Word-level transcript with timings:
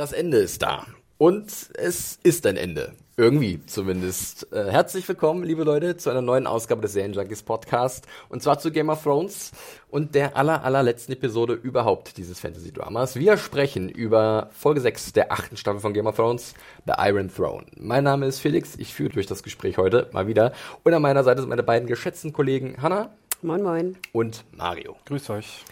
Das 0.00 0.12
Ende 0.12 0.38
ist 0.38 0.62
da. 0.62 0.86
Und 1.18 1.52
es 1.74 2.18
ist 2.22 2.46
ein 2.46 2.56
Ende. 2.56 2.94
Irgendwie 3.18 3.60
zumindest. 3.66 4.50
Äh, 4.50 4.70
herzlich 4.70 5.06
willkommen, 5.06 5.44
liebe 5.44 5.62
Leute, 5.62 5.98
zu 5.98 6.08
einer 6.08 6.22
neuen 6.22 6.46
Ausgabe 6.46 6.80
des 6.80 6.94
Serienjunkies 6.94 7.42
Podcast. 7.42 8.06
Und 8.30 8.42
zwar 8.42 8.58
zu 8.58 8.72
Game 8.72 8.88
of 8.88 9.02
Thrones 9.02 9.52
und 9.90 10.14
der 10.14 10.38
aller, 10.38 10.64
allerletzten 10.64 11.12
Episode 11.12 11.52
überhaupt 11.52 12.16
dieses 12.16 12.40
Fantasy-Dramas. 12.40 13.16
Wir 13.16 13.36
sprechen 13.36 13.90
über 13.90 14.48
Folge 14.54 14.80
6 14.80 15.12
der 15.12 15.32
achten 15.32 15.58
Staffel 15.58 15.80
von 15.80 15.92
Game 15.92 16.06
of 16.06 16.16
Thrones, 16.16 16.54
The 16.86 16.94
Iron 16.96 17.30
Throne. 17.30 17.66
Mein 17.76 18.04
Name 18.04 18.24
ist 18.24 18.38
Felix, 18.38 18.76
ich 18.78 18.94
führe 18.94 19.10
durch 19.10 19.26
das 19.26 19.42
Gespräch 19.42 19.76
heute 19.76 20.08
mal 20.12 20.26
wieder. 20.26 20.54
Und 20.82 20.94
an 20.94 21.02
meiner 21.02 21.24
Seite 21.24 21.42
sind 21.42 21.50
meine 21.50 21.62
beiden 21.62 21.86
geschätzten 21.86 22.32
Kollegen 22.32 22.80
Hanna. 22.80 23.10
Moin, 23.42 23.62
moin. 23.62 23.98
Und 24.12 24.44
Mario. 24.52 24.96
Grüß 25.04 25.28
euch. 25.28 25.62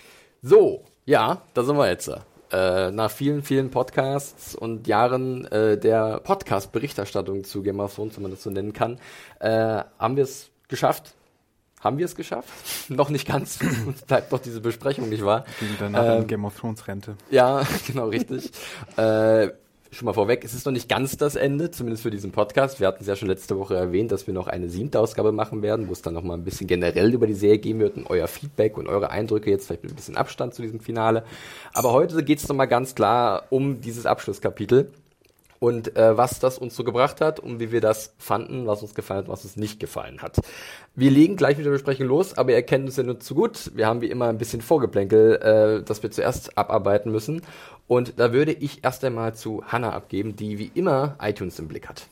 So, 0.42 0.84
ja, 1.06 1.40
da 1.54 1.64
sind 1.64 1.78
wir 1.78 1.88
jetzt 1.88 2.10
äh, 2.52 2.90
nach 2.90 3.10
vielen, 3.10 3.42
vielen 3.42 3.70
Podcasts 3.70 4.54
und 4.54 4.86
Jahren 4.86 5.44
äh, 5.46 5.78
der 5.78 6.20
Podcast-Berichterstattung 6.20 7.44
zu 7.44 7.62
Game 7.62 7.80
of 7.80 7.94
Thrones, 7.94 8.16
wenn 8.16 8.22
man 8.22 8.30
das 8.30 8.42
so 8.42 8.50
nennen 8.50 8.72
kann, 8.72 8.98
äh, 9.40 9.82
haben 9.98 10.16
wir 10.16 10.24
es 10.24 10.50
geschafft. 10.68 11.14
Haben 11.80 11.98
wir 11.98 12.06
es 12.06 12.16
geschafft? 12.16 12.48
noch 12.88 13.10
nicht 13.10 13.26
ganz. 13.26 13.58
Uns 13.86 14.02
bleibt 14.02 14.32
doch 14.32 14.40
diese 14.40 14.60
Besprechung, 14.60 15.08
nicht 15.08 15.24
wahr? 15.24 15.44
Danach 15.78 16.18
ähm, 16.18 16.26
Game 16.26 16.44
of 16.44 16.58
Thrones 16.58 16.86
Rente. 16.88 17.16
Ja, 17.30 17.62
genau, 17.86 18.08
richtig. 18.08 18.50
äh, 18.96 19.48
schon 19.90 20.06
mal 20.06 20.12
vorweg, 20.12 20.44
es 20.44 20.54
ist 20.54 20.66
noch 20.66 20.72
nicht 20.72 20.88
ganz 20.88 21.16
das 21.16 21.36
Ende, 21.36 21.70
zumindest 21.70 22.02
für 22.02 22.10
diesen 22.10 22.30
Podcast. 22.30 22.80
Wir 22.80 22.86
hatten 22.86 23.02
es 23.02 23.06
ja 23.06 23.16
schon 23.16 23.28
letzte 23.28 23.58
Woche 23.58 23.74
erwähnt, 23.74 24.12
dass 24.12 24.26
wir 24.26 24.34
noch 24.34 24.46
eine 24.46 24.68
siebte 24.68 25.00
Ausgabe 25.00 25.32
machen 25.32 25.62
werden, 25.62 25.88
wo 25.88 25.92
es 25.92 26.02
dann 26.02 26.14
noch 26.14 26.22
mal 26.22 26.34
ein 26.34 26.44
bisschen 26.44 26.66
generell 26.66 27.12
über 27.12 27.26
die 27.26 27.34
Serie 27.34 27.58
gehen 27.58 27.78
wird 27.80 27.96
und 27.96 28.08
euer 28.08 28.28
Feedback 28.28 28.76
und 28.76 28.86
eure 28.86 29.10
Eindrücke 29.10 29.50
jetzt 29.50 29.66
vielleicht 29.66 29.84
mit 29.84 29.92
ein 29.92 29.96
bisschen 29.96 30.16
Abstand 30.16 30.54
zu 30.54 30.62
diesem 30.62 30.80
Finale. 30.80 31.24
Aber 31.72 31.92
heute 31.92 32.22
geht 32.22 32.38
es 32.38 32.48
noch 32.48 32.56
mal 32.56 32.66
ganz 32.66 32.94
klar 32.94 33.44
um 33.50 33.80
dieses 33.80 34.06
Abschlusskapitel 34.06 34.90
und 35.60 35.96
äh, 35.96 36.16
was 36.16 36.38
das 36.38 36.58
uns 36.58 36.76
so 36.76 36.84
gebracht 36.84 37.20
hat 37.20 37.40
und 37.40 37.60
wie 37.60 37.72
wir 37.72 37.80
das 37.80 38.14
fanden, 38.18 38.66
was 38.66 38.82
uns 38.82 38.94
gefallen 38.94 39.20
hat, 39.20 39.28
was 39.28 39.44
uns 39.44 39.56
nicht 39.56 39.80
gefallen 39.80 40.22
hat. 40.22 40.36
Wir 40.94 41.10
legen 41.10 41.36
gleich 41.36 41.56
mit 41.56 41.66
der 41.66 41.72
Besprechung 41.72 42.06
los, 42.06 42.36
aber 42.36 42.52
ihr 42.52 42.62
kennt 42.62 42.86
uns 42.86 42.96
ja 42.96 43.02
nur 43.02 43.20
zu 43.20 43.34
gut. 43.34 43.72
Wir 43.74 43.86
haben 43.86 44.00
wie 44.00 44.10
immer 44.10 44.28
ein 44.28 44.38
bisschen 44.38 44.60
Vorgeplänkel, 44.60 45.36
äh, 45.36 45.82
das 45.84 46.02
wir 46.02 46.10
zuerst 46.10 46.56
abarbeiten 46.56 47.10
müssen. 47.10 47.42
Und 47.88 48.20
da 48.20 48.34
würde 48.34 48.52
ich 48.52 48.84
erst 48.84 49.02
einmal 49.02 49.34
zu 49.34 49.62
Hannah 49.66 49.94
abgeben, 49.94 50.36
die 50.36 50.58
wie 50.58 50.70
immer 50.74 51.16
iTunes 51.22 51.58
im 51.58 51.68
Blick 51.68 51.88
hat. 51.88 52.06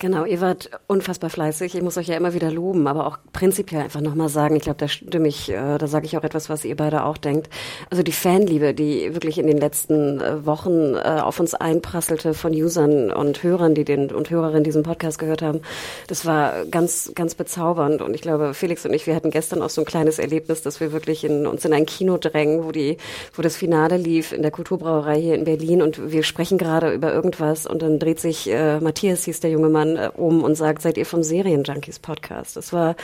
Genau, 0.00 0.24
ihr 0.24 0.40
wart 0.40 0.70
unfassbar 0.88 1.30
fleißig. 1.30 1.76
Ich 1.76 1.82
muss 1.82 1.96
euch 1.96 2.08
ja 2.08 2.16
immer 2.16 2.34
wieder 2.34 2.50
loben, 2.50 2.88
aber 2.88 3.06
auch 3.06 3.18
prinzipiell 3.32 3.82
einfach 3.82 4.00
nochmal 4.00 4.28
sagen, 4.28 4.56
ich 4.56 4.62
glaube, 4.62 4.78
da 4.78 4.88
stimme 4.88 5.28
ich, 5.28 5.48
äh, 5.48 5.78
da 5.78 5.86
sage 5.86 6.06
ich 6.06 6.18
auch 6.18 6.24
etwas, 6.24 6.48
was 6.50 6.64
ihr 6.64 6.74
beide 6.74 7.04
auch 7.04 7.16
denkt. 7.16 7.48
Also 7.90 8.02
die 8.02 8.12
Fanliebe, 8.12 8.74
die 8.74 9.14
wirklich 9.14 9.38
in 9.38 9.46
den 9.46 9.58
letzten 9.58 10.20
äh, 10.20 10.44
Wochen 10.46 10.94
äh, 10.96 11.20
auf 11.22 11.38
uns 11.38 11.54
einprasselte 11.54 12.34
von 12.34 12.52
Usern 12.52 13.12
und 13.12 13.44
Hörern, 13.44 13.76
die 13.76 13.84
den 13.84 14.10
und 14.10 14.30
Hörerinnen 14.30 14.64
diesen 14.64 14.82
Podcast 14.82 15.20
gehört 15.20 15.42
haben, 15.42 15.60
das 16.08 16.26
war 16.26 16.64
ganz, 16.66 17.12
ganz 17.14 17.36
bezaubernd. 17.36 18.02
Und 18.02 18.14
ich 18.14 18.20
glaube, 18.22 18.52
Felix 18.52 18.84
und 18.84 18.94
ich, 18.94 19.06
wir 19.06 19.14
hatten 19.14 19.30
gestern 19.30 19.62
auch 19.62 19.70
so 19.70 19.82
ein 19.82 19.86
kleines 19.86 20.18
Erlebnis, 20.18 20.62
dass 20.62 20.80
wir 20.80 20.90
wirklich 20.90 21.22
in, 21.22 21.46
uns 21.46 21.64
in 21.64 21.72
ein 21.72 21.86
Kino 21.86 22.18
drängen, 22.18 22.64
wo 22.64 22.72
die, 22.72 22.96
wo 23.34 23.42
das 23.42 23.54
Finale 23.56 23.96
lief 23.96 24.32
in 24.32 24.42
der 24.42 24.50
Kulturbrauerei 24.50 25.19
hier 25.20 25.34
in 25.34 25.44
Berlin 25.44 25.82
und 25.82 26.10
wir 26.10 26.22
sprechen 26.22 26.58
gerade 26.58 26.92
über 26.92 27.12
irgendwas 27.12 27.66
und 27.66 27.82
dann 27.82 27.98
dreht 27.98 28.20
sich 28.20 28.50
äh, 28.50 28.80
Matthias, 28.80 29.24
hieß 29.24 29.40
der 29.40 29.50
junge 29.50 29.68
Mann, 29.68 29.96
äh, 29.96 30.10
um 30.14 30.42
und 30.42 30.54
sagt, 30.54 30.82
seid 30.82 30.96
ihr 30.96 31.06
vom 31.06 31.22
Serienjunkies 31.22 31.98
Podcast? 31.98 32.56
Das 32.56 32.72
war 32.72 32.96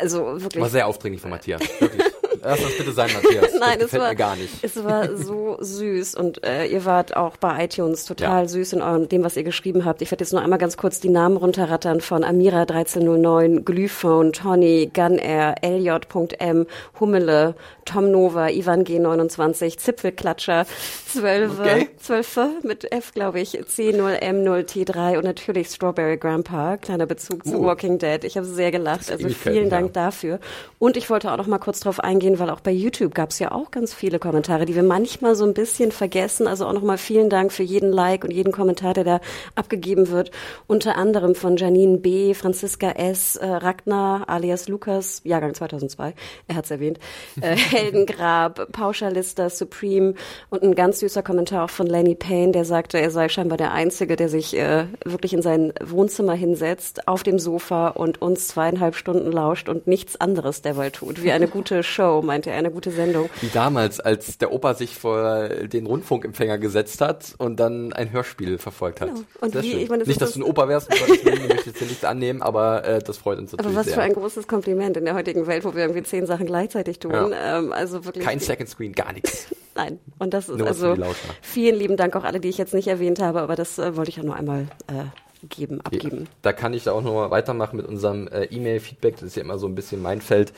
also 0.00 0.42
wirklich. 0.42 0.62
War 0.62 0.70
sehr 0.70 0.86
aufdringlich 0.86 1.20
von 1.20 1.30
Matthias, 1.30 1.60
wirklich. 1.80 2.02
Lass 2.46 2.62
das 2.62 2.78
bitte 2.78 2.92
sein, 2.92 3.10
Matthias. 3.12 3.54
Nein, 3.58 3.80
das 3.80 3.92
es 3.92 3.98
war 3.98 4.14
gar 4.14 4.36
nicht. 4.36 4.54
Es 4.62 4.84
war 4.84 5.16
so 5.16 5.56
süß 5.58 6.14
und 6.14 6.44
äh, 6.44 6.66
ihr 6.66 6.84
wart 6.84 7.16
auch 7.16 7.36
bei 7.36 7.64
iTunes 7.64 8.04
total 8.04 8.42
ja. 8.42 8.48
süß 8.48 8.74
in 8.74 8.82
eurem, 8.82 9.08
dem, 9.08 9.24
was 9.24 9.36
ihr 9.36 9.42
geschrieben 9.42 9.84
habt. 9.84 10.00
Ich 10.00 10.12
werde 10.12 10.22
jetzt 10.22 10.32
nur 10.32 10.42
einmal 10.42 10.60
ganz 10.60 10.76
kurz 10.76 11.00
die 11.00 11.08
Namen 11.08 11.36
runterrattern 11.36 12.00
von 12.00 12.22
Amira 12.22 12.60
1309, 12.60 13.64
Glyphone, 13.64 14.32
Tony, 14.32 14.88
Gun 14.94 15.18
Air, 15.18 15.56
Elliot.m, 15.62 16.66
Hummele, 17.00 17.56
Tom 17.84 18.12
Nova, 18.12 18.48
Ivan 18.48 18.84
G29, 18.84 19.78
Zipfelklatscher, 19.78 20.66
12, 21.12 21.58
okay. 21.58 21.88
12 21.98 22.62
mit 22.62 22.92
F, 22.92 23.12
glaube 23.12 23.40
ich, 23.40 23.58
C0M0T3 23.58 25.18
und 25.18 25.24
natürlich 25.24 25.68
Strawberry 25.68 26.16
Grandpa, 26.16 26.76
kleiner 26.76 27.06
Bezug 27.06 27.44
zu 27.44 27.58
uh. 27.58 27.64
Walking 27.64 27.98
Dead. 27.98 28.22
Ich 28.22 28.36
habe 28.36 28.46
sehr 28.46 28.70
gelacht, 28.70 29.10
also 29.10 29.28
vielen 29.30 29.68
Dank 29.68 29.88
ja. 29.96 30.04
dafür. 30.04 30.38
Und 30.78 30.96
ich 30.96 31.10
wollte 31.10 31.32
auch 31.32 31.36
noch 31.36 31.46
mal 31.46 31.58
kurz 31.58 31.80
drauf 31.80 32.00
eingehen, 32.00 32.35
weil 32.38 32.50
auch 32.50 32.60
bei 32.60 32.70
YouTube 32.70 33.14
gab 33.14 33.30
es 33.30 33.38
ja 33.38 33.52
auch 33.52 33.70
ganz 33.70 33.94
viele 33.94 34.18
Kommentare, 34.18 34.66
die 34.66 34.74
wir 34.74 34.82
manchmal 34.82 35.34
so 35.34 35.44
ein 35.44 35.54
bisschen 35.54 35.92
vergessen. 35.92 36.46
Also 36.46 36.66
auch 36.66 36.72
noch 36.72 36.82
mal 36.82 36.98
vielen 36.98 37.30
Dank 37.30 37.52
für 37.52 37.62
jeden 37.62 37.92
Like 37.92 38.24
und 38.24 38.32
jeden 38.32 38.52
Kommentar, 38.52 38.94
der 38.94 39.04
da 39.04 39.20
abgegeben 39.54 40.10
wird. 40.10 40.30
Unter 40.66 40.96
anderem 40.96 41.34
von 41.34 41.56
Janine 41.56 41.98
B., 41.98 42.34
Franziska 42.34 42.90
S., 42.92 43.36
äh, 43.36 43.46
Ragnar 43.46 44.28
alias 44.28 44.68
Lukas, 44.68 45.20
Jahrgang 45.24 45.54
2002, 45.54 46.14
er 46.48 46.54
hat 46.54 46.64
es 46.64 46.70
erwähnt, 46.70 46.98
äh, 47.40 47.56
Heldengrab, 47.56 48.72
Pauschalister, 48.72 49.50
Supreme 49.50 50.14
und 50.50 50.62
ein 50.62 50.74
ganz 50.74 51.00
süßer 51.00 51.22
Kommentar 51.22 51.64
auch 51.64 51.70
von 51.70 51.86
Lenny 51.86 52.14
Payne, 52.14 52.52
der 52.52 52.64
sagte, 52.64 52.98
er 52.98 53.10
sei 53.10 53.28
scheinbar 53.28 53.58
der 53.58 53.72
Einzige, 53.72 54.16
der 54.16 54.28
sich 54.28 54.56
äh, 54.56 54.86
wirklich 55.04 55.32
in 55.32 55.42
sein 55.42 55.72
Wohnzimmer 55.82 56.34
hinsetzt, 56.34 57.08
auf 57.08 57.22
dem 57.22 57.38
Sofa 57.38 57.88
und 57.88 58.22
uns 58.22 58.48
zweieinhalb 58.48 58.94
Stunden 58.94 59.32
lauscht 59.32 59.68
und 59.68 59.86
nichts 59.86 60.20
anderes 60.20 60.62
derweil 60.62 60.90
tut. 60.90 61.22
Wie 61.22 61.32
eine 61.32 61.48
gute 61.48 61.82
Show, 61.82 62.22
meinte 62.26 62.50
er, 62.50 62.56
eine 62.56 62.70
gute 62.70 62.90
Sendung. 62.90 63.30
Wie 63.40 63.48
damals, 63.48 64.00
als 64.00 64.38
der 64.38 64.52
Opa 64.52 64.74
sich 64.74 64.96
vor 64.96 65.48
den 65.48 65.86
Rundfunkempfänger 65.86 66.58
gesetzt 66.58 67.00
hat 67.00 67.34
und 67.38 67.58
dann 67.58 67.92
ein 67.92 68.12
Hörspiel 68.12 68.58
verfolgt 68.58 69.00
hat. 69.00 69.08
Genau. 69.08 69.20
Und 69.40 69.62
wie, 69.62 69.72
ich 69.74 69.88
meine, 69.88 70.00
das 70.00 70.08
nicht, 70.08 70.20
dass 70.20 70.32
du 70.32 70.40
ein 70.40 70.42
Opa 70.42 70.68
wärst, 70.68 70.92
ich 70.92 71.24
möchte 71.24 71.70
jetzt 71.70 71.78
hier 71.78 71.88
nichts 71.88 72.04
annehmen, 72.04 72.42
aber 72.42 72.84
äh, 72.84 72.98
das 72.98 73.18
freut 73.18 73.38
uns 73.38 73.52
natürlich 73.52 73.66
Aber 73.66 73.78
was 73.78 73.86
sehr. 73.86 73.94
für 73.94 74.02
ein 74.02 74.12
großes 74.12 74.46
Kompliment 74.46 74.96
in 74.96 75.04
der 75.04 75.14
heutigen 75.14 75.46
Welt, 75.46 75.64
wo 75.64 75.74
wir 75.74 75.82
irgendwie 75.82 76.02
zehn 76.02 76.26
Sachen 76.26 76.46
gleichzeitig 76.46 76.98
tun. 76.98 77.12
Ja. 77.12 77.58
Ähm, 77.58 77.72
also 77.72 78.04
wirklich. 78.04 78.24
Kein 78.24 78.40
Second 78.40 78.68
Screen, 78.68 78.92
gar 78.92 79.12
nichts. 79.12 79.48
Nein, 79.74 79.98
und 80.18 80.32
das 80.32 80.48
ist 80.48 80.56
nur 80.56 80.66
also 80.66 80.96
vielen 81.42 81.76
lieben 81.76 81.96
Dank 81.96 82.16
auch 82.16 82.24
alle, 82.24 82.40
die 82.40 82.48
ich 82.48 82.58
jetzt 82.58 82.72
nicht 82.72 82.88
erwähnt 82.88 83.20
habe, 83.20 83.40
aber 83.40 83.56
das 83.56 83.78
äh, 83.78 83.94
wollte 83.96 84.10
ich 84.10 84.18
auch 84.18 84.24
nur 84.24 84.34
einmal 84.34 84.68
äh, 84.86 85.04
geben, 85.48 85.80
abgeben. 85.82 86.28
Da 86.42 86.52
kann 86.52 86.72
ich 86.72 86.84
da 86.84 86.92
auch 86.92 87.02
nochmal 87.02 87.30
weitermachen 87.30 87.76
mit 87.76 87.86
unserem 87.86 88.28
äh, 88.28 88.44
E-Mail-Feedback. 88.44 89.14
Das 89.16 89.22
ist 89.24 89.36
ja 89.36 89.42
immer 89.42 89.58
so 89.58 89.66
ein 89.66 89.74
bisschen 89.74 90.02
mein 90.02 90.20
Feld. 90.20 90.52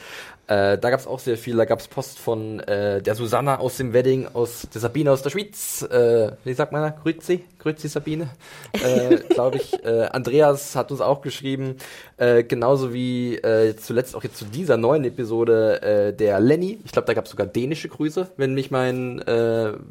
Äh, 0.48 0.78
da 0.78 0.88
gab 0.88 0.98
es 0.98 1.06
auch 1.06 1.18
sehr 1.18 1.36
viel. 1.36 1.56
Da 1.56 1.66
gab 1.66 1.78
es 1.78 1.88
Post 1.88 2.18
von 2.18 2.60
äh, 2.60 3.02
der 3.02 3.14
Susanna 3.14 3.58
aus 3.58 3.76
dem 3.76 3.92
Wedding, 3.92 4.28
aus 4.32 4.66
der 4.72 4.80
Sabine 4.80 5.12
aus 5.12 5.20
der 5.20 5.28
Schweiz. 5.28 5.82
Äh, 5.82 6.32
wie 6.42 6.54
sagt 6.54 6.72
man 6.72 6.82
da? 6.82 6.90
Grüezi? 6.90 7.44
Grüezi 7.58 7.88
Sabine? 7.88 8.30
Äh, 8.72 9.16
Glaube 9.28 9.58
ich. 9.58 9.74
Äh, 9.84 10.08
Andreas 10.10 10.74
hat 10.74 10.90
uns 10.90 11.02
auch 11.02 11.20
geschrieben. 11.20 11.76
Äh, 12.16 12.44
genauso 12.44 12.94
wie 12.94 13.40
zuletzt 13.78 14.16
auch 14.16 14.24
jetzt 14.24 14.38
zu 14.38 14.46
dieser 14.46 14.76
neuen 14.76 15.04
Episode 15.04 16.14
der 16.18 16.40
Lenny. 16.40 16.78
Ich 16.84 16.92
glaube, 16.92 17.06
da 17.06 17.14
gab 17.14 17.24
es 17.24 17.30
sogar 17.30 17.46
dänische 17.46 17.88
Grüße, 17.88 18.28
wenn 18.36 18.54
mich 18.54 18.70
mein 18.70 19.22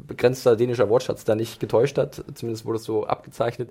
begrenzter 0.06 0.56
dänischer 0.56 0.88
Wortschatz 0.88 1.24
da 1.24 1.34
nicht 1.34 1.60
getäuscht 1.60 1.96
hat. 1.98 2.22
Zumindest 2.34 2.66
wurde 2.66 2.78
es 2.78 2.84
so 2.84 3.06
abgezeichnet. 3.06 3.70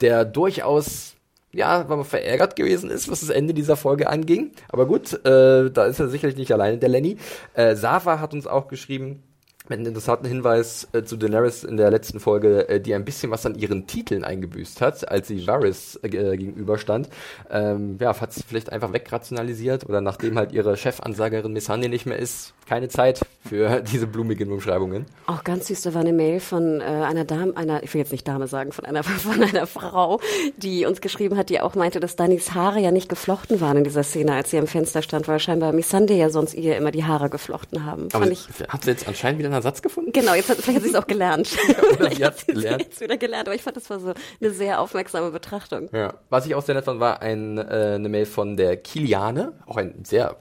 Der 0.00 0.24
durchaus 0.24 1.14
ja, 1.58 1.88
weil 1.88 1.96
man 1.96 2.06
verärgert 2.06 2.54
gewesen 2.56 2.88
ist, 2.88 3.10
was 3.10 3.20
das 3.20 3.30
Ende 3.30 3.52
dieser 3.52 3.76
Folge 3.76 4.08
anging. 4.08 4.52
Aber 4.68 4.86
gut, 4.86 5.12
äh, 5.26 5.70
da 5.70 5.86
ist 5.86 5.98
er 5.98 6.08
sicherlich 6.08 6.36
nicht 6.36 6.52
alleine, 6.52 6.78
der 6.78 6.88
Lenny. 6.88 7.18
Äh, 7.54 7.74
Safa 7.74 8.20
hat 8.20 8.32
uns 8.32 8.46
auch 8.46 8.68
geschrieben, 8.68 9.24
mit 9.68 9.78
einem 9.78 9.88
interessanten 9.88 10.26
Hinweis 10.26 10.88
äh, 10.92 11.02
zu 11.02 11.16
Daenerys 11.16 11.64
in 11.64 11.76
der 11.76 11.90
letzten 11.90 12.20
Folge, 12.20 12.68
äh, 12.68 12.80
die 12.80 12.94
ein 12.94 13.04
bisschen 13.04 13.30
was 13.30 13.44
an 13.44 13.54
ihren 13.54 13.86
Titeln 13.86 14.24
eingebüßt 14.24 14.80
hat, 14.80 15.08
als 15.10 15.28
sie 15.28 15.46
Varys 15.46 15.98
äh, 16.02 16.08
gegenüberstand. 16.08 17.08
Ähm, 17.50 17.98
ja, 18.00 18.18
hat 18.18 18.32
sie 18.32 18.42
vielleicht 18.46 18.72
einfach 18.72 18.92
wegrationalisiert 18.92 19.88
oder 19.88 20.00
nachdem 20.00 20.38
halt 20.38 20.52
ihre 20.52 20.76
Chefansagerin 20.76 21.52
Missandei 21.52 21.88
nicht 21.88 22.06
mehr 22.06 22.18
ist, 22.18 22.54
keine 22.66 22.88
Zeit 22.88 23.20
für 23.46 23.80
diese 23.92 24.06
blumigen 24.06 24.50
Umschreibungen. 24.52 25.06
Auch 25.26 25.44
ganz 25.44 25.68
süß, 25.68 25.82
da 25.82 25.94
war 25.94 26.00
eine 26.00 26.12
Mail 26.12 26.40
von 26.40 26.80
äh, 26.80 26.84
einer 26.84 27.24
Dame, 27.24 27.56
einer, 27.56 27.82
ich 27.82 27.92
will 27.94 28.00
jetzt 28.00 28.12
nicht 28.12 28.26
Dame 28.26 28.46
sagen, 28.46 28.72
von 28.72 28.84
einer, 28.84 29.02
von 29.04 29.42
einer 29.42 29.66
Frau, 29.66 30.20
die 30.56 30.86
uns 30.86 31.00
geschrieben 31.00 31.36
hat, 31.36 31.50
die 31.50 31.60
auch 31.60 31.74
meinte, 31.74 32.00
dass 32.00 32.16
Dannys 32.16 32.54
Haare 32.54 32.80
ja 32.80 32.90
nicht 32.90 33.08
geflochten 33.08 33.60
waren 33.60 33.78
in 33.78 33.84
dieser 33.84 34.02
Szene, 34.02 34.32
als 34.32 34.50
sie 34.50 34.58
am 34.58 34.66
Fenster 34.66 35.02
stand, 35.02 35.28
weil 35.28 35.38
scheinbar 35.40 35.72
Missandei 35.72 36.14
ja 36.14 36.30
sonst 36.30 36.54
ihr 36.54 36.76
immer 36.76 36.90
die 36.90 37.04
Haare 37.04 37.30
geflochten 37.30 37.84
haben. 37.84 38.08
Aber 38.12 38.30
ich, 38.30 38.48
hat 38.68 38.84
sie 38.84 38.90
jetzt 38.90 39.08
anscheinend 39.08 39.38
wieder 39.38 39.57
einen 39.58 39.64
Ersatz 39.64 39.82
gefunden? 39.82 40.12
Genau, 40.12 40.34
jetzt 40.34 40.48
hat, 40.48 40.58
vielleicht 40.58 40.78
hat 40.78 40.82
sie 40.84 40.90
es 40.90 40.94
auch 40.94 41.06
gelernt. 41.06 41.50
Oder 41.98 42.10
sie 42.10 42.24
hat 42.24 42.36
es 42.36 42.46
gelernt. 42.46 42.82
Jetzt 42.82 43.00
wieder 43.00 43.16
gelernt, 43.16 43.48
aber 43.48 43.54
ich 43.54 43.62
fand, 43.62 43.76
das 43.76 43.88
war 43.90 44.00
so 44.00 44.14
eine 44.40 44.50
sehr 44.50 44.80
aufmerksame 44.80 45.30
Betrachtung. 45.30 45.88
Ja. 45.92 46.14
Was 46.30 46.46
ich 46.46 46.54
auch 46.54 46.62
sehr 46.62 46.74
nett 46.74 46.84
fand, 46.84 47.00
war 47.00 47.22
ein, 47.22 47.58
äh, 47.58 47.94
eine 47.96 48.08
Mail 48.08 48.26
von 48.26 48.56
der 48.56 48.76
Kiliane, 48.76 49.52
auch 49.66 49.76
ein 49.76 50.04
sehr 50.04 50.36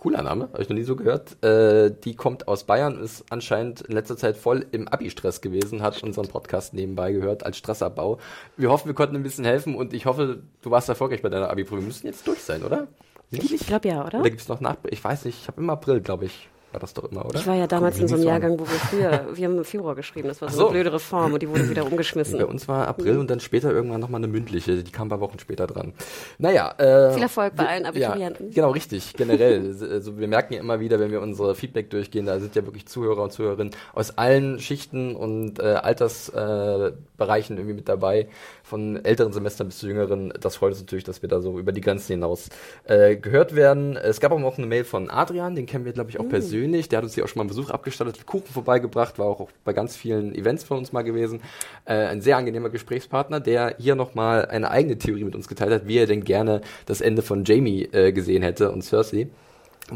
cooler 0.00 0.22
Name, 0.22 0.48
habe 0.52 0.62
ich 0.62 0.68
noch 0.68 0.76
nie 0.76 0.82
so 0.82 0.96
gehört. 0.96 1.42
Äh, 1.44 1.92
die 2.04 2.16
kommt 2.16 2.48
aus 2.48 2.64
Bayern, 2.64 2.98
ist 3.02 3.24
anscheinend 3.28 3.82
in 3.82 3.92
letzter 3.92 4.16
Zeit 4.16 4.36
voll 4.36 4.64
im 4.72 4.88
Abi-Stress 4.88 5.42
gewesen, 5.42 5.82
hat 5.82 6.02
unseren 6.02 6.26
Podcast 6.28 6.72
nebenbei 6.72 7.12
gehört 7.12 7.44
als 7.44 7.58
Stressabbau. 7.58 8.18
Wir 8.56 8.70
hoffen, 8.70 8.86
wir 8.88 8.94
konnten 8.94 9.16
ein 9.16 9.22
bisschen 9.22 9.44
helfen 9.44 9.74
und 9.74 9.92
ich 9.92 10.06
hoffe, 10.06 10.42
du 10.62 10.70
warst 10.70 10.88
erfolgreich 10.88 11.20
bei 11.20 11.28
deiner 11.28 11.50
Abi-Prüfung. 11.50 11.80
Wir 11.80 11.86
müssen 11.86 12.06
jetzt 12.06 12.26
durch 12.26 12.40
sein, 12.40 12.62
oder? 12.62 12.88
Nicht? 13.30 13.52
Ich 13.52 13.66
glaube 13.66 13.88
ja, 13.88 14.04
oder? 14.04 14.20
Oder 14.20 14.30
gibt 14.30 14.40
es 14.40 14.48
noch 14.48 14.60
nach? 14.60 14.76
Ich 14.88 15.04
weiß 15.04 15.26
nicht, 15.26 15.38
ich 15.42 15.48
habe 15.48 15.60
im 15.60 15.70
April, 15.70 16.00
glaube 16.00 16.24
ich, 16.24 16.48
war 16.72 16.80
das 16.80 16.94
doch 16.94 17.10
immer, 17.10 17.24
oder? 17.26 17.38
Ich 17.38 17.46
war 17.46 17.56
ja 17.56 17.66
damals 17.66 17.98
in 17.98 18.08
so 18.08 18.14
einem 18.14 18.24
Jahrgang, 18.24 18.58
wo 18.58 18.64
wir 18.64 18.78
früher, 18.78 19.26
wir 19.34 19.46
haben 19.46 19.58
im 19.58 19.64
Februar 19.64 19.94
geschrieben, 19.94 20.28
das 20.28 20.40
war 20.40 20.50
so, 20.50 20.58
so, 20.58 20.64
eine 20.66 20.72
blöde 20.72 20.92
Reform 20.92 21.32
und 21.32 21.42
die 21.42 21.48
wurde 21.48 21.68
wieder 21.68 21.84
umgeschmissen. 21.84 22.38
Bei 22.38 22.46
uns 22.46 22.68
war 22.68 22.86
April 22.88 23.14
mhm. 23.14 23.20
und 23.20 23.30
dann 23.30 23.40
später 23.40 23.70
irgendwann 23.70 24.00
nochmal 24.00 24.20
eine 24.20 24.28
mündliche, 24.28 24.82
die 24.82 24.92
kam 24.92 25.06
ein 25.06 25.10
paar 25.10 25.20
Wochen 25.20 25.38
später 25.38 25.66
dran. 25.66 25.92
Naja. 26.38 26.72
Äh, 26.78 27.14
Viel 27.14 27.22
Erfolg 27.22 27.56
bei 27.56 27.66
allen 27.66 27.86
Abiturienten. 27.86 28.48
Ja, 28.48 28.54
genau, 28.54 28.70
richtig, 28.70 29.14
generell. 29.14 29.76
also 29.90 30.18
wir 30.18 30.28
merken 30.28 30.54
ja 30.54 30.60
immer 30.60 30.80
wieder, 30.80 31.00
wenn 31.00 31.10
wir 31.10 31.20
unsere 31.20 31.54
Feedback 31.54 31.90
durchgehen, 31.90 32.26
da 32.26 32.38
sind 32.38 32.54
ja 32.54 32.64
wirklich 32.64 32.86
Zuhörer 32.86 33.22
und 33.22 33.32
Zuhörerinnen 33.32 33.74
aus 33.92 34.16
allen 34.16 34.60
Schichten 34.60 35.16
und 35.16 35.58
äh, 35.58 35.62
Altersbereichen 35.62 37.56
äh, 37.56 37.60
irgendwie 37.60 37.74
mit 37.74 37.88
dabei 37.88 38.28
von 38.70 39.04
älteren 39.04 39.32
Semestern 39.32 39.66
bis 39.66 39.78
zu 39.78 39.88
jüngeren. 39.88 40.32
Das 40.40 40.56
freut 40.56 40.70
uns 40.70 40.80
natürlich, 40.80 41.04
dass 41.04 41.22
wir 41.22 41.28
da 41.28 41.40
so 41.40 41.58
über 41.58 41.72
die 41.72 41.80
Grenzen 41.80 42.12
hinaus 42.12 42.48
äh, 42.84 43.16
gehört 43.16 43.54
werden. 43.54 43.96
Es 43.96 44.20
gab 44.20 44.32
aber 44.32 44.44
auch 44.44 44.56
eine 44.56 44.66
Mail 44.66 44.84
von 44.84 45.10
Adrian, 45.10 45.56
den 45.56 45.66
kennen 45.66 45.84
wir, 45.84 45.92
glaube 45.92 46.10
ich, 46.10 46.18
auch 46.18 46.24
mhm. 46.24 46.30
persönlich. 46.30 46.88
Der 46.88 46.98
hat 46.98 47.04
uns 47.04 47.14
hier 47.14 47.24
auch 47.24 47.28
schon 47.28 47.38
mal 47.38 47.42
einen 47.42 47.48
Besuch 47.48 47.70
abgestattet, 47.70 48.24
Kuchen 48.26 48.46
vorbeigebracht, 48.46 49.18
war 49.18 49.26
auch, 49.26 49.40
auch 49.40 49.50
bei 49.64 49.72
ganz 49.72 49.96
vielen 49.96 50.34
Events 50.34 50.64
von 50.64 50.78
uns 50.78 50.92
mal 50.92 51.02
gewesen. 51.02 51.42
Äh, 51.84 51.94
ein 51.94 52.20
sehr 52.20 52.36
angenehmer 52.36 52.70
Gesprächspartner, 52.70 53.40
der 53.40 53.74
hier 53.78 53.96
nochmal 53.96 54.46
eine 54.46 54.70
eigene 54.70 54.96
Theorie 54.96 55.24
mit 55.24 55.34
uns 55.34 55.48
geteilt 55.48 55.72
hat, 55.72 55.88
wie 55.88 55.98
er 55.98 56.06
denn 56.06 56.24
gerne 56.24 56.60
das 56.86 57.00
Ende 57.00 57.22
von 57.22 57.44
Jamie 57.44 57.88
äh, 57.92 58.12
gesehen 58.12 58.42
hätte 58.42 58.70
und 58.70 58.82
Cersei. 58.82 59.28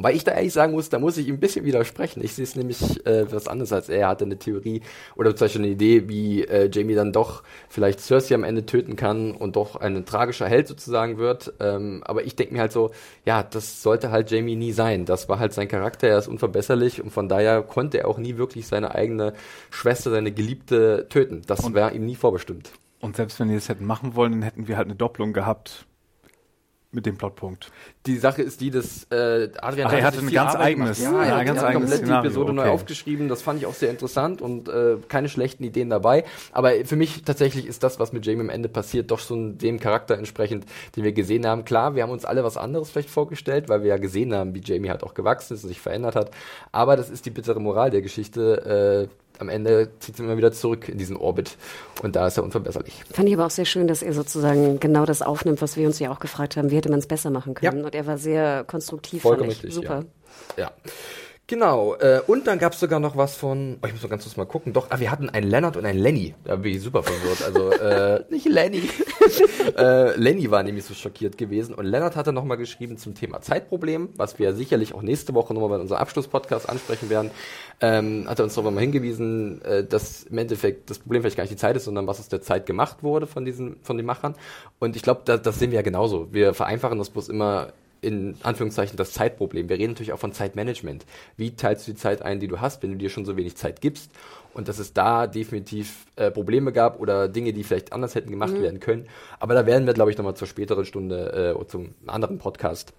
Weil 0.02 0.16
ich 0.16 0.24
da 0.24 0.32
ehrlich 0.32 0.52
sagen 0.52 0.72
muss, 0.72 0.88
da 0.88 0.98
muss 0.98 1.16
ich 1.16 1.28
ihm 1.28 1.34
ein 1.34 1.40
bisschen 1.40 1.64
widersprechen. 1.64 2.22
Ich 2.22 2.34
sehe 2.34 2.44
es 2.44 2.56
nämlich 2.56 3.06
äh, 3.06 3.30
was 3.32 3.48
anderes 3.48 3.72
als 3.72 3.88
er. 3.88 4.00
Er 4.00 4.08
hatte 4.08 4.24
eine 4.24 4.38
Theorie 4.38 4.82
oder 5.16 5.34
zum 5.34 5.46
Beispiel 5.46 5.62
eine 5.62 5.72
Idee, 5.72 6.08
wie 6.08 6.44
äh, 6.44 6.68
Jamie 6.72 6.94
dann 6.94 7.12
doch 7.12 7.42
vielleicht 7.68 8.00
Cersei 8.00 8.34
am 8.34 8.44
Ende 8.44 8.66
töten 8.66 8.96
kann 8.96 9.32
und 9.32 9.56
doch 9.56 9.76
ein 9.76 10.04
tragischer 10.04 10.48
Held 10.48 10.68
sozusagen 10.68 11.18
wird. 11.18 11.54
Ähm, 11.60 12.02
aber 12.04 12.24
ich 12.24 12.36
denke 12.36 12.54
mir 12.54 12.60
halt 12.60 12.72
so, 12.72 12.90
ja, 13.24 13.42
das 13.42 13.82
sollte 13.82 14.10
halt 14.10 14.30
Jamie 14.30 14.56
nie 14.56 14.72
sein. 14.72 15.04
Das 15.04 15.28
war 15.28 15.38
halt 15.38 15.52
sein 15.52 15.68
Charakter, 15.68 16.08
er 16.08 16.18
ist 16.18 16.28
unverbesserlich 16.28 17.02
und 17.02 17.10
von 17.10 17.28
daher 17.28 17.62
konnte 17.62 17.98
er 17.98 18.08
auch 18.08 18.18
nie 18.18 18.36
wirklich 18.36 18.66
seine 18.66 18.94
eigene 18.94 19.34
Schwester, 19.70 20.10
seine 20.10 20.32
Geliebte 20.32 21.06
töten. 21.08 21.42
Das 21.46 21.72
wäre 21.72 21.94
ihm 21.94 22.04
nie 22.04 22.16
vorbestimmt. 22.16 22.70
Und 23.00 23.16
selbst 23.16 23.38
wenn 23.38 23.48
die 23.48 23.54
es 23.54 23.68
hätten 23.68 23.84
machen 23.84 24.14
wollen, 24.14 24.32
dann 24.32 24.42
hätten 24.42 24.66
wir 24.68 24.76
halt 24.76 24.86
eine 24.86 24.96
Doppelung 24.96 25.32
gehabt 25.32 25.86
mit 26.94 27.06
dem 27.06 27.16
Plotpunkt. 27.16 27.70
Die 28.06 28.16
Sache 28.16 28.42
ist 28.42 28.60
die, 28.60 28.70
dass 28.70 29.04
äh, 29.10 29.50
Adrian 29.60 29.88
Ach, 29.88 29.92
er 29.92 30.04
hatte 30.04 30.18
ein 30.18 30.30
ganz 30.30 30.54
Arbeit 30.54 30.66
eigenes, 30.66 31.02
ja, 31.02 31.24
ja, 31.24 31.36
hat 31.36 31.46
ganz 31.46 31.62
eigenes 31.62 31.74
komplett 31.74 31.98
Szenario. 31.98 32.22
die 32.22 32.26
Episode 32.26 32.52
okay. 32.52 32.68
neu 32.68 32.68
aufgeschrieben. 32.70 33.28
Das 33.28 33.42
fand 33.42 33.60
ich 33.60 33.66
auch 33.66 33.74
sehr 33.74 33.90
interessant 33.90 34.42
und 34.42 34.68
äh, 34.68 34.96
keine 35.08 35.28
schlechten 35.28 35.64
Ideen 35.64 35.90
dabei. 35.90 36.24
Aber 36.52 36.72
für 36.84 36.96
mich 36.96 37.24
tatsächlich 37.24 37.66
ist 37.66 37.82
das, 37.82 37.98
was 37.98 38.12
mit 38.12 38.26
Jamie 38.26 38.40
am 38.40 38.50
Ende 38.50 38.68
passiert, 38.68 39.10
doch 39.10 39.18
so 39.18 39.34
dem 39.50 39.80
Charakter 39.80 40.16
entsprechend, 40.16 40.66
den 40.96 41.04
wir 41.04 41.12
gesehen 41.12 41.46
haben. 41.46 41.64
Klar, 41.64 41.94
wir 41.94 42.02
haben 42.02 42.10
uns 42.10 42.24
alle 42.24 42.44
was 42.44 42.56
anderes 42.56 42.90
vielleicht 42.90 43.10
vorgestellt, 43.10 43.68
weil 43.68 43.82
wir 43.82 43.88
ja 43.90 43.96
gesehen 43.96 44.34
haben, 44.34 44.54
wie 44.54 44.60
Jamie 44.62 44.90
halt 44.90 45.02
auch 45.02 45.14
gewachsen 45.14 45.54
ist 45.54 45.64
und 45.64 45.68
sich 45.68 45.80
verändert 45.80 46.16
hat. 46.16 46.30
Aber 46.72 46.96
das 46.96 47.10
ist 47.10 47.26
die 47.26 47.30
bittere 47.30 47.60
Moral 47.60 47.90
der 47.90 48.02
Geschichte. 48.02 49.08
Äh, 49.10 49.23
am 49.38 49.48
Ende 49.48 49.90
zieht 50.00 50.14
es 50.14 50.20
immer 50.20 50.36
wieder 50.36 50.52
zurück 50.52 50.88
in 50.88 50.98
diesen 50.98 51.16
Orbit. 51.16 51.56
Und 52.02 52.16
da 52.16 52.26
ist 52.26 52.36
er 52.36 52.44
unverbesserlich. 52.44 53.02
Fand 53.12 53.28
ich 53.28 53.34
aber 53.34 53.46
auch 53.46 53.50
sehr 53.50 53.64
schön, 53.64 53.86
dass 53.86 54.02
er 54.02 54.12
sozusagen 54.12 54.80
genau 54.80 55.04
das 55.06 55.22
aufnimmt, 55.22 55.62
was 55.62 55.76
wir 55.76 55.86
uns 55.86 55.98
ja 55.98 56.10
auch 56.10 56.20
gefragt 56.20 56.56
haben. 56.56 56.70
Wie 56.70 56.76
hätte 56.76 56.90
man 56.90 56.98
es 56.98 57.06
besser 57.06 57.30
machen 57.30 57.54
können? 57.54 57.78
Ja. 57.78 57.84
Und 57.84 57.94
er 57.94 58.06
war 58.06 58.18
sehr 58.18 58.64
konstruktiv. 58.64 59.22
Vollkommen 59.22 59.50
richtig, 59.50 59.74
Super. 59.74 60.04
ja. 60.56 60.64
ja. 60.64 60.72
Genau, 61.46 61.94
äh, 61.96 62.22
und 62.26 62.46
dann 62.46 62.58
gab 62.58 62.72
es 62.72 62.80
sogar 62.80 63.00
noch 63.00 63.18
was 63.18 63.36
von, 63.36 63.76
oh, 63.82 63.86
ich 63.86 63.92
muss 63.92 64.02
noch 64.02 64.08
ganz 64.08 64.22
kurz 64.22 64.38
mal 64.38 64.46
gucken, 64.46 64.72
doch, 64.72 64.86
ah, 64.88 64.98
wir 64.98 65.10
hatten 65.10 65.28
einen 65.28 65.46
Leonard 65.50 65.76
und 65.76 65.84
einen 65.84 65.98
Lenny, 65.98 66.34
da 66.42 66.56
bin 66.56 66.72
ich 66.72 66.80
super 66.80 67.02
verwirrt, 67.02 67.42
also 67.44 67.70
äh, 67.70 68.24
nicht 68.30 68.46
Lenny, 68.46 68.88
äh, 69.76 70.16
Lenny 70.16 70.50
war 70.50 70.62
nämlich 70.62 70.86
so 70.86 70.94
schockiert 70.94 71.36
gewesen. 71.36 71.74
Und 71.74 71.84
Leonard 71.84 72.16
hatte 72.16 72.32
nochmal 72.32 72.56
geschrieben 72.56 72.96
zum 72.96 73.14
Thema 73.14 73.42
Zeitproblem, 73.42 74.08
was 74.16 74.38
wir 74.38 74.54
sicherlich 74.54 74.94
auch 74.94 75.02
nächste 75.02 75.34
Woche 75.34 75.52
nochmal 75.52 75.68
bei 75.68 75.80
unserem 75.80 76.00
Abschlusspodcast 76.00 76.66
ansprechen 76.66 77.10
werden, 77.10 77.30
ähm, 77.82 78.24
hat 78.26 78.38
er 78.38 78.44
uns 78.46 78.54
darüber 78.54 78.70
mal 78.70 78.80
hingewiesen, 78.80 79.60
äh, 79.66 79.84
dass 79.84 80.24
im 80.24 80.38
Endeffekt 80.38 80.88
das 80.88 80.98
Problem 80.98 81.20
vielleicht 81.20 81.36
gar 81.36 81.44
nicht 81.44 81.52
die 81.52 81.58
Zeit 81.58 81.76
ist, 81.76 81.84
sondern 81.84 82.06
was 82.06 82.20
aus 82.20 82.28
der 82.28 82.40
Zeit 82.40 82.64
gemacht 82.64 83.02
wurde 83.02 83.26
von 83.26 83.44
diesen, 83.44 83.76
von 83.82 83.98
den 83.98 84.06
Machern. 84.06 84.34
Und 84.78 84.96
ich 84.96 85.02
glaube, 85.02 85.20
da, 85.26 85.36
das 85.36 85.58
sehen 85.58 85.72
wir 85.72 85.76
ja 85.76 85.82
genauso, 85.82 86.32
wir 86.32 86.54
vereinfachen 86.54 86.96
das 86.96 87.10
bloß 87.10 87.28
immer 87.28 87.74
in 88.04 88.36
Anführungszeichen 88.42 88.96
das 88.96 89.12
Zeitproblem. 89.12 89.68
Wir 89.68 89.78
reden 89.78 89.92
natürlich 89.92 90.12
auch 90.12 90.18
von 90.18 90.32
Zeitmanagement. 90.32 91.04
Wie 91.36 91.56
teilst 91.56 91.88
du 91.88 91.92
die 91.92 91.98
Zeit 91.98 92.22
ein, 92.22 92.40
die 92.40 92.48
du 92.48 92.60
hast, 92.60 92.82
wenn 92.82 92.92
du 92.92 92.96
dir 92.96 93.10
schon 93.10 93.24
so 93.24 93.36
wenig 93.36 93.56
Zeit 93.56 93.80
gibst? 93.80 94.10
Und 94.52 94.68
dass 94.68 94.78
es 94.78 94.92
da 94.92 95.26
definitiv 95.26 96.06
äh, 96.14 96.30
Probleme 96.30 96.70
gab 96.72 97.00
oder 97.00 97.28
Dinge, 97.28 97.52
die 97.52 97.64
vielleicht 97.64 97.92
anders 97.92 98.14
hätten 98.14 98.30
gemacht 98.30 98.52
mhm. 98.52 98.62
werden 98.62 98.80
können. 98.80 99.08
Aber 99.40 99.54
da 99.54 99.66
werden 99.66 99.86
wir, 99.86 99.94
glaube 99.94 100.12
ich, 100.12 100.16
nochmal 100.16 100.36
zur 100.36 100.46
späteren 100.46 100.84
Stunde 100.84 101.56
äh, 101.60 101.66
zum 101.66 101.94
anderen 102.06 102.38
Podcast 102.38 102.92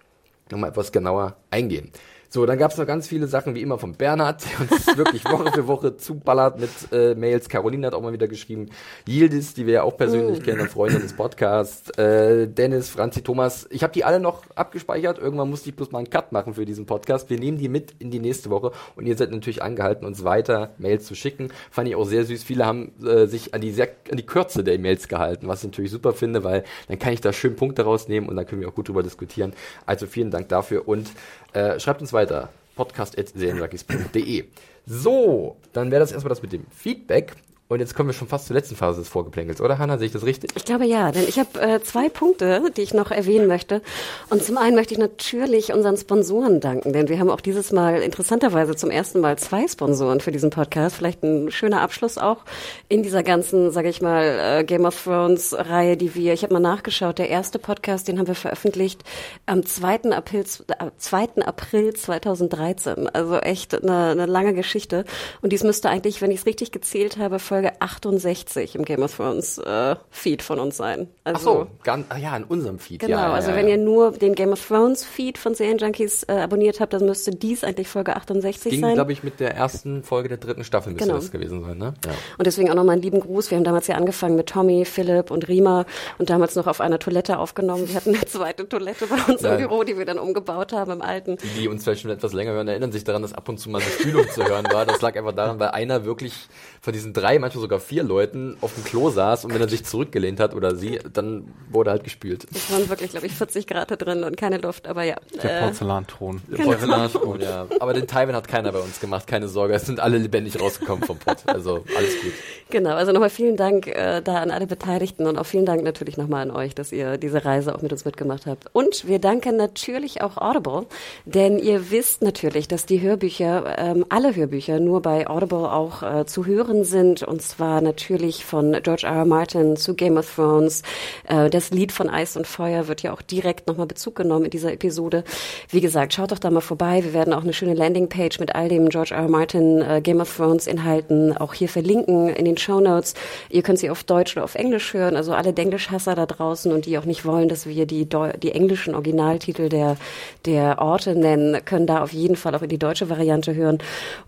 nochmal 0.52 0.70
etwas 0.72 0.92
genauer 0.92 1.38
eingehen. 1.52 1.92
So, 2.30 2.46
dann 2.46 2.58
gab 2.58 2.72
es 2.72 2.78
noch 2.78 2.86
ganz 2.86 3.08
viele 3.08 3.28
Sachen, 3.28 3.56
wie 3.56 3.62
immer 3.62 3.78
von 3.78 3.94
Bernhard, 3.94 4.44
der 4.46 4.62
uns 4.62 4.88
wirklich 4.98 5.26
Woche 5.26 5.52
für 5.52 5.68
Woche 5.68 5.98
zuballert 5.98 6.60
mit 6.60 6.70
äh, 6.92 7.16
Mails. 7.16 7.50
Caroline 7.50 7.88
hat 7.88 7.94
auch 7.94 8.02
mal 8.02 8.14
wieder 8.14 8.28
geschrieben. 8.28 8.70
Yildiz, 9.08 9.54
die 9.54 9.66
wir 9.66 9.74
ja 9.74 9.84
auch 9.84 9.98
persönlich 9.98 10.40
mm. 10.40 10.44
kennen, 10.44 10.68
Freundin 10.68 11.02
des 11.02 11.14
Podcasts. 11.14 11.90
Äh, 11.98 12.48
Dennis, 12.48 12.90
Franzi, 12.90 13.22
Thomas. 13.22 13.68
Ich 13.70 13.84
habe 13.84 13.94
die 13.94 14.04
alle 14.04 14.20
noch 14.20 14.44
abgespeichert. 14.56 15.18
Irgendwann 15.20 15.50
musste 15.50 15.70
ich 15.70 15.76
bloß 15.76 15.92
mal 15.92 16.00
einen 16.00 16.10
Cut 16.10 16.32
machen 16.32 16.54
für 16.54 16.66
diesen 16.66 16.86
Podcast. 16.86 17.30
Wir 17.30 17.40
nehmen 17.40 17.58
die 17.58 17.70
mit 17.70 17.96
in 18.00 18.12
die 18.12 18.20
nächste 18.20 18.50
Woche 18.50 18.72
und 18.96 19.06
ihr 19.06 19.16
seid 19.16 19.32
natürlich 19.32 19.64
angehalten, 19.64 20.06
uns 20.06 20.24
weiter 20.24 20.72
Mails 20.78 21.06
zu 21.06 21.16
schicken. 21.16 21.50
Fand 21.72 21.88
ich 21.88 21.96
auch 21.96 22.06
sehr 22.06 22.26
süß. 22.26 22.44
Viele 22.44 22.66
haben 22.66 22.92
äh, 23.06 23.28
sich 23.28 23.54
an 23.54 23.62
die, 23.62 23.72
sehr, 23.72 23.90
an 24.12 24.18
die 24.18 24.26
Kürze 24.26 24.64
der 24.64 24.78
Mails 24.80 25.08
gehalten, 25.08 25.48
was 25.48 25.60
ich 25.60 25.70
natürlich 25.70 25.92
super 25.92 26.14
finde, 26.14 26.44
weil 26.44 26.64
dann 26.88 27.00
kann 27.00 27.14
ich 27.14 27.22
da 27.22 27.34
schön 27.34 27.56
Punkte 27.56 27.84
rausnehmen 27.84 28.30
und 28.30 28.36
dann 28.36 28.46
können 28.46 28.62
wir 28.62 28.68
auch 28.68 28.76
gut 28.76 28.88
drüber 28.88 29.04
diskutieren. 29.04 29.54
Also 29.86 30.08
vielen 30.08 30.32
Dank 30.32 30.50
dafür 30.50 30.88
und 30.88 31.10
äh, 31.54 31.80
schreibt 31.80 32.02
uns 32.02 32.12
weiter. 32.16 32.50
podcast.serienjunkies.de. 32.76 34.46
So, 34.88 35.58
dann 35.74 35.92
wäre 35.92 36.00
das 36.00 36.12
erstmal 36.12 36.30
das 36.30 36.42
mit 36.42 36.52
dem 36.54 36.66
Feedback. 36.72 37.36
Und 37.68 37.80
jetzt 37.80 37.96
kommen 37.96 38.10
wir 38.10 38.14
schon 38.14 38.28
fast 38.28 38.46
zur 38.46 38.56
letzten 38.56 38.76
Phase 38.76 39.00
des 39.00 39.10
Vorgeplänkels, 39.10 39.60
oder 39.60 39.80
Hanna? 39.80 39.98
Sehe 39.98 40.06
ich 40.06 40.14
das 40.14 40.24
richtig? 40.24 40.52
Ich 40.56 40.66
glaube 40.66 40.86
ja, 40.86 41.12
denn 41.12 41.28
ich 41.28 41.40
habe 41.40 41.60
äh, 41.60 41.82
zwei 41.82 42.10
Punkte, 42.10 42.62
die 42.78 42.84
ich 42.84 42.94
noch 42.94 43.10
erwähnen 43.10 43.48
möchte. 43.48 43.82
Und 44.30 44.44
zum 44.44 44.58
einen 44.58 44.76
möchte 44.76 44.94
ich 44.94 45.00
natürlich 45.00 45.74
unseren 45.74 45.98
Sponsoren 45.98 46.60
danken, 46.60 46.94
denn 46.94 47.10
wir 47.10 47.18
haben 47.18 47.32
auch 47.32 47.42
dieses 47.42 47.72
Mal 47.72 48.04
interessanterweise 48.04 48.76
zum 48.76 48.92
ersten 48.92 49.20
Mal 49.20 49.40
zwei 49.40 49.68
Sponsoren 49.68 50.20
für 50.20 50.32
diesen 50.32 50.52
Podcast. 50.52 50.96
Vielleicht 50.96 51.24
ein 51.24 51.50
schöner 51.50 51.82
Abschluss 51.82 52.20
auch 52.20 52.46
in 52.88 53.02
dieser 53.02 53.24
ganzen, 53.24 53.72
sage 53.72 53.90
ich 53.90 54.00
mal, 54.00 54.60
äh, 54.60 54.64
Game 54.64 54.86
of 54.86 55.04
Thrones 55.04 55.56
Reihe, 55.58 55.98
die 55.98 56.14
wir, 56.14 56.34
ich 56.34 56.44
habe 56.44 56.54
mal 56.54 56.60
nachgeschaut, 56.60 57.18
der 57.18 57.30
erste 57.30 57.58
Podcast, 57.58 58.08
den 58.08 58.20
haben 58.20 58.28
wir 58.28 58.36
veröffentlicht 58.36 59.04
am 59.48 59.66
2. 59.66 60.12
April, 60.12 60.46
äh, 60.68 60.92
2. 60.98 61.42
April 61.44 61.96
2013. 61.96 63.10
Also 63.10 63.38
echt 63.38 63.74
eine, 63.74 64.10
eine 64.10 64.28
lange 64.28 64.54
Geschichte. 64.54 65.04
Und 65.42 65.52
dies 65.52 65.64
müsste 65.64 65.90
eigentlich, 65.90 66.22
wenn 66.22 66.30
ich 66.30 66.42
es 66.42 66.46
richtig 66.46 66.72
gezählt 66.72 67.18
habe, 67.18 67.40
Folge 67.56 67.72
68 67.82 68.76
im 68.76 68.84
Game 68.84 69.02
of 69.02 69.16
Thrones 69.16 69.58
äh, 69.60 69.96
Feed 70.10 70.42
von 70.42 70.60
uns 70.60 70.76
sein. 70.76 71.08
Also, 71.24 71.38
Ach 71.38 71.42
so, 71.42 71.68
ganz, 71.84 72.06
ach 72.10 72.18
ja, 72.18 72.36
in 72.36 72.44
unserem 72.44 72.80
Feed. 72.80 73.00
Genau, 73.00 73.16
ja, 73.18 73.28
ja, 73.30 73.34
also 73.34 73.52
ja, 73.52 73.56
wenn 73.56 73.70
ihr 73.70 73.78
nur 73.78 74.12
den 74.12 74.36
Game 74.36 74.52
of 74.52 74.68
Thrones 74.68 75.06
Feed 75.06 75.38
von 75.38 75.56
Serienjunkies 75.56 76.24
äh, 76.24 76.34
abonniert 76.34 76.82
habt, 76.82 76.92
dann 76.92 77.06
müsste 77.06 77.32
dies 77.32 77.64
eigentlich 77.64 77.88
Folge 77.88 78.14
68 78.18 78.72
Ging, 78.72 78.82
sein. 78.82 78.94
glaube 78.96 79.14
ich, 79.14 79.24
mit 79.24 79.40
der 79.40 79.56
ersten 79.56 80.04
Folge 80.04 80.28
der 80.28 80.38
dritten 80.38 80.66
Staffel 80.66 80.92
müsste 80.92 81.06
Genau. 81.08 81.18
das 81.18 81.32
gewesen 81.32 81.64
sein, 81.64 81.78
ne? 81.78 81.94
Ja. 82.06 82.12
Und 82.38 82.46
deswegen 82.46 82.70
auch 82.70 82.76
nochmal 82.76 82.94
einen 82.94 83.04
lieben 83.04 83.22
Gruß. 83.22 83.50
Wir 83.52 83.58
haben 83.58 83.64
damals 83.64 83.88
ja 83.88 83.96
angefangen 83.96 84.36
mit 84.36 84.48
Tommy, 84.50 84.84
Philipp 84.84 85.32
und 85.32 85.48
Rima 85.48 85.86
und 86.18 86.30
damals 86.30 86.56
noch 86.56 86.68
auf 86.68 86.82
einer 86.82 87.00
Toilette 87.00 87.40
aufgenommen. 87.40 87.88
Wir 87.88 87.96
hatten 87.96 88.14
eine 88.16 88.26
zweite 88.26 88.68
Toilette 88.68 89.08
bei 89.08 89.32
uns 89.32 89.42
Ja. 89.44 89.54
im 89.56 89.60
Büro, 89.60 89.84
die 89.86 89.98
wir 89.98 90.04
dann 90.04 90.20
umgebaut 90.20 90.74
haben 90.74 90.92
im 90.92 91.02
alten. 91.02 91.38
Die, 91.38 91.62
die 91.62 91.68
uns 91.70 91.86
vielleicht 91.86 92.02
schon 92.02 92.12
etwas 92.12 92.34
länger 92.34 92.52
hören, 92.52 92.68
erinnern 92.68 92.92
sich 92.92 93.06
daran, 93.06 93.22
dass 93.22 93.32
ab 93.34 93.48
und 93.48 93.60
zu 93.62 93.70
mal 93.70 93.82
eine 93.82 93.90
Spülung 93.92 94.28
zu 94.30 94.44
hören 94.46 94.66
war. 94.74 94.86
Das 94.86 95.02
lag 95.02 95.16
einfach 95.16 95.32
daran, 95.34 95.58
weil 95.60 95.70
einer 95.70 96.04
wirklich 96.04 96.34
von 96.82 96.92
diesen 96.92 97.14
drei, 97.14 97.40
manchmal 97.46 97.62
sogar 97.62 97.80
vier 97.80 98.04
Leuten 98.04 98.58
auf 98.62 98.74
dem 98.74 98.84
Klo 98.84 99.12
saß 99.12 99.46
und 99.46 99.54
wenn 99.54 99.62
er 99.62 99.70
sich 99.70 99.86
zurückgelehnt 99.86 100.40
hat 100.40 100.56
oder 100.56 100.76
sie, 100.76 101.00
dann 101.14 101.46
wurde 101.70 101.92
halt 101.92 102.04
gespült. 102.04 102.48
Es 102.54 102.72
waren 102.72 102.90
wirklich, 102.90 103.12
glaube 103.12 103.28
ich, 103.28 103.34
40 103.34 103.68
Grad 103.68 103.92
da 103.92 103.96
drin 103.96 104.24
und 104.24 104.36
keine 104.36 104.58
Luft, 104.58 104.88
aber 104.88 105.04
ja. 105.04 105.16
Der 105.44 105.60
äh, 105.60 105.64
Porzellanthron. 105.64 106.42
Porzellanton, 106.64 107.40
ja. 107.40 107.68
Aber 107.80 107.94
den 107.94 108.08
Tywin 108.08 108.36
hat 108.36 108.48
keiner 108.48 108.72
bei 108.72 108.80
uns 108.80 109.00
gemacht, 109.00 109.28
keine 109.28 109.48
Sorge. 109.48 109.76
Es 109.76 109.86
sind 109.86 110.00
alle 110.00 110.18
lebendig 110.18 110.60
rausgekommen 110.60 111.04
vom 111.04 111.18
Pott. 111.20 111.38
Also 111.46 111.84
alles 111.96 112.22
gut. 112.22 112.34
Genau, 112.72 112.96
also 112.96 113.12
nochmal 113.12 113.30
vielen 113.30 113.58
Dank 113.58 113.88
äh, 113.88 114.22
da 114.22 114.38
an 114.38 114.50
alle 114.50 114.66
Beteiligten 114.66 115.28
und 115.28 115.38
auch 115.38 115.46
vielen 115.46 115.66
Dank 115.66 115.84
natürlich 115.84 116.18
nochmal 116.18 116.42
an 116.42 116.52
euch, 116.52 116.74
dass 116.74 116.92
ihr 116.92 117.18
diese 117.18 117.46
Reise 117.46 117.76
auch 117.76 117.84
mit 117.84 117.92
uns 117.92 118.06
mitgemacht 118.06 118.48
habt. 118.48 118.66
Und 118.74 119.08
wir 119.08 119.20
danken 119.20 119.56
natürlich 119.56 120.22
auch 120.22 120.38
Audible, 120.38 120.88
denn 121.26 121.60
ihr 121.60 121.92
wisst 121.92 122.24
natürlich, 122.24 122.68
dass 122.68 122.88
die 122.88 123.02
Hörbücher, 123.02 123.78
ähm, 123.78 124.06
alle 124.10 124.36
Hörbücher 124.36 124.80
nur 124.80 125.02
bei 125.02 125.28
Audible 125.28 125.72
auch 125.72 126.02
äh, 126.02 126.26
zu 126.26 126.46
hören 126.46 126.84
sind 126.84 127.22
und 127.22 127.35
zwar 127.42 127.82
natürlich 127.82 128.46
von 128.46 128.78
George 128.84 129.06
R. 129.06 129.16
R. 129.16 129.26
Martin 129.26 129.76
zu 129.78 129.94
Game 129.94 130.18
of 130.18 130.34
Thrones. 130.34 130.82
Äh, 131.28 131.50
das 131.50 131.72
Lied 131.72 131.92
von 131.92 132.10
Eis 132.10 132.38
und 132.38 132.48
Feuer 132.48 132.88
wird 132.88 133.02
ja 133.02 133.14
auch 133.14 133.22
direkt 133.22 133.68
nochmal 133.68 133.88
Bezug 133.88 134.16
genommen 134.16 134.46
in 134.46 134.52
dieser 134.52 134.72
Episode. 134.72 135.24
Wie 135.70 135.82
gesagt, 135.82 136.14
schaut 136.14 136.32
doch 136.32 136.40
da 136.40 136.50
mal 136.50 136.62
vorbei. 136.62 137.04
Wir 137.04 137.14
werden 137.14 137.34
auch 137.34 137.44
eine 137.44 137.54
schöne 137.54 137.74
Landingpage 137.74 138.40
mit 138.40 138.56
all 138.56 138.70
dem 138.70 138.90
George 138.90 139.14
R. 139.14 139.24
R. 139.24 139.30
Martin 139.30 139.82
äh, 139.82 140.02
Game 140.02 140.22
of 140.22 140.36
Thrones 140.36 140.68
Inhalten 140.68 141.36
auch 141.36 141.54
hier 141.54 141.70
verlinken 141.70 142.30
in 142.30 142.46
den 142.46 142.58
Show 142.58 142.80
Notes. 142.80 143.14
Ihr 143.50 143.64
könnt 143.64 143.80
sie 143.80 143.90
auf 143.90 144.04
Deutsch 144.04 144.36
oder 144.36 144.44
auf 144.44 144.56
Englisch 144.56 144.94
hören. 144.94 145.16
Also 145.16 145.34
alle 145.34 145.54
Denglischhasser 145.54 146.16
da 146.16 146.26
draußen 146.26 146.72
und 146.72 146.86
die 146.86 146.98
auch 146.98 147.06
nicht 147.06 147.26
wollen, 147.26 147.50
dass 147.50 147.66
wir 147.66 147.86
die, 147.86 148.08
die 148.42 148.52
englischen 148.52 148.96
Originaltitel 148.96 149.70
der, 149.70 149.98
der 150.46 150.80
Orte 150.80 151.16
nennen, 151.16 151.64
können 151.66 151.88
da 151.88 152.02
auf 152.04 152.14
jeden 152.14 152.36
Fall 152.36 152.56
auch 152.56 152.62
in 152.62 152.70
die 152.70 152.78
deutsche 152.78 153.10
Variante 153.10 153.56
hören. 153.56 153.80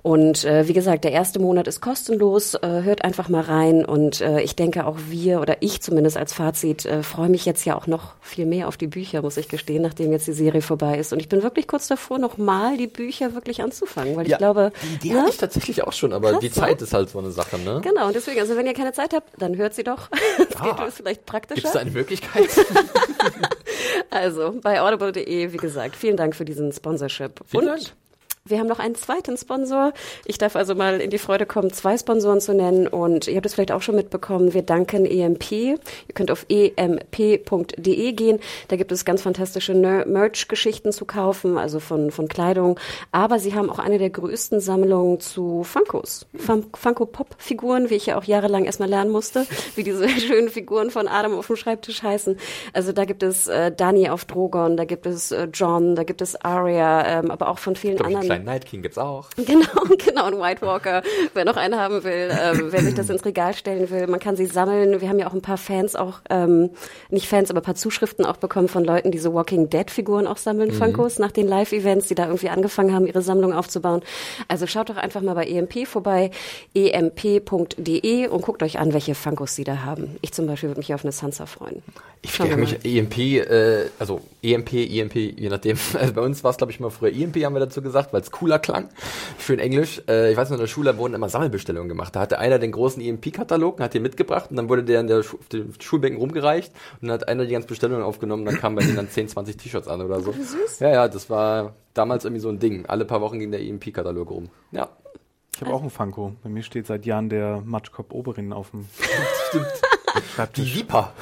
Und 0.02 0.46
äh, 0.46 0.68
wie 0.68 0.74
gesagt, 0.74 1.04
der 1.04 1.12
erste 1.12 1.40
Monat 1.40 1.68
ist 1.68 1.82
kostenlos. 1.82 2.56
Äh, 2.56 2.82
hört 2.84 2.97
einfach 3.04 3.30
mal 3.30 3.42
rein. 3.42 3.86
Und 3.86 4.22
äh, 4.22 4.42
ich 4.42 4.56
denke 4.56 4.86
auch 4.86 4.98
wir 5.10 5.42
oder 5.42 5.58
ich 5.62 5.82
zumindest 5.82 6.18
als 6.18 6.34
Fazit 6.34 6.86
äh, 6.86 7.04
freue 7.04 7.30
mich 7.30 7.46
jetzt 7.46 7.66
ja 7.66 7.76
auch 7.76 7.88
noch 7.88 8.14
viel 8.22 8.46
mehr 8.46 8.68
auf 8.68 8.78
die 8.78 8.88
Bücher, 8.88 9.22
muss 9.22 9.38
ich 9.38 9.48
gestehen, 9.50 9.82
nachdem 9.82 10.12
jetzt 10.12 10.28
die 10.28 10.34
Serie 10.34 10.62
vorbei 10.62 10.98
ist. 10.98 11.14
Und 11.14 11.20
ich 11.20 11.30
bin 11.30 11.44
wirklich 11.44 11.68
kurz 11.68 11.88
davor, 11.88 12.20
nochmal 12.20 12.78
die 12.78 12.88
Bücher 12.88 13.34
wirklich 13.34 13.62
anzufangen, 13.62 14.16
weil 14.16 14.28
ich 14.30 14.38
glaube, 14.38 14.72
die 14.84 14.96
Idee 14.96 15.14
ne? 15.14 15.22
hatte 15.22 15.30
ich 15.32 15.38
tatsächlich 15.38 15.84
auch 15.84 15.94
schon, 15.94 16.14
aber 16.14 16.32
Krass, 16.32 16.40
die 16.42 16.48
ne? 16.48 16.54
Zeit 16.54 16.82
ist 16.82 16.94
halt 16.94 17.10
so 17.10 17.20
eine 17.20 17.32
Sache, 17.32 17.58
ne? 17.60 17.82
Genau, 17.84 18.08
und 18.08 18.16
deswegen, 18.16 18.40
also 18.40 18.56
wenn 18.56 18.66
ihr 18.68 18.74
keine 18.74 18.94
Zeit 18.94 19.14
habt, 19.14 19.30
dann 19.42 19.56
hört 19.58 19.74
sie 19.74 19.84
doch. 19.84 20.10
Das 20.38 20.62
Ah. 20.62 20.76
geht 20.76 20.88
ist 20.88 20.98
vielleicht 20.98 21.20
Gibt 21.22 21.26
praktischer. 21.28 21.68
es 21.68 21.74
da 21.74 21.80
eine 21.80 21.92
Möglichkeit? 21.92 22.48
Also 24.10 24.54
bei 24.62 24.82
audible.de, 24.82 25.52
wie 25.54 25.58
gesagt, 25.58 25.96
vielen 25.96 26.18
Dank 26.18 26.36
für 26.36 26.46
diesen 26.46 26.72
Sponsorship. 26.72 27.42
Vielen 27.46 27.64
und 27.64 27.70
Dank. 27.70 27.82
Wir 28.50 28.60
haben 28.60 28.68
noch 28.68 28.80
einen 28.80 28.96
zweiten 28.96 29.38
Sponsor. 29.38 29.94
Ich 30.26 30.38
darf 30.38 30.56
also 30.56 30.76
mal 30.76 31.00
in 31.02 31.10
die 31.10 31.18
Freude 31.18 31.46
kommen, 31.46 31.72
zwei 31.74 31.98
Sponsoren 31.98 32.42
zu 32.42 32.54
nennen. 32.54 32.88
Und 32.88 33.28
ihr 33.28 33.36
habt 33.36 33.46
es 33.46 33.54
vielleicht 33.54 33.72
auch 33.72 33.82
schon 33.82 33.96
mitbekommen, 33.96 34.54
wir 34.54 34.62
danken 34.62 35.06
EMP. 35.06 35.52
Ihr 35.52 35.78
könnt 36.14 36.32
auf 36.32 36.46
emp.de 36.50 38.12
gehen. 38.14 38.40
Da 38.68 38.76
gibt 38.76 38.92
es 38.92 39.06
ganz 39.06 39.22
fantastische 39.22 39.74
Merch-Geschichten 39.74 40.92
zu 40.92 41.06
kaufen, 41.06 41.58
also 41.58 41.80
von, 41.80 42.12
von 42.12 42.28
Kleidung. 42.28 42.80
Aber 43.12 43.40
sie 43.40 43.54
haben 43.54 43.70
auch 43.70 43.80
eine 43.80 43.98
der 43.98 44.10
größten 44.10 44.60
Sammlungen 44.60 45.20
zu 45.20 45.64
Funkos. 45.64 46.26
Fun- 46.36 46.66
Funko-Pop-Figuren, 46.76 47.90
wie 47.90 47.96
ich 47.96 48.06
ja 48.08 48.18
auch 48.18 48.24
jahrelang 48.24 48.66
erstmal 48.66 48.90
lernen 48.90 49.12
musste, 49.12 49.46
wie 49.76 49.84
diese 49.84 50.08
schönen 50.20 50.50
Figuren 50.50 50.90
von 50.92 51.08
Adam 51.08 51.34
auf 51.38 51.48
dem 51.48 51.56
Schreibtisch 51.56 52.04
heißen. 52.04 52.38
Also 52.74 52.92
da 52.92 53.06
gibt 53.06 53.24
es 53.24 53.48
äh, 53.48 53.72
Dani 53.72 54.10
auf 54.10 54.26
Drogon, 54.26 54.78
da 54.78 54.86
gibt 54.86 55.06
es 55.06 55.32
äh, 55.32 55.48
John, 55.54 55.96
da 55.96 56.04
gibt 56.04 56.22
es 56.22 56.36
Arya, 56.36 57.20
ähm, 57.20 57.32
aber 57.32 57.50
auch 57.50 57.60
von 57.60 57.76
vielen 57.76 58.02
anderen. 58.02 58.37
Kleinen 58.38 58.46
Night 58.46 58.66
King 58.66 58.82
gibt's 58.82 58.98
auch. 58.98 59.28
Genau, 59.48 59.96
genau, 59.98 60.26
ein 60.26 60.40
White 60.40 60.62
Walker. 60.62 61.02
Wer 61.34 61.46
noch 61.46 61.56
einen 61.56 61.80
haben 61.80 62.04
will, 62.04 62.30
ähm, 62.32 62.68
wer 62.70 62.82
sich 62.82 62.94
das 62.94 63.10
ins 63.10 63.24
Regal 63.24 63.54
stellen 63.54 63.90
will, 63.90 64.08
man 64.08 64.20
kann 64.20 64.36
sie 64.36 64.46
sammeln. 64.46 65.00
Wir 65.00 65.08
haben 65.08 65.20
ja 65.20 65.28
auch 65.28 65.34
ein 65.34 65.42
paar 65.42 65.58
Fans 65.58 65.96
auch, 65.96 66.20
ähm, 66.30 66.72
nicht 67.10 67.28
Fans, 67.28 67.50
aber 67.50 67.62
ein 67.62 67.64
paar 67.64 67.76
Zuschriften 67.76 68.26
auch 68.26 68.38
bekommen 68.38 68.68
von 68.68 68.84
Leuten, 68.84 69.12
die 69.12 69.20
so 69.20 69.34
Walking 69.34 69.70
Dead 69.70 69.90
Figuren 69.90 70.28
auch 70.28 70.38
sammeln, 70.38 70.72
Funkos, 70.72 71.18
nach 71.18 71.32
den 71.32 71.48
Live-Events, 71.48 72.08
die 72.08 72.16
da 72.16 72.26
irgendwie 72.26 72.50
angefangen 72.50 72.94
haben, 72.94 73.08
ihre 73.08 73.22
Sammlung 73.22 73.54
aufzubauen. 73.54 74.02
Also 74.48 74.68
schaut 74.68 74.90
doch 74.90 74.98
einfach 74.98 75.22
mal 75.22 75.34
bei 75.34 75.46
EMP 75.46 75.88
vorbei, 75.88 76.32
emp.de 76.74 78.28
und 78.28 78.42
guckt 78.42 78.64
euch 78.64 78.80
an, 78.80 78.94
welche 78.94 79.16
Funkos 79.16 79.56
sie 79.56 79.64
da 79.64 79.86
haben. 79.86 80.18
Ich 80.22 80.34
zum 80.34 80.46
Beispiel 80.46 80.70
würde 80.70 80.80
mich 80.80 80.94
auf 80.94 81.04
eine 81.04 81.14
Sansa 81.14 81.46
freuen. 81.46 81.82
Ich 82.22 82.32
frage 82.32 82.58
mich, 82.58 82.84
EMP, 82.84 83.18
äh, 83.18 83.86
also 84.00 84.22
EMP, 84.42 84.74
EMP, 84.74 85.16
je 85.16 85.50
nachdem. 85.50 85.78
Also 85.98 86.14
bei 86.14 86.22
uns 86.22 86.44
war 86.44 86.52
es, 86.52 86.58
glaube 86.58 86.72
ich, 86.72 86.80
mal 86.80 86.90
früher 86.90 87.12
EMP, 87.12 87.44
haben 87.44 87.56
wir 87.56 87.60
dazu 87.60 87.82
gesagt, 87.82 88.14
weil 88.14 88.22
es 88.28 88.32
cooler 88.32 88.60
klang. 88.60 88.90
Schön 89.40 89.60
Englisch. 89.60 90.02
Äh, 90.08 90.32
ich 90.32 90.38
weiß 90.38 90.50
noch, 90.50 90.58
in 90.58 90.62
der 90.62 90.68
Schule 90.68 90.98
wurden 90.98 91.14
immer 91.14 91.30
Sammelbestellungen 91.30 91.90
gemacht. 91.90 92.16
Da 92.16 92.20
hatte 92.20 92.40
einer 92.40 92.60
den 92.60 92.72
großen 92.72 93.02
EMP-Katalog 93.02 93.78
und 93.78 93.84
hat 93.84 93.94
den 93.94 94.04
mitgebracht 94.04 94.50
und 94.50 94.58
dann 94.58 94.70
wurde 94.70 94.84
der 94.84 95.02
in 95.02 95.08
der 95.08 95.24
Schu 95.24 95.38
auf 95.38 95.48
den 95.50 95.74
Schulbänken 95.80 96.20
rumgereicht 96.20 96.74
und 97.02 97.08
dann 97.08 97.14
hat 97.14 97.28
einer 97.28 97.46
die 97.46 97.54
ganzen 97.54 97.68
Bestellungen 97.68 98.04
aufgenommen 98.04 98.44
und 98.46 98.54
dann 98.54 98.60
kamen 98.60 98.76
bei 98.76 98.84
denen 98.84 98.96
dann 98.96 99.10
10, 99.10 99.30
20 99.30 99.58
T-Shirts 99.58 99.88
an 99.88 100.02
oder 100.02 100.22
so. 100.22 100.34
Ja, 100.80 100.90
ja, 100.90 101.08
das 101.08 101.30
war 101.30 101.76
damals 101.94 102.26
irgendwie 102.26 102.42
so 102.42 102.50
ein 102.50 102.60
Ding. 102.60 102.86
Alle 102.86 103.06
paar 103.06 103.22
Wochen 103.22 103.40
ging 103.40 103.52
der 103.52 103.62
EMP-Katalog 103.62 104.30
rum. 104.30 104.50
Ja. 104.72 104.90
Ich 105.56 105.62
habe 105.62 105.74
auch 105.74 105.82
einen 105.82 105.90
Funko. 105.90 106.36
Bei 106.44 106.50
mir 106.50 106.62
steht 106.62 106.86
seit 106.86 107.08
Jahren 107.08 107.30
der 107.30 107.64
Matschkopf 107.66 108.12
Oberin 108.12 108.54
auf 108.54 108.70
dem 108.70 108.86
Die. 110.56 110.76
Viper. 110.76 111.14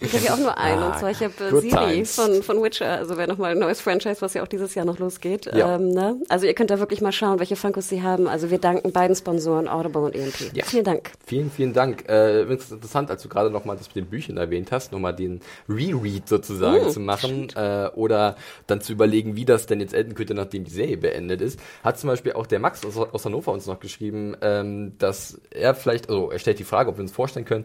Ich 0.00 0.12
habe 0.14 0.24
ja 0.24 0.34
auch 0.34 0.38
nur 0.38 0.58
einen, 0.58 0.82
Ah, 0.82 0.88
und 0.88 0.98
zwar 0.98 1.10
ich 1.10 1.20
habe 1.20 1.32
äh, 1.44 1.60
Siri 1.60 1.68
times. 1.70 2.14
von, 2.14 2.42
von 2.42 2.62
Witcher, 2.62 2.88
also 2.98 3.16
wäre 3.16 3.28
nochmal 3.28 3.52
ein 3.52 3.58
neues 3.58 3.80
Franchise, 3.80 4.20
was 4.20 4.34
ja 4.34 4.42
auch 4.42 4.48
dieses 4.48 4.74
Jahr 4.74 4.84
noch 4.84 4.98
losgeht. 4.98 5.46
Ja. 5.54 5.76
Ähm, 5.76 5.90
ne? 5.90 6.16
Also 6.28 6.46
ihr 6.46 6.54
könnt 6.54 6.70
da 6.70 6.78
wirklich 6.78 7.00
mal 7.00 7.12
schauen, 7.12 7.38
welche 7.38 7.56
Funkos 7.56 7.88
sie 7.88 8.02
haben. 8.02 8.26
Also 8.28 8.50
wir 8.50 8.58
danken 8.58 8.92
beiden 8.92 9.14
Sponsoren, 9.16 9.68
Audible 9.68 10.02
und 10.02 10.14
EMP. 10.14 10.54
Ja. 10.54 10.64
Vielen 10.64 10.84
Dank. 10.84 11.12
Vielen, 11.26 11.50
vielen 11.50 11.72
Dank. 11.72 12.08
Äh, 12.08 12.42
übrigens 12.42 12.70
interessant, 12.70 13.10
als 13.10 13.22
du 13.22 13.28
gerade 13.28 13.50
nochmal 13.50 13.76
das 13.76 13.88
mit 13.88 13.96
den 13.96 14.06
Büchern 14.06 14.36
erwähnt 14.36 14.72
hast, 14.72 14.92
nochmal 14.92 15.14
den 15.14 15.40
Reread 15.68 16.28
sozusagen 16.28 16.86
Mm, 16.86 16.90
zu 16.90 17.00
machen 17.00 17.48
äh, 17.54 17.88
oder 17.94 18.36
dann 18.66 18.80
zu 18.80 18.92
überlegen, 18.92 19.36
wie 19.36 19.44
das 19.44 19.66
denn 19.66 19.80
jetzt 19.80 19.94
enden 19.94 20.14
könnte, 20.14 20.34
nachdem 20.34 20.64
die 20.64 20.70
Serie 20.70 20.96
beendet 20.96 21.40
ist. 21.40 21.60
Hat 21.84 21.98
zum 21.98 22.08
Beispiel 22.08 22.32
auch 22.32 22.46
der 22.46 22.58
Max 22.60 22.84
aus, 22.84 22.96
aus 22.96 23.24
Hannover 23.24 23.52
uns 23.52 23.66
noch 23.66 23.80
geschrieben, 23.80 24.36
ähm, 24.40 24.92
dass 24.98 25.40
er 25.50 25.74
vielleicht, 25.74 26.08
also 26.08 26.30
er 26.30 26.38
stellt 26.38 26.58
die 26.58 26.64
Frage, 26.64 26.90
ob 26.90 26.96
wir 26.96 27.02
uns 27.02 27.12
vorstellen 27.12 27.44
können, 27.44 27.64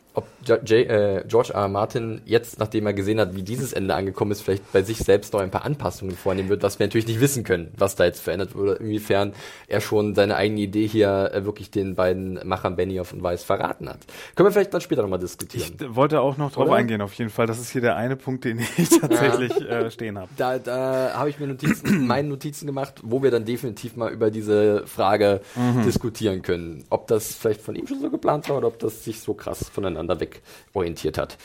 ob 0.13 0.27
J 0.45 0.71
äh, 0.71 1.23
George 1.27 1.53
R. 1.53 1.61
R. 1.61 1.67
Martin 1.69 2.21
jetzt, 2.25 2.59
nachdem 2.59 2.85
er 2.85 2.93
gesehen 2.93 3.19
hat, 3.19 3.35
wie 3.35 3.43
dieses 3.43 3.71
Ende 3.71 3.95
angekommen 3.95 4.31
ist, 4.31 4.41
vielleicht 4.41 4.71
bei 4.73 4.81
sich 4.81 4.97
selbst 4.97 5.31
noch 5.31 5.39
ein 5.39 5.51
paar 5.51 5.63
Anpassungen 5.63 6.15
vornehmen 6.17 6.49
wird, 6.49 6.63
was 6.63 6.79
wir 6.79 6.85
natürlich 6.85 7.07
nicht 7.07 7.21
wissen 7.21 7.45
können, 7.45 7.71
was 7.77 7.95
da 7.95 8.03
jetzt 8.03 8.21
verändert 8.21 8.55
wurde, 8.55 8.73
inwiefern 8.73 9.33
er 9.67 9.79
schon 9.79 10.13
seine 10.13 10.35
eigene 10.35 10.61
Idee 10.61 10.85
hier 10.85 11.31
äh, 11.33 11.45
wirklich 11.45 11.71
den 11.71 11.95
beiden 11.95 12.39
Machern 12.45 12.75
Benioff 12.75 13.13
und 13.13 13.23
Weiss 13.23 13.43
verraten 13.43 13.87
hat. 13.87 13.99
Können 14.35 14.47
wir 14.47 14.51
vielleicht 14.51 14.73
dann 14.73 14.81
später 14.81 15.01
nochmal 15.01 15.19
diskutieren. 15.19 15.73
Ich 15.79 15.95
wollte 15.95 16.19
auch 16.19 16.35
noch 16.35 16.51
drauf 16.51 16.65
Oder? 16.65 16.75
eingehen, 16.75 17.01
auf 17.01 17.13
jeden 17.13 17.29
Fall. 17.29 17.47
Das 17.47 17.59
ist 17.59 17.71
hier 17.71 17.81
der 17.81 17.95
eine 17.95 18.17
Punkt, 18.17 18.43
den 18.43 18.59
ich 18.59 18.89
tatsächlich 18.99 19.61
äh, 19.61 19.89
stehen 19.91 20.17
habe. 20.17 20.29
Da, 20.35 20.59
da 20.59 21.13
habe 21.15 21.29
ich 21.29 21.39
mir 21.39 21.47
Notizen, 21.47 22.05
meine 22.07 22.27
Notizen 22.27 22.67
gemacht, 22.67 22.95
wo 23.03 23.23
wir 23.23 23.31
dann 23.31 23.45
definitiv 23.45 23.95
mal 23.95 24.11
über 24.11 24.29
diese 24.29 24.85
Frage 24.87 25.41
diskutieren 25.85 26.41
können. 26.41 26.83
Ob 26.89 27.07
das 27.07 27.33
vielleicht 27.35 27.61
von 27.61 27.75
ihm 27.75 27.87
schon 27.87 28.01
so 28.01 28.09
geplant 28.09 28.49
war 28.49 28.57
oder 28.57 28.67
ob 28.67 28.79
das 28.79 29.03
sich 29.05 29.21
so 29.21 29.33
krass 29.33 29.69
voneinander 29.69 30.00
weg 30.07 30.41
orientiert 30.73 31.17
hat. 31.17 31.37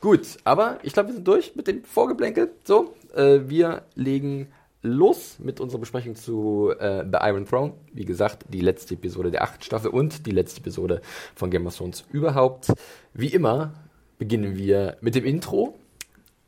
Gut, 0.00 0.38
aber 0.44 0.78
ich 0.82 0.92
glaube, 0.92 1.08
wir 1.08 1.14
sind 1.14 1.26
durch 1.26 1.56
mit 1.56 1.66
dem 1.66 1.82
Vorgeplänkel. 1.84 2.52
So, 2.64 2.94
äh, 3.14 3.40
wir 3.46 3.82
legen 3.94 4.48
los 4.80 5.38
mit 5.40 5.58
unserer 5.58 5.80
Besprechung 5.80 6.14
zu 6.14 6.72
äh, 6.78 7.04
The 7.04 7.18
Iron 7.22 7.46
Throne. 7.46 7.72
Wie 7.92 8.04
gesagt, 8.04 8.44
die 8.48 8.60
letzte 8.60 8.94
Episode 8.94 9.32
der 9.32 9.42
achten 9.42 9.62
Staffel 9.62 9.90
und 9.90 10.24
die 10.26 10.30
letzte 10.30 10.60
Episode 10.60 11.02
von 11.34 11.50
Game 11.50 11.66
of 11.66 11.76
Thrones 11.76 12.04
überhaupt. 12.12 12.72
Wie 13.12 13.32
immer 13.32 13.72
beginnen 14.18 14.56
wir 14.56 14.96
mit 15.00 15.16
dem 15.16 15.24
Intro. 15.24 15.74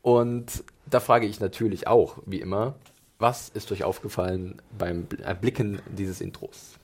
Und 0.01 0.63
da 0.89 0.99
frage 1.01 1.27
ich 1.27 1.41
natürlich 1.41 1.87
auch, 1.87 2.17
wie 2.25 2.39
immer, 2.39 2.75
was 3.19 3.49
ist 3.49 3.71
euch 3.71 3.83
aufgefallen 3.83 4.61
beim 4.77 5.07
Bl- 5.07 5.21
Erblicken 5.21 5.81
dieses 5.95 6.21
Intros? 6.21 6.79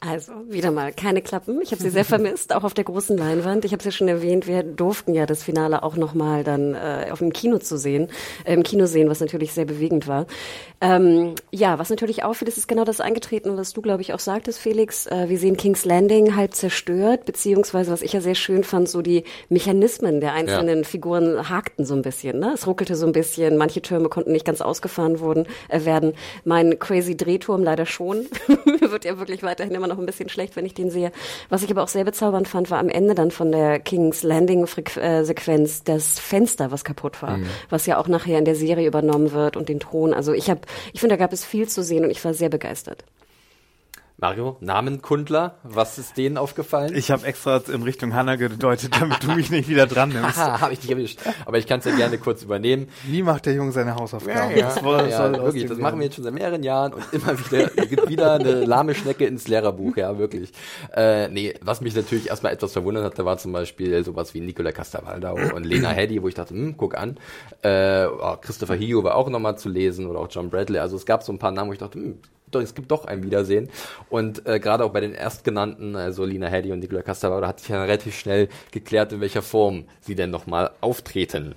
Also, 0.00 0.32
wieder 0.48 0.70
mal 0.70 0.92
keine 0.92 1.22
Klappen. 1.22 1.60
Ich 1.60 1.72
habe 1.72 1.82
sie 1.82 1.90
sehr 1.90 2.04
vermisst, 2.04 2.54
auch 2.54 2.62
auf 2.62 2.72
der 2.72 2.84
großen 2.84 3.18
Leinwand. 3.18 3.64
Ich 3.64 3.72
habe 3.72 3.80
es 3.80 3.84
ja 3.84 3.90
schon 3.90 4.06
erwähnt, 4.06 4.46
wir 4.46 4.62
durften 4.62 5.12
ja 5.12 5.26
das 5.26 5.42
Finale 5.42 5.82
auch 5.82 5.96
nochmal 5.96 6.44
dann 6.44 6.74
äh, 6.74 7.08
auf 7.10 7.18
dem 7.18 7.32
Kino 7.32 7.58
zu 7.58 7.76
sehen, 7.76 8.08
äh, 8.44 8.54
im 8.54 8.62
Kino 8.62 8.86
sehen, 8.86 9.10
was 9.10 9.18
natürlich 9.18 9.52
sehr 9.52 9.64
bewegend 9.64 10.06
war. 10.06 10.26
Ähm, 10.80 11.34
ja, 11.50 11.80
was 11.80 11.90
natürlich 11.90 12.22
auffällt, 12.22 12.48
ist, 12.48 12.58
ist 12.58 12.68
genau 12.68 12.84
das 12.84 13.00
eingetreten, 13.00 13.56
was 13.56 13.72
du, 13.72 13.82
glaube 13.82 14.02
ich, 14.02 14.14
auch 14.14 14.20
sagtest, 14.20 14.60
Felix. 14.60 15.06
Äh, 15.06 15.28
wir 15.28 15.38
sehen 15.38 15.56
King's 15.56 15.84
Landing 15.84 16.36
halb 16.36 16.54
zerstört, 16.54 17.24
beziehungsweise, 17.24 17.90
was 17.90 18.02
ich 18.02 18.12
ja 18.12 18.20
sehr 18.20 18.36
schön 18.36 18.62
fand, 18.62 18.88
so 18.88 19.02
die 19.02 19.24
Mechanismen 19.48 20.20
der 20.20 20.32
einzelnen 20.32 20.78
ja. 20.78 20.84
Figuren 20.84 21.48
hakten 21.48 21.84
so 21.84 21.94
ein 21.94 22.02
bisschen. 22.02 22.38
Ne? 22.38 22.52
Es 22.54 22.68
ruckelte 22.68 22.94
so 22.94 23.06
ein 23.06 23.12
bisschen, 23.12 23.56
manche 23.56 23.82
Türme 23.82 24.08
konnten 24.08 24.30
nicht 24.30 24.44
ganz 24.44 24.60
ausgefahren 24.60 25.18
wurden, 25.18 25.46
äh, 25.68 25.84
werden. 25.84 26.12
Mein 26.44 26.78
Crazy 26.78 27.16
Drehturm 27.16 27.64
leider 27.64 27.84
schon. 27.84 28.26
Wird 28.80 29.04
ja 29.04 29.18
wirklich 29.18 29.42
weiterhin 29.42 29.74
immer 29.74 29.87
noch 29.88 29.98
ein 29.98 30.06
bisschen 30.06 30.28
schlecht, 30.28 30.56
wenn 30.56 30.66
ich 30.66 30.74
den 30.74 30.90
sehe. 30.90 31.12
Was 31.48 31.62
ich 31.62 31.70
aber 31.70 31.82
auch 31.82 31.88
sehr 31.88 32.04
bezaubernd 32.04 32.48
fand, 32.48 32.70
war 32.70 32.78
am 32.78 32.88
Ende 32.88 33.14
dann 33.14 33.30
von 33.30 33.52
der 33.52 33.80
King's 33.80 34.22
Landing 34.22 34.66
äh, 34.96 35.24
das 35.84 36.18
Fenster, 36.18 36.70
was 36.70 36.84
kaputt 36.84 37.22
war, 37.22 37.38
mhm. 37.38 37.46
was 37.70 37.86
ja 37.86 37.98
auch 37.98 38.08
nachher 38.08 38.38
in 38.38 38.44
der 38.44 38.54
Serie 38.54 38.86
übernommen 38.86 39.32
wird 39.32 39.56
und 39.56 39.68
den 39.68 39.80
Ton. 39.80 40.14
Also 40.14 40.32
ich 40.32 40.50
habe, 40.50 40.60
ich 40.92 41.00
finde, 41.00 41.16
da 41.16 41.18
gab 41.18 41.32
es 41.32 41.44
viel 41.44 41.68
zu 41.68 41.82
sehen 41.82 42.04
und 42.04 42.10
ich 42.10 42.24
war 42.24 42.34
sehr 42.34 42.48
begeistert. 42.48 43.04
Mario, 44.20 44.56
Namenkundler, 44.58 45.58
was 45.62 45.96
ist 45.96 46.16
denen 46.16 46.38
aufgefallen? 46.38 46.92
Ich 46.96 47.12
habe 47.12 47.24
extra 47.24 47.62
in 47.72 47.84
Richtung 47.84 48.14
Hanna 48.14 48.34
gedeutet, 48.34 49.00
damit 49.00 49.22
du 49.22 49.30
mich 49.30 49.48
nicht 49.48 49.68
wieder 49.68 49.86
dran 49.86 50.08
nimmst. 50.12 50.38
Habe 50.38 50.72
ich 50.72 50.80
dich 50.80 50.90
erwischt. 50.90 51.20
Aber 51.46 51.56
ich 51.58 51.68
kann 51.68 51.78
es 51.78 51.84
ja 51.84 51.94
gerne 51.94 52.18
kurz 52.18 52.42
übernehmen. 52.42 52.88
Wie 53.04 53.22
macht 53.22 53.46
der 53.46 53.54
Junge 53.54 53.70
seine 53.70 53.94
Hausaufgaben? 53.94 54.56
Ja, 54.56 54.72
ja, 54.72 55.06
ja, 55.06 55.06
ja 55.06 55.32
wirklich, 55.44 55.66
das 55.66 55.78
machen 55.78 56.00
wir 56.00 56.06
jetzt 56.06 56.16
schon 56.16 56.24
seit 56.24 56.34
mehreren 56.34 56.64
Jahren 56.64 56.94
und 56.94 57.04
immer 57.12 57.38
wieder 57.38 57.68
gibt 57.86 58.08
wieder 58.08 58.32
eine 58.32 58.64
lahme 58.64 58.96
Schnecke 58.96 59.24
ins 59.24 59.46
Lehrerbuch, 59.46 59.96
ja, 59.96 60.18
wirklich. 60.18 60.50
Äh, 60.96 61.28
nee, 61.28 61.54
was 61.60 61.80
mich 61.80 61.94
natürlich 61.94 62.26
erstmal 62.26 62.52
etwas 62.52 62.72
verwundert 62.72 63.04
hatte, 63.04 63.24
war 63.24 63.38
zum 63.38 63.52
Beispiel 63.52 64.02
sowas 64.02 64.34
wie 64.34 64.40
Nicola 64.40 64.72
Castavaldau 64.72 65.36
und 65.54 65.64
Lena 65.64 65.90
Headey, 65.90 66.20
wo 66.24 66.26
ich 66.26 66.34
dachte, 66.34 66.54
hm, 66.54 66.76
guck 66.76 66.96
an. 66.96 67.18
Äh, 67.62 68.06
oh, 68.06 68.34
Christopher 68.40 68.74
Hio 68.74 69.04
war 69.04 69.14
auch 69.14 69.28
nochmal 69.30 69.56
zu 69.58 69.68
lesen 69.68 70.06
oder 70.06 70.18
auch 70.18 70.28
John 70.28 70.50
Bradley. 70.50 70.80
Also 70.80 70.96
es 70.96 71.06
gab 71.06 71.22
so 71.22 71.32
ein 71.32 71.38
paar 71.38 71.52
Namen, 71.52 71.68
wo 71.68 71.72
ich 71.72 71.78
dachte, 71.78 72.00
hm, 72.00 72.18
doch, 72.50 72.60
es 72.60 72.74
gibt 72.74 72.90
doch 72.90 73.04
ein 73.04 73.22
Wiedersehen. 73.22 73.68
Und 74.08 74.46
äh, 74.46 74.60
gerade 74.60 74.84
auch 74.84 74.92
bei 74.92 75.00
den 75.00 75.14
erstgenannten, 75.14 75.96
also 75.96 76.24
Lina 76.24 76.48
Heddy 76.48 76.72
und 76.72 76.80
Nicola 76.80 77.02
Castavaro, 77.02 77.46
hat 77.46 77.60
sich 77.60 77.68
ja 77.68 77.82
relativ 77.82 78.18
schnell 78.18 78.48
geklärt, 78.70 79.12
in 79.12 79.20
welcher 79.20 79.42
Form 79.42 79.84
sie 80.00 80.14
denn 80.14 80.30
nochmal 80.30 80.70
auftreten. 80.80 81.54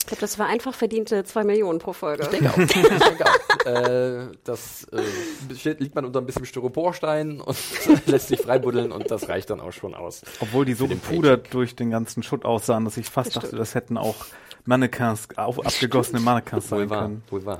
Ich 0.00 0.06
glaube, 0.06 0.22
das 0.22 0.38
war 0.38 0.46
einfach 0.46 0.74
verdiente 0.74 1.24
zwei 1.24 1.44
Millionen 1.44 1.78
pro 1.78 1.92
Folge. 1.92 2.22
Ich 2.22 2.28
denke 2.28 2.50
auch. 2.50 2.58
ich 2.58 2.72
denke 2.72 3.24
auch. 3.26 3.66
Äh, 3.66 4.28
das 4.44 4.86
äh, 4.92 5.74
liegt 5.78 5.94
man 5.94 6.04
unter 6.06 6.20
ein 6.20 6.26
bisschen 6.26 6.46
Styroporstein 6.46 7.40
und 7.40 7.56
lässt 8.06 8.28
sich 8.28 8.40
freibuddeln 8.40 8.92
und 8.92 9.10
das 9.10 9.28
reicht 9.28 9.50
dann 9.50 9.60
auch 9.60 9.72
schon 9.72 9.94
aus. 9.94 10.22
Obwohl 10.40 10.64
die 10.64 10.72
so 10.72 10.88
gepudert 10.88 11.52
durch 11.52 11.76
den 11.76 11.90
ganzen 11.90 12.22
Schutt 12.22 12.44
aussahen, 12.44 12.86
dass 12.86 12.96
ich 12.96 13.06
fast 13.06 13.36
das 13.36 13.44
dachte, 13.44 13.56
das 13.56 13.74
hätten 13.74 13.98
auch 13.98 14.16
Mannequins, 14.64 15.28
auf, 15.36 15.64
abgegossene 15.64 16.20
Mannequins 16.20 16.68
sein 16.68 16.90
wohl 16.90 16.98
können. 16.98 17.22
Wohl 17.30 17.44
wahr. 17.44 17.58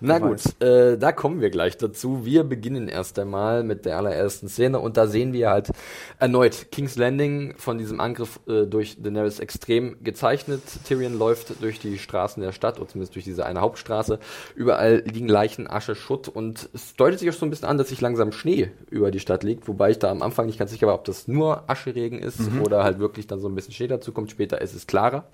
Na 0.00 0.14
Wer 0.14 0.20
gut, 0.20 0.62
äh, 0.62 0.98
da 0.98 1.12
kommen 1.12 1.40
wir 1.40 1.50
gleich 1.50 1.76
dazu. 1.76 2.24
Wir 2.24 2.44
beginnen 2.44 2.88
erst 2.88 3.18
einmal 3.18 3.62
mit 3.64 3.84
der 3.84 3.98
allerersten 3.98 4.48
Szene 4.48 4.78
und 4.78 4.96
da 4.96 5.06
sehen 5.06 5.32
wir 5.32 5.50
halt 5.50 5.70
erneut 6.18 6.70
King's 6.70 6.96
Landing 6.96 7.54
von 7.56 7.78
diesem 7.78 8.00
Angriff 8.00 8.40
äh, 8.48 8.66
durch 8.66 9.02
Daenerys 9.02 9.40
extrem 9.40 10.02
gezeichnet. 10.02 10.62
Tyrion 10.84 11.18
läuft 11.18 11.62
durch 11.62 11.78
die 11.78 11.98
Straßen 11.98 12.42
der 12.42 12.52
Stadt, 12.52 12.78
oder 12.78 12.88
zumindest 12.88 13.14
durch 13.14 13.24
diese 13.24 13.46
eine 13.46 13.60
Hauptstraße. 13.60 14.18
Überall 14.54 15.02
liegen 15.06 15.28
Leichen, 15.28 15.68
Asche, 15.68 15.94
Schutt 15.94 16.28
und 16.28 16.68
es 16.72 16.94
deutet 16.96 17.18
sich 17.20 17.28
auch 17.30 17.34
so 17.34 17.46
ein 17.46 17.50
bisschen 17.50 17.68
an, 17.68 17.78
dass 17.78 17.88
sich 17.88 18.00
langsam 18.00 18.32
Schnee 18.32 18.70
über 18.90 19.10
die 19.10 19.20
Stadt 19.20 19.42
liegt, 19.42 19.68
wobei 19.68 19.90
ich 19.90 19.98
da 19.98 20.10
am 20.10 20.22
Anfang 20.22 20.46
nicht 20.46 20.58
ganz 20.58 20.70
sicher 20.70 20.86
war, 20.86 20.94
ob 20.94 21.04
das 21.04 21.28
nur 21.28 21.68
Ascheregen 21.68 22.18
ist 22.18 22.40
mhm. 22.40 22.62
oder 22.62 22.82
halt 22.84 22.98
wirklich 22.98 23.26
dann 23.26 23.40
so 23.40 23.48
ein 23.48 23.54
bisschen 23.54 23.74
Schnee 23.74 23.88
dazu 23.88 24.12
kommt. 24.12 24.30
Später 24.30 24.60
ist 24.60 24.74
es 24.74 24.86
klarer. 24.86 25.24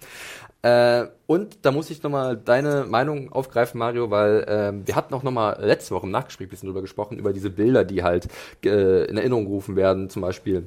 Äh, 0.66 1.06
und 1.28 1.58
da 1.62 1.70
muss 1.70 1.90
ich 1.90 2.02
nochmal 2.02 2.36
deine 2.36 2.86
Meinung 2.88 3.32
aufgreifen, 3.32 3.78
Mario, 3.78 4.10
weil 4.10 4.42
äh, 4.42 4.86
wir 4.86 4.96
hatten 4.96 5.14
auch 5.14 5.22
nochmal 5.22 5.58
letzte 5.60 5.94
Woche 5.94 6.06
im 6.06 6.10
Nachgespräch 6.10 6.48
ein 6.48 6.50
bisschen 6.50 6.66
drüber 6.66 6.80
gesprochen, 6.80 7.18
über 7.18 7.32
diese 7.32 7.50
Bilder, 7.50 7.84
die 7.84 8.02
halt 8.02 8.26
äh, 8.64 9.04
in 9.04 9.16
Erinnerung 9.16 9.44
gerufen 9.44 9.76
werden, 9.76 10.10
zum 10.10 10.22
Beispiel 10.22 10.66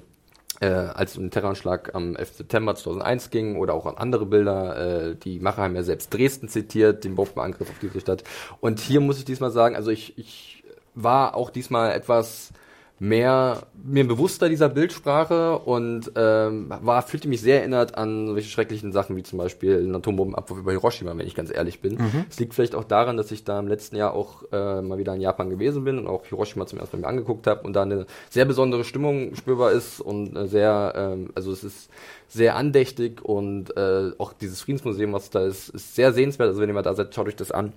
äh, 0.62 0.68
als 0.68 1.18
um 1.18 1.24
den 1.24 1.32
Terroranschlag 1.32 1.96
am 1.96 2.15
11. 2.15 2.34
September 2.38 2.75
2001 2.75 3.29
ging 3.29 3.58
oder 3.58 3.74
auch 3.74 3.86
an 3.88 3.98
andere 3.98 4.25
Bilder. 4.25 5.10
Äh, 5.10 5.15
die 5.15 5.41
Macher 5.41 5.63
haben 5.63 5.75
ja 5.75 5.84
selbst 5.84 6.13
Dresden 6.13 6.48
zitiert, 6.48 7.03
den 7.03 7.15
Bombenangriff 7.15 7.70
auf 7.70 7.79
diese 7.82 8.00
Stadt. 8.00 8.24
Und 8.62 8.79
hier 8.79 9.01
muss 9.01 9.20
ich 9.20 9.25
diesmal 9.25 9.51
sagen, 9.51 9.75
also 9.75 9.91
ich, 9.91 10.18
ich 10.18 10.63
war 10.96 11.36
auch 11.36 11.50
diesmal 11.50 11.91
etwas 11.91 12.53
mehr 13.00 13.63
mir 13.82 14.06
bewusster 14.06 14.50
dieser 14.50 14.68
Bildsprache 14.68 15.58
und 15.60 16.12
ähm, 16.15 16.70
war 16.82 17.01
fühlte 17.01 17.29
mich 17.29 17.41
sehr 17.41 17.60
erinnert 17.60 17.98
an 17.98 18.27
solche 18.27 18.50
schrecklichen 18.50 18.91
Sachen 18.91 19.15
wie 19.15 19.24
zum 19.24 19.39
Beispiel 19.39 19.77
einen 19.77 19.96
Atombombenabwurf 19.96 20.60
über 20.60 20.72
Hiroshima, 20.72 21.18
wenn 21.18 21.25
ich 21.25 21.34
ganz 21.34 21.51
ehrlich 21.51 21.82
bin. 21.82 21.94
Mhm. 21.94 22.25
Es 22.29 22.38
mhm. 22.38 22.44
liegt 22.44 22.53
vielleicht 22.53 22.75
auch 22.75 22.84
daran, 22.84 23.15
dass 23.15 23.32
ich 23.32 23.46
da 23.46 23.60
im 23.60 23.68
letzten 23.68 23.96
Jahr 23.96 24.13
auch 24.13 24.44
äh, 24.51 24.82
mal 24.82 24.98
wieder 24.98 25.15
in 25.15 25.22
Japan 25.22 25.50
gewesen 25.50 25.86
bin 25.86 25.98
und 25.98 26.08
auch 26.08 26.25
Hiroshima 26.25 26.65
zum 26.65 26.79
ersten 26.79 26.98
Mal 26.98 27.01
mir 27.01 27.08
angeguckt 27.08 27.48
habe 27.48 27.62
und 27.65 27.74
da 27.74 27.84
eine 27.84 28.06
sehr 28.29 28.46
besondere 28.46 28.84
Stimmung 28.84 29.34
spürbar 29.36 29.72
ist 29.72 30.01
und 30.01 30.36
äh, 30.36 30.48
sehr, 30.48 30.94
ähm, 30.96 31.32
also 31.36 31.53
es 31.53 31.63
ist 31.63 31.89
sehr 32.27 32.56
andächtig 32.56 33.24
und 33.24 33.75
äh, 33.77 34.12
auch 34.18 34.34
dieses 34.34 34.62
Friedensmuseum, 34.62 35.13
was 35.13 35.29
da 35.29 35.46
ist, 35.46 35.70
ist 35.70 35.96
sehr 35.96 36.12
sehenswert. 36.12 36.50
Also 36.50 36.62
wenn 36.62 36.70
ihr 36.70 36.75
mal 36.75 36.82
da 36.82 36.94
seid, 36.94 37.15
schaut 37.15 37.27
euch 37.27 37.36
das 37.36 37.51
an 37.51 37.74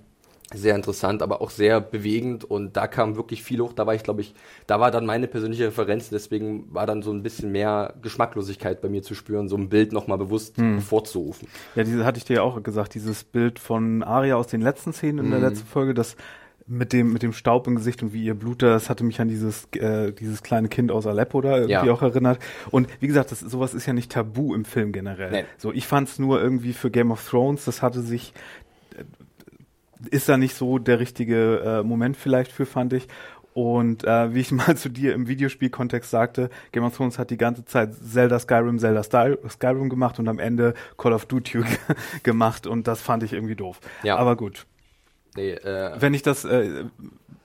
sehr 0.53 0.75
interessant, 0.75 1.21
aber 1.21 1.41
auch 1.41 1.49
sehr 1.49 1.81
bewegend 1.81 2.43
und 2.43 2.75
da 2.77 2.87
kam 2.87 3.15
wirklich 3.15 3.43
viel 3.43 3.59
hoch. 3.61 3.73
Da 3.73 3.87
war 3.87 3.95
ich, 3.95 4.03
glaube 4.03 4.21
ich, 4.21 4.33
da 4.67 4.79
war 4.79 4.91
dann 4.91 5.05
meine 5.05 5.27
persönliche 5.27 5.67
Referenz, 5.67 6.09
deswegen 6.09 6.73
war 6.73 6.85
dann 6.85 7.01
so 7.01 7.11
ein 7.11 7.23
bisschen 7.23 7.51
mehr 7.51 7.93
Geschmacklosigkeit 8.01 8.81
bei 8.81 8.89
mir 8.89 9.01
zu 9.01 9.15
spüren, 9.15 9.47
so 9.47 9.57
ein 9.57 9.69
Bild 9.69 9.93
nochmal 9.93 10.17
bewusst 10.17 10.57
hm. 10.57 10.79
vorzurufen. 10.79 11.47
Ja, 11.75 11.83
diese 11.83 12.05
hatte 12.05 12.17
ich 12.17 12.25
dir 12.25 12.37
ja 12.37 12.41
auch 12.43 12.61
gesagt, 12.61 12.93
dieses 12.93 13.23
Bild 13.23 13.59
von 13.59 14.03
Aria 14.03 14.35
aus 14.35 14.47
den 14.47 14.61
letzten 14.61 14.93
Szenen 14.93 15.19
in 15.19 15.25
hm. 15.25 15.31
der 15.31 15.49
letzten 15.49 15.67
Folge, 15.67 15.93
das 15.93 16.15
mit 16.65 16.93
dem 16.93 17.11
mit 17.11 17.23
dem 17.23 17.33
Staub 17.33 17.67
im 17.67 17.75
Gesicht 17.75 18.03
und 18.03 18.13
wie 18.13 18.23
ihr 18.23 18.35
Blut 18.35 18.61
das 18.61 18.89
hatte 18.89 19.03
mich 19.03 19.19
an 19.19 19.27
dieses 19.27 19.67
äh, 19.73 20.13
dieses 20.13 20.43
kleine 20.43 20.69
Kind 20.69 20.91
aus 20.91 21.05
Aleppo 21.05 21.41
da 21.41 21.57
irgendwie 21.57 21.87
ja. 21.87 21.91
auch 21.91 22.01
erinnert 22.01 22.39
und 22.71 22.87
wie 23.01 23.07
gesagt 23.07 23.31
das 23.31 23.41
sowas 23.41 23.73
ist 23.73 23.85
ja 23.85 23.93
nicht 23.93 24.11
tabu 24.11 24.55
im 24.55 24.63
Film 24.63 24.93
generell 24.93 25.31
nee. 25.31 25.45
so 25.57 25.73
ich 25.73 25.87
fand 25.87 26.07
es 26.07 26.19
nur 26.19 26.41
irgendwie 26.41 26.73
für 26.73 26.89
Game 26.89 27.11
of 27.11 27.27
Thrones 27.27 27.65
das 27.65 27.81
hatte 27.81 28.01
sich 28.01 28.33
ist 30.09 30.29
da 30.29 30.37
nicht 30.37 30.55
so 30.55 30.79
der 30.79 30.99
richtige 30.99 31.59
äh, 31.59 31.83
Moment 31.83 32.17
vielleicht 32.17 32.51
für, 32.51 32.65
fand 32.65 32.93
ich. 32.93 33.07
Und 33.53 34.03
äh, 34.03 34.33
wie 34.33 34.39
ich 34.39 34.51
mal 34.51 34.75
zu 34.75 34.89
dir 34.89 35.13
im 35.13 35.27
Videospielkontext 35.27 36.09
sagte, 36.09 36.49
Game 36.71 36.83
of 36.83 36.95
Thrones 36.95 37.19
hat 37.19 37.29
die 37.29 37.37
ganze 37.37 37.65
Zeit 37.65 37.93
Zelda 37.95 38.39
Skyrim, 38.39 38.79
Zelda 38.79 39.03
Skyrim 39.03 39.89
gemacht 39.89 40.19
und 40.19 40.27
am 40.27 40.39
Ende 40.39 40.73
Call 40.97 41.13
of 41.13 41.25
Duty 41.25 41.63
gemacht 42.23 42.67
und 42.67 42.87
das 42.87 43.01
fand 43.01 43.23
ich 43.23 43.33
irgendwie 43.33 43.55
doof. 43.55 43.79
Ja. 44.03 44.17
Aber 44.17 44.35
gut. 44.35 44.65
Nee, 45.35 45.51
äh, 45.51 45.91
Wenn 45.99 46.13
ich 46.13 46.21
das 46.21 46.45
äh, 46.45 46.85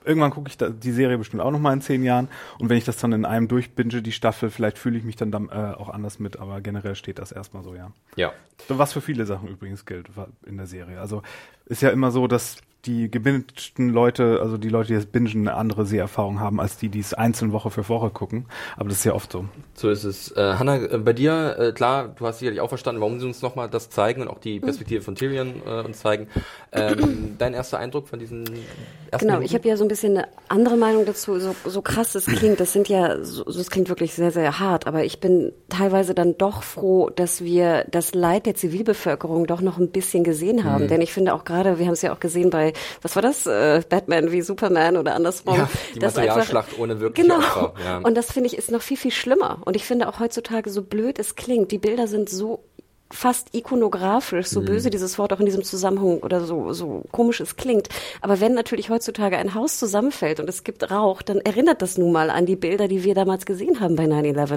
irgendwann 0.05 0.31
gucke 0.31 0.49
ich 0.49 0.57
da, 0.57 0.69
die 0.69 0.91
Serie 0.91 1.17
bestimmt 1.17 1.41
auch 1.41 1.51
noch 1.51 1.59
mal 1.59 1.73
in 1.73 1.81
zehn 1.81 2.03
Jahren 2.03 2.29
und 2.57 2.69
wenn 2.69 2.77
ich 2.77 2.85
das 2.85 2.97
dann 2.97 3.11
in 3.13 3.25
einem 3.25 3.47
durchbinge, 3.47 4.01
die 4.01 4.11
Staffel, 4.11 4.49
vielleicht 4.49 4.77
fühle 4.77 4.97
ich 4.97 5.03
mich 5.03 5.15
dann, 5.15 5.31
dann 5.31 5.49
äh, 5.49 5.75
auch 5.75 5.89
anders 5.89 6.19
mit, 6.19 6.39
aber 6.39 6.61
generell 6.61 6.95
steht 6.95 7.19
das 7.19 7.31
erstmal 7.31 7.63
so, 7.63 7.75
ja. 7.75 7.91
Ja. 8.15 8.33
Was 8.67 8.93
für 8.93 9.01
viele 9.01 9.25
Sachen 9.25 9.47
übrigens 9.47 9.85
gilt 9.85 10.07
in 10.45 10.57
der 10.57 10.67
Serie. 10.67 10.99
Also 10.99 11.21
ist 11.65 11.81
ja 11.81 11.89
immer 11.89 12.11
so, 12.11 12.27
dass 12.27 12.57
die 12.85 13.11
gebingten 13.11 13.89
Leute, 13.89 14.39
also 14.41 14.57
die 14.57 14.69
Leute, 14.69 14.89
die 14.89 14.93
das 14.95 15.05
bingen, 15.05 15.47
eine 15.47 15.55
andere 15.55 15.85
Seherfahrung 15.85 16.39
haben, 16.39 16.61
als 16.61 16.77
die, 16.77 16.87
die 16.87 16.99
es 16.99 17.13
einzeln 17.13 17.51
Woche 17.51 17.71
für 17.71 17.87
Woche 17.89 18.09
gucken. 18.09 18.45
Aber 18.77 18.87
das 18.87 18.99
ist 18.99 19.03
ja 19.03 19.13
oft 19.13 19.31
so. 19.31 19.45
So 19.73 19.89
ist 19.89 20.05
es. 20.05 20.31
Äh, 20.37 20.55
Hanna, 20.57 20.77
äh, 20.77 20.97
bei 20.97 21.11
dir, 21.11 21.57
äh, 21.59 21.71
klar, 21.73 22.07
du 22.07 22.25
hast 22.25 22.39
sicherlich 22.39 22.61
auch 22.61 22.69
verstanden, 22.69 23.01
warum 23.01 23.19
sie 23.19 23.25
uns 23.25 23.41
nochmal 23.41 23.69
das 23.69 23.89
zeigen 23.89 24.21
und 24.21 24.29
auch 24.29 24.39
die 24.39 24.61
Perspektive 24.61 25.01
von 25.01 25.15
Tyrion 25.15 25.61
äh, 25.67 25.81
uns 25.81 25.99
zeigen. 25.99 26.27
Ähm, 26.71 27.35
dein 27.37 27.53
erster 27.53 27.79
Eindruck 27.79 28.07
von 28.07 28.19
diesen 28.19 28.45
ersten 28.45 29.25
Genau, 29.27 29.33
Minuten? 29.33 29.45
ich 29.45 29.55
habe 29.55 29.67
ja 29.67 29.75
so 29.75 29.83
ein 29.83 29.89
bisschen 29.89 30.17
eine 30.17 30.27
andere 30.47 30.77
Meinung 30.77 31.05
dazu, 31.05 31.37
so, 31.39 31.55
so 31.65 31.81
krass 31.81 32.15
es 32.15 32.27
klingt. 32.27 32.61
Das 32.61 32.71
sind 32.71 32.87
ja, 32.87 33.21
so, 33.23 33.45
es 33.45 33.69
klingt 33.69 33.89
wirklich 33.89 34.13
sehr, 34.13 34.31
sehr 34.31 34.59
hart, 34.59 34.87
aber 34.87 35.03
ich 35.03 35.19
bin 35.19 35.51
teilweise 35.67 36.13
dann 36.13 36.37
doch 36.37 36.63
froh, 36.63 37.09
dass 37.09 37.43
wir 37.43 37.85
das 37.91 38.13
Leid 38.15 38.45
der 38.45 38.55
Zivilbevölkerung 38.55 39.47
doch 39.47 39.59
noch 39.59 39.79
ein 39.79 39.89
bisschen 39.89 40.23
gesehen 40.23 40.63
haben. 40.63 40.85
Mhm. 40.85 40.87
Denn 40.87 41.01
ich 41.01 41.11
finde 41.11 41.33
auch 41.33 41.43
gerade, 41.43 41.77
wir 41.77 41.85
haben 41.85 41.93
es 41.93 42.01
ja 42.01 42.13
auch 42.13 42.21
gesehen 42.21 42.49
bei 42.49 42.68
was 43.01 43.15
war 43.15 43.21
das? 43.21 43.45
Äh, 43.45 43.81
Batman 43.87 44.31
wie 44.31 44.41
Superman 44.41 44.97
oder 44.97 45.15
andersrum. 45.15 45.55
Ja, 45.55 45.69
die 45.95 45.99
das 45.99 46.15
Materialschlacht 46.15 46.69
einfach, 46.69 46.79
ohne 46.79 46.99
wirkliche 46.99 47.27
genau. 47.27 47.39
Opfer. 47.39 47.73
Ja. 47.83 47.97
Und 47.99 48.15
das 48.15 48.31
finde 48.31 48.47
ich 48.47 48.57
ist 48.57 48.71
noch 48.71 48.81
viel, 48.81 48.97
viel 48.97 49.11
schlimmer. 49.11 49.59
Und 49.65 49.75
ich 49.75 49.85
finde 49.85 50.07
auch 50.07 50.19
heutzutage, 50.19 50.69
so 50.69 50.81
blöd 50.81 51.19
es 51.19 51.35
klingt, 51.35 51.71
die 51.71 51.77
Bilder 51.77 52.07
sind 52.07 52.29
so 52.29 52.63
fast 53.11 53.55
ikonografisch, 53.55 54.47
so 54.47 54.61
mhm. 54.61 54.65
böse 54.65 54.89
dieses 54.89 55.17
Wort 55.17 55.33
auch 55.33 55.39
in 55.39 55.45
diesem 55.45 55.63
Zusammenhang 55.63 56.19
oder 56.19 56.41
so, 56.41 56.73
so 56.73 57.03
komisch 57.11 57.39
es 57.39 57.55
klingt. 57.55 57.89
Aber 58.21 58.39
wenn 58.39 58.53
natürlich 58.53 58.89
heutzutage 58.89 59.37
ein 59.37 59.55
Haus 59.55 59.79
zusammenfällt 59.79 60.39
und 60.39 60.47
es 60.47 60.63
gibt 60.63 60.91
Rauch, 60.91 61.21
dann 61.21 61.39
erinnert 61.39 61.81
das 61.81 61.97
nun 61.97 62.11
mal 62.11 62.29
an 62.29 62.45
die 62.45 62.55
Bilder, 62.55 62.87
die 62.87 63.03
wir 63.03 63.15
damals 63.15 63.45
gesehen 63.45 63.79
haben 63.79 63.95
bei 63.95 64.05
9-11. 64.05 64.53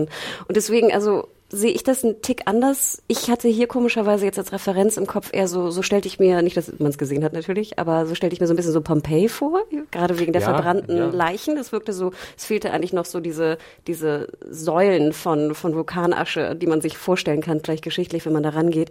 Und 0.49 0.57
deswegen, 0.57 0.93
also, 0.93 1.29
sehe 1.53 1.71
ich 1.71 1.85
das 1.85 2.03
einen 2.03 2.23
Tick 2.23 2.43
anders. 2.47 3.03
Ich 3.09 3.31
hatte 3.31 3.47
hier 3.47 3.67
komischerweise 3.67 4.25
jetzt 4.25 4.39
als 4.39 4.53
Referenz 4.53 4.97
im 4.97 5.07
Kopf 5.07 5.29
eher 5.33 5.47
so, 5.47 5.71
so 5.71 5.83
stellte 5.83 6.09
ich 6.09 6.19
mir, 6.19 6.41
nicht, 6.41 6.57
dass 6.57 6.73
man 6.79 6.91
es 6.91 6.99
gesehen 6.99 7.23
hat 7.23 7.35
natürlich, 7.35 7.79
aber 7.79 8.07
so 8.07 8.15
stellte 8.15 8.35
ich 8.35 8.41
mir 8.41 8.47
so 8.47 8.55
ein 8.55 8.57
bisschen 8.57 8.73
so 8.73 8.81
Pompeii 8.81 9.29
vor, 9.29 9.61
gerade 9.91 10.19
wegen 10.19 10.33
der 10.33 10.41
ja, 10.41 10.49
verbrannten 10.49 10.97
ja. 10.97 11.07
Leichen. 11.07 11.57
Das 11.57 11.71
wirkte 11.71 11.93
so, 11.93 12.13
es 12.37 12.47
fehlte 12.47 12.73
eigentlich 12.73 12.95
noch 12.95 13.05
so 13.05 13.21
diese, 13.21 13.59
diese 13.87 14.29
Säulen 14.49 15.13
von, 15.13 15.55
von 15.55 15.75
Vulkanasche, 15.75 16.57
die 16.57 16.67
man 16.67 16.81
sich 16.81 16.97
vorstellen 16.97 17.43
kann, 17.43 17.61
vielleicht 17.63 17.85
geschichtlich, 17.85 18.25
wenn 18.25 18.33
man 18.33 18.43
da 18.43 18.51
rangeht. 18.51 18.91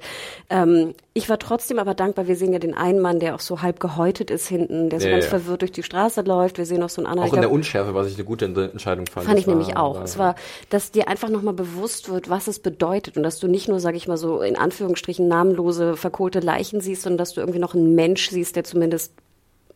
Ähm, 0.50 0.93
ich 1.13 1.28
war 1.30 1.39
trotzdem 1.39 1.80
aber 1.80 1.95
dankbar. 1.95 2.28
Wir 2.28 2.36
sehen 2.36 2.54
ja 2.54 2.60
den 2.60 2.76
einen 2.76 3.00
Mann, 3.00 3.19
der 3.19 3.36
auch 3.36 3.39
so 3.39 3.62
halb 3.62 3.80
gehäutet 3.80 4.30
ist 4.30 4.47
hinten, 4.47 4.89
der 4.89 5.00
so 5.00 5.08
ja, 5.08 5.13
ganz 5.13 5.26
verwirrt 5.26 5.62
durch 5.62 5.71
die 5.71 5.84
Straße 5.84 6.21
läuft. 6.21 6.58
Wir 6.58 6.65
sehen 6.65 6.84
auch 6.84 6.89
so 6.89 7.02
einen 7.02 7.08
anderen. 7.08 7.30
Auch 7.30 7.34
in 7.34 7.41
der 7.41 7.52
Unschärfe, 7.52 7.95
was 7.95 8.08
ich 8.08 8.15
eine 8.15 8.24
gute 8.24 8.45
Entscheidung 8.45 9.08
fand. 9.08 9.26
Fand 9.26 9.39
ich 9.39 9.47
nämlich 9.47 9.76
auch. 9.76 10.02
Es 10.02 10.17
war, 10.17 10.36
dass 10.69 10.91
dir 10.91 11.08
einfach 11.08 11.30
nochmal 11.30 11.54
bewusst 11.54 12.10
wird, 12.10 12.30
was 12.30 12.50
es 12.51 12.59
bedeutet 12.59 13.17
und 13.17 13.23
dass 13.23 13.39
du 13.39 13.47
nicht 13.47 13.67
nur, 13.67 13.79
sage 13.79 13.97
ich 13.97 14.07
mal 14.07 14.17
so, 14.17 14.41
in 14.41 14.55
Anführungsstrichen 14.55 15.27
namenlose, 15.27 15.97
verkohlte 15.97 16.39
Leichen 16.39 16.81
siehst, 16.81 17.01
sondern 17.01 17.17
dass 17.17 17.33
du 17.33 17.41
irgendwie 17.41 17.59
noch 17.59 17.73
einen 17.73 17.95
Mensch 17.95 18.29
siehst, 18.29 18.55
der 18.55 18.63
zumindest 18.63 19.13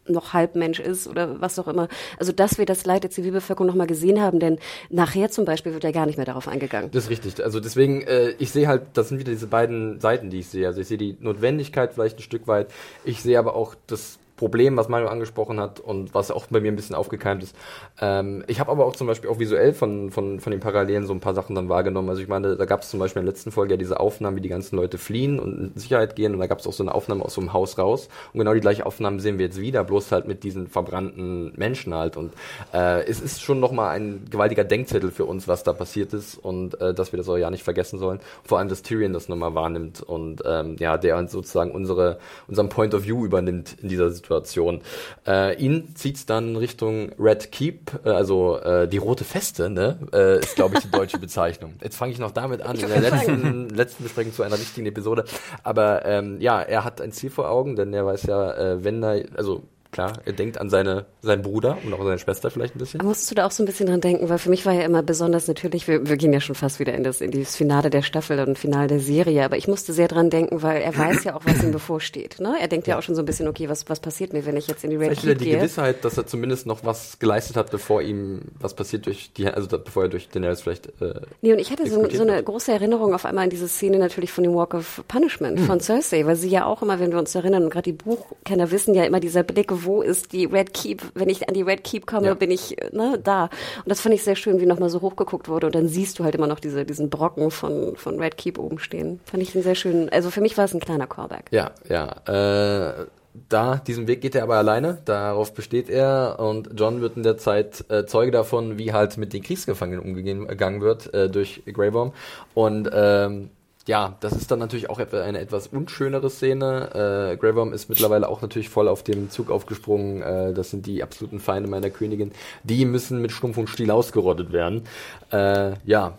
noch 0.08 0.34
Halbmensch 0.34 0.80
ist 0.80 1.08
oder 1.08 1.42
was 1.42 1.58
auch 1.60 1.68
immer. 1.68 1.88
Also 2.20 2.32
dass 2.32 2.58
wir 2.58 2.66
das 2.66 2.86
Leid 2.86 3.04
der 3.04 3.12
Zivilbevölkerung 3.12 3.68
nochmal 3.68 3.88
gesehen 3.88 4.22
haben, 4.22 4.40
denn 4.40 4.60
nachher 4.90 5.32
zum 5.32 5.46
Beispiel 5.46 5.74
wird 5.74 5.84
ja 5.84 5.92
gar 5.92 6.06
nicht 6.06 6.18
mehr 6.18 6.26
darauf 6.26 6.48
eingegangen. 6.48 6.92
Das 6.92 7.06
ist 7.06 7.10
richtig. 7.10 7.44
Also 7.44 7.60
deswegen, 7.60 8.02
äh, 8.04 8.36
ich 8.38 8.52
sehe 8.52 8.68
halt, 8.68 8.84
das 8.94 9.10
sind 9.10 9.20
wieder 9.20 9.32
diese 9.32 9.48
beiden 9.48 10.00
Seiten, 10.00 10.30
die 10.30 10.40
ich 10.40 10.48
sehe. 10.48 10.68
Also 10.68 10.82
ich 10.82 10.88
sehe 10.88 10.98
die 10.98 11.18
Notwendigkeit 11.20 11.94
vielleicht 11.94 12.20
ein 12.20 12.24
Stück 12.24 12.48
weit. 12.48 12.68
Ich 13.04 13.22
sehe 13.22 13.40
aber 13.40 13.56
auch 13.56 13.76
das 13.88 14.20
Problem, 14.36 14.76
was 14.76 14.90
Mario 14.90 15.08
angesprochen 15.08 15.60
hat 15.60 15.80
und 15.80 16.14
was 16.14 16.32
auch 16.32 16.48
bei 16.48 16.60
mir 16.60 16.72
ein 16.72 16.76
bisschen 16.76 16.96
aufgekeimt 16.96 17.44
ist. 17.44 17.56
Ähm, 18.02 18.44
ich 18.48 18.60
habe 18.60 18.72
aber 18.72 18.86
auch 18.86 18.96
zum 18.96 19.08
Beispiel 19.08 19.30
auch 19.30 19.40
visuell 19.40 19.74
von, 19.74 20.12
von, 20.12 20.40
von 20.40 20.52
den 20.52 20.60
Parallelen 20.60 21.06
so 21.06 21.14
ein 21.14 21.22
paar 21.22 21.34
Sachen 21.34 21.56
dann 21.56 21.70
wahrgenommen. 21.70 22.10
Also 22.10 22.22
ich 22.22 22.28
meine, 22.28 22.56
da 22.56 22.66
gab 22.66 22.82
es 22.82 22.90
zum 22.90 23.00
Beispiel 23.00 23.22
in 23.22 23.26
der 23.26 23.34
letzten 23.34 23.52
Folge 23.52 23.74
ja 23.74 23.78
diese 23.78 24.00
Aufnahmen, 24.00 24.36
wie 24.36 24.42
die 24.42 24.50
ganzen 24.50 24.76
Leute 24.76 24.98
fliehen 24.98 25.40
und 25.40 25.74
in 25.76 25.80
Sicherheit 25.80 26.16
gehen 26.16 26.34
und 26.34 26.40
da 26.40 26.48
gab 26.48 26.60
es 26.60 26.68
auch 26.68 26.74
so 26.74 26.84
eine 26.84 26.94
Aufnahme 26.94 27.24
aus 27.24 27.36
so 27.36 27.42
einem 27.42 27.54
Haus 27.54 27.78
raus 27.78 28.10
und 28.34 28.40
genau 28.40 28.54
die 28.54 28.60
gleiche 28.60 28.86
Aufnahme 28.86 29.22
sehen 29.22 29.38
wir 29.38 29.46
jetzt 29.46 29.60
wieder, 29.60 29.84
bloß 29.84 30.12
halt 30.12 30.28
mit 30.28 30.44
diesen 30.44 30.68
verbrannten 30.68 31.54
Menschen 31.56 31.94
halt 31.94 32.18
und 32.18 32.34
äh, 32.74 33.06
es 33.06 33.22
ist 33.22 33.42
schon 33.42 33.60
nochmal 33.60 33.96
ein 33.96 34.26
gewaltiger 34.30 34.66
Denkzettel 34.66 35.12
für 35.12 35.26
uns, 35.26 35.48
was 35.48 35.64
da 35.64 35.72
passiert 35.72 36.14
ist 36.14 36.38
und 36.38 36.80
äh, 36.82 36.94
dass 36.94 37.14
wir 37.14 37.18
das 37.18 37.30
auch 37.30 37.38
ja 37.38 37.50
nicht 37.50 37.64
vergessen 37.64 38.00
sollen. 38.00 38.20
Vor 38.44 38.60
allem, 38.60 38.68
dass 38.68 38.82
Tyrion 38.82 39.14
das 39.14 39.30
nochmal 39.30 39.56
wahrnimmt 39.56 40.02
und 40.02 40.44
ähm, 40.46 40.76
ja, 40.80 40.98
der 40.98 41.26
sozusagen 41.28 41.72
unsere, 41.72 42.20
unseren 42.48 42.68
Point 42.68 42.94
of 42.94 43.06
View 43.06 43.26
übernimmt 43.26 43.78
in 43.82 43.88
dieser 43.88 44.10
Situation. 44.10 44.25
Situation. 44.26 44.82
Äh, 45.28 45.56
ihn 45.58 45.96
zieht's 45.96 46.26
dann 46.26 46.56
Richtung 46.56 47.12
Red 47.20 47.52
Keep, 47.52 48.06
äh, 48.06 48.10
also 48.10 48.58
äh, 48.58 48.88
die 48.88 48.98
rote 48.98 49.24
Feste, 49.24 49.70
ne? 49.70 50.00
Äh, 50.14 50.40
ist, 50.40 50.56
glaube 50.56 50.76
ich, 50.76 50.82
die 50.82 50.92
deutsche 50.92 51.20
Bezeichnung. 51.20 51.76
Jetzt 51.82 51.98
fange 51.98 52.12
ich 52.12 52.20
noch 52.20 52.32
damit 52.32 52.62
an, 52.62 52.76
in 52.78 52.88
der 52.88 53.02
letzten, 53.02 53.70
letzten 53.70 54.04
Besprechung 54.04 54.34
zu 54.34 54.44
einer 54.44 54.58
richtigen 54.58 54.88
Episode. 54.88 55.26
Aber 55.64 56.06
ähm, 56.06 56.42
ja, 56.42 56.62
er 56.62 56.84
hat 56.84 57.02
ein 57.02 57.12
Ziel 57.12 57.30
vor 57.30 57.50
Augen, 57.50 57.76
denn 57.76 57.94
er 57.94 58.06
weiß 58.06 58.24
ja, 58.24 58.54
äh, 58.54 58.84
wenn 58.84 59.04
er, 59.04 59.26
also 59.38 59.64
klar, 59.96 60.20
er 60.26 60.34
denkt 60.34 60.60
an 60.60 60.70
seine, 60.70 61.06
seinen 61.22 61.42
Bruder 61.42 61.78
und 61.84 61.94
auch 61.94 62.00
an 62.00 62.06
seine 62.06 62.20
Schwester 62.20 62.52
vielleicht 62.52 62.76
ein 62.76 62.80
bisschen. 62.80 63.02
Musstest 63.02 63.32
du 63.32 63.36
da 63.36 63.46
auch 63.46 63.52
so 63.52 63.64
ein 63.64 63.66
bisschen 63.66 63.88
dran 63.88 64.02
denken, 64.02 64.28
weil 64.28 64.40
für 64.40 64.50
mich 64.50 64.66
war 64.66 64.74
ja 64.74 64.82
immer 64.82 65.02
besonders 65.02 65.48
natürlich, 65.48 65.88
wir, 65.88 66.06
wir 66.08 66.18
gehen 66.18 66.34
ja 66.34 66.42
schon 66.42 66.54
fast 66.54 66.82
wieder 66.82 66.94
in 66.94 67.04
das, 67.04 67.22
in 67.22 67.32
das 67.32 67.56
Finale 67.56 67.90
der 67.90 68.02
Staffel 68.02 68.38
und 68.42 68.60
Finale 68.60 68.88
der 68.88 69.00
Serie, 69.00 69.46
aber 69.46 69.56
ich 69.56 69.70
musste 69.70 69.94
sehr 69.94 70.10
dran 70.10 70.30
denken, 70.30 70.62
weil 70.62 70.82
er 70.82 70.98
weiß 70.98 71.24
ja 71.24 71.36
auch, 71.36 71.46
was 71.46 71.64
ihm 71.64 71.72
bevorsteht. 71.72 72.42
Ne? 72.42 72.56
Er 72.60 72.68
denkt 72.68 72.88
ja. 72.88 72.96
ja 72.96 73.00
auch 73.00 73.04
schon 73.04 73.16
so 73.16 73.22
ein 73.22 73.26
bisschen, 73.26 73.48
okay, 73.48 73.70
was, 73.70 73.88
was 73.88 74.02
passiert 74.02 74.34
mir, 74.34 74.46
wenn 74.46 74.58
ich 74.58 74.68
jetzt 74.68 74.84
in 74.84 74.90
die 74.90 74.98
Red 74.98 75.18
Keep 75.18 75.38
die 75.38 75.46
gehe? 75.46 75.58
Gewissheit, 75.60 76.04
dass 76.04 76.18
er 76.18 76.28
zumindest 76.28 76.66
noch 76.66 76.84
was 76.84 77.18
geleistet 77.18 77.56
hat, 77.56 77.72
bevor 77.72 78.02
ihm 78.02 78.42
was 78.60 78.74
passiert 78.74 79.06
durch 79.06 79.32
die, 79.32 79.48
also 79.48 79.70
bevor 79.80 80.04
er 80.04 80.10
durch 80.10 80.28
Daenerys 80.28 80.62
vielleicht. 80.62 80.88
Äh, 81.02 81.22
nee, 81.42 81.54
und 81.54 81.60
ich 81.60 81.72
hatte 81.72 81.90
so, 81.90 82.06
so 82.10 82.24
eine 82.24 82.44
große 82.44 82.70
Erinnerung 82.70 83.14
auf 83.14 83.24
einmal 83.24 83.46
an 83.46 83.50
diese 83.50 83.70
Szene 83.70 83.98
natürlich 83.98 84.34
von 84.34 84.44
dem 84.44 84.54
Walk 84.54 84.74
of 84.74 85.06
Punishment 85.08 85.60
hm. 85.60 85.66
von 85.66 85.80
Cersei, 85.80 86.26
weil 86.26 86.36
sie 86.36 86.50
ja 86.50 86.66
auch 86.66 86.82
immer, 86.82 87.00
wenn 87.00 87.14
wir 87.14 87.20
uns 87.20 87.34
erinnern, 87.34 87.64
und 87.64 87.70
gerade 87.70 87.84
die 87.84 87.94
Buchkenner 87.94 88.72
wissen 88.72 88.94
ja 88.94 89.06
immer 89.06 89.22
dieser 89.22 89.44
Blick, 89.44 89.72
wo 89.86 90.02
ist 90.02 90.34
die 90.34 90.46
Red 90.46 90.74
Keep, 90.74 91.02
wenn 91.14 91.30
ich 91.30 91.48
an 91.48 91.54
die 91.54 91.62
Red 91.62 91.84
Keep 91.84 92.06
komme, 92.06 92.28
ja. 92.28 92.34
bin 92.34 92.52
ich 92.52 92.76
ne, 92.92 93.20
da. 93.24 93.44
Und 93.44 93.90
das 93.90 94.02
fand 94.02 94.16
ich 94.16 94.24
sehr 94.24 94.36
schön, 94.36 94.60
wie 94.60 94.66
nochmal 94.66 94.90
so 94.90 95.02
hochgeguckt 95.02 95.48
wurde. 95.48 95.68
Und 95.68 95.76
dann 95.76 95.88
siehst 95.88 96.20
du 96.20 96.24
halt 96.24 96.36
immer 96.36 96.48
noch 96.48 96.60
diese, 96.60 96.86
diesen 96.86 97.10
Brocken 97.10 97.52
von, 97.52 97.96
von 97.96 98.20
Red 98.20 98.38
Keep 98.38 98.60
oben 98.60 98.80
stehen. 98.80 99.20
Fand 99.26 99.44
ich 99.44 99.56
einen 99.56 99.64
sehr 99.64 99.76
schönen, 99.76 100.10
also 100.10 100.30
für 100.30 100.42
mich 100.42 100.58
war 100.58 100.66
es 100.66 100.74
ein 100.74 100.80
kleiner 100.80 101.08
Callback. 101.08 101.46
Ja, 101.52 101.72
ja. 101.90 102.92
Äh, 103.00 103.06
da, 103.50 103.76
diesen 103.76 104.08
Weg 104.08 104.22
geht 104.22 104.36
er 104.36 104.44
aber 104.44 104.56
alleine, 104.56 105.00
darauf 105.06 105.54
besteht 105.54 105.90
er 105.90 106.38
und 106.40 106.70
John 106.76 107.02
wird 107.02 107.18
in 107.18 107.24
der 107.24 107.38
Zeit 107.38 107.84
äh, 107.90 108.06
Zeuge 108.06 108.32
davon, 108.32 108.78
wie 108.78 108.94
halt 108.94 109.18
mit 109.18 109.34
den 109.34 109.44
Kriegsgefangenen 109.44 110.00
umgegangen 110.02 110.82
wird 110.82 111.14
äh, 111.14 111.30
durch 111.30 111.64
Grey 111.66 111.94
Worm 111.94 112.14
und 112.54 112.90
ähm, 112.94 113.50
ja, 113.88 114.16
das 114.20 114.34
ist 114.34 114.50
dann 114.50 114.60
natürlich 114.60 114.90
auch 114.90 115.00
eine 115.00 115.40
etwas 115.40 115.68
unschönere 115.68 116.30
Szene. 116.30 117.34
Äh, 117.34 117.38
Grey 117.38 117.74
ist 117.74 117.88
mittlerweile 117.88 118.28
auch 118.28 118.42
natürlich 118.42 118.70
voll 118.70 118.88
auf 118.88 119.04
dem 119.04 119.30
Zug 119.30 119.52
aufgesprungen. 119.52 120.22
Äh, 120.24 120.54
das 120.54 120.72
sind 120.72 120.88
die 120.88 121.04
absoluten 121.04 121.40
Feinde 121.40 121.70
meiner 121.70 121.92
Königin. 121.92 122.32
Die 122.64 122.86
müssen 122.86 123.22
mit 123.22 123.32
Stumpf 123.32 123.58
und 123.58 123.70
Stiel 123.70 123.92
ausgerottet 123.92 124.52
werden. 124.52 124.84
Äh, 125.32 125.74
ja, 125.86 126.18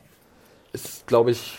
ist, 0.72 1.06
glaube 1.08 1.32
ich, 1.32 1.58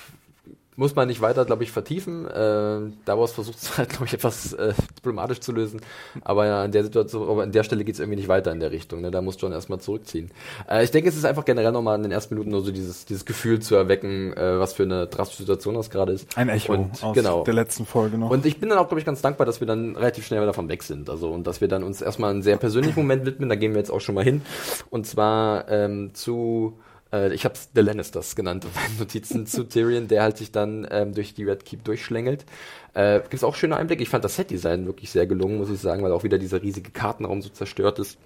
muss 0.78 0.96
man 0.96 1.08
nicht 1.08 1.22
weiter, 1.22 1.44
glaube 1.44 1.63
ich, 1.63 1.72
vertiefen. 1.72 2.28
Äh, 2.28 2.94
Davos 3.04 3.34
versucht 3.34 3.58
es 3.62 3.78
halt, 3.78 3.90
glaube 3.90 4.06
ich, 4.06 4.13
etwas 4.13 4.54
äh, 4.54 4.74
diplomatisch 4.96 5.42
zu 5.42 5.52
lösen. 5.52 5.82
Aber 6.24 6.46
ja, 6.46 6.63
an 6.63 6.72
der 6.72 6.84
Situation, 6.84 7.28
aber 7.28 7.44
an 7.44 7.52
der 7.52 7.63
Stelle 7.63 7.84
geht 7.84 7.96
es 7.96 8.00
irgendwie 8.00 8.18
nicht 8.18 8.30
weiter 8.30 8.52
in 8.52 8.60
der 8.60 8.72
Richtung. 8.72 9.02
Ne? 9.02 9.12
Da 9.12 9.22
muss 9.22 9.42
John 9.42 9.52
erstmal 9.52 9.80
zurückziehen. 9.80 10.32
Äh, 10.70 10.84
ich 10.84 10.92
denke, 10.92 11.10
es 11.10 11.18
ist 11.18 11.26
einfach 11.26 11.46
generell 11.46 11.72
nochmal 11.72 11.98
in 11.98 12.04
den 12.04 12.12
ersten 12.12 12.36
Minuten 12.36 12.52
nur 12.52 12.62
so 12.62 12.72
dieses, 12.72 13.06
dieses 13.06 13.26
Gefühl 13.26 13.60
zu 13.60 13.76
erwecken, 13.76 14.34
äh, 14.34 14.60
was 14.60 14.74
für 14.74 14.84
eine 14.84 15.08
drastische 15.08 15.44
Situation 15.44 15.74
das 15.74 15.90
gerade 15.90 16.13
ist. 16.13 16.38
Ein 16.38 16.50
Echo 16.50 16.74
und, 16.74 17.04
aus 17.04 17.16
genau. 17.16 17.44
der 17.44 17.56
letzten 17.56 17.88
Folge 17.88 18.20
noch. 18.20 18.30
Und 18.30 18.46
ich 18.46 18.60
bin 18.60 18.70
dann 18.70 18.78
auch, 18.78 18.88
glaube 18.88 19.00
ich, 19.00 19.06
ganz 19.06 19.22
dankbar, 19.22 19.48
dass 19.48 19.60
wir 19.60 19.68
dann 19.68 19.96
relativ 19.96 20.28
schnell 20.28 20.46
davon 20.46 20.70
weg 20.70 20.84
sind. 20.84 21.10
Also 21.10 21.32
und 21.32 21.48
dass 21.48 21.60
wir 21.60 21.68
dann 21.68 21.84
uns 21.84 22.02
erstmal 22.02 22.30
einen 22.30 22.44
sehr 22.44 22.58
persönlichen 22.58 23.00
Moment 23.00 23.26
widmen. 23.26 23.50
Da 23.50 23.56
gehen 23.56 23.72
wir 23.72 23.80
jetzt 23.80 23.90
auch 23.90 24.02
schon 24.02 24.13
mal 24.13 24.24
hin. 24.24 24.44
Und 24.92 25.08
zwar 25.08 25.68
ähm, 25.70 26.13
zu 26.13 26.78
äh, 27.12 27.34
ich 27.34 27.46
habe 27.46 27.56
es 27.56 27.70
The 27.74 27.82
Lannisters 27.82 28.36
genannt 28.36 28.65
auf 28.67 28.76
meinen 28.76 28.98
Notizen 29.00 29.46
zu 29.46 29.63
Tyrion, 29.63 30.08
der 30.08 30.24
halt 30.24 30.38
sich 30.38 30.52
dann 30.52 30.88
ähm, 30.89 31.13
durch 31.13 31.34
die 31.34 31.43
Red 31.43 31.65
Keep 31.65 31.84
durchschlängelt. 31.84 32.46
Äh, 32.93 33.20
Gibt 33.22 33.34
es 33.34 33.43
auch 33.43 33.56
schöne 33.56 33.78
Einblicke. 33.78 34.04
Ich 34.04 34.10
fand 34.10 34.24
das 34.24 34.36
Set-Design 34.36 34.86
wirklich 34.86 35.12
sehr 35.12 35.28
gelungen, 35.28 35.58
muss 35.58 35.70
ich 35.70 35.80
sagen, 35.80 36.04
weil 36.04 36.12
auch 36.12 36.24
wieder 36.24 36.38
dieser 36.38 36.62
riesige 36.62 36.91
Kartenraum 36.91 37.41
so 37.41 37.50
zerstört 37.50 38.00
ist 38.00 38.17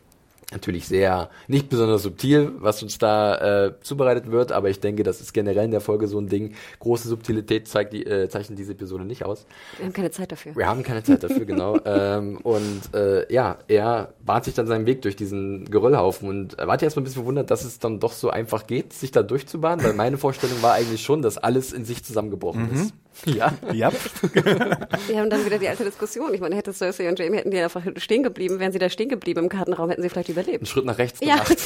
natürlich 0.51 0.87
sehr 0.87 1.29
nicht 1.47 1.69
besonders 1.69 2.03
subtil, 2.03 2.51
was 2.59 2.83
uns 2.83 2.97
da 2.97 3.65
äh, 3.67 3.73
zubereitet 3.81 4.31
wird, 4.31 4.51
aber 4.51 4.69
ich 4.69 4.79
denke, 4.79 5.03
das 5.03 5.21
ist 5.21 5.33
generell 5.33 5.65
in 5.65 5.71
der 5.71 5.81
Folge 5.81 6.07
so 6.07 6.19
ein 6.19 6.27
Ding. 6.27 6.53
Große 6.79 7.07
Subtilität 7.07 7.67
zeigt 7.67 7.93
die, 7.93 8.05
äh, 8.05 8.29
zeichnet 8.29 8.59
diese 8.59 8.73
Episode 8.73 9.05
nicht 9.05 9.25
aus. 9.25 9.45
Wir 9.77 9.85
haben 9.85 9.93
keine 9.93 10.11
Zeit 10.11 10.31
dafür. 10.31 10.55
Wir 10.55 10.67
haben 10.67 10.83
keine 10.83 11.03
Zeit 11.03 11.23
dafür, 11.23 11.45
genau. 11.45 11.79
ähm, 11.85 12.37
und 12.37 12.93
äh, 12.93 13.31
ja, 13.33 13.57
er 13.67 14.13
bahnt 14.25 14.45
sich 14.45 14.53
dann 14.53 14.67
seinen 14.67 14.85
Weg 14.85 15.01
durch 15.01 15.15
diesen 15.15 15.65
Geröllhaufen 15.69 16.27
und 16.29 16.57
war 16.57 16.75
ich 16.75 16.83
erstmal 16.83 17.01
ein 17.01 17.05
bisschen 17.05 17.21
verwundert, 17.21 17.51
dass 17.51 17.63
es 17.63 17.79
dann 17.79 17.99
doch 17.99 18.13
so 18.13 18.29
einfach 18.29 18.67
geht, 18.67 18.93
sich 18.93 19.11
da 19.11 19.23
durchzubahnen, 19.23 19.85
weil 19.85 19.93
meine 19.93 20.17
Vorstellung 20.17 20.61
war 20.61 20.73
eigentlich 20.73 21.01
schon, 21.01 21.21
dass 21.21 21.37
alles 21.37 21.73
in 21.73 21.85
sich 21.85 22.03
zusammengebrochen 22.03 22.69
mhm. 22.69 22.73
ist. 22.73 22.93
Ja. 23.25 23.53
ja. 23.71 23.91
Wir 25.07 25.19
haben 25.19 25.29
dann 25.29 25.45
wieder 25.45 25.59
die 25.59 25.67
alte 25.67 25.83
Diskussion. 25.83 26.33
Ich 26.33 26.41
meine, 26.41 26.55
hätte 26.55 26.73
Cersei 26.73 27.07
und 27.07 27.19
Jamie 27.19 27.37
hätten 27.37 27.51
die 27.51 27.59
einfach 27.59 27.83
stehen 27.97 28.23
geblieben, 28.23 28.59
wären 28.59 28.71
sie 28.71 28.79
da 28.79 28.89
stehen 28.89 29.09
geblieben 29.09 29.41
im 29.41 29.49
Kartenraum, 29.49 29.89
hätten 29.89 30.01
sie 30.01 30.09
vielleicht 30.09 30.29
überlebt. 30.29 30.59
Einen 30.59 30.65
Schritt 30.65 30.85
nach 30.85 30.97
rechts 30.97 31.19
gemacht. 31.19 31.57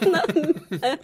Ja, 0.00 0.94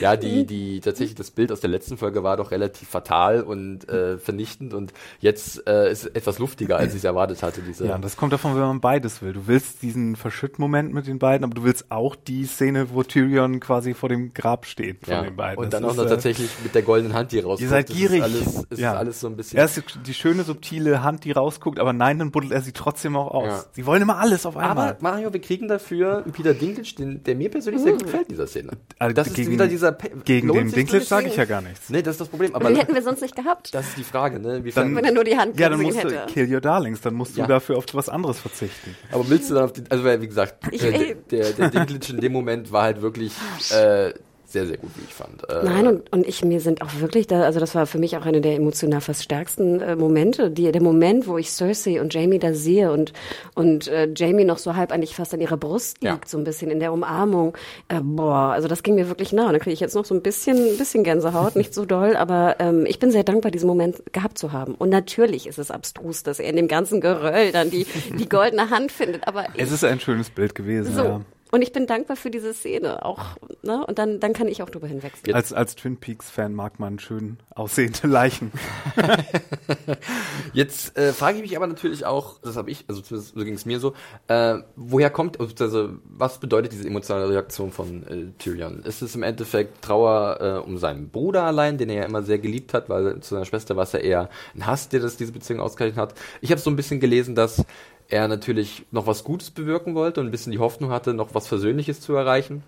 ja 0.00 0.16
die, 0.16 0.46
die, 0.46 0.80
tatsächlich, 0.80 1.14
das 1.14 1.30
Bild 1.30 1.52
aus 1.52 1.60
der 1.60 1.70
letzten 1.70 1.98
Folge 1.98 2.22
war 2.22 2.36
doch 2.36 2.50
relativ 2.50 2.88
fatal 2.88 3.42
und 3.42 3.88
äh, 3.88 4.18
vernichtend 4.18 4.74
und 4.74 4.92
jetzt 5.20 5.66
äh, 5.68 5.90
ist 5.90 6.04
es 6.04 6.06
etwas 6.06 6.38
luftiger, 6.38 6.76
als 6.76 6.92
ich 6.92 6.98
es 6.98 7.04
erwartet 7.04 7.42
hatte. 7.42 7.62
Diese 7.62 7.86
ja, 7.86 7.94
und 7.94 8.04
das 8.04 8.16
kommt 8.16 8.32
davon, 8.32 8.54
wenn 8.54 8.62
man 8.62 8.80
beides 8.80 9.22
will. 9.22 9.32
Du 9.32 9.46
willst 9.46 9.82
diesen 9.82 10.16
Verschütt-Moment 10.16 10.92
mit 10.92 11.06
den 11.06 11.18
beiden, 11.18 11.44
aber 11.44 11.54
du 11.54 11.64
willst 11.64 11.90
auch 11.90 12.16
die 12.16 12.44
Szene, 12.46 12.88
wo 12.92 13.02
Tyrion 13.02 13.60
quasi 13.60 13.94
vor 13.94 14.08
dem 14.08 14.34
Grab 14.34 14.66
steht 14.66 15.04
von 15.04 15.14
ja. 15.14 15.22
den 15.22 15.36
beiden. 15.36 15.58
Und 15.58 15.72
das 15.72 15.80
dann 15.80 15.88
auch 15.88 15.94
noch 15.94 16.06
äh, 16.06 16.08
tatsächlich 16.08 16.50
mit 16.62 16.74
der 16.74 16.82
goldenen 16.82 17.14
Hand, 17.14 17.32
die 17.32 17.38
rauskommt. 17.40 17.60
Ihr 17.60 17.68
seid 17.68 17.86
gierig. 17.88 18.20
Das 18.20 18.30
ist 18.30 18.46
alles, 18.46 18.66
ist 18.70 18.80
ja. 18.80 18.94
alles 18.94 19.20
so 19.20 19.26
ein 19.26 19.36
bisschen 19.36 19.49
Erst 19.54 19.82
die 20.06 20.14
schöne, 20.14 20.44
subtile 20.44 21.02
Hand, 21.02 21.24
die 21.24 21.32
rausguckt, 21.32 21.78
aber 21.78 21.92
nein, 21.92 22.18
dann 22.18 22.30
buddelt 22.30 22.52
er 22.52 22.60
sie 22.60 22.72
trotzdem 22.72 23.16
auch 23.16 23.30
aus. 23.30 23.46
Ja. 23.46 23.64
Sie 23.72 23.86
wollen 23.86 24.02
immer 24.02 24.18
alles 24.18 24.46
auf 24.46 24.56
einmal. 24.56 24.90
Aber 24.90 24.96
Mario, 25.00 25.32
wir 25.32 25.40
kriegen 25.40 25.68
dafür 25.68 26.24
Peter 26.32 26.54
Dinklage, 26.54 26.94
den, 26.98 27.22
der 27.24 27.34
mir 27.34 27.50
persönlich 27.50 27.82
sehr 27.82 27.92
gut 27.92 28.04
gefällt 28.04 28.24
in 28.24 28.34
dieser 28.34 28.46
Szene. 28.46 28.72
Also 28.98 29.14
das 29.14 29.32
gegen, 29.32 29.42
ist 29.42 29.50
wieder 29.52 29.66
dieser 29.66 29.92
Pe 29.92 30.10
Gegen 30.24 30.52
den 30.52 30.70
Dinklage 30.70 31.04
sage 31.04 31.28
ich 31.28 31.36
ja 31.36 31.44
gar 31.44 31.60
nichts. 31.60 31.90
Nee, 31.90 32.02
das 32.02 32.14
ist 32.14 32.20
das 32.20 32.28
Problem. 32.28 32.54
Aber 32.54 32.68
den 32.68 32.76
hätten 32.76 32.94
wir 32.94 33.02
sonst 33.02 33.22
nicht 33.22 33.36
gehabt. 33.36 33.74
Das 33.74 33.88
ist 33.88 33.98
die 33.98 34.04
Frage, 34.04 34.38
ne? 34.40 34.64
Wie 34.64 34.70
dann, 34.70 34.94
wenn 34.94 35.04
er 35.04 35.12
nur 35.12 35.24
die 35.24 35.36
Hand 35.36 35.58
Ja, 35.58 35.68
dann 35.68 35.80
musst 35.80 36.02
du 36.02 36.08
kill 36.26 36.52
your 36.52 36.60
darlings, 36.60 37.00
dann 37.00 37.14
musst 37.14 37.36
du 37.36 37.40
ja. 37.40 37.46
dafür 37.46 37.76
auf 37.76 37.86
was 37.92 38.08
anderes 38.08 38.38
verzichten. 38.38 38.96
Aber 39.12 39.28
willst 39.28 39.50
du 39.50 39.54
dann 39.54 39.64
auf 39.64 39.72
die, 39.72 39.82
also 39.88 40.04
wie 40.04 40.26
gesagt, 40.26 40.66
ich, 40.70 40.80
der, 40.80 41.14
der, 41.14 41.52
der 41.52 41.70
Dinklage 41.70 42.12
in 42.12 42.20
dem 42.20 42.32
Moment 42.32 42.72
war 42.72 42.84
halt 42.84 43.02
wirklich 43.02 43.32
äh, 43.72 44.12
sehr, 44.50 44.66
sehr 44.66 44.78
gut, 44.78 44.90
wie 44.96 45.04
ich 45.04 45.14
fand. 45.14 45.48
Äh, 45.48 45.64
Nein, 45.64 45.86
und, 45.86 46.12
und 46.12 46.26
ich, 46.26 46.44
mir 46.44 46.60
sind 46.60 46.82
auch 46.82 47.00
wirklich 47.00 47.26
da, 47.26 47.42
also 47.42 47.60
das 47.60 47.74
war 47.74 47.86
für 47.86 47.98
mich 47.98 48.16
auch 48.16 48.26
eine 48.26 48.40
der 48.40 48.56
emotional 48.56 49.00
fast 49.00 49.22
stärksten 49.22 49.80
äh, 49.80 49.96
Momente, 49.96 50.50
die, 50.50 50.70
der 50.72 50.82
Moment, 50.82 51.26
wo 51.26 51.38
ich 51.38 51.50
Cersei 51.50 52.00
und 52.00 52.12
Jamie 52.12 52.38
da 52.38 52.52
sehe 52.52 52.90
und, 52.90 53.12
und 53.54 53.86
äh, 53.88 54.08
Jamie 54.14 54.44
noch 54.44 54.58
so 54.58 54.74
halb 54.74 54.90
eigentlich 54.92 55.14
fast 55.14 55.32
an 55.34 55.40
ihrer 55.40 55.56
Brust 55.56 56.02
liegt, 56.02 56.04
ja. 56.04 56.20
so 56.26 56.38
ein 56.38 56.44
bisschen 56.44 56.70
in 56.70 56.80
der 56.80 56.92
Umarmung. 56.92 57.56
Äh, 57.88 58.00
boah, 58.02 58.52
also 58.52 58.66
das 58.66 58.82
ging 58.82 58.96
mir 58.96 59.08
wirklich 59.08 59.32
nah. 59.32 59.46
Und 59.46 59.52
da 59.52 59.58
kriege 59.58 59.74
ich 59.74 59.80
jetzt 59.80 59.94
noch 59.94 60.04
so 60.04 60.14
ein 60.14 60.22
bisschen, 60.22 60.56
ein 60.56 60.78
bisschen 60.78 61.04
Gänsehaut, 61.04 61.54
nicht 61.54 61.72
so 61.72 61.84
doll, 61.84 62.16
aber 62.16 62.56
ähm, 62.58 62.86
ich 62.86 62.98
bin 62.98 63.10
sehr 63.12 63.24
dankbar, 63.24 63.50
diesen 63.52 63.68
Moment 63.68 64.02
gehabt 64.12 64.38
zu 64.38 64.52
haben. 64.52 64.74
Und 64.74 64.88
natürlich 64.90 65.46
ist 65.46 65.58
es 65.58 65.70
abstrus, 65.70 66.22
dass 66.22 66.40
er 66.40 66.48
in 66.48 66.56
dem 66.56 66.68
ganzen 66.68 67.00
Geröll 67.00 67.52
dann 67.52 67.70
die, 67.70 67.86
die 68.18 68.28
goldene 68.28 68.70
Hand 68.70 68.90
findet, 68.90 69.28
aber. 69.28 69.46
Es 69.56 69.70
ist 69.70 69.84
ein 69.84 70.00
schönes 70.00 70.30
Bild 70.30 70.54
gewesen, 70.54 70.94
so, 70.94 71.04
ja. 71.04 71.20
Und 71.50 71.62
ich 71.62 71.72
bin 71.72 71.86
dankbar 71.86 72.16
für 72.16 72.30
diese 72.30 72.54
Szene 72.54 73.04
auch. 73.04 73.36
Ne? 73.62 73.84
Und 73.84 73.98
dann, 73.98 74.20
dann 74.20 74.32
kann 74.32 74.48
ich 74.48 74.62
auch 74.62 74.70
drüber 74.70 74.86
hinwechseln. 74.86 75.34
Als, 75.34 75.52
als 75.52 75.74
Twin 75.74 75.96
Peaks-Fan 75.96 76.54
mag 76.54 76.78
man 76.78 76.98
schön 76.98 77.38
aussehende 77.50 78.06
Leichen. 78.06 78.52
Jetzt 80.52 80.96
äh, 80.96 81.12
frage 81.12 81.38
ich 81.38 81.42
mich 81.42 81.56
aber 81.56 81.66
natürlich 81.66 82.06
auch, 82.06 82.38
das 82.40 82.56
habe 82.56 82.70
ich, 82.70 82.84
also 82.88 83.02
so 83.02 83.44
ging 83.44 83.54
es 83.54 83.66
mir 83.66 83.80
so, 83.80 83.94
äh, 84.28 84.58
woher 84.76 85.10
kommt, 85.10 85.40
also 85.40 85.90
was 86.04 86.38
bedeutet 86.38 86.72
diese 86.72 86.86
emotionale 86.86 87.28
Reaktion 87.28 87.72
von 87.72 88.06
äh, 88.06 88.32
Tyrion? 88.38 88.82
Ist 88.84 89.02
es 89.02 89.14
im 89.14 89.22
Endeffekt 89.22 89.82
Trauer 89.82 90.38
äh, 90.40 90.66
um 90.66 90.78
seinen 90.78 91.10
Bruder 91.10 91.44
allein, 91.44 91.78
den 91.78 91.88
er 91.90 91.96
ja 91.96 92.04
immer 92.04 92.22
sehr 92.22 92.38
geliebt 92.38 92.74
hat, 92.74 92.88
weil 92.88 93.20
zu 93.20 93.34
seiner 93.34 93.44
Schwester 93.44 93.76
war 93.76 93.84
es 93.84 93.92
ja 93.92 93.98
eher 93.98 94.30
ein 94.54 94.66
Hass, 94.66 94.88
der 94.88 95.00
das 95.00 95.16
diese 95.16 95.32
Beziehung 95.32 95.60
ausgezeichnet 95.60 95.98
hat. 95.98 96.14
Ich 96.40 96.50
habe 96.50 96.60
so 96.60 96.70
ein 96.70 96.76
bisschen 96.76 97.00
gelesen, 97.00 97.34
dass 97.34 97.64
er 98.10 98.28
natürlich 98.28 98.84
noch 98.90 99.06
was 99.06 99.24
Gutes 99.24 99.50
bewirken 99.50 99.94
wollte 99.94 100.20
und 100.20 100.26
ein 100.26 100.30
bisschen 100.30 100.52
die 100.52 100.58
Hoffnung 100.58 100.90
hatte, 100.90 101.14
noch 101.14 101.34
was 101.34 101.46
Versöhnliches 101.46 102.00
zu 102.00 102.14
erreichen. 102.14 102.62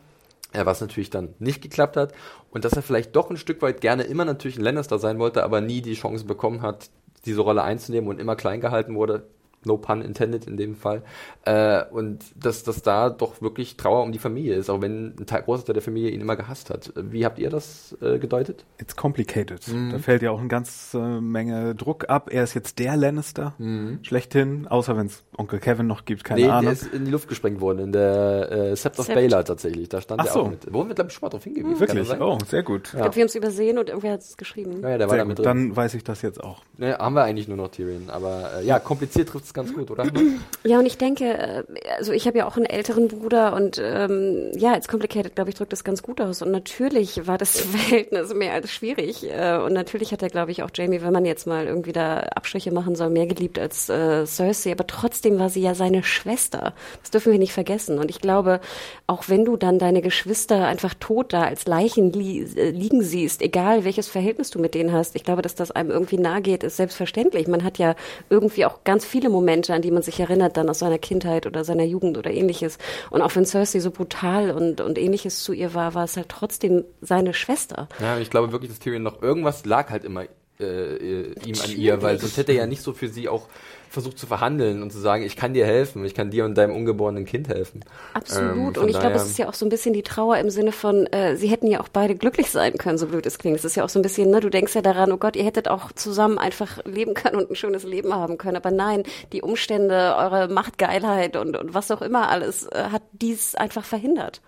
Äh, 0.53 0.67
was 0.67 0.81
natürlich 0.81 1.11
dann 1.11 1.35
nicht 1.39 1.63
geklappt 1.63 1.97
hat. 1.97 2.13
Und 2.51 2.65
dass 2.65 2.75
er 2.75 2.83
vielleicht 2.83 3.17
doch 3.17 3.31
ein 3.31 3.37
Stück 3.37 3.63
weit 3.63 3.81
gerne 3.81 4.03
immer 4.03 4.25
natürlich 4.25 4.59
ein 4.59 4.65
Lannister 4.65 4.99
sein 4.99 5.19
wollte, 5.19 5.45
aber 5.45 5.61
nie 5.61 5.81
die 5.81 5.95
Chance 5.95 6.25
bekommen 6.27 6.63
hat, 6.63 6.91
diese 7.25 7.41
Rolle 7.41 7.63
einzunehmen 7.63 8.11
und 8.11 8.21
immer 8.21 8.37
klein 8.37 8.61
gehalten 8.61 8.95
wurde 8.95 9.25
no 9.65 9.77
pun 9.77 10.03
intended 10.03 10.47
in 10.47 10.57
dem 10.57 10.75
Fall. 10.75 11.03
Äh, 11.45 11.85
und 11.91 12.25
dass, 12.37 12.63
dass 12.63 12.83
da 12.83 13.11
doch 13.11 13.43
wirklich 13.43 13.77
Trauer 13.77 14.03
um 14.03 14.13
die 14.13 14.19
Familie 14.19 14.55
ist, 14.55 14.71
auch 14.71 14.81
wenn 14.81 15.15
ein 15.19 15.27
Teil, 15.27 15.43
großer 15.43 15.65
Teil 15.65 15.75
der 15.75 15.83
Familie 15.83 16.11
ihn 16.11 16.21
immer 16.21 16.37
gehasst 16.37 16.71
hat. 16.71 16.93
Wie 16.97 17.25
habt 17.25 17.39
ihr 17.39 17.51
das 17.51 17.97
äh, 18.01 18.19
gedeutet? 18.19 18.65
It's 18.79 18.97
complicated. 18.97 19.67
Mhm. 19.69 19.91
Da 19.91 19.99
fällt 19.99 20.23
ja 20.23 20.31
auch 20.31 20.41
eine 20.41 20.49
ganze 20.49 21.21
Menge 21.21 21.75
Druck 21.75 22.09
ab. 22.09 22.29
Er 22.33 22.45
ist 22.45 22.55
jetzt 22.55 22.79
der 22.79 22.97
Lannister, 22.97 23.55
mhm. 23.59 23.99
schlechthin, 24.03 24.67
außer 24.67 24.97
wenn 24.97 25.07
es 25.07 25.25
Onkel 25.37 25.61
Kevin 25.61 25.87
noch 25.87 26.05
gibt, 26.05 26.25
keine 26.25 26.43
nee, 26.43 26.49
Ahnung. 26.49 26.65
der 26.65 26.73
ist 26.73 26.93
in 26.93 27.05
die 27.05 27.11
Luft 27.11 27.29
gesprengt 27.29 27.61
worden, 27.61 27.79
in 27.79 27.93
der 27.93 28.51
äh, 28.51 28.77
Sept 28.77 28.99
of 28.99 29.09
Baylor 29.09 29.45
tatsächlich. 29.45 29.89
Da 29.89 30.01
stand 30.01 30.21
Ach 30.21 30.27
er 30.27 30.33
so. 30.33 30.41
auch 30.41 30.51
mit. 30.51 30.73
Wurden 30.73 30.89
wir, 30.89 30.95
glaube 30.95 31.09
ich, 31.09 31.15
schon 31.15 31.27
mal 31.27 31.31
drauf 31.31 31.45
hingewiesen. 31.45 31.81
Wirklich? 31.81 32.21
Oh, 32.21 32.39
sehr 32.47 32.63
gut. 32.63 32.89
Ich 32.89 32.93
glaube, 32.93 33.15
wir 33.17 33.23
haben 33.23 33.29
es 33.29 33.35
übersehen 33.35 33.79
und 33.79 33.89
irgendwer 33.89 34.13
hat 34.13 34.21
es 34.21 34.37
geschrieben. 34.37 34.81
Ja, 34.83 34.91
ja, 34.91 34.99
der 34.99 35.09
sehr 35.09 35.11
war 35.11 35.17
da 35.19 35.25
mit 35.25 35.39
drin. 35.39 35.45
Dann 35.45 35.77
weiß 35.77 35.95
ich 35.95 36.05
das 36.05 36.23
jetzt 36.23 36.43
auch. 36.43 36.63
Ne, 36.77 36.97
haben 36.99 37.15
wir 37.15 37.25
eigentlich 37.25 37.49
nur 37.49 37.57
noch 37.57 37.69
Tyrion. 37.69 38.11
Aber 38.11 38.51
äh, 38.59 38.67
ja, 38.67 38.79
kompliziert 38.79 39.29
trifft 39.29 39.47
es 39.53 39.55
ganz 39.55 39.75
gut, 39.75 39.91
oder? 39.91 40.07
Ja, 40.65 40.79
und 40.79 40.87
ich 40.87 40.97
denke, 40.97 41.25
äh, 41.25 41.65
also 41.99 42.13
ich 42.13 42.27
habe 42.27 42.39
ja 42.39 42.47
auch 42.47 42.57
einen 42.57 42.67
älteren 42.67 43.09
Bruder 43.09 43.55
und 43.55 43.81
ähm, 43.83 44.53
ja, 44.55 44.77
it's 44.77 44.87
complicated, 44.87 45.35
glaube 45.35 45.51
ich, 45.51 45.57
drückt 45.57 45.73
das 45.73 45.83
ganz 45.83 46.03
gut 46.03 46.21
aus. 46.21 46.41
Und 46.41 46.53
natürlich 46.53 47.27
war 47.27 47.37
das 47.37 47.61
Verhältnis 47.61 48.33
mehr 48.35 48.53
als 48.53 48.71
schwierig. 48.71 49.29
Äh, 49.29 49.59
und 49.59 49.73
natürlich 49.73 50.13
hat 50.13 50.23
er, 50.23 50.31
glaube 50.31 50.53
ich, 50.53 50.63
auch 50.63 50.71
Jamie, 50.73 51.03
wenn 51.03 51.13
man 51.13 51.25
jetzt 51.25 51.47
mal 51.47 51.67
irgendwie 51.67 51.93
da 51.93 52.21
Abstriche 52.21 52.73
machen 52.73 52.95
soll, 52.95 53.11
mehr 53.11 53.27
geliebt 53.27 53.59
als 53.59 53.89
äh, 53.89 54.25
Cersei. 54.25 54.73
Aber 54.73 54.87
trotzdem 54.87 55.39
war 55.39 55.51
sie 55.51 55.63
ja 55.63 55.75
seine 55.75 56.03
Schwester. 56.03 56.75
Das 57.01 57.11
dürfen 57.11 57.33
wir 57.33 57.39
nicht 57.39 57.53
vergessen. 57.53 57.99
Und 57.99 58.09
ich 58.09 58.21
glaube, 58.21 58.61
auch 59.07 59.29
wenn 59.29 59.45
du 59.45 59.57
dann 59.57 59.79
deine 59.79 60.01
Geschwister 60.01 60.67
einfach 60.67 60.95
tot 60.95 61.33
da 61.33 61.43
als 61.43 61.67
Leichen 61.67 62.13
li 62.13 62.47
äh, 62.57 62.71
liegen 62.71 63.03
siehst, 63.03 63.43
egal 63.43 63.85
welches 63.85 64.09
Verhältnis 64.09 64.51
du 64.51 64.61
mit 64.61 64.75
denen 64.75 64.93
hast, 64.93 65.17
ich 65.17 65.25
glaube, 65.25 65.43
dass 65.43 65.55
das 65.57 65.73
einem 65.73 65.91
irgendwie 65.91 66.19
nahe 66.19 66.41
geht, 66.41 66.63
ist 66.63 66.77
selbstverständlich. 66.77 67.49
Man 67.49 67.65
hat 67.65 67.79
ja 67.79 67.97
irgendwie 68.31 68.65
auch 68.65 68.85
ganz 68.85 69.05
viele 69.05 69.29
Momente, 69.29 69.42
an 69.49 69.83
die 69.83 69.91
man 69.91 70.03
sich 70.03 70.21
erinnert, 70.21 70.57
dann 70.57 70.69
aus 70.69 70.81
seiner 70.81 70.99
Kindheit 70.99 71.47
oder 71.47 71.65
seiner 71.65 71.85
Jugend 71.85 72.19
oder 72.19 72.31
ähnliches. 72.31 72.79
Und 73.11 73.23
auch 73.23 73.35
wenn 73.35 73.45
Cersei 73.45 73.81
so 73.81 73.91
brutal 73.91 74.51
und, 74.51 74.81
und 74.81 74.99
ähnliches 74.99 75.43
zu 75.43 75.53
ihr 75.53 75.75
war, 75.75 75.95
war 75.95 76.05
es 76.05 76.17
halt 76.17 76.29
trotzdem 76.29 76.85
seine 77.01 77.35
Schwester. 77.35 77.89
Ja, 78.01 78.19
ich 78.19 78.31
glaube 78.31 78.53
wirklich, 78.53 78.71
dass 78.71 78.79
Tyrion 78.79 79.03
noch 79.03 79.23
irgendwas 79.23 79.65
lag 79.65 79.91
halt 79.91 80.05
immer 80.05 80.25
äh, 80.61 81.33
ihm 81.45 81.57
an 81.63 81.71
ihr, 81.77 82.03
weil 82.03 82.19
sonst 82.19 82.37
hätte 82.37 82.53
er 82.53 82.59
ja 82.59 82.67
nicht 82.67 82.83
so 82.83 82.93
für 82.93 83.09
sie 83.09 83.29
auch 83.29 83.49
versucht 83.93 84.19
zu 84.19 84.27
verhandeln 84.27 84.83
und 84.83 84.91
zu 84.91 84.99
sagen, 84.99 85.23
ich 85.23 85.37
kann 85.37 85.53
dir 85.53 85.67
helfen, 85.67 86.05
ich 86.05 86.15
kann 86.15 86.31
dir 86.31 86.45
und 86.45 86.57
deinem 86.57 86.75
ungeborenen 86.75 87.25
Kind 87.25 87.49
helfen. 87.49 87.85
Absolut. 88.15 88.77
Ähm, 88.77 88.83
und 88.83 88.89
ich 88.89 88.99
glaube, 88.99 89.17
es 89.17 89.27
ist 89.27 89.39
ja 89.39 89.49
auch 89.49 89.55
so 89.55 89.67
ein 89.67 89.69
bisschen 89.69 89.93
die 89.93 90.03
Trauer 90.03 90.39
im 90.39 90.51
Sinne 90.51 90.73
von, 90.73 91.07
äh, 91.07 91.37
sie 91.37 91.49
hätten 91.49 91.67
ja 91.67 91.81
auch 91.81 91.89
beide 91.89 92.15
glücklich 92.15 92.51
sein 92.51 92.79
können, 92.79 92.99
so 92.99 93.07
blöd 93.07 93.27
es 93.27 93.39
klingt. 93.39 93.57
Es 93.57 93.65
ist 93.65 93.77
ja 93.77 93.85
auch 93.85 93.89
so 93.89 93.99
ein 93.99 94.03
bisschen, 94.03 94.31
ne, 94.31 94.41
du 94.41 94.49
denkst 94.49 94.75
ja 94.75 94.83
daran, 94.83 95.13
oh 95.13 95.19
Gott, 95.19 95.37
ihr 95.37 95.45
hättet 95.45 95.69
auch 95.69 95.93
zusammen 95.93 96.39
einfach 96.39 96.85
leben 96.85 97.15
können 97.15 97.37
und 97.37 97.51
ein 97.51 97.57
schönes 97.57 97.85
Leben 97.85 98.15
haben 98.15 98.39
können. 98.39 98.57
Aber 98.57 98.71
nein, 98.71 99.03
die 99.33 99.43
Umstände, 99.43 100.17
eure 100.19 100.49
Machtgeilheit 100.49 101.37
und, 101.37 101.57
und 101.57 101.75
was 101.75 101.91
auch 101.91 102.03
immer 102.03 102.31
alles, 102.31 102.67
äh, 102.67 102.85
hat 102.91 103.03
dies 103.13 103.55
einfach 103.55 103.85
verhindert. 103.85 104.41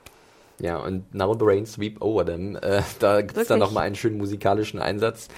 Ja, 0.60 0.78
und 0.78 1.12
Now 1.12 1.34
the 1.34 1.44
Rain 1.44 1.66
Sweep 1.66 2.00
Over 2.00 2.24
Them. 2.24 2.56
Äh, 2.56 2.82
da 3.00 3.22
gibt 3.22 3.36
es 3.36 3.48
dann 3.48 3.58
nochmal 3.58 3.86
einen 3.86 3.96
schönen 3.96 4.18
musikalischen 4.18 4.80
Einsatz, 4.80 5.28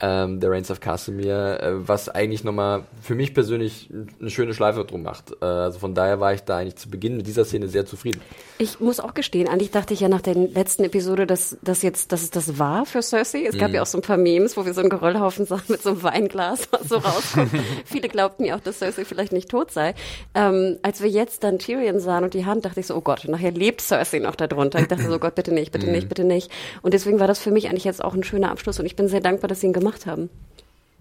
ähm, 0.00 0.40
der 0.40 0.50
Rains 0.50 0.70
of 0.70 0.80
Casimir, 0.80 1.60
äh, 1.60 1.88
was 1.88 2.08
eigentlich 2.08 2.42
nochmal 2.42 2.84
für 3.02 3.14
mich 3.14 3.34
persönlich 3.34 3.90
eine 4.18 4.30
schöne 4.30 4.54
Schleife 4.54 4.84
drum 4.84 5.02
macht. 5.02 5.32
Äh, 5.42 5.44
also 5.44 5.78
von 5.78 5.94
daher 5.94 6.20
war 6.20 6.32
ich 6.32 6.44
da 6.44 6.56
eigentlich 6.56 6.76
zu 6.76 6.88
Beginn 6.88 7.18
mit 7.18 7.26
dieser 7.26 7.44
Szene 7.44 7.68
sehr 7.68 7.84
zufrieden. 7.84 8.22
Ich 8.56 8.80
muss 8.80 8.98
auch 8.98 9.12
gestehen, 9.12 9.46
eigentlich 9.46 9.72
dachte 9.72 9.92
ich 9.92 10.00
ja 10.00 10.08
nach 10.08 10.22
der 10.22 10.34
letzten 10.34 10.84
Episode, 10.84 11.26
dass 11.26 11.58
das 11.62 11.82
jetzt, 11.82 12.12
dass 12.12 12.22
es 12.22 12.30
das 12.30 12.58
war 12.58 12.86
für 12.86 13.02
Cersei. 13.02 13.44
Es 13.44 13.58
gab 13.58 13.68
mhm. 13.68 13.74
ja 13.74 13.82
auch 13.82 13.86
so 13.86 13.98
ein 13.98 14.02
paar 14.02 14.16
Memes, 14.16 14.56
wo 14.56 14.64
wir 14.64 14.72
so 14.72 14.80
einen 14.80 14.90
Geröllhaufen 14.90 15.44
sahen 15.44 15.62
mit 15.68 15.82
so 15.82 15.90
einem 15.90 16.02
Weinglas, 16.02 16.68
was 16.70 16.88
so 16.88 16.96
rauskommt. 16.96 17.50
Viele 17.84 18.08
glaubten 18.08 18.44
ja 18.44 18.56
auch, 18.56 18.60
dass 18.60 18.78
Cersei 18.78 19.04
vielleicht 19.04 19.32
nicht 19.32 19.50
tot 19.50 19.70
sei. 19.70 19.94
Ähm, 20.34 20.78
als 20.80 21.02
wir 21.02 21.10
jetzt 21.10 21.44
dann 21.44 21.58
Tyrion 21.58 22.00
sahen 22.00 22.24
und 22.24 22.32
die 22.32 22.46
Hand, 22.46 22.64
dachte 22.64 22.80
ich 22.80 22.86
so, 22.86 22.96
oh 22.96 23.02
Gott, 23.02 23.26
nachher 23.28 23.50
lebt 23.50 23.82
Cersei 23.82 24.18
noch 24.20 24.34
da 24.34 24.46
drunter 24.46 24.61
runter. 24.62 24.80
Ich 24.80 24.88
dachte 24.88 25.08
so, 25.08 25.18
Gott, 25.20 25.34
bitte 25.34 25.52
nicht, 25.52 25.72
bitte 25.72 25.90
nicht, 25.90 26.04
mhm. 26.04 26.08
bitte 26.08 26.24
nicht. 26.24 26.50
Und 26.82 26.94
deswegen 26.94 27.20
war 27.20 27.26
das 27.26 27.38
für 27.38 27.50
mich 27.50 27.68
eigentlich 27.68 27.84
jetzt 27.84 28.02
auch 28.02 28.14
ein 28.14 28.24
schöner 28.24 28.50
Abschluss 28.50 28.80
und 28.80 28.86
ich 28.86 28.96
bin 28.96 29.08
sehr 29.08 29.20
dankbar, 29.20 29.48
dass 29.48 29.60
sie 29.60 29.66
ihn 29.66 29.72
gemacht 29.72 30.06
haben. 30.06 30.30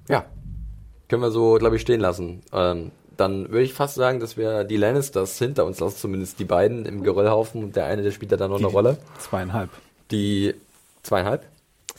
Ja, 0.09 0.25
können 1.07 1.21
wir 1.21 1.31
so, 1.31 1.55
glaube 1.55 1.75
ich, 1.75 1.81
stehen 1.81 2.01
lassen. 2.01 2.41
Ähm, 2.51 2.91
dann 3.17 3.49
würde 3.49 3.63
ich 3.63 3.73
fast 3.73 3.95
sagen, 3.95 4.19
dass 4.19 4.37
wir 4.37 4.63
die 4.63 4.77
Lannisters 4.77 5.37
hinter 5.37 5.65
uns 5.65 5.79
lassen, 5.79 5.97
zumindest 5.97 6.39
die 6.39 6.45
beiden 6.45 6.85
im 6.85 7.03
Geröllhaufen 7.03 7.63
und 7.63 7.75
der 7.75 7.85
eine, 7.85 8.01
der 8.01 8.11
spielt 8.11 8.31
da 8.31 8.37
dann 8.37 8.49
noch 8.49 8.57
die 8.57 8.63
eine 8.63 8.73
Rolle. 8.73 8.97
Zweieinhalb. 9.19 9.69
Die 10.09 10.55
zweieinhalb? 11.03 11.43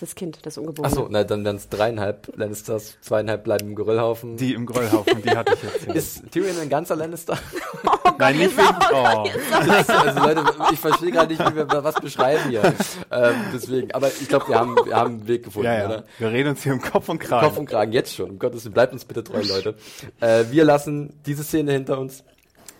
Das 0.03 0.17
Kind, 0.17 0.41
das 0.43 0.59
Ungeborene. 0.59 0.93
Achso, 0.93 1.07
na, 1.09 1.23
dann 1.23 1.45
wären 1.45 1.55
es 1.55 1.69
dreieinhalb 1.69 2.37
Lannisters, 2.37 2.97
zweieinhalb 3.03 3.45
bleiben 3.45 3.69
im 3.69 3.75
Geröllhaufen. 3.77 4.37
Die 4.37 4.53
im 4.53 4.67
Geröllhaufen, 4.67 5.23
die 5.23 5.31
hatte 5.31 5.55
ich 5.55 5.63
jetzt. 5.63 5.87
Ja. 5.87 5.95
Ist 5.95 6.33
Tyrion 6.33 6.59
ein 6.59 6.69
ganzer 6.69 6.97
Lannister? 6.97 7.39
Oh 7.85 8.15
Gott, 8.15 8.19
Nein, 8.19 8.39
nicht 8.39 8.57
wegen, 8.57 8.77
oh. 8.93 9.27
also 9.55 10.21
Leute, 10.21 10.45
ich 10.73 10.79
verstehe 10.81 11.13
gerade 11.13 11.33
nicht, 11.33 11.41
wie 11.41 11.57
wir 11.57 11.85
was 11.85 11.95
beschreiben 11.95 12.51
hier. 12.51 12.75
Ähm, 13.11 13.35
deswegen, 13.55 13.93
aber 13.93 14.09
ich 14.09 14.29
glaube, 14.29 14.49
wir 14.49 14.59
haben, 14.59 14.77
wir 14.85 14.97
haben 14.97 15.15
einen 15.15 15.29
Weg 15.29 15.45
gefunden, 15.45 15.67
ja, 15.67 15.79
ja. 15.79 15.87
oder? 15.87 16.05
Wir 16.19 16.31
reden 16.31 16.51
uns 16.51 16.63
hier 16.63 16.73
im 16.73 16.81
Kopf 16.81 17.09
und 17.09 17.21
Kragen. 17.21 17.47
Kopf 17.47 17.59
und 17.59 17.67
Kragen, 17.67 17.93
jetzt 17.93 18.15
schon. 18.15 18.31
Um 18.31 18.39
Gottes 18.39 18.65
Willen, 18.65 18.75
bleibt 18.75 18.93
uns 18.93 19.05
bitte 19.05 19.23
treu, 19.25 19.41
Leute. 19.43 19.77
Äh, 20.21 20.45
wir 20.51 20.65
lassen 20.65 21.15
diese 21.27 21.45
Szene 21.45 21.73
hinter 21.73 21.99
uns 21.99 22.25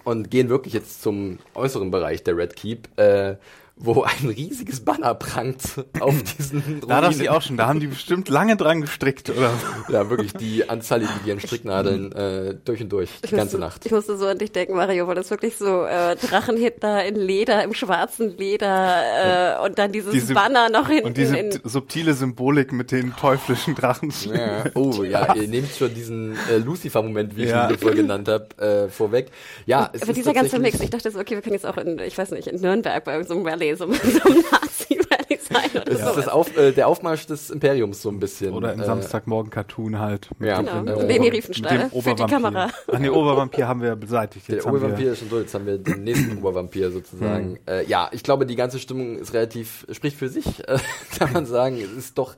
und 0.05 0.31
gehen 0.31 0.49
wirklich 0.49 0.75
jetzt 0.75 1.03
zum 1.03 1.39
äußeren 1.55 1.91
Bereich 1.93 2.25
der 2.25 2.37
Red 2.37 2.57
Keep. 2.57 2.99
Äh, 2.99 3.37
wo 3.85 4.03
ein 4.03 4.29
riesiges 4.29 4.81
Banner 4.81 5.15
prangt 5.15 5.85
auf 6.01 6.23
diesen 6.23 6.61
Ruinen. 6.61 6.81
Da 6.93 7.01
dachte 7.01 7.23
ich 7.23 7.31
auch 7.31 7.43
schon, 7.43 7.57
da 7.57 7.67
haben 7.67 7.81
die 7.81 7.87
bestimmt 7.87 8.29
lange 8.29 8.57
dran 8.57 8.83
gestrickt, 8.83 9.31
oder? 9.31 9.53
Ja, 9.89 10.11
wirklich, 10.11 10.33
die 10.35 10.69
Anzahl 10.69 11.03
in 11.03 11.09
ihren 11.25 11.41
Stricknadeln 11.41 12.13
äh, 12.13 12.55
durch 12.65 12.83
und 12.83 12.91
durch, 12.91 13.11
die 13.25 13.31
ganze 13.31 13.57
musste, 13.57 13.59
Nacht. 13.59 13.87
Ich 13.87 13.93
musste 13.93 14.17
so 14.17 14.27
an 14.27 14.39
dich 14.39 14.53
denken, 14.53 14.75
Mario, 14.75 15.07
weil 15.07 15.15
das 15.15 15.31
wirklich 15.31 15.57
so 15.57 15.85
äh, 15.85 16.17
Drachenhitler 16.17 17.05
in 17.07 17.17
Leder, 17.17 17.65
im 17.65 17.75
schwarzen 17.75 18.37
Leder 18.37 19.59
äh, 19.61 19.65
und 19.65 19.79
dann 19.79 19.93
dieses 19.93 20.13
Diese, 20.13 20.35
Banner 20.35 20.69
noch 20.71 20.89
hinten. 20.89 21.07
Und 21.07 21.17
diese 21.17 21.61
subtile 21.65 22.15
Symbolik 22.15 22.73
mit 22.73 22.93
den 22.93 23.15
teuflischen 23.17 23.75
Drachen. 23.75 24.13
Ja. 24.27 24.65
Oh 24.75 25.03
ja, 25.03 25.35
ihr 25.35 25.49
nehmt 25.49 25.71
schon 25.71 25.95
diesen 25.95 26.37
äh, 26.51 26.57
Lucifer-Moment, 26.59 27.37
wie 27.37 27.45
ich 27.45 27.51
ja. 27.51 27.69
ihn 27.69 27.79
vorher 27.79 27.97
genannt 27.97 28.29
habe, 28.29 28.49
äh, 28.59 28.89
vorweg. 28.89 29.31
Ja, 29.67 29.91
es 29.93 30.03
Aber 30.03 30.13
dieser 30.13 30.33
ganze 30.33 30.59
Mix, 30.59 30.81
ich 30.81 30.91
dachte 30.91 31.11
so, 31.11 31.19
okay, 31.19 31.35
wir 31.35 31.43
können 31.43 31.55
jetzt 31.55 31.67
auch 31.67 31.77
in, 31.77 31.99
ich 31.99 32.17
weiß 32.17 32.31
nicht, 32.31 32.49
in 32.49 32.61
Nürnberg 32.61 33.05
bei 33.05 33.13
irgendeinem 33.13 33.43
so 33.43 33.49
Rallye 33.49 33.72
so, 33.77 33.87
so 33.93 33.93
einem 33.93 34.45
Nazi-Rallye 34.51 35.39
sein 35.41 35.71
oder 35.75 35.85
das 35.85 36.01
so. 36.01 36.09
ist 36.11 36.17
das 36.17 36.29
Auf, 36.29 36.57
äh, 36.57 36.73
der 36.73 36.89
Aufmarsch 36.89 37.27
des 37.27 37.51
Imperiums 37.51 38.03
so 38.03 38.09
ein 38.11 38.19
bisschen. 38.19 38.53
Oder 38.53 38.73
im 38.73 38.81
äh, 38.81 38.85
Samstagmorgen-Cartoon 38.85 39.99
halt. 39.99 40.29
Ja, 40.41 40.61
genau. 40.61 41.01
Äh, 41.01 41.07
Leni 41.07 41.29
Riefenstahl 41.29 41.91
für 41.91 42.15
die 42.15 42.25
Kamera. 42.25 42.71
Ach 42.91 42.99
nee, 42.99 43.09
Obervampir 43.09 43.69
haben 43.69 43.83
wir 43.83 43.97
beseitigt. 43.97 44.49
Jetzt 44.49 44.65
der 44.65 44.73
Obervampir 44.73 45.13
ist 45.13 45.21
schon 45.21 45.31
durch, 45.31 45.43
jetzt 45.43 45.55
haben 45.55 45.67
wir 45.67 45.79
den 45.79 46.05
nächsten 46.05 46.39
Obervampir 46.39 46.91
sozusagen. 46.91 47.51
Mhm. 47.51 47.59
Äh, 47.67 47.85
ja, 47.87 48.09
ich 48.13 48.23
glaube, 48.23 48.47
die 48.47 48.57
ganze 48.57 48.79
Stimmung 48.79 49.19
ist 49.19 49.35
relativ, 49.35 49.87
spricht 49.91 50.17
für 50.17 50.29
sich, 50.29 50.47
äh, 50.69 50.79
kann 51.19 51.33
man 51.33 51.47
sagen. 51.47 51.79
Es 51.81 51.93
ist 51.93 52.19
doch 52.19 52.35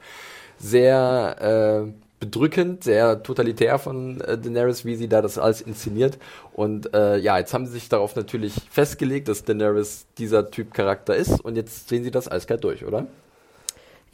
sehr... 0.59 1.95
Bedrückend, 2.25 2.85
sehr 2.85 3.23
totalitär 3.23 3.79
von 3.79 4.21
äh, 4.23 4.39
Daenerys, 4.39 4.87
wie 4.87 4.97
sie 4.97 5.09
da 5.09 5.21
das 5.21 5.37
alles 5.37 5.61
inszeniert. 5.61 6.17
Und 6.55 6.95
äh, 6.95 7.19
ja, 7.19 7.37
jetzt 7.39 7.53
haben 7.53 7.67
sie 7.67 7.73
sich 7.73 7.91
darauf 7.91 8.17
natürlich 8.17 8.55
festgelegt, 8.71 9.29
dass 9.29 9.45
Daenerys 9.45 10.07
dieser 10.17 10.51
Typ 10.51 10.73
Charakter 10.73 11.15
ist 11.15 11.45
und 11.45 11.57
jetzt 11.57 11.91
sehen 11.91 12.03
sie 12.03 12.11
das 12.11 12.31
eiskalt 12.31 12.65
durch, 12.65 12.85
oder? 12.85 13.07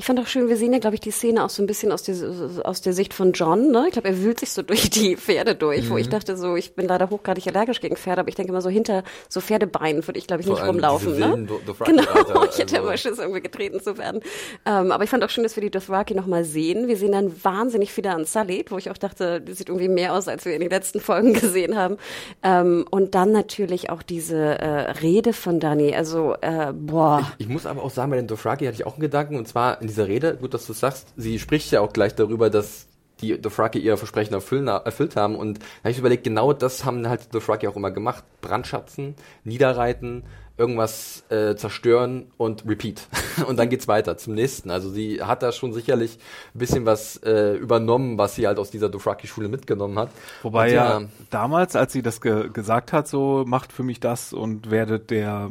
Ich 0.01 0.07
fand 0.07 0.19
auch 0.19 0.27
schön, 0.27 0.49
wir 0.49 0.57
sehen 0.57 0.73
ja, 0.73 0.79
glaube 0.79 0.95
ich, 0.95 1.03
die 1.03 1.11
Szene 1.11 1.45
auch 1.45 1.51
so 1.51 1.63
ein 1.63 1.67
bisschen 1.67 1.93
aus 1.93 2.03
der, 2.03 2.17
aus 2.65 2.81
der 2.81 2.95
Sicht 2.95 3.13
von 3.13 3.33
John. 3.33 3.71
Ne? 3.71 3.85
Ich 3.89 3.93
glaube, 3.93 4.09
er 4.09 4.23
wühlt 4.23 4.41
sich 4.41 4.51
so 4.51 4.63
durch 4.63 4.89
die 4.89 5.15
Pferde 5.15 5.55
durch, 5.55 5.85
mhm. 5.85 5.91
wo 5.91 5.99
ich 5.99 6.07
mhm. 6.07 6.13
dachte 6.13 6.39
so, 6.39 6.57
ich 6.57 6.75
bin 6.75 6.89
leider 6.89 7.11
hochgradig 7.11 7.47
allergisch 7.49 7.83
gegen 7.83 7.97
Pferde, 7.97 8.23
aber 8.23 8.31
ich 8.31 8.35
denke 8.35 8.51
immer 8.51 8.63
so 8.63 8.71
hinter 8.71 9.03
so 9.29 9.43
Pferdebeinen 9.43 10.07
würde 10.07 10.19
ich, 10.19 10.27
glaube 10.27 10.41
ich, 10.41 10.49
nicht 10.49 10.63
rumlaufen. 10.63 11.19
Ne? 11.19 11.47
genau, 11.85 12.45
ich 12.51 12.57
hätte 12.57 12.77
also. 12.77 12.77
immer 12.77 12.97
Schiss, 12.97 13.19
irgendwie 13.19 13.43
getreten 13.43 13.79
zu 13.83 13.99
werden. 13.99 14.23
Ähm, 14.65 14.91
aber 14.91 15.05
ich 15.05 15.11
fand 15.11 15.23
auch 15.23 15.29
schön, 15.29 15.45
dass 15.45 15.55
wir 15.57 15.61
die 15.61 15.71
Dothraki 15.71 16.15
nochmal 16.15 16.47
sehen. 16.47 16.89
Wir 16.89 16.97
sehen 16.97 17.13
dann 17.13 17.45
wahnsinnig 17.45 17.95
wieder 17.95 18.15
an 18.15 18.25
Salid, 18.25 18.71
wo 18.71 18.79
ich 18.79 18.91
auch 18.91 18.97
dachte, 18.97 19.43
die 19.43 19.53
sieht 19.53 19.69
irgendwie 19.69 19.91
mehr 19.91 20.15
aus, 20.15 20.29
als 20.29 20.47
wir 20.47 20.55
in 20.55 20.61
den 20.63 20.71
letzten 20.71 21.01
Folgen 21.01 21.35
gesehen 21.39 21.77
haben. 21.77 21.99
Ähm, 22.43 22.87
und 22.91 23.15
dann 23.15 23.33
natürlich 23.33 23.91
auch 23.91 24.03
diese 24.03 24.39
äh, 24.39 24.93
Rede 24.93 25.35
von 25.35 25.61
Dani. 25.61 25.95
Also, 25.95 26.37
äh, 26.41 26.73
boah. 26.73 27.31
Ich, 27.37 27.45
ich, 27.45 27.53
muss 27.53 27.67
aber 27.67 27.83
auch 27.83 27.91
sagen, 27.91 28.13
bei 28.13 28.17
den 28.17 28.29
Dothraki 28.29 28.65
hatte 28.65 28.77
ich 28.77 28.87
auch 28.87 28.95
einen 28.95 29.03
Gedanken. 29.03 29.37
Und 29.37 29.47
zwar 29.47 29.83
in 29.83 29.89
dieser 29.90 30.09
Rede, 30.09 30.37
gut, 30.37 30.55
dass 30.55 30.66
du 30.66 30.72
sagst, 30.72 31.12
sie 31.16 31.38
spricht 31.38 31.70
ja 31.70 31.81
auch 31.81 31.92
gleich 31.92 32.14
darüber, 32.14 32.50
dass 32.50 32.87
die 33.20 33.40
Dothraki 33.40 33.79
ihr 33.79 33.96
Versprechen 33.96 34.35
erfüllen, 34.35 34.68
erfüllt 34.68 35.16
haben. 35.16 35.37
Und 35.37 35.59
da 35.59 35.64
habe 35.81 35.90
ich 35.90 35.98
überlegt, 35.98 36.24
genau 36.24 36.53
das 36.53 36.85
haben 36.85 37.07
halt 37.09 37.26
die 37.26 37.31
Dothraki 37.31 37.68
auch 37.68 37.76
immer 37.76 37.90
gemacht. 37.90 38.24
Brandschatzen, 38.40 39.14
niederreiten, 39.44 40.24
irgendwas 40.57 41.24
äh, 41.31 41.55
zerstören 41.57 42.31
und 42.37 42.66
repeat. 42.68 43.09
und 43.46 43.59
dann 43.59 43.68
geht's 43.68 43.88
weiter 43.88 44.16
zum 44.16 44.35
nächsten. 44.35 44.70
Also 44.70 44.90
sie 44.90 45.22
hat 45.22 45.42
da 45.42 45.53
schon 45.53 45.72
sicherlich 45.72 46.18
ein 46.55 46.59
bisschen 46.59 46.87
was 46.87 47.16
äh, 47.18 47.55
übernommen, 47.55 48.18
was 48.18 48.35
sie 48.35 48.46
halt 48.46 48.59
aus 48.59 48.70
dieser 48.70 48.88
Dothraki-Schule 48.88 49.48
mitgenommen 49.48 49.98
hat. 49.98 50.11
Wobei 50.42 50.68
und, 50.68 50.74
ja, 50.74 51.00
ja, 51.00 51.07
damals, 51.31 51.76
als 51.76 51.92
sie 51.92 52.03
das 52.03 52.20
ge 52.20 52.50
gesagt 52.50 52.92
hat, 52.92 53.09
so 53.09 53.44
macht 53.46 53.72
für 53.72 53.83
mich 53.83 54.00
das 54.00 54.33
und 54.33 54.70
werdet 54.70 55.11
der 55.11 55.50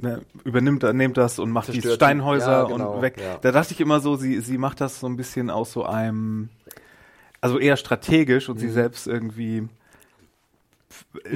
ne, 0.00 0.22
übernimmt, 0.44 0.82
nehmt 0.94 1.16
das 1.16 1.38
und 1.38 1.50
macht 1.50 1.72
die 1.72 1.82
Steinhäuser 1.82 2.50
ja, 2.50 2.64
genau, 2.64 2.94
und 2.94 3.02
weg. 3.02 3.16
Ja. 3.20 3.38
Da 3.38 3.52
dachte 3.52 3.72
ich 3.72 3.80
immer 3.80 4.00
so, 4.00 4.16
sie, 4.16 4.40
sie 4.40 4.58
macht 4.58 4.80
das 4.80 5.00
so 5.00 5.06
ein 5.06 5.16
bisschen 5.16 5.50
aus 5.50 5.72
so 5.72 5.84
einem, 5.84 6.48
also 7.40 7.58
eher 7.58 7.76
strategisch 7.76 8.48
und 8.48 8.56
mhm. 8.56 8.60
sie 8.60 8.70
selbst 8.70 9.06
irgendwie 9.06 9.68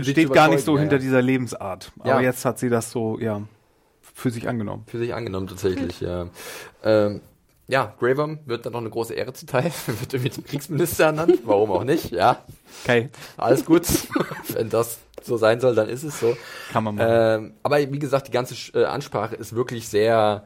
steht 0.00 0.32
gar 0.32 0.48
nicht 0.48 0.64
so 0.64 0.74
ja, 0.74 0.80
hinter 0.80 0.98
dieser 0.98 1.22
Lebensart. 1.22 1.92
Aber 2.00 2.22
jetzt 2.22 2.44
hat 2.44 2.58
sie 2.58 2.68
das 2.68 2.90
so, 2.90 3.18
ja, 3.18 3.42
für 4.00 4.30
sich 4.30 4.48
angenommen. 4.48 4.84
Für 4.86 4.98
sich 4.98 5.14
angenommen, 5.14 5.46
tatsächlich, 5.46 6.00
ja. 6.00 6.28
Ähm, 6.82 7.20
ja, 7.68 7.94
Graver 7.98 8.38
wird 8.44 8.66
dann 8.66 8.72
noch 8.72 8.80
eine 8.80 8.90
große 8.90 9.14
Ehre 9.14 9.32
zuteil, 9.32 9.72
wird 9.86 10.12
irgendwie 10.12 10.30
zum 10.30 10.44
Kriegsminister 10.44 11.06
ernannt, 11.06 11.40
warum 11.44 11.70
auch 11.70 11.84
nicht, 11.84 12.10
ja. 12.10 12.38
Okay. 12.84 13.10
Alles 13.36 13.64
gut. 13.64 13.86
Wenn 14.48 14.68
das 14.68 14.98
so 15.22 15.36
sein 15.36 15.60
soll, 15.60 15.74
dann 15.74 15.88
ist 15.88 16.02
es 16.02 16.18
so. 16.18 16.36
Kann 16.72 16.84
man 16.84 16.96
machen. 16.96 17.08
Ähm, 17.10 17.54
aber 17.62 17.78
wie 17.78 17.98
gesagt, 17.98 18.28
die 18.28 18.32
ganze 18.32 18.54
äh, 18.78 18.84
Ansprache 18.84 19.36
ist 19.36 19.54
wirklich 19.54 19.88
sehr, 19.88 20.44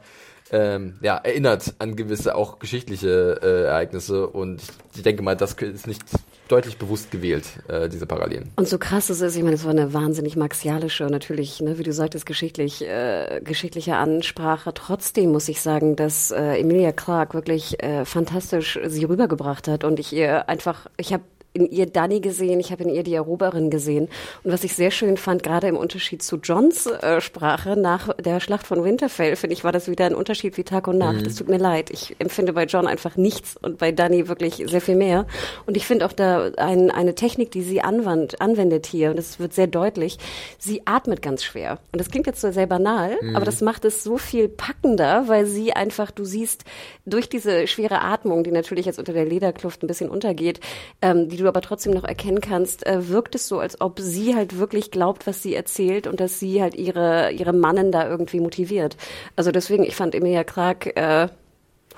ähm, 0.51 0.97
ja, 1.01 1.17
erinnert 1.17 1.73
an 1.79 1.95
gewisse 1.95 2.35
auch 2.35 2.59
geschichtliche 2.59 3.39
äh, 3.41 3.63
Ereignisse 3.65 4.27
und 4.27 4.61
ich 4.95 5.01
denke 5.01 5.23
mal, 5.23 5.35
das 5.35 5.53
ist 5.53 5.87
nicht 5.87 6.03
deutlich 6.47 6.77
bewusst 6.77 7.11
gewählt, 7.11 7.45
äh, 7.67 7.89
diese 7.89 8.05
Parallelen. 8.05 8.51
Und 8.55 8.67
so 8.67 8.77
krass 8.77 9.09
ist 9.09 9.21
es, 9.21 9.35
ich 9.35 9.43
meine, 9.43 9.55
es 9.55 9.63
war 9.63 9.71
eine 9.71 9.93
wahnsinnig 9.93 10.35
martialische, 10.35 11.05
natürlich, 11.05 11.61
ne, 11.61 11.77
wie 11.77 11.83
du 11.83 11.93
sagtest, 11.93 12.25
geschichtlich, 12.25 12.83
äh, 12.83 13.41
geschichtliche 13.43 13.95
Ansprache. 13.95 14.73
Trotzdem 14.73 15.31
muss 15.31 15.47
ich 15.49 15.61
sagen, 15.61 15.95
dass 15.95 16.31
äh, 16.31 16.59
Emilia 16.59 16.91
Clark 16.91 17.33
wirklich 17.33 17.81
äh, 17.83 18.05
fantastisch 18.05 18.79
sie 18.85 19.03
rübergebracht 19.05 19.67
hat 19.67 19.83
und 19.83 19.99
ich 19.99 20.13
ihr 20.13 20.49
einfach, 20.49 20.87
ich 20.97 21.13
habe 21.13 21.23
in 21.57 21.69
ihr 21.71 21.87
Danny 21.87 22.19
gesehen, 22.19 22.59
ich 22.59 22.71
habe 22.71 22.83
in 22.83 22.89
ihr 22.89 23.03
die 23.03 23.15
Eroberin 23.15 23.69
gesehen. 23.69 24.09
Und 24.43 24.51
was 24.51 24.63
ich 24.63 24.75
sehr 24.75 24.91
schön 24.91 25.17
fand, 25.17 25.41
gerade 25.41 25.67
im 25.67 25.75
Unterschied 25.75 26.21
zu 26.21 26.37
Johns 26.37 26.85
äh, 26.85 27.19
Sprache 27.19 27.75
nach 27.75 28.13
der 28.17 28.39
Schlacht 28.39 28.67
von 28.67 28.83
Winterfell, 28.83 29.35
finde 29.35 29.55
ich, 29.55 29.63
war 29.63 29.71
das 29.71 29.89
wieder 29.89 30.05
ein 30.05 30.15
Unterschied 30.15 30.57
wie 30.57 30.63
Tag 30.63 30.87
und 30.87 30.97
Nacht. 30.97 31.25
Es 31.25 31.33
mhm. 31.33 31.37
tut 31.37 31.49
mir 31.49 31.57
leid. 31.57 31.89
Ich 31.89 32.15
empfinde 32.19 32.53
bei 32.53 32.65
John 32.65 32.87
einfach 32.87 33.17
nichts 33.17 33.57
und 33.57 33.79
bei 33.79 33.91
Danny 33.91 34.27
wirklich 34.27 34.63
sehr 34.67 34.81
viel 34.81 34.95
mehr. 34.95 35.25
Und 35.65 35.77
ich 35.77 35.85
finde 35.85 36.05
auch 36.05 36.13
da 36.13 36.51
ein, 36.57 36.91
eine 36.91 37.15
Technik, 37.15 37.51
die 37.51 37.63
sie 37.63 37.81
anwand, 37.81 38.39
anwendet 38.39 38.85
hier, 38.85 39.09
und 39.09 39.17
das 39.17 39.39
wird 39.39 39.53
sehr 39.53 39.67
deutlich, 39.67 40.17
sie 40.59 40.83
atmet 40.85 41.21
ganz 41.21 41.43
schwer. 41.43 41.79
Und 41.91 41.99
das 41.99 42.09
klingt 42.09 42.27
jetzt 42.27 42.41
so 42.41 42.51
sehr 42.51 42.67
banal, 42.67 43.17
mhm. 43.21 43.35
aber 43.35 43.45
das 43.45 43.61
macht 43.61 43.85
es 43.85 44.03
so 44.03 44.17
viel 44.17 44.47
packender, 44.47 45.27
weil 45.27 45.45
sie 45.45 45.73
einfach, 45.73 46.11
du 46.11 46.23
siehst, 46.23 46.65
durch 47.05 47.29
diese 47.29 47.67
schwere 47.67 48.01
Atmung, 48.01 48.43
die 48.43 48.51
natürlich 48.51 48.85
jetzt 48.85 48.99
unter 48.99 49.13
der 49.13 49.25
Lederkluft 49.25 49.81
ein 49.83 49.87
bisschen 49.87 50.09
untergeht, 50.09 50.59
ähm, 51.01 51.29
die 51.29 51.37
du 51.37 51.46
aber 51.47 51.61
trotzdem 51.61 51.93
noch 51.93 52.03
erkennen 52.03 52.41
kannst, 52.41 52.85
äh, 52.85 53.09
wirkt 53.09 53.35
es 53.35 53.47
so, 53.47 53.59
als 53.59 53.79
ob 53.81 53.99
sie 53.99 54.35
halt 54.35 54.57
wirklich 54.57 54.91
glaubt, 54.91 55.27
was 55.27 55.41
sie 55.41 55.55
erzählt 55.55 56.07
und 56.07 56.19
dass 56.19 56.39
sie 56.39 56.61
halt 56.61 56.75
ihre, 56.75 57.31
ihre 57.31 57.53
Mannen 57.53 57.91
da 57.91 58.07
irgendwie 58.07 58.39
motiviert. 58.39 58.97
Also 59.35 59.51
deswegen, 59.51 59.83
ich 59.83 59.95
fand 59.95 60.15
Emilia 60.15 60.43
Clark, 60.43 60.97
äh, 60.97 61.27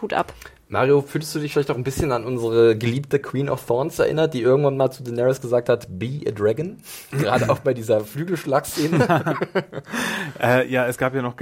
Hut 0.01 0.13
ab. 0.13 0.33
Mario, 0.71 1.01
fühlst 1.01 1.33
du 1.33 1.39
dich 1.39 1.51
vielleicht 1.51 1.71
auch 1.71 1.75
ein 1.75 1.83
bisschen 1.83 2.11
an 2.11 2.23
unsere 2.23 2.77
geliebte 2.77 3.17
Queen 3.17 3.49
of 3.49 3.65
Thorns 3.65 3.97
erinnert, 3.97 4.35
die 4.35 4.43
irgendwann 4.43 4.77
mal 4.77 4.91
zu 4.91 5.01
Daenerys 5.01 5.41
gesagt 5.41 5.67
hat, 5.67 5.87
be 5.89 6.21
a 6.27 6.31
dragon? 6.31 6.77
Gerade 7.11 7.49
auch 7.49 7.57
bei 7.57 7.73
dieser 7.73 8.01
Flügelschlagszene. 8.01 9.35
äh, 10.39 10.71
ja, 10.71 10.85
es 10.85 10.99
gab 10.99 11.15
ja 11.15 11.23
noch, 11.23 11.33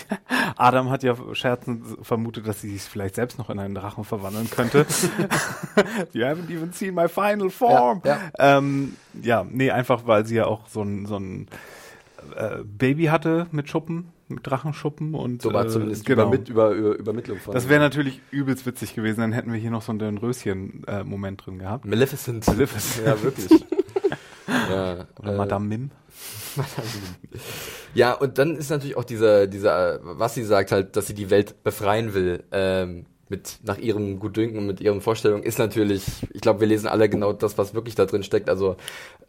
Adam 0.56 0.90
hat 0.90 1.04
ja 1.04 1.14
scherzend 1.32 1.84
vermutet, 2.02 2.48
dass 2.48 2.60
sie 2.60 2.72
sich 2.72 2.82
vielleicht 2.82 3.14
selbst 3.14 3.38
noch 3.38 3.50
in 3.50 3.60
einen 3.60 3.76
Drachen 3.76 4.02
verwandeln 4.02 4.50
könnte. 4.50 4.84
you 6.12 6.24
haven't 6.24 6.50
even 6.50 6.72
seen 6.72 6.92
my 6.92 7.06
final 7.06 7.50
form. 7.50 8.02
Ja, 8.04 8.18
ja. 8.36 8.58
Ähm, 8.58 8.96
ja 9.22 9.46
nee, 9.48 9.70
einfach 9.70 10.08
weil 10.08 10.26
sie 10.26 10.34
ja 10.34 10.46
auch 10.46 10.66
so 10.66 10.82
ein, 10.82 11.06
so 11.06 11.20
ein 11.20 11.46
äh, 12.36 12.64
Baby 12.64 13.06
hatte 13.06 13.46
mit 13.50 13.68
Schuppen 13.68 14.12
mit 14.32 14.46
Drachenschuppen 14.46 15.14
und 15.14 15.42
so 15.42 15.52
war 15.52 15.66
äh, 15.66 15.68
zumindest 15.68 16.04
genau. 16.04 16.22
Übermit 16.22 16.48
über, 16.48 16.70
über, 16.70 16.94
Übermittlung 16.96 17.38
von. 17.38 17.54
Das 17.54 17.68
wäre 17.68 17.80
natürlich 17.80 18.20
übelst 18.30 18.66
witzig 18.66 18.94
gewesen, 18.94 19.20
dann 19.20 19.32
hätten 19.32 19.52
wir 19.52 19.60
hier 19.60 19.70
noch 19.70 19.82
so 19.82 19.92
einen 19.92 20.18
Röschen-Moment 20.18 21.40
äh, 21.40 21.44
drin 21.44 21.58
gehabt. 21.58 21.84
Maleficent. 21.84 22.46
Maleficent. 22.46 23.06
ja, 23.06 23.22
wirklich. 23.22 23.50
ja, 24.48 25.06
Oder 25.18 25.32
äh, 25.32 25.36
Madame 25.36 25.66
Mim. 25.66 25.90
ja, 27.94 28.12
und 28.12 28.38
dann 28.38 28.56
ist 28.56 28.70
natürlich 28.70 28.96
auch 28.96 29.04
dieser, 29.04 29.46
dieser, 29.46 30.00
was 30.02 30.34
sie 30.34 30.44
sagt 30.44 30.72
halt, 30.72 30.96
dass 30.96 31.06
sie 31.06 31.14
die 31.14 31.30
Welt 31.30 31.62
befreien 31.62 32.14
will, 32.14 32.44
ähm, 32.52 33.06
mit 33.32 33.60
nach 33.62 33.78
ihrem 33.78 34.20
Gutdünken 34.20 34.58
und 34.58 34.66
mit 34.66 34.80
ihren 34.82 35.00
Vorstellungen 35.00 35.42
ist 35.42 35.58
natürlich, 35.58 36.04
ich 36.34 36.42
glaube, 36.42 36.60
wir 36.60 36.68
lesen 36.68 36.86
alle 36.86 37.08
genau 37.08 37.32
das, 37.32 37.56
was 37.56 37.72
wirklich 37.72 37.94
da 37.94 38.04
drin 38.04 38.22
steckt. 38.22 38.50
Also 38.50 38.76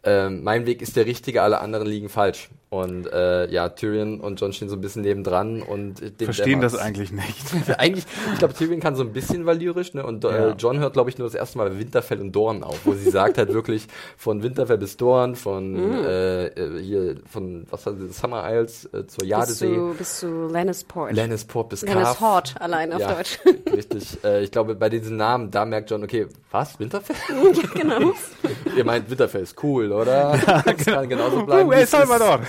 äh, 0.02 0.28
mein 0.28 0.66
Weg 0.66 0.82
ist 0.82 0.94
der 0.94 1.06
richtige, 1.06 1.40
alle 1.42 1.60
anderen 1.60 1.86
liegen 1.86 2.10
falsch. 2.10 2.50
Und 2.68 3.06
äh, 3.06 3.48
ja, 3.52 3.68
Tyrion 3.68 4.20
und 4.20 4.40
John 4.40 4.52
stehen 4.52 4.68
so 4.68 4.74
ein 4.74 4.80
bisschen 4.80 5.02
nebendran 5.02 5.62
und 5.62 6.00
dem 6.00 6.24
verstehen 6.24 6.60
das 6.60 6.76
eigentlich 6.76 7.12
nicht. 7.12 7.36
eigentlich, 7.78 8.04
ich 8.32 8.38
glaube, 8.40 8.52
Tyrion 8.52 8.80
kann 8.80 8.96
so 8.96 9.04
ein 9.04 9.12
bisschen 9.12 9.46
valyrisch, 9.46 9.94
ne? 9.94 10.04
Und 10.04 10.24
äh, 10.24 10.48
ja. 10.48 10.54
John 10.58 10.80
hört, 10.80 10.94
glaube 10.94 11.08
ich, 11.08 11.16
nur 11.16 11.28
das 11.28 11.36
erste 11.36 11.56
Mal 11.56 11.78
Winterfell 11.78 12.20
und 12.20 12.32
Dorn 12.32 12.64
auf, 12.64 12.80
wo 12.84 12.94
sie 12.94 13.10
sagt 13.10 13.38
halt 13.38 13.54
wirklich 13.54 13.86
von 14.16 14.42
Winterfell 14.42 14.78
bis 14.78 14.96
Dorn, 14.96 15.36
von 15.36 15.72
mm. 15.72 16.04
äh, 16.04 16.50
hier 16.82 17.16
von 17.30 17.64
was 17.70 17.86
war 17.86 17.92
das, 17.92 18.18
Summer 18.18 18.44
Isles 18.52 18.86
äh, 18.92 19.06
zur 19.06 19.24
Jadesee. 19.24 19.68
Bis 19.68 19.76
zu, 19.76 19.94
bis 19.96 20.18
zu 20.18 20.46
Lannisport. 20.48 21.12
Lannisport 21.12 21.68
bis 21.68 21.82
Lannisport 21.82 22.60
allein 22.60 22.92
auf 22.92 23.00
ja, 23.00 23.14
Deutsch. 23.14 23.38
Richtig. 23.72 23.93
Äh, 24.24 24.42
ich 24.44 24.50
glaube, 24.50 24.74
bei 24.74 24.88
diesen 24.88 25.16
Namen, 25.16 25.50
da 25.50 25.64
merkt 25.64 25.90
John, 25.90 26.02
okay, 26.02 26.26
was? 26.50 26.78
Winterfell? 26.78 27.16
ja, 27.54 27.68
genau. 27.74 28.12
Ihr 28.76 28.84
meint, 28.84 29.10
Winterfell 29.10 29.42
ist 29.42 29.62
cool, 29.62 29.92
oder? 29.92 30.36
Ja, 30.36 30.62
das 30.62 30.76
genau. 30.84 30.98
kann 30.98 31.08
genauso 31.08 31.44
bleiben. 31.44 31.68
Uh, 31.68 31.72
El 31.72 31.86
Salvador. 31.86 32.40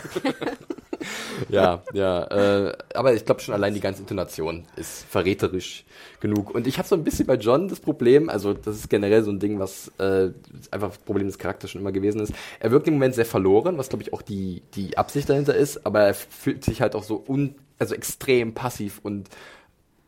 ja, 1.49 1.81
ja. 1.93 2.23
Äh, 2.67 2.77
aber 2.93 3.13
ich 3.13 3.25
glaube 3.25 3.41
schon 3.41 3.53
allein 3.53 3.73
die 3.73 3.79
ganze 3.79 4.01
Intonation 4.01 4.65
ist 4.75 5.05
verräterisch 5.09 5.85
genug. 6.19 6.53
Und 6.53 6.67
ich 6.67 6.77
habe 6.77 6.87
so 6.87 6.95
ein 6.95 7.03
bisschen 7.03 7.27
bei 7.27 7.35
John 7.35 7.67
das 7.67 7.79
Problem, 7.79 8.29
also 8.29 8.53
das 8.53 8.77
ist 8.77 8.89
generell 8.89 9.23
so 9.23 9.31
ein 9.31 9.39
Ding, 9.39 9.59
was 9.59 9.91
äh, 9.99 10.29
einfach 10.71 10.89
das 10.89 10.97
Problem 10.99 11.27
des 11.27 11.37
Charakters 11.37 11.71
schon 11.71 11.81
immer 11.81 11.91
gewesen 11.91 12.21
ist. 12.21 12.33
Er 12.59 12.71
wirkt 12.71 12.87
im 12.87 12.95
Moment 12.95 13.15
sehr 13.15 13.25
verloren, 13.25 13.77
was 13.77 13.89
glaube 13.89 14.03
ich 14.03 14.13
auch 14.13 14.21
die, 14.21 14.61
die 14.75 14.97
Absicht 14.97 15.29
dahinter 15.29 15.55
ist, 15.55 15.85
aber 15.85 16.01
er 16.01 16.13
fühlt 16.13 16.63
sich 16.63 16.81
halt 16.81 16.95
auch 16.95 17.03
so 17.03 17.23
un, 17.27 17.55
also 17.79 17.95
extrem 17.95 18.53
passiv 18.53 18.99
und 19.03 19.29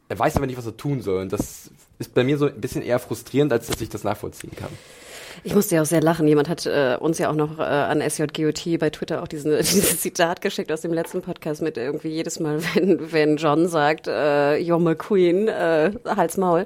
er 0.09 0.19
weiß 0.19 0.35
aber 0.37 0.45
nicht, 0.45 0.57
was 0.57 0.65
er 0.65 0.77
tun 0.77 1.01
soll. 1.01 1.21
Und 1.21 1.33
das 1.33 1.69
ist 1.99 2.13
bei 2.13 2.23
mir 2.23 2.37
so 2.37 2.47
ein 2.47 2.61
bisschen 2.61 2.81
eher 2.81 2.99
frustrierend, 2.99 3.51
als 3.51 3.67
dass 3.67 3.81
ich 3.81 3.89
das 3.89 4.03
nachvollziehen 4.03 4.55
kann. 4.55 4.69
Ich 5.43 5.55
musste 5.55 5.75
ja 5.75 5.81
auch 5.81 5.85
sehr 5.85 6.01
lachen. 6.01 6.27
Jemand 6.27 6.49
hat 6.49 6.65
äh, 6.65 6.97
uns 6.99 7.17
ja 7.17 7.29
auch 7.29 7.35
noch 7.35 7.59
äh, 7.59 7.63
an 7.63 8.01
SJGOT 8.01 8.79
bei 8.79 8.89
Twitter 8.89 9.21
auch 9.21 9.27
diesen, 9.27 9.51
dieses 9.57 10.01
Zitat 10.01 10.41
geschickt 10.41 10.71
aus 10.71 10.81
dem 10.81 10.93
letzten 10.93 11.21
Podcast 11.21 11.61
mit 11.61 11.77
irgendwie 11.77 12.09
jedes 12.09 12.39
Mal, 12.39 12.59
wenn, 12.73 13.11
wenn 13.11 13.37
John 13.37 13.67
sagt, 13.67 14.07
äh, 14.07 14.55
You're 14.57 14.79
my 14.79 14.95
Queen, 14.95 15.47
äh, 15.47 15.91
Hals 16.05 16.37
Maul. 16.37 16.65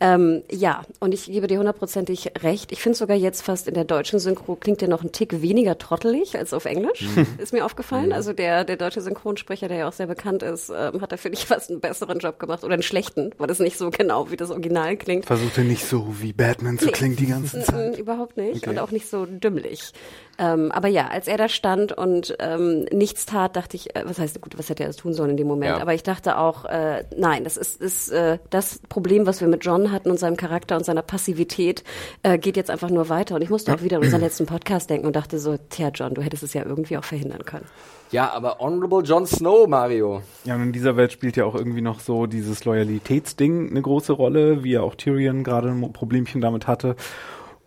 Ähm, 0.00 0.42
ja, 0.50 0.82
und 1.00 1.14
ich 1.14 1.26
gebe 1.26 1.46
dir 1.46 1.58
hundertprozentig 1.58 2.32
recht. 2.42 2.72
Ich 2.72 2.80
finde 2.80 2.98
sogar 2.98 3.16
jetzt 3.16 3.42
fast 3.42 3.68
in 3.68 3.74
der 3.74 3.84
deutschen 3.84 4.18
Synchro 4.18 4.56
klingt 4.56 4.80
der 4.80 4.88
noch 4.88 5.02
ein 5.02 5.12
Tick 5.12 5.42
weniger 5.42 5.78
trottelig 5.78 6.36
als 6.36 6.52
auf 6.52 6.64
Englisch. 6.64 7.02
Mhm. 7.02 7.26
Ist 7.38 7.52
mir 7.52 7.64
aufgefallen. 7.64 8.06
Mhm. 8.06 8.12
Also 8.12 8.32
der, 8.32 8.64
der 8.64 8.76
deutsche 8.76 9.00
Synchronsprecher, 9.00 9.68
der 9.68 9.78
ja 9.78 9.88
auch 9.88 9.92
sehr 9.92 10.06
bekannt 10.06 10.42
ist, 10.42 10.70
ähm, 10.70 11.00
hat 11.00 11.12
da, 11.12 11.16
finde 11.16 11.38
ich, 11.38 11.46
fast 11.46 11.70
einen 11.70 11.80
besseren 11.80 12.18
Job 12.18 12.38
gemacht 12.38 12.64
oder 12.64 12.74
einen 12.74 12.82
schlechten, 12.82 13.30
weil 13.38 13.46
das 13.46 13.58
nicht 13.58 13.78
so 13.78 13.90
genau 13.90 14.30
wie 14.30 14.36
das 14.36 14.50
Original 14.50 14.96
klingt. 14.96 15.26
Versuchte 15.26 15.62
nicht 15.62 15.84
so 15.84 16.14
wie 16.20 16.32
Batman 16.32 16.78
zu 16.78 16.90
klingen 16.90 17.16
die 17.16 17.26
ganze 17.26 17.62
Zeit 17.62 17.98
überhaupt 18.10 18.36
nicht 18.36 18.62
okay. 18.62 18.70
und 18.70 18.78
auch 18.78 18.90
nicht 18.90 19.08
so 19.08 19.26
dümmlich. 19.26 19.92
Ähm, 20.38 20.72
aber 20.72 20.88
ja, 20.88 21.08
als 21.08 21.28
er 21.28 21.36
da 21.36 21.48
stand 21.48 21.92
und 21.92 22.34
ähm, 22.38 22.86
nichts 22.92 23.26
tat, 23.26 23.56
dachte 23.56 23.76
ich, 23.76 23.94
äh, 23.94 24.04
was 24.06 24.18
heißt 24.18 24.40
gut, 24.40 24.58
was 24.58 24.70
hätte 24.70 24.84
er 24.84 24.86
das 24.86 24.96
tun 24.96 25.12
sollen 25.12 25.30
in 25.30 25.36
dem 25.36 25.46
Moment? 25.46 25.76
Ja. 25.76 25.82
Aber 25.82 25.92
ich 25.92 26.02
dachte 26.02 26.38
auch, 26.38 26.64
äh, 26.64 27.04
nein, 27.14 27.44
das 27.44 27.58
ist, 27.58 27.80
ist 27.80 28.10
äh, 28.10 28.38
das 28.48 28.80
Problem, 28.88 29.26
was 29.26 29.42
wir 29.42 29.48
mit 29.48 29.64
John 29.64 29.92
hatten 29.92 30.10
und 30.10 30.18
seinem 30.18 30.38
Charakter 30.38 30.76
und 30.76 30.84
seiner 30.84 31.02
Passivität, 31.02 31.84
äh, 32.22 32.38
geht 32.38 32.56
jetzt 32.56 32.70
einfach 32.70 32.88
nur 32.88 33.10
weiter. 33.10 33.34
Und 33.34 33.42
ich 33.42 33.50
musste 33.50 33.74
auch 33.74 33.82
wieder 33.82 33.98
an 33.98 34.04
unseren 34.04 34.22
letzten 34.22 34.46
Podcast 34.46 34.88
denken 34.88 35.06
und 35.06 35.14
dachte 35.14 35.38
so, 35.38 35.58
tja, 35.68 35.90
John, 35.94 36.14
du 36.14 36.22
hättest 36.22 36.42
es 36.42 36.54
ja 36.54 36.64
irgendwie 36.64 36.96
auch 36.96 37.04
verhindern 37.04 37.44
können. 37.44 37.66
Ja, 38.10 38.32
aber 38.32 38.58
Honorable 38.58 39.02
Jon 39.02 39.26
Snow, 39.26 39.68
Mario. 39.68 40.22
Ja, 40.44 40.54
und 40.56 40.62
in 40.62 40.72
dieser 40.72 40.96
Welt 40.96 41.12
spielt 41.12 41.36
ja 41.36 41.44
auch 41.44 41.54
irgendwie 41.54 41.82
noch 41.82 42.00
so 42.00 42.26
dieses 42.26 42.64
Loyalitätsding 42.64 43.70
eine 43.70 43.82
große 43.82 44.12
Rolle, 44.14 44.64
wie 44.64 44.72
ja 44.72 44.80
auch 44.80 44.94
Tyrion 44.94 45.44
gerade 45.44 45.68
ein 45.68 45.92
Problemchen 45.92 46.40
damit 46.40 46.66
hatte 46.66 46.96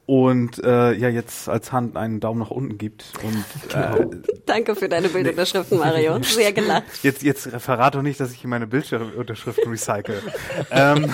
und 0.05 0.61
äh, 0.63 0.93
ja 0.93 1.07
jetzt 1.07 1.47
als 1.47 1.71
Hand 1.71 1.95
einen 1.95 2.19
Daumen 2.19 2.39
nach 2.39 2.51
unten 2.51 2.77
gibt. 2.77 3.05
Und, 3.23 3.45
genau. 3.71 4.11
äh, 4.11 4.17
Danke 4.45 4.75
für 4.75 4.89
deine 4.89 5.07
Bildunterschriften, 5.07 5.79
Mario. 5.79 6.19
Sehr 6.21 6.51
gelacht. 6.51 6.83
Jetzt, 7.03 7.23
jetzt 7.23 7.47
verrate 7.47 7.97
doch 7.97 8.03
nicht, 8.03 8.19
dass 8.19 8.31
ich 8.31 8.41
hier 8.41 8.49
meine 8.49 8.67
Bildunterschriften 8.67 9.71
recycle. 9.71 10.21
ähm, 10.71 11.09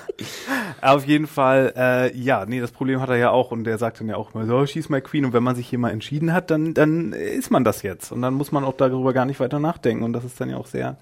auf 0.82 1.06
jeden 1.06 1.26
Fall, 1.26 1.72
äh, 1.74 2.16
ja, 2.16 2.44
nee, 2.44 2.60
das 2.60 2.72
Problem 2.72 3.00
hat 3.00 3.08
er 3.08 3.16
ja 3.16 3.30
auch 3.30 3.50
und 3.50 3.64
der 3.64 3.78
sagt 3.78 4.00
dann 4.00 4.08
ja 4.08 4.16
auch 4.16 4.34
immer 4.34 4.46
so, 4.46 4.66
schieß 4.66 4.90
my 4.90 5.00
queen 5.00 5.24
und 5.24 5.32
wenn 5.32 5.42
man 5.42 5.56
sich 5.56 5.68
hier 5.68 5.78
mal 5.78 5.90
entschieden 5.90 6.34
hat, 6.34 6.50
dann, 6.50 6.74
dann 6.74 7.12
ist 7.12 7.50
man 7.50 7.64
das 7.64 7.82
jetzt 7.82 8.12
und 8.12 8.20
dann 8.20 8.34
muss 8.34 8.52
man 8.52 8.64
auch 8.64 8.76
darüber 8.76 9.14
gar 9.14 9.24
nicht 9.24 9.40
weiter 9.40 9.58
nachdenken 9.58 10.04
und 10.04 10.12
das 10.12 10.24
ist 10.24 10.38
dann 10.38 10.50
ja 10.50 10.58
auch 10.58 10.66
sehr 10.66 10.98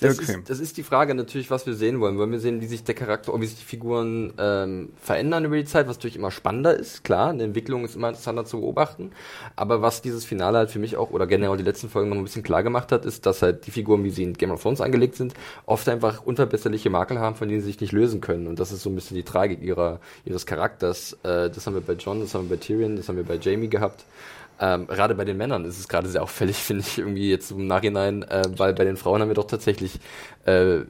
das 0.00 0.18
ist, 0.18 0.50
das 0.50 0.60
ist 0.60 0.76
die 0.76 0.82
Frage 0.82 1.14
natürlich, 1.14 1.50
was 1.50 1.66
wir 1.66 1.74
sehen 1.74 2.00
wollen. 2.00 2.18
Wollen 2.18 2.32
wir 2.32 2.40
sehen, 2.40 2.60
wie 2.60 2.66
sich 2.66 2.82
der 2.82 2.94
Charakter, 2.94 3.32
wie 3.40 3.46
sich 3.46 3.58
die 3.58 3.64
Figuren 3.64 4.32
ähm, 4.38 4.90
verändern 5.00 5.44
über 5.44 5.56
die 5.56 5.64
Zeit, 5.64 5.86
was 5.86 5.96
natürlich 5.96 6.16
immer 6.16 6.32
spannender 6.32 6.76
ist. 6.76 7.04
Klar, 7.04 7.30
eine 7.30 7.44
Entwicklung 7.44 7.84
ist 7.84 7.94
immer 7.94 8.08
interessanter 8.08 8.44
zu 8.44 8.60
beobachten. 8.60 9.12
Aber 9.54 9.82
was 9.82 10.02
dieses 10.02 10.24
Finale 10.24 10.58
halt 10.58 10.70
für 10.70 10.80
mich 10.80 10.96
auch, 10.96 11.10
oder 11.10 11.26
generell 11.26 11.56
die 11.56 11.62
letzten 11.62 11.88
Folgen 11.88 12.10
noch 12.10 12.16
ein 12.16 12.24
bisschen 12.24 12.42
klar 12.42 12.62
gemacht 12.62 12.90
hat, 12.90 13.04
ist, 13.04 13.24
dass 13.26 13.42
halt 13.42 13.66
die 13.66 13.70
Figuren, 13.70 14.02
wie 14.02 14.10
sie 14.10 14.24
in 14.24 14.34
Game 14.34 14.50
of 14.50 14.62
Thrones 14.62 14.80
angelegt 14.80 15.14
sind, 15.14 15.34
oft 15.64 15.88
einfach 15.88 16.24
unverbesserliche 16.24 16.90
Makel 16.90 17.20
haben, 17.20 17.36
von 17.36 17.48
denen 17.48 17.60
sie 17.60 17.68
sich 17.68 17.80
nicht 17.80 17.92
lösen 17.92 18.20
können. 18.20 18.48
Und 18.48 18.58
das 18.58 18.72
ist 18.72 18.82
so 18.82 18.90
ein 18.90 18.94
bisschen 18.96 19.16
die 19.16 19.22
Tragik 19.22 19.62
ihrer, 19.62 20.00
ihres 20.24 20.44
Charakters. 20.44 21.12
Äh, 21.22 21.50
das 21.50 21.66
haben 21.66 21.74
wir 21.74 21.82
bei 21.82 21.94
John, 21.94 22.20
das 22.20 22.34
haben 22.34 22.48
wir 22.48 22.56
bei 22.56 22.60
Tyrion, 22.60 22.96
das 22.96 23.08
haben 23.08 23.16
wir 23.16 23.24
bei 23.24 23.36
Jamie 23.36 23.68
gehabt. 23.68 24.04
Ähm, 24.60 24.86
gerade 24.86 25.14
bei 25.14 25.24
den 25.24 25.36
Männern 25.36 25.64
ist 25.64 25.78
es 25.78 25.88
gerade 25.88 26.08
sehr 26.08 26.22
auffällig, 26.22 26.56
finde 26.62 26.82
ich, 26.86 26.98
irgendwie 26.98 27.30
jetzt 27.30 27.50
im 27.50 27.66
Nachhinein, 27.66 28.22
äh, 28.22 28.42
weil 28.56 28.74
bei 28.74 28.84
den 28.84 28.96
Frauen 28.96 29.20
haben 29.20 29.28
wir 29.28 29.34
doch 29.34 29.46
tatsächlich, 29.46 29.98
äh, 30.44 30.80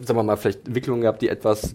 sagen 0.00 0.18
wir 0.18 0.22
mal, 0.22 0.36
vielleicht 0.36 0.66
Entwicklungen 0.66 1.02
gehabt, 1.02 1.22
die 1.22 1.28
etwas 1.28 1.74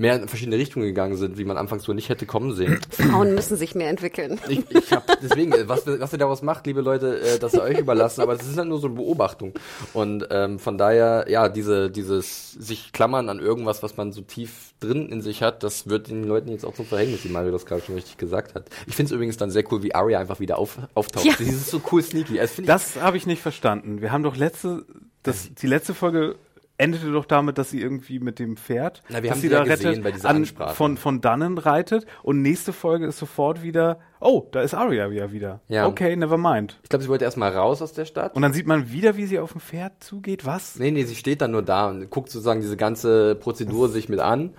mehr 0.00 0.16
in 0.16 0.28
verschiedene 0.28 0.56
Richtungen 0.56 0.86
gegangen 0.86 1.16
sind, 1.16 1.36
wie 1.36 1.44
man 1.44 1.58
anfangs 1.58 1.84
so 1.84 1.92
nicht 1.92 2.08
hätte 2.08 2.24
kommen 2.24 2.54
sehen. 2.54 2.80
Frauen 2.90 3.34
müssen 3.34 3.58
sich 3.58 3.74
mehr 3.74 3.90
entwickeln. 3.90 4.40
Ich, 4.48 4.64
ich 4.70 4.92
hab, 4.92 5.06
deswegen, 5.20 5.52
was, 5.68 5.86
was 5.86 6.12
ihr 6.12 6.18
daraus 6.18 6.40
macht, 6.40 6.66
liebe 6.66 6.80
Leute, 6.80 7.20
äh, 7.20 7.38
das 7.38 7.52
sei 7.52 7.60
euch 7.60 7.78
überlassen, 7.78 8.22
aber 8.22 8.34
das 8.34 8.46
ist 8.46 8.56
halt 8.56 8.68
nur 8.68 8.80
so 8.80 8.86
eine 8.86 8.96
Beobachtung. 8.96 9.52
Und 9.92 10.26
ähm, 10.30 10.58
von 10.58 10.78
daher, 10.78 11.26
ja, 11.28 11.50
diese, 11.50 11.90
dieses 11.90 12.52
sich 12.52 12.92
klammern 12.92 13.28
an 13.28 13.40
irgendwas, 13.40 13.82
was 13.82 13.98
man 13.98 14.12
so 14.12 14.22
tief 14.22 14.72
drin 14.80 15.10
in 15.10 15.20
sich 15.20 15.42
hat, 15.42 15.62
das 15.62 15.90
wird 15.90 16.08
den 16.08 16.24
Leuten 16.24 16.50
jetzt 16.50 16.64
auch 16.64 16.74
zum 16.74 16.86
Verhängnis, 16.86 17.22
wie 17.24 17.28
Mario 17.28 17.52
das 17.52 17.66
gerade 17.66 17.82
schon 17.82 17.94
richtig 17.94 18.16
gesagt 18.16 18.54
hat. 18.54 18.70
Ich 18.86 18.96
finde 18.96 19.10
es 19.10 19.12
übrigens 19.12 19.36
dann 19.36 19.50
sehr 19.50 19.70
cool, 19.70 19.82
wie 19.82 19.94
Arya 19.94 20.18
einfach 20.18 20.40
wieder 20.40 20.56
auf, 20.56 20.78
auftaucht. 20.94 21.26
Ja. 21.26 21.34
Dieses 21.38 21.60
ist 21.60 21.70
so 21.70 21.82
cool 21.92 22.02
sneaky. 22.02 22.40
Also 22.40 22.62
das 22.62 22.96
habe 22.96 23.18
ich 23.18 23.26
nicht 23.26 23.42
verstanden. 23.42 24.00
Wir 24.00 24.12
haben 24.12 24.22
doch 24.22 24.36
letzte, 24.36 24.86
das, 25.22 25.52
die 25.52 25.66
letzte 25.66 25.92
Folge 25.92 26.36
endete 26.80 27.12
doch 27.12 27.26
damit, 27.26 27.58
dass 27.58 27.70
sie 27.70 27.80
irgendwie 27.80 28.18
mit 28.18 28.38
dem 28.38 28.56
Pferd, 28.56 29.02
Na, 29.08 29.22
wir 29.22 29.30
haben 29.30 29.40
sie 29.40 29.48
da 29.48 29.58
ja 29.58 29.62
rettet, 29.64 30.02
bei 30.02 30.12
dieser 30.12 30.28
an, 30.28 30.44
von, 30.46 30.96
von 30.96 31.20
dannen 31.20 31.58
reitet. 31.58 32.06
Und 32.22 32.42
nächste 32.42 32.72
Folge 32.72 33.06
ist 33.06 33.18
sofort 33.18 33.62
wieder, 33.62 34.00
oh, 34.20 34.46
da 34.52 34.62
ist 34.62 34.74
Arya 34.74 35.08
ja 35.08 35.32
wieder. 35.32 35.60
Ja. 35.68 35.86
Okay, 35.86 36.14
never 36.14 36.38
mind. 36.38 36.78
Ich 36.82 36.88
glaube, 36.88 37.02
sie 37.02 37.08
wollte 37.08 37.24
erstmal 37.24 37.52
raus 37.52 37.82
aus 37.82 37.92
der 37.92 38.04
Stadt. 38.04 38.34
Und 38.36 38.42
dann 38.42 38.52
sieht 38.52 38.66
man 38.66 38.90
wieder, 38.92 39.16
wie 39.16 39.26
sie 39.26 39.38
auf 39.38 39.52
dem 39.52 39.60
Pferd 39.60 40.04
zugeht. 40.04 40.46
Was? 40.46 40.78
Nee, 40.78 40.90
nee, 40.90 41.04
sie 41.04 41.16
steht 41.16 41.40
dann 41.40 41.50
nur 41.50 41.62
da 41.62 41.88
und 41.88 42.08
guckt 42.10 42.30
sozusagen 42.30 42.60
diese 42.60 42.76
ganze 42.76 43.34
Prozedur 43.34 43.88
sich 43.88 44.08
mit 44.08 44.20
an. 44.20 44.54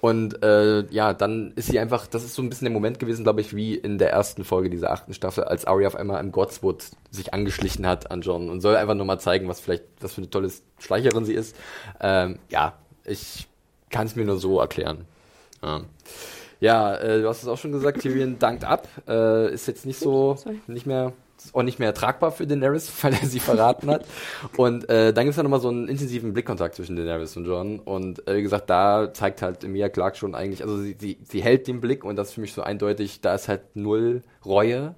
Und 0.00 0.42
äh, 0.42 0.86
ja, 0.90 1.14
dann 1.14 1.52
ist 1.56 1.68
sie 1.68 1.78
einfach, 1.78 2.06
das 2.06 2.24
ist 2.24 2.34
so 2.34 2.42
ein 2.42 2.48
bisschen 2.48 2.66
der 2.66 2.72
Moment 2.72 2.98
gewesen, 2.98 3.24
glaube 3.24 3.40
ich, 3.40 3.56
wie 3.56 3.74
in 3.74 3.98
der 3.98 4.10
ersten 4.10 4.44
Folge 4.44 4.70
dieser 4.70 4.92
achten 4.92 5.14
Staffel, 5.14 5.44
als 5.44 5.64
Arya 5.64 5.88
auf 5.88 5.96
einmal 5.96 6.22
im 6.22 6.32
Godswood 6.32 6.84
sich 7.10 7.32
angeschlichen 7.32 7.86
hat 7.86 8.10
an 8.10 8.20
John 8.20 8.50
und 8.50 8.60
soll 8.60 8.76
einfach 8.76 8.94
nur 8.94 9.06
mal 9.06 9.18
zeigen, 9.18 9.48
was 9.48 9.60
vielleicht, 9.60 9.84
was 10.00 10.14
für 10.14 10.20
eine 10.20 10.30
tolle 10.30 10.50
Schleicherin 10.78 11.24
sie 11.24 11.34
ist. 11.34 11.56
Ähm, 12.00 12.38
ja, 12.50 12.74
ich 13.04 13.48
kann 13.90 14.06
es 14.06 14.16
mir 14.16 14.24
nur 14.24 14.38
so 14.38 14.60
erklären. 14.60 15.06
Ja. 15.62 15.82
Ja, 16.60 16.94
äh, 16.96 17.20
du 17.20 17.28
hast 17.28 17.42
es 17.42 17.48
auch 17.48 17.58
schon 17.58 17.72
gesagt, 17.72 18.00
Tyrion 18.00 18.38
dankt 18.38 18.64
ab. 18.64 18.88
Äh, 19.08 19.52
ist 19.52 19.66
jetzt 19.68 19.84
nicht 19.84 19.98
so, 19.98 20.36
nicht 20.66 20.86
mehr, 20.86 21.12
auch 21.52 21.62
nicht 21.62 21.78
mehr 21.78 21.92
tragbar 21.92 22.32
für 22.32 22.46
Daenerys, 22.46 22.90
weil 23.02 23.12
er 23.12 23.26
sie 23.26 23.40
verraten 23.40 23.90
hat. 23.90 24.06
Und 24.56 24.88
äh, 24.88 25.12
dann 25.12 25.24
gibt 25.24 25.32
es 25.32 25.36
ja 25.36 25.42
nochmal 25.42 25.60
so 25.60 25.68
einen 25.68 25.88
intensiven 25.88 26.32
Blickkontakt 26.32 26.74
zwischen 26.74 26.96
Daenerys 26.96 27.36
und 27.36 27.44
John. 27.44 27.78
Und 27.80 28.26
äh, 28.26 28.36
wie 28.36 28.42
gesagt, 28.42 28.70
da 28.70 29.12
zeigt 29.12 29.42
halt 29.42 29.64
Emilia 29.64 29.88
Clark 29.88 30.16
schon 30.16 30.34
eigentlich, 30.34 30.62
also 30.62 30.78
sie, 30.78 30.96
sie, 30.98 31.18
sie 31.22 31.42
hält 31.42 31.66
den 31.66 31.80
Blick 31.80 32.04
und 32.04 32.16
das 32.16 32.28
ist 32.28 32.34
für 32.34 32.40
mich 32.40 32.54
so 32.54 32.62
eindeutig, 32.62 33.20
da 33.20 33.34
ist 33.34 33.48
halt 33.48 33.62
null 33.74 34.22
Reue, 34.44 34.94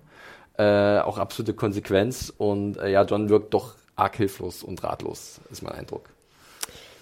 äh, 0.56 0.98
auch 1.00 1.18
absolute 1.18 1.54
Konsequenz. 1.54 2.32
Und 2.36 2.76
äh, 2.78 2.90
ja, 2.90 3.02
John 3.02 3.28
wirkt 3.28 3.52
doch 3.52 3.74
arg 3.96 4.14
hilflos 4.16 4.62
und 4.62 4.82
ratlos, 4.84 5.40
ist 5.50 5.62
mein 5.62 5.74
Eindruck. 5.74 6.10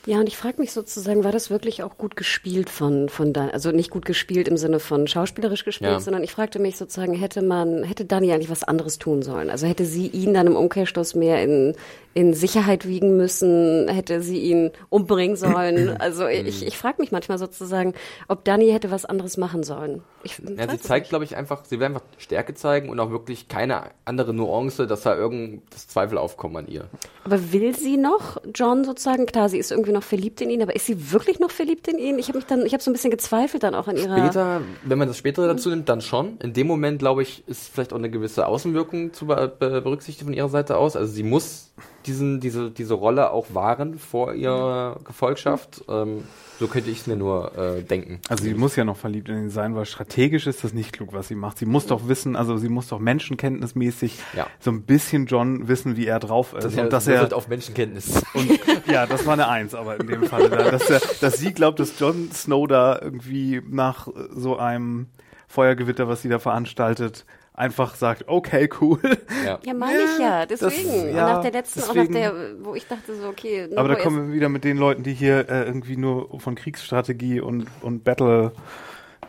Ja, 0.07 0.21
und 0.21 0.29
ich 0.29 0.37
frage 0.37 0.61
mich 0.61 0.73
sozusagen, 0.73 1.25
war 1.25 1.33
das 1.33 1.51
wirklich 1.51 1.83
auch 1.83 1.99
gut 1.99 2.15
gespielt 2.15 2.71
von, 2.71 3.09
von 3.09 3.33
Dan 3.33 3.51
also 3.51 3.73
nicht 3.73 3.91
gut 3.91 4.05
gespielt 4.05 4.47
im 4.47 4.57
Sinne 4.57 4.79
von 4.79 5.09
schauspielerisch 5.09 5.65
gespielt, 5.65 5.91
ja. 5.91 6.01
sondern 6.01 6.23
ich 6.23 6.31
fragte 6.31 6.61
mich 6.61 6.77
sozusagen, 6.77 7.13
hätte 7.13 7.43
man, 7.43 7.83
hätte 7.83 8.05
Dani 8.05 8.33
eigentlich 8.33 8.49
was 8.49 8.63
anderes 8.63 8.99
tun 8.99 9.23
sollen? 9.23 9.51
Also 9.51 9.67
hätte 9.67 9.85
sie 9.85 10.07
ihn 10.07 10.33
dann 10.33 10.47
im 10.47 10.55
Umkehrschluss 10.55 11.17
mehr 11.17 11.43
in, 11.43 11.75
in 12.17 12.33
Sicherheit 12.33 12.89
wiegen 12.89 13.19
müssen, 13.19 13.89
hätte 13.89 14.23
sie 14.23 14.39
ihn 14.39 14.71
umbringen 14.89 15.37
sollen. 15.37 15.95
Also 16.07 16.27
ich, 16.27 16.65
ich 16.65 16.79
frage 16.79 17.01
mich 17.01 17.11
manchmal 17.11 17.37
sozusagen, 17.39 17.95
ob 18.29 18.45
Dani 18.45 18.71
hätte 18.71 18.91
was 18.91 19.05
anderes 19.05 19.37
machen 19.37 19.65
sollen. 19.65 20.03
Ich 20.23 20.39
ja, 20.39 20.71
sie 20.71 20.79
zeigt, 20.79 21.09
glaube 21.09 21.25
ich, 21.25 21.37
einfach, 21.37 21.65
sie 21.65 21.79
will 21.79 21.87
einfach 21.87 22.03
Stärke 22.19 22.55
zeigen 22.55 22.91
und 22.91 23.01
auch 23.01 23.11
wirklich 23.11 23.49
keine 23.49 23.91
andere 24.05 24.33
Nuance, 24.33 24.87
dass 24.87 25.03
da 25.03 25.17
irgendein 25.17 25.63
Zweifel 25.71 26.19
aufkommen 26.19 26.57
an 26.57 26.69
ihr. 26.69 26.85
Aber 27.25 27.53
will 27.53 27.75
sie 27.77 27.97
noch 27.97 28.39
John 28.55 28.85
sozusagen? 28.85 29.27
Klar, 29.27 29.49
sie 29.49 29.59
ist 29.59 29.71
irgendwie 29.71 29.93
noch 29.93 30.03
verliebt 30.03 30.41
in 30.41 30.51
ihn, 30.51 30.63
aber 30.63 30.77
ist 30.77 30.87
sie 30.87 31.13
wirklich 31.13 31.39
noch 31.39 31.51
verliebt 31.51 31.89
in 31.89 31.99
ihn? 31.99 32.19
Ich 32.19 32.29
habe 32.29 32.39
mich 32.39 32.47
dann, 32.47 32.65
ich 32.65 32.73
habe 32.73 32.83
so 32.83 32.91
ein 32.91 32.95
bisschen 32.95 33.11
gezweifelt 33.11 33.63
dann 33.63 33.75
auch 33.75 33.89
an 33.89 33.97
ihrer. 33.97 34.19
Später, 34.19 34.61
wenn 34.85 34.99
man 34.99 35.09
das 35.09 35.19
spätere 35.19 35.49
dazu 35.49 35.71
nimmt, 35.71 35.89
dann 35.89 36.01
schon. 36.01 36.39
In 36.39 36.53
dem 36.53 36.67
Moment, 36.67 36.99
glaube 36.99 37.23
ich, 37.23 37.47
ist 37.47 37.69
vielleicht 37.73 37.93
auch 37.93 37.99
eine 37.99 38.11
gewisse 38.11 38.47
Außenwirkung 38.47 39.13
zu 39.13 39.27
berücksichtigen 39.27 40.29
von 40.29 40.35
ihrer 40.35 40.49
Seite 40.49 40.77
aus. 40.77 40.97
Also 40.97 41.13
sie 41.13 41.23
muss 41.23 41.73
diesen, 42.07 42.41
diese, 42.41 42.71
diese 42.71 42.95
Rolle 42.95 43.31
auch 43.31 43.47
wahren 43.53 43.99
vor 43.99 44.35
ihrer 44.35 45.01
Gefolgschaft. 45.05 45.85
Ähm, 45.89 46.25
so 46.59 46.69
könnte 46.69 46.91
ich 46.91 47.01
es 47.01 47.07
mir 47.07 47.17
nur 47.17 47.57
äh, 47.57 47.83
denken. 47.83 48.21
Also 48.29 48.45
sie 48.45 48.55
muss 48.55 48.77
ja 48.77 48.85
noch 48.85 48.97
verliebt 48.97 49.29
in 49.29 49.37
ihn 49.37 49.51
sein, 49.51 49.75
weil 49.75 49.85
strategisch 49.85 50.47
ist 50.47 50.65
das 50.65 50.73
nicht 50.73 50.93
klug, 50.93 51.13
was 51.13 51.29
sie 51.29 51.35
macht. 51.35 51.59
Sie 51.59 51.67
muss 51.67 51.87
doch 51.87 52.09
wissen, 52.09 52.35
also 52.35 52.57
sie 52.57 52.69
muss 52.69 52.89
doch 52.89 52.99
menschenkenntnismäßig 52.99 54.19
ja. 54.35 54.47
so 54.61 54.71
ein 54.71 54.83
bisschen 54.83 55.27
John 55.27 55.69
wissen, 55.69 55.97
wie 55.97 56.07
er 56.07 56.19
drauf 56.19 56.55
ist. 56.55 56.65
Das, 56.65 56.77
und 56.77 56.93
dass 56.93 57.07
er 57.07 57.35
auf 57.37 57.49
Menschenkenntnis. 57.49 58.23
Und, 58.33 58.59
ja, 58.91 59.07
das 59.07 59.27
war 59.27 59.35
eine 59.35 59.49
Eins, 59.49 59.75
aber 59.75 60.01
in 60.01 60.07
dem 60.07 60.25
Fall, 60.25 60.49
da, 60.49 60.71
dass, 60.71 60.89
er, 60.89 61.01
dass 61.21 61.39
sie 61.39 61.53
glaubt, 61.53 61.79
dass 61.79 61.99
John 61.99 62.31
Snow 62.33 62.67
da 62.67 62.99
irgendwie 63.03 63.63
nach 63.69 64.09
so 64.31 64.57
einem 64.57 65.09
Feuergewitter, 65.49 66.09
was 66.09 66.23
sie 66.23 66.29
da 66.29 66.39
veranstaltet, 66.39 67.27
einfach 67.57 67.97
sagt, 67.97 68.29
okay, 68.29 68.69
cool. 68.81 69.01
Ja, 69.45 69.59
ja 69.65 69.75
meine 69.75 69.99
ich 69.99 70.19
ja, 70.21 70.47
deswegen. 70.47 70.89
Das, 70.89 71.15
ja, 71.15 71.27
und 71.27 71.33
nach 71.33 71.43
der 71.43 71.53
letzten, 71.53 71.81
deswegen, 71.81 72.01
auch 72.01 72.05
nach 72.05 72.15
der, 72.15 72.35
wo 72.61 72.75
ich 72.75 72.87
dachte 72.87 73.17
so, 73.17 73.29
okay. 73.29 73.69
Aber 73.75 73.89
da 73.89 73.95
kommen 73.97 74.29
wir 74.29 74.35
wieder 74.35 74.49
mit 74.49 74.65
den 74.65 74.77
Leuten, 74.77 75.03
die 75.03 75.15
hier 75.15 75.49
äh, 75.49 75.65
irgendwie 75.65 75.97
nur 75.97 76.39
von 76.39 76.55
Kriegsstrategie 76.55 77.41
und, 77.41 77.67
und 77.81 78.05
Battle 78.05 78.53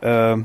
äh, 0.01 0.38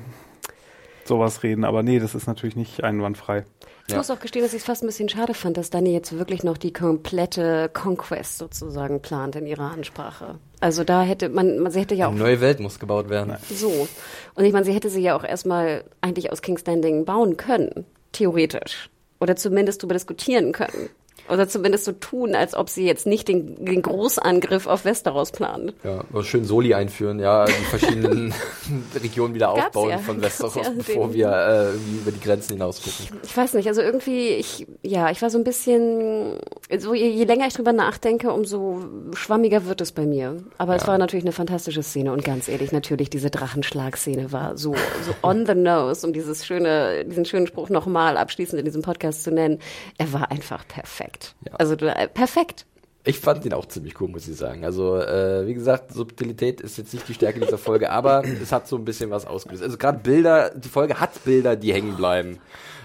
sowas 1.05 1.43
reden. 1.43 1.65
Aber 1.65 1.83
nee, 1.83 1.99
das 1.99 2.15
ist 2.15 2.27
natürlich 2.27 2.57
nicht 2.57 2.83
einwandfrei. 2.85 3.45
Ich 3.87 3.93
ja. 3.93 3.99
muss 3.99 4.11
auch 4.11 4.21
gestehen, 4.21 4.43
dass 4.43 4.55
ich 4.55 4.61
es 4.61 4.65
fast 4.65 4.85
ein 4.85 4.87
bisschen 4.87 5.09
schade 5.09 5.35
fand, 5.35 5.57
dass 5.57 5.71
Dani 5.71 5.93
jetzt 5.93 6.17
wirklich 6.17 6.45
noch 6.45 6.57
die 6.57 6.73
komplette 6.73 7.69
Conquest 7.73 8.39
sozusagen 8.39 9.03
plant 9.03 9.37
in 9.37 9.47
ihrer 9.47 9.73
Ansprache. 9.73 10.39
Also 10.61 10.85
da 10.85 11.03
hätte 11.03 11.29
man, 11.29 11.59
man 11.59 11.73
sie 11.73 11.81
hätte 11.81 11.95
ja 11.95 12.07
auch. 12.07 12.13
Eine 12.13 12.21
neue 12.21 12.41
Welt 12.41 12.61
muss 12.61 12.79
gebaut 12.79 13.09
werden. 13.09 13.37
So. 13.51 13.89
Und 14.35 14.45
ich 14.45 14.53
meine, 14.53 14.65
sie 14.65 14.73
hätte 14.73 14.89
sie 14.89 15.03
ja 15.03 15.17
auch 15.17 15.25
erstmal 15.25 15.85
eigentlich 16.01 16.31
aus 16.31 16.43
King's 16.43 16.65
Landing 16.65 17.05
bauen 17.05 17.37
können. 17.37 17.85
Theoretisch. 18.13 18.89
Oder 19.21 19.37
zumindest 19.37 19.83
darüber 19.83 19.95
diskutieren 19.95 20.53
können. 20.53 20.89
Oder 21.29 21.49
zumindest 21.49 21.85
so 21.85 21.93
tun, 21.93 22.35
als 22.35 22.55
ob 22.55 22.69
sie 22.69 22.85
jetzt 22.85 23.07
nicht 23.07 23.29
den, 23.29 23.65
den 23.65 23.81
Großangriff 23.83 24.67
auf 24.67 24.85
Westeros 24.85 25.31
planen. 25.31 25.73
Ja, 25.85 26.03
oder 26.13 26.25
schön 26.25 26.45
Soli 26.45 26.75
einführen, 26.75 27.21
ja, 27.21 27.45
die 27.45 27.53
verschiedenen 27.53 28.35
Regionen 29.01 29.35
wieder 29.35 29.47
Gab's 29.47 29.77
aufbauen 29.77 29.91
ja. 29.91 29.99
von 29.99 30.21
Westeros, 30.21 30.67
ja, 30.67 30.73
bevor 30.77 31.15
wir 31.15 31.29
äh, 31.29 32.01
über 32.01 32.11
die 32.11 32.21
Grenzen 32.21 32.55
hinaus 32.55 32.83
gucken. 32.83 33.21
Ich 33.23 33.37
weiß 33.37 33.55
nicht, 33.55 33.69
also 33.69 33.83
irgendwie, 33.83 34.31
ich, 34.31 34.67
ja, 34.83 35.11
ich 35.11 35.23
war 35.23 35.31
so 35.31 35.39
ein 35.39 35.45
bisschen, 35.45 36.39
so 36.79 36.93
je, 36.93 37.09
je 37.09 37.25
länger 37.25 37.47
ich 37.47 37.55
drüber 37.55 37.73
nachdenke, 37.73 38.33
umso 38.33 38.81
schwammiger 39.15 39.67
wird 39.67 39.81
es 39.81 39.93
bei 39.93 40.05
mir. 40.07 40.43
Aber 40.59 40.75
ja. 40.75 40.81
es 40.81 40.89
war 40.89 40.99
natürlich 40.99 41.25
eine 41.25 41.33
fantastische 41.33 41.83
Szene 41.83 42.13
und 42.13 42.25
ganz 42.25 42.49
ehrlich, 42.49 42.73
natürlich 42.73 43.11
diese 43.11 43.31
Drachenschlag-Szene 43.31 44.33
war 44.33 44.59
so, 44.59 44.75
so 45.07 45.15
on 45.23 45.47
the 45.47 45.55
nose, 45.55 46.05
um 46.05 46.13
dieses 46.13 46.45
schöne, 46.45 47.05
diesen 47.05 47.25
schönen 47.25 47.47
Spruch 47.47 47.69
nochmal 47.69 48.17
abschließend 48.17 48.59
in 48.59 48.65
diesem 48.65 48.83
Podcast 48.83 49.23
zu 49.23 49.31
nennen. 49.31 49.61
Er 49.99 50.13
war 50.13 50.31
einfach 50.31 50.67
perfekt 50.67 51.12
perfekt. 51.13 51.35
Ja. 51.47 51.55
Also 51.57 51.75
äh, 51.75 52.09
perfekt. 52.09 52.67
Ich 53.05 53.19
fand 53.19 53.45
ihn 53.45 53.53
auch 53.53 53.67
ziemlich 53.67 54.01
cool, 54.01 54.09
muss 54.09 54.29
ich 54.29 54.37
sagen. 54.37 54.65
Also, 54.65 54.97
äh, 54.97 55.45
wie 55.47 55.55
gesagt, 55.55 55.93
Subtilität 55.93 56.61
ist 56.61 56.79
jetzt 56.79 56.95
nicht 56.95 57.09
die 57.09 57.15
Stärke 57.15 57.41
dieser 57.41 57.59
Folge, 57.59 57.91
aber 57.91 58.23
es 58.25 58.53
hat 58.53 58.69
so 58.69 58.77
ein 58.77 58.85
bisschen 58.85 59.11
was 59.11 59.27
ausgelöst. 59.27 59.65
Also 59.65 59.77
gerade 59.77 59.99
Bilder, 59.99 60.51
die 60.51 60.69
Folge 60.69 61.01
hat 61.01 61.25
Bilder, 61.25 61.57
die 61.57 61.73
hängen 61.73 61.97
bleiben. 61.97 62.39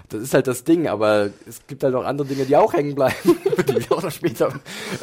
Das 0.09 0.21
ist 0.21 0.33
halt 0.33 0.47
das 0.47 0.63
Ding, 0.63 0.87
aber 0.87 1.29
es 1.47 1.67
gibt 1.67 1.83
halt 1.83 1.93
auch 1.93 2.05
andere 2.05 2.27
Dinge, 2.27 2.45
die 2.45 2.55
auch 2.55 2.73
hängen 2.73 2.95
bleiben, 2.95 3.15
die 3.67 3.75
wir 3.75 3.91
auch 3.91 4.03
noch 4.03 4.11
später 4.11 4.53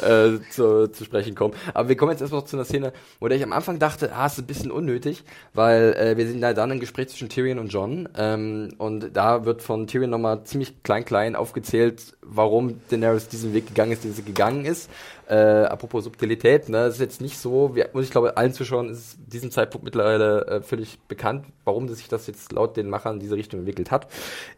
äh, 0.01 0.39
zu, 0.49 0.87
zu 0.87 1.03
sprechen 1.03 1.35
kommen. 1.35 1.53
Aber 1.75 1.89
wir 1.89 1.95
kommen 1.95 2.11
jetzt 2.11 2.21
erstmal 2.21 2.41
noch 2.41 2.47
zu 2.47 2.55
einer 2.57 2.65
Szene, 2.65 2.91
wo 3.19 3.27
ich 3.27 3.43
am 3.43 3.53
Anfang 3.53 3.77
dachte, 3.77 4.13
ah, 4.15 4.25
ist 4.25 4.39
ein 4.39 4.47
bisschen 4.47 4.71
unnötig, 4.71 5.23
weil 5.53 5.93
äh, 5.93 6.17
wir 6.17 6.27
sind 6.27 6.41
da 6.41 6.53
dann 6.53 6.71
im 6.71 6.79
Gespräch 6.79 7.09
zwischen 7.09 7.29
Tyrion 7.29 7.59
und 7.59 7.67
John 7.67 8.09
ähm, 8.17 8.69
und 8.79 9.11
da 9.15 9.45
wird 9.45 9.61
von 9.61 9.85
Tyrion 9.85 10.09
nochmal 10.09 10.43
ziemlich 10.43 10.81
klein-klein 10.81 11.35
aufgezählt, 11.35 12.17
warum 12.21 12.79
Daenerys 12.89 13.27
diesen 13.27 13.53
Weg 13.53 13.67
gegangen 13.67 13.91
ist, 13.91 14.03
den 14.03 14.13
sie 14.13 14.23
gegangen 14.23 14.65
ist. 14.65 14.89
Äh, 15.27 15.35
apropos 15.35 16.03
Subtilität, 16.03 16.69
ne, 16.69 16.85
ist 16.85 16.99
jetzt 16.99 17.19
nicht 17.19 17.39
so, 17.39 17.75
wie, 17.75 17.83
ich 17.99 18.11
glaube, 18.11 18.37
allen 18.37 18.53
Zuschauern 18.53 18.89
ist 18.89 19.17
diesem 19.25 19.49
Zeitpunkt 19.49 19.83
mittlerweile 19.83 20.45
äh, 20.45 20.61
völlig 20.61 20.99
bekannt, 21.07 21.45
warum 21.63 21.87
sich 21.89 22.07
das 22.07 22.27
jetzt 22.27 22.51
laut 22.51 22.77
den 22.77 22.89
Machern 22.89 23.15
in 23.15 23.19
diese 23.19 23.35
Richtung 23.35 23.61
entwickelt 23.61 23.89
hat. 23.89 24.07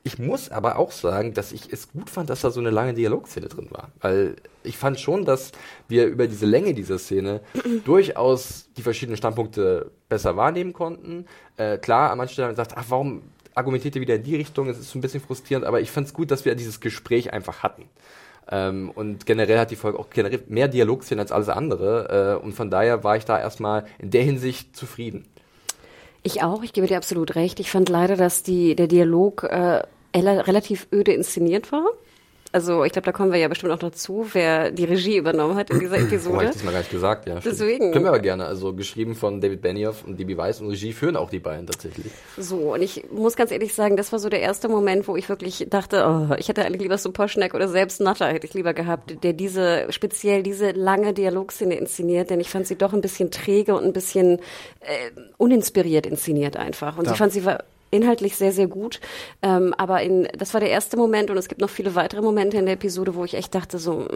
Ich 0.03 0.19
muss 0.19 0.51
aber 0.51 0.77
auch 0.77 0.91
sagen, 0.91 1.33
dass 1.33 1.53
ich 1.53 1.71
es 1.71 1.91
gut 1.91 2.09
fand, 2.09 2.29
dass 2.29 2.41
da 2.41 2.51
so 2.51 2.59
eine 2.59 2.69
lange 2.69 2.93
Dialogszene 2.93 3.47
drin 3.47 3.67
war. 3.71 3.91
Weil 4.01 4.35
ich 4.63 4.77
fand 4.77 4.99
schon, 4.99 5.23
dass 5.23 5.53
wir 5.87 6.05
über 6.05 6.27
diese 6.27 6.45
Länge 6.45 6.73
dieser 6.73 6.99
Szene 6.99 7.41
durchaus 7.85 8.67
die 8.75 8.81
verschiedenen 8.81 9.17
Standpunkte 9.17 9.91
besser 10.09 10.35
wahrnehmen 10.35 10.73
konnten. 10.73 11.27
Äh, 11.55 11.77
klar, 11.77 12.11
an 12.11 12.17
manchen 12.17 12.33
Stellen 12.33 12.49
gesagt, 12.49 12.73
ach, 12.75 12.85
warum 12.89 13.21
argumentiert 13.55 13.95
ihr 13.95 14.01
wieder 14.01 14.15
in 14.15 14.23
die 14.23 14.35
Richtung? 14.35 14.67
Es 14.67 14.77
ist 14.77 14.91
so 14.91 14.99
ein 14.99 15.01
bisschen 15.01 15.21
frustrierend, 15.21 15.65
aber 15.65 15.79
ich 15.79 15.91
fand 15.91 16.07
es 16.07 16.13
gut, 16.13 16.29
dass 16.29 16.43
wir 16.43 16.53
dieses 16.55 16.81
Gespräch 16.81 17.31
einfach 17.31 17.63
hatten. 17.63 17.85
Ähm, 18.49 18.91
und 18.93 19.25
generell 19.25 19.59
hat 19.59 19.71
die 19.71 19.75
Folge 19.75 19.99
auch 19.99 20.09
generell 20.09 20.41
mehr 20.47 20.67
Dialogszenen 20.67 21.21
als 21.21 21.31
alles 21.31 21.49
andere. 21.49 22.39
Äh, 22.39 22.43
und 22.43 22.53
von 22.53 22.69
daher 22.69 23.03
war 23.03 23.17
ich 23.17 23.25
da 23.25 23.39
erstmal 23.39 23.85
in 23.99 24.11
der 24.11 24.23
Hinsicht 24.23 24.75
zufrieden. 24.75 25.25
Ich 26.23 26.43
auch, 26.43 26.63
ich 26.63 26.73
gebe 26.73 26.87
dir 26.87 26.97
absolut 26.97 27.35
recht. 27.35 27.59
Ich 27.59 27.71
fand 27.71 27.89
leider, 27.89 28.15
dass 28.15 28.43
die, 28.43 28.75
der 28.75 28.87
Dialog 28.87 29.43
äh, 29.43 29.83
relativ 30.13 30.87
öde 30.91 31.13
inszeniert 31.13 31.71
war. 31.71 31.85
Also 32.51 32.83
ich 32.83 32.91
glaube, 32.91 33.05
da 33.05 33.11
kommen 33.11 33.31
wir 33.31 33.39
ja 33.39 33.47
bestimmt 33.47 33.71
auch 33.73 33.79
dazu, 33.79 34.27
wer 34.33 34.71
die 34.71 34.85
Regie 34.85 35.17
übernommen 35.17 35.55
hat 35.55 35.69
in 35.69 35.79
dieser 35.79 35.97
Episode. 35.99 36.37
Oh, 36.37 36.41
ich 36.41 36.51
das 36.51 36.63
mal 36.63 36.71
gar 36.71 36.79
nicht 36.79 36.91
gesagt, 36.91 37.27
ja. 37.27 37.39
Deswegen. 37.43 37.91
Können 37.91 38.05
wir 38.05 38.09
aber 38.09 38.19
gerne. 38.19 38.45
Also 38.45 38.73
geschrieben 38.73 39.15
von 39.15 39.41
David 39.41 39.61
Benioff 39.61 40.03
und 40.05 40.19
DB 40.19 40.37
Weiss 40.37 40.61
und 40.61 40.69
Regie 40.69 40.93
führen 40.93 41.15
auch 41.15 41.29
die 41.29 41.39
beiden 41.39 41.67
tatsächlich. 41.67 42.11
So, 42.37 42.73
und 42.73 42.81
ich 42.81 43.05
muss 43.11 43.35
ganz 43.35 43.51
ehrlich 43.51 43.73
sagen, 43.73 43.97
das 43.97 44.11
war 44.11 44.19
so 44.19 44.29
der 44.29 44.41
erste 44.41 44.69
Moment, 44.69 45.07
wo 45.07 45.15
ich 45.15 45.29
wirklich 45.29 45.67
dachte, 45.69 46.05
oh, 46.07 46.35
ich 46.37 46.47
hätte 46.47 46.65
eigentlich 46.65 46.81
lieber 46.81 46.97
so 46.97 47.11
Poschneck 47.11 47.53
oder 47.53 47.67
selbst 47.67 47.99
Nutter 47.99 48.27
hätte 48.27 48.47
ich 48.47 48.53
lieber 48.53 48.73
gehabt, 48.73 49.23
der 49.23 49.33
diese, 49.33 49.87
speziell 49.89 50.43
diese 50.43 50.71
lange 50.71 51.13
Dialogszene 51.13 51.75
inszeniert, 51.75 52.29
denn 52.29 52.39
ich 52.39 52.49
fand 52.49 52.67
sie 52.67 52.75
doch 52.75 52.93
ein 52.93 53.01
bisschen 53.01 53.31
träge 53.31 53.75
und 53.75 53.83
ein 53.83 53.93
bisschen 53.93 54.39
äh, 54.79 55.11
uninspiriert 55.37 56.05
inszeniert 56.05 56.57
einfach. 56.57 56.97
Und 56.97 57.07
da. 57.07 57.11
ich 57.11 57.17
fand 57.17 57.33
sie 57.33 57.45
war 57.45 57.63
inhaltlich 57.91 58.35
sehr, 58.35 58.51
sehr 58.51 58.67
gut. 58.67 58.99
Ähm, 59.41 59.73
aber 59.77 60.01
in, 60.01 60.27
das 60.37 60.53
war 60.53 60.61
der 60.61 60.69
erste 60.69 60.97
Moment 60.97 61.29
und 61.29 61.37
es 61.37 61.47
gibt 61.47 61.61
noch 61.61 61.69
viele 61.69 61.95
weitere 61.95 62.21
Momente 62.21 62.57
in 62.57 62.65
der 62.65 62.75
Episode, 62.75 63.15
wo 63.15 63.23
ich 63.23 63.33
echt 63.33 63.55
dachte, 63.55 63.79
so, 63.79 64.07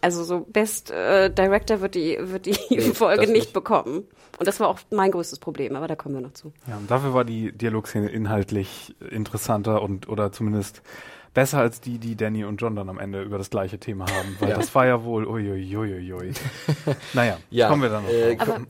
also 0.00 0.24
so 0.24 0.40
Best 0.40 0.90
äh, 0.90 1.30
Director 1.30 1.80
wird 1.80 1.94
die, 1.94 2.18
wird 2.20 2.46
die 2.46 2.56
nee, 2.70 2.80
Folge 2.94 3.22
nicht, 3.22 3.32
nicht 3.32 3.52
bekommen. 3.52 4.04
Und 4.38 4.48
das 4.48 4.60
war 4.60 4.68
auch 4.68 4.78
mein 4.90 5.10
größtes 5.10 5.38
Problem, 5.38 5.76
aber 5.76 5.86
da 5.86 5.94
kommen 5.94 6.14
wir 6.14 6.22
noch 6.22 6.32
zu. 6.32 6.52
Ja, 6.66 6.76
und 6.76 6.90
dafür 6.90 7.14
war 7.14 7.24
die 7.24 7.52
Dialogszene 7.52 8.08
inhaltlich 8.08 8.94
interessanter 9.10 9.82
und 9.82 10.08
oder 10.08 10.32
zumindest 10.32 10.82
besser 11.34 11.58
als 11.58 11.80
die, 11.80 11.98
die 11.98 12.16
Danny 12.16 12.44
und 12.44 12.60
John 12.60 12.76
dann 12.76 12.88
am 12.88 12.98
Ende 12.98 13.22
über 13.22 13.38
das 13.38 13.50
gleiche 13.50 13.78
Thema 13.78 14.04
haben, 14.04 14.36
weil 14.40 14.50
ja. 14.50 14.56
das 14.56 14.74
war 14.74 14.86
ja 14.86 15.04
wohl 15.04 15.26
uiuiuiui. 15.26 16.32
naja, 17.14 17.38
ja, 17.50 17.68
kommen 17.68 17.82
wir 17.82 17.88
dann 17.88 18.04
noch. 18.04 18.10
Äh, 18.10 18.36
Aber 18.38 18.60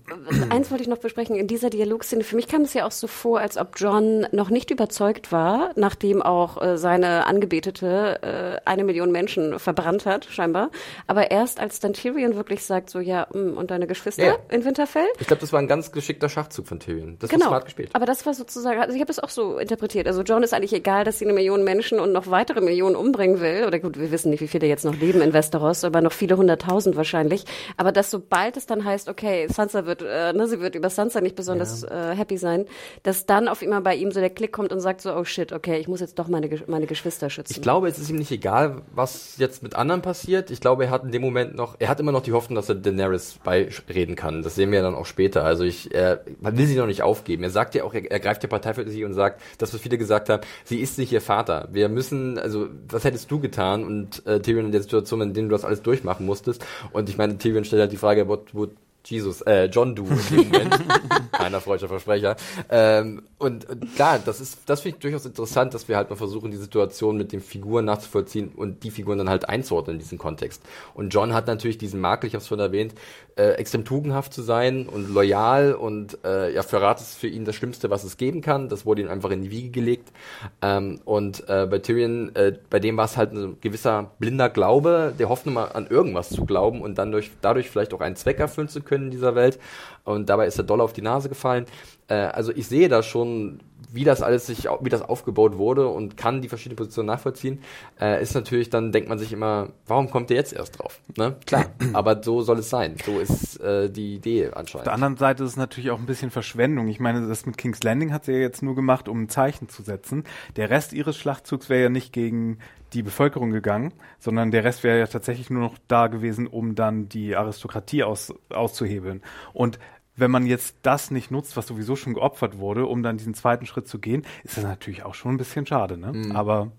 eins 0.50 0.70
wollte 0.70 0.82
ich 0.82 0.88
noch 0.88 0.98
besprechen, 0.98 1.36
in 1.36 1.46
dieser 1.46 1.70
Dialogszene, 1.70 2.24
für 2.24 2.36
mich 2.36 2.48
kam 2.48 2.62
es 2.62 2.74
ja 2.74 2.86
auch 2.86 2.92
so 2.92 3.06
vor, 3.06 3.40
als 3.40 3.56
ob 3.56 3.72
John 3.76 4.26
noch 4.32 4.50
nicht 4.50 4.70
überzeugt 4.70 5.32
war, 5.32 5.70
nachdem 5.76 6.22
auch 6.22 6.62
äh, 6.62 6.78
seine 6.78 7.26
Angebetete 7.26 8.22
äh, 8.22 8.68
eine 8.68 8.84
Million 8.84 9.10
Menschen 9.10 9.58
verbrannt 9.58 10.06
hat, 10.06 10.26
scheinbar. 10.26 10.70
Aber 11.06 11.30
erst 11.30 11.58
als 11.58 11.80
dann 11.80 11.92
Tyrion 11.92 12.36
wirklich 12.36 12.64
sagt, 12.64 12.90
so 12.90 13.00
ja, 13.00 13.26
mh, 13.32 13.40
mm, 13.40 13.56
und 13.56 13.70
deine 13.70 13.86
Geschwister 13.86 14.24
ja. 14.24 14.36
in 14.50 14.64
Winterfell? 14.64 15.06
Ich 15.18 15.26
glaube, 15.26 15.40
das 15.40 15.52
war 15.52 15.60
ein 15.60 15.68
ganz 15.68 15.90
geschickter 15.90 16.28
Schachzug 16.28 16.68
von 16.68 16.78
Tyrion. 16.78 17.16
Das 17.18 17.30
genau. 17.30 17.46
war 17.46 17.50
smart 17.50 17.64
gespielt. 17.64 17.90
Aber 17.92 18.06
das 18.06 18.24
war 18.24 18.34
sozusagen, 18.34 18.80
also 18.80 18.94
ich 18.94 19.00
habe 19.00 19.10
es 19.10 19.18
auch 19.18 19.28
so 19.28 19.58
interpretiert. 19.58 20.06
Also 20.06 20.22
John 20.22 20.42
ist 20.42 20.54
eigentlich 20.54 20.72
egal, 20.72 21.04
dass 21.04 21.18
sie 21.18 21.24
eine 21.24 21.34
Million 21.34 21.64
Menschen 21.64 21.98
und 21.98 22.12
noch 22.12 22.30
weiter 22.30 22.51
weitere 22.52 22.64
Millionen 22.64 22.96
umbringen 22.96 23.40
will, 23.40 23.64
oder 23.66 23.78
gut, 23.78 23.98
wir 23.98 24.10
wissen 24.10 24.30
nicht, 24.30 24.40
wie 24.40 24.48
viele 24.48 24.66
jetzt 24.66 24.84
noch 24.84 24.94
leben 24.94 25.22
in 25.22 25.32
Westeros, 25.32 25.84
aber 25.84 26.00
noch 26.02 26.12
viele 26.12 26.36
hunderttausend 26.36 26.96
wahrscheinlich, 26.96 27.44
aber 27.76 27.92
dass 27.92 28.10
sobald 28.10 28.56
es 28.56 28.66
dann 28.66 28.84
heißt, 28.84 29.08
okay, 29.08 29.46
Sansa 29.48 29.86
wird, 29.86 30.02
äh, 30.02 30.32
ne, 30.32 30.46
sie 30.46 30.60
wird 30.60 30.74
über 30.74 30.90
Sansa 30.90 31.20
nicht 31.20 31.34
besonders 31.34 31.82
ja. 31.82 32.12
äh, 32.12 32.16
happy 32.16 32.36
sein, 32.36 32.66
dass 33.04 33.24
dann 33.24 33.48
auf 33.48 33.62
immer 33.62 33.80
bei 33.80 33.94
ihm 33.94 34.10
so 34.10 34.20
der 34.20 34.30
Klick 34.30 34.52
kommt 34.52 34.72
und 34.72 34.80
sagt 34.80 35.00
so, 35.00 35.14
oh 35.14 35.24
shit, 35.24 35.52
okay, 35.52 35.78
ich 35.78 35.88
muss 35.88 36.00
jetzt 36.00 36.18
doch 36.18 36.28
meine, 36.28 36.50
meine 36.66 36.86
Geschwister 36.86 37.30
schützen. 37.30 37.54
Ich 37.54 37.62
glaube, 37.62 37.88
es 37.88 37.98
ist 37.98 38.10
ihm 38.10 38.16
nicht 38.16 38.30
egal, 38.30 38.82
was 38.94 39.38
jetzt 39.38 39.62
mit 39.62 39.74
anderen 39.74 40.02
passiert. 40.02 40.50
Ich 40.50 40.60
glaube, 40.60 40.84
er 40.84 40.90
hat 40.90 41.04
in 41.04 41.12
dem 41.12 41.22
Moment 41.22 41.54
noch, 41.54 41.76
er 41.78 41.88
hat 41.88 42.00
immer 42.00 42.12
noch 42.12 42.22
die 42.22 42.32
Hoffnung, 42.32 42.56
dass 42.56 42.68
er 42.68 42.74
Daenerys 42.74 43.38
beireden 43.42 44.14
kann. 44.16 44.42
Das 44.42 44.56
sehen 44.56 44.70
wir 44.70 44.78
ja 44.78 44.84
dann 44.84 44.94
auch 44.94 45.06
später. 45.06 45.44
Also 45.44 45.64
ich, 45.64 45.94
er, 45.94 46.22
man 46.40 46.58
will 46.58 46.66
sie 46.66 46.76
noch 46.76 46.86
nicht 46.86 47.02
aufgeben. 47.02 47.42
Er 47.44 47.50
sagt 47.50 47.74
ja 47.74 47.84
auch, 47.84 47.94
er, 47.94 48.10
er 48.10 48.20
greift 48.20 48.42
die 48.42 48.46
Partei 48.46 48.74
für 48.74 48.88
sie 48.88 49.04
und 49.04 49.14
sagt, 49.14 49.40
das, 49.58 49.72
was 49.72 49.80
viele 49.80 49.96
gesagt 49.96 50.28
haben, 50.28 50.42
sie 50.64 50.80
ist 50.80 50.98
nicht 50.98 51.12
ihr 51.12 51.20
Vater. 51.20 51.68
Wir 51.72 51.88
müssen, 51.88 52.38
also 52.42 52.68
was 52.88 53.04
hättest 53.04 53.30
du 53.30 53.40
getan? 53.40 53.84
Und 53.84 54.26
äh, 54.26 54.40
Tyrion 54.40 54.66
in 54.66 54.72
der 54.72 54.82
Situation, 54.82 55.20
in 55.22 55.34
der 55.34 55.44
du 55.44 55.48
das 55.48 55.64
alles 55.64 55.82
durchmachen 55.82 56.26
musstest. 56.26 56.64
Und 56.92 57.08
ich 57.08 57.16
meine, 57.16 57.38
Tyrion 57.38 57.64
stellt 57.64 57.80
halt 57.80 57.92
die 57.92 57.96
Frage, 57.96 58.28
what 58.28 58.54
would 58.54 58.70
Jesus, 59.04 59.40
äh, 59.42 59.64
John 59.64 59.94
Du 59.96 60.06
in 60.06 60.36
dem 60.36 60.48
Moment. 60.48 60.78
Keiner 61.32 61.60
freudscher 61.60 61.88
Versprecher. 61.88 62.36
Ähm, 62.70 63.22
und, 63.38 63.68
und 63.68 63.94
klar, 63.96 64.20
das 64.24 64.40
ist, 64.40 64.60
das 64.66 64.80
finde 64.82 64.96
ich 64.96 65.02
durchaus 65.02 65.26
interessant, 65.26 65.74
dass 65.74 65.88
wir 65.88 65.96
halt 65.96 66.08
mal 66.10 66.16
versuchen, 66.16 66.52
die 66.52 66.56
Situation 66.56 67.16
mit 67.16 67.32
den 67.32 67.40
Figuren 67.40 67.84
nachzuvollziehen 67.84 68.52
und 68.54 68.84
die 68.84 68.90
Figuren 68.92 69.18
dann 69.18 69.28
halt 69.28 69.48
einzuordnen 69.48 69.96
in 69.96 70.00
diesen 70.00 70.18
Kontext. 70.18 70.62
Und 70.94 71.12
John 71.12 71.34
hat 71.34 71.48
natürlich 71.48 71.78
diesen 71.78 72.00
Makel, 72.00 72.28
ich 72.28 72.34
habe 72.34 72.42
es 72.42 72.48
schon 72.48 72.60
erwähnt, 72.60 72.94
äh, 73.36 73.52
extrem 73.52 73.84
tugendhaft 73.84 74.32
zu 74.32 74.42
sein 74.42 74.86
und 74.86 75.12
loyal 75.12 75.74
und 75.74 76.18
äh, 76.24 76.54
ja, 76.54 76.62
Verrat 76.62 77.00
ist 77.00 77.16
für 77.16 77.28
ihn 77.28 77.44
das 77.44 77.56
Schlimmste, 77.56 77.90
was 77.90 78.04
es 78.04 78.16
geben 78.16 78.40
kann. 78.40 78.68
Das 78.68 78.86
wurde 78.86 79.02
ihm 79.02 79.08
einfach 79.08 79.30
in 79.30 79.42
die 79.42 79.50
Wiege 79.50 79.70
gelegt. 79.70 80.12
Ähm, 80.60 81.00
und 81.04 81.48
äh, 81.48 81.66
bei 81.68 81.78
Tyrion, 81.78 82.36
äh, 82.36 82.52
bei 82.70 82.78
dem 82.78 82.96
war 82.96 83.06
es 83.06 83.16
halt 83.16 83.32
ein 83.32 83.56
gewisser 83.60 84.12
blinder 84.18 84.48
Glaube, 84.48 85.12
der 85.18 85.28
Hoffnung 85.28 85.54
mal 85.54 85.72
an 85.72 85.88
irgendwas 85.88 86.28
zu 86.28 86.44
glauben 86.44 86.82
und 86.82 86.98
dann 86.98 87.10
durch, 87.10 87.30
dadurch 87.40 87.68
vielleicht 87.68 87.94
auch 87.94 88.00
einen 88.00 88.16
Zweck 88.16 88.38
erfüllen 88.38 88.68
zu 88.68 88.80
können 88.80 88.91
können 88.92 89.06
in 89.06 89.10
dieser 89.10 89.34
Welt. 89.34 89.58
Und 90.04 90.28
dabei 90.28 90.46
ist 90.46 90.58
der 90.58 90.64
Dollar 90.64 90.84
auf 90.84 90.92
die 90.92 91.02
Nase 91.02 91.28
gefallen. 91.28 91.66
Äh, 92.08 92.14
also 92.14 92.52
ich 92.52 92.66
sehe 92.66 92.88
da 92.88 93.02
schon, 93.02 93.60
wie 93.92 94.04
das 94.04 94.22
alles 94.22 94.46
sich, 94.46 94.68
wie 94.80 94.88
das 94.88 95.02
aufgebaut 95.02 95.58
wurde 95.58 95.86
und 95.86 96.16
kann 96.16 96.42
die 96.42 96.48
verschiedenen 96.48 96.76
Positionen 96.76 97.06
nachvollziehen. 97.06 97.60
Äh, 98.00 98.22
ist 98.22 98.34
natürlich, 98.34 98.70
dann 98.70 98.92
denkt 98.92 99.08
man 99.08 99.18
sich 99.18 99.32
immer, 99.32 99.68
warum 99.86 100.10
kommt 100.10 100.30
der 100.30 100.38
jetzt 100.38 100.52
erst 100.52 100.78
drauf? 100.78 101.00
Ne? 101.16 101.36
Klar, 101.46 101.66
aber 101.92 102.22
so 102.22 102.42
soll 102.42 102.58
es 102.58 102.70
sein. 102.70 102.96
So 103.04 103.18
ist 103.18 103.60
äh, 103.60 103.90
die 103.90 104.14
Idee 104.14 104.46
anscheinend. 104.46 104.74
Auf 104.74 104.84
der 104.84 104.94
anderen 104.94 105.16
Seite 105.16 105.44
ist 105.44 105.50
es 105.50 105.56
natürlich 105.56 105.90
auch 105.90 105.98
ein 105.98 106.06
bisschen 106.06 106.30
Verschwendung. 106.30 106.88
Ich 106.88 107.00
meine, 107.00 107.26
das 107.26 107.46
mit 107.46 107.58
King's 107.58 107.82
Landing 107.82 108.12
hat 108.12 108.24
sie 108.24 108.32
ja 108.32 108.38
jetzt 108.38 108.62
nur 108.62 108.74
gemacht, 108.74 109.08
um 109.08 109.22
ein 109.22 109.28
Zeichen 109.28 109.68
zu 109.68 109.82
setzen. 109.82 110.24
Der 110.56 110.70
Rest 110.70 110.92
ihres 110.92 111.16
Schlachtzugs 111.16 111.68
wäre 111.68 111.82
ja 111.82 111.88
nicht 111.88 112.12
gegen 112.12 112.58
die 112.92 113.02
Bevölkerung 113.02 113.50
gegangen, 113.50 113.92
sondern 114.18 114.50
der 114.50 114.64
Rest 114.64 114.84
wäre 114.84 114.98
ja 114.98 115.06
tatsächlich 115.06 115.50
nur 115.50 115.62
noch 115.62 115.78
da 115.88 116.08
gewesen, 116.08 116.46
um 116.46 116.74
dann 116.74 117.08
die 117.08 117.36
Aristokratie 117.36 118.02
aus, 118.02 118.34
auszuhebeln. 118.50 119.22
Und 119.52 119.78
wenn 120.16 120.30
man 120.30 120.46
jetzt 120.46 120.76
das 120.82 121.10
nicht 121.10 121.30
nutzt, 121.30 121.56
was 121.56 121.66
sowieso 121.66 121.96
schon 121.96 122.14
geopfert 122.14 122.58
wurde, 122.58 122.86
um 122.86 123.02
dann 123.02 123.16
diesen 123.16 123.34
zweiten 123.34 123.66
Schritt 123.66 123.88
zu 123.88 123.98
gehen, 123.98 124.24
ist 124.44 124.56
das 124.56 124.64
natürlich 124.64 125.04
auch 125.04 125.14
schon 125.14 125.34
ein 125.34 125.38
bisschen 125.38 125.66
schade, 125.66 125.96
ne? 125.96 126.12
Mhm. 126.12 126.32
Aber. 126.36 126.72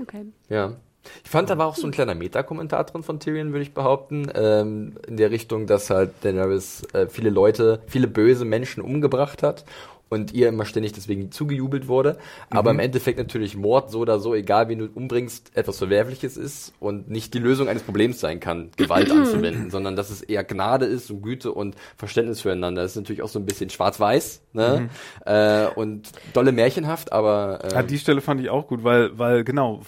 Okay. 0.00 0.26
Ja. 0.48 0.76
Ich 1.24 1.30
fand, 1.30 1.50
da 1.50 1.58
war 1.58 1.66
auch 1.66 1.74
so 1.74 1.86
ein 1.86 1.90
kleiner 1.90 2.14
Meta-Kommentar 2.14 2.84
drin 2.84 3.02
von 3.02 3.18
Tyrion, 3.18 3.52
würde 3.52 3.62
ich 3.62 3.74
behaupten, 3.74 4.30
ähm, 4.36 4.94
in 5.06 5.16
der 5.16 5.32
Richtung, 5.32 5.66
dass 5.66 5.90
halt 5.90 6.12
Daenerys 6.22 6.84
äh, 6.92 7.08
viele 7.08 7.30
Leute, 7.30 7.82
viele 7.88 8.06
böse 8.06 8.44
Menschen 8.44 8.82
umgebracht 8.82 9.42
hat 9.42 9.64
und 10.12 10.34
ihr 10.34 10.48
immer 10.48 10.66
ständig 10.66 10.92
deswegen 10.92 11.32
zugejubelt 11.32 11.88
wurde. 11.88 12.18
Aber 12.50 12.72
mhm. 12.72 12.78
im 12.80 12.84
Endeffekt 12.84 13.18
natürlich 13.18 13.56
Mord 13.56 13.90
so 13.90 14.00
oder 14.00 14.20
so, 14.20 14.34
egal 14.34 14.68
wen 14.68 14.78
du 14.78 14.88
umbringst, 14.92 15.56
etwas 15.56 15.78
Verwerfliches 15.78 16.36
ist 16.36 16.74
und 16.80 17.08
nicht 17.08 17.32
die 17.32 17.38
Lösung 17.38 17.66
eines 17.68 17.82
Problems 17.82 18.20
sein 18.20 18.38
kann, 18.38 18.70
Gewalt 18.76 19.10
anzuwenden, 19.10 19.70
sondern 19.70 19.96
dass 19.96 20.10
es 20.10 20.20
eher 20.20 20.44
Gnade 20.44 20.84
ist 20.84 21.10
und 21.10 21.22
Güte 21.22 21.50
und 21.52 21.76
Verständnis 21.96 22.42
füreinander. 22.42 22.82
Das 22.82 22.92
ist 22.92 22.96
natürlich 22.96 23.22
auch 23.22 23.28
so 23.28 23.38
ein 23.38 23.46
bisschen 23.46 23.70
schwarz-weiß 23.70 24.42
ne? 24.52 24.90
Mhm. 24.90 25.32
Äh, 25.32 25.66
und 25.74 26.10
dolle 26.34 26.52
märchenhaft, 26.52 27.10
aber 27.12 27.60
äh, 27.64 27.72
ja, 27.72 27.82
die 27.82 27.98
Stelle 27.98 28.20
fand 28.20 28.40
ich 28.42 28.50
auch 28.50 28.66
gut, 28.66 28.84
weil 28.84 29.18
weil 29.18 29.44
genau 29.44 29.80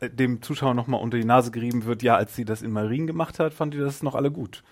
dem 0.00 0.40
Zuschauer 0.40 0.74
nochmal 0.74 1.00
unter 1.00 1.18
die 1.18 1.24
Nase 1.24 1.50
gerieben 1.50 1.84
wird, 1.84 2.02
ja, 2.02 2.16
als 2.16 2.34
sie 2.36 2.44
das 2.44 2.62
in 2.62 2.70
Marien 2.70 3.06
gemacht 3.06 3.38
hat, 3.38 3.52
fand 3.52 3.74
die 3.74 3.78
das 3.78 4.02
noch 4.02 4.14
alle 4.14 4.30
gut. 4.30 4.62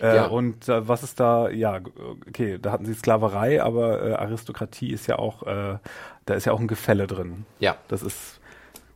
Äh, 0.00 0.16
ja. 0.16 0.26
Und 0.26 0.68
äh, 0.68 0.86
was 0.86 1.02
ist 1.02 1.20
da, 1.20 1.48
ja, 1.48 1.80
okay, 2.28 2.58
da 2.60 2.72
hatten 2.72 2.84
sie 2.84 2.94
Sklaverei, 2.94 3.62
aber 3.62 4.02
äh, 4.02 4.12
Aristokratie 4.14 4.92
ist 4.92 5.06
ja 5.06 5.18
auch, 5.18 5.42
äh, 5.44 5.78
da 6.26 6.34
ist 6.34 6.44
ja 6.44 6.52
auch 6.52 6.60
ein 6.60 6.68
Gefälle 6.68 7.06
drin. 7.06 7.44
Ja. 7.58 7.76
Das 7.88 8.02
ist 8.02 8.40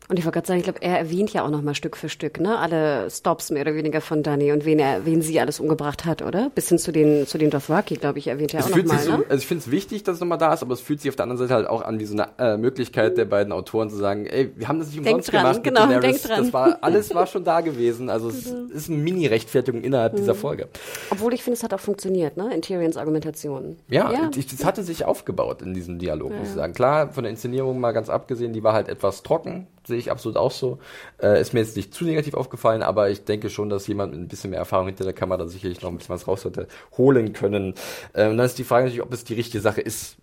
und 0.08 0.18
ich 0.18 0.24
wollte 0.24 0.36
gerade 0.36 0.46
sagen, 0.46 0.58
ich 0.58 0.64
glaube, 0.64 0.82
er 0.82 0.98
erwähnt 0.98 1.32
ja 1.32 1.44
auch 1.44 1.50
nochmal 1.50 1.74
Stück 1.74 1.96
für 1.96 2.08
Stück, 2.08 2.40
ne? 2.40 2.58
Alle 2.58 3.08
Stops 3.10 3.50
mehr 3.50 3.62
oder 3.62 3.74
weniger 3.74 4.00
von 4.00 4.22
Danny 4.22 4.52
und 4.52 4.64
wen 4.64 4.78
er, 4.78 5.06
wen 5.06 5.22
sie 5.22 5.38
alles 5.40 5.60
umgebracht 5.60 6.04
hat, 6.04 6.22
oder? 6.22 6.50
Bis 6.54 6.68
hin 6.68 6.78
zu 6.78 6.92
den, 6.92 7.26
zu 7.26 7.38
den 7.38 7.50
Dothraki, 7.50 7.94
glaube 7.94 8.18
ich, 8.18 8.26
erwähnt 8.26 8.52
er 8.52 8.60
es 8.60 8.66
auch 8.66 8.76
nochmal, 8.76 8.98
so, 8.98 9.16
ne? 9.18 9.24
Also 9.28 9.40
ich 9.40 9.46
finde 9.46 9.62
es 9.64 9.70
wichtig, 9.70 10.02
dass 10.02 10.16
es 10.16 10.20
nochmal 10.20 10.38
da 10.38 10.52
ist, 10.52 10.62
aber 10.62 10.74
es 10.74 10.80
fühlt 10.80 11.00
sich 11.00 11.08
auf 11.08 11.16
der 11.16 11.24
anderen 11.24 11.38
Seite 11.38 11.54
halt 11.54 11.68
auch 11.68 11.82
an 11.82 12.00
wie 12.00 12.04
so 12.04 12.14
eine 12.14 12.28
äh, 12.38 12.56
Möglichkeit 12.56 13.16
der 13.16 13.24
beiden 13.26 13.52
Autoren 13.52 13.90
zu 13.90 13.96
sagen, 13.96 14.26
ey, 14.26 14.50
wir 14.56 14.68
haben 14.68 14.80
das 14.80 14.88
nicht 14.88 14.98
umsonst 14.98 15.28
denk 15.28 15.42
dran, 15.42 15.62
gemacht 15.62 15.64
genau. 15.64 16.00
Denk 16.00 16.22
dran. 16.22 16.44
Das 16.44 16.52
war, 16.52 16.78
alles 16.82 17.14
war 17.14 17.26
schon 17.26 17.44
da 17.44 17.60
gewesen. 17.60 18.10
Also 18.10 18.28
es 18.28 18.46
ist 18.46 18.90
eine 18.90 18.98
Mini-Rechtfertigung 18.98 19.82
innerhalb 19.82 20.14
mhm. 20.14 20.18
dieser 20.18 20.34
Folge. 20.34 20.68
Obwohl 21.10 21.32
ich 21.32 21.42
finde, 21.42 21.56
es 21.56 21.62
hat 21.62 21.72
auch 21.72 21.80
funktioniert, 21.80 22.36
ne? 22.36 22.52
In 22.52 22.62
Tyrions 22.62 22.96
Argumentation. 22.96 23.76
Ja, 23.88 24.10
ja. 24.10 24.30
es 24.34 24.64
hatte 24.64 24.82
sich 24.82 25.04
aufgebaut 25.04 25.62
in 25.62 25.74
diesem 25.74 25.98
Dialog, 25.98 26.32
ja. 26.32 26.38
muss 26.38 26.48
ich 26.48 26.54
sagen. 26.54 26.72
Klar, 26.72 27.12
von 27.12 27.24
der 27.24 27.30
Inszenierung 27.30 27.80
mal 27.80 27.92
ganz 27.92 28.08
abgesehen, 28.08 28.52
die 28.52 28.62
war 28.62 28.72
halt 28.72 28.88
etwas 28.88 29.22
trocken, 29.22 29.66
sehe 29.86 29.98
ich 29.98 30.10
absolut 30.10 30.36
auch 30.36 30.50
so. 30.50 30.78
Äh, 31.20 31.40
ist 31.40 31.54
mir 31.54 31.60
jetzt 31.60 31.76
nicht 31.76 31.94
zu 31.94 32.04
negativ 32.04 32.34
aufgefallen, 32.34 32.82
aber 32.82 33.10
ich 33.10 33.24
denke 33.24 33.50
schon, 33.50 33.68
dass 33.68 33.86
jemand 33.86 34.12
mit 34.12 34.20
ein 34.20 34.28
bisschen 34.28 34.50
mehr 34.50 34.58
Erfahrung 34.58 34.86
hinter 34.86 35.04
der 35.04 35.12
Kamera 35.12 35.46
sicherlich 35.46 35.82
noch 35.82 35.90
ein 35.90 35.98
bisschen 35.98 36.14
was 36.14 36.28
raus 36.28 36.44
hätte 36.44 36.68
holen 36.96 37.32
können. 37.32 37.74
Äh, 38.12 38.28
und 38.28 38.36
dann 38.36 38.46
ist 38.46 38.58
die 38.58 38.64
Frage 38.64 38.84
natürlich, 38.84 39.02
ob 39.02 39.12
es 39.12 39.24
die 39.24 39.34
richtige 39.34 39.60
Sache 39.60 39.80
ist, 39.80 40.16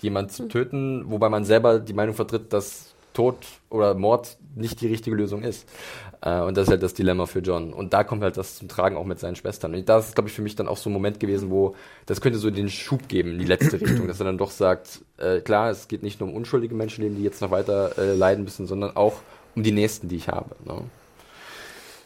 jemanden 0.00 0.30
zu 0.30 0.44
hm. 0.44 0.48
töten, 0.50 1.10
wobei 1.10 1.28
man 1.28 1.44
selber 1.44 1.78
die 1.78 1.92
Meinung 1.92 2.14
vertritt, 2.14 2.52
dass 2.52 2.94
Tod 3.14 3.36
oder 3.70 3.94
Mord 3.94 4.36
nicht 4.54 4.80
die 4.80 4.88
richtige 4.88 5.16
Lösung 5.16 5.42
ist. 5.42 5.68
Äh, 6.24 6.40
und 6.40 6.56
das 6.56 6.64
ist 6.64 6.70
halt 6.70 6.82
das 6.82 6.94
Dilemma 6.94 7.26
für 7.26 7.40
John. 7.40 7.72
Und 7.72 7.92
da 7.92 8.02
kommt 8.02 8.22
halt 8.22 8.36
das 8.36 8.56
zum 8.56 8.68
Tragen 8.68 8.96
auch 8.96 9.04
mit 9.04 9.18
seinen 9.18 9.36
Schwestern. 9.36 9.74
Und 9.74 9.88
das 9.88 10.08
ist, 10.08 10.14
glaube 10.14 10.28
ich, 10.28 10.34
für 10.34 10.42
mich 10.42 10.56
dann 10.56 10.68
auch 10.68 10.78
so 10.78 10.88
ein 10.88 10.92
Moment 10.92 11.20
gewesen, 11.20 11.50
wo 11.50 11.74
das 12.06 12.20
könnte 12.20 12.38
so 12.38 12.50
den 12.50 12.70
Schub 12.70 13.08
geben 13.08 13.32
in 13.32 13.38
die 13.38 13.44
letzte 13.44 13.80
Richtung, 13.80 14.08
dass 14.08 14.20
er 14.20 14.24
dann 14.24 14.38
doch 14.38 14.50
sagt, 14.50 15.00
äh, 15.18 15.40
klar, 15.40 15.70
es 15.70 15.86
geht 15.86 16.02
nicht 16.02 16.20
nur 16.20 16.30
um 16.30 16.34
unschuldige 16.34 16.74
Menschenleben, 16.74 17.16
die 17.16 17.22
jetzt 17.22 17.42
noch 17.42 17.50
weiter 17.50 17.98
äh, 17.98 18.14
leiden 18.14 18.44
müssen, 18.44 18.66
sondern 18.66 18.96
auch 18.96 19.20
um 19.54 19.62
die 19.62 19.72
nächsten, 19.72 20.08
die 20.08 20.16
ich 20.16 20.28
habe. 20.28 20.56
Ne? 20.64 20.82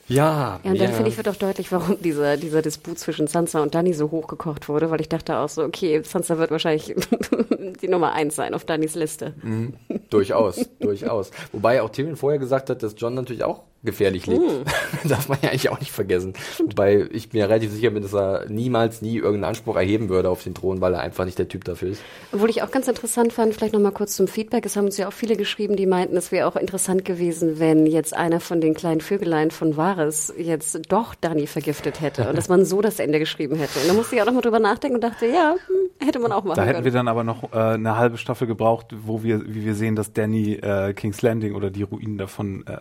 Ja. 0.09 0.61
Ja, 0.63 0.71
und 0.71 0.81
dann 0.81 0.93
finde 0.93 1.11
ich 1.11 1.17
wird 1.17 1.29
auch 1.29 1.37
deutlich, 1.37 1.71
warum 1.71 2.01
dieser, 2.01 2.37
dieser 2.37 2.63
Disput 2.63 2.99
zwischen 2.99 3.27
Sansa 3.27 3.63
und 3.63 3.75
Dani 3.75 3.93
so 3.93 4.11
hochgekocht 4.11 4.69
wurde, 4.69 4.91
weil 4.91 5.01
ich 5.01 5.09
dachte 5.09 5.37
auch 5.37 5.49
so, 5.49 5.63
okay, 5.63 6.03
Sansa 6.03 6.39
wird 6.39 6.51
wahrscheinlich 6.51 6.95
die 7.83 7.89
Nummer 7.89 8.13
eins 8.13 8.37
sein 8.37 8.55
auf 8.55 8.65
Dannys 8.65 8.95
Liste. 8.95 9.35
Mhm. 9.43 9.75
Durchaus, 10.11 10.69
durchaus. 10.81 11.31
Wobei 11.53 11.83
auch 11.83 11.91
Tyrion 11.91 12.17
vorher 12.17 12.39
gesagt 12.39 12.71
hat, 12.71 12.83
dass 12.83 12.95
John 12.97 13.15
natürlich 13.15 13.45
auch 13.45 13.63
gefährlich 13.85 14.27
lebt. 14.27 14.43
Mm. 14.43 15.09
Darf 15.09 15.29
man 15.29 15.39
ja 15.43 15.51
eigentlich 15.51 15.69
auch 15.69 15.79
nicht 15.79 15.93
vergessen. 15.93 16.33
Wobei 16.59 17.07
ich 17.13 17.33
mir 17.33 17.49
relativ 17.49 17.71
sicher 17.71 17.91
bin, 17.91 18.03
dass 18.03 18.13
er 18.13 18.47
niemals 18.49 19.03
nie 19.03 19.17
irgendeinen 19.17 19.45
Anspruch 19.45 19.77
erheben 19.77 20.09
würde 20.09 20.31
auf 20.31 20.43
den 20.43 20.55
Thron, 20.55 20.81
weil 20.81 20.95
er 20.95 21.01
einfach 21.01 21.25
nicht 21.25 21.39
der 21.39 21.49
Typ 21.49 21.65
dafür 21.65 21.91
ist. 21.91 22.03
Obwohl 22.33 22.51
ich 22.51 22.63
auch 22.63 22.71
ganz 22.71 22.89
interessant 22.89 23.33
fand, 23.33 23.55
vielleicht 23.55 23.75
nochmal 23.75 23.93
kurz 23.93 24.17
zum 24.17 24.27
Feedback. 24.27 24.67
Es 24.67 24.77
haben 24.77 24.87
uns 24.87 24.97
ja 24.97 25.07
auch 25.07 25.13
viele 25.13 25.37
geschrieben, 25.37 25.77
die 25.77 25.87
meinten, 25.87 26.17
es 26.17 26.33
wäre 26.33 26.49
auch 26.49 26.57
interessant 26.57 27.05
gewesen, 27.05 27.61
wenn 27.61 27.87
jetzt 27.87 28.15
einer 28.15 28.41
von 28.41 28.61
den 28.61 28.75
kleinen 28.75 29.01
Vögelein 29.01 29.51
von 29.51 29.77
Varys 29.99 30.33
jetzt 30.37 30.93
doch 30.93 31.15
Dani 31.15 31.47
vergiftet 31.47 32.01
hätte 32.01 32.29
und 32.29 32.37
dass 32.37 32.49
man 32.49 32.65
so 32.65 32.81
das 32.81 32.99
Ende 32.99 33.19
geschrieben 33.19 33.57
hätte. 33.57 33.81
Und 33.81 33.89
da 33.89 33.95
musste 33.95 34.17
ich 34.17 34.23
auch 34.23 34.27
nochmal 34.27 34.43
drüber 34.43 34.61
nachdenken 34.61 34.97
und 34.97 35.05
dachte, 35.05 35.27
ja, 35.27 35.55
hm, 35.67 36.07
hätte 36.07 36.19
man 36.19 36.33
auch 36.33 36.45
machen 36.45 36.57
Da 36.57 36.63
hätten 36.63 36.75
können. 36.75 36.85
wir 36.85 36.93
dann 36.93 37.09
aber 37.09 37.25
noch 37.25 37.53
äh, 37.53 37.57
eine 37.57 37.97
halbe 37.97 38.19
Staffel 38.19 38.47
gebraucht, 38.47 38.95
wo 39.03 39.23
wir, 39.23 39.45
wie 39.47 39.65
wir 39.65 39.75
sehen, 39.75 39.97
dass 39.97 40.13
Danny 40.13 40.55
äh, 40.55 40.95
King's 40.95 41.23
Landing 41.23 41.55
oder 41.55 41.71
die 41.71 41.83
Ruinen 41.83 42.19
davon 42.19 42.65
äh, 42.67 42.79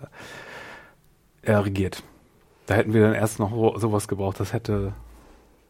er 1.42 1.66
regiert. 1.66 2.04
Da 2.66 2.76
hätten 2.76 2.94
wir 2.94 3.02
dann 3.02 3.14
erst 3.14 3.40
noch 3.40 3.80
sowas 3.80 4.08
gebraucht, 4.08 4.40
das 4.40 4.54
hätte 4.54 4.94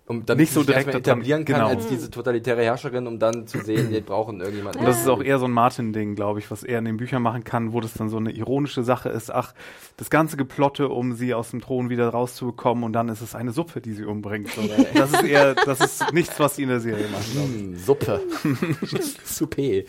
um 0.08 0.26
dann 0.26 0.38
nicht 0.38 0.54
so 0.54 0.64
direkt 0.64 0.94
etablieren 0.96 1.44
kann 1.44 1.56
genau. 1.56 1.68
als 1.68 1.88
diese 1.88 2.10
totalitäre 2.10 2.64
Herrscherin, 2.64 3.08
um 3.08 3.20
dann 3.20 3.46
zu 3.46 3.60
sehen, 3.60 3.92
wir 3.92 4.00
brauchen 4.02 4.40
irgendjemanden. 4.40 4.80
Und 4.80 4.88
das 4.88 5.02
ist 5.02 5.08
auch 5.08 5.22
eher 5.22 5.38
so 5.38 5.46
ein 5.46 5.52
Martin-Ding, 5.52 6.16
glaube 6.16 6.40
ich, 6.40 6.50
was 6.50 6.64
er 6.64 6.80
in 6.80 6.86
den 6.86 6.96
Büchern 6.96 7.22
machen 7.22 7.44
kann, 7.44 7.74
wo 7.74 7.82
das 7.82 7.94
dann 7.94 8.08
so 8.08 8.16
eine 8.16 8.32
ironische 8.32 8.84
Sache 8.84 9.10
ist. 9.10 9.30
Ach, 9.30 9.54
das 9.98 10.10
ganze 10.10 10.38
Geplotte, 10.38 10.88
um 10.88 11.14
sie 11.14 11.34
aus 11.34 11.52
dem 11.52 11.60
Thron 11.60 11.90
wieder 11.90 12.08
rauszubekommen 12.08 12.86
und 12.86 12.94
dann 12.94 13.10
ist 13.10 13.20
es 13.20 13.36
eine 13.36 13.52
Suppe, 13.52 13.82
die 13.82 13.92
sie 13.94 14.06
umbringt. 14.06 14.50
das 14.94 15.12
ist 15.12 15.24
eher, 15.24 15.56
das 15.56 15.82
ist 15.82 16.14
nichts, 16.14 16.40
was 16.40 16.56
sie 16.56 16.64
in 16.64 16.70
der 16.70 16.80
Serie 16.80 17.08
machen. 17.10 17.74
Mm, 17.74 17.76
Suppe. 17.76 18.22
Suppe. 19.26 19.84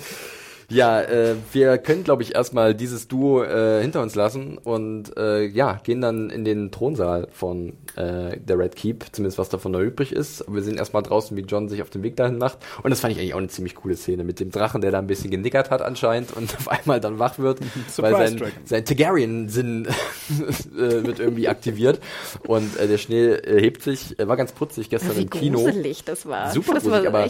Ja, 0.70 1.00
äh, 1.00 1.34
wir 1.52 1.78
können, 1.78 2.04
glaube 2.04 2.22
ich, 2.22 2.34
erstmal 2.34 2.74
dieses 2.74 3.08
Duo 3.08 3.42
äh, 3.42 3.80
hinter 3.80 4.02
uns 4.02 4.14
lassen 4.14 4.58
und 4.58 5.16
äh, 5.16 5.46
ja, 5.46 5.80
gehen 5.82 6.02
dann 6.02 6.28
in 6.28 6.44
den 6.44 6.70
Thronsaal 6.70 7.26
von 7.32 7.72
äh, 7.96 8.36
der 8.38 8.58
Red 8.58 8.76
Keep, 8.76 9.06
zumindest 9.12 9.38
was 9.38 9.48
davon 9.48 9.72
noch 9.72 9.80
übrig 9.80 10.12
ist. 10.12 10.44
Wir 10.46 10.62
sehen 10.62 10.76
erstmal 10.76 11.02
draußen, 11.02 11.34
wie 11.38 11.40
John 11.40 11.70
sich 11.70 11.80
auf 11.80 11.88
den 11.88 12.02
Weg 12.02 12.16
dahin 12.16 12.36
macht. 12.36 12.58
Und 12.82 12.90
das 12.90 13.00
fand 13.00 13.14
ich 13.14 13.18
eigentlich 13.18 13.32
auch 13.32 13.38
eine 13.38 13.48
ziemlich 13.48 13.76
coole 13.76 13.96
Szene 13.96 14.24
mit 14.24 14.40
dem 14.40 14.50
Drachen, 14.50 14.82
der 14.82 14.90
da 14.90 14.98
ein 14.98 15.06
bisschen 15.06 15.30
genickert 15.30 15.70
hat 15.70 15.80
anscheinend 15.80 16.36
und 16.36 16.54
auf 16.58 16.68
einmal 16.68 17.00
dann 17.00 17.18
wach 17.18 17.38
wird, 17.38 17.60
weil 17.96 18.12
sein, 18.12 18.52
sein 18.66 18.84
Targaryen-Sinn 18.84 19.86
äh, 20.76 21.06
wird 21.06 21.18
irgendwie 21.18 21.48
aktiviert. 21.48 21.98
Und 22.46 22.76
äh, 22.76 22.86
der 22.86 22.98
Schnee 22.98 23.28
äh, 23.32 23.58
hebt 23.58 23.82
sich, 23.82 24.18
äh, 24.18 24.28
war 24.28 24.36
ganz 24.36 24.52
putzig 24.52 24.90
gestern 24.90 25.16
wie 25.16 25.22
im 25.22 25.30
Kino. 25.30 25.64
Gruselig 25.64 26.04
das 26.04 26.26
war. 26.26 26.52
Super 26.52 26.74
das 26.74 26.82
gruselig, 26.82 27.08
aber 27.08 27.26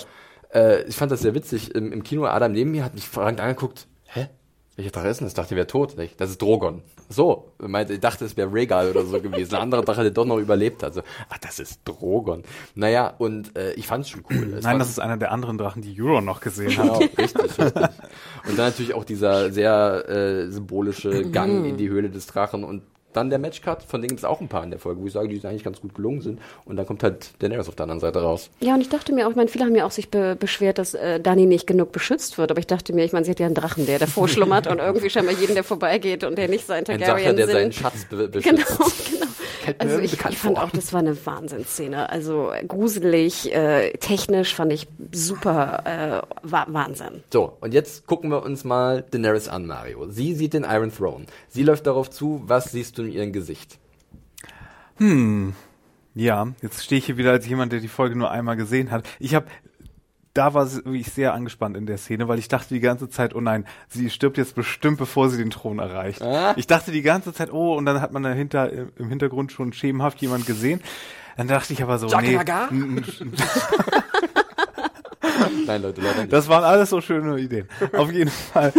äh, 0.54 0.82
ich 0.84 0.96
fand 0.96 1.12
das 1.12 1.20
sehr 1.20 1.34
witzig. 1.34 1.74
Im, 1.74 1.92
Im 1.92 2.02
Kino, 2.02 2.24
Adam 2.24 2.52
neben 2.52 2.70
mir 2.70 2.84
hat 2.84 2.94
mich 2.94 3.08
fragend 3.08 3.40
angeguckt, 3.40 3.86
hä? 4.06 4.28
Welcher 4.76 4.92
Drache 4.92 5.08
ist 5.08 5.18
denn 5.18 5.26
das? 5.26 5.32
Ich 5.32 5.36
dachte, 5.36 5.54
er 5.54 5.56
wäre 5.56 5.66
tot. 5.66 5.96
Das 6.18 6.30
ist 6.30 6.40
Drogon. 6.40 6.82
So, 7.08 7.52
meinte, 7.58 7.94
ich 7.94 8.00
dachte, 8.00 8.24
es 8.24 8.36
wäre 8.36 8.48
Rhaegal 8.52 8.90
oder 8.90 9.04
so 9.04 9.20
gewesen. 9.20 9.56
Ein 9.56 9.62
anderer 9.62 9.82
Drache, 9.82 10.02
der 10.02 10.12
doch 10.12 10.24
noch 10.24 10.38
überlebt 10.38 10.84
hat. 10.84 10.90
Also, 10.90 11.02
ach, 11.28 11.38
das 11.38 11.58
ist 11.58 11.80
Drogon. 11.84 12.44
Naja, 12.76 13.12
und 13.18 13.56
äh, 13.56 13.72
ich 13.72 13.88
fand 13.88 14.04
es 14.04 14.10
schon 14.10 14.22
cool. 14.30 14.54
Es 14.54 14.64
Nein, 14.64 14.78
das 14.78 14.88
ist 14.88 15.00
einer 15.00 15.16
der 15.16 15.32
anderen 15.32 15.58
Drachen, 15.58 15.82
die 15.82 16.00
Euron 16.00 16.24
noch 16.24 16.40
gesehen 16.40 16.76
hat. 16.76 16.84
Genau, 16.84 16.98
richtig, 17.18 17.58
richtig. 17.58 17.74
Und 18.48 18.56
dann 18.56 18.66
natürlich 18.66 18.94
auch 18.94 19.04
dieser 19.04 19.50
sehr 19.50 20.08
äh, 20.08 20.50
symbolische 20.50 21.28
Gang 21.30 21.66
in 21.66 21.76
die 21.76 21.88
Höhle 21.88 22.08
des 22.08 22.26
Drachen 22.26 22.62
und 22.62 22.82
dann 23.12 23.30
der 23.30 23.38
Matchcut, 23.38 23.82
von 23.82 24.00
denen 24.00 24.08
gibt 24.08 24.20
es 24.20 24.24
auch 24.24 24.40
ein 24.40 24.48
paar 24.48 24.62
in 24.64 24.70
der 24.70 24.78
Folge, 24.78 25.00
wo 25.00 25.06
ich 25.06 25.12
sage, 25.12 25.28
die 25.28 25.46
eigentlich 25.46 25.64
ganz 25.64 25.80
gut 25.80 25.94
gelungen 25.94 26.20
sind. 26.20 26.40
Und 26.64 26.76
dann 26.76 26.86
kommt 26.86 27.02
halt 27.02 27.30
Daenerys 27.38 27.68
auf 27.68 27.74
der 27.74 27.84
anderen 27.84 28.00
Seite 28.00 28.20
raus. 28.20 28.50
Ja, 28.60 28.74
und 28.74 28.80
ich 28.80 28.88
dachte 28.88 29.12
mir 29.12 29.26
auch, 29.26 29.30
ich 29.30 29.36
meine, 29.36 29.48
viele 29.48 29.64
haben 29.64 29.74
ja 29.74 29.86
auch 29.86 29.90
sich 29.90 30.10
be 30.10 30.36
beschwert, 30.38 30.78
dass 30.78 30.94
äh, 30.94 31.18
Dani 31.20 31.46
nicht 31.46 31.66
genug 31.66 31.92
beschützt 31.92 32.38
wird. 32.38 32.50
Aber 32.50 32.60
ich 32.60 32.66
dachte 32.66 32.92
mir, 32.92 33.04
ich 33.04 33.12
meine, 33.12 33.24
sie 33.24 33.30
hat 33.30 33.40
ja 33.40 33.46
einen 33.46 33.54
Drachen, 33.54 33.86
der 33.86 33.98
davor 33.98 34.28
schlummert 34.28 34.66
und 34.66 34.78
irgendwie 34.78 35.10
scheinbar 35.10 35.34
jeden, 35.34 35.54
der 35.54 35.64
vorbeigeht 35.64 36.24
und 36.24 36.36
der 36.36 36.48
nicht 36.48 36.66
sein 36.66 36.84
Targaryen 36.84 37.30
Ein 37.30 37.36
Sacher, 37.36 37.46
der 37.46 37.48
seinen 37.48 37.72
Schatz 37.72 38.04
be 38.08 38.28
beschützt. 38.28 38.66
Genau, 38.66 39.17
genau. 39.72 39.92
Also 39.92 39.98
ich, 39.98 40.12
ich 40.12 40.38
fand 40.38 40.58
auch, 40.58 40.70
das 40.70 40.92
war 40.92 41.00
eine 41.00 41.16
Wahnsinnsszene. 41.26 42.10
Also 42.10 42.52
gruselig, 42.66 43.54
äh, 43.54 43.92
technisch 43.98 44.54
fand 44.54 44.72
ich 44.72 44.88
super 45.12 45.82
äh, 45.84 46.50
Wahnsinn. 46.50 47.22
So, 47.32 47.56
und 47.60 47.74
jetzt 47.74 48.06
gucken 48.06 48.30
wir 48.30 48.42
uns 48.42 48.64
mal 48.64 49.04
Daenerys 49.10 49.48
an, 49.48 49.66
Mario. 49.66 50.08
Sie 50.08 50.34
sieht 50.34 50.54
den 50.54 50.64
Iron 50.64 50.92
Throne. 50.94 51.26
Sie 51.48 51.62
läuft 51.62 51.86
darauf 51.86 52.10
zu. 52.10 52.42
Was 52.46 52.72
siehst 52.72 52.98
du 52.98 53.02
in 53.02 53.12
ihrem 53.12 53.32
Gesicht? 53.32 53.78
Hm. 54.96 55.54
Ja, 56.14 56.48
jetzt 56.62 56.84
stehe 56.84 56.98
ich 56.98 57.06
hier 57.06 57.16
wieder 57.16 57.30
als 57.30 57.46
jemand, 57.46 57.72
der 57.72 57.80
die 57.80 57.88
Folge 57.88 58.16
nur 58.16 58.30
einmal 58.30 58.56
gesehen 58.56 58.90
hat. 58.90 59.08
Ich 59.20 59.34
habe 59.34 59.46
da 60.38 60.54
war 60.54 60.68
ich 60.92 61.12
sehr 61.12 61.34
angespannt 61.34 61.76
in 61.76 61.84
der 61.86 61.98
Szene, 61.98 62.28
weil 62.28 62.38
ich 62.38 62.46
dachte 62.46 62.72
die 62.72 62.78
ganze 62.78 63.08
Zeit, 63.08 63.34
oh 63.34 63.40
nein, 63.40 63.66
sie 63.88 64.08
stirbt 64.08 64.38
jetzt 64.38 64.54
bestimmt, 64.54 64.96
bevor 64.98 65.28
sie 65.30 65.36
den 65.36 65.50
Thron 65.50 65.80
erreicht. 65.80 66.22
Ah. 66.22 66.54
Ich 66.56 66.68
dachte 66.68 66.92
die 66.92 67.02
ganze 67.02 67.32
Zeit, 67.32 67.52
oh, 67.52 67.76
und 67.76 67.84
dann 67.86 68.00
hat 68.00 68.12
man 68.12 68.22
dahinter 68.22 68.70
im 68.70 69.08
Hintergrund 69.08 69.50
schon 69.50 69.72
schemenhaft 69.72 70.22
jemand 70.22 70.46
gesehen. 70.46 70.80
Dann 71.36 71.48
dachte 71.48 71.72
ich 71.72 71.82
aber 71.82 71.98
so, 71.98 72.06
nee. 72.20 72.38
Nein, 75.66 75.82
Leute, 75.82 76.00
leider 76.00 76.20
nicht. 76.20 76.32
Das 76.32 76.48
waren 76.48 76.62
alles 76.62 76.90
so 76.90 77.00
schöne 77.00 77.36
Ideen. 77.40 77.68
Auf 77.92 78.12
jeden 78.12 78.30
Fall. 78.30 78.72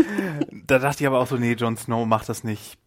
Da 0.65 0.79
dachte 0.79 1.03
ich 1.03 1.07
aber 1.07 1.19
auch 1.19 1.27
so, 1.27 1.35
nee, 1.35 1.53
Jon 1.53 1.75
Snow 1.75 2.07
macht 2.07 2.29
das 2.29 2.45
nicht 2.45 2.77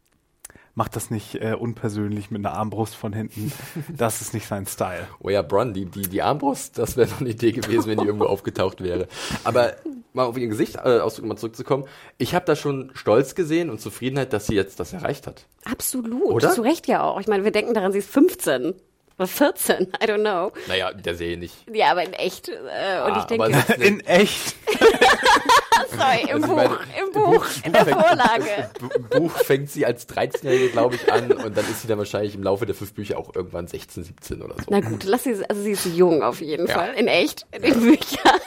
macht 0.75 0.97
das 0.97 1.11
nicht 1.11 1.35
äh, 1.35 1.55
unpersönlich 1.59 2.31
mit 2.31 2.45
einer 2.45 2.55
Armbrust 2.55 2.95
von 2.95 3.13
hinten. 3.13 3.53
Das 3.89 4.21
ist 4.21 4.35
nicht 4.35 4.47
sein 4.47 4.67
Style. 4.67 5.07
Oh 5.21 5.29
ja, 5.29 5.43
Bronn, 5.43 5.75
die, 5.75 5.85
die, 5.85 6.03
die 6.03 6.23
Armbrust, 6.23 6.79
das 6.79 6.97
wäre 6.97 7.11
noch 7.11 7.21
eine 7.21 7.31
Idee 7.31 7.53
gewesen, 7.53 7.89
wenn 7.89 7.99
die 7.99 8.07
irgendwo 8.07 8.27
aufgetaucht 8.27 8.81
wäre. 8.83 9.07
Aber 9.45 9.75
mal 10.13 10.25
auf 10.25 10.37
ihr 10.37 10.49
Gesicht 10.49 10.77
äh, 10.77 11.01
Ausdruck 11.01 11.27
mal 11.27 11.37
zurückzukommen. 11.37 11.85
Ich 12.19 12.35
habe 12.35 12.45
da 12.45 12.57
schon 12.57 12.91
Stolz 12.95 13.35
gesehen 13.35 13.71
und 13.71 13.81
Zufriedenheit, 13.81 14.33
dass 14.33 14.47
sie 14.47 14.55
jetzt 14.55 14.81
das 14.81 14.93
erreicht 14.93 15.27
hat. 15.27 15.47
Absolut. 15.65 16.33
Oder? 16.33 16.51
Zu 16.51 16.63
Recht 16.63 16.87
ja 16.87 17.03
auch. 17.03 17.21
Ich 17.21 17.27
meine, 17.27 17.45
wir 17.45 17.53
denken 17.53 17.75
daran, 17.75 17.93
sie 17.93 17.99
ist 17.99 18.11
15. 18.11 18.75
14, 19.19 19.89
I 20.03 20.07
don't 20.07 20.21
know. 20.21 20.53
Naja, 20.69 20.93
der 20.93 21.15
sehe 21.15 21.37
nicht. 21.39 21.55
Ja, 21.73 21.91
aber 21.93 22.03
in 22.05 22.13
echt. 22.15 22.49
Äh, 22.49 22.53
und 22.53 22.57
Ah, 22.69 23.19
ich 23.21 23.25
denke, 23.25 23.45
aber 23.45 23.83
In 23.83 24.01
echt. 24.01 24.57
sorry, 25.91 26.23
im 26.31 26.37
Also 26.43 26.47
Buch, 26.49 26.57
meine, 26.57 26.79
im 27.05 27.13
Buch, 27.13 27.47
in 27.65 27.73
der 27.73 27.85
fängt- 27.85 28.01
Vorlage. 28.01 28.71
Bu- 28.81 29.19
Buch 29.21 29.33
fängt 29.39 29.71
sie 29.71 29.85
als 29.87 30.09
13-Jährige, 30.09 30.69
glaube 30.71 30.97
ich, 30.97 31.13
an 31.13 31.31
und 31.33 31.57
dann 31.57 31.65
ist 31.71 31.83
sie 31.83 31.89
dann 31.89 31.99
wahrscheinlich 31.99 32.35
im 32.35 32.43
Laufe 32.43 32.67
der 32.67 32.75
fünf 32.75 32.95
Bücher 32.95 33.19
auch 33.19 33.35
irgendwann 33.35 33.67
16, 33.69 34.05
17 34.05 34.43
oder 34.43 34.55
so. 34.57 34.65
Na 34.71 34.81
gut, 34.81 35.05
lass 35.05 35.25
sie, 35.25 35.37
also 35.49 35.63
sie 35.63 35.73
ist 35.73 35.85
jung 35.87 36.23
auf 36.23 36.41
jeden 36.41 36.67
Ja. 36.67 36.75
Fall, 36.75 36.95
in 36.95 37.07
echt, 37.09 37.47
in 37.53 37.63
den 37.63 37.81
Büchern. 37.81 38.41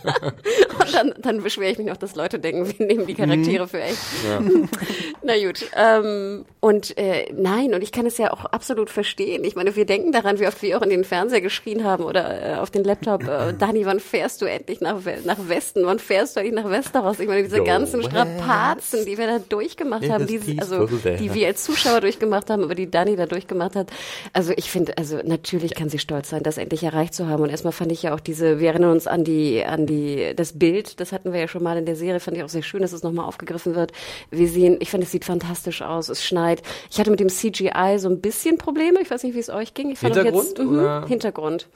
Und 0.80 0.94
dann, 0.94 1.14
dann 1.18 1.42
beschwere 1.42 1.70
ich 1.72 1.78
mich 1.78 1.86
noch, 1.86 1.96
dass 1.96 2.14
Leute 2.16 2.38
denken, 2.38 2.66
wir 2.78 2.86
nehmen 2.86 3.06
die 3.06 3.14
Charaktere 3.14 3.64
Mhm. 3.64 3.68
für 3.68 3.80
echt. 3.82 3.98
Na 5.22 5.34
gut. 5.38 5.64
Ähm, 5.76 6.44
und 6.60 6.96
äh, 6.98 7.26
nein, 7.32 7.74
und 7.74 7.82
ich 7.82 7.92
kann 7.92 8.06
es 8.06 8.18
ja 8.18 8.32
auch 8.32 8.44
absolut 8.46 8.90
verstehen. 8.90 9.44
Ich 9.44 9.54
meine, 9.56 9.76
wir 9.76 9.84
denken 9.88 10.12
daran, 10.12 10.38
wie 10.38 10.46
oft 10.46 10.60
wir 10.62 10.78
auch 10.78 10.82
in 10.82 10.90
den 10.90 11.04
Fernseher 11.04 11.40
geschrien 11.40 11.84
haben 11.84 12.04
oder 12.04 12.54
äh, 12.54 12.54
auf 12.56 12.70
den 12.70 12.84
Laptop, 12.84 13.26
äh, 13.26 13.52
Dani, 13.58 13.86
wann 13.86 14.00
fährst 14.00 14.42
du 14.42 14.46
endlich 14.46 14.80
nach, 14.80 14.98
nach 15.24 15.38
Westen? 15.48 15.84
Wann 15.84 15.98
fährst 15.98 16.36
du 16.36 16.40
endlich 16.40 16.62
nach 16.62 16.70
Westeros? 16.70 17.20
Ich 17.20 17.28
meine, 17.28 17.42
diese 17.42 17.58
Go 17.58 17.64
ganzen. 17.64 18.02
Strapazen, 18.02 19.04
die 19.04 19.18
wir 19.18 19.26
da 19.26 19.38
durchgemacht 19.38 20.08
haben, 20.08 20.26
this 20.26 20.44
die, 20.44 20.60
also, 20.60 20.86
die 20.86 21.34
wir 21.34 21.46
als 21.46 21.64
Zuschauer 21.64 22.00
durchgemacht 22.00 22.50
haben, 22.50 22.62
aber 22.62 22.74
die 22.74 22.90
Dani 22.90 23.16
da 23.16 23.26
durchgemacht 23.26 23.76
hat. 23.76 23.90
Also 24.32 24.52
ich 24.56 24.70
finde, 24.70 24.96
also 24.98 25.18
natürlich 25.24 25.74
kann 25.74 25.88
sie 25.88 25.98
stolz 25.98 26.30
sein, 26.30 26.42
das 26.42 26.58
endlich 26.58 26.82
erreicht 26.82 27.14
zu 27.14 27.26
haben. 27.26 27.42
Und 27.42 27.50
erstmal 27.50 27.72
fand 27.72 27.92
ich 27.92 28.02
ja 28.02 28.14
auch 28.14 28.20
diese, 28.20 28.60
wir 28.60 28.68
erinnern 28.68 28.92
uns 28.92 29.06
an 29.06 29.24
die, 29.24 29.64
an 29.64 29.86
die, 29.86 30.32
das 30.34 30.58
Bild, 30.58 31.00
das 31.00 31.12
hatten 31.12 31.32
wir 31.32 31.40
ja 31.40 31.48
schon 31.48 31.62
mal 31.62 31.76
in 31.76 31.86
der 31.86 31.96
Serie, 31.96 32.20
fand 32.20 32.36
ich 32.36 32.42
auch 32.42 32.48
sehr 32.48 32.62
schön, 32.62 32.82
dass 32.82 32.92
es 32.92 33.02
nochmal 33.02 33.26
aufgegriffen 33.26 33.74
wird. 33.74 33.92
Wir 34.30 34.48
sehen, 34.48 34.76
ich 34.80 34.90
finde, 34.90 35.06
es 35.06 35.12
sieht 35.12 35.24
fantastisch 35.24 35.82
aus, 35.82 36.08
es 36.08 36.24
schneit. 36.24 36.62
Ich 36.90 36.98
hatte 36.98 37.10
mit 37.10 37.20
dem 37.20 37.28
CGI 37.28 37.98
so 37.98 38.08
ein 38.08 38.20
bisschen 38.20 38.58
Probleme, 38.58 39.00
ich 39.00 39.10
weiß 39.10 39.22
nicht, 39.22 39.34
wie 39.34 39.40
es 39.40 39.50
euch 39.50 39.74
ging. 39.78 39.92
Ich 39.92 39.98
fand 39.98 40.14
Hintergrund, 40.14 40.48
jetzt, 40.48 40.60
oder? 40.60 41.06
Hintergrund. 41.06 41.68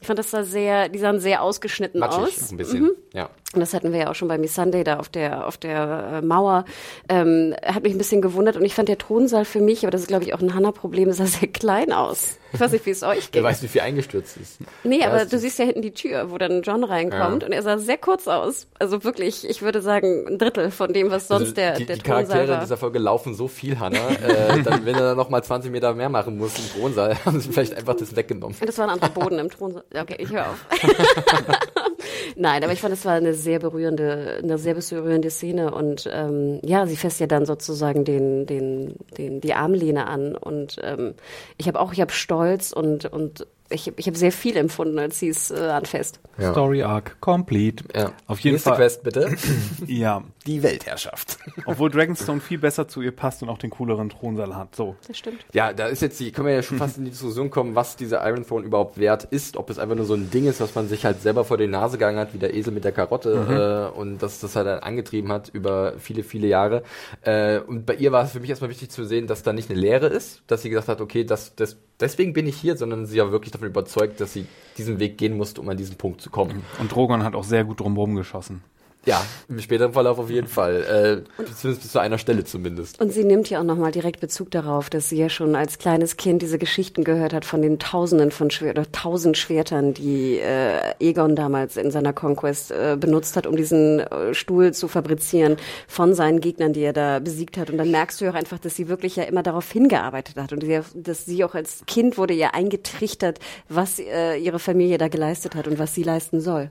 Ich 0.00 0.06
fand 0.06 0.18
das 0.18 0.30
sah 0.30 0.42
sehr, 0.44 0.88
die 0.88 0.98
sahen 0.98 1.20
sehr 1.20 1.42
ausgeschnitten 1.42 2.00
Matschig, 2.00 2.20
aus. 2.20 2.50
ein 2.50 2.56
bisschen. 2.56 2.82
Mhm. 2.82 2.90
Ja. 3.12 3.30
Und 3.52 3.58
das 3.60 3.74
hatten 3.74 3.92
wir 3.92 3.98
ja 3.98 4.10
auch 4.10 4.14
schon 4.14 4.28
bei 4.28 4.38
Miss 4.38 4.54
Sunday 4.54 4.84
da 4.84 4.98
auf 5.00 5.08
der, 5.08 5.46
auf 5.48 5.56
der 5.58 6.20
äh, 6.22 6.24
Mauer. 6.24 6.64
Ähm, 7.08 7.52
hat 7.64 7.82
mich 7.82 7.92
ein 7.92 7.98
bisschen 7.98 8.22
gewundert 8.22 8.56
und 8.56 8.64
ich 8.64 8.74
fand 8.76 8.88
der 8.88 8.96
Thronsaal 8.98 9.44
für 9.44 9.60
mich, 9.60 9.82
aber 9.82 9.90
das 9.90 10.02
ist 10.02 10.06
glaube 10.06 10.22
ich 10.24 10.32
auch 10.34 10.40
ein 10.40 10.54
Hanna-Problem, 10.54 11.10
sah 11.12 11.26
sehr 11.26 11.48
klein 11.48 11.92
aus. 11.92 12.38
Ich 12.52 12.60
weiß 12.60 12.70
nicht, 12.72 12.86
wie 12.86 12.90
es 12.90 13.02
euch 13.02 13.28
Wer 13.32 13.42
geht. 13.42 13.42
weiß, 13.44 13.62
wie 13.62 13.68
viel 13.68 13.80
eingestürzt 13.80 14.36
ist. 14.36 14.58
Nee, 14.84 15.00
Ja, 15.00 15.08
aber 15.08 15.24
du 15.24 15.38
siehst 15.38 15.58
ja 15.58 15.64
hinten 15.64 15.82
die 15.82 15.92
Tür, 15.92 16.30
wo 16.30 16.38
dann 16.38 16.62
John 16.62 16.84
reinkommt 16.84 17.42
Ja. 17.42 17.46
und 17.48 17.52
er 17.52 17.62
sah 17.62 17.78
sehr 17.78 17.98
kurz 17.98 18.28
aus. 18.28 18.68
Also 18.78 19.02
wirklich, 19.04 19.48
ich 19.48 19.62
würde 19.62 19.80
sagen, 19.82 20.26
ein 20.28 20.38
Drittel 20.38 20.70
von 20.70 20.92
dem, 20.92 21.10
was 21.10 21.26
sonst 21.28 21.42
Also 21.42 21.54
der, 21.54 21.74
die, 21.74 21.86
der 21.86 21.96
die 21.96 22.02
Thronsaal 22.02 22.24
Charaktere 22.26 22.52
war. 22.54 22.60
dieser 22.60 22.76
Folge 22.76 22.98
laufen 23.00 23.34
so 23.34 23.48
viel, 23.48 23.78
Hannah. 23.80 24.10
äh, 24.10 24.62
dann, 24.64 24.84
wenn 24.86 24.94
er 24.94 25.00
dann 25.02 25.16
noch 25.16 25.28
mal 25.30 25.42
20 25.42 25.70
Meter 25.72 25.92
mehr 25.94 26.08
machen 26.08 26.38
muss 26.38 26.56
im 26.56 26.80
Thronsaal, 26.80 27.16
haben 27.24 27.40
sie 27.40 27.50
vielleicht 27.52 27.74
einfach 27.74 27.94
das 27.94 28.14
weggenommen. 28.14 28.56
Das 28.64 28.78
war 28.78 28.86
ein 28.86 28.90
anderer 28.90 29.10
Boden 29.10 29.38
im 29.40 29.50
Thronsaal. 29.50 29.82
Okay, 29.92 30.16
ich 30.18 30.30
höre 30.30 30.46
auf. 30.50 30.66
Nein, 32.36 32.62
aber 32.64 32.72
ich 32.72 32.80
fand, 32.80 32.94
es 32.94 33.04
war 33.04 33.14
eine 33.14 33.34
sehr 33.34 33.58
berührende, 33.58 34.40
eine 34.42 34.58
sehr 34.58 34.74
berührende 34.74 35.30
Szene 35.30 35.72
und 35.72 36.08
ähm, 36.12 36.60
ja, 36.62 36.86
sie 36.86 36.96
fässt 36.96 37.20
ja 37.20 37.26
dann 37.26 37.46
sozusagen 37.46 38.04
den, 38.04 38.46
den, 38.46 38.94
den, 39.16 39.40
die 39.40 39.54
Armlehne 39.54 40.06
an 40.06 40.34
und 40.36 40.76
ähm, 40.82 41.14
ich 41.56 41.68
habe 41.68 41.80
auch, 41.80 41.92
ich 41.92 42.00
habe 42.00 42.12
Stolz 42.12 42.72
und 42.72 43.06
und 43.06 43.46
ich, 43.70 43.92
ich 43.96 44.06
habe 44.06 44.18
sehr 44.18 44.32
viel 44.32 44.56
empfunden, 44.56 44.98
als 44.98 45.18
sie 45.18 45.28
es 45.28 45.50
äh, 45.50 45.54
anfasst. 45.54 46.20
Ja. 46.38 46.52
Story 46.52 46.82
Arc 46.82 47.20
complete. 47.20 47.84
Ja. 47.94 48.12
Auf 48.26 48.40
jeden 48.40 48.54
Nächste 48.54 48.70
Fall. 48.70 48.78
Quest, 48.78 49.02
bitte. 49.02 49.36
Ja. 49.86 50.22
Die 50.46 50.62
Weltherrschaft. 50.62 51.38
Obwohl 51.66 51.90
Dragonstone 51.90 52.40
viel 52.40 52.58
besser 52.58 52.88
zu 52.88 53.02
ihr 53.02 53.12
passt 53.12 53.42
und 53.42 53.48
auch 53.48 53.58
den 53.58 53.70
cooleren 53.70 54.08
Thronsaal 54.08 54.56
hat. 54.56 54.74
So. 54.74 54.96
Das 55.06 55.18
stimmt. 55.18 55.44
Ja, 55.52 55.72
da 55.72 55.86
ist 55.86 56.02
jetzt 56.02 56.18
die, 56.20 56.32
können 56.32 56.48
wir 56.48 56.54
ja 56.54 56.62
schon 56.62 56.78
fast 56.78 56.98
in 56.98 57.04
die 57.04 57.10
Diskussion 57.10 57.50
kommen, 57.50 57.74
was 57.74 57.96
dieser 57.96 58.26
Iron 58.28 58.46
Throne 58.46 58.64
überhaupt 58.64 58.98
wert 58.98 59.24
ist, 59.24 59.56
ob 59.56 59.70
es 59.70 59.78
einfach 59.78 59.96
nur 59.96 60.04
so 60.04 60.14
ein 60.14 60.30
Ding 60.30 60.46
ist, 60.46 60.60
was 60.60 60.74
man 60.74 60.88
sich 60.88 61.04
halt 61.04 61.22
selber 61.22 61.44
vor 61.44 61.58
die 61.58 61.66
Nase 61.66 61.98
gegangen 61.98 62.18
hat, 62.18 62.34
wie 62.34 62.38
der 62.38 62.54
Esel 62.54 62.72
mit 62.72 62.84
der 62.84 62.92
Karotte, 62.92 63.90
äh, 63.94 63.98
und 63.98 64.18
dass 64.18 64.40
das 64.40 64.56
halt 64.56 64.66
dann 64.66 64.80
angetrieben 64.80 65.30
hat 65.32 65.48
über 65.48 65.94
viele, 65.98 66.22
viele 66.22 66.46
Jahre. 66.46 66.82
Äh, 67.22 67.60
und 67.60 67.86
bei 67.86 67.94
ihr 67.94 68.12
war 68.12 68.24
es 68.24 68.32
für 68.32 68.40
mich 68.40 68.50
erstmal 68.50 68.70
wichtig 68.70 68.90
zu 68.90 69.04
sehen, 69.04 69.26
dass 69.26 69.42
da 69.42 69.52
nicht 69.52 69.70
eine 69.70 69.78
Lehre 69.78 70.06
ist, 70.06 70.42
dass 70.46 70.62
sie 70.62 70.70
gesagt 70.70 70.88
hat, 70.88 71.00
okay, 71.00 71.24
das, 71.24 71.54
das, 71.54 71.76
deswegen 72.00 72.32
bin 72.32 72.46
ich 72.46 72.56
hier, 72.56 72.76
sondern 72.76 73.06
sie 73.06 73.18
war 73.18 73.32
wirklich 73.32 73.52
davon 73.52 73.68
überzeugt, 73.68 74.20
dass 74.20 74.32
sie 74.32 74.46
diesen 74.78 74.98
Weg 74.98 75.18
gehen 75.18 75.36
musste, 75.36 75.60
um 75.60 75.68
an 75.68 75.76
diesen 75.76 75.96
Punkt 75.96 76.20
zu 76.20 76.30
kommen. 76.30 76.62
Und 76.78 76.92
Drogon 76.92 77.22
hat 77.22 77.34
auch 77.34 77.44
sehr 77.44 77.64
gut 77.64 77.80
drumherum 77.80 78.16
geschossen. 78.16 78.62
Ja, 79.06 79.24
im 79.48 79.58
späteren 79.60 79.94
Verlauf 79.94 80.18
auf 80.18 80.28
jeden 80.28 80.46
Fall. 80.46 81.24
Äh, 81.38 81.44
zumindest 81.54 81.82
bis 81.82 81.92
zu 81.92 81.98
einer 82.00 82.18
Stelle 82.18 82.44
zumindest. 82.44 83.00
Und 83.00 83.12
sie 83.12 83.24
nimmt 83.24 83.48
ja 83.48 83.60
auch 83.60 83.64
nochmal 83.64 83.92
direkt 83.92 84.20
Bezug 84.20 84.50
darauf, 84.50 84.90
dass 84.90 85.08
sie 85.08 85.16
ja 85.16 85.30
schon 85.30 85.56
als 85.56 85.78
kleines 85.78 86.18
Kind 86.18 86.42
diese 86.42 86.58
Geschichten 86.58 87.02
gehört 87.02 87.32
hat 87.32 87.46
von 87.46 87.62
den 87.62 87.78
Tausenden 87.78 88.30
von 88.30 88.50
Schwer 88.50 88.72
oder 88.72 88.92
tausend 88.92 89.38
Schwertern, 89.38 89.94
die 89.94 90.38
äh, 90.38 90.94
Egon 91.00 91.34
damals 91.34 91.78
in 91.78 91.90
seiner 91.90 92.12
Conquest 92.12 92.72
äh, 92.72 92.98
benutzt 93.00 93.36
hat, 93.36 93.46
um 93.46 93.56
diesen 93.56 94.00
äh, 94.00 94.34
Stuhl 94.34 94.74
zu 94.74 94.86
fabrizieren 94.86 95.56
von 95.88 96.14
seinen 96.14 96.40
Gegnern, 96.40 96.74
die 96.74 96.82
er 96.82 96.92
da 96.92 97.20
besiegt 97.20 97.56
hat. 97.56 97.70
Und 97.70 97.78
dann 97.78 97.90
merkst 97.90 98.20
du 98.20 98.26
ja 98.26 98.32
auch 98.32 98.36
einfach, 98.36 98.58
dass 98.58 98.76
sie 98.76 98.88
wirklich 98.88 99.16
ja 99.16 99.22
immer 99.22 99.42
darauf 99.42 99.70
hingearbeitet 99.72 100.36
hat 100.36 100.52
und 100.52 100.62
sie, 100.62 100.78
dass 100.94 101.24
sie 101.24 101.42
auch 101.42 101.54
als 101.54 101.84
Kind 101.86 102.18
wurde 102.18 102.34
ja 102.34 102.50
eingetrichtert, 102.50 103.38
was 103.70 103.98
äh, 103.98 104.36
ihre 104.36 104.58
Familie 104.58 104.98
da 104.98 105.08
geleistet 105.08 105.54
hat 105.54 105.66
und 105.66 105.78
was 105.78 105.94
sie 105.94 106.02
leisten 106.02 106.42
soll. 106.42 106.70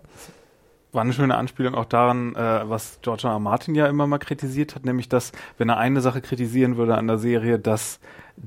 War 0.92 1.02
eine 1.02 1.14
schöne 1.14 1.36
Anspielung 1.36 1.76
auch 1.76 1.86
daran, 1.86 2.36
äh, 2.36 2.68
was 2.68 3.00
George 3.02 3.28
R. 3.28 3.34
R. 3.34 3.40
Martin 3.40 3.76
ja 3.76 3.88
immer 3.88 4.08
mal 4.08 4.18
kritisiert 4.18 4.74
hat, 4.76 4.86
nämlich 4.86 5.08
dass, 5.08 5.32
wenn 5.58 5.70
er 5.70 5.78
eine 5.78 6.02
Sache 6.02 6.22
kritisieren 6.22 6.78
würde 6.78 6.96
an 6.98 7.08
der 7.08 7.20
Serie, 7.20 7.60
dass 7.60 8.00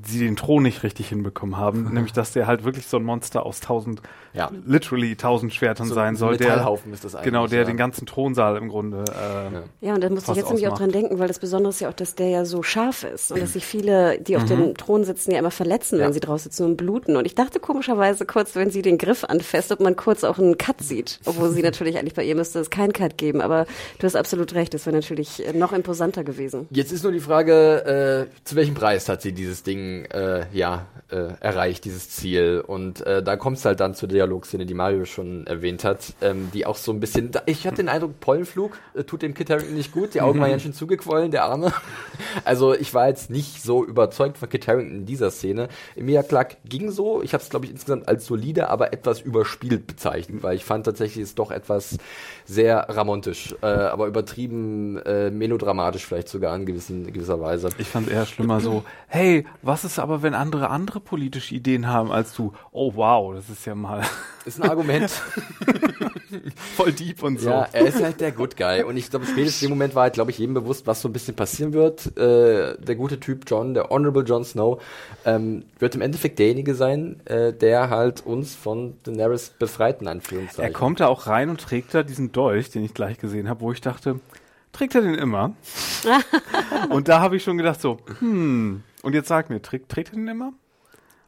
sie 0.04 0.20
den 0.20 0.36
Thron 0.36 0.62
nicht 0.62 0.82
richtig 0.82 1.08
hinbekommen 1.08 1.56
haben, 1.56 1.84
nämlich 1.92 2.12
dass 2.12 2.32
der 2.32 2.46
halt 2.46 2.64
wirklich 2.64 2.86
so 2.86 2.96
ein 2.96 3.04
Monster 3.04 3.44
aus 3.46 3.60
tausend, 3.60 4.00
Ja. 4.32 4.50
literally 4.66 5.16
tausend 5.16 5.52
Schwertern 5.54 5.86
So 5.88 5.94
sein 5.94 6.08
ein 6.14 6.16
soll, 6.16 6.36
der 6.36 6.48
Metallhaufen 6.48 6.92
ist 6.92 7.04
das 7.04 7.14
eigentlich, 7.14 7.26
genau, 7.26 7.46
der 7.46 7.60
ja. 7.60 7.64
den 7.66 7.76
ganzen 7.76 8.06
Thronsaal 8.06 8.56
im 8.56 8.68
Grunde 8.68 9.04
äh, 9.08 9.86
Ja, 9.86 9.94
und 9.94 10.02
da 10.02 10.08
musste 10.08 10.32
ich 10.32 10.38
jetzt 10.38 10.48
nämlich 10.48 10.68
auch 10.68 10.78
dran 10.78 10.90
denken, 10.90 11.18
weil 11.18 11.28
das 11.28 11.38
Besondere 11.38 11.70
ist 11.70 11.80
ja 11.80 11.88
auch, 11.88 11.94
dass 11.94 12.14
der 12.14 12.28
ja 12.28 12.44
so 12.44 12.62
scharf 12.62 13.04
ist 13.04 13.32
und 13.32 13.40
dass 13.40 13.52
sich 13.52 13.66
viele, 13.66 14.18
die 14.18 14.36
auf 14.36 14.44
dem 14.44 14.74
Thron 14.76 15.04
sitzen, 15.04 15.32
ja 15.32 15.38
immer 15.38 15.50
verletzen, 15.50 15.98
Ja. 15.98 16.06
wenn 16.06 16.12
sie 16.12 16.20
drauf 16.20 16.40
sitzen 16.40 16.64
und 16.64 16.76
bluten. 16.76 17.16
Und 17.16 17.26
ich 17.26 17.34
dachte 17.34 17.60
komischerweise 17.60 18.24
kurz, 18.26 18.54
wenn 18.54 18.70
sie 18.70 18.82
den 18.82 18.98
Griff 18.98 19.24
anfasst, 19.24 19.72
ob 19.72 19.80
man 19.80 19.96
kurz 19.96 20.24
auch 20.24 20.38
einen 20.38 20.56
Cut 20.58 20.80
sieht. 20.80 21.20
Obwohl 21.24 21.50
sie 21.50 21.62
natürlich 21.62 21.98
eigentlich 21.98 22.14
bei 22.14 22.24
ihr 22.24 22.34
müsste 22.34 22.58
es 22.60 22.70
keinen 22.70 22.92
Cut 22.92 23.18
geben. 23.18 23.40
Aber 23.40 23.66
du 23.98 24.06
hast 24.06 24.16
absolut 24.16 24.54
recht, 24.54 24.72
das 24.74 24.86
wäre 24.86 24.96
natürlich 24.96 25.46
äh, 25.46 25.52
noch 25.52 25.72
imposanter 25.72 26.24
gewesen. 26.24 26.66
Jetzt 26.70 26.92
ist 26.92 27.02
nur 27.02 27.12
die 27.12 27.20
Frage, 27.20 28.28
äh, 28.30 28.44
zu 28.44 28.56
welchem 28.56 28.74
Preis 28.74 29.08
hat 29.08 29.22
sie 29.22 29.32
dieses 29.32 29.62
Ding 29.62 29.81
äh, 30.10 30.46
ja 30.52 30.86
äh, 31.08 31.28
erreicht, 31.40 31.84
dieses 31.84 32.10
Ziel? 32.10 32.62
Und 32.66 33.04
äh, 33.06 33.22
da 33.22 33.36
kommt 33.36 33.58
es 33.58 33.64
halt 33.64 33.80
dann 33.80 33.94
zur 33.94 34.08
Dialogszene, 34.08 34.66
die 34.66 34.74
Mario 34.74 35.04
schon 35.04 35.46
erwähnt 35.46 35.84
hat, 35.84 36.14
ähm, 36.20 36.50
die 36.52 36.66
auch 36.66 36.76
so 36.76 36.92
ein 36.92 37.00
bisschen. 37.00 37.30
Ich 37.46 37.66
hatte 37.66 37.76
den 37.76 37.88
Eindruck, 37.88 38.20
Pollenflug 38.20 38.78
äh, 38.94 39.04
tut 39.04 39.22
dem 39.22 39.34
Kit 39.34 39.50
Harington 39.50 39.74
nicht 39.74 39.92
gut. 39.92 40.14
Die 40.14 40.20
Augen 40.20 40.40
waren 40.40 40.50
ganz 40.50 40.62
schön 40.64 40.72
zugequollen, 40.72 41.30
der 41.30 41.44
Arme. 41.44 41.72
Also 42.44 42.74
ich 42.74 42.94
war 42.94 43.08
jetzt 43.08 43.30
nicht 43.30 43.62
so 43.62 43.84
überzeugt 43.84 44.38
von 44.38 44.48
Kit 44.48 44.66
Harington 44.66 44.98
in 44.98 45.06
dieser 45.06 45.30
Szene. 45.30 45.68
Emilia 45.96 46.22
Clarke 46.22 46.56
ging 46.64 46.90
so. 46.90 47.22
Ich 47.22 47.34
habe 47.34 47.42
es 47.42 47.50
glaube 47.50 47.66
ich 47.66 47.72
insgesamt 47.72 48.08
als 48.08 48.26
solide, 48.26 48.68
aber 48.68 48.92
etwas 48.92 49.20
überspielt 49.20 49.86
bezeichnet, 49.86 50.42
weil 50.42 50.56
ich 50.56 50.64
fand 50.64 50.86
tatsächlich 50.86 51.22
ist 51.22 51.38
doch 51.38 51.50
etwas 51.50 51.98
sehr 52.44 52.88
ramontisch, 52.88 53.54
äh, 53.62 53.66
aber 53.66 54.06
übertrieben 54.06 54.98
äh, 54.98 55.30
melodramatisch 55.30 56.06
vielleicht 56.06 56.28
sogar 56.28 56.54
in 56.56 56.66
gewissen, 56.66 57.12
gewisser 57.12 57.40
Weise. 57.40 57.68
Ich 57.78 57.88
fand 57.88 58.10
eher 58.10 58.26
schlimmer 58.26 58.60
so, 58.60 58.84
hey, 59.08 59.46
was 59.62 59.84
ist 59.84 59.98
aber, 59.98 60.22
wenn 60.22 60.34
andere 60.34 60.70
andere 60.70 61.00
politische 61.00 61.54
Ideen 61.54 61.86
haben 61.86 62.10
als 62.10 62.34
du? 62.34 62.52
Oh 62.72 62.92
wow, 62.94 63.34
das 63.34 63.48
ist 63.48 63.64
ja 63.64 63.74
mal 63.74 64.02
Ist 64.44 64.60
ein 64.60 64.68
Argument. 64.68 65.08
voll 66.76 66.92
deep 66.92 67.22
und 67.22 67.40
so. 67.40 67.50
ja, 67.50 67.68
er 67.72 67.86
ist 67.86 68.02
halt 68.02 68.20
der 68.20 68.32
Good 68.32 68.56
Guy. 68.56 68.82
Und 68.82 68.96
ich 68.96 69.08
glaube, 69.08 69.26
spätestens 69.26 69.62
in 69.62 69.68
dem 69.68 69.78
Moment 69.78 69.94
war 69.94 70.02
halt, 70.02 70.14
glaube 70.14 70.30
ich, 70.30 70.38
jedem 70.38 70.54
bewusst, 70.54 70.86
was 70.86 71.00
so 71.00 71.08
ein 71.08 71.12
bisschen 71.12 71.36
passieren 71.36 71.72
wird. 71.72 72.16
Äh, 72.18 72.76
der 72.78 72.96
gute 72.96 73.20
Typ 73.20 73.44
John, 73.46 73.74
der 73.74 73.90
Honorable 73.90 74.24
Jon 74.24 74.44
Snow, 74.44 74.82
ähm, 75.24 75.64
wird 75.78 75.94
im 75.94 76.00
Endeffekt 76.00 76.38
derjenige 76.38 76.74
sein, 76.74 77.20
äh, 77.26 77.52
der 77.52 77.90
halt 77.90 78.26
uns 78.26 78.54
von 78.54 78.94
Daenerys 79.04 79.50
befreit, 79.50 80.02
in 80.02 80.20
Er 80.56 80.70
kommt 80.72 81.00
da 81.00 81.06
auch 81.06 81.26
rein 81.26 81.48
und 81.48 81.60
trägt 81.60 81.94
da 81.94 82.02
diesen 82.02 82.32
Dolch, 82.32 82.70
den 82.70 82.84
ich 82.84 82.94
gleich 82.94 83.18
gesehen 83.18 83.48
habe, 83.48 83.60
wo 83.60 83.70
ich 83.70 83.80
dachte, 83.80 84.18
trägt 84.72 84.94
er 84.94 85.02
den 85.02 85.14
immer? 85.14 85.54
und 86.90 87.08
da 87.08 87.20
habe 87.20 87.36
ich 87.36 87.44
schon 87.44 87.58
gedacht 87.58 87.80
so, 87.80 87.98
hm, 88.18 88.82
und 89.02 89.14
jetzt 89.14 89.28
sag 89.28 89.50
mir, 89.50 89.60
trägt, 89.62 89.88
trägt 89.90 90.10
er 90.10 90.16
den 90.16 90.28
immer? 90.28 90.52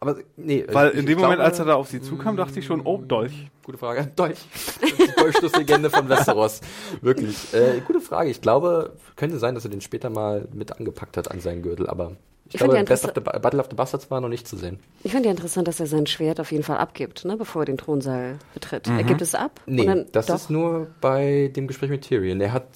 Aber 0.01 0.17
nee, 0.37 0.67
Weil 0.71 0.91
ich- 0.91 0.99
in 0.99 1.07
dem 1.07 1.19
Moment, 1.19 1.37
glaube- 1.37 1.45
als 1.45 1.59
er 1.59 1.65
da 1.65 1.75
auf 1.77 1.89
sie 1.89 2.03
zukam, 2.03 2.37
dachte 2.37 2.59
ich 2.59 2.67
schon, 2.67 2.83
oh, 2.83 2.99
Dolch. 2.99 3.49
Gute 3.65 3.79
Frage. 3.79 4.07
Dolch. 4.17 4.39
Die 4.83 5.11
Dolchstoßlegende 5.21 5.89
von 5.89 6.09
Westeros. 6.11 6.61
Wirklich. 7.01 7.55
Äh, 7.55 7.81
gute 7.87 8.01
Frage. 8.01 8.29
Ich 8.31 8.43
glaube, 8.43 8.97
könnte 9.17 9.39
sein, 9.39 9.55
dass 9.55 9.65
er 9.65 9.71
den 9.71 9.81
später 9.81 10.11
mal 10.11 10.47
mit 10.53 10.73
angepackt 10.79 11.17
hat 11.17 11.31
an 11.31 11.41
seinen 11.41 11.63
Gürtel, 11.63 11.87
aber 11.89 12.13
ich, 12.49 12.55
Ich 12.57 12.59
glaube, 12.59 12.77
ja 12.77 12.83
Best 12.83 13.07
of 13.07 13.13
the, 13.15 13.21
Battle 13.23 13.59
of 13.61 13.69
the 13.71 13.77
Bastards 13.77 14.11
war 14.11 14.21
noch 14.21 14.29
nicht 14.29 14.47
zu 14.47 14.57
sehen. 14.59 14.79
Ich 15.03 15.13
finde 15.13 15.29
ja 15.29 15.31
interessant, 15.31 15.67
dass 15.67 15.81
er 15.81 15.87
sein 15.87 16.07
Schwert 16.07 16.39
auf 16.41 16.53
jeden 16.53 16.65
Fall 16.65 16.77
abgibt, 16.77 17.25
ne, 17.25 17.39
bevor 17.39 17.63
er 17.63 17.67
den 17.67 17.79
Thronsaal 17.79 18.39
betritt. 18.53 18.87
Er 18.87 19.03
gibt 19.05 19.23
es 19.23 19.35
ab. 19.35 19.63
Nee, 19.65 19.81
und 19.83 19.87
dann, 19.87 20.07
das 20.13 20.27
doch. 20.27 20.35
ist 20.35 20.51
nur 20.51 20.89
bei 21.01 21.51
dem 21.57 21.67
Gespräch 21.67 21.89
mit 21.89 22.03
Tyrion. 22.03 22.43
Er 22.43 22.53
hat 22.53 22.67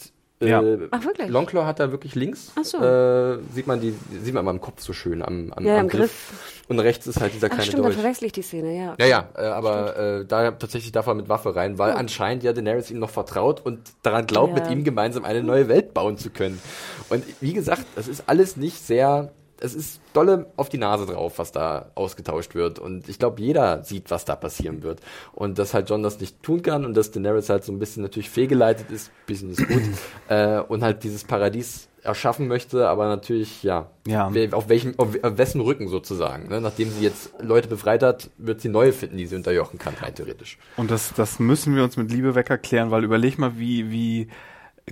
Ja. 0.40 0.62
Äh, 0.62 0.88
Ach, 0.90 1.04
wirklich? 1.04 1.28
Longclaw 1.28 1.64
hat 1.64 1.80
da 1.80 1.90
wirklich 1.90 2.14
links. 2.14 2.52
Ach 2.54 2.64
so. 2.64 2.78
Äh, 2.78 3.38
sieht 3.52 3.66
man 3.66 3.80
die, 3.80 3.94
sieht 4.22 4.34
man 4.34 4.44
mal 4.44 4.52
im 4.52 4.60
Kopf 4.60 4.80
so 4.80 4.92
schön 4.92 5.22
am, 5.22 5.52
am, 5.52 5.66
ja, 5.66 5.78
am 5.78 5.88
Griff. 5.88 6.28
Griff. 6.28 6.64
Und 6.68 6.78
rechts 6.80 7.06
ist 7.06 7.20
halt 7.20 7.34
dieser 7.34 7.48
kleine 7.48 7.62
Ach, 7.62 7.66
stimmt, 7.66 7.84
Dolch. 7.84 7.94
verwechsel 7.94 8.26
ich 8.26 8.32
die 8.32 8.42
Szene, 8.42 8.76
ja. 8.76 8.92
Okay. 8.92 9.08
Ja, 9.08 9.28
ja, 9.36 9.42
äh, 9.42 9.46
aber 9.48 9.96
äh, 9.96 10.24
da 10.24 10.52
tatsächlich 10.52 10.92
darf 10.92 11.06
er 11.06 11.14
mit 11.14 11.28
Waffe 11.28 11.56
rein, 11.56 11.78
weil 11.78 11.92
oh. 11.92 11.96
anscheinend 11.96 12.44
ja 12.44 12.52
Daenerys 12.52 12.90
ihm 12.90 12.98
noch 12.98 13.10
vertraut 13.10 13.64
und 13.64 13.80
daran 14.02 14.26
glaubt, 14.26 14.56
ja. 14.56 14.62
mit 14.62 14.70
ihm 14.70 14.84
gemeinsam 14.84 15.24
eine 15.24 15.42
neue 15.42 15.68
Welt 15.68 15.92
bauen 15.94 16.18
zu 16.18 16.30
können. 16.30 16.60
Und 17.08 17.24
wie 17.40 17.52
gesagt, 17.52 17.84
das 17.96 18.06
ist 18.06 18.24
alles 18.26 18.56
nicht 18.56 18.78
sehr 18.78 19.32
es 19.60 19.74
ist 19.74 20.00
dolle 20.18 20.46
auf 20.56 20.68
die 20.68 20.78
Nase 20.78 21.06
drauf, 21.06 21.38
was 21.38 21.52
da 21.52 21.90
ausgetauscht 21.94 22.54
wird. 22.54 22.78
Und 22.78 23.08
ich 23.08 23.18
glaube, 23.18 23.40
jeder 23.40 23.84
sieht, 23.84 24.10
was 24.10 24.24
da 24.24 24.34
passieren 24.34 24.82
wird. 24.82 25.00
Und 25.32 25.58
dass 25.58 25.74
halt 25.74 25.88
John 25.90 26.02
das 26.02 26.20
nicht 26.20 26.42
tun 26.42 26.62
kann 26.62 26.84
und 26.84 26.96
dass 26.96 27.10
Daenerys 27.10 27.48
halt 27.48 27.64
so 27.64 27.72
ein 27.72 27.78
bisschen 27.78 28.02
natürlich 28.02 28.30
fehlgeleitet 28.30 28.90
ist, 28.90 29.10
bisschen 29.26 29.50
ist 29.50 29.66
gut, 29.66 29.82
äh, 30.28 30.58
und 30.60 30.82
halt 30.82 31.04
dieses 31.04 31.24
Paradies 31.24 31.88
erschaffen 32.02 32.48
möchte, 32.48 32.88
aber 32.88 33.08
natürlich, 33.08 33.62
ja, 33.62 33.90
ja. 34.06 34.30
auf 34.52 34.68
welchem, 34.68 34.98
auf, 34.98 35.08
wessen 35.22 35.60
Rücken 35.60 35.88
sozusagen. 35.88 36.48
Ne? 36.48 36.60
Nachdem 36.60 36.90
sie 36.90 37.02
jetzt 37.02 37.32
Leute 37.40 37.68
befreit 37.68 38.02
hat, 38.02 38.30
wird 38.38 38.60
sie 38.60 38.68
neue 38.68 38.92
finden, 38.92 39.18
die 39.18 39.26
sie 39.26 39.36
unterjochen 39.36 39.78
kann, 39.78 39.94
rein 40.00 40.14
theoretisch. 40.14 40.58
Und 40.76 40.90
das, 40.90 41.12
das 41.14 41.38
müssen 41.38 41.74
wir 41.74 41.84
uns 41.84 41.96
mit 41.96 42.10
Liebe 42.10 42.34
weg 42.34 42.50
erklären, 42.50 42.90
weil 42.90 43.04
überleg 43.04 43.38
mal, 43.38 43.58
wie, 43.58 43.90
wie, 43.90 44.28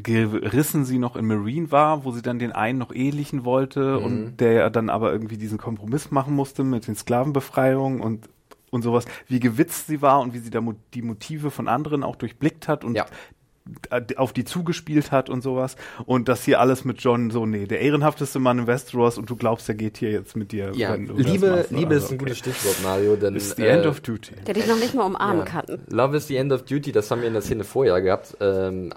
gerissen 0.03 0.85
sie 0.85 0.99
noch 0.99 1.17
in 1.17 1.27
Marine 1.27 1.71
war, 1.71 2.05
wo 2.05 2.13
sie 2.13 2.23
dann 2.23 2.39
den 2.39 2.53
einen 2.53 2.79
noch 2.79 2.93
ehelichen 2.93 3.45
wollte 3.45 3.99
mhm. 3.99 4.05
und 4.05 4.37
der 4.39 4.53
ja 4.53 4.71
dann 4.71 4.91
aber 4.91 5.13
irgendwie 5.13 5.37
diesen 5.37 5.59
Kompromiss 5.59 6.11
machen 6.11 6.35
musste 6.35 6.65
mit 6.65 6.87
den 6.87 6.97
Sklavenbefreiungen 6.97 8.01
und 8.01 8.29
und 8.71 8.83
sowas, 8.83 9.05
wie 9.29 9.39
gewitzt 9.39 9.87
sie 9.87 10.03
war 10.03 10.21
und 10.21 10.35
wie 10.35 10.39
sie 10.39 10.51
da 10.51 10.61
die 10.93 11.03
Motive 11.03 11.53
von 11.53 11.69
anderen 11.69 12.03
auch 12.03 12.17
durchblickt 12.17 12.67
hat 12.69 12.85
und 12.85 12.97
ja 12.97 13.07
auf 14.17 14.33
die 14.33 14.45
zugespielt 14.45 15.11
hat 15.13 15.29
und 15.29 15.43
sowas. 15.43 15.77
Und 16.05 16.29
das 16.29 16.45
hier 16.45 16.61
alles 16.61 16.85
mit 16.85 17.01
John 17.01 17.31
so, 17.31 17.47
nee, 17.47 17.67
der 17.67 17.81
ehrenhafteste 17.81 18.39
Mann 18.39 18.61
in 18.61 18.67
Westeros 18.67 19.19
und 19.19 19.29
du 19.29 19.37
glaubst, 19.37 19.69
er 19.69 19.75
geht 19.75 19.97
hier 19.97 20.11
jetzt 20.11 20.37
mit 20.37 20.53
dir. 20.53 20.73
Ja, 20.75 20.95
Liebe, 20.95 21.15
Liebe 21.23 21.51
also, 21.51 21.63
ist 21.65 21.73
ein 21.73 21.77
okay. 21.77 22.17
gutes 22.17 22.39
Stichwort, 22.39 22.83
Mario. 22.83 23.17
Denn, 23.17 23.35
ist 23.35 23.57
the 23.57 23.65
äh, 23.65 23.71
end 23.71 23.87
of 23.87 24.01
duty. 24.01 24.35
Der 24.47 24.55
dich 24.55 24.67
noch 24.67 24.79
nicht 24.79 24.95
mal 24.95 25.05
umarmen 25.05 25.39
ja. 25.39 25.45
kann. 25.45 25.65
Love 25.89 26.17
is 26.17 26.27
the 26.27 26.37
end 26.37 26.53
of 26.53 26.63
duty, 26.63 26.93
das 26.93 27.11
haben 27.11 27.21
wir 27.21 27.29
in 27.29 27.35
der 27.35 27.43
Szene 27.43 27.65
vorher 27.65 28.01
gehabt, 28.01 28.37
ähm, 28.41 28.93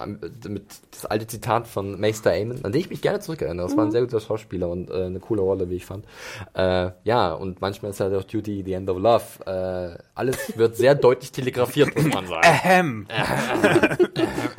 mit 0.48 0.64
das 0.92 1.06
alte 1.06 1.28
Zitat 1.28 1.68
von 1.68 2.00
Maester 2.00 2.32
Aemon, 2.32 2.64
an 2.64 2.72
den 2.72 2.82
ich 2.82 2.90
mich 2.90 3.02
gerne 3.02 3.20
zurückerinnere. 3.20 3.66
Das 3.66 3.74
mhm. 3.74 3.78
war 3.78 3.86
ein 3.86 3.88
mhm. 3.88 3.92
sehr 3.92 4.02
guter 4.02 4.20
Schauspieler 4.20 4.70
und 4.70 4.90
äh, 4.90 5.06
eine 5.06 5.20
coole 5.20 5.42
Rolle, 5.42 5.70
wie 5.70 5.76
ich 5.76 5.86
fand. 5.86 6.06
Äh, 6.54 6.92
ja, 7.04 7.34
und 7.34 7.62
manchmal 7.62 7.92
ist 7.92 8.00
halt 8.00 8.14
auch 8.14 8.24
Duty 8.24 8.64
the 8.66 8.74
end 8.74 8.90
of 8.90 8.98
love. 8.98 9.24
Äh, 9.46 9.98
alles 10.16 10.58
wird 10.58 10.78
sehr 10.78 10.96
deutlich 10.96 11.32
telegrafiert, 11.32 11.96
muss 11.96 12.14
man 12.14 12.28
sagen. 12.28 12.42
Ahem. 12.44 13.08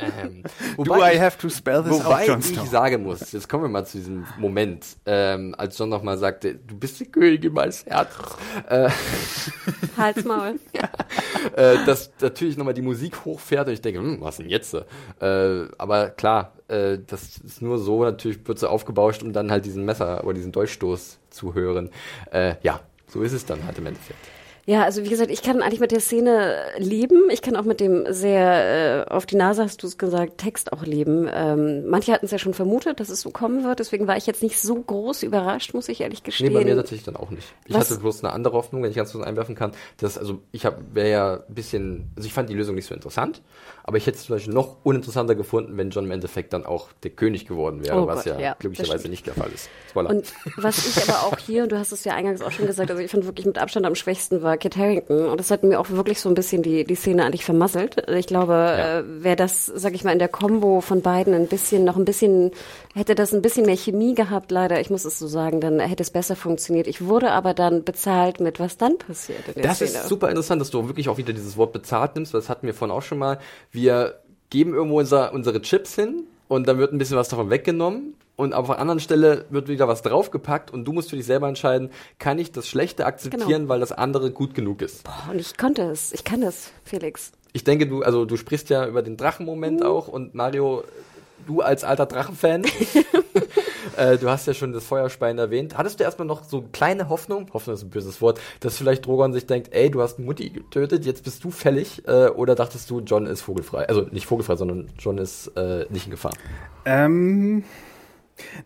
Wobei 0.77 1.11
Do 1.11 1.17
I 1.17 1.19
have 1.19 1.37
to 1.37 1.49
spell 1.49 1.83
this 1.83 1.91
wobei 1.91 2.31
out, 2.31 2.39
ich 2.39 2.69
sagen 2.69 3.03
muss, 3.03 3.31
jetzt 3.31 3.47
kommen 3.47 3.63
wir 3.63 3.69
mal 3.69 3.85
zu 3.85 3.97
diesem 3.97 4.25
Moment, 4.37 4.85
ähm, 5.05 5.55
als 5.57 5.77
John 5.77 5.89
nochmal 5.89 6.17
sagte, 6.17 6.55
du 6.55 6.77
bist 6.77 6.99
die 6.99 7.05
Königin 7.05 7.53
meines 7.53 7.85
Herzens. 7.85 8.35
Äh, 8.69 8.89
Halt's 9.97 10.23
Maul. 10.23 10.59
ja, 10.73 10.89
äh, 11.55 11.85
dass 11.85 12.11
natürlich 12.19 12.57
nochmal 12.57 12.73
die 12.73 12.81
Musik 12.81 13.25
hochfährt 13.25 13.67
und 13.67 13.73
ich 13.73 13.81
denke, 13.81 13.99
hm, 13.99 14.21
was 14.21 14.37
denn 14.37 14.49
jetzt? 14.49 14.73
Äh, 14.73 15.65
aber 15.77 16.09
klar, 16.09 16.53
äh, 16.67 16.97
das 17.05 17.37
ist 17.37 17.61
nur 17.61 17.77
so, 17.77 18.03
natürlich 18.03 18.47
wird 18.47 18.59
sie 18.59 18.69
aufgebauscht, 18.69 19.23
um 19.23 19.33
dann 19.33 19.51
halt 19.51 19.65
diesen 19.65 19.85
Messer 19.85 20.23
oder 20.23 20.33
diesen 20.33 20.51
Dolchstoß 20.51 21.19
zu 21.29 21.53
hören. 21.53 21.89
Äh, 22.31 22.55
ja, 22.63 22.79
so 23.07 23.21
ist 23.21 23.33
es 23.33 23.45
dann 23.45 23.65
halt 23.65 23.77
im 23.77 23.85
Endeffekt. 23.87 24.19
Ja, 24.71 24.83
also 24.85 25.03
wie 25.03 25.09
gesagt, 25.09 25.31
ich 25.31 25.41
kann 25.41 25.61
eigentlich 25.61 25.81
mit 25.81 25.91
der 25.91 25.99
Szene 25.99 26.55
leben. 26.77 27.29
Ich 27.29 27.41
kann 27.41 27.57
auch 27.57 27.65
mit 27.65 27.81
dem 27.81 28.05
sehr, 28.07 29.05
äh, 29.05 29.11
auf 29.11 29.25
die 29.25 29.35
Nase 29.35 29.63
hast 29.63 29.83
du 29.83 29.87
es 29.87 29.97
gesagt, 29.97 30.37
Text 30.37 30.71
auch 30.71 30.85
leben. 30.85 31.27
Ähm, 31.29 31.89
manche 31.89 32.13
hatten 32.13 32.23
es 32.23 32.31
ja 32.31 32.39
schon 32.39 32.53
vermutet, 32.53 33.01
dass 33.01 33.09
es 33.09 33.19
so 33.19 33.31
kommen 33.31 33.65
wird. 33.65 33.79
Deswegen 33.79 34.07
war 34.07 34.15
ich 34.15 34.27
jetzt 34.27 34.41
nicht 34.41 34.61
so 34.61 34.75
groß 34.75 35.23
überrascht, 35.23 35.73
muss 35.73 35.89
ich 35.89 35.99
ehrlich 35.99 36.23
gestehen. 36.23 36.53
Nee, 36.53 36.59
bei 36.59 36.63
mir 36.63 36.77
tatsächlich 36.77 37.03
dann 37.03 37.17
auch 37.17 37.31
nicht. 37.31 37.53
Ich 37.65 37.73
Was? 37.73 37.89
hatte 37.89 37.99
bloß 37.99 38.23
eine 38.23 38.31
andere 38.31 38.53
Hoffnung, 38.55 38.81
wenn 38.81 38.91
ich 38.91 38.95
ganz 38.95 39.11
kurz 39.11 39.27
einwerfen 39.27 39.55
kann. 39.55 39.73
Dass, 39.97 40.17
also 40.17 40.39
ich 40.53 40.63
wäre 40.63 41.11
ja 41.11 41.33
ein 41.49 41.53
bisschen, 41.53 42.09
also 42.15 42.25
ich 42.25 42.33
fand 42.33 42.49
die 42.49 42.53
Lösung 42.53 42.75
nicht 42.75 42.87
so 42.87 42.93
interessant. 42.93 43.41
Aber 43.83 43.97
ich 43.97 44.07
hätte 44.07 44.19
es 44.19 44.25
zum 44.25 44.35
Beispiel 44.35 44.53
noch 44.53 44.77
uninteressanter 44.83 45.35
gefunden, 45.35 45.75
wenn 45.75 45.89
John 45.89 46.05
im 46.05 46.11
Endeffekt 46.11 46.53
dann 46.53 46.65
auch 46.65 46.89
der 47.03 47.11
König 47.11 47.45
geworden 47.45 47.83
wäre, 47.83 48.03
oh 48.03 48.07
was 48.07 48.23
Gott, 48.23 48.33
ja, 48.35 48.39
ja, 48.39 48.55
glücklicherweise 48.57 49.09
nicht 49.09 49.27
der 49.27 49.33
Fall 49.33 49.49
ist. 49.53 49.69
Spoiler. 49.89 50.11
Und 50.11 50.31
was 50.55 50.87
ich 50.87 51.09
aber 51.09 51.23
auch 51.23 51.37
hier, 51.37 51.63
und 51.63 51.73
du 51.73 51.77
hast 51.77 51.91
es 51.91 52.05
ja 52.05 52.13
eingangs 52.13 52.41
auch 52.41 52.51
schon 52.51 52.67
gesagt, 52.67 52.89
also 52.89 53.01
ich 53.01 53.11
fand 53.11 53.25
wirklich 53.25 53.45
mit 53.45 53.57
Abstand 53.57 53.85
am 53.85 53.95
schwächsten 53.95 54.41
war 54.41 54.57
Kit 54.61 54.77
Harrington. 54.77 55.25
Und 55.25 55.39
das 55.39 55.51
hat 55.51 55.63
mir 55.63 55.79
auch 55.79 55.89
wirklich 55.89 56.21
so 56.21 56.29
ein 56.29 56.35
bisschen 56.35 56.63
die, 56.63 56.85
die 56.85 56.95
Szene 56.95 57.25
eigentlich 57.25 57.43
vermasselt. 57.43 58.09
Ich 58.09 58.27
glaube, 58.27 58.53
ja. 58.53 58.99
äh, 58.99 59.23
wäre 59.23 59.35
das, 59.35 59.65
sag 59.65 59.93
ich 59.93 60.05
mal, 60.05 60.13
in 60.13 60.19
der 60.19 60.29
Combo 60.29 60.79
von 60.79 61.01
beiden 61.01 61.33
ein 61.33 61.47
bisschen, 61.47 61.83
noch 61.83 61.97
ein 61.97 62.05
bisschen, 62.05 62.51
hätte 62.95 63.15
das 63.15 63.33
ein 63.33 63.41
bisschen 63.41 63.65
mehr 63.65 63.75
Chemie 63.75 64.15
gehabt, 64.15 64.51
leider, 64.51 64.79
ich 64.79 64.89
muss 64.89 65.03
es 65.03 65.19
so 65.19 65.27
sagen, 65.27 65.59
dann 65.59 65.79
hätte 65.79 66.03
es 66.03 66.11
besser 66.11 66.37
funktioniert. 66.37 66.87
Ich 66.87 67.05
wurde 67.05 67.31
aber 67.31 67.53
dann 67.53 67.83
bezahlt 67.83 68.39
mit, 68.39 68.59
was 68.59 68.77
dann 68.77 68.97
passiert 68.97 69.47
in 69.47 69.55
der 69.55 69.63
das 69.63 69.77
Szene. 69.77 69.91
Ist 69.91 70.07
super 70.07 70.29
interessant, 70.29 70.61
dass 70.61 70.69
du 70.69 70.87
wirklich 70.87 71.09
auch 71.09 71.17
wieder 71.17 71.33
dieses 71.33 71.57
Wort 71.57 71.73
bezahlt 71.73 72.15
nimmst, 72.15 72.33
weil 72.33 72.39
das 72.41 72.49
hatten 72.49 72.67
wir 72.67 72.73
vorhin 72.73 72.95
auch 72.95 73.01
schon 73.01 73.17
mal 73.17 73.39
wir 73.71 74.21
geben 74.49 74.73
irgendwo 74.73 74.99
unser, 74.99 75.33
unsere 75.33 75.61
Chips 75.61 75.95
hin 75.95 76.27
und 76.47 76.67
dann 76.67 76.77
wird 76.77 76.93
ein 76.93 76.97
bisschen 76.97 77.17
was 77.17 77.29
davon 77.29 77.49
weggenommen 77.49 78.15
und 78.35 78.53
auf 78.53 78.69
einer 78.69 78.79
anderen 78.79 78.99
Stelle 78.99 79.45
wird 79.49 79.67
wieder 79.67 79.87
was 79.87 80.01
draufgepackt 80.01 80.71
und 80.71 80.85
du 80.85 80.93
musst 80.93 81.09
für 81.09 81.15
dich 81.15 81.25
selber 81.25 81.47
entscheiden, 81.47 81.89
kann 82.19 82.39
ich 82.39 82.51
das 82.51 82.67
Schlechte 82.67 83.05
akzeptieren, 83.05 83.61
genau. 83.61 83.69
weil 83.69 83.79
das 83.79 83.91
andere 83.91 84.31
gut 84.31 84.53
genug 84.53 84.81
ist. 84.81 85.03
Boah, 85.03 85.31
und 85.31 85.39
ich 85.39 85.57
konnte 85.57 85.83
es, 85.83 86.11
ich 86.13 86.23
kann 86.23 86.41
es, 86.43 86.71
Felix. 86.83 87.31
Ich 87.53 87.63
denke, 87.63 87.87
du, 87.87 88.01
also 88.01 88.25
du 88.25 88.37
sprichst 88.37 88.69
ja 88.69 88.87
über 88.87 89.01
den 89.01 89.17
Drachenmoment 89.17 89.83
uh. 89.83 89.87
auch 89.87 90.07
und 90.07 90.33
Mario, 90.35 90.83
du 91.45 91.61
als 91.61 91.83
alter 91.83 92.05
Drachenfan, 92.05 92.63
Äh, 93.97 94.17
du 94.17 94.29
hast 94.29 94.47
ja 94.47 94.53
schon 94.53 94.73
das 94.73 94.85
Feuerspein 94.85 95.37
erwähnt. 95.37 95.77
Hattest 95.77 95.99
du 95.99 96.03
erstmal 96.03 96.27
noch 96.27 96.43
so 96.43 96.63
kleine 96.71 97.09
Hoffnung, 97.09 97.47
Hoffnung 97.53 97.75
ist 97.75 97.83
ein 97.83 97.89
böses 97.89 98.21
Wort, 98.21 98.39
dass 98.59 98.77
vielleicht 98.77 99.05
Drogon 99.05 99.33
sich 99.33 99.45
denkt, 99.45 99.73
ey, 99.73 99.89
du 99.91 100.01
hast 100.01 100.19
Mutti 100.19 100.49
getötet, 100.49 101.05
jetzt 101.05 101.23
bist 101.23 101.43
du 101.43 101.51
fällig? 101.51 102.07
Äh, 102.07 102.27
oder 102.27 102.55
dachtest 102.55 102.89
du, 102.89 103.01
John 103.01 103.25
ist 103.25 103.41
vogelfrei? 103.41 103.87
Also 103.87 104.01
nicht 104.11 104.25
vogelfrei, 104.25 104.55
sondern 104.55 104.89
John 104.97 105.17
ist 105.17 105.47
äh, 105.55 105.85
nicht 105.89 106.05
in 106.05 106.11
Gefahr. 106.11 106.33
Ähm. 106.85 107.63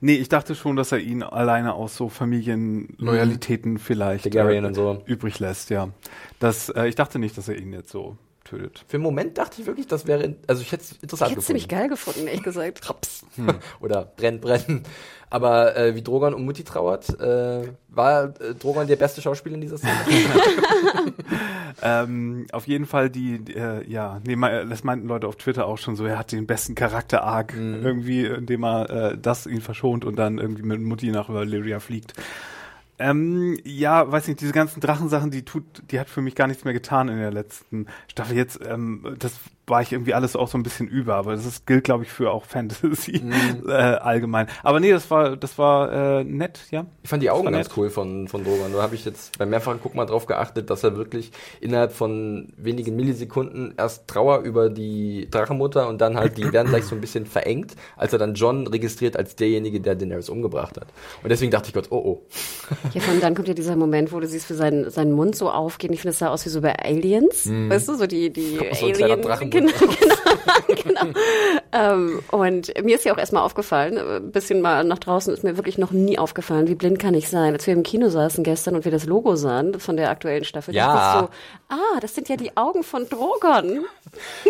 Nee, 0.02 0.16
ich 0.16 0.30
dachte 0.30 0.56
schon, 0.56 0.76
dass 0.76 0.92
er 0.92 1.00
ihn 1.00 1.24
alleine 1.24 1.74
aus 1.74 1.96
so 1.96 2.10
Familienloyalitäten 2.10 3.74
mhm. 3.74 3.78
vielleicht 3.78 4.34
äh, 4.36 4.74
so. 4.74 5.02
übrig 5.06 5.40
lässt, 5.40 5.70
ja. 5.70 5.90
Das, 6.40 6.70
äh, 6.70 6.88
ich 6.88 6.96
dachte 6.96 7.20
nicht, 7.20 7.38
dass 7.38 7.48
er 7.48 7.58
ihn 7.58 7.74
jetzt 7.74 7.92
so 7.92 8.18
tötet. 8.46 8.86
Für 8.88 8.98
einen 8.98 9.04
Moment 9.04 9.38
dachte 9.38 9.60
ich 9.60 9.68
wirklich, 9.68 9.88
das 9.88 10.08
wäre, 10.08 10.36
also 10.48 10.62
ich 10.62 10.72
hätte 10.72 10.84
es 10.84 10.92
interessant 11.02 11.32
ich 11.32 11.36
gefunden. 11.36 11.58
Ich 11.58 11.64
ziemlich 11.64 11.68
geil 11.68 11.90
gefunden, 11.90 12.28
ehrlich 12.28 12.44
gesagt. 12.44 12.82
Traps. 12.82 13.26
Hm. 13.36 13.56
Oder 13.82 14.06
brenn, 14.16 14.40
brennen. 14.40 14.84
Aber 15.30 15.76
äh, 15.76 15.96
wie 15.96 16.02
Drogon 16.02 16.34
um 16.34 16.46
Mutti 16.46 16.64
trauert, 16.64 17.10
äh, 17.20 17.68
war 17.90 18.34
äh, 18.40 18.54
Drogon 18.58 18.88
der 18.88 18.96
beste 18.96 19.22
Schauspieler 19.22 19.56
in 19.56 19.62
dieser 19.62 19.78
Szene? 19.78 19.94
ähm, 21.82 22.46
auf 22.52 22.68
jeden 22.68 22.86
Fall 22.86 23.10
die, 23.10 23.44
äh, 23.54 23.86
ja, 23.90 24.22
nee, 24.26 24.38
das 24.70 24.84
meinten 24.84 25.08
Leute 25.08 25.28
auf 25.28 25.36
Twitter 25.36 25.66
auch 25.66 25.78
schon 25.78 25.96
so, 25.96 26.06
er 26.06 26.20
hat 26.20 26.32
den 26.32 26.46
besten 26.46 26.76
Charakter-Arc 26.76 27.56
mhm. 27.56 27.84
irgendwie, 27.84 28.26
indem 28.26 28.64
er 28.64 28.90
äh, 28.90 29.18
das 29.18 29.48
ihn 29.48 29.62
verschont 29.62 30.06
und 30.06 30.18
dann 30.18 30.38
irgendwie 30.38 30.64
mit 30.64 30.80
Mutti 30.80 31.12
nach 31.12 31.28
Valyria 31.28 31.80
fliegt. 31.80 32.14
Ähm, 32.98 33.60
ja, 33.64 34.10
weiß 34.10 34.28
nicht, 34.28 34.40
diese 34.40 34.54
ganzen 34.54 34.80
Drachensachen, 34.80 35.32
die 35.32 35.44
tut, 35.44 35.64
die 35.92 36.00
hat 36.00 36.10
für 36.10 36.22
mich 36.22 36.36
gar 36.36 36.48
nichts 36.48 36.64
mehr 36.64 36.74
getan 36.74 37.10
in 37.10 37.18
der 37.18 37.32
letzten 37.32 37.88
Staffel. 38.08 38.38
Jetzt, 38.38 38.60
ähm, 38.66 39.16
das 39.20 39.34
war 39.68 39.82
ich 39.82 39.92
irgendwie 39.92 40.14
alles 40.14 40.36
auch 40.36 40.48
so 40.48 40.58
ein 40.58 40.64
bisschen 40.64 40.88
über, 40.88 41.16
aber 41.16 41.36
das 41.36 41.46
ist, 41.46 41.66
gilt, 41.66 41.84
glaube 41.84 42.04
ich, 42.04 42.12
für 42.12 42.32
auch 42.32 42.46
Fantasy 42.46 43.22
mm. 43.24 43.68
äh, 43.70 43.72
allgemein. 43.72 44.48
Aber 44.64 44.80
nee, 44.80 44.92
das 44.92 45.10
war, 45.10 45.36
das 45.36 45.58
war 45.58 46.20
äh, 46.20 46.24
nett, 46.24 46.60
ja. 46.72 46.86
Ich 47.04 47.10
fand 47.10 47.24
die 47.24 47.30
Augen 47.30 47.52
ganz 47.52 47.68
nett. 47.68 47.78
cool 47.78 47.90
von, 47.90 48.28
von 48.28 48.44
Drogon. 48.44 48.74
Da 48.74 48.82
habe 48.82 48.96
ich 48.96 49.06
jetzt 49.06 49.38
beim 49.38 49.50
mehrfachen 49.50 49.80
Guck 49.82 49.96
mal 49.96 50.06
drauf 50.06 50.26
geachtet, 50.26 50.70
dass 50.70 50.84
er 50.84 50.98
wirklich 50.98 51.32
innerhalb 51.60 51.94
von 51.94 52.54
wenigen 52.58 52.96
Millisekunden 52.96 53.74
erst 53.78 54.08
Trauer 54.08 54.40
über 54.40 54.70
die 54.70 55.28
Drachenmutter 55.30 55.88
und 55.88 56.00
dann 56.00 56.18
halt, 56.18 56.38
die 56.38 56.52
werden 56.52 56.70
gleich 56.70 56.86
so 56.86 56.96
ein 56.96 57.02
bisschen 57.02 57.26
verengt, 57.26 57.76
als 57.98 58.14
er 58.14 58.20
dann 58.20 58.36
John 58.36 58.68
registriert 58.68 59.18
als 59.18 59.36
derjenige, 59.36 59.82
der 59.82 59.96
Daenerys 59.96 60.30
umgebracht 60.30 60.78
hat. 60.78 60.88
Und 61.24 61.30
deswegen 61.30 61.52
dachte 61.52 61.70
ich 61.70 61.74
Gott, 61.74 61.88
oh 61.90 62.06
oh. 62.06 62.22
Ja, 62.94 63.02
und 63.12 63.22
dann 63.22 63.36
kommt 63.36 63.48
ja 63.48 63.54
dieser 63.54 63.76
Moment, 63.76 64.12
wo 64.12 64.20
du 64.20 64.28
siehst, 64.28 64.46
für 64.46 64.56
seinen, 64.56 64.90
seinen 64.90 65.12
Mund 65.12 65.36
so 65.36 65.50
aufgehen. 65.50 65.92
Ich 65.94 66.02
finde, 66.02 66.12
es 66.12 66.20
sah 66.20 66.30
aus 66.30 66.46
wie 66.46 66.50
so 66.50 66.62
bei 66.62 66.78
Aliens. 66.78 67.46
Mm. 67.46 67.70
Weißt 67.70 67.88
du, 67.88 67.96
so 67.96 68.08
die, 68.08 68.32
die 68.32 68.58
so 68.74 68.86
Alien. 68.86 69.22
Genau, 69.56 69.72
genau. 70.68 70.84
genau. 70.84 71.20
ähm, 71.72 72.22
und 72.32 72.84
mir 72.84 72.96
ist 72.96 73.06
ja 73.06 73.14
auch 73.14 73.18
erstmal 73.18 73.44
aufgefallen, 73.44 73.98
ein 73.98 74.32
bisschen 74.32 74.62
mal 74.62 74.84
nach 74.84 75.00
draußen 75.00 75.34
ist 75.34 75.44
mir 75.44 75.58
wirklich 75.58 75.78
noch 75.78 75.92
nie 75.92 76.18
aufgefallen, 76.18 76.68
wie 76.68 76.76
blind 76.76 77.00
kann 77.00 77.14
ich 77.14 77.30
sein. 77.30 77.54
Als 77.54 77.66
wir 77.68 77.74
im 77.74 77.84
Kino 77.84 78.10
saßen 78.10 78.44
gestern 78.44 78.76
und 78.76 78.86
wir 78.86 78.92
das 78.92 79.06
Logo 79.06 79.36
sahen 79.36 79.80
von 79.80 79.98
der 79.98 80.10
aktuellen 80.10 80.44
Staffel, 80.44 80.74
ja. 80.74 80.88
dachte 80.88 81.26
ich 81.26 81.76
so, 81.76 81.76
ah, 81.76 82.00
das 82.02 82.16
sind 82.16 82.30
ja 82.30 82.36
die 82.36 82.56
Augen 82.58 82.84
von 82.84 83.08
Drogon. 83.08 83.86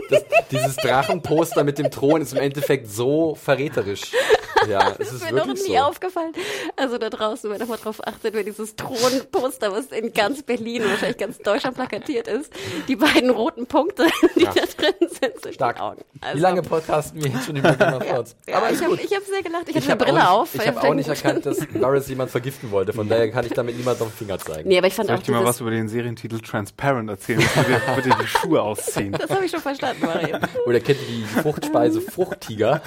Das, 0.09 0.25
dieses 0.51 0.75
Drachenposter 0.77 1.63
mit 1.63 1.77
dem 1.77 1.91
Thron 1.91 2.21
ist 2.21 2.33
im 2.33 2.39
Endeffekt 2.39 2.89
so 2.89 3.35
verräterisch. 3.35 4.11
Ja, 4.68 4.89
es 4.91 4.97
das 4.97 5.07
ist 5.07 5.13
ist 5.24 5.32
mir 5.32 5.38
noch 5.38 5.47
nie 5.47 5.55
so. 5.57 5.76
aufgefallen. 5.78 6.34
Also 6.76 6.97
da 6.97 7.09
draußen, 7.09 7.49
wenn 7.49 7.59
ihr 7.59 7.66
mal 7.66 7.78
drauf 7.78 8.05
achtet, 8.05 8.34
wenn 8.34 8.45
dieses 8.45 8.76
Thronposter, 8.76 9.72
was 9.72 9.88
in 9.88 10.13
ganz 10.13 10.43
Berlin 10.43 10.84
und 10.84 10.91
wahrscheinlich 10.91 11.18
ganz 11.18 11.38
Deutschland 11.39 11.76
plakatiert 11.76 12.28
ist, 12.28 12.51
die 12.88 12.95
beiden 12.95 13.30
roten 13.30 13.66
Punkte, 13.68 14.07
die 14.36 14.43
Ja. 14.43 14.53
da 14.53 14.61
drin 14.78 14.93
sind, 15.09 15.41
sind 15.41 15.53
Stark. 15.55 15.76
die 15.78 15.82
Augen. 15.82 16.01
Also, 16.22 16.38
Wie 16.38 16.41
lange 16.41 16.61
podcasten 16.61 17.24
wir 17.24 17.32
jetzt 17.32 17.45
schon 17.45 17.55
über 17.55 17.74
Game 17.74 17.93
of 17.93 18.03
Thrones? 18.07 18.36
Ja, 18.47 18.57
Aber 18.57 18.72
ich 18.72 18.82
habe 18.84 18.95
hab 18.97 19.24
sehr 19.24 19.43
gelacht. 19.43 19.70
Ich 19.70 19.76
hatte 19.76 19.86
eine 19.86 19.91
habe 19.91 20.05
Brille 20.05 20.30
auch 20.30 20.41
auf. 20.41 20.53
nicht, 20.53 20.63
ich 20.63 20.68
hab 20.70 20.82
weil 20.84 20.89
auch 20.89 20.93
nicht 20.93 21.09
erkannt, 21.09 21.45
dass 21.45 21.57
Varys 21.74 22.07
jemand 22.07 22.32
vergiften 22.32 22.72
wollte. 22.72 22.93
Von 22.93 23.07
daher 23.09 23.30
kann 23.32 23.45
ich 23.45 23.53
damit 23.53 23.78
niemand 23.78 24.01
auf 24.01 24.07
den 24.09 24.18
Finger 24.28 24.39
zeigen. 24.39 24.68
Nee, 24.70 24.78
aber 24.78 24.88
ich 24.88 24.93
fand 24.93 25.07
Soll 25.07 25.16
auch 25.16 25.20
ich 25.22 25.26
dir 25.26 25.32
mal 25.34 25.43
was 25.45 25.61
über 25.61 25.72
den 25.72 25.88
Serientitel 25.88 26.39
Transparent 26.39 27.09
erzählen? 27.09 27.39
Ich 27.39 27.55
würde 27.55 27.70
dir- 27.70 27.95
würde 27.95 28.09
dir 28.09 28.16
die 28.22 28.28
Schuhe 28.28 28.61
ausziehen. 28.61 29.11
das 29.13 29.30
habe 29.30 29.45
ich 29.45 29.51
schon 29.51 29.59
verstanden, 29.61 30.05
Mario. 30.05 30.38
Oder 30.66 30.80
kennt 30.80 30.99
ihr 31.01 31.07
die 31.07 31.24
Fruchtspeise 31.41 32.01
Fruchttiger? 32.01 32.82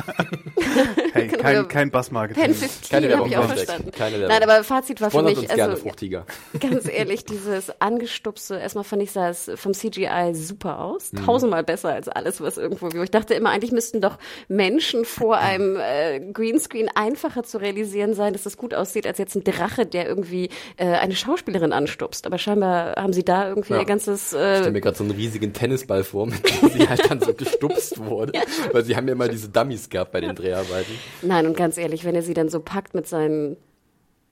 Hey, 1.12 1.28
kein, 1.28 1.67
kein 1.68 1.90
Bassmarketing. 1.90 2.42
Pen 2.42 2.54
15 2.54 2.90
Keine 2.90 3.08
Werbung 3.08 3.28
ich 3.28 3.36
auch 3.36 3.44
verstanden. 3.44 3.90
Keine 3.92 4.18
Werbung. 4.20 4.28
Nein, 4.38 4.42
aber 4.50 4.64
Fazit 4.64 5.00
war 5.00 5.10
für 5.10 5.18
Sponsert 5.18 5.36
mich, 5.36 5.48
uns 5.48 5.54
gerne 5.56 5.72
also 5.72 5.82
Fruchtiger. 5.84 6.26
ganz 6.60 6.88
ehrlich, 6.88 7.24
dieses 7.24 7.70
angestupste, 7.80 8.56
erstmal 8.56 8.84
fand 8.84 9.02
ich 9.02 9.12
sah 9.12 9.28
es 9.28 9.50
vom 9.56 9.74
CGI 9.74 10.32
super 10.34 10.80
aus, 10.80 11.12
Mhm. 11.12 11.24
tausendmal 11.26 11.64
besser 11.64 11.90
als 11.92 12.08
alles, 12.08 12.40
was 12.40 12.56
irgendwo, 12.58 12.88
ich 13.02 13.10
dachte 13.10 13.34
immer, 13.34 13.50
eigentlich 13.50 13.72
müssten 13.72 14.00
doch 14.00 14.18
Menschen 14.48 15.04
vor 15.04 15.36
einem 15.38 15.76
äh, 15.80 16.20
Greenscreen 16.32 16.88
einfacher 16.94 17.42
zu 17.44 17.58
realisieren 17.58 18.14
sein, 18.14 18.32
dass 18.32 18.42
das 18.44 18.56
gut 18.56 18.74
aussieht, 18.74 19.06
als 19.06 19.18
jetzt 19.18 19.34
ein 19.34 19.44
Drache, 19.44 19.86
der 19.86 20.06
irgendwie 20.08 20.50
äh, 20.76 20.86
eine 20.86 21.14
Schauspielerin 21.14 21.72
anstupst. 21.72 22.26
Aber 22.26 22.38
scheinbar 22.38 22.96
haben 22.96 23.12
sie 23.12 23.24
da 23.24 23.48
irgendwie 23.48 23.74
Ja. 23.74 23.80
ihr 23.80 23.84
ganzes 23.84 24.32
Ich 24.32 24.38
äh, 24.38 24.56
stelle 24.58 24.70
mir 24.72 24.80
gerade 24.80 24.96
so 24.96 25.04
einen 25.04 25.12
riesigen 25.12 25.52
Tennisball 25.52 26.04
vor, 26.04 26.26
mit 26.26 26.38
dem 26.62 26.68
sie 26.70 26.88
halt 26.88 27.10
dann 27.10 27.20
so 27.20 27.34
gestupst 27.34 27.98
wurde. 27.98 28.32
Weil 28.72 28.84
sie 28.84 28.96
haben 28.96 29.06
ja 29.08 29.12
immer 29.12 29.28
diese 29.28 29.48
Dummies 29.48 29.88
gehabt 29.88 30.12
bei 30.12 30.20
den 30.20 30.34
Dreharbeiten. 30.34 30.92
Nein, 31.22 31.46
und 31.46 31.56
ganz 31.58 31.76
ehrlich, 31.76 32.04
wenn 32.04 32.14
er 32.14 32.22
sie 32.22 32.34
dann 32.34 32.48
so 32.48 32.60
packt 32.60 32.94
mit 32.94 33.06
seinem 33.06 33.56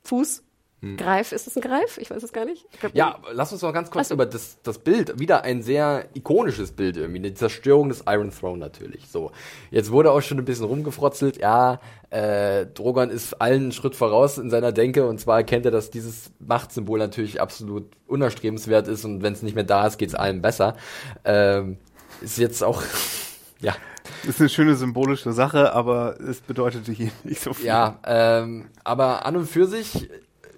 Fuß, 0.05 0.43
Greif, 0.97 1.33
ist 1.33 1.47
das 1.47 1.57
ein 1.57 1.63
Greif? 1.63 1.99
Ich 1.99 2.11
weiß 2.11 2.23
es 2.23 2.33
gar 2.33 2.45
nicht. 2.45 2.67
Ich 2.71 2.79
glaub, 2.79 2.93
Hm. 2.93 2.99
Ja, 2.99 3.19
lass 3.33 3.51
uns 3.51 3.63
noch 3.63 3.73
ganz 3.73 3.91
kurz 3.91 4.07
Ach 4.07 4.09
so. 4.11 4.15
über 4.15 4.27
das, 4.27 4.59
das 4.63 4.79
Bild, 4.79 5.19
wieder 5.19 5.43
ein 5.43 5.63
sehr 5.63 6.07
ikonisches 6.15 6.73
Bild 6.73 6.97
irgendwie, 6.97 7.19
eine 7.19 7.35
Zerstörung 7.35 7.89
des 7.89 8.05
Iron 8.07 8.31
Throne 8.31 8.59
natürlich. 8.59 9.09
So, 9.09 9.33
jetzt 9.71 9.91
wurde 9.91 10.13
auch 10.13 10.21
schon 10.21 10.39
ein 10.39 10.45
bisschen 10.45 10.67
rumgefrotzelt, 10.67 11.39
ja, 11.39 11.81
äh, 12.11 12.67
Drogon 12.67 13.11
ist 13.11 13.41
allen 13.41 13.63
einen 13.63 13.73
Schritt 13.73 13.97
voraus 13.97 14.39
in 14.39 14.51
seiner 14.51 14.71
Denke 14.71 15.07
und 15.07 15.19
zwar 15.19 15.39
erkennt 15.39 15.65
er, 15.65 15.73
dass 15.73 15.91
dieses 15.91 16.31
Machtsymbol 16.39 16.99
natürlich 16.99 17.41
absolut 17.41 17.87
unerstrebenswert 18.07 18.87
ist 18.87 19.05
und 19.05 19.23
wenn 19.23 19.33
es 19.33 19.43
nicht 19.43 19.55
mehr 19.55 19.65
da 19.65 19.87
ist, 19.87 19.97
geht 19.99 20.11
es 20.11 20.15
allen 20.15 20.43
besser. 20.43 20.77
Ähm, 21.25 21.79
ist 22.21 22.39
jetzt 22.39 22.63
auch, 22.63 22.83
ja, 23.61 23.75
Ist 24.27 24.41
eine 24.41 24.49
schöne 24.49 24.77
symbolische 24.77 25.33
Sache, 25.33 25.73
aber 25.73 26.21
es 26.21 26.41
bedeutete 26.41 26.93
hier 26.93 27.11
nicht 27.25 27.41
so 27.41 27.53
viel. 27.53 27.67
Ja, 27.67 27.99
ähm, 28.05 28.67
aber 28.85 29.27
an 29.27 29.37
und 29.37 29.47
für 29.47 29.67
sich 29.67 30.09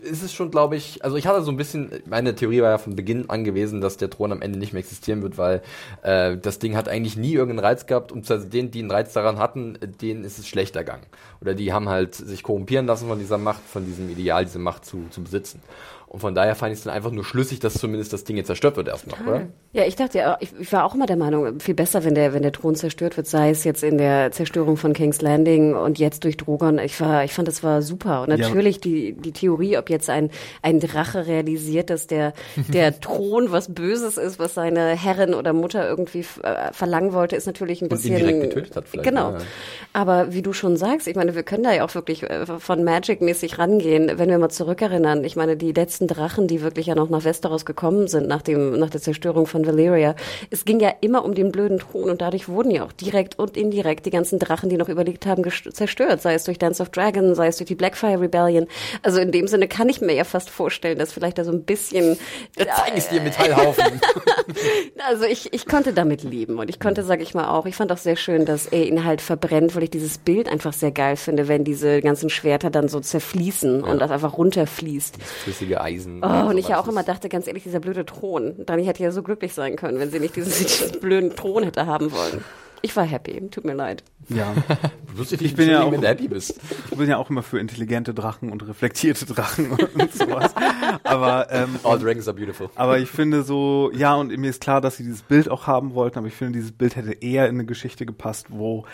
ist 0.01 0.22
es 0.22 0.32
schon, 0.32 0.51
glaube 0.51 0.76
ich, 0.76 1.05
also 1.05 1.16
ich 1.16 1.26
hatte 1.26 1.42
so 1.42 1.51
ein 1.51 1.57
bisschen, 1.57 1.90
meine 2.07 2.34
Theorie 2.34 2.62
war 2.62 2.70
ja 2.70 2.78
von 2.78 2.96
Beginn 2.96 3.28
an 3.30 3.44
gewesen, 3.44 3.80
dass 3.80 3.96
der 3.96 4.11
Thron 4.11 4.32
am 4.32 4.42
Ende 4.42 4.59
nicht 4.59 4.72
mehr 4.72 4.80
existieren 4.80 5.22
wird, 5.22 5.38
weil 5.38 5.62
äh, 6.03 6.36
das 6.36 6.59
Ding 6.59 6.76
hat 6.76 6.88
eigentlich 6.88 7.16
nie 7.16 7.32
irgendeinen 7.32 7.64
Reiz 7.64 7.86
gehabt 7.86 8.12
und 8.12 8.26
zu 8.26 8.38
denen, 8.38 8.70
die 8.70 8.80
einen 8.80 8.90
Reiz 8.90 9.12
daran 9.12 9.38
hatten, 9.38 9.78
denen 10.01 10.24
ist 10.24 10.38
es 10.38 10.46
schlechter 10.46 10.84
gegangen. 10.84 11.07
Oder 11.40 11.55
die 11.55 11.72
haben 11.72 11.88
halt 11.88 12.14
sich 12.14 12.42
korrumpieren 12.42 12.86
lassen 12.86 13.09
von 13.09 13.18
dieser 13.18 13.38
Macht, 13.38 13.62
von 13.62 13.84
diesem 13.84 14.09
Ideal, 14.09 14.44
diese 14.44 14.59
Macht 14.59 14.84
zu, 14.84 15.07
zu 15.11 15.22
besitzen. 15.22 15.61
Und 16.09 16.20
von 16.20 16.34
daher 16.34 16.54
fand 16.54 16.72
ich 16.72 16.78
es 16.78 16.84
dann 16.84 16.94
einfach 16.94 17.11
nur 17.11 17.22
schlüssig, 17.24 17.59
dass 17.61 17.74
zumindest 17.74 18.12
das 18.14 18.24
Ding 18.24 18.36
jetzt 18.38 18.46
zerstört 18.46 18.76
wird 18.78 18.88
erstmal, 18.88 19.20
oder? 19.28 19.46
Ja, 19.74 19.84
ich 19.84 19.94
dachte 19.94 20.16
ja, 20.18 20.38
ich, 20.40 20.50
ich 20.59 20.72
war 20.72 20.84
auch 20.84 20.94
immer 20.94 21.04
der 21.04 21.16
Meinung, 21.18 21.61
viel 21.61 21.74
besser, 21.74 22.02
wenn 22.04 22.14
der, 22.14 22.32
wenn 22.32 22.40
der 22.42 22.52
Thron 22.52 22.74
zerstört 22.74 23.18
wird, 23.18 23.26
sei 23.26 23.50
es 23.50 23.62
jetzt 23.64 23.82
in 23.84 23.98
der 23.98 24.32
Zerstörung 24.32 24.78
von 24.78 24.94
King's 24.94 25.20
Landing 25.20 25.74
und 25.76 25.98
jetzt 25.98 26.24
durch 26.24 26.38
Drogon. 26.38 26.78
Ich 26.78 26.98
war, 27.02 27.24
ich 27.24 27.34
fand, 27.34 27.46
das 27.46 27.62
war 27.62 27.82
super. 27.82 28.22
Und 28.22 28.30
Ja. 28.30 28.38
natürlich 28.38 28.80
die, 28.80 29.12
die 29.12 29.32
Theorie, 29.32 29.76
ob 29.76 29.90
jetzt 29.90 30.09
ein, 30.09 30.30
ein 30.62 30.80
Drache 30.80 31.26
realisiert, 31.26 31.90
dass 31.90 32.06
der, 32.06 32.32
der 32.68 32.98
Thron 33.00 33.52
was 33.52 33.74
Böses 33.74 34.16
ist, 34.16 34.38
was 34.38 34.54
seine 34.54 34.96
Herrin 34.96 35.34
oder 35.34 35.52
Mutter 35.52 35.86
irgendwie 35.86 36.24
äh, 36.42 36.72
verlangen 36.72 37.12
wollte, 37.12 37.36
ist 37.36 37.46
natürlich 37.46 37.82
ein 37.82 37.88
Und 37.88 38.02
ihn 38.04 38.12
bisschen. 38.12 38.16
direkt 38.16 38.40
getötet 38.40 38.76
hat 38.76 38.88
vielleicht, 38.88 39.06
Genau. 39.09 39.32
ja. 39.32 39.38
Aber 39.92 40.32
wie 40.32 40.40
du 40.42 40.54
schon 40.54 40.76
sagst, 40.78 41.06
ich 41.06 41.16
meine, 41.16 41.34
wir 41.34 41.42
können 41.42 41.64
da 41.64 41.72
ja 41.72 41.84
auch 41.84 41.94
wirklich 41.94 42.22
äh, 42.22 42.46
von 42.46 42.82
Magic-mäßig 42.84 43.59
rangehen, 43.59 44.12
wenn 44.18 44.30
wir 44.30 44.38
mal 44.38 44.48
zurückerinnern. 44.48 45.24
Ich 45.24 45.36
meine, 45.36 45.56
die 45.59 45.74
letzten 45.99 46.07
Drachen, 46.07 46.46
die 46.46 46.62
wirklich 46.62 46.86
ja 46.86 46.94
noch 46.94 47.09
nach 47.11 47.24
Westeros 47.24 47.64
gekommen 47.64 48.07
sind, 48.07 48.28
nach 48.28 48.42
dem, 48.42 48.78
nach 48.78 48.90
der 48.90 49.01
Zerstörung 49.01 49.46
von 49.46 49.66
Valyria, 49.66 50.14
es 50.51 50.64
ging 50.64 50.78
ja 50.78 50.92
immer 51.01 51.24
um 51.24 51.34
den 51.34 51.51
blöden 51.51 51.80
Thron 51.80 52.09
und 52.11 52.20
dadurch 52.20 52.49
wurden 52.49 52.70
ja 52.70 52.84
auch 52.84 52.92
direkt 52.92 53.38
und 53.38 53.57
indirekt 53.57 54.07
die 54.07 54.11
ganzen 54.11 54.38
Drachen, 54.38 54.70
die 54.70 54.76
noch 54.76 54.88
überlegt 54.88 55.26
haben, 55.26 55.44
zerstört. 55.51 56.22
Sei 56.22 56.34
es 56.34 56.44
durch 56.44 56.59
Dance 56.59 56.80
of 56.80 56.90
Dragon, 56.90 57.34
sei 57.34 57.49
es 57.49 57.57
durch 57.57 57.66
die 57.66 57.74
Blackfire 57.74 58.20
Rebellion. 58.20 58.68
Also 59.03 59.18
in 59.18 59.32
dem 59.32 59.49
Sinne 59.49 59.66
kann 59.66 59.88
ich 59.88 60.01
mir 60.01 60.14
ja 60.14 60.22
fast 60.22 60.51
vorstellen, 60.51 60.99
dass 60.99 61.12
vielleicht 61.12 61.38
da 61.38 61.44
so 61.44 61.51
ein 61.51 61.64
bisschen 61.64 62.16
Jetzt 62.57 62.76
zeig 62.76 62.96
ich's 62.96 63.09
dir, 63.09 63.20
Metallhaufen. 63.20 64.01
also 65.09 65.24
ich, 65.24 65.53
ich 65.53 65.66
konnte 65.66 65.92
damit 65.92 66.22
leben 66.22 66.61
und 66.61 66.70
ich 66.70 66.78
konnte, 66.78 67.03
sag 67.03 67.20
ich 67.20 67.34
mal 67.34 67.49
auch, 67.49 67.66
ich 67.66 67.74
fand 67.74 67.90
auch 67.90 67.99
sehr 67.99 68.16
schön, 68.16 68.44
dass 68.44 68.66
er 68.66 68.86
ihn 68.86 69.05
halt 69.05 69.20
verbrennt, 69.20 69.74
weil 69.74 69.84
ich 69.84 69.90
dieses 69.90 70.18
Bild 70.18 70.49
einfach 70.49 70.72
sehr 70.72 70.92
geil 70.92 71.16
finde, 71.16 71.49
wenn 71.49 71.64
diese 71.64 72.01
ganzen 72.03 72.30
Schwerter 72.30 72.70
dann 72.70 72.88
so 72.88 73.01
zerfließen 73.01 73.82
und 73.82 73.99
das 73.99 74.12
einfach 74.12 74.38
runterfließt. 74.38 75.16
Flüssige 75.22 75.80
Eisen. 75.95 76.22
Oh, 76.24 76.49
und 76.51 76.59
ich 76.59 76.68
ja 76.68 76.78
auch 76.80 76.89
immer 76.89 77.03
dachte, 77.03 77.28
ganz 77.28 77.47
ehrlich, 77.47 77.62
dieser 77.64 77.80
blöde 77.80 78.05
Thron. 78.07 78.55
Dani 78.66 78.84
hätte 78.84 79.03
ja 79.03 79.11
so 79.11 79.22
glücklich 79.22 79.55
sein 79.55 79.76
können, 79.76 79.99
wenn 79.99 80.11
sie 80.11 80.20
nicht 80.20 80.36
diesen, 80.36 80.53
diesen 80.66 81.01
blöden 81.01 81.34
Thron 81.36 81.62
hätte 81.64 81.86
haben 81.86 82.12
wollen. 82.12 82.45
Ich 82.80 82.95
war 82.95 83.03
happy, 83.05 83.43
tut 83.51 83.64
mir 83.64 83.74
leid. 83.74 84.05
Ja. 84.28 84.55
Lustig, 85.16 85.43
Ich 85.43 85.57
bin 85.57 85.68
ja 85.68 85.82
auch- 85.82 85.93
happy 86.01 86.28
bist. 86.28 86.61
Ich 86.93 86.97
bin 86.97 87.09
ja 87.11 87.16
auch 87.16 87.28
immer 87.28 87.43
für 87.43 87.59
intelligente 87.59 88.14
Drachen 88.14 88.53
und 88.53 88.68
reflektierte 88.68 89.26
Drachen 89.26 89.70
und 89.95 90.14
sowas. 90.14 90.55
Aber, 91.03 91.49
ähm, 91.51 91.80
All 91.82 91.99
dragons 91.99 92.28
are 92.28 92.36
beautiful. 92.36 92.70
aber 92.76 93.01
ich 93.01 93.09
finde 93.11 93.43
so, 93.43 93.91
ja, 93.95 94.14
und 94.14 94.28
mir 94.39 94.51
ist 94.51 94.61
klar, 94.61 94.80
dass 94.80 94.97
sie 94.99 95.03
dieses 95.03 95.22
Bild 95.22 95.49
auch 95.51 95.66
haben 95.66 95.95
wollten, 95.95 96.18
aber 96.18 96.28
ich 96.28 96.34
finde, 96.34 96.53
dieses 96.53 96.70
Bild 96.70 96.95
hätte 96.95 97.12
eher 97.20 97.49
in 97.49 97.57
eine 97.57 97.64
Geschichte 97.64 98.07
gepasst, 98.07 98.47
wo 98.51 98.84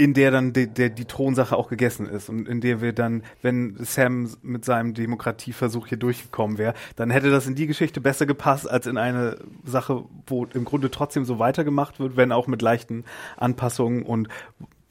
in 0.00 0.14
der 0.14 0.30
dann 0.30 0.54
die, 0.54 0.66
der, 0.66 0.88
die 0.88 1.04
Thronsache 1.04 1.54
auch 1.54 1.68
gegessen 1.68 2.06
ist 2.06 2.30
und 2.30 2.48
in 2.48 2.62
der 2.62 2.80
wir 2.80 2.94
dann, 2.94 3.22
wenn 3.42 3.76
Sam 3.80 4.30
mit 4.40 4.64
seinem 4.64 4.94
Demokratieversuch 4.94 5.88
hier 5.88 5.98
durchgekommen 5.98 6.56
wäre, 6.56 6.72
dann 6.96 7.10
hätte 7.10 7.30
das 7.30 7.46
in 7.46 7.54
die 7.54 7.66
Geschichte 7.66 8.00
besser 8.00 8.24
gepasst 8.24 8.68
als 8.68 8.86
in 8.86 8.96
eine 8.96 9.36
Sache, 9.62 10.04
wo 10.26 10.46
im 10.46 10.64
Grunde 10.64 10.90
trotzdem 10.90 11.26
so 11.26 11.38
weitergemacht 11.38 12.00
wird, 12.00 12.16
wenn 12.16 12.32
auch 12.32 12.46
mit 12.46 12.62
leichten 12.62 13.04
Anpassungen 13.36 14.02
und 14.02 14.28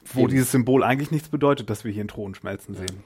wo 0.04 0.20
Eben. 0.20 0.28
dieses 0.30 0.52
Symbol 0.52 0.84
eigentlich 0.84 1.10
nichts 1.10 1.28
bedeutet, 1.28 1.70
dass 1.70 1.82
wir 1.82 1.90
hier 1.90 2.02
einen 2.02 2.08
Thron 2.08 2.36
schmelzen 2.36 2.76
sehen. 2.76 3.02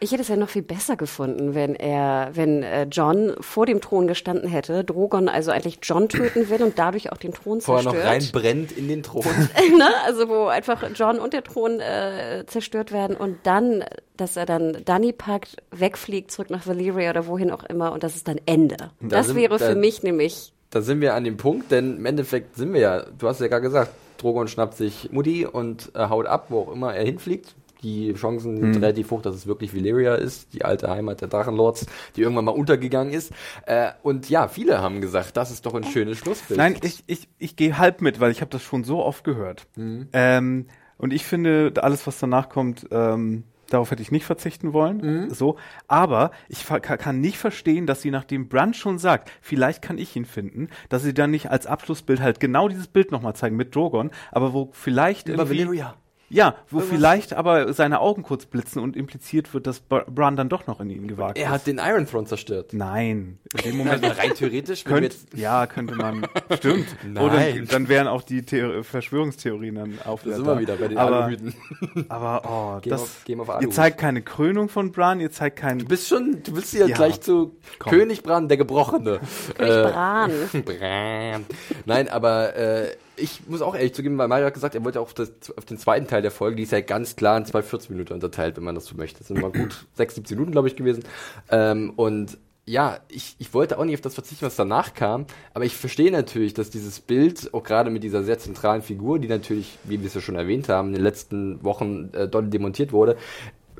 Ich 0.00 0.12
hätte 0.12 0.22
es 0.22 0.28
ja 0.28 0.36
noch 0.36 0.48
viel 0.48 0.62
besser 0.62 0.96
gefunden, 0.96 1.54
wenn 1.54 1.74
er, 1.74 2.30
wenn 2.34 2.62
äh, 2.62 2.84
John 2.90 3.34
vor 3.40 3.66
dem 3.66 3.80
Thron 3.80 4.06
gestanden 4.06 4.48
hätte, 4.48 4.84
Drogon 4.84 5.28
also 5.28 5.50
eigentlich 5.50 5.78
John 5.82 6.08
töten 6.08 6.48
will 6.48 6.62
und 6.62 6.78
dadurch 6.78 7.12
auch 7.12 7.16
den 7.16 7.32
Thron 7.32 7.60
Vorher 7.60 7.84
noch 7.84 7.92
zerstört. 7.92 8.14
reinbrennt 8.14 8.72
in 8.72 8.88
den 8.88 9.02
Thron. 9.02 9.24
ne? 9.78 9.88
Also 10.06 10.28
wo 10.28 10.46
einfach 10.46 10.82
John 10.94 11.18
und 11.18 11.32
der 11.32 11.44
Thron 11.44 11.80
äh, 11.80 12.44
zerstört 12.46 12.92
werden 12.92 13.16
und 13.16 13.38
dann, 13.44 13.84
dass 14.16 14.36
er 14.36 14.46
dann 14.46 14.78
Dani 14.84 15.12
packt, 15.12 15.56
wegfliegt, 15.70 16.30
zurück 16.30 16.50
nach 16.50 16.66
Valyria 16.66 17.10
oder 17.10 17.26
wohin 17.26 17.50
auch 17.50 17.64
immer 17.64 17.92
und 17.92 18.02
das 18.02 18.14
ist 18.16 18.28
dann 18.28 18.40
Ende. 18.46 18.76
Da 19.00 19.08
das 19.08 19.26
sind- 19.28 19.36
wäre 19.36 19.58
da- 19.58 19.66
für 19.70 19.74
mich 19.74 20.02
nämlich 20.02 20.52
da 20.70 20.80
sind 20.82 21.00
wir 21.00 21.14
an 21.14 21.22
dem 21.22 21.36
Punkt, 21.36 21.70
denn 21.70 21.98
im 21.98 22.06
Endeffekt 22.06 22.56
sind 22.56 22.72
wir 22.72 22.80
ja, 22.80 23.04
du 23.18 23.28
hast 23.28 23.40
ja 23.40 23.46
gerade 23.46 23.62
gesagt, 23.62 23.92
Drogon 24.18 24.48
schnappt 24.48 24.76
sich 24.76 25.08
Mutti 25.12 25.46
und 25.46 25.92
äh, 25.94 26.08
haut 26.08 26.26
ab, 26.26 26.46
wo 26.48 26.60
auch 26.62 26.72
immer 26.72 26.92
er 26.94 27.04
hinfliegt. 27.04 27.54
Die 27.84 28.12
Chancen 28.14 28.56
sind 28.56 28.76
relativ 28.76 29.10
hoch, 29.10 29.22
dass 29.22 29.34
es 29.36 29.46
wirklich 29.46 29.74
Valyria 29.76 30.14
ist, 30.14 30.54
die 30.54 30.64
alte 30.64 30.90
Heimat 30.90 31.20
der 31.20 31.28
Drachenlords, 31.28 31.86
die 32.16 32.22
irgendwann 32.22 32.46
mal 32.46 32.52
untergegangen 32.52 33.12
ist. 33.12 33.30
Äh, 33.66 33.90
und 34.02 34.28
ja, 34.30 34.48
viele 34.48 34.80
haben 34.80 35.00
gesagt, 35.00 35.36
das 35.36 35.50
ist 35.50 35.66
doch 35.66 35.74
ein 35.74 35.84
schönes 35.84 36.18
Schlussbild. 36.18 36.56
Nein, 36.58 36.76
ich, 36.82 37.04
ich, 37.06 37.28
ich 37.38 37.56
gehe 37.56 37.78
halb 37.78 38.00
mit, 38.00 38.20
weil 38.20 38.30
ich 38.32 38.40
habe 38.40 38.50
das 38.50 38.62
schon 38.62 38.84
so 38.84 39.04
oft 39.04 39.22
gehört. 39.22 39.66
Mhm. 39.76 40.08
Ähm, 40.12 40.66
und 40.96 41.12
ich 41.12 41.24
finde, 41.24 41.72
alles, 41.82 42.06
was 42.06 42.18
danach 42.18 42.48
kommt, 42.48 42.86
ähm, 42.90 43.44
darauf 43.68 43.90
hätte 43.90 44.02
ich 44.02 44.12
nicht 44.12 44.24
verzichten 44.24 44.72
wollen. 44.72 45.26
Mhm. 45.26 45.30
So, 45.30 45.56
aber 45.88 46.30
ich 46.48 46.64
kann 46.66 47.20
nicht 47.20 47.38
verstehen, 47.38 47.86
dass 47.86 48.00
sie 48.02 48.10
nachdem 48.10 48.48
Brand 48.48 48.76
schon 48.76 48.98
sagt, 48.98 49.30
vielleicht 49.40 49.82
kann 49.82 49.98
ich 49.98 50.16
ihn 50.16 50.24
finden, 50.24 50.68
dass 50.88 51.02
sie 51.02 51.12
dann 51.14 51.30
nicht 51.30 51.50
als 51.50 51.66
Abschlussbild 51.66 52.20
halt 52.20 52.40
genau 52.40 52.68
dieses 52.68 52.86
Bild 52.86 53.10
nochmal 53.10 53.34
zeigen 53.36 53.56
mit 53.56 53.74
Drogon, 53.74 54.10
aber 54.32 54.52
wo 54.52 54.70
vielleicht 54.72 55.28
Über 55.28 55.42
irgendwie- 55.42 55.58
Valyria. 55.64 55.94
Ja, 56.30 56.56
wo 56.70 56.80
vielleicht 56.80 57.32
aber 57.34 57.72
seine 57.74 58.00
Augen 58.00 58.22
kurz 58.22 58.46
blitzen 58.46 58.82
und 58.82 58.96
impliziert 58.96 59.52
wird, 59.54 59.66
dass 59.66 59.78
Br- 59.80 60.04
Bran 60.10 60.36
dann 60.36 60.48
doch 60.48 60.66
noch 60.66 60.80
in 60.80 60.90
ihn 60.90 61.06
gewagt 61.06 61.38
Er 61.38 61.44
ist. 61.44 61.50
hat 61.50 61.66
den 61.66 61.78
Iron 61.78 62.06
Throne 62.06 62.26
zerstört. 62.26 62.72
Nein, 62.72 63.38
in 63.56 63.70
dem 63.70 63.76
Moment 63.78 64.02
Also 64.04 64.20
rein 64.20 64.34
theoretisch, 64.34 64.84
wenn 64.86 64.92
wir 64.94 65.00
Könnt, 65.02 65.12
jetzt, 65.12 65.34
ja, 65.38 65.66
könnte 65.66 65.94
man. 65.94 66.26
Stimmt. 66.56 66.86
Nein. 67.06 67.22
Oder 67.24 67.66
dann 67.66 67.88
wären 67.88 68.08
auch 68.08 68.22
die 68.22 68.42
Theor 68.42 68.82
Verschwörungstheorien 68.82 69.74
dann 69.76 69.98
da 70.02 70.10
aufwärts. 70.10 70.36
sind 70.38 70.46
wir 70.46 70.58
wieder 70.58 70.76
bei 70.76 70.88
den 70.88 70.98
aber, 70.98 71.24
Aluhüten. 71.24 71.54
aber 72.08 72.42
oh, 72.48 72.80
Game 72.80 72.90
das, 72.90 73.24
Game 73.24 73.40
of 73.40 73.50
ihr 73.60 73.70
zeigt 73.70 73.98
keine 73.98 74.22
Krönung 74.22 74.68
von 74.68 74.90
Bran, 74.92 75.20
ihr 75.20 75.30
zeigt 75.30 75.56
kein. 75.56 75.78
Du 75.78 75.84
bist 75.86 76.08
schon, 76.08 76.42
du 76.42 76.52
bist 76.52 76.72
ja, 76.72 76.86
Ja. 76.86 76.96
gleich 76.96 77.20
zu 77.20 77.54
Komm. 77.78 77.92
König 77.92 78.22
Bran, 78.22 78.48
der 78.48 78.56
Gebrochene. 78.56 79.20
König 79.56 79.72
Äh, 79.72 79.82
Bran. 79.82 80.30
Bran. 80.64 81.44
Nein, 81.84 82.08
aber 82.08 82.56
äh, 82.56 82.96
ich 83.16 83.46
muss 83.46 83.62
auch 83.62 83.74
ehrlich 83.74 83.94
zugeben, 83.94 84.18
weil 84.18 84.28
Mario 84.28 84.46
hat 84.46 84.54
gesagt, 84.54 84.74
er 84.74 84.84
wollte 84.84 85.00
auch 85.00 85.12
das, 85.12 85.32
auf 85.56 85.64
den 85.64 85.78
zweiten 85.78 86.06
Teil 86.06 86.22
der 86.22 86.30
Folge, 86.30 86.56
die 86.56 86.62
ist 86.62 86.72
ja 86.72 86.80
ganz 86.80 87.16
klar 87.16 87.36
in 87.36 87.44
zwei 87.44 87.62
14 87.62 87.94
Minuten 87.94 88.12
unterteilt, 88.12 88.56
wenn 88.56 88.64
man 88.64 88.74
das 88.74 88.86
so 88.86 88.96
möchte. 88.96 89.18
Das 89.18 89.28
sind 89.28 89.40
mal 89.40 89.52
gut 89.52 89.86
6, 89.94 90.16
17 90.16 90.36
Minuten, 90.36 90.52
glaube 90.52 90.68
ich, 90.68 90.76
gewesen. 90.76 91.04
Ähm, 91.50 91.92
und 91.96 92.38
ja, 92.66 92.98
ich, 93.08 93.36
ich 93.38 93.52
wollte 93.52 93.78
auch 93.78 93.84
nicht 93.84 93.96
auf 93.96 94.00
das 94.00 94.14
verzichten, 94.14 94.46
was 94.46 94.56
danach 94.56 94.94
kam, 94.94 95.26
aber 95.52 95.66
ich 95.66 95.76
verstehe 95.76 96.10
natürlich, 96.10 96.54
dass 96.54 96.70
dieses 96.70 96.98
Bild, 96.98 97.52
auch 97.52 97.62
gerade 97.62 97.90
mit 97.90 98.02
dieser 98.02 98.22
sehr 98.22 98.38
zentralen 98.38 98.80
Figur, 98.80 99.18
die 99.18 99.28
natürlich, 99.28 99.78
wie 99.84 100.00
wir 100.00 100.06
es 100.06 100.14
ja 100.14 100.22
schon 100.22 100.36
erwähnt 100.36 100.68
haben, 100.68 100.88
in 100.88 100.94
den 100.94 101.02
letzten 101.02 101.62
Wochen 101.62 102.10
äh, 102.14 102.26
doll 102.26 102.48
demontiert 102.48 102.92
wurde, 102.92 103.16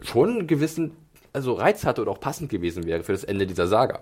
schon 0.02 0.30
einen 0.30 0.46
gewissen 0.46 0.92
also 1.34 1.54
Reiz 1.54 1.84
hatte 1.84 2.00
oder 2.00 2.12
auch 2.12 2.20
passend 2.20 2.48
gewesen 2.48 2.86
wäre 2.86 3.02
für 3.02 3.12
das 3.12 3.24
Ende 3.24 3.46
dieser 3.46 3.66
Saga. 3.66 4.00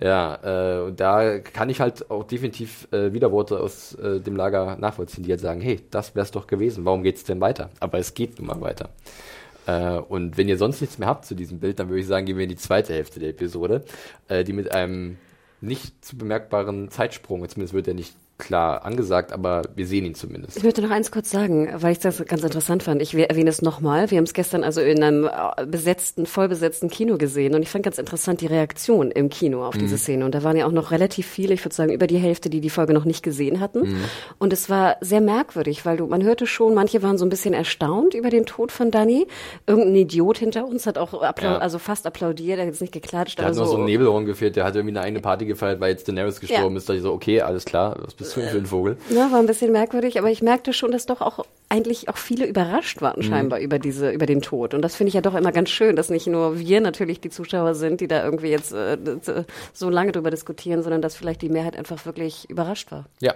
Ja, 0.00 0.86
äh, 0.86 0.92
da 0.92 1.38
kann 1.38 1.68
ich 1.68 1.80
halt 1.80 2.10
auch 2.10 2.24
definitiv 2.24 2.88
äh, 2.90 3.12
Widerworte 3.12 3.60
aus 3.60 3.94
äh, 3.94 4.20
dem 4.20 4.34
Lager 4.34 4.76
nachvollziehen, 4.76 5.22
die 5.22 5.30
jetzt 5.30 5.42
sagen, 5.42 5.60
hey, 5.60 5.80
das 5.90 6.16
wär's 6.16 6.32
doch 6.32 6.46
gewesen, 6.46 6.84
warum 6.84 7.02
geht's 7.02 7.22
denn 7.24 7.40
weiter? 7.40 7.70
Aber 7.80 7.98
es 7.98 8.14
geht 8.14 8.38
nun 8.38 8.48
mal 8.48 8.60
weiter. 8.60 8.88
Äh, 9.66 9.98
und 9.98 10.36
wenn 10.36 10.48
ihr 10.48 10.58
sonst 10.58 10.80
nichts 10.80 10.98
mehr 10.98 11.08
habt 11.08 11.26
zu 11.26 11.34
diesem 11.34 11.60
Bild, 11.60 11.78
dann 11.78 11.88
würde 11.88 12.00
ich 12.00 12.06
sagen, 12.06 12.26
gehen 12.26 12.36
wir 12.36 12.44
in 12.44 12.50
die 12.50 12.56
zweite 12.56 12.94
Hälfte 12.94 13.20
der 13.20 13.30
Episode, 13.30 13.84
äh, 14.28 14.42
die 14.42 14.52
mit 14.52 14.72
einem 14.72 15.18
nicht 15.60 16.04
zu 16.04 16.16
bemerkbaren 16.16 16.90
Zeitsprung, 16.90 17.48
zumindest 17.48 17.74
wird 17.74 17.88
er 17.88 17.94
nicht 17.94 18.14
klar 18.36 18.84
angesagt, 18.84 19.32
aber 19.32 19.62
wir 19.76 19.86
sehen 19.86 20.04
ihn 20.04 20.14
zumindest. 20.14 20.56
Ich 20.56 20.64
möchte 20.64 20.82
noch 20.82 20.90
eins 20.90 21.12
kurz 21.12 21.30
sagen, 21.30 21.70
weil 21.76 21.92
ich 21.92 22.00
das 22.00 22.24
ganz 22.26 22.42
interessant 22.42 22.82
fand. 22.82 23.00
Ich 23.00 23.14
erwähne 23.14 23.48
es 23.48 23.62
nochmal. 23.62 24.10
Wir 24.10 24.18
haben 24.18 24.24
es 24.24 24.34
gestern 24.34 24.64
also 24.64 24.80
in 24.80 25.02
einem 25.02 25.26
äh, 25.26 25.66
besetzten, 25.66 26.26
vollbesetzten 26.26 26.90
Kino 26.90 27.16
gesehen 27.16 27.54
und 27.54 27.62
ich 27.62 27.68
fand 27.68 27.84
ganz 27.84 27.98
interessant 27.98 28.40
die 28.40 28.46
Reaktion 28.46 29.12
im 29.12 29.28
Kino 29.28 29.64
auf 29.64 29.76
mhm. 29.76 29.80
diese 29.80 29.98
Szene. 29.98 30.24
Und 30.24 30.34
da 30.34 30.42
waren 30.42 30.56
ja 30.56 30.66
auch 30.66 30.72
noch 30.72 30.90
relativ 30.90 31.26
viele, 31.26 31.54
ich 31.54 31.64
würde 31.64 31.74
sagen 31.74 31.92
über 31.92 32.08
die 32.08 32.18
Hälfte, 32.18 32.50
die 32.50 32.60
die 32.60 32.70
Folge 32.70 32.92
noch 32.92 33.04
nicht 33.04 33.22
gesehen 33.22 33.60
hatten. 33.60 33.80
Mhm. 33.80 34.04
Und 34.38 34.52
es 34.52 34.68
war 34.68 34.96
sehr 35.00 35.20
merkwürdig, 35.20 35.86
weil 35.86 35.96
du, 35.96 36.06
man 36.06 36.24
hörte 36.24 36.46
schon, 36.46 36.74
manche 36.74 37.02
waren 37.02 37.18
so 37.18 37.24
ein 37.24 37.30
bisschen 37.30 37.54
erstaunt 37.54 38.14
über 38.14 38.30
den 38.30 38.46
Tod 38.46 38.72
von 38.72 38.90
Danny. 38.90 39.28
Irgendein 39.66 39.94
Idiot 39.94 40.38
hinter 40.38 40.66
uns 40.66 40.86
hat 40.86 40.98
auch 40.98 41.22
ja. 41.22 41.58
also 41.58 41.78
fast 41.78 42.04
applaudiert, 42.06 42.58
er 42.58 42.62
hat 42.62 42.72
jetzt 42.72 42.80
nicht 42.80 42.92
geklatscht. 42.92 43.38
Der 43.38 43.46
hat 43.46 43.54
noch 43.54 43.66
so 43.66 43.76
ein 43.76 43.84
Nebelhorn 43.84 44.24
gefehlt, 44.24 44.56
der 44.56 44.64
hat 44.64 44.74
irgendwie 44.74 44.96
eine 44.96 45.02
eigene 45.02 45.20
Party 45.20 45.46
gefeiert, 45.46 45.80
weil 45.80 45.92
jetzt 45.92 46.08
Daenerys 46.08 46.40
gestorben 46.40 46.74
ja. 46.74 46.78
ist. 46.78 46.88
Da 46.88 46.94
ich 46.94 47.02
so, 47.02 47.12
okay, 47.12 47.40
alles 47.40 47.64
klar, 47.64 47.96
was 48.02 48.23
bist 48.24 48.36
du 48.36 48.40
denn 48.40 48.50
für 48.50 48.58
ein 48.58 48.66
Vogel? 48.66 48.96
Ja, 49.10 49.30
war 49.30 49.38
ein 49.38 49.46
bisschen 49.46 49.72
merkwürdig, 49.72 50.18
aber 50.18 50.30
ich 50.30 50.42
merkte 50.42 50.72
schon, 50.72 50.92
dass 50.92 51.06
doch 51.06 51.20
auch 51.20 51.44
eigentlich 51.68 52.08
auch 52.08 52.16
viele 52.16 52.46
überrascht 52.46 53.00
waren 53.02 53.20
mhm. 53.20 53.28
scheinbar 53.28 53.58
mhm. 53.58 53.64
über 53.64 53.78
diese, 53.78 54.10
über 54.10 54.26
den 54.26 54.42
Tod. 54.42 54.74
Und 54.74 54.82
das 54.82 54.96
finde 54.96 55.08
ich 55.08 55.14
ja 55.14 55.20
doch 55.20 55.34
immer 55.34 55.52
ganz 55.52 55.70
schön, 55.70 55.96
dass 55.96 56.10
nicht 56.10 56.26
nur 56.26 56.58
wir 56.58 56.80
natürlich 56.80 57.20
die 57.20 57.30
Zuschauer 57.30 57.74
sind, 57.74 58.00
die 58.00 58.08
da 58.08 58.24
irgendwie 58.24 58.48
jetzt 58.48 58.72
äh, 58.72 58.96
so 59.72 59.90
lange 59.90 60.12
drüber 60.12 60.30
diskutieren, 60.30 60.82
sondern 60.82 61.02
dass 61.02 61.16
vielleicht 61.16 61.42
die 61.42 61.48
Mehrheit 61.48 61.76
einfach 61.76 62.04
wirklich 62.06 62.48
überrascht 62.50 62.90
war. 62.92 63.06
Ja, 63.20 63.34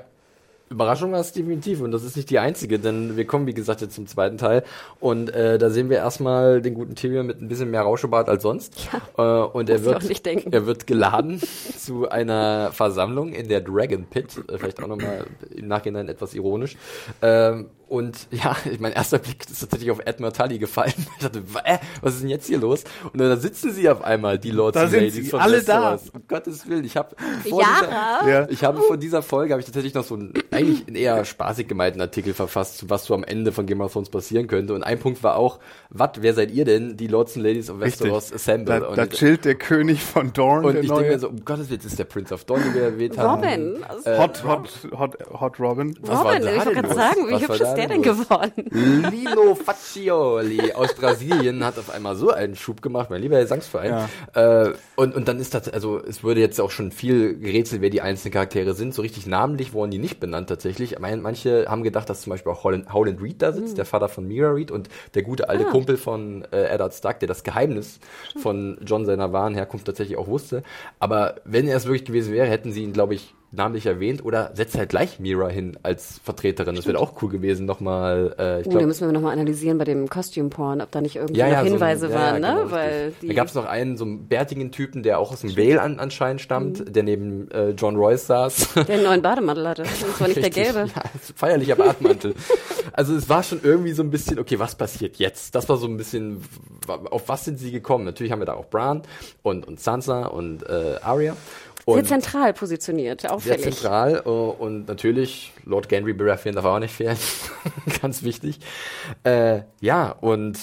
Überraschung 0.71 1.13
war 1.13 1.21
es 1.21 1.33
definitiv 1.33 1.81
und 1.81 1.93
das 1.93 2.05
ist 2.05 2.17
nicht 2.17 2.31
die 2.31 2.39
einzige, 2.39 2.79
denn 2.79 3.17
wir 3.17 3.27
kommen 3.27 3.47
wie 3.47 3.55
gesagt 3.55 3.81
jetzt 3.81 3.95
zum 3.95 4.07
zweiten 4.07 4.39
Teil 4.39 4.65
und 5.01 5.31
äh, 5.31 5.59
da 5.59 5.71
sehen 5.71 5.91
wir 5.91 5.99
erstmal 5.99 6.61
den 6.61 6.75
guten 6.75 6.95
Tyrion 6.95 7.27
mit 7.27 7.41
ein 7.41 7.49
bisschen 7.49 7.71
mehr 7.71 7.83
Rauschebart 7.83 8.29
als 8.29 8.43
sonst. 8.43 8.75
Ja, 8.93 9.45
äh, 9.45 9.47
und 9.47 9.71
er 9.71 9.85
wird 9.85 10.05
er 10.53 10.67
wird 10.67 10.87
geladen 10.87 11.41
zu 11.77 12.09
einer 12.09 12.71
Versammlung 12.73 13.33
in 13.33 13.49
der 13.49 13.61
Dragon 13.61 14.05
Pit, 14.05 14.39
äh, 14.49 14.59
vielleicht 14.59 14.83
auch 14.83 14.89
nochmal 14.89 15.27
im 15.55 15.69
Nachhinein 15.69 16.09
etwas 16.09 16.35
ironisch. 16.35 16.77
Ähm, 17.23 17.71
und 17.89 18.29
ja, 18.31 18.57
mein 18.79 18.93
erster 18.93 19.19
Blick 19.19 19.49
ist 19.51 19.61
tatsächlich 19.61 19.91
auf 19.91 20.07
Admiral 20.07 20.33
Tully 20.33 20.59
gefallen. 20.59 20.93
Ich 21.19 21.25
dachte, 21.25 21.43
äh, 21.65 21.79
was 22.01 22.15
ist 22.15 22.23
denn 22.23 22.29
jetzt 22.29 22.47
hier 22.47 22.59
los? 22.59 22.85
Und 23.13 23.19
dann 23.19 23.41
sitzen 23.41 23.73
sie 23.73 23.89
auf 23.89 24.03
einmal, 24.05 24.39
die 24.39 24.51
Lords 24.51 24.75
da 24.75 24.85
und 24.85 24.93
Ladies 24.93 25.15
sie, 25.15 25.25
von 25.25 25.41
alle 25.41 25.63
da. 25.63 25.99
Um 26.13 26.23
Gottes 26.29 26.69
Willen, 26.69 26.85
ich 26.85 26.97
habe 26.97 27.17
vor, 27.49 27.63
dieser, 27.63 28.51
ich 28.51 28.63
habe 28.63 28.81
vor 28.83 28.97
dieser 28.97 29.23
Folge 29.23 29.53
habe 29.53 29.61
ich 29.61 29.67
tatsächlich 29.67 29.95
noch 29.95 30.05
so 30.05 30.15
einen 30.15 30.33
eigentlich 30.53 30.87
einen 30.87 30.97
eher 30.97 31.25
spaßig 31.25 31.67
gemeinten 31.67 32.01
Artikel 32.01 32.35
verfasst, 32.35 32.89
was 32.89 33.07
so 33.07 33.15
am 33.15 33.25
Ende 33.25 33.51
von 33.51 33.67
Game 33.67 33.81
of 33.81 33.93
Thrones 33.93 34.11
passieren 34.11 34.47
könnte. 34.47 34.75
Und 34.75 34.85
ein 34.85 34.99
Punkt 35.01 35.23
war 35.25 35.37
auch, 35.37 35.59
was, 35.91 36.11
wer 36.21 36.35
seid 36.35 36.53
ihr 36.53 36.65
denn? 36.65 36.97
Die 36.97 37.09
Lords 37.09 37.35
and 37.37 37.45
Ladies 37.45 37.71
of 37.71 37.81
Westeros 37.81 38.33
Assemble. 38.33 38.81
Da, 38.81 38.95
da 38.95 39.07
chillt 39.07 39.45
der 39.45 39.57
König 39.57 40.03
von 40.03 40.33
Dorne. 40.33 40.69
Und 40.69 40.77
ich 40.77 40.89
denke 40.89 41.09
mir 41.09 41.19
so, 41.19 41.29
um 41.29 41.45
Gottes 41.45 41.69
Willen, 41.69 41.81
das 41.83 41.93
ist 41.93 41.99
der 41.99 42.05
Prince 42.05 42.33
of 42.33 42.45
Dorne, 42.45 42.65
wie 42.67 42.75
wir 42.75 42.83
erwähnt 42.83 43.19
haben. 43.19 43.43
Robin. 43.43 43.85
Äh, 44.05 44.19
hot, 44.19 44.45
hot, 44.45 44.71
hot, 44.97 45.19
hot 45.41 45.61
Robin. 45.61 45.99
Robin, 46.07 46.47
ich 46.47 46.65
wollte 46.65 46.83
gerade 46.83 46.95
sagen, 46.95 47.29
wie 47.29 47.41
hübsch 47.41 47.61
ist 47.61 47.78
der 47.79 47.89
denn 47.89 48.03
geworden? 48.03 48.53
Lino 49.11 49.55
Faccioli 49.55 50.73
aus 50.73 50.95
Brasilien 50.95 51.65
hat 51.65 51.79
auf 51.79 51.91
einmal 51.91 52.17
so 52.17 52.31
einen 52.31 52.57
Schub 52.57 52.83
gemacht, 52.83 53.11
mein 53.11 53.23
lieber 53.23 53.41
Gesangsverein. 53.41 54.09
Ja. 54.35 54.65
Äh, 54.67 54.75
und, 54.97 55.15
und 55.15 55.29
dann 55.29 55.39
ist 55.39 55.55
das, 55.55 55.69
also 55.69 56.03
es 56.03 56.25
wurde 56.25 56.41
jetzt 56.41 56.61
auch 56.61 56.71
schon 56.71 56.93
viel 56.93 57.39
gerätselt, 57.39 57.83
wer 57.83 57.91
die 57.91 58.01
einzelnen 58.01 58.33
Charaktere 58.33 58.75
sind. 58.75 58.95
So 58.95 59.03
richtig 59.03 59.27
namentlich 59.27 59.73
wurden 59.73 59.91
die 59.91 59.99
nicht 59.99 60.21
benannt 60.21 60.49
tatsächlich. 60.49 60.99
Manche 60.99 61.67
haben 61.69 61.83
gedacht, 61.83 62.11
dass 62.11 62.23
zum 62.23 62.31
Beispiel 62.31 62.53
auch 62.53 62.65
Howland, 62.65 62.93
Howland 62.93 63.23
Reed 63.23 63.43
da 63.43 63.53
sitzt, 63.53 63.73
mhm. 63.73 63.77
der 63.77 63.85
Vater 63.85 64.09
von 64.09 64.27
Mira 64.27 64.51
Reed 64.51 64.71
und 64.71 64.89
der 65.15 65.23
gute 65.23 65.49
alte 65.49 65.67
ah. 65.67 65.71
Kumpel 65.71 65.97
von 65.97 66.45
äh, 66.53 66.65
Eddard 66.65 66.95
Stark, 66.95 67.21
der 67.21 67.29
das 67.29 67.43
Geheimnis 67.43 68.01
von 68.37 68.79
John 68.85 69.07
seiner 69.07 69.33
wahren 69.33 69.55
Herkunft 69.55 69.87
tatsächlich 69.87 70.19
auch 70.19 70.29
wusste. 70.29 70.63
Aber 70.99 71.37
wenn 71.45 71.69
er 71.69 71.77
es 71.77 71.87
wirklich 71.87 72.05
gewesen 72.05 72.33
wäre, 72.33 72.47
hätten 72.47 72.73
sie 72.73 72.83
ihn, 72.83 72.93
glaube 72.93 73.15
ich, 73.15 73.35
namentlich 73.51 73.87
erwähnt 73.87 74.25
oder 74.25 74.51
setzt 74.55 74.77
halt 74.77 74.91
gleich 74.91 75.21
Mira 75.21 75.49
hin 75.49 75.79
als 75.83 76.21
Vertreterin. 76.23 76.77
Das 76.77 76.87
wäre 76.87 76.99
auch 76.99 77.23
cool 77.23 77.31
gewesen, 77.31 77.65
nochmal. 77.65 78.35
Äh, 78.39 78.61
ich 78.61 78.67
uh, 78.67 78.71
glaub, 78.71 78.81
da 78.83 78.87
müssen 78.87 79.07
wir 79.07 79.13
nochmal 79.13 79.33
analysieren 79.33 79.79
bei 79.79 79.85
dem 79.85 80.09
Costume 80.09 80.51
Porn, 80.51 80.83
ob 80.83 80.91
da 80.91 81.01
nicht 81.01 81.17
irgendwie 81.17 81.41
ja, 81.41 81.49
ja, 81.49 81.63
Hinweise 81.63 82.09
so 82.09 82.15
ein, 82.15 82.21
waren, 82.21 82.43
ja, 82.43 82.55
ne? 82.55 82.61
Genau, 82.61 82.71
Weil 82.71 83.13
da 83.23 83.33
gab 83.33 83.49
es 83.49 83.55
noch 83.55 83.65
einen, 83.65 83.97
so 83.97 84.05
einen 84.05 84.29
bärtigen 84.29 84.71
Typen, 84.71 85.03
der 85.03 85.19
auch 85.19 85.33
aus 85.33 85.41
dem 85.41 85.57
Vale 85.57 85.81
an, 85.81 85.99
anscheinend 85.99 86.43
stammt, 86.43 86.81
mhm. 86.81 86.93
der 86.93 87.03
neben 87.03 87.51
äh, 87.51 87.71
John 87.71 87.97
Royce 87.97 88.27
saß. 88.27 88.75
Der 88.89 88.97
einen 88.97 89.05
neuen 89.05 89.23
Bademantel 89.23 89.69
hatte. 89.69 89.83
Und 90.07 90.17
zwar 90.17 90.29
nicht 90.29 90.43
der 90.43 90.51
gelbe. 90.51 90.87
Ja, 90.95 91.03
feierlicher 91.35 91.77
Bademantel. 91.77 92.35
also 92.93 93.15
es 93.15 93.29
war 93.29 93.43
schon 93.43 93.61
irgendwie 93.63 93.93
so 93.93 94.03
ein 94.03 94.11
bisschen, 94.11 94.39
okay, 94.39 94.59
was 94.59 94.75
passiert 94.75 95.17
jetzt? 95.17 95.55
Das 95.55 95.69
war 95.69 95.77
so 95.77 95.87
ein 95.87 95.97
bisschen, 95.97 96.43
auf 96.87 97.29
was 97.29 97.45
sind 97.45 97.59
sie 97.59 97.71
gekommen? 97.71 98.05
Natürlich 98.05 98.33
haben 98.33 98.41
wir 98.41 98.47
da 98.47 98.55
auch 98.55 98.67
Bran 98.67 99.03
und, 99.43 99.67
und 99.67 99.81
Sansa 99.81 100.27
und 100.27 100.63
äh, 100.69 100.97
Arya. 101.03 101.37
Sehr 101.95 102.05
zentral 102.05 102.53
positioniert, 102.53 103.29
auffällig. 103.29 103.63
Sehr 103.63 103.73
zentral 103.73 104.23
uh, 104.27 104.51
und 104.59 104.89
natürlich 104.89 105.53
Lord 105.65 105.89
Gendry 105.89 106.13
Baratheon 106.13 106.55
darf 106.55 106.65
auch 106.65 106.79
nicht 106.79 106.95
fehlen, 106.95 107.17
ganz 108.03 108.23
wichtig. 108.23 108.61
Äh, 109.25 109.61
ja, 109.81 110.11
und 110.11 110.59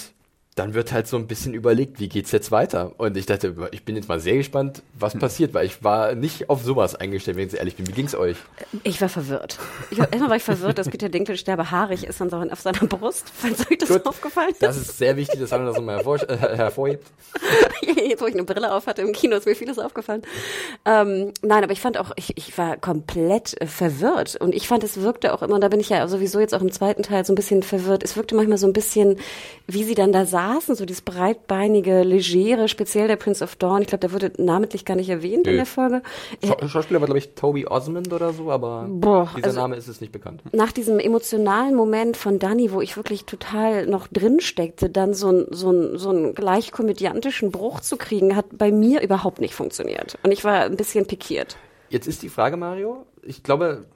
dann 0.56 0.72
wird 0.72 0.90
halt 0.90 1.06
so 1.06 1.18
ein 1.18 1.26
bisschen 1.26 1.52
überlegt, 1.52 2.00
wie 2.00 2.08
geht's 2.08 2.32
jetzt 2.32 2.50
weiter? 2.50 2.92
Und 2.96 3.14
ich 3.18 3.26
dachte, 3.26 3.54
ich 3.72 3.84
bin 3.84 3.94
jetzt 3.94 4.08
mal 4.08 4.20
sehr 4.20 4.36
gespannt, 4.36 4.82
was 4.98 5.12
hm. 5.12 5.20
passiert, 5.20 5.52
weil 5.52 5.66
ich 5.66 5.84
war 5.84 6.14
nicht 6.14 6.48
auf 6.48 6.62
sowas 6.64 6.94
eingestellt, 6.94 7.36
wenn 7.36 7.46
ich 7.46 7.58
ehrlich 7.58 7.76
bin. 7.76 7.86
Wie 7.86 7.92
ging's 7.92 8.14
euch? 8.14 8.38
Ich 8.82 8.98
war 9.02 9.10
verwirrt. 9.10 9.58
Ich 9.90 9.98
war, 9.98 10.10
erstmal 10.10 10.30
war 10.30 10.36
ich 10.38 10.42
verwirrt, 10.42 10.78
dass 10.78 10.88
Peter 10.88 11.10
Dinkelsterbe 11.10 11.70
haarig 11.70 12.04
ist 12.04 12.22
dann 12.22 12.30
so 12.30 12.38
auf 12.38 12.60
seiner 12.60 12.78
Brust. 12.78 13.30
Falls 13.34 13.70
euch 13.70 13.76
das 13.76 13.90
Gut, 13.90 14.06
aufgefallen 14.06 14.52
ist. 14.52 14.62
Das 14.62 14.78
ist 14.78 14.96
sehr 14.96 15.18
wichtig, 15.18 15.38
dass 15.38 15.50
man 15.50 15.66
das 15.66 15.76
nochmal 15.76 15.96
hervor, 15.96 16.26
äh, 16.26 16.38
hervorhebt. 16.38 17.06
jetzt, 17.82 18.22
wo 18.22 18.26
ich 18.26 18.34
eine 18.34 18.44
Brille 18.44 18.72
auf 18.72 18.86
hatte 18.86 19.02
im 19.02 19.12
Kino, 19.12 19.36
ist 19.36 19.44
mir 19.44 19.54
vieles 19.54 19.78
aufgefallen. 19.78 20.22
Ähm, 20.86 21.32
nein, 21.42 21.64
aber 21.64 21.72
ich 21.74 21.82
fand 21.82 21.98
auch, 21.98 22.12
ich, 22.16 22.34
ich 22.38 22.56
war 22.56 22.78
komplett 22.78 23.60
äh, 23.60 23.66
verwirrt. 23.66 24.36
Und 24.36 24.54
ich 24.54 24.68
fand, 24.68 24.84
es 24.84 25.02
wirkte 25.02 25.34
auch 25.34 25.42
immer, 25.42 25.56
und 25.56 25.60
da 25.60 25.68
bin 25.68 25.80
ich 25.80 25.90
ja 25.90 26.08
sowieso 26.08 26.40
jetzt 26.40 26.54
auch 26.54 26.62
im 26.62 26.72
zweiten 26.72 27.02
Teil 27.02 27.26
so 27.26 27.34
ein 27.34 27.36
bisschen 27.36 27.62
verwirrt, 27.62 28.02
es 28.02 28.16
wirkte 28.16 28.34
manchmal 28.34 28.56
so 28.56 28.66
ein 28.66 28.72
bisschen, 28.72 29.18
wie 29.66 29.84
sie 29.84 29.94
dann 29.94 30.12
da 30.12 30.24
saßen 30.24 30.45
saßen, 30.46 30.74
so 30.74 30.84
dieses 30.84 31.02
breitbeinige, 31.02 32.02
legere, 32.02 32.68
speziell 32.68 33.08
der 33.08 33.16
Prince 33.16 33.42
of 33.42 33.56
Dawn. 33.56 33.82
Ich 33.82 33.88
glaube, 33.88 34.00
der 34.00 34.12
wurde 34.12 34.32
namentlich 34.38 34.84
gar 34.84 34.96
nicht 34.96 35.08
erwähnt 35.08 35.46
Nö. 35.46 35.52
in 35.52 35.56
der 35.56 35.66
Folge. 35.66 36.02
Scha 36.44 36.68
Schauspieler 36.68 37.00
war, 37.00 37.06
glaube 37.06 37.18
ich, 37.18 37.34
Toby 37.34 37.66
Osmond 37.66 38.12
oder 38.12 38.32
so, 38.32 38.50
aber 38.50 38.86
Boah, 38.88 39.30
dieser 39.36 39.48
also 39.48 39.60
Name 39.60 39.76
ist 39.76 39.88
es 39.88 40.00
nicht 40.00 40.12
bekannt. 40.12 40.42
Nach 40.52 40.72
diesem 40.72 40.98
emotionalen 40.98 41.74
Moment 41.74 42.16
von 42.16 42.38
Danny, 42.38 42.72
wo 42.72 42.80
ich 42.80 42.96
wirklich 42.96 43.24
total 43.24 43.86
noch 43.86 44.06
drin 44.08 44.40
steckte, 44.40 44.88
dann 44.90 45.14
so, 45.14 45.30
ein, 45.30 45.46
so, 45.50 45.70
ein, 45.70 45.98
so 45.98 46.10
einen 46.10 46.34
gleich 46.34 46.72
komödiantischen 46.72 47.50
Bruch 47.50 47.80
zu 47.80 47.96
kriegen, 47.96 48.36
hat 48.36 48.46
bei 48.56 48.70
mir 48.70 49.02
überhaupt 49.02 49.40
nicht 49.40 49.54
funktioniert. 49.54 50.18
Und 50.22 50.32
ich 50.32 50.44
war 50.44 50.62
ein 50.62 50.76
bisschen 50.76 51.06
pikiert. 51.06 51.56
Jetzt 51.88 52.08
ist 52.08 52.22
die 52.22 52.28
Frage, 52.28 52.56
Mario, 52.56 53.06
ich 53.22 53.42
glaube, 53.42 53.86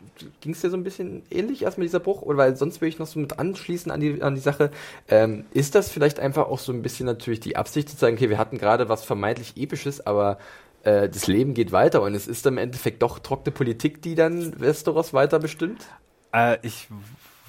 ging 0.41 0.53
es 0.53 0.61
dir 0.61 0.71
so 0.71 0.77
ein 0.77 0.85
bisschen 0.85 1.23
ähnlich 1.31 1.63
erstmal 1.63 1.87
dieser 1.87 2.01
Bruch? 2.01 2.23
Oder 2.23 2.39
weil 2.39 2.57
sonst 2.57 2.81
würde 2.81 2.89
ich 2.89 2.99
noch 2.99 3.07
so 3.07 3.19
mit 3.19 3.39
anschließen 3.39 3.91
an 3.91 4.01
die, 4.01 4.23
an 4.23 4.35
die 4.35 4.41
Sache. 4.41 4.71
Ähm, 5.09 5.45
ist 5.53 5.75
das 5.75 5.91
vielleicht 5.91 6.21
einfach 6.21 6.47
auch 6.49 6.59
so 6.59 6.73
ein 6.73 6.83
bisschen 6.83 7.07
natürlich 7.07 7.41
die 7.41 7.57
Absicht 7.57 7.89
zu 7.89 7.97
sagen, 7.97 8.17
okay, 8.17 8.31
wir 8.31 8.39
hatten 8.39 8.59
gerade 8.59 8.89
was 8.89 9.05
vermeintlich 9.05 9.57
Episches, 9.57 10.07
aber 10.07 10.39
äh, 10.83 11.09
das 11.09 11.27
Leben 11.27 11.55
geht 11.55 11.73
weiter 11.73 12.03
und 12.03 12.15
es 12.15 12.27
ist 12.27 12.47
im 12.47 12.59
Endeffekt 12.59 13.03
doch 13.03 13.19
trockene 13.19 13.53
Politik, 13.53 14.03
die 14.03 14.15
dann 14.15 14.59
Westeros 14.61 15.13
weiter 15.13 15.39
bestimmt? 15.39 15.87
Äh, 16.33 16.59
ich 16.63 16.89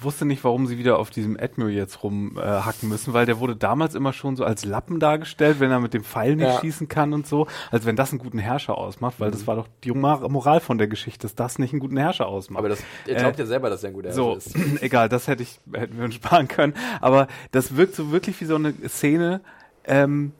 wusste 0.02 0.24
nicht, 0.24 0.42
warum 0.44 0.66
sie 0.66 0.78
wieder 0.78 0.98
auf 0.98 1.10
diesem 1.10 1.36
Admiral 1.38 1.72
jetzt 1.72 2.02
rumhacken 2.02 2.88
äh, 2.88 2.92
müssen, 2.92 3.12
weil 3.12 3.26
der 3.26 3.38
wurde 3.40 3.56
damals 3.56 3.94
immer 3.94 4.12
schon 4.12 4.36
so 4.36 4.44
als 4.44 4.64
Lappen 4.64 5.00
dargestellt, 5.00 5.60
wenn 5.60 5.70
er 5.70 5.80
mit 5.80 5.94
dem 5.94 6.04
Pfeil 6.04 6.36
nicht 6.36 6.46
ja. 6.46 6.60
schießen 6.60 6.88
kann 6.88 7.12
und 7.12 7.26
so. 7.26 7.46
Also 7.70 7.86
wenn 7.86 7.96
das 7.96 8.10
einen 8.10 8.18
guten 8.18 8.38
Herrscher 8.38 8.76
ausmacht, 8.78 9.18
weil 9.18 9.28
mhm. 9.28 9.32
das 9.32 9.46
war 9.46 9.56
doch 9.56 9.68
die 9.84 9.92
Moral 9.92 10.60
von 10.60 10.78
der 10.78 10.88
Geschichte, 10.88 11.22
dass 11.22 11.34
das 11.34 11.58
nicht 11.58 11.72
einen 11.72 11.80
guten 11.80 11.96
Herrscher 11.96 12.26
ausmacht. 12.26 12.58
Aber 12.58 12.68
das, 12.68 12.82
ihr 13.06 13.14
glaubt 13.14 13.38
äh, 13.38 13.42
ja 13.42 13.46
selber, 13.46 13.70
dass 13.70 13.82
er 13.82 13.90
ein 13.90 13.94
guter 13.94 14.08
Herrscher 14.08 14.22
so, 14.22 14.36
ist. 14.36 14.56
egal, 14.82 15.08
das 15.08 15.28
hätte 15.28 15.42
ich, 15.42 15.60
hätten 15.72 15.96
wir 15.96 16.04
uns 16.04 16.14
sparen 16.14 16.48
können. 16.48 16.74
Aber 17.00 17.28
das 17.50 17.76
wirkt 17.76 17.94
so 17.94 18.12
wirklich 18.12 18.40
wie 18.40 18.44
so 18.46 18.56
eine 18.56 18.74
Szene, 18.88 19.40
ähm, 19.84 20.32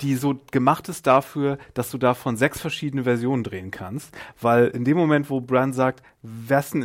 die 0.00 0.14
so 0.14 0.38
gemacht 0.50 0.88
ist 0.88 1.06
dafür, 1.06 1.58
dass 1.74 1.90
du 1.90 1.98
davon 1.98 2.36
sechs 2.36 2.60
verschiedene 2.60 3.04
Versionen 3.04 3.42
drehen 3.42 3.70
kannst, 3.70 4.14
weil 4.40 4.68
in 4.68 4.84
dem 4.84 4.96
Moment, 4.96 5.28
wo 5.30 5.40
Bran 5.40 5.72
sagt, 5.72 6.02
wessen 6.22 6.84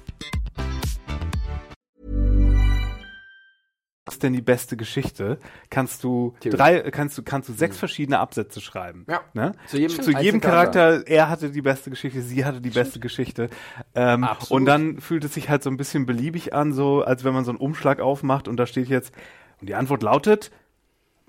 Was 4.05 4.15
ist 4.15 4.23
denn 4.23 4.33
die 4.33 4.41
beste 4.41 4.77
Geschichte? 4.77 5.37
Kannst 5.69 6.03
du 6.03 6.33
drei, 6.43 6.79
kannst 6.89 7.19
du, 7.19 7.23
kannst 7.23 7.49
du 7.49 7.53
sechs 7.53 7.75
mhm. 7.75 7.79
verschiedene 7.79 8.19
Absätze 8.19 8.59
schreiben. 8.59 9.05
Ja. 9.07 9.21
Ne? 9.33 9.51
Zu 9.67 9.77
jedem, 9.77 10.01
Zu 10.01 10.11
jedem 10.11 10.41
Charakter, 10.41 11.07
er 11.07 11.29
hatte 11.29 11.51
die 11.51 11.61
beste 11.61 11.91
Geschichte, 11.91 12.21
sie 12.23 12.43
hatte 12.43 12.61
die 12.61 12.71
beste 12.71 12.99
Geschichte. 12.99 13.49
Ähm, 13.93 14.27
und 14.49 14.65
dann 14.65 14.99
fühlt 14.99 15.23
es 15.23 15.35
sich 15.35 15.49
halt 15.49 15.61
so 15.61 15.69
ein 15.69 15.77
bisschen 15.77 16.07
beliebig 16.07 16.53
an, 16.53 16.73
so 16.73 17.03
als 17.03 17.23
wenn 17.23 17.33
man 17.33 17.45
so 17.45 17.51
einen 17.51 17.59
Umschlag 17.59 17.99
aufmacht 17.99 18.47
und 18.47 18.57
da 18.57 18.65
steht 18.65 18.87
jetzt, 18.87 19.13
und 19.59 19.69
die 19.69 19.75
Antwort 19.75 20.01
lautet, 20.01 20.51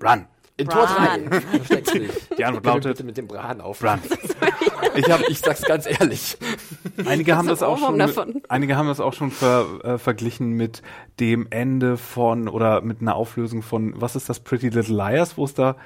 Run. 0.03 0.27
In 0.57 0.68
Tor 0.68 0.87
3. 0.87 1.18
Die 2.39 2.45
Antwort 2.45 2.66
lautet. 2.66 2.93
Bitte 2.93 3.05
mit 3.05 3.16
dem 3.16 3.27
Bran 3.27 3.61
auf. 3.61 3.83
Run. 3.83 4.01
Ich, 4.95 5.11
hab, 5.11 5.20
ich 5.28 5.40
sag's 5.40 5.62
ganz 5.62 5.86
ehrlich. 5.86 6.36
Einige 7.05 7.36
haben 7.36 7.49
das 7.49 7.62
auch 7.62 7.78
schon, 7.78 7.97
mit, 7.97 8.14
einige 8.49 8.76
haben 8.76 8.88
das 8.88 9.01
auch 9.01 9.12
schon 9.12 9.30
ver, 9.30 9.66
äh, 9.82 9.99
verglichen 9.99 10.51
mit 10.51 10.82
dem 11.20 11.47
Ende 11.51 11.97
von 11.97 12.49
oder 12.49 12.80
mit 12.80 13.01
einer 13.01 13.14
Auflösung 13.14 13.62
von, 13.62 13.95
was 14.01 14.16
ist 14.16 14.28
das, 14.28 14.40
Pretty 14.40 14.68
Little 14.68 14.97
Liars, 14.97 15.36
wo 15.36 15.45
es 15.45 15.55
da 15.55 15.76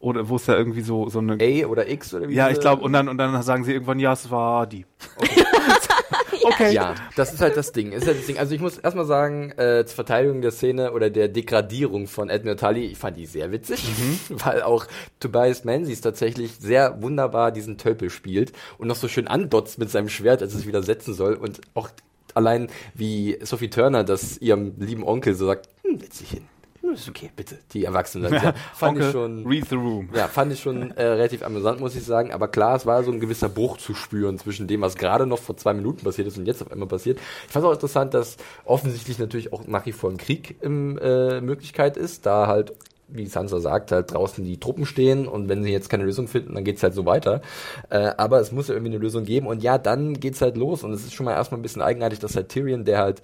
oder 0.00 0.28
wo 0.28 0.36
es 0.36 0.46
da 0.46 0.56
irgendwie 0.56 0.80
so 0.80 1.08
so 1.08 1.18
eine 1.18 1.38
A 1.40 1.66
oder 1.66 1.88
X 1.88 2.14
oder 2.14 2.28
wie? 2.28 2.34
Ja, 2.34 2.48
ich 2.48 2.60
glaube 2.60 2.82
und 2.82 2.92
dann 2.92 3.08
und 3.08 3.18
dann 3.18 3.42
sagen 3.42 3.64
sie 3.64 3.72
irgendwann 3.72 3.98
ja, 3.98 4.12
es 4.12 4.30
war 4.30 4.66
die. 4.66 4.86
Okay. 5.16 5.44
okay. 6.44 6.72
Ja, 6.72 6.94
das 7.16 7.32
ist 7.32 7.40
halt 7.40 7.56
das 7.56 7.72
Ding. 7.72 7.92
Ist 7.92 8.06
halt 8.06 8.18
das 8.18 8.26
Ding. 8.26 8.38
Also 8.38 8.54
ich 8.54 8.60
muss 8.60 8.78
erstmal 8.78 9.04
sagen, 9.04 9.52
äh, 9.52 9.84
zur 9.86 9.96
Verteidigung 9.96 10.40
der 10.42 10.50
Szene 10.50 10.92
oder 10.92 11.10
der 11.10 11.28
Degradierung 11.28 12.06
von 12.06 12.30
Admiral 12.30 12.56
Tully, 12.56 12.86
ich 12.86 12.98
fand 12.98 13.16
die 13.16 13.26
sehr 13.26 13.52
witzig, 13.52 13.84
mhm. 13.84 14.18
weil 14.44 14.62
auch 14.62 14.86
Tobias 15.18 15.64
Menzies 15.64 16.00
tatsächlich 16.00 16.52
sehr 16.58 17.02
wunderbar 17.02 17.52
diesen 17.52 17.78
Tölpel 17.78 18.10
spielt 18.10 18.52
und 18.78 18.88
noch 18.88 18.96
so 18.96 19.08
schön 19.08 19.28
andotzt 19.28 19.78
mit 19.78 19.90
seinem 19.90 20.08
Schwert, 20.08 20.42
als 20.42 20.54
es 20.54 20.66
wieder 20.66 20.82
setzen 20.82 21.14
soll 21.14 21.34
und 21.34 21.60
auch 21.74 21.90
allein 22.34 22.68
wie 22.94 23.38
Sophie 23.42 23.70
Turner 23.70 24.04
das 24.04 24.38
ihrem 24.38 24.74
lieben 24.78 25.04
Onkel 25.04 25.34
so 25.34 25.46
sagt, 25.46 25.68
hm, 25.82 25.98
setz 25.98 26.18
dich 26.18 26.30
hin 26.30 26.46
ist 26.82 27.08
okay, 27.08 27.30
bitte. 27.34 27.58
Die 27.72 27.84
Erwachsenen. 27.84 28.32
Ja, 28.40 28.54
fand 28.74 28.96
okay. 28.96 29.06
ich 29.06 29.12
schon. 29.12 29.46
Read 29.46 29.68
the 29.68 29.74
room. 29.74 30.08
Ja, 30.14 30.28
fand 30.28 30.52
ich 30.52 30.60
schon 30.60 30.92
äh, 30.92 31.04
relativ 31.04 31.42
amüsant, 31.42 31.80
muss 31.80 31.94
ich 31.94 32.04
sagen. 32.04 32.32
Aber 32.32 32.48
klar, 32.48 32.76
es 32.76 32.86
war 32.86 33.02
so 33.04 33.12
ein 33.12 33.20
gewisser 33.20 33.48
Bruch 33.48 33.76
zu 33.76 33.94
spüren 33.94 34.38
zwischen 34.38 34.66
dem, 34.66 34.80
was 34.80 34.96
gerade 34.96 35.26
noch 35.26 35.38
vor 35.38 35.56
zwei 35.56 35.74
Minuten 35.74 36.04
passiert 36.04 36.28
ist 36.28 36.38
und 36.38 36.46
jetzt 36.46 36.62
auf 36.62 36.72
einmal 36.72 36.88
passiert. 36.88 37.18
Ich 37.46 37.52
fand 37.52 37.64
auch 37.66 37.72
interessant, 37.72 38.14
dass 38.14 38.36
offensichtlich 38.64 39.18
natürlich 39.18 39.52
auch 39.52 39.66
nach 39.66 39.84
wie 39.86 39.92
vor 39.92 40.10
ein 40.10 40.16
Krieg 40.16 40.56
im 40.62 40.96
äh, 40.98 41.40
Möglichkeit 41.40 41.96
ist, 41.96 42.24
da 42.26 42.46
halt 42.46 42.72
wie 43.12 43.26
Sansa 43.26 43.60
sagt, 43.60 43.92
halt 43.92 44.12
draußen 44.12 44.44
die 44.44 44.60
Truppen 44.60 44.86
stehen 44.86 45.26
und 45.26 45.48
wenn 45.48 45.62
sie 45.62 45.72
jetzt 45.72 45.90
keine 45.90 46.04
Lösung 46.04 46.28
finden, 46.28 46.54
dann 46.54 46.64
geht's 46.64 46.82
halt 46.82 46.94
so 46.94 47.06
weiter. 47.06 47.42
Äh, 47.90 48.12
aber 48.16 48.40
es 48.40 48.52
muss 48.52 48.68
ja 48.68 48.74
irgendwie 48.74 48.92
eine 48.92 49.02
Lösung 49.02 49.24
geben 49.24 49.46
und 49.46 49.62
ja, 49.62 49.78
dann 49.78 50.14
geht's 50.14 50.40
halt 50.40 50.56
los 50.56 50.84
und 50.84 50.92
es 50.92 51.04
ist 51.04 51.14
schon 51.14 51.26
mal 51.26 51.32
erstmal 51.32 51.58
ein 51.58 51.62
bisschen 51.62 51.82
eigenartig, 51.82 52.20
dass 52.20 52.36
halt 52.36 52.48
Tyrion, 52.50 52.84
der 52.84 52.98
halt 52.98 53.22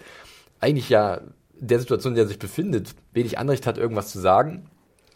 eigentlich 0.61 0.89
ja 0.89 1.21
der 1.59 1.79
Situation, 1.79 2.13
in 2.13 2.17
der 2.17 2.25
er 2.25 2.29
sich 2.29 2.39
befindet, 2.39 2.95
wenig 3.13 3.39
Anrecht 3.39 3.67
hat, 3.67 3.79
irgendwas 3.79 4.11
zu 4.11 4.19
sagen. 4.19 4.71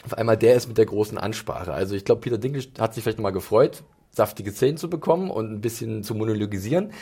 Auf 0.04 0.14
einmal 0.14 0.36
der 0.36 0.54
ist 0.54 0.68
mit 0.68 0.78
der 0.78 0.86
großen 0.86 1.18
Ansprache. 1.18 1.72
Also 1.72 1.94
ich 1.94 2.04
glaube, 2.04 2.22
Peter 2.22 2.38
Dinklage 2.38 2.68
hat 2.78 2.94
sich 2.94 3.02
vielleicht 3.02 3.18
nochmal 3.18 3.32
gefreut, 3.32 3.82
saftige 4.12 4.50
Szenen 4.50 4.76
zu 4.76 4.90
bekommen 4.90 5.30
und 5.30 5.52
ein 5.52 5.60
bisschen 5.60 6.02
zu 6.02 6.14
monologisieren. 6.14 6.92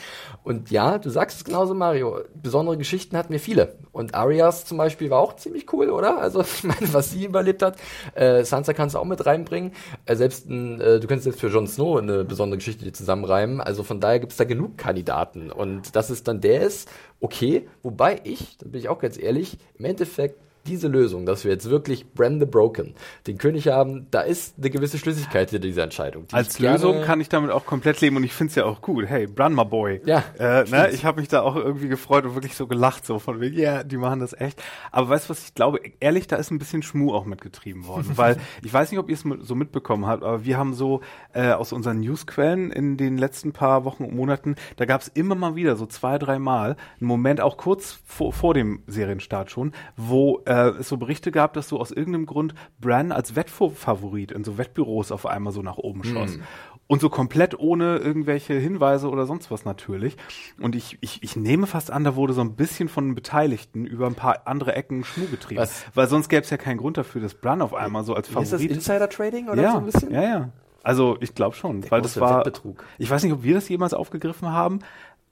Und 0.43 0.69
ja, 0.71 0.97
du 0.99 1.09
sagst 1.09 1.37
es 1.37 1.43
genauso, 1.43 1.73
Mario. 1.73 2.19
Besondere 2.35 2.77
Geschichten 2.77 3.17
hatten 3.17 3.33
wir 3.33 3.39
viele. 3.39 3.75
Und 3.91 4.13
Arias 4.13 4.65
zum 4.65 4.77
Beispiel 4.77 5.09
war 5.09 5.19
auch 5.19 5.35
ziemlich 5.35 5.71
cool, 5.73 5.89
oder? 5.89 6.19
Also, 6.19 6.41
ich 6.41 6.63
meine, 6.63 6.93
was 6.93 7.11
sie 7.11 7.25
überlebt 7.25 7.63
hat. 7.63 7.77
Äh, 8.13 8.43
Sansa 8.43 8.73
kannst 8.73 8.95
du 8.95 8.99
auch 8.99 9.05
mit 9.05 9.25
reinbringen. 9.25 9.71
Äh, 10.05 10.15
selbst 10.15 10.47
ein, 10.49 10.79
äh, 10.79 10.99
du 10.99 11.07
könntest 11.07 11.25
jetzt 11.25 11.39
für 11.39 11.47
Jon 11.47 11.67
Snow 11.67 11.97
eine 11.97 12.23
besondere 12.23 12.57
Geschichte 12.59 12.91
zusammenreimen. 12.91 13.59
Also 13.59 13.83
von 13.83 13.99
daher 13.99 14.19
gibt 14.19 14.31
es 14.31 14.37
da 14.37 14.43
genug 14.43 14.77
Kandidaten. 14.77 15.51
Und 15.51 15.95
dass 15.95 16.09
es 16.09 16.23
dann 16.23 16.41
der 16.41 16.61
ist, 16.61 16.89
okay. 17.19 17.67
Wobei 17.81 18.21
ich, 18.23 18.57
da 18.59 18.67
bin 18.67 18.79
ich 18.79 18.89
auch 18.89 18.99
ganz 18.99 19.17
ehrlich, 19.17 19.57
im 19.77 19.85
Endeffekt 19.85 20.39
diese 20.69 20.87
Lösung, 20.87 21.25
dass 21.25 21.43
wir 21.43 21.51
jetzt 21.51 21.69
wirklich 21.69 22.13
Bram 22.13 22.39
the 22.39 22.45
Broken, 22.45 22.93
den 23.27 23.37
König 23.37 23.67
haben, 23.67 24.07
da 24.11 24.21
ist 24.21 24.55
eine 24.57 24.69
gewisse 24.69 24.97
Schlüssigkeit 24.97 25.49
hinter 25.49 25.67
dieser 25.67 25.83
Entscheidung. 25.83 26.27
Die 26.27 26.35
Als 26.35 26.59
Lösung 26.59 27.01
kann 27.01 27.19
ich 27.19 27.29
damit 27.29 27.51
auch 27.51 27.65
komplett 27.65 27.99
leben 28.01 28.15
und 28.17 28.23
ich 28.23 28.33
finde 28.33 28.51
es 28.51 28.55
ja 28.55 28.65
auch 28.65 28.81
gut. 28.81 29.05
Hey, 29.07 29.25
Bran 29.25 29.53
my 29.53 29.65
boy. 29.65 30.01
Ja. 30.05 30.23
Äh, 30.37 30.69
ne, 30.69 30.89
ich 30.91 31.05
habe 31.05 31.19
mich 31.19 31.29
da 31.29 31.41
auch 31.41 31.55
irgendwie 31.55 31.87
gefreut 31.87 32.25
und 32.25 32.35
wirklich 32.35 32.55
so 32.55 32.67
gelacht, 32.67 33.05
so 33.05 33.19
von 33.19 33.41
wegen, 33.41 33.57
ja, 33.57 33.73
yeah, 33.73 33.83
die 33.83 33.97
machen 33.97 34.19
das 34.19 34.33
echt. 34.33 34.61
Aber 34.91 35.09
weißt 35.09 35.25
du, 35.25 35.29
was 35.31 35.43
ich 35.45 35.55
glaube? 35.55 35.79
Ehrlich, 35.99 36.27
da 36.27 36.35
ist 36.35 36.51
ein 36.51 36.59
bisschen 36.59 36.83
Schmu 36.83 37.13
auch 37.13 37.25
mitgetrieben 37.25 37.87
worden, 37.87 38.11
weil 38.15 38.37
ich 38.63 38.71
weiß 38.71 38.91
nicht, 38.91 38.99
ob 38.99 39.09
ihr 39.09 39.15
es 39.15 39.23
so 39.41 39.55
mitbekommen 39.55 40.05
habt, 40.05 40.23
aber 40.23 40.45
wir 40.45 40.57
haben 40.57 40.73
so 40.73 41.01
äh, 41.33 41.51
aus 41.51 41.73
unseren 41.73 41.99
Newsquellen 41.99 42.71
in 42.71 42.97
den 42.97 43.17
letzten 43.17 43.53
paar 43.53 43.85
Wochen 43.85 44.03
und 44.03 44.15
Monaten, 44.15 44.55
da 44.77 44.85
gab 44.85 45.01
es 45.01 45.07
immer 45.07 45.35
mal 45.35 45.55
wieder 45.55 45.75
so 45.75 45.85
zwei, 45.85 46.19
drei 46.19 46.37
Mal 46.37 46.75
einen 46.99 47.07
Moment, 47.07 47.41
auch 47.41 47.57
kurz 47.57 47.99
vor, 48.05 48.33
vor 48.33 48.53
dem 48.53 48.83
Serienstart 48.87 49.49
schon, 49.49 49.73
wo 49.97 50.41
äh, 50.45 50.58
es 50.67 50.89
so 50.89 50.97
Berichte 50.97 51.31
gab, 51.31 51.53
dass 51.53 51.69
so 51.69 51.79
aus 51.79 51.91
irgendeinem 51.91 52.25
Grund 52.25 52.53
Bran 52.79 53.11
als 53.11 53.35
Wettfavorit 53.35 54.31
in 54.31 54.43
so 54.43 54.57
Wettbüros 54.57 55.11
auf 55.11 55.25
einmal 55.25 55.53
so 55.53 55.61
nach 55.61 55.77
oben 55.77 56.03
schoss. 56.03 56.37
Mm. 56.37 56.41
Und 56.87 57.01
so 57.01 57.09
komplett 57.09 57.57
ohne 57.59 57.97
irgendwelche 57.97 58.55
Hinweise 58.55 59.09
oder 59.09 59.27
sonst 59.27 59.51
was 59.51 59.63
natürlich. 59.63 60.17
Und 60.59 60.75
ich, 60.75 60.97
ich, 61.01 61.21
ich 61.21 61.35
nehme 61.35 61.67
fast 61.67 61.91
an, 61.91 62.03
da 62.03 62.15
wurde 62.15 62.33
so 62.33 62.41
ein 62.41 62.55
bisschen 62.55 62.89
von 62.89 63.09
den 63.09 63.15
Beteiligten 63.15 63.85
über 63.85 64.07
ein 64.07 64.15
paar 64.15 64.47
andere 64.47 64.73
Ecken 64.73 65.03
Schmuh 65.03 65.27
getrieben. 65.27 65.61
Was? 65.61 65.85
Weil 65.93 66.07
sonst 66.07 66.29
gäbe 66.29 66.41
es 66.41 66.49
ja 66.49 66.57
keinen 66.57 66.77
Grund 66.77 66.97
dafür, 66.97 67.21
dass 67.21 67.35
Bran 67.35 67.61
auf 67.61 67.75
einmal 67.75 68.03
so 68.03 68.15
als 68.15 68.27
Favorit... 68.27 68.53
Ist 68.53 68.53
das 68.53 68.61
Insider-Trading 68.61 69.49
oder 69.49 69.61
ja, 69.61 69.71
so 69.73 69.77
ein 69.77 69.85
bisschen? 69.85 70.11
Ja, 70.11 70.23
ja. 70.23 70.49
Also 70.81 71.17
ich 71.19 71.35
glaube 71.35 71.55
schon, 71.55 71.81
Der 71.81 71.91
weil 71.91 72.01
das 72.01 72.19
war... 72.19 72.39
Wettbetrug. 72.39 72.83
Ich 72.97 73.09
weiß 73.09 73.23
nicht, 73.23 73.33
ob 73.33 73.43
wir 73.43 73.53
das 73.53 73.69
jemals 73.69 73.93
aufgegriffen 73.93 74.49
haben, 74.49 74.79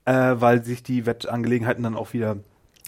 äh, 0.04 0.36
weil 0.38 0.64
sich 0.64 0.84
die 0.84 1.06
Wettangelegenheiten 1.06 1.82
dann 1.82 1.96
auch 1.96 2.12
wieder 2.12 2.36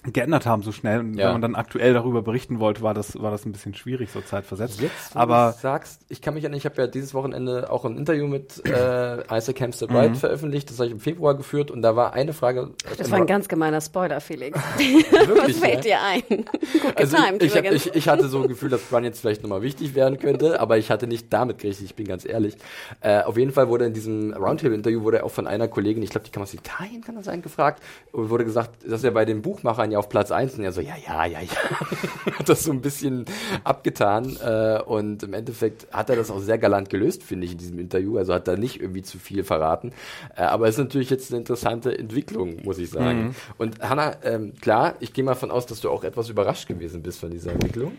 geändert 0.05 0.47
haben 0.47 0.63
so 0.63 0.73
schnell. 0.73 1.01
Und 1.01 1.15
ja. 1.15 1.27
wenn 1.27 1.33
man 1.33 1.43
dann 1.43 1.55
aktuell 1.55 1.93
darüber 1.93 2.23
berichten 2.23 2.59
wollte, 2.59 2.83
war 2.83 2.95
das, 2.95 3.21
war 3.21 3.31
das 3.31 3.45
ein 3.45 3.53
bisschen 3.53 3.75
schwierig, 3.75 4.11
so 4.11 4.21
zeitversetzt. 4.21 4.81
Jetzt, 4.81 5.15
Aber 5.15 5.53
du 5.55 5.61
sagst, 5.61 6.03
ich 6.09 6.23
kann 6.23 6.35
mich 6.35 6.47
an, 6.47 6.55
ich 6.55 6.65
habe 6.65 6.81
ja 6.81 6.87
dieses 6.87 7.13
Wochenende 7.13 7.71
auch 7.71 7.85
ein 7.85 7.99
Interview 7.99 8.27
mit 8.27 8.65
äh, 8.67 9.37
Isaac 9.37 9.61
Hampstead 9.61 9.93
Wright 9.93 10.11
mhm. 10.11 10.17
veröffentlicht, 10.17 10.71
das 10.71 10.79
habe 10.79 10.87
ich 10.87 10.93
im 10.93 11.01
Februar 11.01 11.37
geführt 11.37 11.71
und 11.71 11.83
da 11.83 11.97
war 11.97 12.15
eine 12.15 12.33
Frage. 12.33 12.71
Das 12.97 13.11
war 13.11 13.19
ein 13.19 13.27
ganz 13.27 13.49
gemeiner 13.49 13.81
Spoiler, 13.81 14.21
Felix. 14.21 14.59
Wirklich, 14.79 15.37
Was 15.37 15.59
fällt 15.59 15.85
ja? 15.85 15.99
dir 15.99 16.03
ein? 16.03 16.45
Gut 16.81 16.97
also 16.97 17.17
getimed, 17.17 17.43
ich, 17.43 17.55
ich, 17.55 17.65
ich, 17.65 17.95
ich, 17.95 18.09
hatte 18.09 18.29
so 18.29 18.43
ein 18.43 18.49
Gefühl, 18.49 18.71
dass 18.71 18.93
Run 18.93 19.05
jetzt 19.05 19.21
vielleicht 19.21 19.43
nochmal 19.43 19.63
wichtig 19.63 19.95
werden 19.95 20.19
könnte, 20.19 20.61
aber 20.61 20.79
ich 20.79 20.91
hatte 20.91 21.07
nicht 21.07 21.33
damit 21.33 21.59
gerechnet, 21.59 21.91
ich 21.91 21.95
bin 21.95 22.07
ganz 22.07 22.25
ehrlich. 22.25 22.57
Äh, 23.01 23.23
auf 23.23 23.37
jeden 23.37 23.53
Fall 23.53 23.69
wurde 23.69 23.85
in 23.85 23.93
diesem 23.93 24.33
Roundtable-Interview 24.33 25.03
wurde 25.03 25.25
auch 25.25 25.31
von 25.31 25.47
einer 25.47 25.69
Kollegin, 25.69 26.03
ich 26.03 26.11
glaube, 26.11 26.25
die 26.25 26.31
kam 26.31 26.43
aus 26.43 26.55
Italien, 26.55 27.03
kann 27.03 27.17
das 27.17 27.27
sein, 27.27 27.43
gefragt, 27.43 27.83
wurde 28.13 28.45
gesagt, 28.45 28.71
dass 28.89 29.05
er 29.05 29.11
bei 29.11 29.25
den 29.25 29.43
Buchmachern 29.43 29.90
ja 29.91 29.99
auf 29.99 30.09
Platz 30.09 30.31
1 30.31 30.59
und 30.59 30.65
er 30.65 30.73
so, 30.73 30.81
ja, 30.81 30.95
ja, 31.07 31.25
ja, 31.25 31.41
ja. 31.41 32.37
hat 32.39 32.49
das 32.49 32.65
so 32.65 32.73
ein 32.73 32.81
bisschen 32.81 33.25
abgetan. 33.65 34.37
Äh, 34.37 34.81
und 34.83 35.23
im 35.23 35.35
Endeffekt 35.35 35.87
hat 35.93 36.11
er 36.11 36.17
das 36.17 36.31
auch 36.31 36.41
sehr 36.41 36.59
galant 36.59 36.91
gelöst, 36.91 37.23
finde 37.23 37.47
ich, 37.47 37.53
in 37.53 37.59
diesem 37.59 37.79
Interview. 37.79 38.19
Also 38.19 38.35
hat 38.35 38.49
er 38.49 38.57
nicht 38.57 38.81
irgendwie 38.81 39.03
zu 39.03 39.19
viel 39.19 39.45
verraten. 39.45 39.93
Äh, 40.37 40.43
aber 40.43 40.67
es 40.69 40.77
ist 40.77 40.85
natürlich 40.85 41.11
jetzt 41.11 41.31
eine 41.31 41.39
interessante 41.39 41.97
Entwicklung, 41.97 42.62
muss 42.65 42.79
ich 42.79 42.91
sagen. 42.91 43.23
Mhm. 43.23 43.35
Und 43.59 43.81
Hanna, 43.81 44.17
ähm, 44.25 44.55
klar, 44.61 44.95
ich 45.01 45.12
gehe 45.12 45.25
mal 45.25 45.35
von 45.35 45.51
aus, 45.51 45.67
dass 45.67 45.81
du 45.81 45.91
auch 45.91 46.05
etwas 46.05 46.29
überrascht 46.29 46.69
gewesen 46.69 47.03
bist 47.03 47.21
von 47.21 47.31
dieser 47.31 47.53
Entwicklung. 47.53 47.93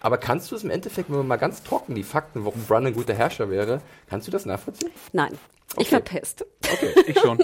Aber 0.00 0.18
kannst 0.18 0.50
du 0.50 0.56
es 0.56 0.64
im 0.64 0.70
Endeffekt, 0.70 1.10
wenn 1.10 1.18
man 1.18 1.26
mal 1.26 1.36
ganz 1.36 1.62
trocken 1.62 1.94
die 1.94 2.04
Fakten, 2.04 2.44
warum 2.44 2.62
Brun 2.62 2.86
ein 2.86 2.94
guter 2.94 3.14
Herrscher 3.14 3.50
wäre, 3.50 3.80
kannst 4.08 4.26
du 4.26 4.30
das 4.30 4.46
nachvollziehen? 4.46 4.92
Nein. 5.12 5.32
Okay. 5.74 5.82
Ich 5.82 5.88
verpisst. 5.90 6.46
Okay, 6.72 7.04
ich 7.06 7.18
schon. 7.18 7.38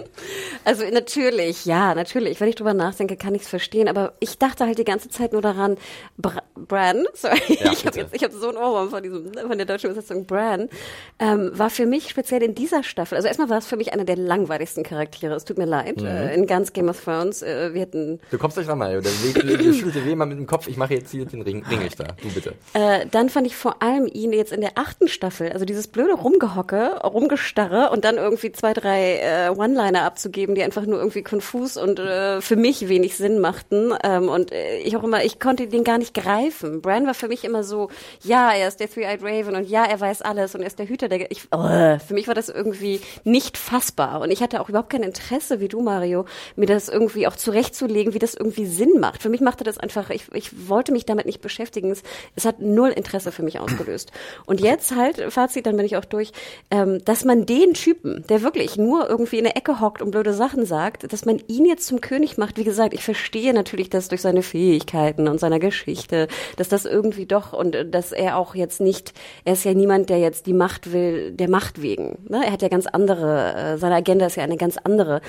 Also 0.64 0.84
natürlich, 0.90 1.66
ja, 1.66 1.94
natürlich. 1.94 2.40
Wenn 2.40 2.48
ich 2.48 2.54
drüber 2.54 2.72
nachdenke, 2.72 3.16
kann 3.16 3.34
ich 3.34 3.42
es 3.42 3.48
verstehen. 3.48 3.86
Aber 3.86 4.14
ich 4.18 4.38
dachte 4.38 4.64
halt 4.64 4.78
die 4.78 4.84
ganze 4.84 5.10
Zeit 5.10 5.32
nur 5.32 5.42
daran, 5.42 5.76
Br 6.16 6.42
Bran, 6.54 7.04
sorry, 7.14 7.40
ja, 7.48 7.72
ich 7.72 7.84
habe 7.84 8.06
ich 8.12 8.24
habe 8.24 8.34
so 8.34 8.48
ein 8.48 8.56
Ohrwurm 8.56 8.88
von 8.88 9.02
diesem, 9.02 9.32
von 9.34 9.58
der 9.58 9.66
deutschen 9.66 9.90
Übersetzung 9.90 10.24
Bran, 10.24 10.70
ähm, 11.18 11.50
war 11.52 11.68
für 11.68 11.84
mich 11.84 12.08
speziell 12.08 12.42
in 12.42 12.54
dieser 12.54 12.82
Staffel. 12.82 13.16
Also 13.16 13.28
erstmal 13.28 13.50
war 13.50 13.58
es 13.58 13.66
für 13.66 13.76
mich 13.76 13.92
einer 13.92 14.04
der 14.04 14.16
langweiligsten 14.16 14.84
Charaktere. 14.84 15.34
Es 15.34 15.44
tut 15.44 15.58
mir 15.58 15.66
leid. 15.66 16.00
Mhm. 16.00 16.06
Äh, 16.06 16.34
in 16.34 16.46
ganz 16.46 16.72
Game 16.72 16.88
of 16.88 17.02
Thrones, 17.04 17.42
äh, 17.42 17.74
wir 17.74 17.82
hätten. 17.82 18.20
Du 18.30 18.38
kommst 18.38 18.56
gleich 18.56 18.68
ran, 18.68 18.78
Mario. 18.78 19.02
Der 19.02 19.10
schüttelte 19.10 20.04
weh 20.06 20.14
mal 20.14 20.24
mit 20.24 20.38
dem 20.38 20.46
Kopf. 20.46 20.66
Ich 20.68 20.78
mache 20.78 20.94
jetzt 20.94 21.10
hier 21.10 21.26
den 21.26 21.42
Ring, 21.42 21.62
Ringrichter. 21.68 22.16
Du 22.22 22.30
bitte. 22.30 22.54
Äh, 22.72 23.06
dann 23.10 23.28
fand 23.28 23.46
ich 23.46 23.54
vor 23.54 23.82
allem 23.82 24.06
ihn 24.06 24.32
jetzt 24.32 24.52
in 24.52 24.62
der 24.62 24.72
achten 24.76 25.08
Staffel, 25.08 25.52
also 25.52 25.66
dieses 25.66 25.88
blöde 25.88 26.14
Rumgehocke, 26.14 27.00
Rumgestarre 27.02 27.90
und 27.90 28.04
dann 28.04 28.13
irgendwie 28.16 28.52
zwei, 28.52 28.72
drei 28.72 29.20
äh, 29.20 29.50
One-Liner 29.50 30.02
abzugeben, 30.02 30.54
die 30.54 30.62
einfach 30.62 30.86
nur 30.86 30.98
irgendwie 30.98 31.22
konfus 31.22 31.76
und 31.76 31.98
äh, 31.98 32.40
für 32.40 32.56
mich 32.56 32.88
wenig 32.88 33.16
Sinn 33.16 33.40
machten. 33.40 33.92
Ähm, 34.02 34.28
und 34.28 34.52
äh, 34.52 34.78
ich 34.78 34.96
auch 34.96 35.04
immer, 35.04 35.24
ich 35.24 35.40
konnte 35.40 35.66
den 35.66 35.84
gar 35.84 35.98
nicht 35.98 36.14
greifen. 36.14 36.80
Bran 36.80 37.06
war 37.06 37.14
für 37.14 37.28
mich 37.28 37.44
immer 37.44 37.64
so, 37.64 37.90
ja, 38.22 38.52
er 38.52 38.68
ist 38.68 38.80
der 38.80 38.90
Three-Eyed 38.90 39.22
Raven 39.22 39.56
und 39.56 39.68
ja, 39.68 39.84
er 39.84 40.00
weiß 40.00 40.22
alles 40.22 40.54
und 40.54 40.62
er 40.62 40.66
ist 40.66 40.78
der 40.78 40.88
Hüter 40.88 41.08
der. 41.08 41.30
Ich, 41.30 41.42
oh, 41.50 41.98
für 42.06 42.14
mich 42.14 42.28
war 42.28 42.34
das 42.34 42.48
irgendwie 42.48 43.00
nicht 43.24 43.56
fassbar 43.56 44.20
und 44.20 44.30
ich 44.30 44.42
hatte 44.42 44.60
auch 44.60 44.68
überhaupt 44.68 44.90
kein 44.90 45.02
Interesse, 45.02 45.60
wie 45.60 45.68
du, 45.68 45.80
Mario, 45.80 46.26
mir 46.56 46.66
das 46.66 46.88
irgendwie 46.88 47.26
auch 47.26 47.36
zurechtzulegen, 47.36 48.14
wie 48.14 48.18
das 48.18 48.34
irgendwie 48.34 48.66
Sinn 48.66 49.00
macht. 49.00 49.22
Für 49.22 49.28
mich 49.28 49.40
machte 49.40 49.64
das 49.64 49.78
einfach, 49.78 50.10
ich, 50.10 50.26
ich 50.32 50.68
wollte 50.68 50.92
mich 50.92 51.06
damit 51.06 51.26
nicht 51.26 51.40
beschäftigen. 51.40 51.90
Es, 51.90 52.02
es 52.36 52.44
hat 52.44 52.60
null 52.60 52.90
Interesse 52.90 53.32
für 53.32 53.42
mich 53.42 53.58
ausgelöst. 53.60 54.12
Und 54.46 54.60
jetzt 54.60 54.94
halt, 54.96 55.32
Fazit, 55.32 55.66
dann 55.66 55.76
bin 55.76 55.86
ich 55.86 55.96
auch 55.96 56.04
durch, 56.04 56.32
ähm, 56.70 57.04
dass 57.04 57.24
man 57.24 57.46
den 57.46 57.74
Typen, 58.04 58.24
der 58.28 58.42
wirklich 58.42 58.76
nur 58.76 59.08
irgendwie 59.08 59.38
in 59.38 59.44
der 59.44 59.56
Ecke 59.56 59.80
hockt 59.80 60.02
und 60.02 60.10
blöde 60.10 60.32
Sachen 60.32 60.66
sagt, 60.66 61.12
dass 61.12 61.24
man 61.24 61.40
ihn 61.48 61.64
jetzt 61.64 61.86
zum 61.86 62.00
König 62.00 62.38
macht. 62.38 62.56
Wie 62.56 62.64
gesagt, 62.64 62.94
ich 62.94 63.02
verstehe 63.02 63.54
natürlich, 63.54 63.90
dass 63.90 64.08
durch 64.08 64.20
seine 64.20 64.42
Fähigkeiten 64.42 65.28
und 65.28 65.40
seiner 65.40 65.58
Geschichte, 65.58 66.28
dass 66.56 66.68
das 66.68 66.84
irgendwie 66.84 67.26
doch 67.26 67.52
und 67.52 67.76
dass 67.90 68.12
er 68.12 68.36
auch 68.36 68.54
jetzt 68.54 68.80
nicht, 68.80 69.12
er 69.44 69.54
ist 69.54 69.64
ja 69.64 69.74
niemand, 69.74 70.10
der 70.10 70.18
jetzt 70.18 70.46
die 70.46 70.52
Macht 70.52 70.92
will, 70.92 71.32
der 71.32 71.48
Macht 71.48 71.82
wegen. 71.82 72.18
Ne? 72.28 72.42
Er 72.44 72.52
hat 72.52 72.62
ja 72.62 72.68
ganz 72.68 72.86
andere, 72.86 73.54
äh, 73.54 73.78
seine 73.78 73.96
Agenda 73.96 74.26
ist 74.26 74.36
ja 74.36 74.44
eine 74.44 74.56
ganz 74.56 74.76
andere 74.82 75.20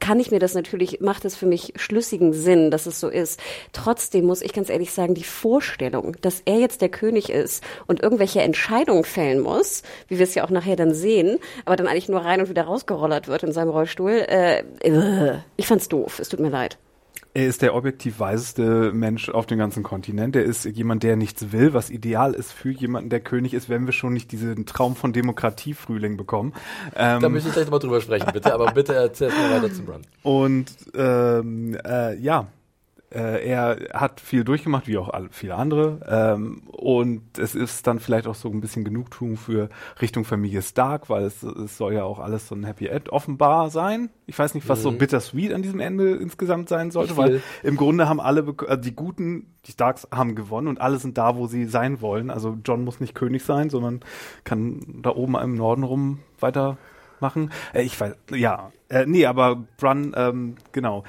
kann 0.00 0.20
ich 0.20 0.30
mir 0.30 0.38
das 0.38 0.54
natürlich, 0.54 1.00
macht 1.00 1.24
es 1.24 1.36
für 1.36 1.46
mich 1.46 1.72
schlüssigen 1.76 2.32
Sinn, 2.32 2.70
dass 2.70 2.86
es 2.86 3.00
so 3.00 3.08
ist. 3.08 3.40
Trotzdem 3.72 4.24
muss 4.26 4.42
ich 4.42 4.52
ganz 4.52 4.68
ehrlich 4.68 4.92
sagen, 4.92 5.14
die 5.14 5.24
Vorstellung, 5.24 6.16
dass 6.20 6.42
er 6.44 6.58
jetzt 6.58 6.80
der 6.82 6.88
König 6.88 7.30
ist 7.30 7.62
und 7.86 8.02
irgendwelche 8.02 8.42
Entscheidungen 8.42 9.04
fällen 9.04 9.40
muss, 9.40 9.82
wie 10.08 10.18
wir 10.18 10.24
es 10.24 10.34
ja 10.34 10.44
auch 10.44 10.50
nachher 10.50 10.76
dann 10.76 10.94
sehen, 10.94 11.38
aber 11.64 11.76
dann 11.76 11.86
eigentlich 11.86 12.08
nur 12.08 12.20
rein 12.20 12.40
und 12.40 12.48
wieder 12.48 12.64
rausgerollert 12.64 13.28
wird 13.28 13.42
in 13.42 13.52
seinem 13.52 13.70
Rollstuhl, 13.70 14.10
äh, 14.10 14.62
äh 14.82 15.38
ich 15.56 15.66
fand's 15.66 15.88
doof. 15.88 16.18
Es 16.18 16.28
tut 16.28 16.40
mir 16.40 16.50
leid. 16.50 16.78
Er 17.36 17.48
ist 17.48 17.62
der 17.62 17.74
objektiv 17.74 18.20
weiseste 18.20 18.92
Mensch 18.92 19.28
auf 19.28 19.46
dem 19.46 19.58
ganzen 19.58 19.82
Kontinent. 19.82 20.36
Er 20.36 20.44
ist 20.44 20.66
jemand, 20.66 21.02
der 21.02 21.16
nichts 21.16 21.50
will, 21.50 21.74
was 21.74 21.90
ideal 21.90 22.32
ist 22.32 22.52
für 22.52 22.70
jemanden, 22.70 23.10
der 23.10 23.18
König 23.18 23.54
ist, 23.54 23.68
wenn 23.68 23.86
wir 23.86 23.92
schon 23.92 24.12
nicht 24.12 24.30
diesen 24.30 24.66
Traum 24.66 24.94
von 24.94 25.12
Demokratie-Frühling 25.12 26.16
bekommen. 26.16 26.52
Ähm, 26.94 27.20
da 27.20 27.28
möchte 27.28 27.48
ich 27.48 27.54
gleich 27.54 27.68
mal 27.68 27.80
drüber 27.80 28.00
sprechen, 28.00 28.28
bitte. 28.32 28.54
Aber 28.54 28.70
bitte 28.70 28.94
erzähl 28.94 29.30
mal 29.30 29.50
weiter 29.50 29.74
zum 29.74 29.88
Run. 29.88 30.02
Und 30.22 30.76
ähm, 30.94 31.76
äh, 31.84 32.16
ja, 32.18 32.46
äh, 33.14 33.46
er 33.46 33.78
hat 33.92 34.20
viel 34.20 34.42
durchgemacht, 34.42 34.88
wie 34.88 34.98
auch 34.98 35.08
alle, 35.08 35.28
viele 35.30 35.54
andere. 35.54 36.00
Ähm, 36.08 36.62
und 36.66 37.38
es 37.38 37.54
ist 37.54 37.86
dann 37.86 38.00
vielleicht 38.00 38.26
auch 38.26 38.34
so 38.34 38.50
ein 38.50 38.60
bisschen 38.60 38.84
Genugtuung 38.84 39.36
für 39.36 39.68
Richtung 40.00 40.24
Familie 40.24 40.62
Stark, 40.62 41.08
weil 41.08 41.24
es, 41.24 41.42
es 41.42 41.76
soll 41.76 41.94
ja 41.94 42.04
auch 42.04 42.18
alles 42.18 42.48
so 42.48 42.54
ein 42.54 42.64
Happy 42.64 42.86
End 42.86 43.10
offenbar 43.10 43.70
sein. 43.70 44.10
Ich 44.26 44.38
weiß 44.38 44.54
nicht, 44.54 44.68
was 44.68 44.80
mhm. 44.80 44.82
so 44.82 44.92
bittersweet 44.92 45.52
an 45.52 45.62
diesem 45.62 45.80
Ende 45.80 46.16
insgesamt 46.16 46.68
sein 46.68 46.90
sollte, 46.90 47.16
weil 47.16 47.40
im 47.62 47.76
Grunde 47.76 48.08
haben 48.08 48.20
alle, 48.20 48.44
also 48.66 48.82
die 48.82 48.96
Guten, 48.96 49.54
die 49.66 49.72
Starks 49.72 50.08
haben 50.10 50.34
gewonnen 50.34 50.66
und 50.66 50.80
alle 50.80 50.98
sind 50.98 51.16
da, 51.16 51.36
wo 51.36 51.46
sie 51.46 51.66
sein 51.66 52.00
wollen. 52.00 52.30
Also 52.30 52.58
John 52.64 52.84
muss 52.84 53.00
nicht 53.00 53.14
König 53.14 53.44
sein, 53.44 53.70
sondern 53.70 54.00
kann 54.42 55.02
da 55.02 55.10
oben 55.10 55.36
im 55.36 55.54
Norden 55.54 55.84
rum 55.84 56.18
weitermachen. 56.40 57.52
Äh, 57.72 57.82
ich 57.82 58.00
weiß, 58.00 58.16
ja, 58.34 58.72
äh, 58.88 59.06
nee, 59.06 59.26
aber 59.26 59.64
Brun, 59.76 60.14
ähm, 60.16 60.56
genau 60.72 61.04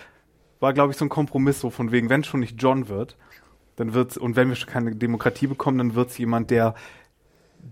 war, 0.59 0.73
glaube 0.73 0.91
ich, 0.91 0.97
so 0.97 1.05
ein 1.05 1.09
Kompromiss, 1.09 1.59
so 1.59 1.69
von 1.69 1.91
wegen, 1.91 2.09
wenn 2.09 2.21
es 2.21 2.27
schon 2.27 2.39
nicht 2.39 2.61
John 2.61 2.87
wird, 2.87 3.17
dann 3.75 3.93
wird's, 3.93 4.17
und 4.17 4.35
wenn 4.35 4.49
wir 4.49 4.55
schon 4.55 4.69
keine 4.69 4.95
Demokratie 4.95 5.47
bekommen, 5.47 5.77
dann 5.77 5.95
wird 5.95 6.09
es 6.09 6.17
jemand, 6.17 6.49
der 6.49 6.75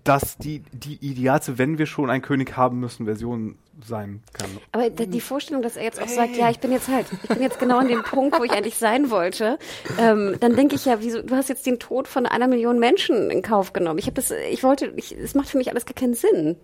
das 0.03 0.37
die, 0.37 0.63
die 0.71 0.95
idealste, 1.05 1.57
wenn 1.57 1.77
wir 1.77 1.85
schon 1.85 2.09
einen 2.09 2.23
König 2.23 2.57
haben 2.57 2.79
müssen, 2.79 3.05
Version 3.05 3.57
sein 3.85 4.23
kann. 4.33 4.49
Aber 4.71 4.89
die 4.89 5.21
Vorstellung, 5.21 5.61
dass 5.61 5.77
er 5.77 5.83
jetzt 5.83 6.01
auch 6.01 6.07
sagt, 6.07 6.35
ja, 6.35 6.49
ich 6.49 6.59
bin 6.59 6.71
jetzt 6.71 6.87
halt, 6.87 7.07
ich 7.11 7.29
bin 7.29 7.41
jetzt 7.41 7.59
genau 7.59 7.77
an 7.77 7.87
dem 7.87 8.03
Punkt, 8.09 8.37
wo 8.39 8.43
ich 8.43 8.51
eigentlich 8.51 8.77
sein 8.77 9.11
wollte, 9.11 9.59
ähm, 9.99 10.35
dann 10.39 10.55
denke 10.55 10.75
ich 10.75 10.85
ja, 10.85 11.01
wieso, 11.01 11.21
du 11.21 11.35
hast 11.35 11.49
jetzt 11.49 11.65
den 11.65 11.79
Tod 11.79 12.07
von 12.07 12.25
einer 12.25 12.47
Million 12.47 12.79
Menschen 12.79 13.29
in 13.29 13.41
Kauf 13.41 13.73
genommen. 13.73 13.99
Ich 13.99 14.05
habe 14.05 14.15
das, 14.15 14.31
ich 14.31 14.63
wollte, 14.63 14.93
es 14.95 15.35
macht 15.35 15.49
für 15.49 15.57
mich 15.57 15.69
alles 15.69 15.85
gar 15.85 15.93
keinen 15.93 16.15
Sinn. 16.15 16.55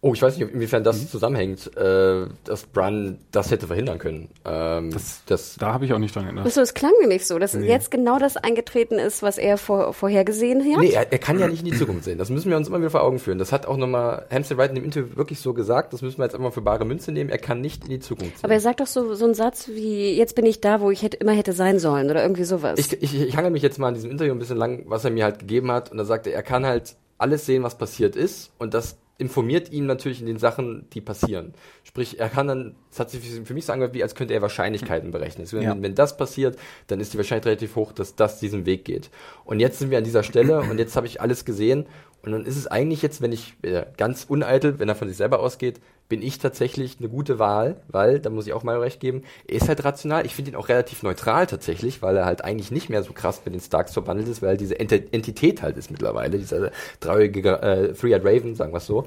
Oh, 0.00 0.14
ich 0.14 0.22
weiß 0.22 0.38
nicht, 0.38 0.52
inwiefern 0.52 0.84
das 0.84 1.02
mhm. 1.02 1.08
zusammenhängt, 1.08 1.76
äh, 1.76 2.26
dass 2.44 2.66
Brun 2.66 3.18
das 3.32 3.50
hätte 3.50 3.66
verhindern 3.66 3.98
können. 3.98 4.28
Ähm, 4.44 4.92
das, 4.92 5.22
das, 5.26 5.56
da 5.56 5.72
habe 5.72 5.86
ich 5.86 5.92
auch 5.92 5.98
nicht 5.98 6.14
dran 6.14 6.24
erinnert. 6.24 6.48
So, 6.52 6.60
es 6.60 6.72
klang 6.72 6.92
nämlich 7.00 7.26
so, 7.26 7.40
dass 7.40 7.54
nee. 7.54 7.66
jetzt 7.66 7.90
genau 7.90 8.20
das 8.20 8.36
eingetreten 8.36 9.00
ist, 9.00 9.24
was 9.24 9.38
er 9.38 9.58
vor, 9.58 9.92
vorhergesehen 9.92 10.60
hat. 10.60 10.80
Nee, 10.80 10.92
er, 10.92 11.10
er, 11.10 11.18
kann 11.18 11.40
ja 11.40 11.48
nicht 11.48 11.64
in 11.66 11.72
die 11.72 11.76
Zukunft 11.76 12.04
sehen. 12.04 12.16
Das 12.16 12.30
müssen 12.30 12.48
wir 12.48 12.56
uns 12.56 12.68
immer 12.68 12.78
wieder 12.78 12.90
vor 12.90 13.02
Augen 13.02 13.18
führen. 13.18 13.38
Das 13.38 13.50
hat 13.50 13.66
auch 13.66 13.76
nochmal 13.76 14.24
Hampstead 14.30 14.56
Wright 14.56 14.68
in 14.68 14.76
dem 14.76 14.84
Interview 14.84 15.16
wirklich 15.16 15.40
so 15.40 15.52
gesagt. 15.52 15.92
Das 15.92 16.00
müssen 16.00 16.18
wir 16.18 16.26
jetzt 16.26 16.34
immer 16.34 16.52
für 16.52 16.62
bare 16.62 16.84
Münze 16.84 17.10
nehmen. 17.10 17.28
Er 17.28 17.38
kann 17.38 17.60
nicht 17.60 17.82
in 17.82 17.90
die 17.90 17.98
Zukunft 17.98 18.36
sehen. 18.36 18.44
Aber 18.44 18.54
er 18.54 18.60
sagt 18.60 18.78
doch 18.78 18.86
so, 18.86 19.14
so 19.14 19.24
einen 19.24 19.34
Satz 19.34 19.66
wie, 19.66 20.16
jetzt 20.16 20.36
bin 20.36 20.46
ich 20.46 20.60
da, 20.60 20.80
wo 20.80 20.92
ich 20.92 21.02
hätte, 21.02 21.16
immer 21.16 21.32
hätte 21.32 21.52
sein 21.52 21.80
sollen 21.80 22.08
oder 22.08 22.22
irgendwie 22.22 22.44
sowas. 22.44 22.78
Ich, 22.78 23.02
ich, 23.02 23.20
ich 23.20 23.36
hangel 23.36 23.50
mich 23.50 23.62
jetzt 23.62 23.80
mal 23.80 23.88
an 23.88 23.94
diesem 23.94 24.12
Interview 24.12 24.32
ein 24.32 24.38
bisschen 24.38 24.58
lang, 24.58 24.84
was 24.86 25.04
er 25.04 25.10
mir 25.10 25.24
halt 25.24 25.40
gegeben 25.40 25.72
hat. 25.72 25.90
Und 25.90 25.98
da 25.98 26.04
sagte 26.04 26.30
er, 26.30 26.36
er 26.36 26.42
kann 26.44 26.64
halt 26.64 26.94
alles 27.18 27.46
sehen, 27.46 27.64
was 27.64 27.76
passiert 27.76 28.14
ist 28.14 28.52
und 28.58 28.74
das 28.74 28.96
informiert 29.18 29.70
ihn 29.72 29.86
natürlich 29.86 30.20
in 30.20 30.26
den 30.26 30.38
Sachen, 30.38 30.88
die 30.90 31.00
passieren. 31.00 31.52
Sprich, 31.82 32.20
er 32.20 32.28
kann 32.28 32.46
dann, 32.46 32.76
es 32.90 33.00
hat 33.00 33.10
sich 33.10 33.20
für 33.44 33.52
mich 33.52 33.66
so 33.66 33.72
angehört, 33.72 33.92
wie 33.94 34.02
als 34.02 34.14
könnte 34.14 34.32
er 34.32 34.42
Wahrscheinlichkeiten 34.42 35.10
berechnen. 35.10 35.46
Wenn, 35.50 35.62
ja. 35.62 35.76
wenn, 35.82 35.94
das 35.96 36.16
passiert, 36.16 36.56
dann 36.86 37.00
ist 37.00 37.12
die 37.12 37.18
Wahrscheinlichkeit 37.18 37.46
relativ 37.46 37.74
hoch, 37.74 37.92
dass 37.92 38.14
das 38.14 38.38
diesen 38.38 38.64
Weg 38.64 38.84
geht. 38.84 39.10
Und 39.44 39.58
jetzt 39.58 39.80
sind 39.80 39.90
wir 39.90 39.98
an 39.98 40.04
dieser 40.04 40.22
Stelle 40.22 40.60
und 40.60 40.78
jetzt 40.78 40.94
habe 40.94 41.08
ich 41.08 41.20
alles 41.20 41.44
gesehen 41.44 41.86
und 42.22 42.32
dann 42.32 42.44
ist 42.44 42.56
es 42.56 42.66
eigentlich 42.66 43.02
jetzt, 43.02 43.20
wenn 43.20 43.32
ich 43.32 43.54
äh, 43.62 43.86
ganz 43.96 44.24
uneitel, 44.28 44.78
wenn 44.78 44.88
er 44.88 44.94
von 44.94 45.08
sich 45.08 45.16
selber 45.16 45.40
ausgeht, 45.40 45.80
bin 46.08 46.22
ich 46.22 46.38
tatsächlich 46.38 46.96
eine 46.98 47.08
gute 47.08 47.38
Wahl, 47.38 47.76
weil, 47.88 48.18
da 48.18 48.30
muss 48.30 48.46
ich 48.46 48.52
auch 48.52 48.62
mal 48.62 48.78
recht 48.78 49.00
geben, 49.00 49.22
er 49.46 49.56
ist 49.56 49.68
halt 49.68 49.84
rational. 49.84 50.24
Ich 50.24 50.34
finde 50.34 50.52
ihn 50.52 50.56
auch 50.56 50.68
relativ 50.68 51.02
neutral 51.02 51.46
tatsächlich, 51.46 52.00
weil 52.00 52.16
er 52.16 52.24
halt 52.24 52.44
eigentlich 52.44 52.70
nicht 52.70 52.88
mehr 52.88 53.02
so 53.02 53.12
krass 53.12 53.42
mit 53.44 53.54
den 53.54 53.60
Starks 53.60 53.92
verwandelt 53.92 54.28
ist, 54.28 54.40
weil 54.40 54.56
diese 54.56 54.78
Ent 54.78 54.92
Entität 54.92 55.62
halt 55.62 55.76
ist 55.76 55.90
mittlerweile, 55.90 56.38
dieser 56.38 56.70
traurige 57.00 57.60
äh, 57.60 57.92
Three-Eyed 57.92 58.24
Raven, 58.24 58.54
sagen 58.54 58.72
wir 58.72 58.78
es 58.78 58.86
so. 58.86 59.06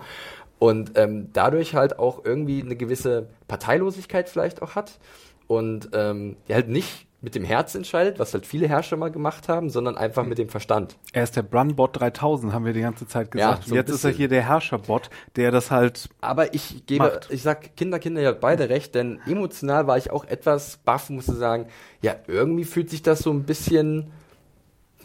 Und 0.60 0.92
ähm, 0.96 1.30
dadurch 1.34 1.74
halt 1.74 1.98
auch 1.98 2.24
irgendwie 2.24 2.62
eine 2.62 2.76
gewisse 2.76 3.28
Parteilosigkeit 3.48 4.30
vielleicht 4.30 4.62
auch 4.62 4.76
hat 4.76 5.00
und 5.48 5.90
ähm, 5.94 6.38
halt 6.50 6.70
nicht 6.70 7.08
mit 7.22 7.36
dem 7.36 7.44
Herz 7.44 7.76
entscheidet, 7.76 8.18
was 8.18 8.34
halt 8.34 8.48
viele 8.48 8.68
Herrscher 8.68 8.98
mal 8.98 9.12
gemacht 9.12 9.48
haben, 9.48 9.70
sondern 9.70 9.96
einfach 9.96 10.26
mit 10.26 10.40
dem 10.40 10.50
Verstand. 10.50 10.98
Er 11.14 11.24
ist 11.24 11.36
der 11.36 11.44
Brunbot 11.44 12.00
3000, 12.00 12.52
haben 12.52 12.66
wir 12.66 12.74
die 12.74 12.82
ganze 12.82 13.08
Zeit 13.08 13.30
gesagt. 13.30 13.64
Ja, 13.64 13.70
so 13.70 13.76
Jetzt 13.76 13.90
ist 13.92 14.04
er 14.04 14.12
hier 14.12 14.28
der 14.28 14.48
Herrscherbot, 14.48 15.12
der 15.36 15.52
das 15.52 15.70
halt. 15.70 16.10
Aber 16.20 16.56
ich 16.56 16.88
gebe, 16.88 17.06
macht. 17.06 17.28
ich 17.30 17.44
sag 17.44 17.76
Kinder, 17.76 18.00
Kinder 18.00 18.22
ja 18.22 18.32
beide 18.32 18.70
recht, 18.70 18.96
denn 18.96 19.20
emotional 19.28 19.86
war 19.86 20.00
ich 20.00 20.10
auch 20.10 20.26
etwas 20.26 20.78
baff, 20.78 21.12
musste 21.12 21.36
sagen, 21.36 21.68
ja, 22.02 22.16
irgendwie 22.26 22.66
fühlt 22.66 22.90
sich 22.90 23.04
das 23.04 23.20
so 23.20 23.32
ein 23.32 23.44
bisschen, 23.44 24.12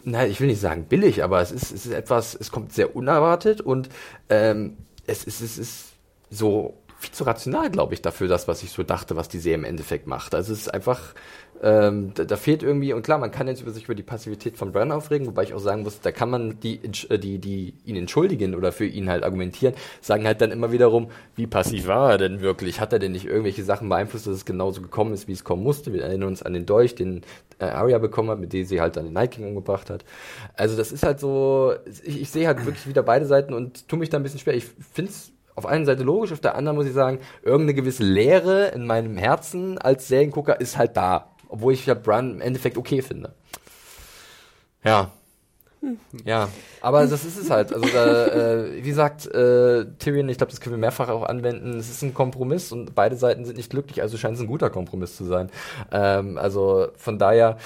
nein, 0.03 0.31
ich 0.31 0.41
will 0.41 0.47
nicht 0.47 0.61
sagen 0.61 0.85
billig, 0.85 1.23
aber 1.23 1.39
es 1.41 1.51
ist, 1.51 1.71
es 1.71 1.85
ist 1.85 1.93
etwas, 1.93 2.33
es 2.33 2.51
kommt 2.51 2.73
sehr 2.73 2.95
unerwartet 2.95 3.61
und 3.61 3.89
ähm, 4.29 4.77
es 5.05 5.23
ist, 5.23 5.41
es 5.41 5.59
ist 5.59 5.93
so 6.31 6.73
viel 6.97 7.11
zu 7.11 7.23
rational, 7.23 7.69
glaube 7.69 7.93
ich, 7.93 8.01
dafür 8.01 8.27
das, 8.27 8.47
was 8.47 8.63
ich 8.63 8.71
so 8.71 8.83
dachte, 8.83 9.15
was 9.15 9.29
die 9.29 9.39
Serie 9.39 9.59
im 9.59 9.63
Endeffekt 9.63 10.07
macht. 10.07 10.33
Also 10.33 10.51
es 10.51 10.61
ist 10.61 10.73
einfach, 10.73 11.13
ähm, 11.61 12.11
da, 12.15 12.23
da, 12.23 12.37
fehlt 12.37 12.63
irgendwie, 12.63 12.93
und 12.93 13.03
klar, 13.03 13.19
man 13.19 13.31
kann 13.31 13.47
jetzt 13.47 13.61
über 13.61 13.71
sich 13.71 13.85
über 13.85 13.95
die 13.95 14.03
Passivität 14.03 14.57
von 14.57 14.71
Bran 14.71 14.91
aufregen, 14.91 15.27
wobei 15.27 15.43
ich 15.43 15.53
auch 15.53 15.59
sagen 15.59 15.83
muss, 15.83 16.01
da 16.01 16.11
kann 16.11 16.29
man 16.29 16.59
die, 16.59 16.79
äh, 17.09 17.19
die, 17.19 17.37
die 17.39 17.75
ihn 17.85 17.95
entschuldigen 17.95 18.55
oder 18.55 18.71
für 18.71 18.85
ihn 18.85 19.09
halt 19.09 19.23
argumentieren, 19.23 19.75
sagen 20.01 20.25
halt 20.25 20.41
dann 20.41 20.51
immer 20.51 20.71
wiederum, 20.71 21.09
wie 21.35 21.47
passiv 21.47 21.87
war 21.87 22.11
er 22.11 22.17
denn 22.17 22.41
wirklich? 22.41 22.79
Hat 22.79 22.93
er 22.93 22.99
denn 22.99 23.11
nicht 23.11 23.25
irgendwelche 23.25 23.63
Sachen 23.63 23.89
beeinflusst, 23.89 24.25
dass 24.25 24.35
es 24.35 24.45
genauso 24.45 24.81
gekommen 24.81 25.13
ist, 25.13 25.27
wie 25.27 25.33
es 25.33 25.43
kommen 25.43 25.63
musste? 25.63 25.93
Wir 25.93 26.03
erinnern 26.03 26.29
uns 26.29 26.41
an 26.41 26.53
den 26.53 26.65
Dolch, 26.65 26.95
den 26.95 27.21
äh, 27.59 27.65
Arya 27.65 27.99
bekommen 27.99 28.29
hat, 28.29 28.39
mit 28.39 28.53
dem 28.53 28.65
sie 28.65 28.81
halt 28.81 28.97
dann 28.97 29.05
den 29.05 29.13
Night 29.13 29.31
King 29.31 29.47
umgebracht 29.47 29.89
hat. 29.91 30.03
Also 30.55 30.75
das 30.75 30.91
ist 30.91 31.03
halt 31.03 31.19
so, 31.19 31.73
ich, 32.03 32.21
ich 32.21 32.29
sehe 32.29 32.47
halt 32.47 32.65
wirklich 32.65 32.87
wieder 32.87 33.03
beide 33.03 33.25
Seiten 33.25 33.53
und 33.53 33.87
tue 33.87 33.99
mich 33.99 34.09
da 34.09 34.17
ein 34.17 34.23
bisschen 34.23 34.39
schwer. 34.39 34.55
Ich 34.55 34.65
finde 34.93 35.11
es 35.11 35.31
auf 35.57 35.65
einer 35.65 35.85
Seite 35.85 36.03
logisch, 36.03 36.31
auf 36.31 36.39
der 36.39 36.55
anderen 36.55 36.77
muss 36.77 36.85
ich 36.85 36.93
sagen, 36.93 37.19
irgendeine 37.41 37.73
gewisse 37.73 38.03
Leere 38.03 38.67
in 38.67 38.85
meinem 38.85 39.17
Herzen 39.17 39.79
als 39.79 40.07
Seriengucker 40.07 40.61
ist 40.61 40.77
halt 40.77 40.95
da. 40.95 41.31
Obwohl 41.49 41.73
ich 41.73 41.85
ja 41.85 41.95
Brun 41.95 42.35
im 42.35 42.41
Endeffekt 42.41 42.77
okay 42.77 43.01
finde. 43.01 43.33
Ja. 44.83 45.11
Ja, 46.25 46.49
aber 46.81 47.07
das 47.07 47.23
ist 47.25 47.37
es 47.37 47.49
halt. 47.49 47.73
Also 47.73 47.87
da, 47.87 48.27
äh, 48.27 48.75
wie 48.83 48.89
gesagt, 48.89 49.25
äh, 49.27 49.85
Tyrion, 49.99 50.29
ich 50.29 50.37
glaube, 50.37 50.51
das 50.51 50.59
können 50.59 50.75
wir 50.75 50.79
mehrfach 50.79 51.09
auch 51.09 51.23
anwenden. 51.23 51.77
Es 51.79 51.89
ist 51.89 52.03
ein 52.03 52.13
Kompromiss 52.13 52.71
und 52.71 52.93
beide 52.93 53.15
Seiten 53.15 53.45
sind 53.45 53.57
nicht 53.57 53.69
glücklich, 53.69 54.01
also 54.01 54.17
scheint 54.17 54.35
es 54.35 54.41
ein 54.41 54.47
guter 54.47 54.69
Kompromiss 54.69 55.15
zu 55.15 55.25
sein. 55.25 55.49
Ähm, 55.91 56.37
also 56.37 56.89
von 56.97 57.17
daher, 57.17 57.57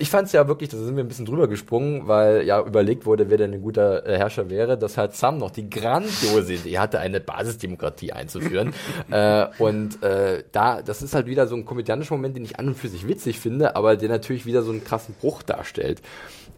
ich 0.00 0.08
fand 0.08 0.26
es 0.26 0.32
ja 0.32 0.48
wirklich, 0.48 0.70
da 0.70 0.78
sind 0.78 0.96
wir 0.96 1.04
ein 1.04 1.08
bisschen 1.08 1.26
drüber 1.26 1.46
gesprungen, 1.46 2.08
weil 2.08 2.46
ja 2.46 2.60
überlegt 2.60 3.04
wurde, 3.04 3.28
wer 3.28 3.36
denn 3.36 3.52
ein 3.52 3.60
guter 3.60 4.06
äh, 4.06 4.16
Herrscher 4.16 4.48
wäre, 4.48 4.78
dass 4.78 4.96
halt 4.96 5.14
Sam 5.14 5.36
noch 5.36 5.50
die 5.50 5.68
grandiose 5.68 6.54
Idee 6.54 6.78
hatte, 6.78 6.98
eine 7.00 7.20
Basisdemokratie 7.20 8.12
einzuführen. 8.12 8.72
äh, 9.10 9.46
und 9.58 10.02
äh, 10.02 10.42
da, 10.52 10.80
das 10.80 11.02
ist 11.02 11.14
halt 11.14 11.26
wieder 11.26 11.46
so 11.46 11.54
ein 11.54 11.66
komödiantischer 11.66 12.14
Moment, 12.14 12.34
den 12.34 12.44
ich 12.44 12.58
an 12.58 12.68
und 12.68 12.78
für 12.78 12.88
sich 12.88 13.06
witzig 13.06 13.38
finde, 13.38 13.76
aber 13.76 13.96
der 13.96 14.08
natürlich 14.08 14.46
wieder 14.46 14.62
so 14.62 14.72
einen 14.72 14.82
krassen 14.82 15.14
Bruch 15.20 15.42
darstellt. 15.42 16.00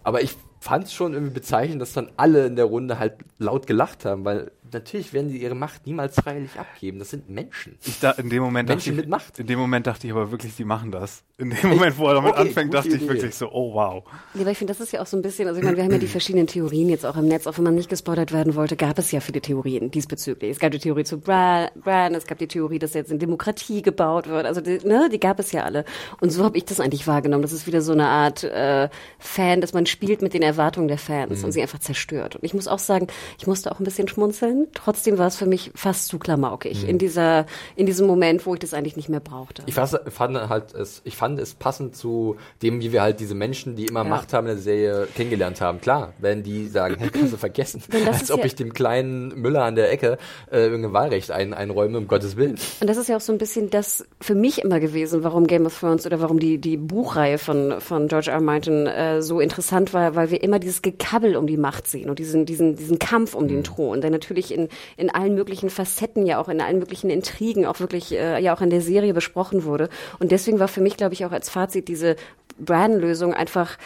Aber 0.05 0.23
ich 0.23 0.37
fand 0.61 0.85
es 0.85 0.93
schon 0.93 1.13
irgendwie 1.13 1.35
bezeichnend, 1.35 1.83
dass 1.83 1.93
dann 1.93 2.11
alle 2.17 2.47
in 2.47 2.55
der 2.55 2.67
Runde 2.67 3.01
halt 3.01 3.15
laut 3.39 3.67
gelacht 3.67 4.05
haben, 4.05 4.25
weil 4.25 4.53
natürlich 4.73 5.13
werden 5.13 5.31
sie 5.31 5.39
ihre 5.39 5.55
Macht 5.55 5.87
niemals 5.87 6.15
freiwillig 6.17 6.59
abgeben. 6.59 6.99
Das 6.99 7.11
sind 7.11 7.29
Menschen. 7.29 7.79
Ich 7.85 8.01
da, 8.01 8.13
in 8.13 8.31
dem 8.31 8.43
Moment 8.43 8.69
Menschen 8.69 8.93
ich, 8.93 8.97
mit 8.97 9.09
Macht. 9.09 9.39
In 9.39 9.47
dem 9.47 9.59
Moment 9.59 9.87
dachte 9.87 10.07
ich 10.07 10.13
aber 10.13 10.31
wirklich, 10.31 10.55
sie 10.55 10.65
machen 10.65 10.91
das. 10.91 11.23
In 11.39 11.51
dem 11.51 11.71
Moment, 11.71 11.99
wo 11.99 12.07
er 12.09 12.15
damit 12.15 12.33
okay, 12.33 12.41
anfängt, 12.43 12.75
dachte 12.75 12.89
Idee. 12.89 13.05
ich 13.05 13.09
wirklich 13.09 13.35
so, 13.35 13.51
oh 13.51 13.75
wow. 13.75 14.05
Ja, 14.35 14.43
aber 14.43 14.51
ich 14.51 14.59
finde, 14.59 14.73
das 14.73 14.81
ist 14.81 14.93
ja 14.93 15.01
auch 15.01 15.07
so 15.07 15.17
ein 15.17 15.23
bisschen, 15.23 15.49
also 15.49 15.59
ich 15.59 15.65
meine, 15.65 15.77
wir 15.77 15.85
haben 15.85 15.93
ja 15.93 15.99
die 15.99 16.07
verschiedenen 16.07 16.47
Theorien 16.47 16.89
jetzt 16.89 17.05
auch 17.05 17.17
im 17.17 17.27
Netz, 17.27 17.47
auch 17.47 17.57
wenn 17.57 17.65
man 17.65 17.75
nicht 17.75 17.89
gespoilert 17.89 18.33
werden 18.33 18.55
wollte, 18.55 18.77
gab 18.77 18.99
es 18.99 19.11
ja 19.11 19.21
viele 19.21 19.41
Theorien 19.41 19.91
diesbezüglich. 19.91 20.53
Es 20.53 20.59
gab 20.59 20.73
die 20.73 20.79
Theorie 20.79 21.05
zu 21.05 21.19
Bran, 21.19 21.69
Bran 21.75 22.15
es 22.15 22.27
gab 22.27 22.39
die 22.39 22.49
Theorie, 22.49 22.79
dass 22.79 22.95
jetzt 22.95 23.11
in 23.11 23.19
Demokratie 23.19 23.83
gebaut 23.83 24.29
wird. 24.29 24.47
Also 24.47 24.61
die, 24.61 24.79
ne, 24.87 25.09
die 25.11 25.21
gab 25.21 25.39
es 25.41 25.53
ja 25.53 25.65
alle. 25.65 25.85
Und 26.21 26.31
so 26.31 26.45
habe 26.45 26.57
ich 26.57 26.65
das 26.65 26.81
eigentlich 26.81 27.07
wahrgenommen. 27.07 27.43
Das 27.43 27.53
ist 27.53 27.67
wieder 27.67 27.83
so 27.83 27.93
eine 27.93 28.07
Art 28.07 28.45
äh, 28.45 28.89
Fan, 29.19 29.61
dass 29.61 29.73
man 29.73 29.87
spielt 29.87 30.23
mit 30.23 30.35
den 30.35 30.43
Erwartungen 30.43 30.89
der 30.89 30.99
Fans 30.99 31.41
mhm. 31.41 31.47
und 31.47 31.53
sie 31.53 31.63
einfach 31.63 31.81
zerstört. 31.81 32.37
Und 32.37 32.45
ich 32.45 32.55
muss 32.55 32.69
auch 32.69 32.79
sagen, 32.79 33.09
ich 33.39 33.47
musste 33.47 33.71
auch 33.73 33.81
ein 33.81 33.85
bisschen 33.85 34.09
schmunzeln. 34.09 34.62
Trotzdem 34.75 35.19
war 35.19 35.27
es 35.27 35.37
für 35.37 35.47
mich 35.47 35.71
fast 35.75 36.09
zu 36.09 36.19
klamaukig 36.19 36.83
mhm. 36.83 36.91
in 36.91 36.99
dieser, 36.99 37.47
in 37.77 37.87
diesem 37.87 38.07
Moment, 38.07 38.45
wo 38.47 38.55
ich 38.55 38.61
das 38.61 38.75
eigentlich 38.75 38.97
nicht 38.97 39.09
mehr 39.09 39.21
brauchte. 39.21 39.63
Ich 39.67 39.75
fand 39.75 40.49
halt 40.49 40.75
es, 40.75 41.03
ich 41.05 41.17
fand 41.17 41.39
es 41.39 41.55
passend 41.55 41.97
zu 41.97 42.37
dem, 42.63 42.81
wie 42.81 42.93
wir 42.93 43.03
halt 43.03 43.21
diese 43.21 43.35
Menschen, 43.35 43.77
die 43.77 43.87
immer 43.87 44.05
ja. 44.05 44.09
Macht 44.09 44.33
haben 44.33 44.47
in 44.47 44.55
der 44.55 44.63
Serie 44.63 45.09
kennengelernt 45.15 45.61
haben. 45.61 45.81
Klar, 45.81 46.13
wenn 46.19 46.43
die 46.43 46.69
sagen, 46.69 46.97
hey, 46.99 47.11
kannst 47.11 47.33
du 47.33 47.37
vergessen, 47.37 47.83
als 48.07 48.31
ob 48.31 48.41
ja 48.41 48.47
ich 48.47 48.55
dem 48.55 48.73
kleinen 48.73 49.29
Müller 49.41 49.65
an 49.65 49.77
der 49.77 49.91
Ecke 49.91 50.19
äh, 50.51 50.67
irgendein 50.67 50.93
Wahlrecht 50.93 51.31
ein, 51.31 51.55
einräume, 51.55 51.99
um 51.99 52.09
Gottes 52.09 52.37
Willen. 52.37 52.59
Und 52.81 52.89
das 52.89 52.97
ist 52.97 53.09
ja 53.09 53.17
auch 53.17 53.21
so 53.21 53.33
ein 53.33 53.39
bisschen 53.39 53.71
das 53.71 54.07
für 54.21 54.35
mich 54.35 54.63
immer 54.63 54.81
gewesen, 54.81 55.25
warum 55.25 55.47
Game 55.47 55.67
of 55.67 55.79
Thrones 55.79 56.07
oder 56.07 56.21
warum 56.21 56.39
die, 56.39 56.59
die 56.59 56.77
Buchreihe 56.77 57.39
von, 57.39 57.81
von 57.81 58.09
George 58.09 58.31
R. 58.31 58.35
R. 58.35 58.41
Martin 58.41 58.87
äh, 58.87 59.23
so 59.23 59.41
interessant 59.41 59.95
war, 59.95 60.15
weil 60.15 60.31
wir 60.31 60.43
immer 60.43 60.59
dieses 60.59 60.83
Gekabbel 60.83 61.37
um 61.37 61.47
die 61.47 61.57
Macht 61.57 61.87
sehen 61.87 62.11
und 62.11 62.19
diesen, 62.19 62.47
diesen, 62.47 62.77
diesen 62.77 62.99
Kampf 62.99 63.35
um 63.35 63.45
mhm. 63.45 63.49
den 63.49 63.65
Thron, 63.65 64.01
der 64.01 64.11
natürlich 64.11 64.52
in, 64.53 64.69
in 64.97 65.11
allen 65.11 65.35
möglichen 65.35 65.71
Facetten, 65.71 66.27
ja 66.27 66.41
auch 66.41 66.49
in 66.49 66.61
allen 66.61 66.79
möglichen 66.79 67.11
Intrigen, 67.11 67.67
auch 67.67 67.81
wirklich 67.81 68.13
äh, 68.13 68.41
ja 68.41 68.55
auch 68.55 68.61
in 68.61 68.71
der 68.71 68.81
Serie 68.81 69.15
besprochen 69.15 69.65
wurde. 69.65 69.89
Und 70.19 70.33
deswegen 70.33 70.59
war 70.59 70.69
für 70.69 70.81
mich, 70.81 70.97
glaube 70.97 71.15
ich, 71.15 71.25
auch 71.25 71.33
als 71.33 71.51
Fazit 71.51 71.89
diese 71.89 72.17
Brand-Lösung 72.59 73.35
einfach 73.35 73.79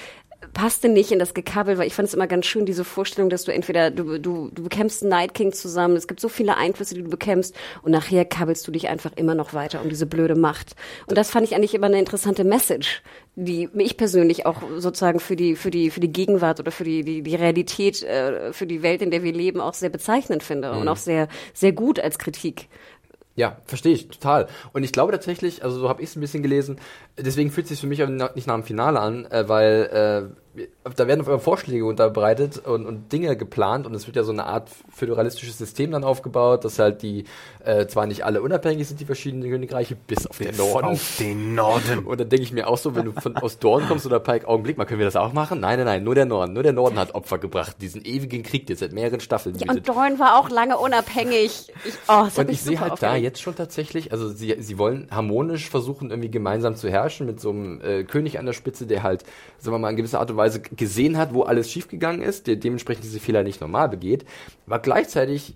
passte 0.52 0.88
nicht 0.88 1.12
in 1.12 1.18
das 1.18 1.34
Gekabbel, 1.34 1.78
weil 1.78 1.86
ich 1.86 1.94
fand 1.94 2.08
es 2.08 2.14
immer 2.14 2.26
ganz 2.26 2.46
schön, 2.46 2.66
diese 2.66 2.84
Vorstellung, 2.84 3.30
dass 3.30 3.44
du 3.44 3.52
entweder, 3.52 3.90
du, 3.90 4.18
du, 4.18 4.50
du 4.50 4.62
bekämpfst 4.62 5.02
Night 5.02 5.34
King 5.34 5.52
zusammen, 5.52 5.96
es 5.96 6.08
gibt 6.08 6.20
so 6.20 6.28
viele 6.28 6.56
Einflüsse, 6.56 6.94
die 6.94 7.02
du 7.02 7.10
bekämpfst 7.10 7.54
und 7.82 7.92
nachher 7.92 8.24
kabbelst 8.24 8.66
du 8.66 8.72
dich 8.72 8.88
einfach 8.88 9.12
immer 9.16 9.34
noch 9.34 9.54
weiter 9.54 9.82
um 9.82 9.88
diese 9.88 10.06
blöde 10.06 10.34
Macht. 10.34 10.74
Und 11.06 11.18
das 11.18 11.30
fand 11.30 11.46
ich 11.46 11.54
eigentlich 11.54 11.74
immer 11.74 11.86
eine 11.86 11.98
interessante 11.98 12.44
Message, 12.44 13.02
die 13.34 13.68
ich 13.74 13.96
persönlich 13.96 14.46
auch 14.46 14.62
sozusagen 14.78 15.20
für 15.20 15.36
die, 15.36 15.56
für 15.56 15.70
die, 15.70 15.90
für 15.90 16.00
die 16.00 16.12
Gegenwart 16.12 16.58
oder 16.60 16.70
für 16.70 16.84
die, 16.84 17.02
die, 17.04 17.22
die 17.22 17.34
Realität, 17.34 18.02
äh, 18.02 18.52
für 18.52 18.66
die 18.66 18.82
Welt, 18.82 19.02
in 19.02 19.10
der 19.10 19.22
wir 19.22 19.32
leben, 19.32 19.60
auch 19.60 19.74
sehr 19.74 19.90
bezeichnend 19.90 20.42
finde 20.42 20.72
mhm. 20.72 20.80
und 20.80 20.88
auch 20.88 20.96
sehr, 20.96 21.28
sehr 21.52 21.72
gut 21.72 22.00
als 22.00 22.18
Kritik. 22.18 22.68
Ja, 23.36 23.58
verstehe 23.66 23.92
ich 23.92 24.08
total. 24.08 24.48
Und 24.72 24.82
ich 24.82 24.92
glaube 24.92 25.12
tatsächlich, 25.12 25.62
also 25.62 25.78
so 25.78 25.88
habe 25.90 26.02
ich 26.02 26.08
es 26.08 26.16
ein 26.16 26.20
bisschen 26.20 26.42
gelesen, 26.42 26.78
deswegen 27.18 27.50
fühlt 27.50 27.66
es 27.66 27.70
sich 27.70 27.80
für 27.80 27.86
mich 27.86 28.02
aber 28.02 28.10
nicht 28.34 28.46
nach 28.46 28.54
dem 28.54 28.64
Finale 28.64 28.98
an, 28.98 29.26
äh, 29.26 29.46
weil 29.46 30.32
äh, 30.32 30.45
da 30.96 31.06
werden 31.06 31.20
auf 31.20 31.26
einmal 31.26 31.40
Vorschläge 31.40 31.84
unterbreitet 31.84 32.58
und, 32.58 32.86
und 32.86 33.12
Dinge 33.12 33.36
geplant 33.36 33.86
und 33.86 33.94
es 33.94 34.06
wird 34.06 34.16
ja 34.16 34.22
so 34.22 34.32
eine 34.32 34.46
Art 34.46 34.70
föderalistisches 34.90 35.58
System 35.58 35.90
dann 35.90 36.04
aufgebaut, 36.04 36.64
dass 36.64 36.78
halt 36.78 37.02
die 37.02 37.24
äh, 37.64 37.86
zwar 37.86 38.06
nicht 38.06 38.24
alle 38.24 38.42
unabhängig 38.42 38.86
sind, 38.86 39.00
die 39.00 39.04
verschiedenen 39.04 39.50
Königreiche, 39.50 39.96
bis 39.96 40.26
auf 40.26 40.38
bis 40.38 40.48
den 40.48 40.56
Norden. 40.56 40.86
Auf 40.86 41.16
den 41.18 41.54
Norden. 41.54 41.98
Und 42.06 42.20
dann 42.20 42.28
denke 42.28 42.44
ich 42.44 42.52
mir 42.52 42.68
auch 42.68 42.78
so, 42.78 42.94
wenn 42.94 43.06
du 43.06 43.12
von 43.12 43.36
aus 43.36 43.58
Dorn 43.58 43.86
kommst 43.88 44.06
oder 44.06 44.20
Pike, 44.20 44.46
Augenblick 44.46 44.78
mal, 44.78 44.84
können 44.84 45.00
wir 45.00 45.06
das 45.06 45.16
auch 45.16 45.32
machen? 45.32 45.60
Nein, 45.60 45.78
nein, 45.78 45.86
nein, 45.86 46.04
nur 46.04 46.14
der 46.14 46.26
Norden. 46.26 46.52
Nur 46.52 46.62
der 46.62 46.72
Norden 46.72 46.98
hat 46.98 47.14
Opfer 47.14 47.38
gebracht, 47.38 47.76
diesen 47.80 48.04
ewigen 48.04 48.42
Krieg, 48.42 48.66
der 48.66 48.76
seit 48.76 48.92
mehreren 48.92 49.20
Staffeln 49.20 49.56
ja, 49.58 49.72
Und 49.72 49.88
Dorn 49.88 50.18
war 50.18 50.38
auch 50.38 50.48
lange 50.48 50.78
unabhängig. 50.78 51.72
Ich, 51.84 51.94
oh, 52.08 52.26
und 52.36 52.50
ich 52.50 52.62
sehe 52.62 52.80
halt 52.80 52.92
aufgeregt. 52.92 53.16
da 53.16 53.16
jetzt 53.16 53.42
schon 53.42 53.56
tatsächlich, 53.56 54.12
also 54.12 54.28
sie, 54.28 54.56
sie 54.60 54.78
wollen 54.78 55.08
harmonisch 55.10 55.68
versuchen, 55.68 56.10
irgendwie 56.10 56.30
gemeinsam 56.30 56.76
zu 56.76 56.88
herrschen 56.88 57.26
mit 57.26 57.40
so 57.40 57.50
einem 57.50 57.80
äh, 57.80 58.04
König 58.04 58.38
an 58.38 58.46
der 58.46 58.52
Spitze, 58.52 58.86
der 58.86 59.02
halt, 59.02 59.24
sagen 59.58 59.74
wir 59.74 59.78
mal, 59.78 59.90
in 59.90 59.96
gewisser 59.96 60.20
Art 60.20 60.30
und 60.30 60.36
Weise 60.36 60.45
gesehen 60.77 61.16
hat, 61.16 61.35
wo 61.35 61.43
alles 61.43 61.70
schiefgegangen 61.70 62.23
ist, 62.23 62.47
der 62.47 62.56
dementsprechend 62.56 63.05
diese 63.05 63.20
Fehler 63.20 63.43
nicht 63.43 63.60
normal 63.60 63.89
begeht, 63.89 64.24
aber 64.66 64.78
gleichzeitig 64.78 65.55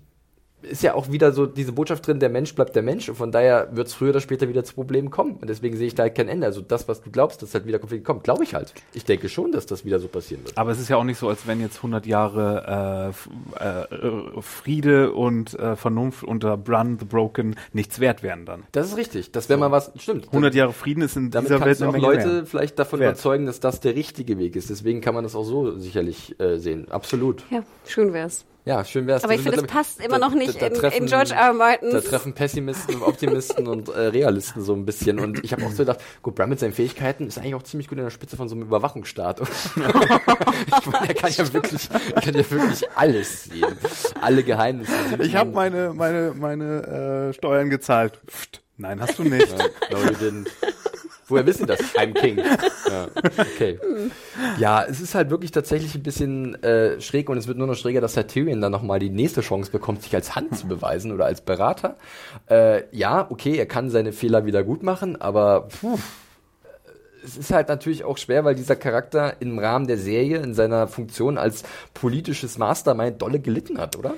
ist 0.63 0.83
ja 0.83 0.93
auch 0.93 1.11
wieder 1.11 1.31
so 1.31 1.45
diese 1.45 1.71
Botschaft 1.71 2.05
drin, 2.07 2.19
der 2.19 2.29
Mensch 2.29 2.53
bleibt 2.55 2.75
der 2.75 2.83
Mensch 2.83 3.09
und 3.09 3.15
von 3.15 3.31
daher 3.31 3.69
wird 3.71 3.87
es 3.87 3.93
früher 3.93 4.09
oder 4.11 4.21
später 4.21 4.47
wieder 4.47 4.63
zu 4.63 4.73
Problemen 4.73 5.09
kommen. 5.09 5.37
Und 5.41 5.49
deswegen 5.49 5.77
sehe 5.77 5.87
ich 5.87 5.95
da 5.95 6.03
halt 6.03 6.15
kein 6.15 6.27
Ende. 6.27 6.45
Also 6.45 6.61
das, 6.61 6.87
was 6.87 7.01
du 7.01 7.11
glaubst, 7.11 7.41
dass 7.41 7.53
halt 7.53 7.65
wieder 7.65 7.79
Konflikte 7.79 8.05
kommen, 8.05 8.21
glaube 8.23 8.43
ich 8.43 8.53
halt. 8.53 8.73
Ich 8.93 9.05
denke 9.05 9.29
schon, 9.29 9.51
dass 9.51 9.65
das 9.65 9.85
wieder 9.85 9.99
so 9.99 10.07
passieren 10.07 10.43
wird. 10.43 10.57
Aber 10.57 10.71
es 10.71 10.79
ist 10.79 10.89
ja 10.89 10.97
auch 10.97 11.03
nicht 11.03 11.17
so, 11.17 11.29
als 11.29 11.47
wenn 11.47 11.61
jetzt 11.61 11.77
100 11.77 12.05
Jahre 12.05 13.13
äh, 13.59 13.63
äh, 13.63 14.41
Friede 14.41 15.13
und 15.13 15.57
äh, 15.59 15.75
Vernunft 15.75 16.23
unter 16.23 16.57
Brun 16.57 16.97
the 16.99 17.05
Broken 17.05 17.55
nichts 17.73 17.99
wert 17.99 18.23
wären 18.23 18.45
dann. 18.45 18.63
Das 18.71 18.87
ist 18.87 18.97
richtig. 18.97 19.31
Das 19.31 19.49
wäre 19.49 19.59
so. 19.59 19.65
mal 19.65 19.71
was, 19.71 19.91
stimmt. 19.97 20.27
100 20.27 20.53
Jahre 20.53 20.73
Frieden 20.73 21.01
ist 21.01 21.15
in 21.15 21.31
Damit 21.31 21.49
dieser 21.49 21.65
Welt 21.65 21.81
auch 21.83 21.97
Leute 21.97 22.35
wert. 22.37 22.47
vielleicht 22.47 22.79
davon 22.79 22.99
wert. 22.99 23.13
überzeugen, 23.13 23.45
dass 23.45 23.59
das 23.59 23.79
der 23.79 23.95
richtige 23.95 24.37
Weg 24.37 24.55
ist. 24.55 24.69
Deswegen 24.69 25.01
kann 25.01 25.13
man 25.15 25.23
das 25.23 25.35
auch 25.35 25.43
so 25.43 25.77
sicherlich 25.77 26.39
äh, 26.39 26.57
sehen. 26.57 26.87
Absolut. 26.89 27.43
Ja, 27.49 27.63
schön 27.85 28.13
wär's. 28.13 28.45
Ja, 28.63 28.85
schön 28.85 29.07
wär's. 29.07 29.23
Aber 29.23 29.33
ich 29.33 29.41
finde, 29.41 29.57
es 29.57 29.67
passt 29.67 29.99
immer 29.99 30.19
da, 30.19 30.27
noch 30.27 30.35
nicht 30.35 30.55
da, 30.55 30.59
da 30.59 30.67
in, 30.67 30.73
treffen, 30.75 30.97
in, 30.97 31.05
George 31.07 31.33
R. 31.33 31.47
R. 31.47 31.53
Martins. 31.53 31.93
Da 31.93 32.01
treffen 32.01 32.33
Pessimisten 32.33 32.95
und 32.95 33.01
Optimisten 33.03 33.67
und 33.67 33.89
äh, 33.89 33.99
Realisten 34.07 34.61
so 34.61 34.73
ein 34.73 34.85
bisschen. 34.85 35.19
Und 35.19 35.43
ich 35.43 35.51
habe 35.51 35.65
auch 35.65 35.71
so 35.71 35.77
gedacht, 35.77 35.99
gut, 36.21 36.35
Bram 36.35 36.49
mit 36.49 36.59
seinen 36.59 36.73
Fähigkeiten 36.73 37.27
ist 37.27 37.39
eigentlich 37.39 37.55
auch 37.55 37.63
ziemlich 37.63 37.87
gut 37.87 37.97
in 37.97 38.03
der 38.03 38.11
Spitze 38.11 38.37
von 38.37 38.47
so 38.49 38.55
einem 38.55 38.65
Überwachungsstaat. 38.65 39.41
ich 39.41 39.75
meine, 39.75 41.07
er 41.07 41.13
kann 41.15 41.31
ja 41.31 41.53
wirklich, 41.53 41.89
er 42.13 42.21
kann 42.21 42.35
ja 42.35 42.51
wirklich 42.51 42.89
alles 42.95 43.45
sehen. 43.45 43.77
Alle 44.21 44.43
Geheimnisse. 44.43 44.93
Ich 45.19 45.35
habe 45.35 45.51
meine, 45.51 45.93
meine, 45.93 46.33
meine 46.37 47.29
äh, 47.29 47.33
Steuern 47.33 47.71
gezahlt. 47.71 48.19
Pft, 48.27 48.61
nein, 48.77 49.01
hast 49.01 49.17
du 49.17 49.23
nicht. 49.23 49.57
no, 49.91 49.97
you 49.97 50.09
didn't. 50.11 50.47
Woher 51.31 51.45
wissen 51.45 51.65
das? 51.65 51.79
I'm 51.95 52.13
King. 52.13 52.39
Ja, 52.91 53.07
okay. 53.37 53.79
Ja, 54.57 54.83
es 54.83 54.99
ist 54.99 55.15
halt 55.15 55.29
wirklich 55.29 55.51
tatsächlich 55.51 55.95
ein 55.95 56.03
bisschen 56.03 56.61
äh, 56.61 56.99
schräg 56.99 57.29
und 57.29 57.37
es 57.37 57.47
wird 57.47 57.57
nur 57.57 57.67
noch 57.67 57.75
schräger, 57.75 58.01
dass 58.01 58.17
Herr 58.17 58.27
Tyrion 58.27 58.59
dann 58.59 58.71
nochmal 58.71 58.99
die 58.99 59.09
nächste 59.09 59.39
Chance 59.39 59.71
bekommt, 59.71 60.03
sich 60.03 60.13
als 60.13 60.35
Hand 60.35 60.57
zu 60.57 60.67
beweisen 60.67 61.13
oder 61.13 61.25
als 61.25 61.39
Berater. 61.39 61.95
Äh, 62.49 62.83
ja, 62.91 63.27
okay, 63.29 63.55
er 63.55 63.65
kann 63.65 63.89
seine 63.89 64.11
Fehler 64.11 64.45
wieder 64.45 64.63
gut 64.63 64.83
machen, 64.83 65.21
aber 65.21 65.69
puh, 65.69 65.97
es 67.23 67.37
ist 67.37 67.53
halt 67.53 67.69
natürlich 67.69 68.03
auch 68.03 68.17
schwer, 68.17 68.43
weil 68.43 68.55
dieser 68.55 68.75
Charakter 68.75 69.35
im 69.39 69.59
Rahmen 69.59 69.87
der 69.87 69.97
Serie 69.97 70.39
in 70.39 70.53
seiner 70.53 70.87
Funktion 70.87 71.37
als 71.37 71.63
politisches 71.93 72.57
Mastermind 72.57 73.21
dolle 73.21 73.39
gelitten 73.39 73.77
hat, 73.79 73.95
oder? 73.95 74.15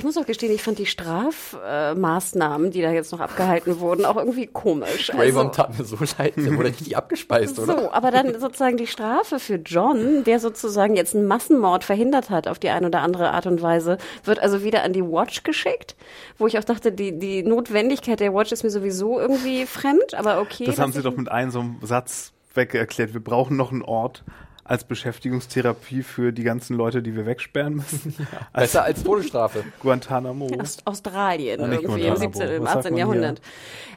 Ich 0.00 0.04
muss 0.04 0.16
auch 0.16 0.24
gestehen, 0.24 0.50
ich 0.50 0.62
fand 0.62 0.78
die 0.78 0.86
Strafmaßnahmen, 0.86 2.68
äh, 2.68 2.70
die 2.70 2.80
da 2.80 2.90
jetzt 2.90 3.12
noch 3.12 3.20
abgehalten 3.20 3.80
wurden, 3.80 4.06
auch 4.06 4.16
irgendwie 4.16 4.46
komisch. 4.46 5.10
Raybon 5.12 5.48
also, 5.48 5.50
tat 5.50 5.78
mir 5.78 5.84
so 5.84 5.98
leid, 6.16 6.38
der 6.38 6.56
wurde 6.56 6.70
richtig 6.70 6.96
abgespeist, 6.96 7.58
oder? 7.58 7.78
So, 7.78 7.92
aber 7.92 8.10
dann 8.10 8.40
sozusagen 8.40 8.78
die 8.78 8.86
Strafe 8.86 9.38
für 9.38 9.56
John, 9.56 10.24
der 10.24 10.40
sozusagen 10.40 10.96
jetzt 10.96 11.14
einen 11.14 11.26
Massenmord 11.26 11.84
verhindert 11.84 12.30
hat 12.30 12.48
auf 12.48 12.58
die 12.58 12.70
eine 12.70 12.86
oder 12.86 13.02
andere 13.02 13.32
Art 13.32 13.46
und 13.46 13.60
Weise, 13.60 13.98
wird 14.24 14.38
also 14.38 14.64
wieder 14.64 14.84
an 14.84 14.94
die 14.94 15.02
Watch 15.02 15.42
geschickt, 15.42 15.96
wo 16.38 16.46
ich 16.46 16.56
auch 16.56 16.64
dachte, 16.64 16.92
die, 16.92 17.18
die 17.18 17.42
Notwendigkeit 17.42 18.20
der 18.20 18.32
Watch 18.32 18.52
ist 18.52 18.64
mir 18.64 18.70
sowieso 18.70 19.20
irgendwie 19.20 19.66
fremd, 19.66 20.14
aber 20.14 20.40
okay. 20.40 20.64
Das 20.64 20.78
haben 20.78 20.92
sie 20.92 21.02
doch 21.02 21.14
mit 21.14 21.30
einem 21.30 21.50
so 21.50 21.60
einem 21.60 21.76
Satz 21.82 22.32
weg 22.54 22.74
erklärt. 22.74 23.12
Wir 23.12 23.22
brauchen 23.22 23.58
noch 23.58 23.70
einen 23.70 23.82
Ort, 23.82 24.24
als 24.70 24.84
Beschäftigungstherapie 24.84 26.04
für 26.04 26.32
die 26.32 26.44
ganzen 26.44 26.76
Leute, 26.76 27.02
die 27.02 27.16
wir 27.16 27.26
wegsperren 27.26 27.74
müssen. 27.74 28.14
Ja, 28.30 28.60
besser 28.60 28.84
als 28.84 29.02
Todesstrafe. 29.02 29.64
Guantanamo. 29.80 30.48
Aus 30.60 30.78
Australien 30.84 31.60
ja, 31.60 31.72
irgendwie 31.72 32.02
im 32.02 32.16
17., 32.16 32.48
im 32.50 32.66
18. 32.66 32.96
Jahrhundert. 32.96 33.40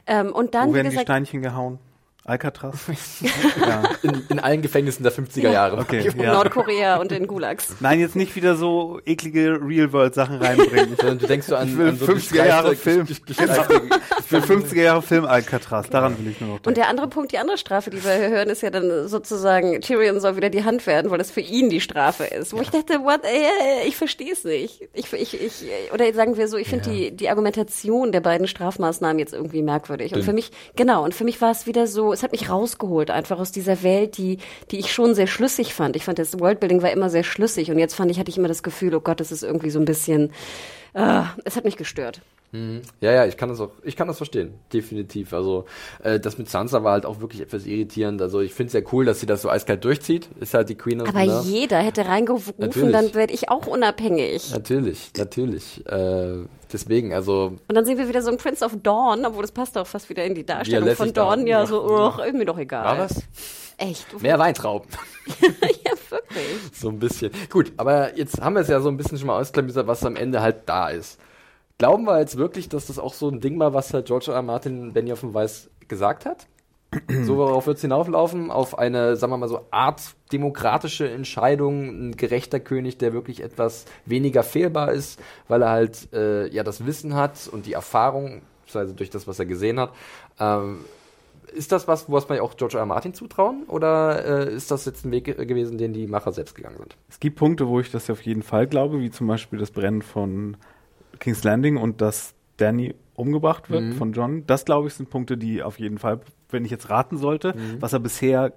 Ähm, 0.06 0.32
und 0.32 0.54
dann, 0.54 0.70
Wo 0.70 0.74
werden 0.74 0.86
gesagt, 0.86 1.08
die 1.08 1.12
Steinchen 1.12 1.42
gehauen? 1.42 1.78
Alcatraz? 2.26 2.86
ja. 3.60 3.82
in, 4.02 4.22
in, 4.30 4.38
allen 4.38 4.62
Gefängnissen 4.62 5.02
der 5.02 5.12
50er 5.12 5.40
ja. 5.40 5.52
Jahre. 5.52 5.76
Okay, 5.76 6.10
ja. 6.16 6.32
Nordkorea 6.32 6.96
und 6.96 7.12
in 7.12 7.26
Gulags. 7.26 7.76
Nein, 7.80 8.00
jetzt 8.00 8.16
nicht 8.16 8.34
wieder 8.34 8.56
so 8.56 8.98
eklige 9.04 9.60
Real-World-Sachen 9.62 10.40
reinbringen. 10.40 10.96
Sondern 10.98 11.18
du 11.18 11.26
denkst 11.26 11.46
so 11.46 11.56
an, 11.56 11.78
an 11.78 11.96
so 11.98 12.06
50er 12.06 12.46
Jahre 12.46 12.76
Film. 12.76 13.06
Will 13.06 14.40
50er 14.40 14.80
Jahre 14.80 15.02
Film 15.02 15.26
Alcatraz. 15.26 15.90
Daran 15.90 16.18
will 16.18 16.30
ich 16.30 16.40
nur 16.40 16.48
noch 16.48 16.56
denken. 16.56 16.68
Und 16.68 16.76
der 16.78 16.88
andere 16.88 17.08
Punkt, 17.08 17.32
die 17.32 17.38
andere 17.38 17.58
Strafe, 17.58 17.90
die 17.90 18.02
wir 18.02 18.30
hören, 18.30 18.48
ist 18.48 18.62
ja 18.62 18.70
dann 18.70 19.06
sozusagen, 19.06 19.82
Tyrion 19.82 20.18
soll 20.18 20.36
wieder 20.36 20.48
die 20.48 20.64
Hand 20.64 20.86
werden, 20.86 21.10
weil 21.10 21.18
das 21.18 21.30
für 21.30 21.42
ihn 21.42 21.68
die 21.68 21.82
Strafe 21.82 22.24
ist. 22.24 22.54
Wo 22.54 22.60
ich 22.62 22.70
dachte, 22.70 23.00
what, 23.00 23.20
ey, 23.24 23.86
ich 23.86 23.96
verstehe 23.96 24.32
es 24.32 24.44
nicht. 24.44 24.88
Ich, 24.94 25.12
ich, 25.12 25.42
ich, 25.42 25.64
oder 25.92 26.10
sagen 26.14 26.38
wir 26.38 26.48
so, 26.48 26.56
ich 26.56 26.68
finde 26.68 26.88
die, 26.88 27.10
die 27.10 27.28
Argumentation 27.28 28.12
der 28.12 28.20
beiden 28.20 28.46
Strafmaßnahmen 28.46 29.18
jetzt 29.18 29.34
irgendwie 29.34 29.62
merkwürdig. 29.62 30.14
Und 30.14 30.24
für 30.24 30.32
mich, 30.32 30.52
genau, 30.74 31.04
und 31.04 31.14
für 31.14 31.24
mich 31.24 31.38
war 31.42 31.50
es 31.50 31.66
wieder 31.66 31.86
so, 31.86 32.13
es 32.14 32.22
hat 32.22 32.32
mich 32.32 32.48
rausgeholt, 32.48 33.10
einfach 33.10 33.38
aus 33.38 33.52
dieser 33.52 33.82
Welt, 33.82 34.16
die, 34.16 34.38
die 34.70 34.78
ich 34.78 34.92
schon 34.92 35.14
sehr 35.14 35.26
schlüssig 35.26 35.74
fand. 35.74 35.96
Ich 35.96 36.04
fand, 36.04 36.18
das 36.18 36.38
Worldbuilding 36.40 36.82
war 36.82 36.90
immer 36.90 37.10
sehr 37.10 37.24
schlüssig 37.24 37.70
und 37.70 37.78
jetzt 37.78 37.94
fand 37.94 38.10
ich, 38.10 38.18
hatte 38.18 38.30
ich 38.30 38.38
immer 38.38 38.48
das 38.48 38.62
Gefühl, 38.62 38.94
oh 38.94 39.00
Gott, 39.00 39.20
es 39.20 39.32
ist 39.32 39.42
irgendwie 39.42 39.70
so 39.70 39.78
ein 39.78 39.84
bisschen, 39.84 40.32
äh, 40.94 41.22
es 41.44 41.56
hat 41.56 41.64
mich 41.64 41.76
gestört. 41.76 42.22
Mhm. 42.54 42.82
Ja, 43.00 43.10
ja, 43.10 43.26
ich 43.26 43.36
kann 43.36 43.48
das 43.48 43.60
auch, 43.60 43.72
ich 43.82 43.96
kann 43.96 44.06
das 44.06 44.16
verstehen, 44.16 44.54
definitiv. 44.72 45.34
Also 45.34 45.64
äh, 46.04 46.20
das 46.20 46.38
mit 46.38 46.48
Sansa 46.48 46.84
war 46.84 46.92
halt 46.92 47.04
auch 47.04 47.20
wirklich 47.20 47.40
etwas 47.42 47.66
irritierend. 47.66 48.22
Also 48.22 48.40
ich 48.40 48.54
finde 48.54 48.66
es 48.66 48.72
sehr 48.72 48.84
cool, 48.92 49.04
dass 49.04 49.18
sie 49.18 49.26
das 49.26 49.42
so 49.42 49.50
eiskalt 49.50 49.84
durchzieht. 49.84 50.28
Ist 50.38 50.54
halt 50.54 50.68
die 50.68 50.76
Queen 50.76 51.00
Aber 51.00 51.42
jeder 51.42 51.78
hätte 51.78 52.06
reingerufen, 52.06 52.54
natürlich. 52.58 52.92
dann 52.92 53.14
werde 53.14 53.34
ich 53.34 53.48
auch 53.48 53.66
unabhängig. 53.66 54.52
Natürlich, 54.52 55.10
natürlich. 55.16 55.84
Äh, 55.86 56.44
deswegen, 56.74 57.14
also. 57.14 57.56
Und 57.68 57.74
dann 57.74 57.84
sehen 57.86 57.96
wir 57.96 58.08
wieder 58.08 58.20
so 58.20 58.30
ein 58.30 58.36
Prince 58.36 58.64
of 58.64 58.76
Dawn, 58.82 59.24
obwohl 59.24 59.42
das 59.42 59.52
passt 59.52 59.78
auch 59.78 59.86
fast 59.86 60.10
wieder 60.10 60.24
in 60.24 60.34
die 60.34 60.44
Darstellung 60.44 60.94
von 60.94 61.12
Dawn. 61.12 61.46
Ja, 61.46 61.64
so, 61.66 61.82
oh, 61.82 62.22
ist 62.22 62.34
mir 62.34 62.44
doch 62.44 62.58
egal. 62.58 62.84
War 62.84 62.98
was? 62.98 63.22
Echt? 63.78 64.20
Mehr 64.20 64.38
Weintrauben. 64.38 64.88
ja, 65.40 65.92
wirklich. 66.10 66.46
So 66.72 66.90
ein 66.90 66.98
bisschen. 66.98 67.32
Gut, 67.50 67.72
aber 67.76 68.16
jetzt 68.16 68.40
haben 68.40 68.54
wir 68.54 68.60
es 68.60 68.68
ja 68.68 68.80
so 68.80 68.88
ein 68.88 68.96
bisschen 68.96 69.18
schon 69.18 69.28
mal 69.28 69.40
ausklamüsert, 69.40 69.86
was 69.86 70.04
am 70.04 70.16
Ende 70.16 70.42
halt 70.42 70.62
da 70.66 70.88
ist. 70.88 71.18
Glauben 71.78 72.04
wir 72.04 72.20
jetzt 72.20 72.36
wirklich, 72.36 72.68
dass 72.68 72.86
das 72.86 72.98
auch 72.98 73.14
so 73.14 73.28
ein 73.28 73.40
Ding 73.40 73.58
war, 73.58 73.74
was 73.74 73.92
halt 73.92 74.06
George 74.06 74.26
R. 74.28 74.34
R. 74.34 74.42
Martin 74.42 74.92
Benioff 74.92 75.20
Weiß 75.22 75.70
gesagt 75.88 76.26
hat? 76.26 76.46
So, 77.24 77.36
worauf 77.36 77.66
wird 77.66 77.76
es 77.76 77.82
hinauflaufen? 77.82 78.50
Auf 78.50 78.78
eine, 78.78 79.16
sagen 79.16 79.32
wir 79.32 79.36
mal 79.36 79.48
so, 79.48 79.66
Art 79.70 80.02
demokratische 80.32 81.08
Entscheidung, 81.08 82.08
ein 82.08 82.16
gerechter 82.16 82.60
König, 82.60 82.98
der 82.98 83.12
wirklich 83.12 83.42
etwas 83.42 83.84
weniger 84.06 84.42
fehlbar 84.42 84.92
ist, 84.92 85.20
weil 85.48 85.62
er 85.62 85.70
halt 85.70 86.12
äh, 86.12 86.48
ja 86.48 86.62
das 86.62 86.86
Wissen 86.86 87.14
hat 87.14 87.48
und 87.50 87.66
die 87.66 87.72
Erfahrung, 87.74 88.42
also 88.72 88.92
durch 88.92 89.10
das, 89.10 89.26
was 89.26 89.38
er 89.38 89.46
gesehen 89.46 89.78
hat. 89.78 89.92
Ähm, 90.40 90.84
ist 91.54 91.70
das 91.72 91.86
was, 91.86 92.10
was 92.10 92.28
man 92.28 92.40
auch 92.40 92.56
George 92.56 92.76
R. 92.76 92.80
R. 92.80 92.86
Martin 92.86 93.14
zutrauen? 93.14 93.64
Oder 93.68 94.48
äh, 94.48 94.54
ist 94.54 94.70
das 94.70 94.84
jetzt 94.86 95.04
ein 95.04 95.12
Weg 95.12 95.24
gewesen, 95.24 95.78
den 95.78 95.92
die 95.92 96.06
Macher 96.06 96.32
selbst 96.32 96.54
gegangen 96.54 96.76
sind? 96.78 96.96
Es 97.08 97.20
gibt 97.20 97.36
Punkte, 97.36 97.68
wo 97.68 97.80
ich 97.80 97.90
das 97.90 98.10
auf 98.10 98.22
jeden 98.22 98.42
Fall 98.42 98.66
glaube, 98.66 99.00
wie 99.00 99.10
zum 99.10 99.26
Beispiel 99.26 99.58
das 99.58 99.70
Brennen 99.70 100.02
von 100.02 100.56
King's 101.20 101.44
Landing 101.44 101.76
und 101.76 102.00
dass 102.00 102.34
Danny 102.56 102.94
umgebracht 103.14 103.70
wird 103.70 103.82
mhm. 103.82 103.92
von 103.92 104.12
John. 104.12 104.46
Das, 104.46 104.64
glaube 104.64 104.88
ich, 104.88 104.94
sind 104.94 105.10
Punkte, 105.10 105.36
die 105.36 105.62
auf 105.62 105.78
jeden 105.78 105.98
Fall, 105.98 106.20
wenn 106.54 106.64
ich 106.64 106.70
jetzt 106.70 106.88
raten 106.88 107.18
sollte, 107.18 107.54
mhm. 107.54 107.82
was 107.82 107.92
er 107.92 108.00
bisher 108.00 108.52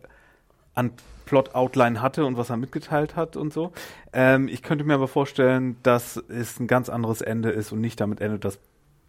an 0.74 0.92
Plot-Outline 1.26 2.02
hatte 2.02 2.26
und 2.26 2.38
was 2.38 2.50
er 2.50 2.58
mitgeteilt 2.58 3.16
hat 3.18 3.36
und 3.36 3.52
so. 3.52 3.74
Ähm, 4.14 4.48
ich 4.48 4.64
könnte 4.64 4.86
mir 4.86 4.94
aber 4.94 5.10
vorstellen, 5.10 5.76
dass 5.84 6.16
es 6.16 6.60
ein 6.60 6.68
ganz 6.68 6.88
anderes 6.88 7.22
Ende 7.22 7.50
ist 7.50 7.72
und 7.72 7.82
nicht 7.82 8.00
damit 8.00 8.22
endet, 8.22 8.46
dass 8.46 8.60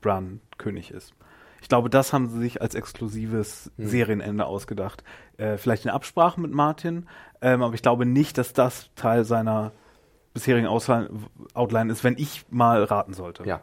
Bran 0.00 0.40
König 0.58 0.90
ist. 0.90 1.14
Ich 1.60 1.68
glaube, 1.68 1.90
das 1.90 2.12
haben 2.12 2.28
sie 2.28 2.38
sich 2.38 2.62
als 2.62 2.74
exklusives 2.74 3.70
mhm. 3.76 3.88
Serienende 3.88 4.46
ausgedacht. 4.46 5.02
Äh, 5.38 5.56
vielleicht 5.56 5.84
in 5.84 5.90
Absprache 5.90 6.40
mit 6.40 6.52
Martin, 6.52 7.06
ähm, 7.40 7.62
aber 7.62 7.74
ich 7.74 7.82
glaube 7.82 8.06
nicht, 8.06 8.38
dass 8.38 8.52
das 8.52 8.90
Teil 8.94 9.24
seiner 9.24 9.72
bisherigen 10.34 10.68
Outline 10.68 11.92
ist, 11.92 12.04
wenn 12.04 12.16
ich 12.16 12.44
mal 12.50 12.84
raten 12.84 13.12
sollte. 13.12 13.44
Ja. 13.44 13.60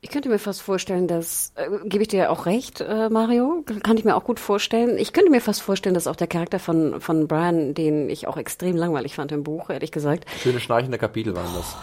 Ich 0.00 0.10
könnte 0.10 0.28
mir 0.28 0.38
fast 0.38 0.62
vorstellen, 0.62 1.08
dass, 1.08 1.52
äh, 1.56 1.66
gebe 1.84 2.02
ich 2.02 2.08
dir 2.08 2.30
auch 2.30 2.46
recht, 2.46 2.80
äh, 2.80 3.08
Mario, 3.08 3.64
kann 3.82 3.96
ich 3.96 4.04
mir 4.04 4.14
auch 4.14 4.22
gut 4.22 4.38
vorstellen. 4.38 4.96
Ich 4.96 5.12
könnte 5.12 5.28
mir 5.28 5.40
fast 5.40 5.60
vorstellen, 5.60 5.94
dass 5.94 6.06
auch 6.06 6.14
der 6.14 6.28
Charakter 6.28 6.60
von, 6.60 7.00
von 7.00 7.26
Brian, 7.26 7.74
den 7.74 8.08
ich 8.08 8.28
auch 8.28 8.36
extrem 8.36 8.76
langweilig 8.76 9.16
fand 9.16 9.32
im 9.32 9.42
Buch, 9.42 9.70
ehrlich 9.70 9.90
gesagt. 9.90 10.24
Schöne 10.40 10.60
schnarchende 10.60 10.98
Kapitel 10.98 11.34
waren 11.34 11.52
das. 11.52 11.76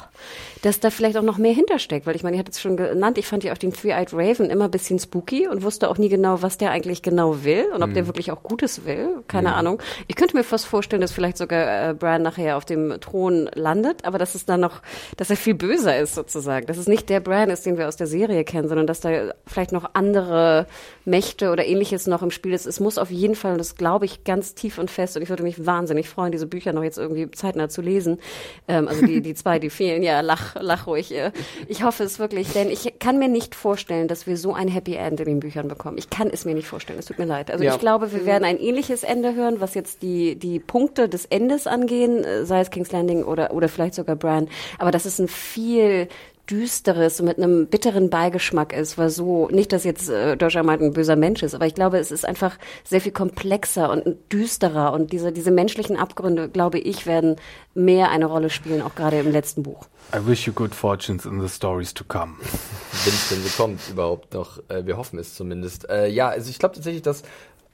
Dass 0.66 0.80
da 0.80 0.90
vielleicht 0.90 1.18
auch 1.18 1.24
noch 1.24 1.38
mehr 1.38 1.54
hintersteckt, 1.54 2.06
weil 2.06 2.16
ich 2.16 2.24
meine, 2.24 2.36
ich 2.36 2.40
hatte 2.40 2.52
es 2.52 2.62
schon 2.62 2.78
genannt, 2.78 3.18
ich 3.18 3.28
fand 3.28 3.44
ja 3.44 3.54
auch 3.54 3.58
den 3.58 3.74
Three-Eyed 3.74 4.14
Raven 4.14 4.50
immer 4.50 4.66
ein 4.66 4.72
bisschen 4.72 4.98
spooky 4.98 5.48
und 5.48 5.64
wusste 5.64 5.90
auch 5.90 5.98
nie 5.98 6.10
genau, 6.10 6.42
was 6.42 6.58
der 6.58 6.72
eigentlich 6.72 7.02
genau 7.02 7.44
will 7.44 7.66
und 7.74 7.84
ob 7.84 7.90
mhm. 7.90 7.94
der 7.94 8.08
wirklich 8.08 8.32
auch 8.32 8.44
Gutes 8.44 8.86
will. 8.86 9.24
Keine 9.28 9.50
mhm. 9.50 9.56
Ahnung. 9.56 9.82
Ich 10.08 10.16
könnte 10.16 10.36
mir 10.38 10.44
fast 10.44 10.66
vorstellen, 10.66 11.02
dass 11.02 11.12
vielleicht 11.12 11.38
sogar 11.38 11.90
äh, 11.90 11.94
Brian 11.94 12.22
nachher 12.22 12.56
auf 12.56 12.64
dem 12.64 12.96
Thron 13.02 13.50
landet, 13.54 14.06
aber 14.06 14.18
dass 14.18 14.36
es 14.36 14.46
dann 14.46 14.62
noch, 14.62 14.82
dass 15.18 15.30
er 15.30 15.36
viel 15.36 15.54
böser 15.54 15.98
ist 16.00 16.16
sozusagen. 16.16 16.66
Dass 16.66 16.78
es 16.78 16.88
nicht 16.88 17.10
der 17.10 17.20
Brian 17.20 17.50
ist, 17.50 17.66
den 17.66 17.78
wir 17.78 17.88
aus 17.88 17.98
der 17.98 18.06
der 18.06 18.08
Serie 18.08 18.44
kennen, 18.44 18.68
sondern 18.68 18.88
dass 18.88 19.00
da 19.00 19.34
vielleicht 19.46 19.72
noch 19.72 19.90
andere 19.94 20.68
Mächte 21.06 21.52
oder 21.52 21.66
ähnliches 21.66 22.08
noch 22.08 22.22
im 22.22 22.32
Spiel 22.32 22.54
ist. 22.54 22.66
Es 22.66 22.80
muss 22.80 22.98
auf 22.98 23.12
jeden 23.12 23.36
Fall, 23.36 23.54
und 23.54 23.58
das 23.58 23.76
glaube 23.76 24.06
ich 24.06 24.24
ganz 24.24 24.54
tief 24.54 24.78
und 24.78 24.92
fest, 24.92 25.18
und 25.18 25.24
ich 25.24 25.30
würde 25.30 25.44
mich 25.44 25.66
wahnsinnig 25.66 26.08
freuen, 26.08 26.32
diese 26.32 26.48
Bücher 26.48 26.72
noch 26.74 26.84
jetzt 26.84 26.98
irgendwie 26.98 27.30
zeitnah 27.32 27.68
zu 27.68 27.82
lesen. 27.82 28.20
Ähm, 28.68 28.88
also 28.88 29.06
die, 29.06 29.22
die 29.22 29.34
zwei, 29.34 29.60
die 29.60 29.70
fehlen, 29.70 30.04
ja, 30.04 30.22
lach, 30.22 30.55
lach 30.60 30.88
ruhig. 30.88 31.14
Äh. 31.14 31.32
Ich 31.68 31.84
hoffe 31.84 32.04
es 32.04 32.20
wirklich, 32.20 32.52
denn 32.54 32.70
ich 32.70 33.00
kann 33.00 33.20
mir 33.20 33.28
nicht 33.28 33.56
vorstellen, 33.56 34.08
dass 34.08 34.28
wir 34.28 34.38
so 34.38 34.54
ein 34.54 34.68
Happy 34.68 34.96
End 34.96 35.20
in 35.20 35.26
den 35.26 35.40
Büchern 35.40 35.68
bekommen. 35.68 35.98
Ich 35.98 36.10
kann 36.10 36.30
es 36.30 36.46
mir 36.46 36.56
nicht 36.56 36.68
vorstellen, 36.68 37.00
es 37.00 37.06
tut 37.06 37.20
mir 37.20 37.26
leid. 37.26 37.52
Also 37.52 37.64
ja. 37.64 37.74
ich 37.74 37.80
glaube, 37.80 38.12
wir 38.12 38.26
werden 38.26 38.44
ein 38.44 38.60
ähnliches 38.60 39.04
Ende 39.04 39.36
hören, 39.36 39.60
was 39.60 39.74
jetzt 39.74 40.02
die, 40.02 40.36
die 40.36 40.60
Punkte 40.60 41.10
des 41.10 41.26
Endes 41.26 41.68
angehen, 41.68 42.24
äh, 42.24 42.46
sei 42.46 42.62
es 42.62 42.70
King's 42.70 42.92
Landing 42.92 43.24
oder, 43.24 43.52
oder 43.54 43.70
vielleicht 43.70 43.96
sogar 43.96 44.16
Bran. 44.16 44.48
Aber 44.80 44.92
das 44.92 45.06
ist 45.06 45.20
ein 45.20 45.28
viel 45.28 46.08
Düsteres 46.50 47.20
und 47.20 47.28
mit 47.28 47.38
einem 47.38 47.68
bitteren 47.68 48.10
Beigeschmack 48.10 48.74
ist, 48.74 48.98
weil 48.98 49.10
so, 49.10 49.48
nicht, 49.50 49.72
dass 49.72 49.84
jetzt 49.84 50.10
äh, 50.10 50.38
Martin 50.64 50.88
ein 50.88 50.94
böser 50.94 51.16
Mensch 51.16 51.44
ist, 51.44 51.54
aber 51.56 51.66
ich 51.66 51.76
glaube, 51.76 51.98
es 51.98 52.12
ist 52.12 52.26
einfach 52.26 52.58
sehr 52.84 53.02
viel 53.02 53.12
komplexer 53.12 53.90
und 53.90 54.18
düsterer 54.32 54.94
und 54.94 55.12
diese, 55.12 55.32
diese 55.32 55.52
menschlichen 55.52 55.98
Abgründe, 55.98 56.50
glaube 56.50 56.80
ich, 56.80 57.06
werden 57.06 57.36
mehr 57.74 58.10
eine 58.10 58.26
Rolle 58.26 58.50
spielen, 58.50 58.82
auch 58.82 58.96
gerade 58.96 59.20
im 59.20 59.32
letzten 59.32 59.64
Buch. 59.64 59.88
I 60.14 60.26
wish 60.26 60.46
you 60.46 60.54
good 60.54 60.76
fortunes 60.76 61.26
in 61.26 61.42
the 61.42 61.50
stories 61.50 61.94
to 61.94 62.04
come. 62.04 62.36
Wenn 62.42 63.14
es 63.14 63.30
denn 63.30 63.42
so 63.42 63.50
kommt, 63.58 63.82
überhaupt 63.90 64.34
noch. 64.34 64.60
Äh, 64.70 64.86
wir 64.86 64.98
hoffen 64.98 65.18
es 65.20 65.34
zumindest. 65.36 65.90
Äh, 65.90 66.08
ja, 66.08 66.30
also 66.30 66.50
ich 66.50 66.60
glaube 66.60 66.76
tatsächlich, 66.76 67.02
dass 67.02 67.24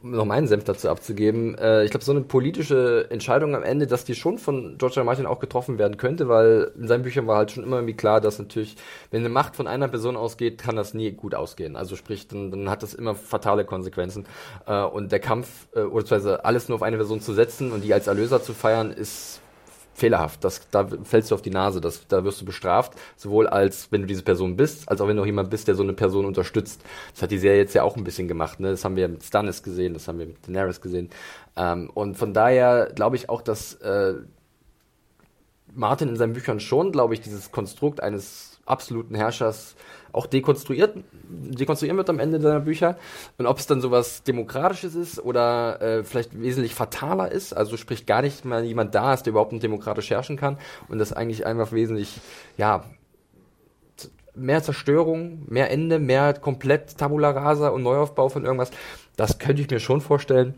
um 0.04 0.12
noch 0.12 0.26
meinen 0.26 0.48
Senf 0.48 0.64
dazu 0.64 0.90
abzugeben, 0.90 1.58
äh, 1.58 1.84
ich 1.84 1.92
glaube, 1.92 2.04
so 2.04 2.12
eine 2.12 2.22
politische 2.22 3.08
Entscheidung 3.10 3.56
am 3.56 3.64
Ende, 3.64 3.88
dass 3.88 4.06
die 4.06 4.16
schon 4.16 4.38
von 4.38 4.78
George 4.78 5.00
R. 5.00 5.04
Martin 5.04 5.26
auch 5.26 5.40
getroffen 5.40 5.78
werden 5.78 5.98
könnte, 5.98 6.28
weil 6.28 6.72
in 6.78 6.88
seinen 6.88 7.04
Büchern 7.04 7.28
war 7.28 7.38
halt 7.38 7.52
schon 7.52 7.64
immer 7.64 7.78
irgendwie 7.78 7.96
klar, 7.96 8.22
dass 8.22 8.40
natürlich, 8.40 8.76
wenn 9.12 9.22
eine 9.22 9.30
Macht 9.30 9.56
von 9.56 9.68
einer 9.68 9.88
Person 9.88 10.18
ausgeht, 10.18 10.58
kann 10.58 10.76
das 10.76 10.94
nie 10.94 11.12
gut 11.12 11.36
ausgehen. 11.36 11.76
Also 11.76 11.96
sprich, 11.96 12.28
dann, 12.28 12.52
dann 12.52 12.70
hat 12.70 12.84
das 12.84 12.94
immer 12.94 13.16
fatale 13.16 13.66
Konsequenzen. 13.66 14.26
Äh, 14.66 14.84
und 14.84 15.12
der 15.12 15.20
Kampf, 15.20 15.68
äh, 15.74 15.82
oder 15.82 16.02
beziehungsweise 16.02 16.46
alles 16.46 16.70
nur 16.70 16.76
auf 16.76 16.84
eine 16.84 16.98
Person 16.98 17.22
zu 17.22 17.34
setzen 17.34 17.72
und 17.72 17.84
die 17.84 17.94
als 17.94 18.08
Erlöser 18.08 18.42
zu 18.42 18.54
feiern, 18.54 18.92
ist 18.92 19.42
fehlerhaft. 20.02 20.44
Das, 20.44 20.70
da 20.72 20.88
fällst 21.04 21.32
du 21.32 21.36
auf 21.36 21.42
die 21.42 21.52
Nase. 21.52 21.80
Das, 21.80 22.08
da 22.08 22.24
wirst 22.24 22.42
du 22.42 22.46
bestraft, 22.46 22.94
sowohl 23.16 23.48
als 23.48 23.92
wenn 23.92 24.02
du 24.02 24.08
diese 24.08 24.24
Person 24.24 24.58
bist, 24.58 24.90
als 24.90 25.00
auch 25.00 25.08
wenn 25.08 25.16
du 25.16 25.24
jemand 25.24 25.50
bist, 25.50 25.68
der 25.68 25.76
so 25.76 25.84
eine 25.84 25.94
Person 25.94 26.26
unterstützt. 26.26 26.82
Das 27.14 27.22
hat 27.22 27.32
die 27.32 27.38
Serie 27.38 27.60
jetzt 27.60 27.74
ja 27.74 27.84
auch 27.84 27.96
ein 27.96 28.04
bisschen 28.04 28.28
gemacht. 28.28 28.60
Ne? 28.60 28.72
Das 28.72 28.84
haben 28.84 28.96
wir 28.96 29.08
mit 29.08 29.24
Stannis 29.24 29.64
gesehen, 29.64 29.94
das 29.94 30.08
haben 30.08 30.20
wir 30.20 30.26
mit 30.26 30.48
Daenerys 30.48 30.82
gesehen. 30.82 31.10
Ähm, 31.56 31.90
und 31.94 32.18
von 32.18 32.34
daher 32.34 32.92
glaube 32.94 33.16
ich 33.16 33.30
auch, 33.30 33.42
dass 33.42 33.76
äh, 33.76 34.16
Martin 35.74 36.10
in 36.10 36.16
seinen 36.18 36.34
Büchern 36.34 36.60
schon, 36.60 36.92
glaube 36.92 37.14
ich, 37.14 37.22
dieses 37.22 37.52
Konstrukt 37.52 38.02
eines 38.02 38.60
absoluten 38.66 39.16
Herrschers 39.16 39.76
auch 40.14 40.26
dekonstruiert, 40.26 40.96
dekonstruieren 41.30 41.98
wird 41.98 42.10
am 42.10 42.20
Ende 42.20 42.40
seiner 42.42 42.60
Bücher. 42.60 42.98
Und 43.38 43.46
ob 43.46 43.58
es 43.60 43.68
dann 43.68 43.82
sowas 43.82 44.24
Demokratisches 44.24 44.96
ist 44.96 45.24
oder 45.24 45.82
äh, 45.82 46.04
vielleicht 46.04 46.40
wesentlich 46.40 46.76
fataler 46.76 47.32
ist, 47.32 47.54
also 47.54 47.78
sprich 47.78 48.06
gar 48.06 48.22
nicht 48.22 48.46
mal 48.46 48.64
jemand 48.64 48.96
da 48.96 49.14
ist, 49.14 49.24
der 49.24 49.32
überhaupt 49.32 49.52
nicht 49.52 49.64
demokratisch 49.64 50.10
herrschen 50.10 50.38
kann 50.38 50.58
und 50.90 51.00
das 51.00 51.14
eigentlich 51.14 51.46
einfach 51.46 51.72
wesentlich, 51.72 52.20
ja, 52.58 52.84
mehr 54.36 54.64
Zerstörung, 54.64 55.44
mehr 55.48 55.72
Ende, 55.72 56.00
mehr 56.00 56.34
komplett 56.34 56.98
Tabula 56.98 57.32
Rasa 57.32 57.70
und 57.70 57.84
Neuaufbau 57.84 58.30
von 58.30 58.46
irgendwas, 58.46 58.72
das 59.16 59.40
könnte 59.40 59.62
ich 59.62 59.70
mir 59.70 59.80
schon 59.80 60.02
vorstellen. 60.02 60.56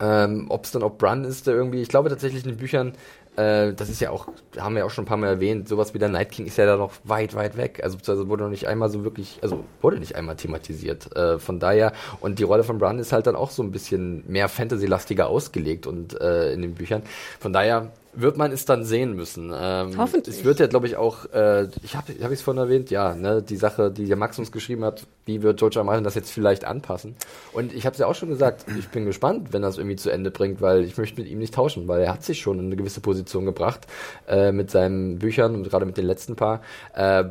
Ähm, 0.00 0.46
ob 0.48 0.64
es 0.64 0.70
dann 0.70 0.84
auch 0.84 0.96
Brun 0.96 1.24
ist, 1.24 1.48
der 1.48 1.54
irgendwie, 1.54 1.82
ich 1.82 1.88
glaube 1.88 2.08
tatsächlich 2.08 2.44
in 2.44 2.50
den 2.50 2.58
Büchern 2.58 2.92
äh, 3.38 3.72
das 3.72 3.88
ist 3.88 4.00
ja 4.00 4.10
auch, 4.10 4.26
haben 4.58 4.74
wir 4.74 4.80
ja 4.80 4.84
auch 4.84 4.90
schon 4.90 5.04
ein 5.04 5.08
paar 5.08 5.16
Mal 5.16 5.28
erwähnt, 5.28 5.68
sowas 5.68 5.94
wie 5.94 5.98
der 5.98 6.08
Night 6.08 6.32
King 6.32 6.46
ist 6.46 6.58
ja 6.58 6.66
da 6.66 6.76
noch 6.76 6.92
weit, 7.04 7.34
weit 7.34 7.56
weg. 7.56 7.80
Also, 7.82 7.98
wurde 8.28 8.42
noch 8.42 8.50
nicht 8.50 8.66
einmal 8.66 8.90
so 8.90 9.04
wirklich, 9.04 9.38
also 9.42 9.64
wurde 9.80 9.98
nicht 9.98 10.16
einmal 10.16 10.36
thematisiert. 10.36 11.14
Äh, 11.16 11.38
von 11.38 11.60
daher, 11.60 11.92
und 12.20 12.38
die 12.38 12.42
Rolle 12.42 12.64
von 12.64 12.78
Bran 12.78 12.98
ist 12.98 13.12
halt 13.12 13.26
dann 13.26 13.36
auch 13.36 13.50
so 13.50 13.62
ein 13.62 13.70
bisschen 13.70 14.24
mehr 14.26 14.48
Fantasy-lastiger 14.48 15.28
ausgelegt 15.28 15.86
und 15.86 16.20
äh, 16.20 16.52
in 16.52 16.62
den 16.62 16.74
Büchern. 16.74 17.02
Von 17.38 17.52
daher 17.52 17.92
wird 18.20 18.36
man 18.36 18.50
es 18.50 18.64
dann 18.64 18.84
sehen 18.84 19.14
müssen. 19.14 19.52
Ähm, 19.54 19.96
Hoffentlich. 19.96 20.38
Es 20.38 20.44
wird 20.44 20.58
ja, 20.58 20.66
glaube 20.66 20.86
ich, 20.86 20.96
auch, 20.96 21.26
äh, 21.32 21.68
ich 21.82 21.94
habe 21.94 22.12
hab 22.20 22.32
ich 22.32 22.38
es 22.38 22.42
vorhin 22.42 22.62
erwähnt, 22.62 22.90
ja, 22.90 23.14
ne, 23.14 23.42
die 23.42 23.56
Sache, 23.56 23.92
die 23.92 24.06
der 24.06 24.16
Max 24.16 24.38
uns 24.38 24.50
geschrieben 24.50 24.84
hat, 24.84 25.06
wie 25.24 25.42
wird 25.42 25.58
George 25.58 25.78
R. 25.78 25.84
Martin 25.84 26.02
das 26.02 26.16
jetzt 26.16 26.30
vielleicht 26.30 26.64
anpassen. 26.64 27.14
Und 27.52 27.72
ich 27.72 27.86
habe 27.86 27.94
es 27.94 28.00
ja 28.00 28.06
auch 28.06 28.16
schon 28.16 28.28
gesagt, 28.28 28.64
ich 28.76 28.88
bin 28.88 29.04
gespannt, 29.04 29.52
wenn 29.52 29.62
er 29.62 29.68
es 29.68 29.78
irgendwie 29.78 29.96
zu 29.96 30.10
Ende 30.10 30.32
bringt, 30.32 30.60
weil 30.60 30.82
ich 30.84 30.98
möchte 30.98 31.20
mit 31.20 31.30
ihm 31.30 31.38
nicht 31.38 31.54
tauschen, 31.54 31.86
weil 31.86 32.00
er 32.00 32.12
hat 32.12 32.24
sich 32.24 32.40
schon 32.40 32.58
in 32.58 32.66
eine 32.66 32.76
gewisse 32.76 33.00
Position 33.00 33.44
gebracht 33.44 33.86
äh, 34.26 34.50
mit 34.50 34.70
seinen 34.70 35.18
Büchern 35.18 35.54
und 35.54 35.68
gerade 35.68 35.86
mit 35.86 35.96
den 35.96 36.06
letzten 36.06 36.34
paar. 36.34 36.60
Äh, 36.94 37.24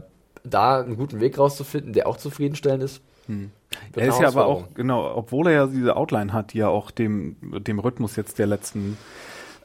da 0.43 0.79
einen 0.79 0.95
guten 0.95 1.19
Weg 1.19 1.37
rauszufinden, 1.37 1.91
der 1.91 2.07
auch 2.07 2.15
zufriedenstellend 2.15 2.83
ist. 2.83 3.01
Hm. 3.25 3.51
Er 3.93 4.07
ist 4.07 4.21
ja 4.21 4.29
aber 4.29 4.45
auch, 4.45 4.73
genau, 4.73 5.13
obwohl 5.15 5.47
er 5.47 5.53
ja 5.53 5.67
diese 5.67 5.97
Outline 5.97 6.31
hat, 6.31 6.53
die 6.53 6.59
ja 6.59 6.69
auch 6.69 6.91
dem, 6.91 7.35
dem 7.41 7.79
Rhythmus 7.79 8.15
jetzt 8.15 8.39
der 8.39 8.47
letzten 8.47 8.97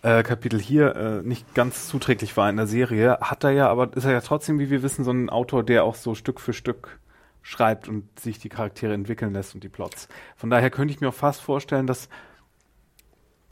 äh, 0.03 0.23
Kapitel 0.23 0.61
hier 0.61 0.95
äh, 0.97 1.23
nicht 1.23 1.55
ganz 1.55 1.89
zuträglich 1.89 2.37
war 2.37 2.51
in 2.51 2.57
der 2.57 2.66
Serie, 2.66 3.19
hat 3.20 3.45
er 3.45 3.51
ja, 3.51 3.69
aber 3.69 3.97
ist 3.97 4.05
er 4.05 4.12
ja 4.12 4.20
trotzdem, 4.20 4.59
wie 4.59 4.70
wir 4.70 4.83
wissen, 4.83 5.05
so 5.05 5.12
ein 5.12 5.31
Autor, 5.31 5.62
der 5.62 5.85
auch 5.85 5.95
so 5.95 6.15
Stück 6.15 6.41
für 6.41 6.53
Stück 6.53 6.99
schreibt 7.43 7.89
und 7.89 8.19
sich 8.19 8.39
die 8.39 8.49
Charaktere 8.49 8.95
entwickeln 8.95 9.33
lässt 9.33 9.55
und 9.55 9.65
die 9.65 9.69
Plots. 9.69 10.09
Von 10.37 10.51
daher 10.51 10.70
könnte 10.70 10.95
ich 10.95 11.01
mir 11.01 11.09
auch 11.09 11.15
fast 11.15 11.41
vorstellen, 11.41 11.87
dass 11.87 12.09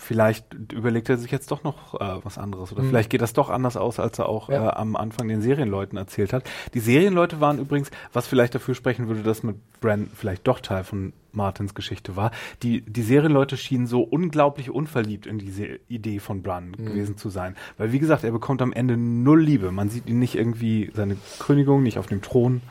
vielleicht 0.00 0.72
überlegt 0.72 1.08
er 1.08 1.18
sich 1.18 1.30
jetzt 1.30 1.50
doch 1.50 1.62
noch 1.62 1.94
äh, 2.00 2.24
was 2.24 2.38
anderes 2.38 2.72
oder 2.72 2.82
mhm. 2.82 2.88
vielleicht 2.88 3.10
geht 3.10 3.20
das 3.20 3.32
doch 3.32 3.50
anders 3.50 3.76
aus, 3.76 4.00
als 4.00 4.18
er 4.18 4.28
auch 4.28 4.48
ja. 4.48 4.68
äh, 4.68 4.72
am 4.72 4.96
Anfang 4.96 5.28
den 5.28 5.42
Serienleuten 5.42 5.98
erzählt 5.98 6.32
hat. 6.32 6.44
Die 6.74 6.80
Serienleute 6.80 7.40
waren 7.40 7.58
übrigens, 7.58 7.90
was 8.12 8.26
vielleicht 8.26 8.54
dafür 8.54 8.74
sprechen 8.74 9.08
würde, 9.08 9.22
dass 9.22 9.42
mit 9.42 9.56
Bran 9.80 10.10
vielleicht 10.14 10.46
doch 10.46 10.60
Teil 10.60 10.84
von 10.84 11.12
Martins 11.32 11.74
Geschichte 11.74 12.16
war. 12.16 12.30
Die, 12.62 12.80
die 12.80 13.02
Serienleute 13.02 13.56
schienen 13.56 13.86
so 13.86 14.02
unglaublich 14.02 14.70
unverliebt 14.70 15.26
in 15.26 15.38
diese 15.38 15.78
Idee 15.88 16.18
von 16.18 16.42
Bran 16.42 16.74
mhm. 16.76 16.86
gewesen 16.86 17.16
zu 17.16 17.28
sein. 17.28 17.56
Weil, 17.78 17.92
wie 17.92 17.98
gesagt, 17.98 18.24
er 18.24 18.32
bekommt 18.32 18.62
am 18.62 18.72
Ende 18.72 18.96
null 18.96 19.42
Liebe. 19.42 19.70
Man 19.70 19.90
sieht 19.90 20.08
ihn 20.08 20.18
nicht 20.18 20.34
irgendwie, 20.34 20.90
seine 20.94 21.16
Krönigung, 21.38 21.82
nicht 21.82 21.98
auf 21.98 22.06
dem 22.06 22.22
Thron. 22.22 22.62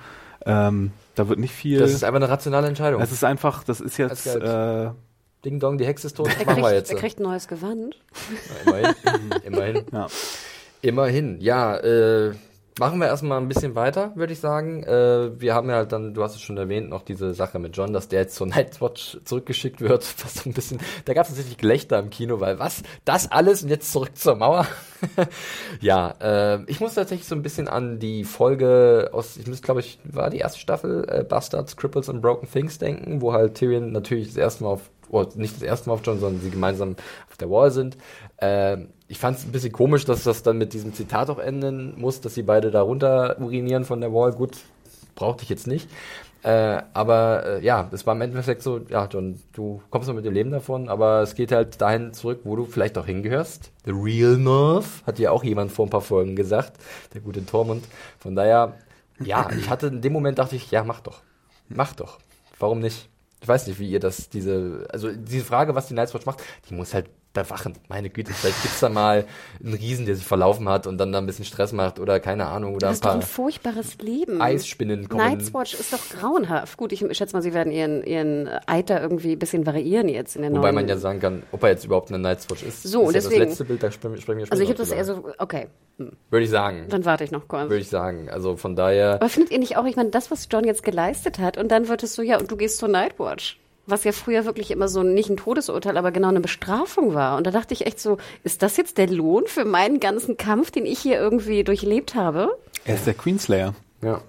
Ähm, 0.45 0.91
da 1.15 1.27
wird 1.27 1.39
nicht 1.39 1.53
viel. 1.53 1.79
Das 1.79 1.93
ist 1.93 2.03
einfach 2.03 2.17
eine 2.17 2.29
rationale 2.29 2.67
Entscheidung. 2.67 3.01
Es 3.01 3.11
ist 3.11 3.23
einfach, 3.23 3.63
das 3.63 3.81
ist 3.81 3.97
jetzt. 3.97 4.25
Äh, 4.25 4.91
Ding 5.45 5.59
Dong, 5.59 5.77
die 5.77 5.85
Hexe 5.85 6.07
ist 6.07 6.17
tot, 6.17 6.27
das 6.27 6.45
machen 6.45 6.61
wir 6.61 6.73
jetzt. 6.73 6.91
Er 6.91 6.97
kriegt 6.97 7.19
ein 7.19 7.23
neues 7.23 7.47
Gewand. 7.47 7.95
Ja, 8.65 8.73
immerhin. 8.73 8.95
immerhin. 9.43 9.85
Ja. 9.91 10.07
Immerhin. 10.81 11.41
Ja, 11.41 11.77
äh, 11.77 12.33
Machen 12.79 13.01
wir 13.01 13.07
erstmal 13.07 13.41
ein 13.41 13.49
bisschen 13.49 13.75
weiter, 13.75 14.13
würde 14.15 14.31
ich 14.31 14.39
sagen. 14.39 14.83
Äh, 14.83 15.37
wir 15.37 15.53
haben 15.53 15.69
ja 15.69 15.75
halt 15.75 15.91
dann, 15.91 16.13
du 16.13 16.23
hast 16.23 16.35
es 16.35 16.41
schon 16.41 16.55
erwähnt, 16.55 16.87
noch 16.89 17.01
diese 17.01 17.33
Sache 17.33 17.59
mit 17.59 17.75
John, 17.75 17.91
dass 17.91 18.07
der 18.07 18.21
jetzt 18.21 18.35
zur 18.35 18.47
Nightwatch 18.47 19.17
zurückgeschickt 19.25 19.81
wird. 19.81 20.01
Was 20.23 20.35
so 20.35 20.49
ein 20.49 20.53
bisschen, 20.53 20.79
da 21.03 21.13
gab 21.13 21.23
es 21.23 21.29
tatsächlich 21.29 21.57
Gelächter 21.57 21.99
im 21.99 22.09
Kino, 22.09 22.39
weil 22.39 22.57
was? 22.57 22.81
Das 23.03 23.29
alles 23.29 23.63
und 23.63 23.69
jetzt 23.69 23.91
zurück 23.91 24.15
zur 24.15 24.35
Mauer? 24.35 24.65
ja, 25.81 26.15
äh, 26.21 26.63
ich 26.67 26.79
muss 26.79 26.93
tatsächlich 26.93 27.27
so 27.27 27.35
ein 27.35 27.41
bisschen 27.41 27.67
an 27.67 27.99
die 27.99 28.23
Folge 28.23 29.09
aus, 29.11 29.35
ich 29.35 29.47
muss 29.47 29.61
glaube 29.61 29.81
ich, 29.81 29.99
war 30.05 30.29
die 30.29 30.37
erste 30.37 30.59
Staffel 30.59 31.05
äh, 31.09 31.23
Bastards, 31.25 31.75
Cripples 31.75 32.09
and 32.09 32.21
Broken 32.21 32.49
Things 32.49 32.77
denken, 32.77 33.21
wo 33.21 33.33
halt 33.33 33.55
Tyrion 33.55 33.91
natürlich 33.91 34.27
das 34.27 34.37
erste 34.37 34.63
Mal 34.63 34.69
auf 34.69 34.89
oder 35.09 35.29
nicht 35.35 35.55
das 35.55 35.63
erste 35.63 35.89
Mal 35.89 35.95
auf 35.95 36.01
John, 36.03 36.19
sondern 36.19 36.41
sie 36.41 36.49
gemeinsam 36.49 36.95
auf 37.29 37.37
der 37.37 37.49
Wall 37.49 37.71
sind. 37.71 37.97
Äh, 38.37 38.77
ich 39.07 39.19
fand 39.19 39.37
es 39.37 39.45
ein 39.45 39.51
bisschen 39.51 39.71
komisch, 39.71 40.05
dass 40.05 40.23
das 40.23 40.43
dann 40.43 40.57
mit 40.57 40.73
diesem 40.73 40.93
Zitat 40.93 41.29
auch 41.29 41.39
enden 41.39 41.99
muss, 41.99 42.21
dass 42.21 42.35
sie 42.35 42.43
beide 42.43 42.71
da 42.71 42.81
runter 42.81 43.37
urinieren 43.39 43.85
von 43.85 44.01
der 44.01 44.13
Wall. 44.13 44.33
Gut, 44.33 44.57
brauchte 45.15 45.43
ich 45.43 45.49
jetzt 45.49 45.67
nicht. 45.67 45.89
Äh, 46.41 46.83
aber 46.93 47.45
äh, 47.45 47.65
ja, 47.65 47.89
es 47.91 48.07
war 48.07 48.15
im 48.15 48.21
Endeffekt 48.21 48.61
so, 48.61 48.79
ja, 48.87 49.07
John, 49.11 49.37
du 49.51 49.81
kommst 49.89 50.07
noch 50.07 50.15
mit 50.15 50.23
dem 50.23 50.33
Leben 50.33 50.51
davon, 50.51 50.87
aber 50.87 51.21
es 51.21 51.35
geht 51.35 51.51
halt 51.51 51.81
dahin 51.81 52.13
zurück, 52.13 52.41
wo 52.45 52.55
du 52.55 52.65
vielleicht 52.65 52.97
auch 52.97 53.05
hingehörst. 53.05 53.71
The 53.83 53.91
Real 53.91 54.37
North, 54.37 55.05
hat 55.05 55.19
ja 55.19 55.31
auch 55.31 55.43
jemand 55.43 55.71
vor 55.71 55.85
ein 55.85 55.89
paar 55.89 56.01
Folgen 56.01 56.37
gesagt, 56.37 56.77
der 57.13 57.19
gute 57.19 57.45
Tormund. 57.45 57.83
Von 58.19 58.35
daher, 58.35 58.75
ja, 59.19 59.49
ich 59.57 59.69
hatte 59.69 59.87
in 59.87 60.01
dem 60.01 60.13
Moment 60.13 60.39
dachte 60.39 60.55
ich, 60.55 60.71
ja, 60.71 60.85
mach 60.85 61.01
doch. 61.01 61.21
Mach 61.67 61.93
doch. 61.93 62.19
Warum 62.57 62.79
nicht? 62.79 63.08
Ich 63.41 63.47
weiß 63.47 63.67
nicht, 63.67 63.79
wie 63.79 63.89
ihr 63.89 63.99
das, 63.99 64.29
diese, 64.29 64.87
also 64.91 65.11
diese 65.11 65.45
Frage, 65.45 65.75
was 65.75 65.87
die 65.87 65.93
Night's 65.93 66.13
Watch 66.13 66.25
macht, 66.25 66.43
die 66.69 66.73
muss 66.73 66.93
halt 66.93 67.09
bewachen. 67.33 67.75
Meine 67.87 68.09
Güte, 68.09 68.33
vielleicht 68.33 68.61
gibt's 68.61 68.79
da 68.79 68.89
mal 68.89 69.25
einen 69.63 69.73
Riesen, 69.75 70.05
der 70.05 70.15
sich 70.15 70.25
verlaufen 70.25 70.67
hat 70.67 70.87
und 70.87 70.97
dann 70.97 71.11
da 71.11 71.19
ein 71.19 71.25
bisschen 71.25 71.45
Stress 71.45 71.73
macht 71.73 71.99
oder 71.99 72.19
keine 72.19 72.47
Ahnung. 72.47 72.73
Oder 72.75 72.87
das 72.87 72.97
ist 72.97 73.05
doch 73.05 73.11
ein 73.11 73.21
furchtbares 73.21 73.97
Leben. 73.99 74.41
Eisspinnen 74.41 75.07
kommen. 75.07 75.23
Night's 75.23 75.53
Watch 75.53 75.73
ist 75.75 75.93
doch 75.93 76.09
grauenhaft. 76.09 76.77
Gut, 76.77 76.91
ich 76.91 76.99
schätze 76.99 77.35
mal, 77.35 77.41
sie 77.41 77.53
werden 77.53 77.71
ihren, 77.71 78.03
ihren 78.03 78.49
Eiter 78.65 79.01
irgendwie 79.01 79.33
ein 79.33 79.39
bisschen 79.39 79.65
variieren 79.65 80.09
jetzt 80.09 80.35
in 80.35 80.41
der 80.41 80.51
Wobei 80.51 80.71
man 80.71 80.87
ja 80.87 80.97
sagen 80.97 81.19
kann, 81.19 81.43
ob 81.51 81.63
er 81.63 81.69
jetzt 81.69 81.85
überhaupt 81.85 82.09
eine 82.09 82.19
Night's 82.19 82.49
Watch 82.49 82.63
ist. 82.63 82.83
So, 82.83 83.07
ist 83.07 83.13
deswegen. 83.13 83.33
Ja 83.33 83.39
das 83.41 83.49
letzte 83.49 83.65
Bild, 83.65 83.83
da 83.83 83.91
sprechen 83.91 84.13
wir 84.15 84.21
sprechen 84.21 84.47
Also 84.49 84.63
ich 84.63 84.69
habe 84.69 84.79
das 84.79 84.91
eher 84.91 85.05
so, 85.05 85.29
okay. 85.37 85.67
Hm. 85.97 86.13
Würde 86.29 86.43
ich 86.45 86.49
sagen. 86.49 86.87
Dann 86.89 87.05
warte 87.05 87.23
ich 87.23 87.31
noch 87.31 87.47
kurz. 87.47 87.69
Würde 87.69 87.81
ich 87.81 87.89
sagen. 87.89 88.29
Also 88.29 88.55
von 88.55 88.75
daher. 88.75 89.15
Aber 89.15 89.29
findet 89.29 89.51
ihr 89.51 89.59
nicht 89.59 89.77
auch, 89.77 89.85
ich 89.85 89.95
meine, 89.95 90.09
das, 90.09 90.31
was 90.31 90.47
John 90.49 90.63
jetzt 90.63 90.83
geleistet 90.83 91.37
hat 91.39 91.57
und 91.57 91.69
dann 91.69 91.87
wird 91.89 92.03
es 92.03 92.15
so, 92.15 92.21
ja, 92.21 92.39
und 92.39 92.49
du 92.49 92.55
gehst 92.55 92.77
zur 92.79 92.89
Nightwatch 92.89 93.59
was 93.89 94.03
ja 94.03 94.11
früher 94.11 94.45
wirklich 94.45 94.71
immer 94.71 94.87
so 94.87 95.03
nicht 95.03 95.29
ein 95.29 95.37
Todesurteil, 95.37 95.97
aber 95.97 96.11
genau 96.11 96.29
eine 96.29 96.41
Bestrafung 96.41 97.13
war. 97.13 97.37
Und 97.37 97.47
da 97.47 97.51
dachte 97.51 97.73
ich 97.73 97.85
echt 97.85 97.99
so, 97.99 98.17
ist 98.43 98.61
das 98.61 98.77
jetzt 98.77 98.97
der 98.97 99.07
Lohn 99.07 99.43
für 99.47 99.65
meinen 99.65 99.99
ganzen 99.99 100.37
Kampf, 100.37 100.71
den 100.71 100.85
ich 100.85 100.99
hier 100.99 101.19
irgendwie 101.19 101.63
durchlebt 101.63 102.15
habe? 102.15 102.57
Er 102.85 102.95
ist 102.95 103.07
der 103.07 103.13
Queenslayer. 103.13 103.73
Ja. 104.01 104.21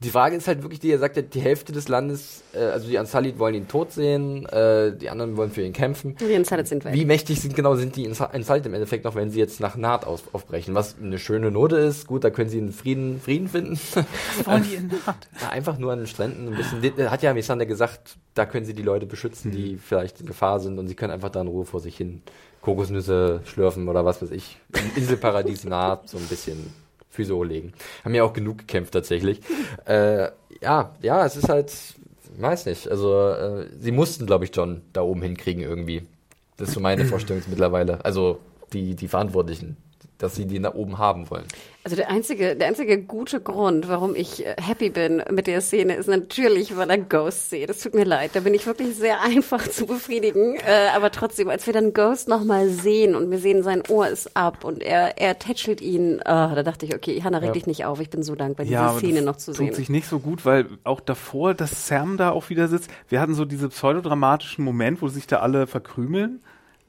Die 0.00 0.10
Frage 0.10 0.36
ist 0.36 0.46
halt 0.46 0.62
wirklich, 0.62 0.78
die 0.78 0.92
er 0.92 0.98
sagt, 1.00 1.34
die 1.34 1.40
Hälfte 1.40 1.72
des 1.72 1.88
Landes, 1.88 2.44
äh, 2.54 2.58
also 2.58 2.88
die 2.88 2.98
Ansalit 2.98 3.40
wollen 3.40 3.54
ihn 3.54 3.66
tot 3.66 3.90
sehen, 3.90 4.46
äh, 4.46 4.96
die 4.96 5.10
anderen 5.10 5.36
wollen 5.36 5.50
für 5.50 5.62
ihn 5.62 5.72
kämpfen. 5.72 6.14
Die 6.16 6.36
Ansalit 6.36 6.68
sind 6.68 6.84
weg. 6.84 6.94
Wie 6.94 7.04
mächtig 7.04 7.40
sind 7.40 7.56
genau 7.56 7.74
sind 7.74 7.96
die 7.96 8.06
Ansalit 8.06 8.64
im 8.64 8.74
Endeffekt 8.74 9.04
noch, 9.04 9.16
wenn 9.16 9.30
sie 9.30 9.40
jetzt 9.40 9.58
nach 9.58 9.76
Naht 9.76 10.06
auf, 10.06 10.32
aufbrechen? 10.32 10.72
Was 10.76 10.94
eine 11.02 11.18
schöne 11.18 11.50
Note 11.50 11.76
ist, 11.76 12.06
gut, 12.06 12.22
da 12.22 12.30
können 12.30 12.48
sie 12.48 12.58
einen 12.58 12.72
Frieden, 12.72 13.20
Frieden 13.20 13.48
finden. 13.48 13.72
Was 13.72 14.06
wollen 14.46 14.62
die 14.62 14.76
in 14.76 14.86
Naht? 14.86 15.28
Ja, 15.40 15.50
einfach 15.50 15.78
nur 15.78 15.92
an 15.92 15.98
den 15.98 16.06
Stränden 16.06 16.48
ein 16.48 16.56
bisschen. 16.56 17.10
Hat 17.10 17.22
ja 17.22 17.34
Misander 17.34 17.66
gesagt, 17.66 18.16
da 18.34 18.46
können 18.46 18.66
sie 18.66 18.74
die 18.74 18.82
Leute 18.82 19.06
beschützen, 19.06 19.50
die 19.50 19.72
mhm. 19.72 19.78
vielleicht 19.80 20.20
in 20.20 20.26
Gefahr 20.26 20.60
sind 20.60 20.78
und 20.78 20.86
sie 20.86 20.94
können 20.94 21.12
einfach 21.12 21.30
da 21.30 21.40
in 21.40 21.48
Ruhe 21.48 21.64
vor 21.64 21.80
sich 21.80 21.96
hin 21.96 22.22
Kokosnüsse 22.60 23.40
schlürfen 23.44 23.88
oder 23.88 24.04
was 24.04 24.22
weiß 24.22 24.30
ich. 24.30 24.58
Inselparadies 24.94 25.64
Naht, 25.64 26.08
so 26.08 26.18
ein 26.18 26.26
bisschen 26.26 26.72
Füße 27.18 27.34
hochlegen. 27.34 27.72
Haben 28.04 28.14
ja 28.14 28.22
auch 28.22 28.32
genug 28.32 28.58
gekämpft 28.58 28.92
tatsächlich. 28.92 29.40
äh, 29.86 30.28
ja, 30.60 30.94
ja, 31.02 31.26
es 31.26 31.36
ist 31.36 31.48
halt, 31.48 31.72
weiß 32.38 32.66
nicht. 32.66 32.88
Also 32.88 33.30
äh, 33.30 33.66
sie 33.78 33.92
mussten, 33.92 34.26
glaube 34.26 34.44
ich, 34.44 34.54
John 34.54 34.82
da 34.92 35.02
oben 35.02 35.22
hinkriegen 35.22 35.62
irgendwie. 35.62 36.06
Das 36.56 36.68
ist 36.68 36.74
so 36.74 36.80
meine 36.80 37.04
Vorstellung 37.06 37.42
mittlerweile. 37.48 38.04
Also 38.04 38.38
die, 38.72 38.94
die 38.94 39.08
Verantwortlichen 39.08 39.76
dass 40.18 40.34
sie 40.34 40.46
die 40.46 40.60
da 40.60 40.74
oben 40.74 40.98
haben 40.98 41.30
wollen. 41.30 41.46
Also 41.84 41.96
der 41.96 42.10
einzige, 42.10 42.54
der 42.54 42.68
einzige 42.68 43.02
gute 43.02 43.40
Grund, 43.40 43.88
warum 43.88 44.14
ich 44.14 44.44
äh, 44.44 44.56
happy 44.60 44.90
bin 44.90 45.22
mit 45.30 45.46
der 45.46 45.60
Szene, 45.60 45.94
ist 45.94 46.08
natürlich, 46.08 46.76
weil 46.76 46.90
er 46.90 46.98
Ghost 46.98 47.50
sehe. 47.50 47.66
Das 47.66 47.80
tut 47.80 47.94
mir 47.94 48.04
leid. 48.04 48.32
Da 48.34 48.40
bin 48.40 48.52
ich 48.52 48.66
wirklich 48.66 48.96
sehr 48.96 49.22
einfach 49.22 49.66
zu 49.68 49.86
befriedigen. 49.86 50.56
Äh, 50.56 50.88
aber 50.94 51.10
trotzdem, 51.10 51.48
als 51.48 51.66
wir 51.66 51.72
dann 51.72 51.94
Ghost 51.94 52.28
nochmal 52.28 52.68
sehen 52.68 53.14
und 53.14 53.30
wir 53.30 53.38
sehen, 53.38 53.62
sein 53.62 53.82
Ohr 53.88 54.08
ist 54.08 54.36
ab 54.36 54.64
und 54.64 54.82
er, 54.82 55.18
er 55.18 55.38
tätschelt 55.38 55.80
ihn, 55.80 56.16
oh, 56.20 56.22
da 56.24 56.62
dachte 56.62 56.84
ich, 56.84 56.94
okay, 56.94 57.22
Hannah, 57.22 57.38
reg 57.38 57.48
ja. 57.48 57.52
dich 57.52 57.66
nicht 57.66 57.84
auf. 57.84 58.00
Ich 58.00 58.10
bin 58.10 58.22
so 58.22 58.34
dankbar, 58.34 58.66
ja, 58.66 58.88
diese 58.88 58.98
Szene 58.98 59.22
noch 59.22 59.36
zu 59.36 59.52
sehen. 59.52 59.68
tut 59.68 59.76
sich 59.76 59.88
nicht 59.88 60.08
so 60.08 60.18
gut, 60.18 60.44
weil 60.44 60.66
auch 60.84 61.00
davor, 61.00 61.54
dass 61.54 61.86
Sam 61.86 62.16
da 62.16 62.32
auch 62.32 62.50
wieder 62.50 62.68
sitzt, 62.68 62.90
wir 63.08 63.20
hatten 63.20 63.34
so 63.34 63.44
diese 63.44 63.68
pseudodramatischen 63.68 64.64
Moment, 64.64 65.00
wo 65.00 65.08
sich 65.08 65.26
da 65.26 65.38
alle 65.38 65.66
verkrümeln 65.66 66.40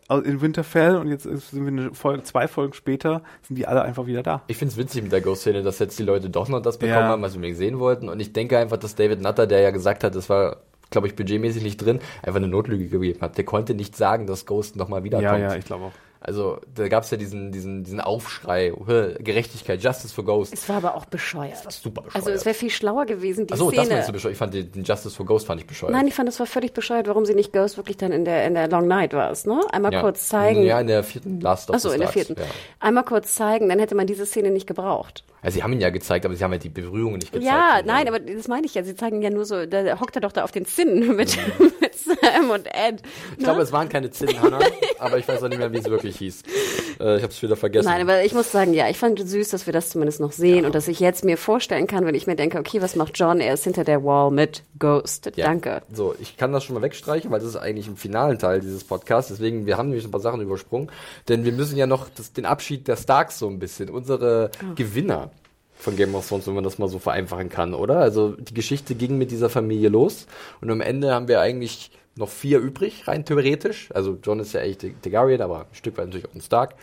in 0.10 0.42
Winterfell 0.42 0.98
und 0.98 1.08
jetzt 1.08 1.24
sind 1.24 1.52
wir 1.54 1.68
eine 1.68 1.94
Folge, 1.94 2.24
zwei 2.24 2.48
Folgen 2.48 2.74
später, 2.74 3.22
sind 3.44 3.58
die 3.58 3.68
alle 3.68 3.84
einfach 3.84 4.08
wieder 4.08 4.24
da. 4.24 4.42
Ich 4.48 4.58
finde 4.58 4.72
es 4.72 4.78
witzig 4.78 5.04
mit 5.04 5.12
der 5.12 5.22
Ghost-Szene, 5.22 5.62
dass 5.62 5.80
jetzt 5.80 6.00
die 6.00 6.04
Leute 6.04 6.30
doch 6.30 6.50
noch 6.50 6.62
das 6.62 6.78
bekommen 6.78 7.00
ja. 7.00 7.08
haben, 7.08 7.22
was 7.22 7.40
wir 7.40 7.56
sehen 7.56 7.80
wollten. 7.80 8.10
Und 8.10 8.20
ich 8.20 8.34
denke 8.34 8.58
einfach, 8.58 8.78
dass 8.78 8.96
David 8.96 9.22
Nutter, 9.22 9.46
der 9.46 9.62
ja 9.62 9.72
gesagt 9.72 10.04
hat, 10.04 10.16
das 10.16 10.30
war, 10.30 10.58
glaube 10.90 11.08
ich, 11.08 11.16
budgetmäßig 11.16 11.64
nicht 11.64 11.78
drin, 11.78 12.00
einfach 12.24 12.38
eine 12.38 12.48
Notlüge 12.48 12.88
gegeben 12.88 13.22
hat. 13.22 13.38
Der 13.38 13.46
konnte 13.46 13.76
nicht 13.76 13.96
sagen, 13.96 14.26
dass 14.26 14.46
Ghost 14.46 14.76
nochmal 14.76 15.04
wiederkommt. 15.04 15.42
Ja, 15.42 15.50
ja, 15.50 15.56
ich 15.56 15.66
glaube 15.66 15.86
auch. 15.86 15.92
Also 16.22 16.60
da 16.76 16.90
gab 16.90 17.06
es 17.06 17.12
ja 17.12 17.18
diesen, 17.18 17.54
diesen, 17.54 17.86
diesen 17.86 18.02
Aufschrei, 18.02 18.74
Gerechtigkeit, 19.20 19.82
Justice 19.82 20.14
for 20.14 20.26
Ghost. 20.26 20.54
Es 20.54 20.68
war 20.68 20.78
aber 20.78 20.96
auch 20.96 21.06
bescheuert. 21.06 21.54
Das 21.54 21.66
war 21.66 21.72
super 21.72 22.02
bescheuert. 22.02 22.26
Also 22.26 22.32
es 22.32 22.46
wäre 22.46 22.56
viel 22.56 22.70
schlauer 22.70 23.06
gewesen, 23.06 23.48
die 23.48 23.54
Achso, 23.54 23.70
Szene. 23.70 23.84
das 23.84 23.90
meinst 23.90 24.10
du 24.10 24.14
bescheuert. 24.14 24.34
Ich 24.34 24.38
fand 24.38 24.54
den, 24.54 24.72
den, 24.72 24.84
Justice 24.84 25.16
for 25.16 25.26
Ghost 25.26 25.48
fand 25.48 25.62
ich 25.62 25.68
bescheuert. 25.68 25.94
Nein, 25.94 26.08
ich 26.08 26.14
fand, 26.14 26.28
das 26.28 26.38
war 26.40 26.46
völlig 26.46 26.74
bescheuert, 26.74 27.08
warum 27.08 27.26
sie 27.26 27.36
nicht 27.36 27.54
Ghost 27.54 27.78
wirklich 27.78 27.96
dann 27.96 28.12
in 28.12 28.26
der, 28.26 28.46
in 28.46 28.54
der 28.54 28.68
Long 28.68 28.88
Night 28.88 29.14
war 29.14 29.32
ne? 29.46 29.62
Einmal 29.72 29.94
ja. 29.94 30.02
kurz 30.02 30.28
zeigen. 30.28 30.64
Ja, 30.64 30.82
in 30.82 30.88
der 30.88 31.04
vierten 31.04 31.40
Last 31.40 31.70
of 31.70 31.78
Achso, 31.78 31.92
in 31.92 32.02
der 32.02 32.10
vierten. 32.10 32.36
Ja. 32.38 32.46
Einmal 32.82 33.06
kurz 33.06 33.36
zeigen, 33.36 33.70
dann 33.70 33.80
hätte 33.80 33.96
man 33.96 34.06
diese 34.06 34.26
Szene 34.26 34.52
nicht 34.52 34.68
gebraucht. 34.68 35.24
Also 35.42 35.56
sie 35.56 35.64
haben 35.64 35.72
ihn 35.72 35.80
ja 35.80 35.90
gezeigt, 35.90 36.26
aber 36.26 36.36
sie 36.36 36.44
haben 36.44 36.52
ja 36.52 36.58
die 36.58 36.70
Berührungen 36.70 37.20
nicht 37.20 37.32
gezeigt. 37.32 37.50
Ja, 37.50 37.80
nein, 37.86 38.10
aber 38.10 38.20
das 38.20 38.50
meine 38.50 38.66
ich 38.66 38.74
ja. 38.76 38.84
Sie 38.84 38.96
zeigen 38.96 39.22
ja 39.22 39.30
nur 39.30 39.46
so, 39.46 39.66
da 39.66 40.00
hockt 40.02 40.16
er 40.16 40.22
doch 40.22 40.34
da 40.34 40.44
auf 40.44 40.52
den 40.52 40.66
Zinnen 40.66 41.16
mit, 41.16 41.38
mhm. 41.38 41.72
Sam 41.96 42.50
und 42.50 42.68
Ed. 42.68 43.02
Ich 43.32 43.38
ne? 43.38 43.44
glaube, 43.44 43.62
es 43.62 43.72
waren 43.72 43.90
keine 43.90 44.12
Zinnen, 44.12 44.42
Hannah, 44.42 44.60
aber 45.00 45.18
ich 45.18 45.28
weiß 45.28 45.44
auch 45.44 45.50
nicht 45.50 45.60
mehr, 45.60 45.72
wie 45.72 45.78
es 45.78 45.86
wirklich 45.86 46.18
hieß. 46.18 46.44
Äh, 47.00 47.18
ich 47.18 47.24
habe 47.24 47.32
es 47.32 47.42
wieder 47.42 47.56
vergessen. 47.56 47.88
Nein, 47.88 48.02
aber 48.02 48.24
ich 48.24 48.34
muss 48.34 48.52
sagen, 48.52 48.74
ja, 48.74 48.90
ich 48.90 48.98
fand 48.98 49.20
es 49.20 49.30
süß, 49.32 49.50
dass 49.50 49.66
wir 49.66 49.74
das 49.74 49.90
zumindest 49.90 50.20
noch 50.20 50.32
sehen 50.32 50.62
ja. 50.62 50.66
und 50.68 50.76
dass 50.76 50.88
ich 50.88 51.00
jetzt 51.00 51.24
mir 51.24 51.38
vorstellen 51.38 51.88
kann, 51.88 52.06
wenn 52.06 52.16
ich 52.16 52.28
mir 52.28 52.36
denke, 52.36 52.60
okay, 52.60 52.82
was 52.82 52.96
macht 52.96 53.18
John? 53.18 53.40
Er 53.40 53.54
ist 53.54 53.64
hinter 53.64 53.84
der 53.84 54.04
Wall 54.04 54.32
mit 54.32 54.64
Ghost. 54.78 55.32
Ja. 55.36 55.46
Danke. 55.46 55.82
So, 55.94 56.16
ich 56.20 56.38
kann 56.38 56.52
das 56.52 56.64
schon 56.64 56.76
mal 56.76 56.82
wegstreichen, 56.82 57.32
weil 57.32 57.40
das 57.40 57.50
ist 57.50 57.56
eigentlich 57.56 57.88
im 57.88 57.98
finalen 57.98 58.40
Teil 58.40 58.60
dieses 58.60 58.84
Podcasts. 58.84 59.32
Deswegen, 59.32 59.66
wir 59.66 59.78
haben 59.78 59.90
nämlich 59.90 60.06
ein 60.06 60.12
paar 60.12 60.20
Sachen 60.20 60.42
übersprungen, 60.42 60.92
denn 61.28 61.46
wir 61.46 61.52
müssen 61.52 61.78
ja 61.78 61.88
noch 61.88 62.08
das, 62.10 62.34
den 62.34 62.46
Abschied 62.46 62.88
der 62.88 62.98
Starks 62.98 63.40
so 63.40 63.48
ein 63.48 63.60
bisschen, 63.60 63.90
unsere 63.90 64.52
oh. 64.62 64.76
Gewinner 64.76 65.32
von 65.80 65.96
Game 65.96 66.14
of 66.14 66.28
Thrones, 66.28 66.46
wenn 66.46 66.56
man 66.56 66.64
das 66.64 66.78
mal 66.78 66.90
so 66.90 67.00
vereinfachen 67.00 67.50
kann, 67.50 67.74
oder? 67.74 68.00
Also 68.00 68.34
die 68.34 68.54
Geschichte 68.54 68.96
ging 68.96 69.18
mit 69.18 69.32
dieser 69.32 69.50
Familie 69.50 69.90
los 69.90 70.28
und 70.62 70.70
am 70.70 70.82
Ende 70.82 71.14
haben 71.14 71.30
wir 71.30 71.40
eigentlich 71.40 71.92
noch 72.16 72.30
vier 72.30 72.60
übrig, 72.60 73.08
rein 73.08 73.24
theoretisch. 73.24 73.90
Also 73.94 74.18
John 74.22 74.40
ist 74.40 74.54
ja 74.54 74.60
echt 74.60 74.86
Targaryen, 75.02 75.42
aber 75.42 75.62
ein 75.62 75.68
Stück 75.76 75.98
weit 75.98 76.08
natürlich 76.08 76.28
auch 76.28 76.36
ein 76.36 76.42
Stark. 76.42 76.76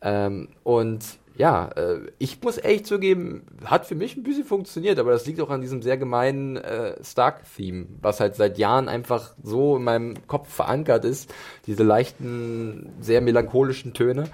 Ähm, 0.00 0.48
und 0.62 1.04
ja, 1.36 1.68
äh, 1.74 1.98
ich 2.18 2.40
muss 2.42 2.58
echt 2.58 2.86
zugeben, 2.86 3.42
hat 3.64 3.86
für 3.86 3.96
mich 3.96 4.16
ein 4.16 4.22
bisschen 4.22 4.44
funktioniert, 4.44 5.00
aber 5.00 5.10
das 5.10 5.26
liegt 5.26 5.40
auch 5.40 5.50
an 5.50 5.60
diesem 5.60 5.82
sehr 5.82 5.96
gemeinen 5.96 6.56
äh, 6.56 6.94
Stark-Theme, 7.02 7.86
was 8.00 8.20
halt 8.20 8.36
seit 8.36 8.56
Jahren 8.56 8.88
einfach 8.88 9.32
so 9.42 9.76
in 9.76 9.82
meinem 9.82 10.28
Kopf 10.28 10.48
verankert 10.48 11.04
ist, 11.04 11.34
diese 11.66 11.82
leichten, 11.82 12.92
sehr 13.00 13.20
melancholischen 13.20 13.94
Töne. 13.94 14.28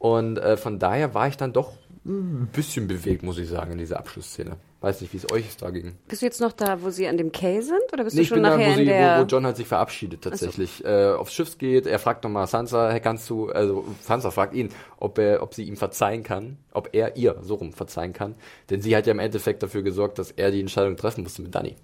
Und 0.00 0.38
äh, 0.38 0.56
von 0.56 0.80
daher 0.80 1.14
war 1.14 1.28
ich 1.28 1.36
dann 1.36 1.52
doch 1.52 1.72
ein 2.04 2.48
bisschen 2.52 2.88
bewegt, 2.88 3.22
muss 3.22 3.38
ich 3.38 3.48
sagen, 3.48 3.72
in 3.72 3.78
dieser 3.78 3.98
Abschlussszene. 3.98 4.56
Weiß 4.80 5.02
nicht, 5.02 5.12
wie 5.12 5.18
es 5.18 5.30
euch 5.30 5.56
da 5.58 5.68
ging. 5.68 5.96
Bist 6.08 6.22
du 6.22 6.26
jetzt 6.26 6.40
noch 6.40 6.52
da, 6.52 6.80
wo 6.82 6.88
sie 6.88 7.06
an 7.06 7.18
dem 7.18 7.32
Quai 7.32 7.60
sind? 7.60 7.92
Oder 7.92 8.04
bist 8.04 8.16
nee, 8.16 8.22
du 8.22 8.28
schon 8.28 8.40
nachher 8.40 8.68
da, 8.68 8.72
wo, 8.72 8.76
sie, 8.76 8.84
der... 8.86 9.18
wo, 9.18 9.22
wo 9.22 9.26
John 9.26 9.44
halt 9.44 9.58
sich 9.58 9.66
verabschiedet 9.66 10.22
tatsächlich. 10.22 10.78
So. 10.78 10.88
Äh, 10.88 11.12
aufs 11.12 11.34
Schiff 11.34 11.58
geht, 11.58 11.86
er 11.86 11.98
fragt 11.98 12.24
nochmal 12.24 12.46
Sansa, 12.46 12.90
hey, 12.90 13.00
kannst 13.00 13.28
du, 13.28 13.50
also 13.50 13.84
Sansa 14.00 14.30
fragt 14.30 14.54
ihn, 14.54 14.70
ob 14.98 15.18
er, 15.18 15.42
ob 15.42 15.52
sie 15.52 15.64
ihm 15.64 15.76
verzeihen 15.76 16.22
kann, 16.22 16.56
ob 16.72 16.88
er 16.92 17.16
ihr 17.16 17.36
so 17.42 17.56
rum 17.56 17.74
verzeihen 17.74 18.14
kann. 18.14 18.34
Denn 18.70 18.80
sie 18.80 18.96
hat 18.96 19.06
ja 19.06 19.12
im 19.12 19.18
Endeffekt 19.18 19.62
dafür 19.62 19.82
gesorgt, 19.82 20.18
dass 20.18 20.30
er 20.30 20.50
die 20.50 20.60
Entscheidung 20.60 20.96
treffen 20.96 21.22
musste 21.22 21.42
mit 21.42 21.54
Danny. 21.54 21.76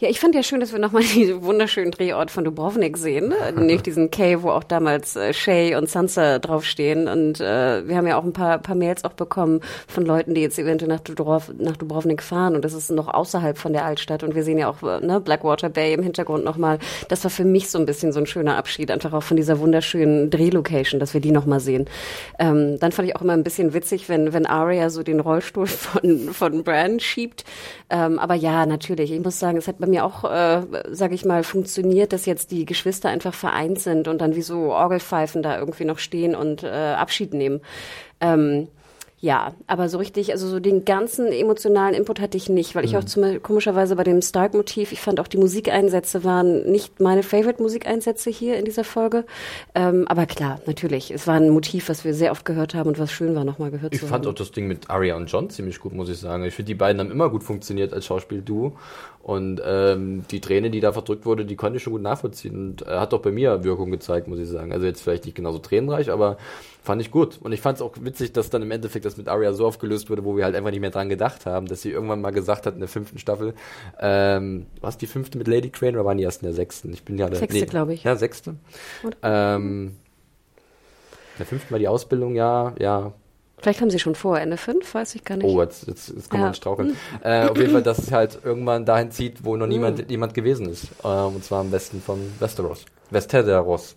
Ja, 0.00 0.08
ich 0.08 0.20
fand 0.20 0.36
ja 0.36 0.44
schön, 0.44 0.60
dass 0.60 0.70
wir 0.70 0.78
nochmal 0.78 1.02
diesen 1.14 1.42
wunderschönen 1.42 1.90
Drehort 1.90 2.30
von 2.30 2.44
Dubrovnik 2.44 2.96
sehen, 2.96 3.30
ne? 3.30 3.34
nämlich 3.56 3.82
diesen 3.82 4.12
Cave, 4.12 4.44
wo 4.44 4.50
auch 4.50 4.62
damals 4.62 5.16
äh, 5.16 5.34
Shay 5.34 5.74
und 5.74 5.90
Sansa 5.90 6.38
draufstehen. 6.38 7.08
Und 7.08 7.40
äh, 7.40 7.84
wir 7.84 7.96
haben 7.96 8.06
ja 8.06 8.16
auch 8.16 8.22
ein 8.22 8.32
paar, 8.32 8.58
paar 8.58 8.76
Mails 8.76 9.02
auch 9.02 9.14
bekommen 9.14 9.60
von 9.88 10.06
Leuten, 10.06 10.34
die 10.34 10.40
jetzt 10.40 10.56
eventuell 10.56 10.88
nach, 10.88 11.00
Dubrov, 11.00 11.50
nach 11.58 11.76
Dubrovnik 11.76 12.22
fahren. 12.22 12.54
Und 12.54 12.64
das 12.64 12.74
ist 12.74 12.92
noch 12.92 13.12
außerhalb 13.12 13.58
von 13.58 13.72
der 13.72 13.86
Altstadt. 13.86 14.22
Und 14.22 14.36
wir 14.36 14.44
sehen 14.44 14.56
ja 14.56 14.68
auch 14.68 14.84
äh, 14.84 15.04
ne, 15.04 15.20
Blackwater 15.20 15.68
Bay 15.68 15.94
im 15.94 16.04
Hintergrund 16.04 16.44
nochmal. 16.44 16.78
Das 17.08 17.24
war 17.24 17.30
für 17.32 17.44
mich 17.44 17.68
so 17.68 17.78
ein 17.78 17.86
bisschen 17.86 18.12
so 18.12 18.20
ein 18.20 18.26
schöner 18.26 18.56
Abschied, 18.56 18.92
einfach 18.92 19.12
auch 19.12 19.24
von 19.24 19.36
dieser 19.36 19.58
wunderschönen 19.58 20.30
Drehlocation, 20.30 21.00
dass 21.00 21.12
wir 21.12 21.20
die 21.20 21.32
nochmal 21.32 21.58
sehen. 21.58 21.86
Ähm, 22.38 22.78
dann 22.78 22.92
fand 22.92 23.08
ich 23.08 23.16
auch 23.16 23.22
immer 23.22 23.32
ein 23.32 23.42
bisschen 23.42 23.74
witzig, 23.74 24.08
wenn, 24.08 24.32
wenn 24.32 24.46
Arya 24.46 24.90
so 24.90 25.02
den 25.02 25.18
Rollstuhl 25.18 25.66
von, 25.66 26.28
von 26.32 26.62
Bran 26.62 27.00
schiebt. 27.00 27.44
Ähm, 27.90 28.20
aber 28.20 28.34
ja, 28.34 28.64
natürlich. 28.64 29.10
Ich 29.10 29.20
muss 29.20 29.40
sagen, 29.40 29.58
es 29.58 29.66
hat 29.66 29.78
bei 29.80 29.87
mir 29.88 30.04
auch, 30.04 30.24
äh, 30.24 30.62
sage 30.90 31.14
ich 31.14 31.24
mal, 31.24 31.42
funktioniert, 31.42 32.12
dass 32.12 32.26
jetzt 32.26 32.50
die 32.50 32.64
Geschwister 32.64 33.08
einfach 33.08 33.34
vereint 33.34 33.80
sind 33.80 34.08
und 34.08 34.20
dann 34.20 34.34
wie 34.34 34.42
so 34.42 34.72
Orgelpfeifen 34.72 35.42
da 35.42 35.58
irgendwie 35.58 35.84
noch 35.84 35.98
stehen 35.98 36.34
und 36.34 36.62
äh, 36.62 36.68
Abschied 36.68 37.34
nehmen. 37.34 37.60
Ähm, 38.20 38.68
ja, 39.20 39.52
aber 39.66 39.88
so 39.88 39.98
richtig, 39.98 40.30
also 40.30 40.46
so 40.46 40.60
den 40.60 40.84
ganzen 40.84 41.26
emotionalen 41.26 41.92
Input 41.94 42.20
hatte 42.20 42.36
ich 42.36 42.48
nicht, 42.48 42.76
weil 42.76 42.84
ich 42.84 42.92
mhm. 42.92 42.98
auch 42.98 43.04
zum, 43.04 43.42
komischerweise 43.42 43.96
bei 43.96 44.04
dem 44.04 44.22
Stark-Motiv, 44.22 44.92
ich 44.92 45.00
fand 45.00 45.18
auch 45.18 45.26
die 45.26 45.38
Musikeinsätze 45.38 46.22
waren 46.22 46.70
nicht 46.70 47.00
meine 47.00 47.24
Favorite-Musikeinsätze 47.24 48.30
hier 48.30 48.56
in 48.56 48.64
dieser 48.64 48.84
Folge. 48.84 49.24
Ähm, 49.74 50.06
aber 50.06 50.26
klar, 50.26 50.60
natürlich, 50.66 51.10
es 51.10 51.26
war 51.26 51.34
ein 51.34 51.50
Motiv, 51.50 51.88
was 51.88 52.04
wir 52.04 52.14
sehr 52.14 52.30
oft 52.30 52.44
gehört 52.44 52.74
haben 52.74 52.88
und 52.88 53.00
was 53.00 53.10
schön 53.10 53.34
war, 53.34 53.42
nochmal 53.42 53.72
gehört 53.72 53.92
ich 53.92 54.00
zu 54.00 54.06
haben. 54.06 54.20
Ich 54.20 54.24
fand 54.24 54.26
auch 54.28 54.38
das 54.38 54.52
Ding 54.52 54.68
mit 54.68 54.88
Aria 54.88 55.16
und 55.16 55.26
John 55.26 55.50
ziemlich 55.50 55.80
gut, 55.80 55.94
muss 55.94 56.08
ich 56.08 56.18
sagen. 56.18 56.44
Ich 56.44 56.54
finde, 56.54 56.68
die 56.68 56.74
beiden 56.76 57.00
haben 57.00 57.10
immer 57.10 57.28
gut 57.28 57.42
funktioniert 57.42 57.92
als 57.92 58.06
Schauspiel-Duo. 58.06 58.76
Und 59.28 59.60
ähm, 59.62 60.24
die 60.30 60.40
Träne, 60.40 60.70
die 60.70 60.80
da 60.80 60.92
verdrückt 60.92 61.26
wurde, 61.26 61.44
die 61.44 61.56
konnte 61.56 61.76
ich 61.76 61.82
schon 61.82 61.92
gut 61.92 62.00
nachvollziehen 62.00 62.54
und 62.56 62.86
äh, 62.86 62.98
hat 62.98 63.12
auch 63.12 63.20
bei 63.20 63.30
mir 63.30 63.62
Wirkung 63.62 63.90
gezeigt, 63.90 64.26
muss 64.26 64.38
ich 64.38 64.48
sagen. 64.48 64.72
Also 64.72 64.86
jetzt 64.86 65.02
vielleicht 65.02 65.26
nicht 65.26 65.34
genauso 65.34 65.58
tränenreich, 65.58 66.10
aber 66.10 66.38
fand 66.82 67.00
ich 67.02 67.10
gut. 67.10 67.38
Und 67.42 67.52
ich 67.52 67.60
fand 67.60 67.76
es 67.76 67.82
auch 67.82 67.94
witzig, 68.00 68.32
dass 68.32 68.50
dann 68.50 68.62
im 68.62 68.70
Endeffekt 68.70 69.04
das 69.04 69.16
mit 69.16 69.28
Arya 69.28 69.52
so 69.52 69.66
aufgelöst 69.66 70.10
wurde, 70.10 70.24
wo 70.24 70.36
wir 70.36 70.44
halt 70.44 70.54
einfach 70.54 70.70
nicht 70.70 70.80
mehr 70.80 70.90
dran 70.90 71.08
gedacht 71.08 71.46
haben, 71.46 71.66
dass 71.66 71.82
sie 71.82 71.90
irgendwann 71.90 72.20
mal 72.20 72.30
gesagt 72.30 72.66
hat 72.66 72.74
in 72.74 72.80
der 72.80 72.88
fünften 72.88 73.18
Staffel, 73.18 73.54
ähm, 74.00 74.66
was 74.80 74.98
die 74.98 75.06
fünfte 75.06 75.38
mit 75.38 75.48
Lady 75.48 75.70
Crane 75.70 75.94
oder 75.94 76.04
waren 76.04 76.18
die 76.18 76.24
erst 76.24 76.42
in 76.42 76.46
der 76.46 76.54
sechsten? 76.54 76.92
Ich 76.92 77.04
bin 77.04 77.18
ja 77.18 77.28
der 77.28 77.38
sechste, 77.38 77.60
nee, 77.60 77.66
glaube 77.66 77.94
ich. 77.94 78.04
Ja, 78.04 78.16
sechste. 78.16 78.56
Ähm, 79.22 79.96
in 81.34 81.38
der 81.38 81.46
fünften 81.46 81.70
war 81.70 81.78
die 81.78 81.88
Ausbildung, 81.88 82.34
ja, 82.34 82.74
ja, 82.78 83.12
Vielleicht 83.60 83.80
haben 83.80 83.90
sie 83.90 83.98
schon 83.98 84.14
vor 84.14 84.38
Ende 84.38 84.56
5, 84.56 84.94
weiß 84.94 85.16
ich 85.16 85.24
gar 85.24 85.36
nicht. 85.36 85.44
Oh, 85.44 85.60
jetzt, 85.60 85.88
jetzt, 85.88 86.10
jetzt 86.10 86.30
kann 86.30 86.40
ja. 86.40 86.46
man 86.46 86.54
straucheln. 86.54 86.96
äh, 87.24 87.48
auf 87.48 87.56
jeden 87.56 87.72
Fall, 87.72 87.82
dass 87.82 87.98
es 87.98 88.12
halt 88.12 88.38
irgendwann 88.44 88.84
dahin 88.84 89.10
zieht, 89.10 89.44
wo 89.44 89.56
noch 89.56 89.66
niemand, 89.66 89.98
hm. 89.98 90.06
niemand 90.06 90.34
gewesen 90.34 90.68
ist. 90.68 90.86
Äh, 91.02 91.08
und 91.08 91.42
zwar 91.42 91.60
am 91.60 91.72
Westen 91.72 92.00
von 92.00 92.20
Westeros. 92.38 92.84
Westeros. 93.10 93.96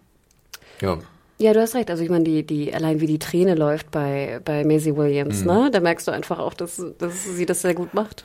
ja. 0.82 0.98
Ja, 1.38 1.52
du 1.52 1.60
hast 1.60 1.74
recht. 1.74 1.90
Also 1.90 2.02
ich 2.02 2.10
meine, 2.10 2.24
die, 2.24 2.46
die, 2.46 2.72
allein 2.72 3.00
wie 3.00 3.06
die 3.06 3.18
Träne 3.18 3.54
läuft 3.54 3.90
bei, 3.90 4.40
bei 4.44 4.64
Maisie 4.64 4.96
Williams, 4.96 5.40
mhm. 5.40 5.46
ne? 5.46 5.70
Da 5.72 5.80
merkst 5.80 6.06
du 6.06 6.12
einfach 6.12 6.38
auch, 6.38 6.54
dass, 6.54 6.82
dass 6.98 7.24
sie 7.24 7.46
das 7.46 7.62
sehr 7.62 7.74
gut 7.74 7.92
macht. 7.94 8.24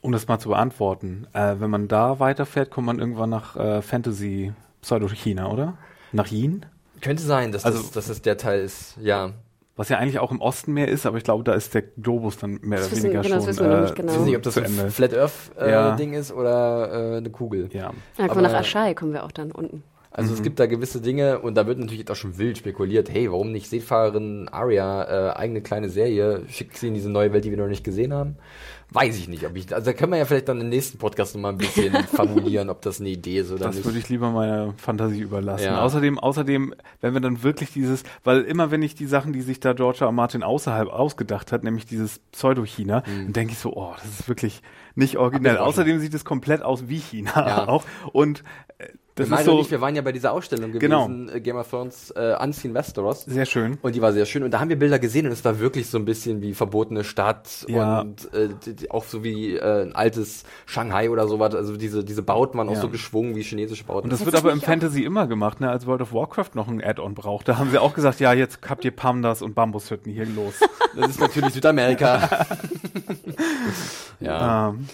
Um 0.00 0.12
das 0.12 0.28
mal 0.28 0.38
zu 0.38 0.50
beantworten, 0.50 1.26
äh, 1.32 1.56
wenn 1.58 1.70
man 1.70 1.88
da 1.88 2.20
weiterfährt, 2.20 2.70
kommt 2.70 2.86
man 2.86 2.98
irgendwann 2.98 3.30
nach 3.30 3.56
äh, 3.56 3.82
Fantasy 3.82 4.52
Pseudo-China, 4.82 5.50
oder? 5.50 5.78
Nach 6.12 6.30
Yin? 6.30 6.66
Könnte 7.00 7.22
sein, 7.22 7.52
dass, 7.52 7.64
also, 7.64 7.78
das, 7.78 7.90
dass 7.92 8.06
das 8.08 8.22
der 8.22 8.36
Teil 8.36 8.60
ist, 8.60 8.96
ja. 9.00 9.32
Was 9.76 9.88
ja 9.88 9.98
eigentlich 9.98 10.18
auch 10.18 10.32
im 10.32 10.40
Osten 10.40 10.72
mehr 10.72 10.88
ist, 10.88 11.06
aber 11.06 11.18
ich 11.18 11.24
glaube, 11.24 11.44
da 11.44 11.54
ist 11.54 11.72
der 11.72 11.82
Globus 11.82 12.36
dann 12.36 12.58
mehr 12.62 12.80
oder 12.80 12.90
weniger 12.90 13.22
genau, 13.22 13.22
schon. 13.22 13.32
Das 13.38 13.46
wissen 13.46 13.70
wir 13.70 13.76
äh, 13.76 13.80
nicht 13.82 13.94
genau. 13.94 14.12
Ich 14.12 14.18
weiß 14.18 14.24
nicht, 14.24 14.36
ob 14.36 14.42
das 14.42 14.58
ein 14.58 14.90
Flat 14.90 15.14
Earth 15.14 15.32
äh, 15.58 15.70
ja. 15.70 15.96
Ding 15.96 16.14
ist 16.14 16.32
oder 16.32 17.12
äh, 17.12 17.16
eine 17.18 17.30
Kugel. 17.30 17.68
Ja. 17.72 17.92
Dann 18.16 18.28
kommen 18.28 18.42
wir 18.42 18.48
nach 18.48 18.58
Aschai, 18.58 18.94
kommen 18.94 19.12
wir 19.12 19.24
auch 19.24 19.30
dann 19.30 19.52
unten. 19.52 19.84
Also 20.18 20.30
mhm. 20.30 20.36
es 20.36 20.42
gibt 20.42 20.58
da 20.58 20.66
gewisse 20.66 21.00
Dinge 21.00 21.38
und 21.38 21.54
da 21.54 21.68
wird 21.68 21.78
natürlich 21.78 22.00
jetzt 22.00 22.10
auch 22.10 22.16
schon 22.16 22.38
wild 22.38 22.58
spekuliert, 22.58 23.08
hey, 23.08 23.30
warum 23.30 23.52
nicht 23.52 23.70
Seefahrerin 23.70 24.48
Aria, 24.48 25.04
äh, 25.04 25.36
eigene 25.36 25.60
kleine 25.60 25.90
Serie, 25.90 26.42
schickt 26.48 26.76
sie 26.76 26.88
in 26.88 26.94
diese 26.94 27.08
neue 27.08 27.32
Welt, 27.32 27.44
die 27.44 27.50
wir 27.52 27.56
noch 27.56 27.68
nicht 27.68 27.84
gesehen 27.84 28.12
haben? 28.12 28.34
Weiß 28.90 29.16
ich 29.16 29.28
nicht, 29.28 29.46
ob 29.46 29.54
ich, 29.54 29.72
also 29.72 29.84
da 29.84 29.92
können 29.92 30.10
wir 30.10 30.18
ja 30.18 30.24
vielleicht 30.24 30.48
dann 30.48 30.60
im 30.60 30.70
nächsten 30.70 30.98
Podcast 30.98 31.36
nochmal 31.36 31.52
ein 31.52 31.58
bisschen 31.58 31.94
formulieren, 32.12 32.68
ob 32.68 32.82
das 32.82 32.98
eine 32.98 33.10
Idee 33.10 33.38
ist 33.38 33.52
oder 33.52 33.66
das 33.66 33.76
nicht. 33.76 33.84
Das 33.84 33.92
würde 33.92 33.98
ich 34.00 34.08
lieber 34.08 34.30
meiner 34.30 34.74
Fantasie 34.76 35.20
überlassen. 35.20 35.66
Ja. 35.66 35.82
Außerdem, 35.82 36.18
außerdem, 36.18 36.74
wenn 37.00 37.14
wir 37.14 37.20
dann 37.20 37.44
wirklich 37.44 37.72
dieses, 37.72 38.02
weil 38.24 38.40
immer 38.40 38.72
wenn 38.72 38.82
ich 38.82 38.96
die 38.96 39.06
Sachen, 39.06 39.32
die 39.32 39.42
sich 39.42 39.60
da 39.60 39.72
George 39.72 39.98
R. 40.00 40.10
Martin 40.10 40.42
außerhalb 40.42 40.88
ausgedacht 40.88 41.52
hat, 41.52 41.62
nämlich 41.62 41.86
dieses 41.86 42.18
Pseudo-China, 42.32 43.04
mhm. 43.06 43.24
dann 43.26 43.32
denke 43.34 43.52
ich 43.52 43.60
so, 43.60 43.72
oh, 43.76 43.92
das 43.94 44.20
ist 44.20 44.28
wirklich 44.28 44.62
nicht 44.96 45.16
originell. 45.16 45.58
Außerdem 45.58 46.00
sieht 46.00 46.14
es 46.14 46.24
komplett 46.24 46.62
aus 46.62 46.88
wie 46.88 46.98
China 46.98 47.46
ja. 47.46 47.68
auch. 47.68 47.84
Und 48.12 48.42
äh, 48.78 48.88
das 49.18 49.30
wir, 49.30 49.38
ist 49.38 49.44
so, 49.44 49.58
nicht, 49.58 49.70
wir 49.70 49.80
waren 49.80 49.94
ja 49.94 50.02
bei 50.02 50.12
dieser 50.12 50.32
Ausstellung 50.32 50.72
genau. 50.72 51.06
gewesen, 51.06 51.26
genau. 51.26 51.40
Game 51.40 51.56
of 51.56 51.68
Thrones 51.68 52.10
äh, 52.12 52.36
Unseen 52.40 52.74
Westeros. 52.74 53.24
Sehr 53.24 53.46
schön. 53.46 53.78
Und 53.82 53.94
die 53.94 54.02
war 54.02 54.12
sehr 54.12 54.26
schön. 54.26 54.42
Und 54.42 54.52
da 54.52 54.60
haben 54.60 54.68
wir 54.68 54.78
Bilder 54.78 54.98
gesehen 54.98 55.26
und 55.26 55.32
es 55.32 55.44
war 55.44 55.58
wirklich 55.58 55.88
so 55.88 55.98
ein 55.98 56.04
bisschen 56.04 56.42
wie 56.42 56.54
verbotene 56.54 57.04
Stadt 57.04 57.66
ja. 57.68 58.00
und 58.00 58.32
äh, 58.34 58.48
die, 58.64 58.90
auch 58.90 59.04
so 59.04 59.24
wie 59.24 59.56
äh, 59.56 59.82
ein 59.82 59.94
altes 59.94 60.44
Shanghai 60.66 61.10
oder 61.10 61.28
sowas. 61.28 61.54
Also 61.54 61.76
diese, 61.76 62.04
diese 62.04 62.22
Bauten 62.22 62.58
waren 62.58 62.68
ja. 62.68 62.76
auch 62.76 62.80
so 62.80 62.88
geschwungen 62.88 63.34
wie 63.34 63.42
chinesische 63.42 63.84
Bauten. 63.84 64.04
Und 64.04 64.10
das, 64.10 64.20
das 64.20 64.26
wird 64.26 64.36
aber 64.36 64.52
im 64.52 64.60
Fantasy 64.60 65.04
immer 65.04 65.26
gemacht, 65.26 65.60
ne? 65.60 65.70
Als 65.70 65.86
World 65.86 66.02
of 66.02 66.12
Warcraft 66.12 66.50
noch 66.54 66.68
ein 66.68 66.82
Add-on 66.82 67.14
braucht. 67.14 67.48
Da 67.48 67.58
haben 67.58 67.70
sie 67.70 67.78
auch 67.78 67.94
gesagt, 67.94 68.20
ja, 68.20 68.32
jetzt 68.32 68.58
habt 68.68 68.84
ihr 68.84 68.90
Pandas 68.90 69.42
und 69.42 69.54
Bambushütten 69.54 70.12
hier 70.12 70.26
los. 70.26 70.54
Das 70.96 71.10
ist 71.10 71.20
natürlich 71.20 71.54
Südamerika. 71.54 72.46
ja. 74.20 74.68
Um. 74.68 74.86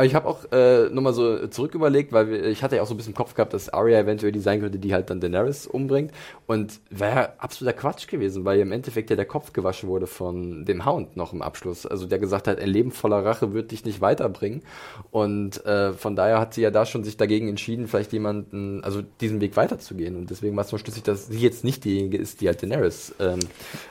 Aber 0.00 0.06
ich 0.06 0.14
habe 0.14 0.26
auch 0.26 0.50
äh, 0.50 0.88
nochmal 0.88 1.12
so 1.12 1.46
zurück 1.48 1.74
überlegt, 1.74 2.10
weil 2.10 2.30
wir, 2.30 2.44
ich 2.44 2.62
hatte 2.62 2.76
ja 2.76 2.80
auch 2.80 2.86
so 2.86 2.94
ein 2.94 2.96
bisschen 2.96 3.12
im 3.12 3.16
Kopf 3.18 3.34
gehabt, 3.34 3.52
dass 3.52 3.68
Arya 3.68 3.98
eventuell 3.98 4.32
die 4.32 4.38
sein 4.38 4.62
könnte, 4.62 4.78
die 4.78 4.94
halt 4.94 5.10
dann 5.10 5.20
Daenerys 5.20 5.66
umbringt. 5.66 6.10
Und 6.46 6.80
wäre 6.88 7.38
absoluter 7.38 7.76
Quatsch 7.76 8.08
gewesen, 8.08 8.46
weil 8.46 8.60
im 8.60 8.72
Endeffekt 8.72 9.10
ja 9.10 9.16
der 9.16 9.26
Kopf 9.26 9.52
gewaschen 9.52 9.90
wurde 9.90 10.06
von 10.06 10.64
dem 10.64 10.86
Hound 10.86 11.18
noch 11.18 11.34
im 11.34 11.42
Abschluss. 11.42 11.84
Also 11.84 12.06
der 12.06 12.18
gesagt 12.18 12.48
hat, 12.48 12.58
ein 12.58 12.70
Leben 12.70 12.92
voller 12.92 13.22
Rache 13.22 13.52
wird 13.52 13.72
dich 13.72 13.84
nicht 13.84 14.00
weiterbringen. 14.00 14.62
Und 15.10 15.62
äh, 15.66 15.92
von 15.92 16.16
daher 16.16 16.40
hat 16.40 16.54
sie 16.54 16.62
ja 16.62 16.70
da 16.70 16.86
schon 16.86 17.04
sich 17.04 17.18
dagegen 17.18 17.50
entschieden, 17.50 17.86
vielleicht 17.86 18.14
jemanden, 18.14 18.82
also 18.82 19.02
diesen 19.20 19.42
Weg 19.42 19.54
weiterzugehen. 19.58 20.16
Und 20.16 20.30
deswegen 20.30 20.56
war 20.56 20.64
es 20.64 20.70
so 20.70 20.78
schlüssig, 20.78 21.02
dass 21.02 21.26
sie 21.26 21.40
jetzt 21.40 21.62
nicht 21.62 21.84
diejenige 21.84 22.16
ist, 22.16 22.40
die 22.40 22.46
halt 22.46 22.62
Daenerys 22.62 23.14
ähm, 23.20 23.40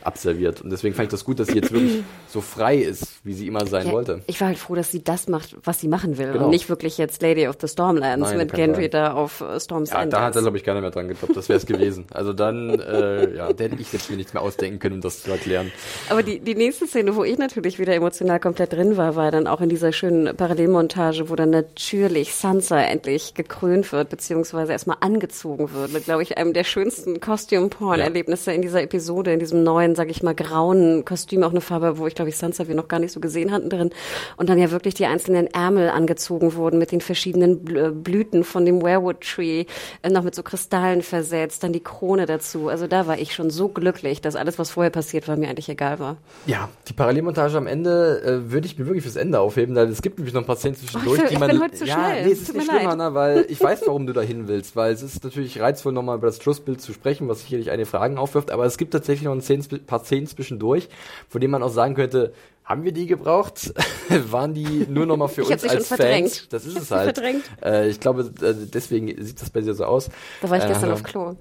absolviert. 0.02 0.62
Und 0.62 0.72
deswegen 0.72 0.96
fand 0.96 1.10
ich 1.10 1.12
das 1.12 1.24
gut, 1.24 1.40
dass 1.40 1.50
sie 1.50 1.58
jetzt 1.58 1.72
wirklich 1.72 2.02
so 2.30 2.42
frei 2.42 2.78
ist, 2.78 3.24
wie 3.24 3.34
sie 3.34 3.46
immer 3.46 3.68
sein 3.68 3.86
ja, 3.86 3.94
wollte. 3.94 4.24
Ich 4.26 4.42
war 4.42 4.48
halt 4.48 4.58
froh, 4.58 4.74
dass 4.74 4.92
sie 4.92 5.04
das 5.04 5.28
macht, 5.28 5.56
was 5.64 5.80
sie 5.80 5.88
machen 6.00 6.18
will 6.18 6.32
genau. 6.32 6.46
und 6.46 6.52
nicht 6.52 6.70
wirklich 6.70 6.98
jetzt 6.98 7.22
Lady 7.22 7.48
of 7.48 7.58
the 7.60 7.68
Stormlands 7.68 8.30
Nein, 8.30 8.38
mit 8.38 8.54
Gendry 8.54 8.90
da 8.90 9.14
auf 9.14 9.42
uh, 9.42 9.60
Storm's 9.60 9.92
ja, 9.92 10.02
End. 10.02 10.14
Da 10.14 10.22
hat 10.22 10.36
er, 10.36 10.42
glaube 10.42 10.58
ich, 10.58 10.64
keiner 10.64 10.82
mehr 10.82 10.92
dran 10.92 11.08
geglaubt. 11.08 11.36
Das 11.36 11.50
wäre 11.50 11.58
es 11.58 11.66
gewesen. 11.66 12.06
Also 12.12 12.34
dann, 12.34 12.80
äh, 12.80 13.36
ja, 13.36 13.54
da 13.54 13.64
hätte 13.64 13.76
ich 13.80 13.92
jetzt 13.92 14.10
mir 14.10 14.18
nichts 14.18 14.34
mehr 14.34 14.42
ausdenken 14.42 14.80
können, 14.80 14.96
um 14.96 15.02
das 15.02 15.24
zu 15.24 15.32
erklären. 15.32 15.72
Aber 16.10 16.24
die, 16.24 16.40
die 16.40 16.56
nächste 16.56 16.88
Szene, 16.88 17.16
wo 17.16 17.24
ich 17.24 17.38
natürlich 17.38 17.80
wieder 17.80 17.94
emotional 17.94 18.40
komplett 18.40 18.74
drin 18.74 18.98
war, 18.98 19.16
war 19.16 19.32
dann 19.32 19.48
auch 19.48 19.62
in 19.62 19.70
dieser 19.70 19.92
schönen 19.92 20.36
Parallelmontage, 20.36 21.30
wo 21.30 21.36
dann 21.36 21.50
natürlich 21.50 22.34
Sansa 22.36 22.80
endlich 22.82 23.34
gekrönt 23.34 23.92
wird, 23.92 24.10
beziehungsweise 24.10 24.72
erstmal 24.72 24.98
angezogen 25.02 25.74
wird. 25.74 25.94
Mit, 25.94 26.06
glaube 26.06 26.24
ich, 26.24 26.38
einem 26.38 26.54
der 26.54 26.64
schönsten 26.64 27.20
Costume-Porn-Erlebnisse 27.20 28.52
ja. 28.52 28.56
in 28.56 28.62
dieser 28.62 28.82
Episode, 28.82 29.34
in 29.34 29.40
diesem 29.40 29.64
neuen, 29.64 29.96
sag 29.96 30.10
ich 30.10 30.24
mal, 30.24 30.36
grauen 30.36 31.04
Kostüm, 31.06 31.44
auch 31.44 31.52
eine 31.52 31.62
Farbe, 31.62 31.98
wo 31.98 32.08
ich, 32.08 32.16
glaube 32.16 32.30
ich, 32.30 32.38
Sansa 32.38 32.68
wir 32.68 32.76
noch 32.76 32.88
gar 32.88 33.00
nicht 33.00 33.12
so 33.12 33.20
gesehen 33.20 33.52
hatten 33.52 33.70
drin. 33.70 33.90
Und 34.38 34.50
dann 34.50 34.60
ja 34.60 34.72
wirklich 34.72 34.94
die 34.94 35.06
einzelnen 35.06 35.48
Ärmel 35.48 35.89
angezogen 35.94 36.56
wurden 36.56 36.80
mit 36.80 36.92
den 36.92 37.02
verschiedenen 37.02 37.68
äh, 37.76 37.90
Blüten 37.92 38.44
von 38.44 38.66
dem 38.66 38.82
Werewood 38.82 39.22
Tree, 39.22 39.66
äh, 40.02 40.10
noch 40.10 40.24
mit 40.24 40.36
so 40.36 40.44
Kristallen 40.44 41.02
versetzt, 41.02 41.64
dann 41.64 41.74
die 41.74 41.80
Krone 41.80 42.26
dazu. 42.26 42.70
Also 42.70 42.88
da 42.88 43.08
war 43.08 43.18
ich 43.18 43.34
schon 43.34 43.50
so 43.50 43.70
glücklich, 43.70 44.22
dass 44.22 44.36
alles, 44.36 44.60
was 44.60 44.72
vorher 44.72 44.92
passiert 44.92 45.28
war, 45.28 45.36
mir 45.38 45.50
eigentlich 45.50 45.70
egal 45.70 46.00
war. 46.00 46.18
Ja, 46.46 46.70
die 46.88 46.94
Parallelmontage 46.94 47.58
am 47.58 47.68
Ende 47.68 48.22
äh, 48.22 48.52
würde 48.52 48.68
ich 48.68 48.78
mir 48.78 48.86
wirklich 48.86 49.04
fürs 49.04 49.16
Ende 49.16 49.40
aufheben, 49.40 49.76
weil 49.76 49.88
es 49.90 50.02
gibt 50.02 50.18
nämlich 50.18 50.34
noch 50.34 50.42
ein 50.42 50.48
paar 50.48 50.58
Szenen 50.58 50.76
zwischendurch, 50.76 51.20
oh, 51.20 51.24
ich, 51.24 51.30
die 51.30 51.38
man. 51.38 51.50
Ich 51.50 51.56
bin 51.56 51.64
heute 51.64 51.76
zu 51.76 51.86
ja, 51.86 51.96
schnell. 51.96 52.26
nee, 52.26 52.32
es 52.32 52.42
ist 52.42 52.54
nicht 52.54 52.70
schlimm, 52.70 52.88
Anna, 52.88 53.14
weil 53.14 53.46
ich 53.50 53.62
weiß, 53.62 53.84
warum 53.86 54.08
du 54.08 54.14
da 54.14 54.22
hin 54.22 54.48
willst, 54.48 54.76
weil 54.76 54.94
es 54.94 55.04
ist 55.04 55.24
natürlich 55.24 55.60
reizvoll, 55.60 55.94
nochmal 55.94 56.18
über 56.18 56.28
das 56.28 56.42
Schlussbild 56.42 56.82
zu 56.82 56.94
sprechen, 56.94 57.28
was 57.28 57.42
sicherlich 57.42 57.72
eine 57.72 57.86
Fragen 57.86 58.18
aufwirft, 58.18 58.52
aber 58.52 58.66
es 58.66 58.78
gibt 58.78 58.92
tatsächlich 58.94 59.26
noch 59.26 59.34
ein 59.34 59.86
paar 59.86 60.04
Szenen 60.04 60.28
zwischendurch, 60.28 60.90
von 61.28 61.42
denen 61.42 61.52
man 61.52 61.64
auch 61.64 61.70
sagen 61.70 61.96
könnte, 61.96 62.34
haben 62.70 62.84
wir 62.84 62.92
die 62.92 63.08
gebraucht? 63.08 63.74
Waren 64.10 64.54
die 64.54 64.86
nur 64.88 65.08
noch 65.08 65.18
mal 65.18 65.28
für 65.28 65.42
ich 65.42 65.50
uns 65.50 65.64
als 65.64 65.88
Fans? 65.88 66.48
Das 66.50 66.66
ist 66.66 66.78
es 66.78 66.92
halt. 66.92 67.20
Äh, 67.64 67.90
ich 67.90 68.00
glaube, 68.00 68.32
äh, 68.42 68.54
deswegen 68.54 69.08
sieht 69.24 69.42
das 69.42 69.50
bei 69.50 69.62
dir 69.62 69.74
so 69.74 69.86
aus. 69.86 70.10
Da 70.42 70.50
war 70.52 70.60
ich 70.60 70.68
gestern 70.68 70.92
äh, 70.92 70.94
auf 70.94 71.02
Klo. 71.02 71.36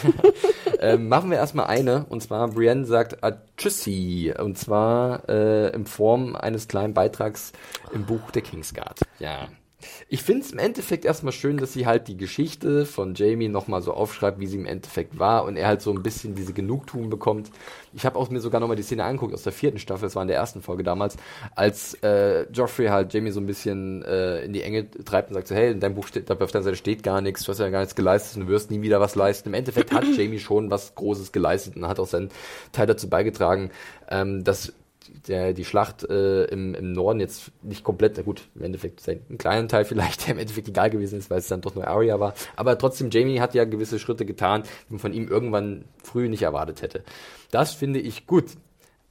ähm, 0.80 1.08
machen 1.08 1.30
wir 1.30 1.38
erstmal 1.38 1.66
eine. 1.66 2.06
Und 2.08 2.24
zwar, 2.24 2.48
Brienne 2.48 2.86
sagt 2.86 3.18
Tschüssi. 3.56 4.34
Und 4.36 4.58
zwar 4.58 5.28
äh, 5.28 5.70
in 5.70 5.86
Form 5.86 6.34
eines 6.34 6.66
kleinen 6.66 6.92
Beitrags 6.92 7.52
im 7.92 8.04
Buch 8.04 8.32
der 8.32 8.42
Kingsguard. 8.42 9.00
Ja. 9.20 9.48
Ich 10.08 10.22
finde 10.22 10.42
es 10.42 10.50
im 10.50 10.58
Endeffekt 10.58 11.04
erstmal 11.04 11.32
schön, 11.32 11.56
dass 11.56 11.72
sie 11.72 11.86
halt 11.86 12.08
die 12.08 12.16
Geschichte 12.16 12.84
von 12.84 13.14
Jamie 13.14 13.48
nochmal 13.48 13.80
so 13.80 13.92
aufschreibt, 13.92 14.40
wie 14.40 14.46
sie 14.48 14.56
im 14.56 14.66
Endeffekt 14.66 15.20
war 15.20 15.44
und 15.44 15.56
er 15.56 15.68
halt 15.68 15.82
so 15.82 15.92
ein 15.92 16.02
bisschen 16.02 16.34
diese 16.34 16.52
Genugtuung 16.52 17.10
bekommt. 17.10 17.50
Ich 17.92 18.04
habe 18.04 18.18
auch 18.18 18.28
mir 18.28 18.40
sogar 18.40 18.60
nochmal 18.60 18.76
die 18.76 18.82
Szene 18.82 19.04
angeguckt 19.04 19.34
aus 19.34 19.44
der 19.44 19.52
vierten 19.52 19.78
Staffel, 19.78 20.06
das 20.06 20.16
war 20.16 20.22
in 20.22 20.28
der 20.28 20.36
ersten 20.36 20.62
Folge 20.62 20.82
damals, 20.82 21.16
als 21.54 21.94
äh, 22.02 22.50
Joffrey 22.50 22.88
halt 22.88 23.14
Jamie 23.14 23.30
so 23.30 23.40
ein 23.40 23.46
bisschen 23.46 24.02
äh, 24.02 24.44
in 24.44 24.52
die 24.52 24.62
Enge 24.62 24.90
treibt 24.90 25.28
und 25.28 25.34
sagt 25.34 25.46
so, 25.46 25.54
hey, 25.54 25.70
in 25.70 25.78
deinem 25.80 25.94
Buch 25.94 26.08
steht, 26.08 26.28
auf 26.28 26.50
deiner 26.50 26.64
Seite 26.64 26.76
steht 26.76 27.04
gar 27.04 27.20
nichts, 27.20 27.44
du 27.44 27.52
hast 27.52 27.60
ja 27.60 27.70
gar 27.70 27.80
nichts 27.80 27.94
geleistet 27.94 28.36
und 28.36 28.46
du 28.46 28.52
wirst 28.52 28.72
nie 28.72 28.82
wieder 28.82 29.00
was 29.00 29.14
leisten. 29.14 29.50
Im 29.50 29.54
Endeffekt 29.54 29.92
hat 29.92 30.04
Jamie 30.16 30.40
schon 30.40 30.72
was 30.72 30.96
Großes 30.96 31.30
geleistet 31.30 31.76
und 31.76 31.86
hat 31.86 32.00
auch 32.00 32.06
seinen 32.08 32.30
Teil 32.72 32.86
dazu 32.86 33.08
beigetragen, 33.08 33.70
ähm, 34.10 34.42
dass 34.42 34.72
der, 35.26 35.52
die 35.52 35.64
Schlacht 35.64 36.04
äh, 36.08 36.44
im, 36.44 36.74
im 36.74 36.92
Norden 36.92 37.20
jetzt 37.20 37.50
nicht 37.62 37.84
komplett, 37.84 38.16
na 38.16 38.22
gut, 38.22 38.48
im 38.54 38.62
Endeffekt 38.62 39.00
ist 39.00 39.08
ein 39.08 39.38
kleiner 39.38 39.68
Teil 39.68 39.84
vielleicht, 39.86 40.26
der 40.26 40.34
im 40.34 40.40
Endeffekt 40.40 40.68
egal 40.68 40.90
gewesen 40.90 41.18
ist, 41.18 41.30
weil 41.30 41.38
es 41.38 41.48
dann 41.48 41.60
doch 41.60 41.74
nur 41.74 41.86
Arya 41.86 42.20
war. 42.20 42.34
Aber 42.56 42.78
trotzdem, 42.78 43.10
Jamie 43.10 43.40
hat 43.40 43.54
ja 43.54 43.64
gewisse 43.64 43.98
Schritte 43.98 44.24
getan, 44.24 44.62
die 44.88 44.94
man 44.94 44.98
von 44.98 45.12
ihm 45.12 45.28
irgendwann 45.28 45.84
früh 46.02 46.28
nicht 46.28 46.42
erwartet 46.42 46.82
hätte. 46.82 47.02
Das 47.50 47.72
finde 47.72 48.00
ich 48.00 48.26
gut. 48.26 48.46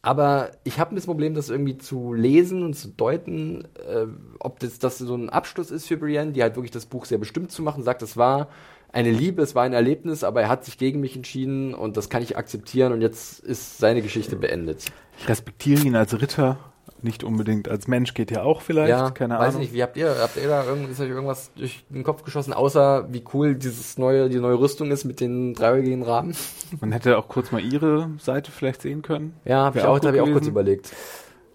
Aber 0.02 0.52
ich 0.64 0.80
habe 0.80 0.96
das 0.96 1.06
Problem, 1.06 1.34
das 1.34 1.50
irgendwie 1.50 1.78
zu 1.78 2.14
lesen 2.14 2.64
und 2.64 2.76
zu 2.76 2.90
deuten, 2.90 3.66
äh, 3.76 4.06
ob 4.40 4.60
das, 4.60 4.80
das 4.80 5.00
so 5.00 5.16
ein 5.16 5.30
Abschluss 5.30 5.72
ist 5.72 5.88
für 5.88 5.98
Brienne, 5.98 6.32
die 6.32 6.42
halt 6.42 6.56
wirklich 6.56 6.72
das 6.72 6.86
Buch 6.86 7.06
sehr 7.06 7.18
bestimmt 7.18 7.52
zu 7.52 7.62
machen, 7.62 7.84
sagt, 7.84 8.02
das 8.02 8.16
war 8.16 8.48
eine 8.92 9.12
Liebe, 9.12 9.42
es 9.42 9.54
war 9.54 9.64
ein 9.64 9.74
Erlebnis, 9.74 10.24
aber 10.24 10.42
er 10.42 10.50
hat 10.50 10.66
sich 10.66 10.78
gegen 10.78 11.02
mich 11.02 11.16
entschieden 11.16 11.74
und 11.74 11.98
das 11.98 12.10
kann 12.10 12.24
ich 12.24 12.38
akzeptieren 12.38 12.94
und 12.94 13.02
jetzt 13.02 13.40
ist 13.40 13.80
seine 13.80 14.02
Geschichte 14.02 14.36
beendet. 14.36 14.86
Ich 15.20 15.28
respektiere 15.28 15.86
ihn 15.86 15.96
als 15.96 16.20
Ritter, 16.20 16.58
nicht 17.04 17.24
unbedingt 17.24 17.70
als 17.70 17.88
Mensch 17.88 18.14
geht 18.14 18.32
ja 18.32 18.44
auch 18.44 18.62
vielleicht, 18.62 18.90
ja, 18.90 19.12
keine 19.12 19.36
weiß 19.36 19.40
Ahnung. 19.40 19.54
Weiß 19.54 19.60
nicht, 19.60 19.74
wie 19.74 19.84
habt 19.84 19.98
ihr, 19.98 20.16
habt 20.20 20.38
ihr 20.38 20.48
da 20.48 20.64
irgend, 20.66 20.90
ist 20.90 21.00
euch 21.00 21.10
irgendwas 21.10 21.52
durch 21.56 21.84
den 21.90 22.04
Kopf 22.04 22.24
geschossen, 22.24 22.54
außer 22.54 23.08
wie 23.12 23.24
cool 23.34 23.56
dieses 23.56 23.98
neue, 23.98 24.30
die 24.30 24.40
neue 24.40 24.60
Rüstung 24.60 24.92
ist 24.92 25.06
mit 25.06 25.20
den 25.20 25.54
dreieugigen 25.54 26.04
Rahmen? 26.04 26.36
Man 26.80 26.92
hätte 26.92 27.18
auch 27.18 27.28
kurz 27.28 27.52
mal 27.52 27.62
ihre 27.62 28.10
Seite 28.20 28.52
vielleicht 28.52 28.82
sehen 28.82 29.02
können. 29.02 29.36
Ja, 29.46 29.66
hab 29.66 29.76
ich 29.76 29.84
auch, 29.84 30.00
da 30.00 30.08
habe 30.08 30.18
ich 30.18 30.24
auch 30.24 30.32
kurz 30.32 30.48
überlegt. 30.48 30.92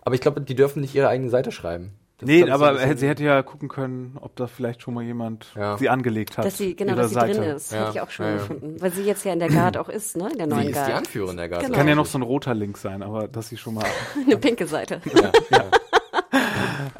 Aber 0.02 0.14
ich 0.14 0.20
glaube, 0.20 0.40
die 0.40 0.54
dürfen 0.54 0.80
nicht 0.80 0.94
ihre 0.94 1.08
eigene 1.08 1.30
Seite 1.30 1.52
schreiben. 1.52 1.92
Das 2.22 2.28
nee, 2.28 2.48
aber 2.48 2.78
so 2.78 2.96
sie 2.96 3.08
hätte 3.08 3.24
ja 3.24 3.42
gucken 3.42 3.68
können, 3.68 4.16
ob 4.20 4.36
da 4.36 4.46
vielleicht 4.46 4.80
schon 4.80 4.94
mal 4.94 5.02
jemand 5.02 5.48
ja. 5.56 5.76
sie 5.76 5.88
angelegt 5.88 6.38
hat. 6.38 6.44
Dass 6.44 6.56
sie, 6.56 6.76
genau, 6.76 6.94
dass 6.94 7.08
sie 7.08 7.14
Seite. 7.14 7.40
drin 7.40 7.50
ist. 7.50 7.72
Ja. 7.72 7.80
Hätte 7.80 7.90
ich 7.90 8.00
auch 8.00 8.10
schon 8.10 8.26
ja, 8.26 8.32
gefunden. 8.34 8.76
Weil 8.80 8.92
sie 8.92 9.02
jetzt 9.02 9.24
ja 9.24 9.32
in 9.32 9.40
der 9.40 9.48
Guard 9.48 9.76
auch 9.76 9.88
ist, 9.88 10.16
ne? 10.16 10.28
In 10.30 10.38
der 10.38 10.46
neuen 10.46 10.66
sie 10.68 10.72
Guard. 10.72 10.86
ist 10.86 10.92
die 10.92 10.96
Anführerin 10.98 11.36
der 11.36 11.48
Guard. 11.48 11.64
Genau. 11.64 11.76
Kann 11.76 11.88
ja 11.88 11.96
noch 11.96 12.06
so 12.06 12.18
ein 12.18 12.22
roter 12.22 12.54
Link 12.54 12.78
sein, 12.78 13.02
aber 13.02 13.26
dass 13.26 13.48
sie 13.48 13.56
schon 13.56 13.74
mal. 13.74 13.84
Eine 14.24 14.36
pinke 14.36 14.68
Seite. 14.68 15.00
ja, 15.12 15.32
ja. 15.50 15.64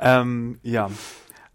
ähm, 0.21 0.59
ja. 0.65 0.91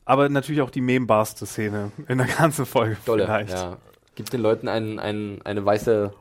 Aber 0.06 0.30
natürlich 0.30 0.62
auch 0.62 0.70
die 0.70 0.80
membarste 0.80 1.46
Szene 1.46 1.92
in 2.08 2.20
der 2.20 2.28
ganzen 2.28 2.66
Folge. 2.66 2.96
Dolle, 3.06 3.26
vielleicht. 3.26 3.52
ja. 3.52 3.78
Gibt 4.16 4.32
den 4.32 4.42
Leuten 4.42 4.70
einen, 4.70 4.98
einen, 4.98 5.42
eine 5.44 5.66
weiße, 5.66 6.14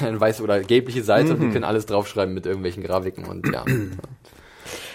eine 0.00 0.20
weiße 0.20 0.42
oder 0.42 0.60
gelbliche 0.60 1.02
Seite 1.02 1.28
mhm. 1.28 1.30
und 1.30 1.40
die 1.40 1.50
können 1.50 1.64
alles 1.64 1.86
draufschreiben 1.86 2.34
mit 2.34 2.44
irgendwelchen 2.44 2.82
Grafiken 2.82 3.24
und 3.24 3.50
ja. 3.50 3.64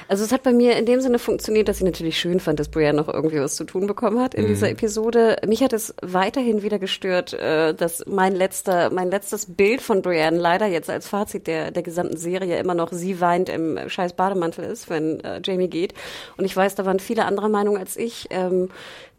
Also 0.10 0.24
es 0.24 0.32
hat 0.32 0.42
bei 0.42 0.54
mir 0.54 0.76
in 0.76 0.88
dem 0.88 1.02
Sinne 1.02 1.20
funktioniert, 1.20 1.68
dass 1.68 1.78
ich 1.78 1.84
natürlich 1.84 2.18
schön 2.18 2.40
fand, 2.40 2.60
dass 2.60 2.70
Brienne 2.70 2.98
noch 2.98 3.14
irgendwie 3.14 3.40
was 3.40 3.56
zu 3.56 3.64
tun 3.64 3.86
bekommen 3.86 4.20
hat 4.20 4.34
in 4.34 4.46
mhm. 4.46 4.48
dieser 4.48 4.72
Episode. 4.72 5.38
Mich 5.46 5.62
hat 5.62 5.72
es 5.72 5.94
weiterhin 6.02 6.64
wieder 6.64 6.80
gestört, 6.80 7.34
äh, 7.34 7.76
dass 7.76 8.04
mein 8.08 8.36
letzter, 8.36 8.90
mein 8.90 9.12
letztes 9.12 9.46
Bild 9.46 9.82
von 9.82 10.02
Brienne 10.02 10.40
leider 10.40 10.66
jetzt 10.66 10.90
als 10.90 11.08
Fazit 11.08 11.46
der, 11.46 11.70
der 11.70 11.84
gesamten 11.84 12.18
Serie 12.18 12.58
immer 12.58 12.74
noch 12.74 12.92
sie 12.92 13.22
weint 13.22 13.50
im 13.50 13.78
scheiß 13.88 14.14
Bademantel 14.14 14.66
ist, 14.66 14.90
wenn 14.90 15.20
äh, 15.20 15.42
Jamie 15.46 15.70
geht. 15.70 15.94
Und 16.38 16.46
ich 16.46 16.58
weiß, 16.58 16.74
da 16.74 16.88
waren 16.88 17.00
viele 17.00 17.26
andere 17.26 17.48
Meinungen 17.48 17.78
als 17.78 17.96
ich. 17.96 18.30
Ähm, 18.32 18.70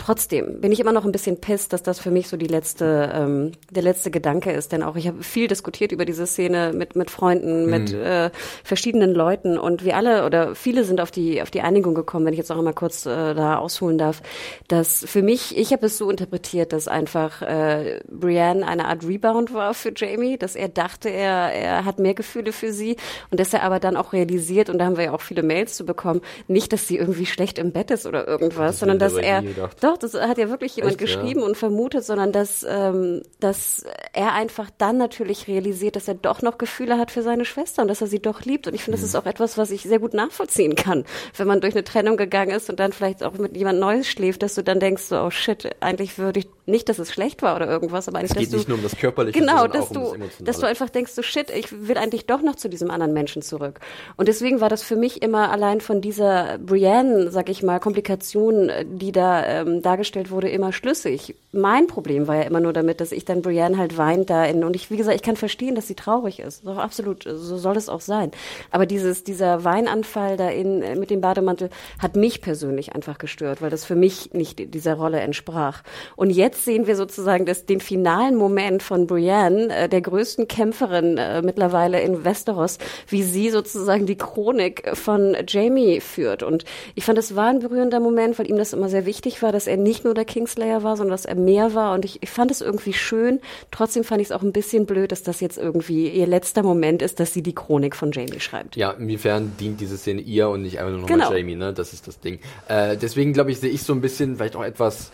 trotzdem 0.00 0.60
bin 0.60 0.72
ich 0.72 0.80
immer 0.80 0.92
noch 0.92 1.04
ein 1.04 1.12
bisschen 1.12 1.40
pissed, 1.40 1.72
dass 1.72 1.82
das 1.82 2.00
für 2.00 2.10
mich 2.10 2.28
so 2.28 2.36
die 2.36 2.46
letzte, 2.46 3.10
ähm, 3.14 3.52
der 3.70 3.82
letzte 3.82 4.10
Gedanke 4.10 4.50
ist. 4.50 4.72
Denn 4.72 4.82
auch 4.82 4.96
ich 4.96 5.06
habe 5.06 5.22
viel 5.22 5.46
diskutiert 5.46 5.92
über 5.92 6.04
diese 6.04 6.26
Szene 6.26 6.72
mit, 6.74 6.96
mit 6.96 7.10
Freunden, 7.10 7.64
mhm. 7.64 7.70
mit 7.70 7.92
äh, 7.92 8.30
verschiedenen 8.64 9.14
Leuten 9.14 9.58
und 9.58 9.84
wir 9.84 9.96
alle 9.96 10.24
oder 10.24 10.54
viele 10.54 10.84
sind 10.84 11.00
auf 11.00 11.10
die, 11.10 11.42
auf 11.42 11.50
die 11.50 11.60
Einigung 11.60 11.94
gekommen, 11.94 12.26
wenn 12.26 12.32
ich 12.32 12.38
jetzt 12.38 12.50
auch 12.50 12.58
einmal 12.58 12.74
kurz 12.74 13.04
äh, 13.06 13.34
da 13.34 13.58
ausholen 13.58 13.98
darf, 13.98 14.22
dass 14.68 15.04
für 15.06 15.22
mich, 15.22 15.56
ich 15.56 15.72
habe 15.72 15.86
es 15.86 15.98
so 15.98 16.10
interpretiert, 16.10 16.72
dass 16.72 16.88
einfach 16.88 17.42
äh, 17.42 18.00
Brienne 18.08 18.66
eine 18.66 18.86
Art 18.86 19.06
Rebound 19.06 19.52
war 19.52 19.74
für 19.74 19.92
Jamie, 19.94 20.38
dass 20.38 20.56
er 20.56 20.68
dachte, 20.68 21.10
er, 21.10 21.52
er 21.52 21.84
hat 21.84 21.98
mehr 21.98 22.14
Gefühle 22.14 22.52
für 22.52 22.72
sie 22.72 22.96
und 23.30 23.38
dass 23.38 23.52
er 23.52 23.62
aber 23.62 23.80
dann 23.80 23.96
auch 23.96 24.12
realisiert, 24.12 24.70
und 24.70 24.78
da 24.78 24.86
haben 24.86 24.96
wir 24.96 25.04
ja 25.04 25.12
auch 25.12 25.20
viele 25.20 25.42
Mails 25.42 25.76
zu 25.76 25.84
bekommen, 25.84 26.22
nicht, 26.48 26.72
dass 26.72 26.88
sie 26.88 26.96
irgendwie 26.96 27.26
schlecht 27.26 27.58
im 27.58 27.72
Bett 27.72 27.90
ist 27.90 28.06
oder 28.06 28.26
irgendwas, 28.26 28.72
das 28.72 28.78
sondern 28.80 28.98
dass 28.98 29.14
er, 29.14 29.42
doch, 29.90 29.98
das 29.98 30.14
hat 30.14 30.38
ja 30.38 30.48
wirklich 30.48 30.76
jemand 30.76 30.94
Echt, 30.94 31.00
geschrieben 31.00 31.40
ja? 31.40 31.46
und 31.46 31.56
vermutet, 31.56 32.04
sondern 32.04 32.32
dass, 32.32 32.64
ähm, 32.68 33.22
dass 33.40 33.84
er 34.12 34.32
einfach 34.34 34.70
dann 34.78 34.96
natürlich 34.96 35.48
realisiert, 35.48 35.96
dass 35.96 36.08
er 36.08 36.14
doch 36.14 36.42
noch 36.42 36.58
Gefühle 36.58 36.98
hat 36.98 37.10
für 37.10 37.22
seine 37.22 37.44
Schwester 37.44 37.82
und 37.82 37.88
dass 37.88 38.00
er 38.00 38.06
sie 38.06 38.20
doch 38.20 38.42
liebt. 38.42 38.66
Und 38.66 38.74
ich 38.74 38.84
finde, 38.84 38.98
mhm. 38.98 39.02
das 39.02 39.10
ist 39.10 39.16
auch 39.16 39.26
etwas, 39.26 39.58
was 39.58 39.70
ich 39.70 39.82
sehr 39.82 39.98
gut 39.98 40.14
nachvollziehen 40.14 40.30
nachvollziehen 40.30 40.74
kann, 40.74 41.04
wenn 41.36 41.46
man 41.46 41.60
durch 41.60 41.74
eine 41.74 41.84
Trennung 41.84 42.16
gegangen 42.16 42.52
ist 42.52 42.70
und 42.70 42.80
dann 42.80 42.92
vielleicht 42.92 43.22
auch 43.22 43.34
mit 43.34 43.56
jemand 43.56 43.78
Neues 43.78 44.06
schläft, 44.08 44.42
dass 44.42 44.54
du 44.54 44.62
dann 44.62 44.80
denkst, 44.80 45.04
so, 45.04 45.20
oh 45.20 45.30
shit, 45.30 45.70
eigentlich 45.80 46.18
würde 46.18 46.40
ich 46.40 46.48
nicht, 46.70 46.88
dass 46.88 46.98
es 46.98 47.12
schlecht 47.12 47.42
war 47.42 47.56
oder 47.56 47.68
irgendwas, 47.68 48.08
aber 48.08 48.18
eigentlich, 48.18 48.30
es 48.30 48.36
geht 48.36 48.46
dass 48.46 48.50
du, 48.50 48.56
nicht 48.58 48.68
nur 48.68 48.78
um 48.78 48.82
das 48.82 48.96
Körperliche, 48.96 49.38
genau, 49.38 49.66
dass 49.66 49.88
du, 49.90 50.00
um 50.00 50.20
dass 50.40 50.58
du 50.58 50.66
einfach 50.66 50.90
denkst, 50.90 51.12
so 51.12 51.22
shit, 51.22 51.50
ich 51.50 51.88
will 51.88 51.98
eigentlich 51.98 52.26
doch 52.26 52.42
noch 52.42 52.56
zu 52.56 52.68
diesem 52.68 52.90
anderen 52.90 53.12
Menschen 53.12 53.42
zurück. 53.42 53.80
Und 54.16 54.28
deswegen 54.28 54.60
war 54.60 54.68
das 54.68 54.82
für 54.82 54.96
mich 54.96 55.22
immer 55.22 55.50
allein 55.50 55.80
von 55.80 56.00
dieser 56.00 56.58
Brienne, 56.58 57.30
sag 57.30 57.48
ich 57.48 57.62
mal, 57.62 57.80
Komplikation, 57.80 58.70
die 58.84 59.12
da 59.12 59.44
ähm, 59.44 59.82
dargestellt 59.82 60.30
wurde, 60.30 60.48
immer 60.48 60.72
schlüssig. 60.72 61.34
Mein 61.52 61.86
Problem 61.86 62.26
war 62.26 62.36
ja 62.36 62.42
immer 62.42 62.60
nur 62.60 62.72
damit, 62.72 63.00
dass 63.00 63.12
ich 63.12 63.24
dann 63.24 63.42
Brienne 63.42 63.76
halt 63.76 63.96
weint 63.96 64.30
da 64.30 64.44
in, 64.44 64.64
und 64.64 64.76
ich, 64.76 64.90
wie 64.90 64.96
gesagt, 64.96 65.16
ich 65.16 65.22
kann 65.22 65.36
verstehen, 65.36 65.74
dass 65.74 65.86
sie 65.86 65.94
traurig 65.94 66.40
ist. 66.40 66.62
So, 66.64 66.72
absolut, 66.72 67.24
so 67.24 67.58
soll 67.58 67.76
es 67.76 67.88
auch 67.88 68.00
sein. 68.00 68.30
Aber 68.70 68.86
dieses, 68.86 69.24
dieser 69.24 69.64
Weinanfall 69.64 70.36
da 70.36 70.48
in, 70.48 70.82
äh, 70.82 70.96
mit 70.96 71.10
dem 71.10 71.20
Bademantel 71.20 71.70
hat 71.98 72.16
mich 72.16 72.40
persönlich 72.40 72.94
einfach 72.94 73.18
gestört, 73.18 73.62
weil 73.62 73.70
das 73.70 73.84
für 73.84 73.96
mich 73.96 74.32
nicht 74.32 74.74
dieser 74.74 74.94
Rolle 74.94 75.20
entsprach. 75.20 75.82
Und 76.16 76.30
jetzt 76.30 76.59
sehen 76.64 76.86
wir 76.86 76.96
sozusagen 76.96 77.46
das, 77.46 77.66
den 77.66 77.80
finalen 77.80 78.36
Moment 78.36 78.82
von 78.82 79.06
Brienne, 79.06 79.74
äh, 79.74 79.88
der 79.88 80.00
größten 80.00 80.48
Kämpferin 80.48 81.18
äh, 81.18 81.42
mittlerweile 81.42 82.00
in 82.00 82.24
Westeros, 82.24 82.78
wie 83.08 83.22
sie 83.22 83.50
sozusagen 83.50 84.06
die 84.06 84.16
Chronik 84.16 84.90
von 84.94 85.36
Jamie 85.46 86.00
führt. 86.00 86.42
Und 86.42 86.64
ich 86.94 87.04
fand, 87.04 87.18
es 87.18 87.36
war 87.36 87.48
ein 87.48 87.60
berührender 87.60 88.00
Moment, 88.00 88.38
weil 88.38 88.48
ihm 88.48 88.56
das 88.56 88.72
immer 88.72 88.88
sehr 88.88 89.06
wichtig 89.06 89.42
war, 89.42 89.52
dass 89.52 89.66
er 89.66 89.76
nicht 89.76 90.04
nur 90.04 90.14
der 90.14 90.24
Kingslayer 90.24 90.82
war, 90.82 90.96
sondern 90.96 91.12
dass 91.12 91.24
er 91.24 91.34
mehr 91.34 91.74
war. 91.74 91.94
Und 91.94 92.04
ich, 92.04 92.22
ich 92.22 92.30
fand 92.30 92.50
es 92.50 92.60
irgendwie 92.60 92.92
schön. 92.92 93.40
Trotzdem 93.70 94.04
fand 94.04 94.20
ich 94.20 94.28
es 94.28 94.32
auch 94.32 94.42
ein 94.42 94.52
bisschen 94.52 94.86
blöd, 94.86 95.12
dass 95.12 95.22
das 95.22 95.40
jetzt 95.40 95.58
irgendwie 95.58 96.08
ihr 96.08 96.26
letzter 96.26 96.62
Moment 96.62 97.02
ist, 97.02 97.20
dass 97.20 97.32
sie 97.32 97.42
die 97.42 97.54
Chronik 97.54 97.96
von 97.96 98.12
Jamie 98.12 98.40
schreibt. 98.40 98.76
Ja, 98.76 98.90
inwiefern 98.92 99.52
dient 99.58 99.80
diese 99.80 99.96
Szene 99.96 100.20
ihr 100.20 100.48
und 100.48 100.62
nicht 100.62 100.78
einfach 100.78 100.92
nur 100.92 101.00
nochmal 101.02 101.18
genau. 101.18 101.32
Jamie, 101.32 101.56
ne? 101.56 101.72
Das 101.72 101.92
ist 101.92 102.06
das 102.06 102.20
Ding. 102.20 102.38
Äh, 102.68 102.96
deswegen 102.96 103.32
glaube 103.32 103.50
ich, 103.50 103.60
sehe 103.60 103.70
ich 103.70 103.82
so 103.82 103.92
ein 103.92 104.00
bisschen 104.00 104.36
vielleicht 104.36 104.56
auch 104.56 104.64
etwas 104.64 105.10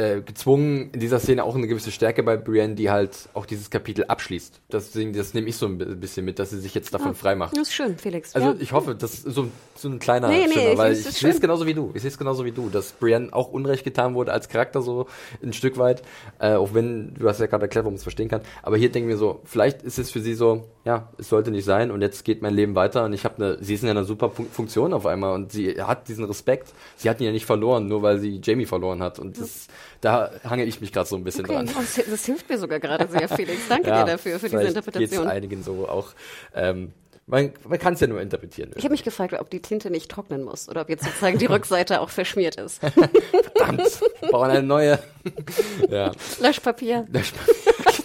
äh, 0.00 0.22
gezwungen, 0.22 0.90
in 0.92 1.00
dieser 1.00 1.20
Szene 1.20 1.44
auch 1.44 1.54
eine 1.54 1.66
gewisse 1.66 1.90
Stärke 1.90 2.22
bei 2.22 2.36
Brienne, 2.36 2.74
die 2.74 2.90
halt 2.90 3.28
auch 3.34 3.44
dieses 3.44 3.68
Kapitel 3.68 4.04
abschließt. 4.04 4.60
Deswegen, 4.72 5.12
das 5.12 5.34
nehme 5.34 5.48
ich 5.48 5.56
so 5.56 5.66
ein 5.66 6.00
bisschen 6.00 6.24
mit, 6.24 6.38
dass 6.38 6.50
sie 6.50 6.58
sich 6.58 6.74
jetzt 6.74 6.94
davon 6.94 7.10
ah, 7.10 7.14
frei 7.14 7.34
macht. 7.34 7.56
Das 7.56 7.68
ist 7.68 7.74
schön, 7.74 7.98
Felix. 7.98 8.34
Also 8.34 8.48
ja. 8.48 8.56
ich 8.58 8.72
hoffe, 8.72 8.94
das 8.94 9.14
ist 9.14 9.34
so, 9.34 9.48
so 9.80 9.88
ein 9.88 9.98
kleiner 9.98 10.28
nee, 10.28 10.46
nee, 10.46 10.52
Schimmer, 10.52 10.78
weil 10.78 10.92
ich, 10.92 11.06
ich 11.06 11.16
sehe 11.16 11.30
es 11.30 11.40
genauso 11.40 11.66
wie 11.66 11.74
du. 11.74 11.90
Ich 11.94 12.02
sehe 12.02 12.10
es 12.10 12.18
genauso 12.18 12.44
wie 12.44 12.52
du, 12.52 12.68
dass 12.68 12.92
Brienne 12.92 13.32
auch 13.32 13.50
Unrecht 13.50 13.84
getan 13.84 14.14
wurde 14.14 14.32
als 14.32 14.48
Charakter 14.48 14.82
so 14.82 15.06
ein 15.42 15.52
Stück 15.52 15.78
weit, 15.78 16.02
äh, 16.38 16.54
auch 16.54 16.74
wenn 16.74 17.14
du 17.14 17.28
hast 17.28 17.40
ja 17.40 17.46
gerade 17.46 17.64
erklärt, 17.64 17.84
warum 17.84 17.94
man 17.94 17.98
es 17.98 18.02
verstehen 18.02 18.28
kann. 18.28 18.42
Aber 18.62 18.76
hier 18.76 18.90
denken 18.90 19.08
wir 19.08 19.16
so, 19.16 19.40
vielleicht 19.44 19.82
ist 19.82 19.98
es 19.98 20.10
für 20.10 20.20
sie 20.20 20.34
so, 20.34 20.66
ja, 20.84 21.08
es 21.18 21.28
sollte 21.28 21.50
nicht 21.50 21.64
sein 21.64 21.90
und 21.90 22.02
jetzt 22.02 22.24
geht 22.24 22.42
mein 22.42 22.54
Leben 22.54 22.74
weiter 22.74 23.04
und 23.04 23.12
ich 23.12 23.24
habe 23.24 23.36
eine, 23.36 23.64
sie 23.64 23.74
ist 23.74 23.82
in 23.82 23.88
einer 23.88 24.04
super 24.04 24.30
Funktion 24.30 24.92
auf 24.92 25.06
einmal 25.06 25.34
und 25.34 25.52
sie 25.52 25.80
hat 25.82 26.08
diesen 26.08 26.24
Respekt. 26.24 26.72
Sie 26.96 27.08
hat 27.08 27.20
ihn 27.20 27.26
ja 27.26 27.32
nicht 27.32 27.46
verloren, 27.46 27.86
nur 27.86 28.02
weil 28.02 28.18
sie 28.18 28.40
Jamie 28.42 28.66
verloren 28.66 29.02
hat 29.02 29.18
und 29.18 29.40
das, 29.40 29.68
da 30.00 30.30
hangel 30.44 30.68
ich 30.68 30.80
mich 30.80 30.92
gerade 30.92 31.08
so 31.08 31.16
ein 31.16 31.24
bisschen 31.24 31.44
okay. 31.44 31.54
dran. 31.54 31.66
Das, 31.66 32.00
das, 32.08 32.24
hilft 32.24 32.48
mir 32.48 32.58
sogar 32.58 32.80
gerade 32.80 33.08
sehr, 33.08 33.28
Felix. 33.28 33.68
Danke 33.68 33.88
ja, 33.88 34.04
dir 34.04 34.12
dafür, 34.12 34.38
für 34.38 34.48
diese 34.48 34.62
Interpretation. 34.62 35.22
Geht's 35.22 35.32
einigen 35.32 35.62
so 35.62 35.88
auch. 35.88 36.08
Ähm, 36.54 36.92
man, 37.30 37.52
man 37.66 37.78
kann 37.78 37.94
es 37.94 38.00
ja 38.00 38.06
nur 38.06 38.20
interpretieren. 38.20 38.72
Ich 38.76 38.84
habe 38.84 38.92
mich 38.92 39.04
gefragt, 39.04 39.34
ob 39.38 39.50
die 39.50 39.62
Tinte 39.62 39.90
nicht 39.90 40.10
trocknen 40.10 40.42
muss 40.42 40.68
oder 40.68 40.82
ob 40.82 40.88
jetzt 40.88 41.04
sozusagen 41.04 41.38
die 41.38 41.46
Rückseite 41.50 42.00
auch 42.00 42.10
verschmiert 42.10 42.56
ist. 42.56 42.80
Verdammt, 42.80 44.00
bauen 44.30 44.50
eine 44.50 44.62
neue. 44.62 44.98
ja. 45.88 46.12
Löschpapier. 46.40 47.06
Löschpapier, 47.10 47.54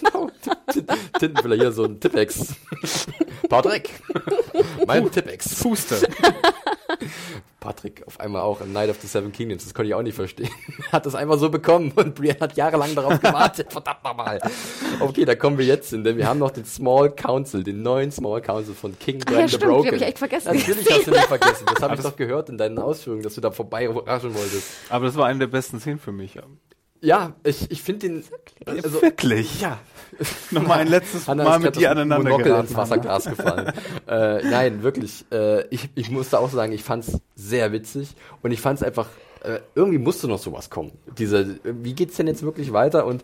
genau. 0.00 0.30
Tintenfüller 1.18 1.56
hier 1.56 1.72
so 1.72 1.84
ein 1.84 1.98
Tippex. 1.98 2.54
Bau 3.48 3.62
Dreck. 3.62 3.90
Mein 4.86 5.10
Tippex. 5.10 5.54
Fuste. 5.54 6.08
Patrick 7.60 8.06
auf 8.06 8.20
einmal 8.20 8.42
auch 8.42 8.60
in 8.60 8.72
Night 8.72 8.90
of 8.90 8.98
the 9.00 9.06
Seven 9.06 9.32
Kingdoms. 9.32 9.64
Das 9.64 9.74
konnte 9.74 9.88
ich 9.88 9.94
auch 9.94 10.02
nicht 10.02 10.14
verstehen. 10.14 10.50
hat 10.92 11.06
das 11.06 11.14
einfach 11.14 11.38
so 11.38 11.50
bekommen 11.50 11.92
und 11.96 12.14
Brienne 12.14 12.40
hat 12.40 12.56
jahrelang 12.56 12.94
darauf 12.94 13.20
gewartet. 13.20 13.72
Verdammt 13.72 14.04
nochmal. 14.04 14.40
Okay, 15.00 15.24
da 15.24 15.34
kommen 15.34 15.58
wir 15.58 15.64
jetzt 15.64 15.90
hin, 15.90 16.04
denn 16.04 16.16
wir 16.16 16.26
haben 16.26 16.38
noch 16.38 16.50
den 16.50 16.64
Small 16.64 17.10
Council, 17.10 17.64
den 17.64 17.82
neuen 17.82 18.12
Small 18.12 18.40
Council 18.40 18.74
von 18.74 18.98
King 18.98 19.20
Brand 19.20 19.40
ja, 19.40 19.48
the 19.48 19.56
stimmt, 19.56 19.72
Broken. 19.72 19.94
Ich 19.94 20.02
echt 20.02 20.18
vergessen. 20.18 20.54
Natürlich 20.54 20.90
hast 20.90 21.06
du 21.06 21.10
nicht 21.10 21.24
vergessen. 21.24 21.64
Das 21.66 21.82
habe 21.82 21.94
ich 21.94 22.00
doch 22.00 22.16
gehört 22.16 22.48
in 22.48 22.58
deinen 22.58 22.78
Ausführungen, 22.78 23.22
dass 23.22 23.34
du 23.34 23.40
da 23.40 23.50
vorbei 23.50 23.86
überraschen 23.86 24.34
wolltest. 24.34 24.68
Aber 24.88 25.06
das 25.06 25.16
war 25.16 25.26
eine 25.26 25.40
der 25.40 25.46
besten 25.48 25.80
Szenen 25.80 25.98
für 25.98 26.12
mich. 26.12 26.38
Ja, 27.00 27.34
ich, 27.44 27.70
ich 27.70 27.82
finde 27.82 28.08
den. 28.08 28.24
Also, 28.64 29.02
Wirklich? 29.02 29.60
Ja. 29.60 29.78
Nochmal 30.50 30.80
ein 30.80 30.88
letztes 30.88 31.28
Hanna 31.28 31.44
Mal 31.44 31.58
mit 31.58 31.76
dir 31.76 31.90
aneinander 31.90 32.24
Monokel 32.24 32.44
geraten. 32.44 32.68
ins 32.68 32.76
Wasserglas 32.76 33.24
gefallen. 33.24 33.72
äh, 34.08 34.42
nein, 34.42 34.82
wirklich. 34.82 35.24
Äh, 35.32 35.66
ich, 35.68 35.88
ich 35.94 36.10
musste 36.10 36.38
auch 36.38 36.50
sagen, 36.50 36.72
ich 36.72 36.82
fand's 36.82 37.18
sehr 37.34 37.72
witzig 37.72 38.14
und 38.42 38.50
ich 38.50 38.60
fand's 38.60 38.82
einfach. 38.82 39.08
Äh, 39.42 39.60
irgendwie 39.74 39.98
musste 39.98 40.28
noch 40.28 40.38
sowas 40.38 40.70
kommen. 40.70 40.92
Diese, 41.18 41.60
wie 41.62 41.94
geht's 41.94 42.16
denn 42.16 42.26
jetzt 42.26 42.42
wirklich 42.42 42.72
weiter? 42.72 43.06
Und 43.06 43.22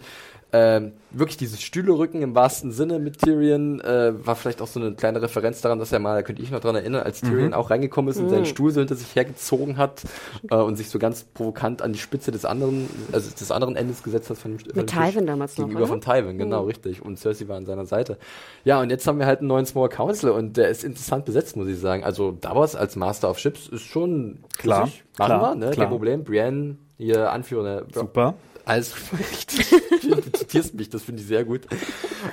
ähm, 0.54 0.92
wirklich 1.10 1.38
dieses 1.38 1.62
Stühlerücken 1.62 2.20
im 2.20 2.34
wahrsten 2.34 2.72
Sinne 2.72 2.98
mit 2.98 3.20
Tyrion 3.22 3.80
äh, 3.80 4.12
war 4.26 4.36
vielleicht 4.36 4.60
auch 4.60 4.66
so 4.66 4.80
eine 4.80 4.92
kleine 4.92 5.22
Referenz 5.22 5.62
daran, 5.62 5.78
dass 5.78 5.92
er 5.92 5.98
mal, 5.98 6.14
da 6.14 6.22
könnte 6.22 6.42
ich 6.42 6.50
noch 6.50 6.60
dran 6.60 6.74
erinnern, 6.74 7.02
als 7.02 7.20
Tyrion 7.20 7.48
mhm. 7.48 7.54
auch 7.54 7.70
reingekommen 7.70 8.10
ist 8.10 8.18
und 8.18 8.28
seinen 8.28 8.40
mhm. 8.40 8.46
Stuhl 8.46 8.70
so 8.70 8.80
hinter 8.80 8.94
sich 8.94 9.14
hergezogen 9.14 9.78
hat 9.78 10.02
äh, 10.50 10.56
und 10.56 10.76
sich 10.76 10.90
so 10.90 10.98
ganz 10.98 11.24
provokant 11.24 11.80
an 11.80 11.94
die 11.94 11.98
Spitze 11.98 12.32
des 12.32 12.44
anderen, 12.44 12.88
also 13.12 13.30
des 13.30 13.50
anderen 13.50 13.76
Endes 13.76 14.02
gesetzt 14.02 14.28
hat 14.28 14.36
von 14.36 14.52
dem, 14.52 14.58
von 14.58 14.72
mit 14.74 14.90
Tywin 14.90 15.26
damals 15.26 15.54
gegenüber 15.54 15.80
noch, 15.80 15.88
von 15.88 16.00
Tywin, 16.02 16.36
genau, 16.36 16.62
mhm. 16.62 16.68
richtig. 16.68 17.02
Und 17.02 17.18
Cersei 17.18 17.48
war 17.48 17.56
an 17.56 17.64
seiner 17.64 17.86
Seite. 17.86 18.18
Ja, 18.64 18.80
und 18.80 18.90
jetzt 18.90 19.06
haben 19.06 19.18
wir 19.18 19.26
halt 19.26 19.38
einen 19.38 19.48
neuen 19.48 19.64
Small 19.64 19.88
Council 19.88 20.30
und 20.30 20.58
der 20.58 20.68
ist 20.68 20.84
interessant 20.84 21.24
besetzt, 21.24 21.56
muss 21.56 21.68
ich 21.68 21.78
sagen. 21.78 22.04
Also 22.04 22.30
Davos 22.30 22.76
als 22.76 22.96
Master 22.96 23.30
of 23.30 23.38
Ships 23.38 23.68
ist 23.68 23.82
schon 23.82 24.40
klar, 24.58 24.80
machen 24.80 24.98
klar, 25.16 25.54
wir, 25.54 25.66
ne? 25.66 25.70
Kein 25.70 25.88
Problem. 25.88 26.24
Brienne, 26.24 26.76
ihr 26.98 27.32
Anführer? 27.32 27.84
Super. 27.92 28.34
Also, 28.64 28.94
du 30.02 30.20
zitierst 30.32 30.74
mich, 30.74 30.88
das 30.90 31.02
finde 31.02 31.22
ich 31.22 31.28
sehr 31.28 31.44
gut. 31.44 31.62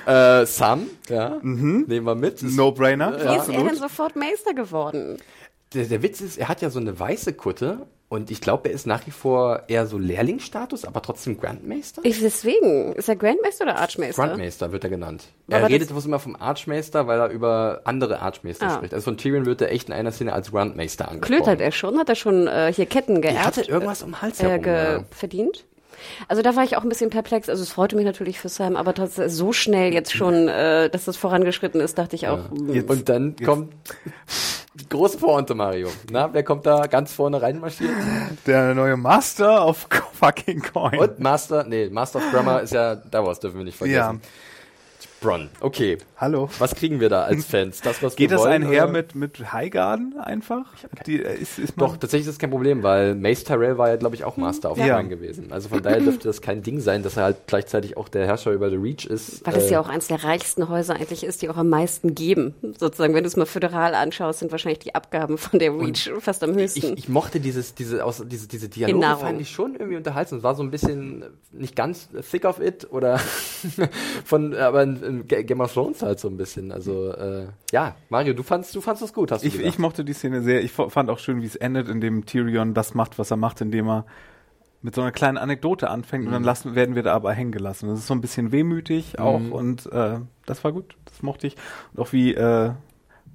Äh, 0.06 0.46
Sam, 0.46 0.86
ja, 1.08 1.38
mhm. 1.42 1.84
nehmen 1.88 2.06
wir 2.06 2.14
mit. 2.14 2.42
No-brainer. 2.42 3.18
Wie 3.18 3.24
ja. 3.24 3.36
ist 3.36 3.48
er 3.48 3.64
denn 3.64 3.76
sofort 3.76 4.16
Meister 4.16 4.54
geworden? 4.54 5.18
Der, 5.74 5.84
der 5.84 6.02
Witz 6.02 6.20
ist, 6.20 6.38
er 6.38 6.48
hat 6.48 6.62
ja 6.62 6.70
so 6.70 6.80
eine 6.80 6.98
weiße 6.98 7.32
Kutte 7.32 7.86
und 8.12 8.32
ich 8.32 8.40
glaube, 8.40 8.68
er 8.68 8.74
ist 8.74 8.88
nach 8.88 9.06
wie 9.06 9.12
vor 9.12 9.62
eher 9.68 9.86
so 9.86 9.96
Lehrlingsstatus, 9.96 10.84
aber 10.84 11.00
trotzdem 11.00 11.38
Grandmeister. 11.38 12.02
Ich, 12.04 12.18
deswegen. 12.18 12.92
Ist 12.94 13.08
er 13.08 13.14
Grandmeister 13.14 13.64
oder 13.66 13.76
Archmeister? 13.76 14.26
Grandmeister 14.26 14.72
wird 14.72 14.82
er 14.82 14.90
genannt. 14.90 15.28
Er 15.46 15.68
redet 15.68 15.90
bloß 15.90 16.06
immer 16.06 16.18
vom 16.18 16.34
Archmeister, 16.34 17.06
weil 17.06 17.20
er 17.20 17.28
über 17.28 17.82
andere 17.84 18.20
Archmeister 18.20 18.66
ah. 18.66 18.74
spricht. 18.74 18.94
Also 18.94 19.04
von 19.04 19.16
Tyrion 19.16 19.46
wird 19.46 19.60
er 19.60 19.70
echt 19.70 19.90
in 19.90 19.94
einer 19.94 20.10
Szene 20.10 20.32
als 20.32 20.50
Grandmeister 20.50 21.08
angesprochen. 21.08 21.42
Klöt 21.44 21.46
hat 21.46 21.60
er 21.60 21.70
schon? 21.70 21.98
Hat 21.98 22.08
er 22.08 22.16
schon 22.16 22.48
äh, 22.48 22.72
hier 22.74 22.86
Ketten 22.86 23.22
geerbt? 23.22 23.38
Er 23.38 23.46
hatte 23.46 23.62
irgendwas 23.62 24.02
um 24.02 24.10
den 24.10 24.22
Hals 24.22 24.42
herum. 24.42 24.64
Äh, 24.64 24.92
ja. 24.92 25.04
verdient? 25.12 25.66
Also 26.28 26.42
da 26.42 26.56
war 26.56 26.64
ich 26.64 26.76
auch 26.76 26.82
ein 26.82 26.88
bisschen 26.88 27.10
perplex. 27.10 27.48
Also 27.48 27.62
es 27.62 27.70
freute 27.70 27.96
mich 27.96 28.04
natürlich 28.04 28.38
für 28.38 28.48
Sam, 28.48 28.76
aber 28.76 28.94
trotzdem 28.94 29.28
so 29.28 29.52
schnell 29.52 29.92
jetzt 29.92 30.12
schon, 30.12 30.48
äh, 30.48 30.90
dass 30.90 31.04
das 31.04 31.16
vorangeschritten 31.16 31.80
ist, 31.80 31.98
dachte 31.98 32.16
ich 32.16 32.28
auch. 32.28 32.50
Ja. 32.68 32.74
Jetzt, 32.74 32.90
und 32.90 33.08
dann 33.08 33.34
jetzt. 33.38 33.44
kommt 33.44 33.72
die 34.74 34.88
große 34.88 35.18
Pointe, 35.18 35.54
Mario. 35.54 35.88
Na, 36.10 36.32
wer 36.32 36.42
kommt 36.42 36.66
da 36.66 36.86
ganz 36.86 37.12
vorne 37.12 37.42
reinmarschiert? 37.42 37.90
Der 38.46 38.74
neue 38.74 38.96
Master 38.96 39.66
of 39.66 39.86
fucking 40.12 40.62
Coin. 40.62 40.98
Und 40.98 41.18
Master, 41.18 41.64
nee, 41.64 41.88
Master 41.88 42.18
of 42.18 42.30
Grammar 42.30 42.62
ist 42.62 42.72
ja 42.72 42.96
Davos, 42.96 43.40
dürfen 43.40 43.58
wir 43.58 43.64
nicht 43.64 43.78
vergessen. 43.78 44.20
Ja. 44.22 44.28
Bronn. 45.20 45.50
Okay. 45.60 45.98
Hallo. 46.16 46.48
Was 46.58 46.74
kriegen 46.74 47.00
wir 47.00 47.10
da 47.10 47.24
als 47.24 47.44
Fans? 47.44 47.80
Das, 47.82 48.02
was 48.02 48.16
Geht 48.16 48.30
das 48.30 48.40
wollen, 48.40 48.64
einher 48.64 48.84
oder? 48.84 48.92
mit, 48.92 49.14
mit 49.14 49.52
Highgarden 49.52 50.18
einfach? 50.18 50.66
Die, 51.06 51.22
äh, 51.22 51.38
ist, 51.38 51.58
ist 51.58 51.74
Doch, 51.76 51.96
tatsächlich 51.96 52.26
ist 52.26 52.34
das 52.34 52.38
kein 52.38 52.50
Problem, 52.50 52.82
weil 52.82 53.14
Mace 53.14 53.44
Tyrell 53.44 53.76
war 53.76 53.88
ja, 53.88 53.96
glaube 53.96 54.14
ich, 54.14 54.24
auch 54.24 54.38
Master 54.38 54.70
of 54.70 54.78
ja. 54.78 54.96
Ryan 54.96 55.10
gewesen. 55.10 55.52
Also 55.52 55.68
von 55.68 55.82
daher 55.82 56.00
dürfte 56.00 56.28
das 56.28 56.40
kein 56.40 56.62
Ding 56.62 56.80
sein, 56.80 57.02
dass 57.02 57.18
er 57.18 57.24
halt 57.24 57.36
gleichzeitig 57.46 57.96
auch 57.96 58.08
der 58.08 58.26
Herrscher 58.26 58.52
über 58.52 58.70
The 58.70 58.76
Reach 58.76 59.04
ist. 59.06 59.46
Weil 59.46 59.56
es 59.56 59.66
äh, 59.66 59.72
ja 59.72 59.80
auch 59.80 59.88
eins 59.88 60.08
der 60.08 60.24
reichsten 60.24 60.68
Häuser 60.68 60.94
eigentlich 60.94 61.24
ist, 61.24 61.42
die 61.42 61.50
auch 61.50 61.56
am 61.56 61.68
meisten 61.68 62.14
geben. 62.14 62.54
Sozusagen, 62.78 63.14
wenn 63.14 63.24
du 63.24 63.28
es 63.28 63.36
mal 63.36 63.46
föderal 63.46 63.94
anschaust, 63.94 64.40
sind 64.40 64.52
wahrscheinlich 64.52 64.80
die 64.80 64.94
Abgaben 64.94 65.36
von 65.36 65.58
der 65.58 65.72
Reach 65.72 66.10
fast 66.20 66.42
am 66.42 66.54
höchsten. 66.54 66.94
Ich, 66.94 66.98
ich 66.98 67.08
mochte 67.08 67.40
dieses, 67.40 67.74
diese, 67.74 68.04
aus, 68.04 68.22
diese, 68.26 68.48
diese 68.48 68.70
Dialoge 68.70 69.16
fand 69.18 69.40
ich 69.40 69.50
schon 69.50 69.74
irgendwie 69.74 69.96
unterhaltsam. 69.96 70.38
Es 70.38 70.44
war 70.44 70.54
so 70.54 70.62
ein 70.62 70.70
bisschen 70.70 71.24
nicht 71.52 71.76
ganz 71.76 72.08
thick 72.30 72.44
of 72.44 72.60
it 72.60 72.86
oder 72.90 73.18
von, 74.24 74.54
aber 74.54 74.82
in, 74.82 75.02
in 75.02 75.09
Game 75.10 75.60
of 75.60 75.72
Thrones 75.72 76.02
halt 76.02 76.20
so 76.20 76.28
ein 76.28 76.36
bisschen. 76.36 76.72
Also 76.72 77.12
äh, 77.12 77.48
ja, 77.72 77.96
Mario, 78.08 78.34
du 78.34 78.42
fandst, 78.42 78.74
du 78.74 78.80
fandst 78.80 79.02
es 79.02 79.12
gut, 79.12 79.32
hast 79.32 79.42
du 79.42 79.48
ich, 79.48 79.60
ich 79.60 79.78
mochte 79.78 80.04
die 80.04 80.12
Szene 80.12 80.42
sehr. 80.42 80.62
Ich 80.62 80.72
fand 80.72 81.10
auch 81.10 81.18
schön, 81.18 81.42
wie 81.42 81.46
es 81.46 81.56
endet, 81.56 81.88
indem 81.88 82.26
Tyrion 82.26 82.74
das 82.74 82.94
macht, 82.94 83.18
was 83.18 83.30
er 83.30 83.36
macht, 83.36 83.60
indem 83.60 83.88
er 83.88 84.06
mit 84.82 84.94
so 84.94 85.02
einer 85.02 85.12
kleinen 85.12 85.38
Anekdote 85.38 85.90
anfängt 85.90 86.24
mhm. 86.24 86.28
und 86.28 86.32
dann 86.32 86.42
mhm. 86.42 86.46
lassen, 86.46 86.74
werden 86.74 86.94
wir 86.94 87.02
da 87.02 87.14
aber 87.14 87.32
hängen 87.32 87.52
gelassen. 87.52 87.88
Das 87.88 87.98
ist 87.98 88.06
so 88.06 88.14
ein 88.14 88.20
bisschen 88.20 88.52
wehmütig 88.52 89.18
auch 89.18 89.38
mhm. 89.38 89.52
und 89.52 89.92
äh, 89.92 90.20
das 90.46 90.64
war 90.64 90.72
gut, 90.72 90.96
das 91.04 91.22
mochte 91.22 91.46
ich. 91.46 91.56
Und 91.92 92.00
auch 92.00 92.12
wie 92.12 92.34
äh, 92.34 92.70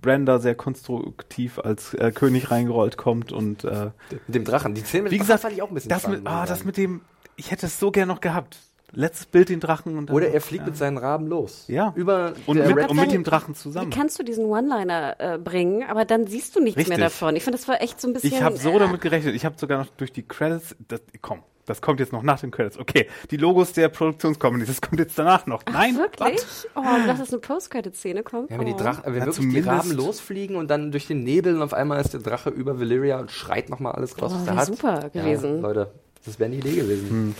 Brenda 0.01 0.39
sehr 0.39 0.55
konstruktiv 0.55 1.59
als 1.59 1.93
äh, 1.93 2.11
König 2.11 2.51
reingerollt 2.51 2.97
kommt 2.97 3.31
und 3.31 3.63
äh, 3.63 3.91
mit 4.27 4.35
dem 4.35 4.43
Drachen. 4.45 4.73
Die 4.73 4.81
Szene 4.81 5.03
mit 5.03 5.11
wie 5.11 5.17
gesagt, 5.17 5.41
fand 5.41 5.53
ich 5.53 5.61
auch 5.61 5.69
ein 5.69 5.73
bisschen 5.73 5.89
das 5.89 6.01
spannend, 6.01 6.23
mit, 6.23 6.31
ah, 6.31 6.45
das 6.45 6.63
mit 6.65 6.77
dem, 6.77 7.01
ich 7.35 7.51
hätte 7.51 7.67
es 7.67 7.79
so 7.79 7.91
gern 7.91 8.07
noch 8.07 8.21
gehabt 8.21 8.59
letztes 8.95 9.25
Bild 9.25 9.49
den 9.49 9.59
Drachen 9.59 9.97
und 9.97 10.11
Oder 10.11 10.29
er 10.29 10.41
fliegt 10.41 10.63
ja. 10.63 10.67
mit 10.67 10.77
seinen 10.77 10.97
Raben 10.97 11.27
los. 11.27 11.65
Ja. 11.67 11.93
Über 11.95 12.33
und, 12.45 12.57
mit, 12.57 12.89
und 12.89 12.97
mit 12.97 13.11
dem 13.11 13.23
Drachen 13.23 13.55
zusammen. 13.55 13.91
Wie 13.91 13.95
kannst 13.95 14.17
du 14.19 14.23
diesen 14.23 14.45
One-Liner 14.45 15.15
äh, 15.19 15.37
bringen, 15.37 15.83
aber 15.83 16.05
dann 16.05 16.27
siehst 16.27 16.55
du 16.55 16.59
nichts 16.61 16.77
Richtig. 16.77 16.97
mehr 16.97 17.05
davon. 17.05 17.35
Ich 17.35 17.43
finde, 17.43 17.57
das 17.57 17.67
war 17.67 17.81
echt 17.81 18.01
so 18.01 18.07
ein 18.07 18.13
bisschen. 18.13 18.33
Ich 18.33 18.41
habe 18.41 18.57
so 18.57 18.71
äh, 18.71 18.79
damit 18.79 19.01
gerechnet. 19.01 19.35
Ich 19.35 19.45
habe 19.45 19.55
sogar 19.57 19.79
noch 19.79 19.89
durch 19.97 20.11
die 20.11 20.23
Credits. 20.23 20.75
Das, 20.87 21.01
komm, 21.21 21.43
das 21.65 21.81
kommt 21.81 21.99
jetzt 21.99 22.13
noch 22.13 22.23
nach 22.23 22.39
den 22.39 22.51
Credits. 22.51 22.77
Okay, 22.77 23.07
die 23.31 23.37
Logos 23.37 23.73
der 23.73 23.89
Produktionscompany, 23.89 24.65
das 24.65 24.81
kommt 24.81 24.99
jetzt 24.99 25.17
danach 25.17 25.45
noch. 25.47 25.63
Nein, 25.71 25.95
Ach, 25.95 26.01
wirklich? 26.01 26.45
What? 26.73 26.85
Oh, 26.85 26.97
lass 27.05 27.19
es 27.19 27.31
eine 27.31 27.39
Post-Credit-Szene 27.39 28.23
kommen. 28.23 28.47
Ja, 28.49 28.59
wenn, 28.59 28.67
die, 28.67 28.75
Drach, 28.75 29.03
wenn 29.05 29.15
ja, 29.15 29.25
wirklich 29.25 29.49
die 29.49 29.59
Raben 29.61 29.91
losfliegen 29.91 30.55
und 30.55 30.69
dann 30.69 30.91
durch 30.91 31.07
den 31.07 31.23
Nebel 31.23 31.55
und 31.55 31.61
auf 31.61 31.73
einmal 31.73 31.99
ist 32.01 32.13
der 32.13 32.21
Drache 32.21 32.49
über 32.49 32.79
Valyria 32.79 33.19
und 33.19 33.31
schreit 33.31 33.69
nochmal 33.69 33.93
alles 33.93 34.21
raus, 34.21 34.31
oh, 34.33 34.39
was 34.39 34.47
er 34.47 34.55
hat. 34.55 34.65
super 34.67 35.09
gewesen. 35.09 35.55
Ja, 35.55 35.61
Leute, 35.61 35.91
das 36.25 36.39
wäre 36.39 36.47
eine 36.47 36.57
Idee 36.57 36.75
gewesen. 36.75 37.09
Hm. 37.09 37.35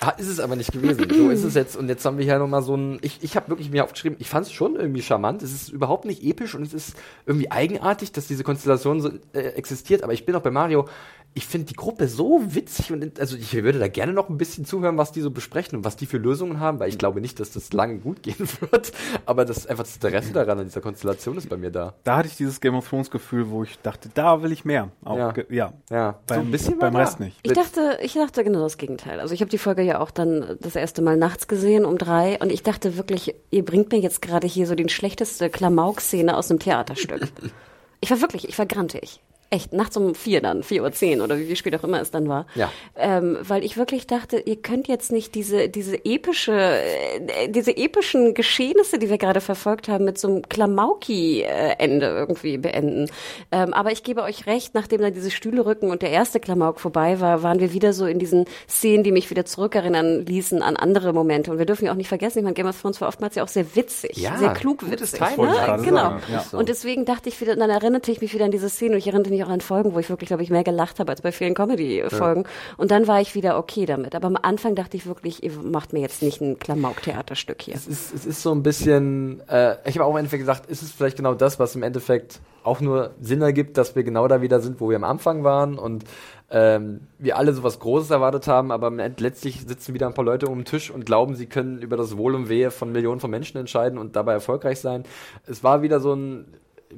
Ah, 0.00 0.10
ist 0.10 0.28
es 0.28 0.40
aber 0.40 0.56
nicht 0.56 0.72
gewesen. 0.72 1.08
So 1.10 1.30
ist 1.30 1.44
es 1.44 1.54
jetzt. 1.54 1.76
Und 1.76 1.88
jetzt 1.88 2.04
haben 2.04 2.18
wir 2.18 2.24
hier 2.24 2.38
nochmal 2.38 2.62
so 2.62 2.76
ein. 2.76 2.98
Ich, 3.02 3.22
ich 3.22 3.36
habe 3.36 3.48
wirklich 3.48 3.70
mir 3.70 3.84
aufgeschrieben, 3.84 4.16
ich 4.20 4.28
fand 4.28 4.46
es 4.46 4.52
schon 4.52 4.76
irgendwie 4.76 5.02
charmant. 5.02 5.42
Es 5.42 5.52
ist 5.52 5.68
überhaupt 5.68 6.04
nicht 6.04 6.22
episch 6.22 6.54
und 6.54 6.62
es 6.62 6.74
ist 6.74 6.96
irgendwie 7.26 7.50
eigenartig, 7.50 8.12
dass 8.12 8.26
diese 8.26 8.44
Konstellation 8.44 9.00
so 9.00 9.10
äh, 9.32 9.40
existiert. 9.40 10.02
Aber 10.02 10.12
ich 10.12 10.26
bin 10.26 10.34
auch 10.34 10.42
bei 10.42 10.50
Mario 10.50 10.88
ich 11.36 11.46
finde 11.46 11.66
die 11.66 11.74
Gruppe 11.74 12.06
so 12.06 12.40
witzig 12.54 12.92
und 12.92 13.18
also 13.18 13.36
ich 13.36 13.52
würde 13.54 13.80
da 13.80 13.88
gerne 13.88 14.12
noch 14.12 14.28
ein 14.28 14.38
bisschen 14.38 14.64
zuhören, 14.64 14.96
was 14.96 15.10
die 15.10 15.20
so 15.20 15.32
besprechen 15.32 15.78
und 15.78 15.84
was 15.84 15.96
die 15.96 16.06
für 16.06 16.18
Lösungen 16.18 16.60
haben, 16.60 16.78
weil 16.78 16.88
ich 16.88 16.96
glaube 16.96 17.20
nicht, 17.20 17.40
dass 17.40 17.50
das 17.50 17.72
lange 17.72 17.98
gut 17.98 18.22
gehen 18.22 18.36
wird, 18.60 18.92
aber 19.26 19.44
das 19.44 19.66
einfach 19.66 19.82
das 19.82 19.96
Interesse 19.96 20.32
daran 20.32 20.60
an 20.60 20.66
dieser 20.66 20.80
Konstellation 20.80 21.36
ist 21.36 21.48
bei 21.48 21.56
mir 21.56 21.72
da. 21.72 21.94
Da 22.04 22.18
hatte 22.18 22.28
ich 22.28 22.36
dieses 22.36 22.60
Game 22.60 22.76
of 22.76 22.88
Thrones 22.88 23.10
Gefühl, 23.10 23.50
wo 23.50 23.64
ich 23.64 23.80
dachte, 23.80 24.08
da 24.14 24.42
will 24.42 24.52
ich 24.52 24.64
mehr. 24.64 24.92
Auch 25.04 25.18
ja, 25.18 25.34
ja, 25.50 25.72
ja. 25.90 26.20
Beim, 26.28 26.38
so 26.38 26.46
ein 26.46 26.50
bisschen 26.52 26.78
beim 26.78 26.94
Rest 26.94 27.18
nicht. 27.18 27.36
Ich 27.42 27.52
dachte, 27.52 27.98
ich 28.00 28.14
dachte 28.14 28.44
genau 28.44 28.60
das 28.60 28.78
Gegenteil. 28.78 29.18
Also 29.18 29.34
ich 29.34 29.40
habe 29.40 29.50
die 29.50 29.58
Folge 29.58 29.82
ja 29.82 30.00
auch 30.00 30.12
dann 30.12 30.56
das 30.60 30.76
erste 30.76 31.02
Mal 31.02 31.16
nachts 31.16 31.48
gesehen 31.48 31.84
um 31.84 31.98
drei 31.98 32.38
und 32.38 32.52
ich 32.52 32.62
dachte 32.62 32.96
wirklich, 32.96 33.34
ihr 33.50 33.64
bringt 33.64 33.90
mir 33.90 33.98
jetzt 33.98 34.22
gerade 34.22 34.46
hier 34.46 34.68
so 34.68 34.76
den 34.76 34.88
schlechteste 34.88 35.50
Klamauk-Szene 35.50 36.36
aus 36.36 36.50
einem 36.50 36.60
Theaterstück. 36.60 37.22
ich 38.00 38.10
war 38.12 38.20
wirklich, 38.20 38.48
ich 38.48 38.56
war 38.56 38.66
grantig 38.66 39.20
echt 39.54 39.72
nachts 39.72 39.96
um 39.96 40.14
vier 40.14 40.40
dann, 40.40 40.62
vier 40.62 40.82
Uhr 40.82 40.92
zehn 40.92 41.20
oder 41.20 41.38
wie 41.38 41.56
spät 41.56 41.74
auch 41.76 41.84
immer 41.84 42.00
es 42.00 42.10
dann 42.10 42.28
war. 42.28 42.46
Ja. 42.54 42.70
Ähm, 42.96 43.38
weil 43.40 43.64
ich 43.64 43.76
wirklich 43.76 44.06
dachte, 44.06 44.38
ihr 44.38 44.56
könnt 44.56 44.88
jetzt 44.88 45.12
nicht 45.12 45.34
diese, 45.34 45.68
diese 45.68 46.04
epische, 46.04 46.52
äh, 46.52 47.48
diese 47.48 47.76
epischen 47.76 48.34
Geschehnisse, 48.34 48.98
die 48.98 49.08
wir 49.08 49.18
gerade 49.18 49.40
verfolgt 49.40 49.88
haben, 49.88 50.04
mit 50.04 50.18
so 50.18 50.28
einem 50.28 50.48
Klamauki-Ende 50.48 52.06
irgendwie 52.06 52.58
beenden. 52.58 53.10
Ähm, 53.52 53.72
aber 53.72 53.92
ich 53.92 54.02
gebe 54.02 54.22
euch 54.22 54.46
recht, 54.46 54.74
nachdem 54.74 55.00
dann 55.00 55.14
diese 55.14 55.30
Stühle 55.30 55.64
rücken 55.64 55.90
und 55.90 56.02
der 56.02 56.10
erste 56.10 56.40
Klamauk 56.40 56.80
vorbei 56.80 57.20
war, 57.20 57.42
waren 57.42 57.60
wir 57.60 57.72
wieder 57.72 57.92
so 57.92 58.06
in 58.06 58.18
diesen 58.18 58.46
Szenen, 58.68 59.04
die 59.04 59.12
mich 59.12 59.30
wieder 59.30 59.44
zurückerinnern 59.44 60.26
ließen 60.26 60.62
an 60.62 60.76
andere 60.76 61.12
Momente. 61.12 61.52
Und 61.52 61.58
wir 61.58 61.66
dürfen 61.66 61.86
ja 61.86 61.92
auch 61.92 61.96
nicht 61.96 62.08
vergessen, 62.08 62.38
ich 62.38 62.44
meine, 62.44 62.54
Game 62.54 62.66
of 62.66 62.80
Thrones 62.80 63.00
war 63.00 63.08
oftmals 63.08 63.36
ja 63.36 63.44
auch 63.44 63.48
sehr 63.48 63.76
witzig, 63.76 64.16
ja, 64.16 64.36
sehr 64.36 64.52
klug 64.52 64.90
witzig. 64.90 65.20
Ne? 65.20 65.82
Genau. 65.84 66.16
Ja. 66.32 66.44
Und 66.52 66.68
deswegen 66.68 67.04
dachte 67.04 67.28
ich 67.28 67.40
wieder, 67.40 67.54
dann 67.56 67.70
erinnerte 67.70 68.10
ich 68.10 68.20
mich 68.20 68.34
wieder 68.34 68.44
an 68.44 68.50
diese 68.50 68.68
Szene 68.68 68.92
und 68.92 68.98
ich 68.98 69.06
erinnerte 69.06 69.30
mich 69.30 69.43
auch 69.43 69.43
an 69.48 69.60
Folgen, 69.60 69.94
wo 69.94 69.98
ich 69.98 70.08
wirklich, 70.08 70.28
glaube 70.28 70.42
ich, 70.42 70.50
mehr 70.50 70.64
gelacht 70.64 71.00
habe 71.00 71.12
als 71.12 71.22
bei 71.22 71.32
vielen 71.32 71.54
Comedy-Folgen. 71.54 72.42
Ja. 72.42 72.48
Und 72.76 72.90
dann 72.90 73.06
war 73.06 73.20
ich 73.20 73.34
wieder 73.34 73.58
okay 73.58 73.86
damit. 73.86 74.14
Aber 74.14 74.26
am 74.26 74.36
Anfang 74.40 74.74
dachte 74.74 74.96
ich 74.96 75.06
wirklich, 75.06 75.42
ihr 75.42 75.52
macht 75.52 75.92
mir 75.92 76.00
jetzt 76.00 76.22
nicht 76.22 76.40
ein 76.40 76.58
Klamauk-Theaterstück 76.58 77.62
hier. 77.62 77.74
Es 77.74 77.86
ist, 77.86 78.14
es 78.14 78.26
ist 78.26 78.42
so 78.42 78.52
ein 78.52 78.62
bisschen, 78.62 79.40
äh, 79.48 79.76
ich 79.84 79.96
habe 79.98 80.06
auch 80.06 80.10
im 80.10 80.18
Endeffekt 80.18 80.42
gesagt, 80.42 80.66
ist 80.66 80.82
es 80.82 80.90
vielleicht 80.90 81.16
genau 81.16 81.34
das, 81.34 81.58
was 81.58 81.74
im 81.74 81.82
Endeffekt 81.82 82.40
auch 82.64 82.80
nur 82.80 83.10
Sinn 83.20 83.42
ergibt, 83.42 83.76
dass 83.76 83.94
wir 83.94 84.04
genau 84.04 84.26
da 84.26 84.40
wieder 84.40 84.60
sind, 84.60 84.80
wo 84.80 84.88
wir 84.88 84.96
am 84.96 85.04
Anfang 85.04 85.44
waren 85.44 85.78
und 85.78 86.04
ähm, 86.50 87.00
wir 87.18 87.36
alle 87.36 87.52
so 87.52 87.62
was 87.62 87.78
Großes 87.78 88.10
erwartet 88.10 88.46
haben, 88.46 88.70
aber 88.70 88.90
letztlich 88.90 89.62
sitzen 89.66 89.94
wieder 89.94 90.06
ein 90.06 90.14
paar 90.14 90.24
Leute 90.24 90.46
um 90.46 90.58
den 90.58 90.64
Tisch 90.64 90.90
und 90.90 91.04
glauben, 91.04 91.34
sie 91.34 91.46
können 91.46 91.82
über 91.82 91.96
das 91.96 92.16
Wohl 92.16 92.34
und 92.34 92.48
Wehe 92.48 92.70
von 92.70 92.92
Millionen 92.92 93.20
von 93.20 93.30
Menschen 93.30 93.58
entscheiden 93.58 93.98
und 93.98 94.16
dabei 94.16 94.32
erfolgreich 94.32 94.80
sein. 94.80 95.04
Es 95.46 95.62
war 95.62 95.82
wieder 95.82 96.00
so 96.00 96.14
ein 96.14 96.46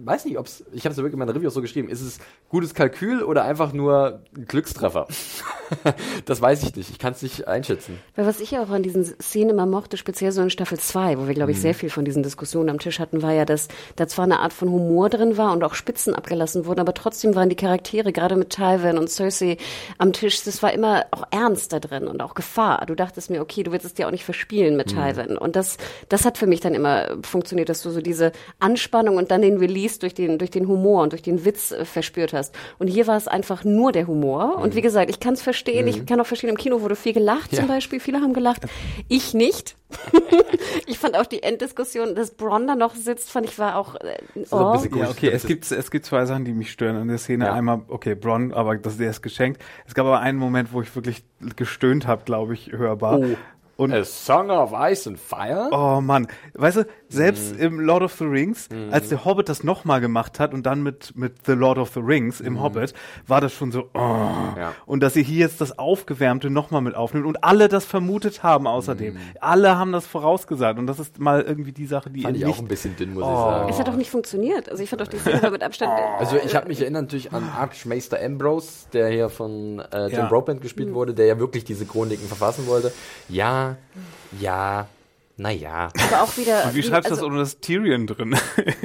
weiß 0.04 0.24
nicht, 0.24 0.38
ob's, 0.38 0.64
ich 0.72 0.84
habe 0.84 0.92
es 0.92 0.96
ja 0.96 1.02
wirklich 1.02 1.14
in 1.14 1.18
meiner 1.18 1.34
Review 1.34 1.50
so 1.50 1.60
geschrieben, 1.60 1.88
ist 1.88 2.00
es 2.00 2.18
gutes 2.48 2.74
Kalkül 2.74 3.22
oder 3.22 3.44
einfach 3.44 3.72
nur 3.72 4.20
ein 4.36 4.46
Glückstreffer? 4.46 5.06
das 6.24 6.40
weiß 6.40 6.62
ich 6.62 6.76
nicht, 6.76 6.90
ich 6.90 6.98
kann 6.98 7.12
es 7.12 7.22
nicht 7.22 7.48
einschätzen. 7.48 7.98
Weil 8.14 8.26
was 8.26 8.40
ich 8.40 8.56
auch 8.58 8.70
an 8.70 8.82
diesen 8.82 9.04
Szenen 9.04 9.50
immer 9.50 9.66
mochte, 9.66 9.96
speziell 9.96 10.32
so 10.32 10.42
in 10.42 10.50
Staffel 10.50 10.78
2, 10.78 11.18
wo 11.18 11.26
wir, 11.26 11.34
glaube 11.34 11.50
ich, 11.50 11.58
mhm. 11.58 11.62
sehr 11.62 11.74
viel 11.74 11.90
von 11.90 12.04
diesen 12.04 12.22
Diskussionen 12.22 12.70
am 12.70 12.78
Tisch 12.78 12.98
hatten, 12.98 13.22
war 13.22 13.32
ja, 13.32 13.44
dass 13.44 13.68
da 13.96 14.06
zwar 14.06 14.24
eine 14.24 14.40
Art 14.40 14.52
von 14.52 14.70
Humor 14.70 15.08
drin 15.08 15.36
war 15.36 15.52
und 15.52 15.64
auch 15.64 15.74
Spitzen 15.74 16.14
abgelassen 16.14 16.66
wurden, 16.66 16.80
aber 16.80 16.94
trotzdem 16.94 17.34
waren 17.34 17.48
die 17.48 17.56
Charaktere, 17.56 18.12
gerade 18.12 18.36
mit 18.36 18.50
Tywin 18.50 18.98
und 18.98 19.10
Cersei 19.10 19.56
am 19.98 20.12
Tisch, 20.12 20.42
das 20.44 20.62
war 20.62 20.72
immer 20.72 21.06
auch 21.10 21.24
Ernst 21.30 21.72
da 21.72 21.80
drin 21.80 22.08
und 22.08 22.22
auch 22.22 22.34
Gefahr. 22.34 22.84
Du 22.86 22.94
dachtest 22.94 23.30
mir, 23.30 23.40
okay, 23.40 23.62
du 23.62 23.72
willst 23.72 23.86
es 23.86 23.94
dir 23.94 24.06
auch 24.06 24.12
nicht 24.12 24.24
verspielen 24.24 24.76
mit 24.76 24.92
mhm. 24.92 24.96
Tywin. 24.96 25.38
Und 25.38 25.56
das, 25.56 25.76
das 26.08 26.24
hat 26.24 26.38
für 26.38 26.46
mich 26.46 26.60
dann 26.60 26.74
immer 26.74 27.16
funktioniert, 27.22 27.68
dass 27.68 27.82
du 27.82 27.90
so 27.90 28.00
diese 28.00 28.32
Anspannung 28.58 29.16
und 29.16 29.30
dann 29.30 29.42
den 29.42 29.58
Release 29.58 29.85
durch 29.98 30.14
den, 30.14 30.38
durch 30.38 30.50
den 30.50 30.68
Humor 30.68 31.02
und 31.02 31.12
durch 31.12 31.22
den 31.22 31.44
Witz 31.44 31.72
äh, 31.72 31.84
verspürt 31.84 32.32
hast. 32.32 32.54
Und 32.78 32.88
hier 32.88 33.06
war 33.06 33.16
es 33.16 33.28
einfach 33.28 33.64
nur 33.64 33.92
der 33.92 34.06
Humor. 34.06 34.56
Mhm. 34.56 34.62
Und 34.62 34.74
wie 34.74 34.82
gesagt, 34.82 35.10
ich 35.10 35.20
kann 35.20 35.34
es 35.34 35.42
verstehen. 35.42 35.82
Mhm. 35.82 35.88
Ich 35.88 36.06
kann 36.06 36.20
auch 36.20 36.26
verstehen, 36.26 36.50
im 36.50 36.56
Kino 36.56 36.80
wurde 36.80 36.96
viel 36.96 37.12
gelacht 37.12 37.52
ja. 37.52 37.60
zum 37.60 37.68
Beispiel. 37.68 38.00
Viele 38.00 38.20
haben 38.20 38.34
gelacht. 38.34 38.62
Ich 39.08 39.34
nicht. 39.34 39.76
ich 40.86 40.98
fand 40.98 41.16
auch 41.16 41.26
die 41.26 41.42
Enddiskussion, 41.42 42.14
dass 42.16 42.32
Bron 42.32 42.66
da 42.66 42.74
noch 42.74 42.94
sitzt, 42.96 43.30
fand 43.30 43.46
ich 43.46 43.56
war 43.58 43.76
auch 43.76 43.94
äh, 43.94 44.16
oh. 44.50 44.82
Ja, 44.96 45.08
okay, 45.08 45.30
es 45.30 45.46
gibt 45.46 45.70
es 45.70 45.90
gibt 45.92 46.04
zwei 46.04 46.26
Sachen, 46.26 46.44
die 46.44 46.52
mich 46.52 46.72
stören 46.72 46.96
an 46.96 47.08
der 47.08 47.18
Szene. 47.18 47.44
Ja. 47.44 47.52
Einmal, 47.52 47.82
okay, 47.88 48.16
Bron, 48.16 48.52
aber 48.52 48.76
das 48.76 48.96
der 48.96 49.10
ist 49.10 49.22
geschenkt. 49.22 49.62
Es 49.86 49.94
gab 49.94 50.06
aber 50.06 50.20
einen 50.20 50.38
Moment, 50.38 50.72
wo 50.72 50.82
ich 50.82 50.94
wirklich 50.96 51.24
gestöhnt 51.54 52.06
habe, 52.06 52.24
glaube 52.24 52.54
ich, 52.54 52.72
hörbar. 52.72 53.20
Oh. 53.20 53.36
Und 53.76 53.92
A 53.92 54.04
Song 54.04 54.50
of 54.50 54.72
Ice 54.74 55.06
and 55.06 55.18
Fire? 55.18 55.68
Oh 55.70 56.00
Mann, 56.00 56.28
weißt 56.54 56.78
du, 56.78 56.86
selbst 57.08 57.56
mm. 57.56 57.60
im 57.60 57.80
Lord 57.80 58.02
of 58.02 58.14
the 58.14 58.24
Rings, 58.24 58.70
mm. 58.70 58.90
als 58.90 59.10
der 59.10 59.26
Hobbit 59.26 59.50
das 59.50 59.64
nochmal 59.64 60.00
gemacht 60.00 60.40
hat 60.40 60.54
und 60.54 60.64
dann 60.64 60.82
mit, 60.82 61.14
mit 61.14 61.44
The 61.44 61.52
Lord 61.52 61.76
of 61.76 61.90
the 61.92 62.00
Rings 62.00 62.40
im 62.40 62.54
mm. 62.54 62.62
Hobbit, 62.62 62.94
war 63.26 63.42
das 63.42 63.52
schon 63.52 63.72
so, 63.72 63.90
oh. 63.92 63.98
Ja. 63.98 64.72
Und 64.86 65.00
dass 65.02 65.14
ihr 65.14 65.22
hier 65.22 65.40
jetzt 65.40 65.60
das 65.60 65.78
Aufgewärmte 65.78 66.48
nochmal 66.48 66.80
mit 66.80 66.94
aufnimmt 66.94 67.26
und 67.26 67.44
alle 67.44 67.68
das 67.68 67.84
vermutet 67.84 68.42
haben 68.42 68.66
außerdem. 68.66 69.14
Mm. 69.14 69.18
Alle 69.40 69.76
haben 69.76 69.92
das 69.92 70.06
vorausgesagt 70.06 70.78
und 70.78 70.86
das 70.86 70.98
ist 70.98 71.18
mal 71.18 71.42
irgendwie 71.42 71.72
die 71.72 71.86
Sache, 71.86 72.08
die 72.08 72.22
Fand 72.22 72.36
ich 72.38 72.46
auch 72.46 72.58
ein 72.58 72.68
bisschen 72.68 72.96
dünn, 72.96 73.12
muss 73.12 73.24
oh. 73.24 73.26
ich 73.26 73.36
sagen. 73.36 73.68
Es 73.68 73.78
hat 73.78 73.88
doch 73.88 73.96
nicht 73.96 74.10
funktioniert. 74.10 74.70
Also 74.70 74.82
ich 74.82 74.88
fand 74.88 75.02
doch 75.02 75.08
die 75.08 75.18
Szene 75.18 75.50
mit 75.50 75.62
Abstand. 75.62 75.92
Also 76.18 76.36
ich 76.42 76.54
habe 76.56 76.68
mich 76.68 76.80
erinnert 76.80 77.04
natürlich 77.04 77.32
an 77.32 77.44
Archmeister 77.44 78.18
Ambrose, 78.22 78.86
der 78.92 79.08
hier 79.08 79.28
von 79.28 79.80
äh, 79.92 80.06
Jim 80.06 80.12
ja. 80.12 80.26
Broadband 80.28 80.60
gespielt 80.62 80.90
mm. 80.90 80.94
wurde, 80.94 81.14
der 81.14 81.26
ja 81.26 81.38
wirklich 81.38 81.64
diese 81.64 81.84
Chroniken 81.84 82.26
verfassen 82.26 82.66
wollte. 82.66 82.92
Ja, 83.28 83.65
ja, 84.38 84.86
naja. 85.38 85.90
Aber 86.08 86.22
auch 86.22 86.36
wieder. 86.38 86.64
Und 86.64 86.74
wie 86.74 86.82
schreibst 86.82 87.10
du 87.10 87.14
also, 87.14 87.26
das 87.26 87.30
ohne 87.30 87.38
das 87.40 87.60
Tyrion 87.60 88.06
drin? 88.06 88.36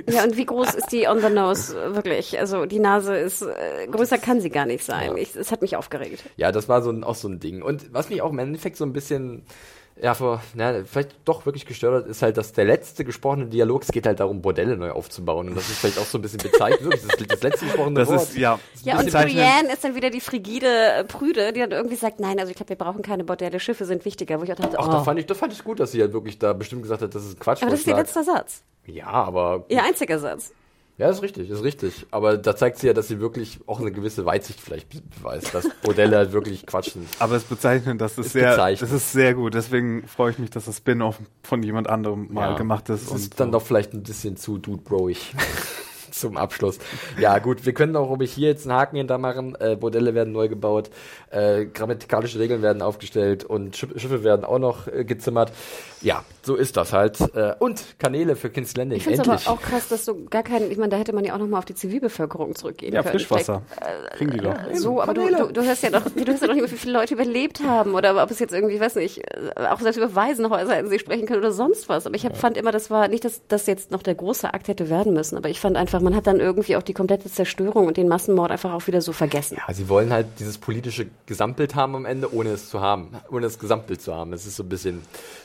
Ja, 0.08 0.24
und 0.24 0.36
wie 0.36 0.46
groß 0.46 0.74
ist 0.76 0.92
die 0.92 1.08
on 1.08 1.22
the 1.22 1.30
nose 1.30 1.74
wirklich? 1.96 2.38
Also 2.40 2.66
die 2.66 2.80
Nase 2.80 3.16
ist 3.16 3.42
äh, 3.42 3.88
größer 3.90 4.18
kann 4.18 4.42
sie 4.42 4.50
gar 4.50 4.66
nicht 4.66 4.84
sein. 4.84 5.16
Ja. 5.16 5.24
es 5.24 5.52
hat 5.52 5.62
mich 5.62 5.78
aufgeregt. 5.78 6.24
Ja, 6.36 6.52
das 6.52 6.68
war 6.68 6.82
so 6.82 6.92
ein, 6.92 7.04
auch 7.06 7.16
so 7.16 7.30
ein 7.30 7.40
Ding. 7.40 7.62
Und 7.62 7.94
was 7.94 8.10
mich 8.10 8.22
auch 8.22 8.32
im 8.32 8.40
Endeffekt 8.40 8.76
so 8.76 8.84
ein 8.84 8.92
bisschen 8.92 9.46
ja, 10.02 10.16
vor, 10.16 10.42
na, 10.56 10.84
vielleicht 10.84 11.12
doch 11.26 11.46
wirklich 11.46 11.68
gestört 11.68 12.04
hat, 12.04 12.10
ist 12.10 12.24
halt, 12.24 12.36
dass 12.36 12.54
der 12.54 12.66
letzte 12.66 13.06
gesprochene 13.06 13.46
Dialog, 13.46 13.84
es 13.84 13.92
geht 13.92 14.08
halt 14.08 14.20
darum, 14.20 14.42
Bordelle 14.42 14.76
neu 14.76 14.92
aufzubauen. 14.92 15.50
Und 15.50 15.56
das 15.56 15.70
ist 15.70 15.78
vielleicht 15.78 16.00
auch 16.00 16.06
so 16.06 16.18
ein 16.18 16.22
bisschen 16.24 16.40
bezeichnet. 16.40 16.82
Das, 16.92 17.04
ist 17.04 17.32
das 17.32 17.44
letzte 17.44 17.66
gesprochene 17.66 18.00
das 18.00 18.10
Wort. 18.10 18.22
Ist, 18.24 18.38
ja, 18.38 18.60
ja 18.84 19.00
und 19.00 19.12
Brienne 19.12 19.72
ist 19.72 19.84
dann 19.84 19.96
wieder 19.96 20.10
die 20.10 20.20
frigide 20.20 20.68
äh, 20.68 21.04
Prüde, 21.04 21.54
die 21.54 21.60
dann 21.60 21.72
irgendwie 21.72 21.96
sagt, 21.96 22.20
nein, 22.20 22.40
also 22.40 22.50
ich 22.50 22.56
glaube, 22.56 22.70
wir 22.70 22.76
brauchen 22.76 23.02
keine 23.04 23.24
Bordelle, 23.24 23.60
Schiffe 23.60 23.86
sind 23.86 24.04
wichtiger. 24.04 24.40
Wo 24.40 24.44
ich 24.44 24.52
auch 24.52 24.58
dachte, 24.58 24.80
Ach, 24.80 24.88
oh. 24.88 24.92
da 24.92 25.04
fand 25.04 25.20
ich, 25.20 25.28
das 25.28 25.38
fand 25.38 25.54
ich 25.54 25.64
gut, 25.64 25.80
dass 25.80 25.92
sie 25.92 26.02
halt 26.02 26.14
wirklich 26.14 26.40
da 26.40 26.54
bestimmt 26.54 26.82
gesagt 26.82 27.04
hat, 27.04 27.14
das 27.14 27.24
ist 27.24 27.40
Quatsch. 27.40 27.62
Aber 27.62 27.72
das 27.72 27.82
ist 27.82 27.88
ihr 27.88 27.96
letzter 27.96 28.24
Satz. 28.24 28.64
Ja, 28.88 29.08
aber. 29.08 29.66
Ihr 29.70 29.84
einziger 29.84 30.18
Satz. 30.18 30.52
Ja, 30.98 31.10
ist 31.10 31.22
richtig, 31.22 31.50
ist 31.50 31.64
richtig. 31.64 32.06
Aber 32.12 32.38
da 32.38 32.56
zeigt 32.56 32.78
sie 32.78 32.88
ja, 32.88 32.94
dass 32.94 33.08
sie 33.08 33.20
wirklich 33.20 33.60
auch 33.66 33.80
eine 33.80 33.92
gewisse 33.92 34.26
Weitsicht 34.26 34.60
vielleicht 34.60 34.88
beweist, 35.18 35.54
dass 35.54 35.68
Modelle 35.84 36.18
halt 36.18 36.32
wirklich 36.32 36.66
Quatsch 36.66 36.92
sind. 36.92 37.08
Aber 37.20 37.36
es 37.36 37.44
bezeichnet, 37.44 38.00
das 38.00 38.18
ist, 38.18 38.28
ist 38.28 38.34
sehr, 38.34 38.56
das 38.56 38.92
ist 38.92 39.12
sehr 39.12 39.34
gut. 39.34 39.54
Deswegen 39.54 40.08
freue 40.08 40.32
ich 40.32 40.40
mich, 40.40 40.52
dass 40.52 40.66
das 40.66 40.78
Spin-off 40.78 41.18
von 41.44 41.64
jemand 41.64 41.90
anderem 41.90 42.32
mal 42.32 42.52
ja, 42.52 42.58
gemacht 42.58 42.90
ist. 42.90 43.10
Das 43.10 43.20
ist 43.20 43.40
dann 43.40 43.48
so. 43.52 43.60
doch 43.60 43.66
vielleicht 43.66 43.94
ein 43.94 44.04
bisschen 44.04 44.38
zu 44.38 44.58
dude-broig. 44.58 45.34
zum 46.22 46.38
Abschluss. 46.38 46.80
Ja, 47.20 47.40
gut, 47.40 47.66
wir 47.66 47.74
können 47.74 47.96
auch, 47.96 48.10
ob 48.10 48.22
ich 48.22 48.34
hier 48.34 48.50
jetzt 48.50 48.68
einen 48.68 48.78
Haken 48.78 48.98
hintermachen. 48.98 49.56
Äh, 49.60 49.76
Bordelle 49.76 50.14
werden 50.14 50.34
neu 50.34 50.48
gebaut, 50.48 50.90
äh, 51.30 51.66
grammatikalische 51.66 52.40
Regeln 52.40 52.62
werden 52.62 52.82
aufgestellt 52.82 53.44
und 53.44 53.76
Schiffe 53.76 54.24
werden 54.24 54.46
auch 54.46 54.60
noch 54.60 54.88
äh, 54.88 55.04
gezimmert. 55.04 55.52
Ja, 56.02 56.24
so 56.44 56.56
ist 56.56 56.78
das 56.78 56.94
halt. 56.94 57.20
Äh, 57.36 57.54
und 57.60 58.00
Kanäle 58.00 58.36
für 58.36 58.50
King's 58.50 58.76
Landing. 58.76 58.98
Ich 58.98 59.04
finde 59.04 59.22
es 59.22 59.48
aber 59.48 59.56
auch 59.56 59.62
krass, 59.62 59.88
dass 59.88 60.06
du 60.06 60.26
gar 60.26 60.44
keinen, 60.44 60.72
ich 60.72 60.78
meine, 60.78 60.90
da 60.90 60.98
hätte 60.98 61.14
man 61.14 61.24
ja 61.24 61.36
auch 61.36 61.40
nochmal 61.40 61.60
auf 61.60 61.66
die 61.66 61.76
Zivilbevölkerung 61.76 62.56
zurückgehen 62.56 62.94
ja, 62.94 63.04
können. 63.04 63.20
Ja, 63.20 63.20
Frischwasser. 63.20 63.62
Äh, 63.80 64.18
Kriegen 64.18 64.32
die 64.32 64.40
doch. 64.40 64.56
So, 64.74 65.02
aber 65.02 65.14
du, 65.14 65.28
du, 65.28 65.52
du 65.52 65.64
hörst 65.64 65.84
ja 65.84 65.92
doch, 65.92 66.04
du 66.04 66.26
hörst 66.26 66.42
ja 66.42 66.48
doch 66.48 66.56
nicht 66.56 66.64
mehr, 66.64 66.72
wie 66.72 66.78
viele 66.78 66.94
Leute 66.94 67.14
überlebt 67.14 67.64
haben 67.64 67.94
oder 67.94 68.22
ob 68.22 68.32
es 68.32 68.40
jetzt 68.40 68.54
irgendwie, 68.54 68.76
ich 68.76 68.82
weiß 68.82 68.96
nicht, 68.96 69.20
äh, 69.20 69.68
auch 69.70 69.80
selbst 69.80 69.98
über 69.98 70.16
Waisenhäuser 70.16 70.74
hätten 70.74 70.90
sie 70.90 71.00
sprechen 71.00 71.28
können 71.28 71.40
oder 71.40 71.52
sonst 71.52 71.88
was. 71.88 72.08
Aber 72.08 72.16
ich 72.16 72.26
hab, 72.26 72.34
ja. 72.34 72.40
fand 72.40 72.58
immer, 72.58 72.72
das 72.72 72.90
war 72.90 73.08
nicht, 73.08 73.24
dass 73.24 73.42
das 73.48 73.68
jetzt 73.68 73.92
noch 73.92 74.02
der 74.02 74.16
große 74.16 74.54
Akt 74.54 74.68
hätte 74.68 74.90
werden 74.90 75.14
müssen, 75.14 75.38
aber 75.38 75.50
ich 75.50 75.60
fand 75.60 75.78
einfach, 75.78 76.01
man 76.02 76.16
hat 76.16 76.28
dann 76.28 76.40
irgendwie 76.40 76.76
auch 76.76 76.84
die 76.84 76.94
komplette 76.94 77.30
Zerstörung 77.30 77.88
und 77.88 77.98
den 77.98 78.08
Massenmord 78.08 78.52
einfach 78.52 78.74
auch 78.74 78.88
wieder 78.88 79.02
so 79.02 79.12
vergessen. 79.14 79.58
Ja, 79.66 79.74
sie 79.74 79.90
wollen 79.90 80.12
halt 80.12 80.28
dieses 80.40 80.58
politische 80.58 81.08
Gesamtbild 81.26 81.76
haben 81.76 81.96
am 81.96 82.06
Ende, 82.06 82.34
ohne 82.34 82.50
es 82.50 82.70
zu 82.70 82.82
haben, 82.82 83.12
ohne 83.30 83.42
das 83.42 83.60
Gesamtbild 83.60 84.02
zu 84.02 84.14
haben. 84.14 84.32
Das 84.32 84.46
ist 84.46 84.56
so 84.56 84.64
ein 84.64 84.70
bisschen, 84.70 85.02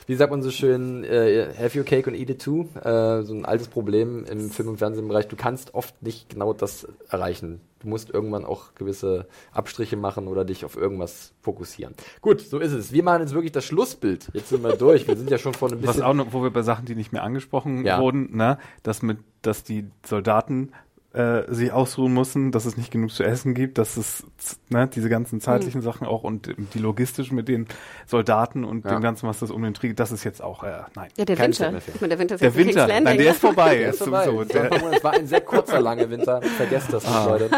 wie 0.07 0.15
sagt 0.15 0.31
man 0.31 0.43
so 0.43 0.51
schön, 0.51 1.05
äh, 1.05 1.49
have 1.59 1.78
your 1.78 1.85
cake 1.85 2.09
and 2.09 2.16
eat 2.16 2.31
it 2.31 2.43
too. 2.43 2.69
Äh, 2.83 3.23
so 3.23 3.35
ein 3.35 3.45
altes 3.45 3.69
Problem 3.69 4.24
im 4.24 4.51
Film- 4.51 4.69
und 4.69 4.78
Fernsehbereich. 4.78 5.28
Du 5.28 5.37
kannst 5.37 5.74
oft 5.74 6.03
nicht 6.03 6.28
genau 6.31 6.53
das 6.53 6.87
erreichen. 7.09 7.61
Du 7.81 7.89
musst 7.89 8.11
irgendwann 8.11 8.45
auch 8.45 8.74
gewisse 8.74 9.28
Abstriche 9.53 9.97
machen 9.97 10.28
oder 10.28 10.45
dich 10.45 10.65
auf 10.65 10.77
irgendwas 10.77 11.35
fokussieren. 11.43 11.95
Gut, 12.23 12.41
so 12.41 12.59
ist 12.59 12.73
es. 12.73 12.91
Wir 12.91 13.03
machen 13.03 13.20
jetzt 13.20 13.35
wirklich 13.35 13.53
das 13.53 13.65
Schlussbild. 13.65 14.28
Jetzt 14.33 14.49
sind 14.49 14.62
wir 14.65 14.77
durch. 14.77 15.07
Wir 15.07 15.16
sind 15.16 15.31
ja 15.31 15.39
schon 15.39 15.53
vor 15.53 15.69
ein 15.69 15.78
bisschen. 15.78 16.01
Was 16.01 16.01
auch 16.01 16.15
noch, 16.15 16.33
wo 16.33 16.43
wir 16.43 16.51
bei 16.51 16.62
Sachen, 16.62 16.87
die 16.87 16.95
nicht 16.95 17.12
mehr 17.12 17.23
angesprochen 17.23 17.85
ja. 17.85 18.01
wurden, 18.01 18.35
ne, 18.35 18.59
dass 18.83 19.03
mit, 19.03 19.19
dass 19.47 19.64
die 19.64 19.89
Soldaten 20.05 20.73
äh, 21.16 21.44
sich 21.48 21.73
ausruhen 21.73 22.12
müssen, 22.12 22.52
dass 22.52 22.66
es 22.66 22.77
nicht 22.77 22.90
genug 22.90 23.10
zu 23.10 23.23
essen 23.23 23.55
gibt, 23.55 23.78
dass 23.78 23.97
es 23.97 24.27
ne, 24.68 24.86
diese 24.86 25.09
ganzen 25.09 25.40
zeitlichen 25.40 25.81
mhm. 25.81 25.85
Sachen 25.85 26.06
auch 26.06 26.24
und 26.24 26.55
die 26.74 26.78
logistischen 26.78 27.35
mit 27.35 27.48
den 27.48 27.66
Soldaten 28.06 28.64
und 28.64 28.85
ja. 28.85 28.90
dem 28.90 29.01
ganzen, 29.01 29.27
was 29.27 29.39
das 29.39 29.51
um 29.51 29.62
den 29.62 29.73
Krieg, 29.73 29.97
das 29.97 30.12
ist 30.12 30.24
jetzt 30.24 30.43
auch, 30.43 30.62
äh, 30.62 30.81
nein. 30.94 31.09
Ja, 31.16 31.24
der 31.24 31.39
Winter. 31.39 31.73
Ich 31.74 32.01
meine, 32.02 32.09
der 32.10 32.18
Winter 32.18 32.35
ist 32.35 32.40
der 32.43 32.51
jetzt 32.51 32.59
Winter, 32.59 32.86
nein, 32.86 33.16
der 33.16 33.31
ist 33.31 33.40
vorbei. 33.40 33.77
der 33.78 33.90
ist 33.90 33.98
vorbei. 33.98 34.27
So, 34.27 34.44
der, 34.44 34.70
es 34.93 35.05
war 35.05 35.12
ein 35.12 35.27
sehr 35.27 35.40
kurzer, 35.40 35.81
langer 35.81 36.10
Winter. 36.10 36.43
Vergesst 36.59 36.93
das 36.93 37.05
nicht, 37.05 37.16
ah. 37.16 37.27
Leute. 37.27 37.51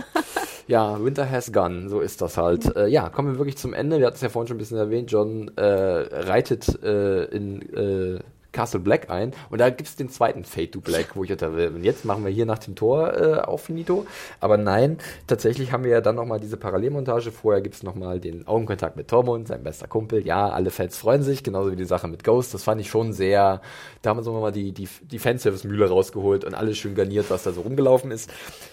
Ja, 0.69 1.03
Winter 1.03 1.29
has 1.29 1.51
gone, 1.53 1.89
so 1.89 2.01
ist 2.01 2.23
das 2.23 2.37
halt. 2.37 2.77
Äh, 2.77 2.87
ja, 2.87 3.09
kommen 3.09 3.33
wir 3.33 3.39
wirklich 3.39 3.57
zum 3.57 3.75
Ende. 3.75 3.99
Wir 3.99 4.07
hatten 4.07 4.17
es 4.17 4.23
ja 4.23 4.29
vorhin 4.29 4.47
schon 4.47 4.57
ein 4.57 4.59
bisschen 4.59 4.79
erwähnt. 4.79 5.11
John 5.11 5.51
äh, 5.57 5.65
reitet 5.65 6.81
äh, 6.85 7.25
in 7.25 7.63
äh, 7.75 8.21
Castle 8.59 8.81
Black 8.81 9.09
ein 9.09 9.35
und 9.51 9.61
da 9.61 9.71
gibt 9.71 9.89
es 9.89 9.95
den 9.95 10.09
zweiten 10.09 10.43
Fade 10.43 10.73
to 10.73 10.81
Black, 10.81 11.15
wo 11.15 11.23
ich 11.23 11.31
dachte, 11.31 11.71
und 11.71 11.85
jetzt 11.85 12.05
machen 12.05 12.25
wir 12.25 12.33
hier 12.33 12.45
nach 12.45 12.59
dem 12.59 12.75
Tor 12.75 13.15
äh, 13.15 13.35
auf 13.35 13.69
Nito. 13.69 14.05
Aber 14.41 14.57
nein, 14.57 14.99
tatsächlich 15.29 15.71
haben 15.71 15.85
wir 15.85 15.93
ja 15.93 16.01
dann 16.01 16.17
nochmal 16.17 16.41
diese 16.41 16.57
Parallelmontage. 16.57 17.31
Vorher 17.31 17.61
gibt 17.61 17.77
es 17.77 17.85
nochmal 17.85 18.19
den 18.19 18.49
Augenkontakt 18.49 18.97
mit 18.97 19.07
Tormund, 19.07 19.47
sein 19.47 19.63
bester 19.63 19.87
Kumpel. 19.87 20.27
Ja, 20.27 20.49
alle 20.49 20.71
Fans 20.71 20.99
freuen 20.99 21.23
sich, 21.23 21.45
genauso 21.45 21.71
wie 21.71 21.77
die 21.77 21.85
Sache 21.85 22.09
mit 22.09 22.25
Ghost. 22.25 22.53
Das 22.53 22.65
fand 22.65 22.81
ich 22.81 22.91
schon 22.91 23.13
sehr, 23.13 23.63
da 24.03 24.11
haben 24.11 24.25
wir 24.25 24.33
mal 24.33 24.51
die, 24.51 24.73
die, 24.73 24.89
die 25.03 25.21
Fanservice-Mühle 25.21 25.89
rausgeholt 25.89 26.45
und 26.45 26.55
alles 26.55 26.79
schön 26.79 26.97
garniert, 26.97 27.31
was 27.31 27.45
da 27.45 27.53
so 27.53 27.61
rumgelaufen 27.61 28.11
ist. 28.11 28.29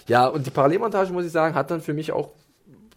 Ja, 0.07 0.25
und 0.25 0.47
die 0.47 0.51
Parallelmontage, 0.51 1.13
muss 1.13 1.25
ich 1.25 1.31
sagen, 1.31 1.53
hat 1.53 1.69
dann 1.69 1.81
für 1.81 1.93
mich 1.93 2.11
auch 2.11 2.29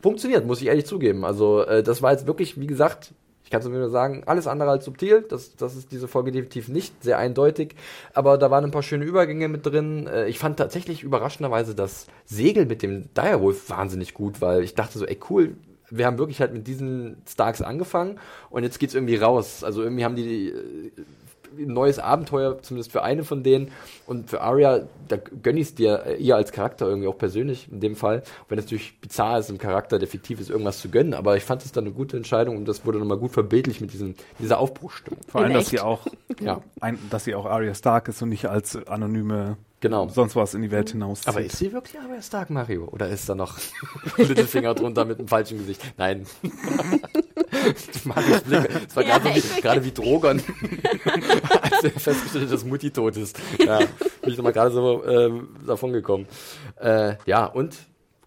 funktioniert, 0.00 0.46
muss 0.46 0.62
ich 0.62 0.68
ehrlich 0.68 0.86
zugeben. 0.86 1.26
Also 1.26 1.60
äh, 1.64 1.82
das 1.82 2.00
war 2.00 2.12
jetzt 2.12 2.26
wirklich, 2.26 2.58
wie 2.58 2.66
gesagt, 2.66 3.12
ich 3.48 3.50
kann 3.50 3.62
es 3.62 3.66
nur 3.66 3.88
sagen, 3.88 4.24
alles 4.26 4.46
andere 4.46 4.68
als 4.68 4.84
subtil. 4.84 5.24
Das, 5.26 5.56
das 5.56 5.74
ist 5.74 5.90
diese 5.90 6.06
Folge 6.06 6.32
definitiv 6.32 6.68
nicht 6.68 7.02
sehr 7.02 7.16
eindeutig. 7.16 7.76
Aber 8.12 8.36
da 8.36 8.50
waren 8.50 8.62
ein 8.62 8.70
paar 8.70 8.82
schöne 8.82 9.06
Übergänge 9.06 9.48
mit 9.48 9.64
drin. 9.64 10.06
Äh, 10.06 10.28
ich 10.28 10.38
fand 10.38 10.58
tatsächlich 10.58 11.02
überraschenderweise 11.02 11.74
das 11.74 12.08
Segel 12.26 12.66
mit 12.66 12.82
dem 12.82 13.08
Direwolf 13.14 13.70
wahnsinnig 13.70 14.12
gut, 14.12 14.42
weil 14.42 14.62
ich 14.64 14.74
dachte 14.74 14.98
so, 14.98 15.06
ey 15.06 15.18
cool, 15.30 15.54
wir 15.88 16.04
haben 16.04 16.18
wirklich 16.18 16.42
halt 16.42 16.52
mit 16.52 16.66
diesen 16.66 17.22
Starks 17.26 17.62
angefangen 17.62 18.20
und 18.50 18.64
jetzt 18.64 18.78
geht's 18.80 18.92
irgendwie 18.92 19.16
raus. 19.16 19.64
Also 19.64 19.82
irgendwie 19.82 20.04
haben 20.04 20.16
die 20.16 20.48
äh, 20.50 20.90
ein 21.58 21.72
neues 21.72 21.98
Abenteuer, 21.98 22.62
zumindest 22.62 22.92
für 22.92 23.02
eine 23.02 23.24
von 23.24 23.42
denen. 23.42 23.70
Und 24.06 24.30
für 24.30 24.40
Arya, 24.40 24.82
da 25.08 25.16
gönne 25.16 25.60
ich 25.60 25.68
es 25.68 25.74
dir, 25.74 26.04
äh, 26.06 26.16
ihr 26.16 26.36
als 26.36 26.52
Charakter 26.52 26.86
irgendwie 26.86 27.08
auch 27.08 27.18
persönlich 27.18 27.70
in 27.70 27.80
dem 27.80 27.96
Fall. 27.96 28.22
Wenn 28.48 28.58
es 28.58 28.66
natürlich 28.66 29.00
bizarr 29.00 29.38
ist, 29.38 29.50
im 29.50 29.58
Charakter, 29.58 29.98
der 29.98 30.08
fiktiv 30.08 30.40
ist, 30.40 30.50
irgendwas 30.50 30.78
zu 30.78 30.88
gönnen. 30.88 31.14
Aber 31.14 31.36
ich 31.36 31.44
fand 31.44 31.64
es 31.64 31.72
dann 31.72 31.84
eine 31.84 31.92
gute 31.92 32.16
Entscheidung 32.16 32.56
und 32.56 32.66
das 32.66 32.86
wurde 32.86 32.98
nochmal 32.98 33.18
gut 33.18 33.32
verbildlich 33.32 33.80
mit 33.80 33.92
diesem, 33.92 34.14
dieser 34.38 34.58
Aufbruchstimmung. 34.58 35.20
Vor 35.28 35.42
allem, 35.42 35.52
dass 35.52 35.68
sie 35.68 35.80
auch, 35.80 36.06
ja. 36.40 36.60
ein, 36.80 36.98
dass 37.10 37.24
sie 37.24 37.34
auch 37.34 37.46
Arya 37.46 37.74
Stark 37.74 38.08
ist 38.08 38.22
und 38.22 38.30
nicht 38.30 38.46
als 38.46 38.76
anonyme 38.86 39.56
Genau. 39.80 40.08
Sonst 40.08 40.34
was 40.34 40.54
in 40.54 40.62
die 40.62 40.70
Welt 40.70 40.90
hinaus. 40.90 41.26
Aber 41.26 41.40
ist 41.40 41.56
sie 41.56 41.72
wirklich 41.72 42.00
Arya 42.00 42.20
Stark, 42.20 42.50
Mario? 42.50 42.86
Oder 42.86 43.08
ist 43.08 43.28
da 43.28 43.34
noch 43.34 43.58
Littlefinger 44.16 44.74
drunter 44.74 45.04
mit 45.04 45.18
einem 45.18 45.28
falschen 45.28 45.58
Gesicht? 45.58 45.80
Nein. 45.96 46.26
Marius 48.04 48.40
Blick, 48.42 48.68
das 48.86 48.96
war 48.96 49.04
ja, 49.04 49.18
gerade 49.18 49.34
wie, 49.34 49.60
gerade 49.60 49.84
wie 49.84 49.92
Drogon, 49.92 50.42
als 51.62 51.84
er 51.84 51.90
festgestellt 51.90 52.44
hat, 52.44 52.52
dass 52.52 52.64
Mutti 52.64 52.90
tot 52.90 53.16
ist. 53.16 53.38
Ja, 53.58 53.78
bin 53.78 53.88
ich 54.30 54.36
nochmal 54.36 54.52
gerade 54.52 54.70
so 54.70 55.04
äh, 55.04 55.30
davon 55.66 55.92
gekommen. 55.92 56.26
Äh, 56.80 57.14
ja, 57.26 57.46
und 57.46 57.76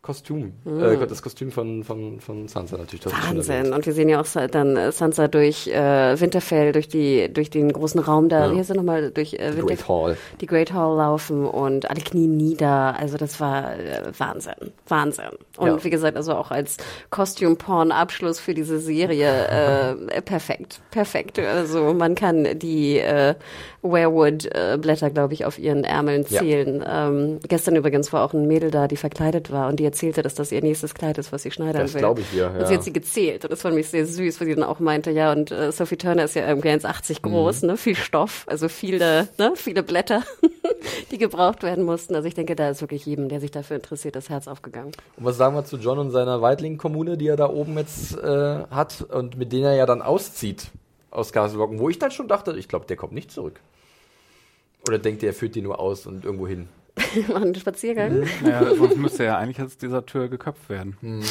Kostüm. 0.01 0.53
Mhm. 0.63 0.83
Äh, 0.83 1.05
das 1.05 1.21
Kostüm 1.21 1.51
von, 1.51 1.83
von, 1.83 2.19
von 2.19 2.47
Sansa 2.47 2.75
natürlich. 2.75 3.05
Wahnsinn. 3.05 3.71
Und 3.71 3.85
wir 3.85 3.93
sehen 3.93 4.09
ja 4.09 4.19
auch 4.19 4.25
dann 4.49 4.75
äh, 4.75 4.91
Sansa 4.91 5.27
durch 5.27 5.67
äh, 5.67 6.19
Winterfell, 6.19 6.71
durch 6.71 6.87
die, 6.87 7.31
durch 7.31 7.51
den 7.51 7.71
großen 7.71 8.01
Raum 8.01 8.27
da, 8.27 8.47
ja. 8.47 8.51
wie 8.51 8.57
heißt 8.57 8.71
er 8.71 8.77
nochmal, 8.77 9.11
durch 9.11 9.35
äh, 9.35 9.51
die 9.51 9.61
Great 9.61 9.87
Hall. 9.87 10.17
Die 10.39 10.47
Great 10.47 10.73
Hall 10.73 10.97
laufen 10.97 11.45
und 11.45 11.87
alle 11.87 12.01
knien 12.01 12.35
nieder. 12.35 12.95
Also 12.97 13.17
das 13.17 13.39
war 13.39 13.77
äh, 13.77 14.11
Wahnsinn. 14.17 14.71
Wahnsinn. 14.87 15.25
Und 15.57 15.67
ja. 15.67 15.83
wie 15.83 15.91
gesagt, 15.91 16.17
also 16.17 16.33
auch 16.33 16.49
als 16.49 16.77
Costume-Porn-Abschluss 17.11 18.39
für 18.39 18.55
diese 18.55 18.79
Serie 18.79 19.29
äh, 19.29 20.21
perfekt. 20.23 20.81
Perfekt. 20.89 21.37
Also 21.37 21.93
man 21.93 22.15
kann 22.15 22.47
die 22.57 22.97
äh, 22.97 23.35
Werewood-Blätter, 23.83 25.11
glaube 25.11 25.35
ich, 25.35 25.45
auf 25.45 25.59
ihren 25.59 25.83
Ärmeln 25.83 26.25
zählen. 26.25 26.81
Ja. 26.81 27.07
Ähm, 27.07 27.39
gestern 27.47 27.75
übrigens 27.75 28.11
war 28.13 28.23
auch 28.23 28.33
ein 28.33 28.47
Mädel 28.47 28.71
da, 28.71 28.87
die 28.87 28.97
verkleidet 28.97 29.51
war 29.51 29.67
und 29.69 29.79
die 29.79 29.90
erzählte, 29.91 30.21
dass 30.21 30.35
das 30.35 30.51
ihr 30.51 30.61
nächstes 30.61 30.93
Kleid 30.93 31.17
ist, 31.17 31.31
was 31.31 31.43
sie 31.43 31.51
schneidern 31.51 31.83
das 31.83 31.93
will. 31.93 32.01
Das 32.01 32.07
glaube 32.07 32.21
ich 32.21 32.33
ihr, 32.33 32.51
ja. 32.53 32.59
Und 32.59 32.67
sie 32.67 32.73
hat 32.75 32.83
sie 32.83 32.93
gezählt 32.93 33.43
und 33.43 33.51
das 33.51 33.61
fand 33.61 33.75
mich 33.75 33.89
sehr 33.89 34.05
süß, 34.05 34.39
weil 34.39 34.47
sie 34.47 34.55
dann 34.55 34.63
auch 34.63 34.79
meinte, 34.79 35.11
ja, 35.11 35.31
und 35.31 35.51
äh, 35.51 35.71
Sophie 35.71 35.97
Turner 35.97 36.23
ist 36.23 36.35
ja 36.35 36.47
irgendwie 36.47 36.69
1,80 36.69 37.21
groß, 37.21 37.61
mhm. 37.61 37.67
ne, 37.67 37.77
viel 37.77 37.95
Stoff, 37.95 38.45
also 38.47 38.69
viele, 38.69 39.27
ne, 39.37 39.53
viele 39.55 39.83
Blätter, 39.83 40.23
die 41.11 41.17
gebraucht 41.17 41.63
werden 41.63 41.83
mussten. 41.83 42.15
Also 42.15 42.27
ich 42.27 42.33
denke, 42.33 42.55
da 42.55 42.69
ist 42.69 42.81
wirklich 42.81 43.05
jedem, 43.05 43.29
der 43.29 43.39
sich 43.39 43.51
dafür 43.51 43.75
interessiert, 43.75 44.15
das 44.15 44.29
Herz 44.29 44.47
aufgegangen. 44.47 44.91
Und 45.17 45.25
was 45.25 45.37
sagen 45.37 45.55
wir 45.55 45.65
zu 45.65 45.77
John 45.77 45.99
und 45.99 46.11
seiner 46.11 46.41
Weidling-Kommune, 46.41 47.17
die 47.17 47.27
er 47.27 47.37
da 47.37 47.49
oben 47.49 47.77
jetzt 47.77 48.17
äh, 48.17 48.63
hat 48.69 49.01
und 49.09 49.37
mit 49.37 49.51
denen 49.51 49.65
er 49.65 49.75
ja 49.75 49.85
dann 49.85 50.01
auszieht 50.01 50.67
aus 51.11 51.33
Castle 51.33 51.59
wo 51.59 51.89
ich 51.89 51.99
dann 51.99 52.11
schon 52.11 52.27
dachte, 52.27 52.57
ich 52.57 52.67
glaube, 52.67 52.85
der 52.85 52.95
kommt 52.95 53.13
nicht 53.13 53.31
zurück. 53.31 53.59
Oder 54.87 54.97
denkt 54.97 55.21
ihr, 55.21 55.29
er 55.29 55.33
führt 55.33 55.55
die 55.55 55.61
nur 55.61 55.79
aus 55.79 56.05
und 56.05 56.25
irgendwo 56.25 56.47
hin? 56.47 56.67
machen 57.27 57.43
einen 57.43 57.55
Spaziergang. 57.55 58.19
Mhm. 58.19 58.27
Naja, 58.43 58.75
sonst 58.75 58.97
müsste 58.97 59.23
ja 59.23 59.37
eigentlich 59.37 59.59
als 59.59 59.77
dieser 59.77 60.05
Tür 60.05 60.27
geköpft 60.27 60.69
werden. 60.69 60.97
Mhm. 61.01 61.23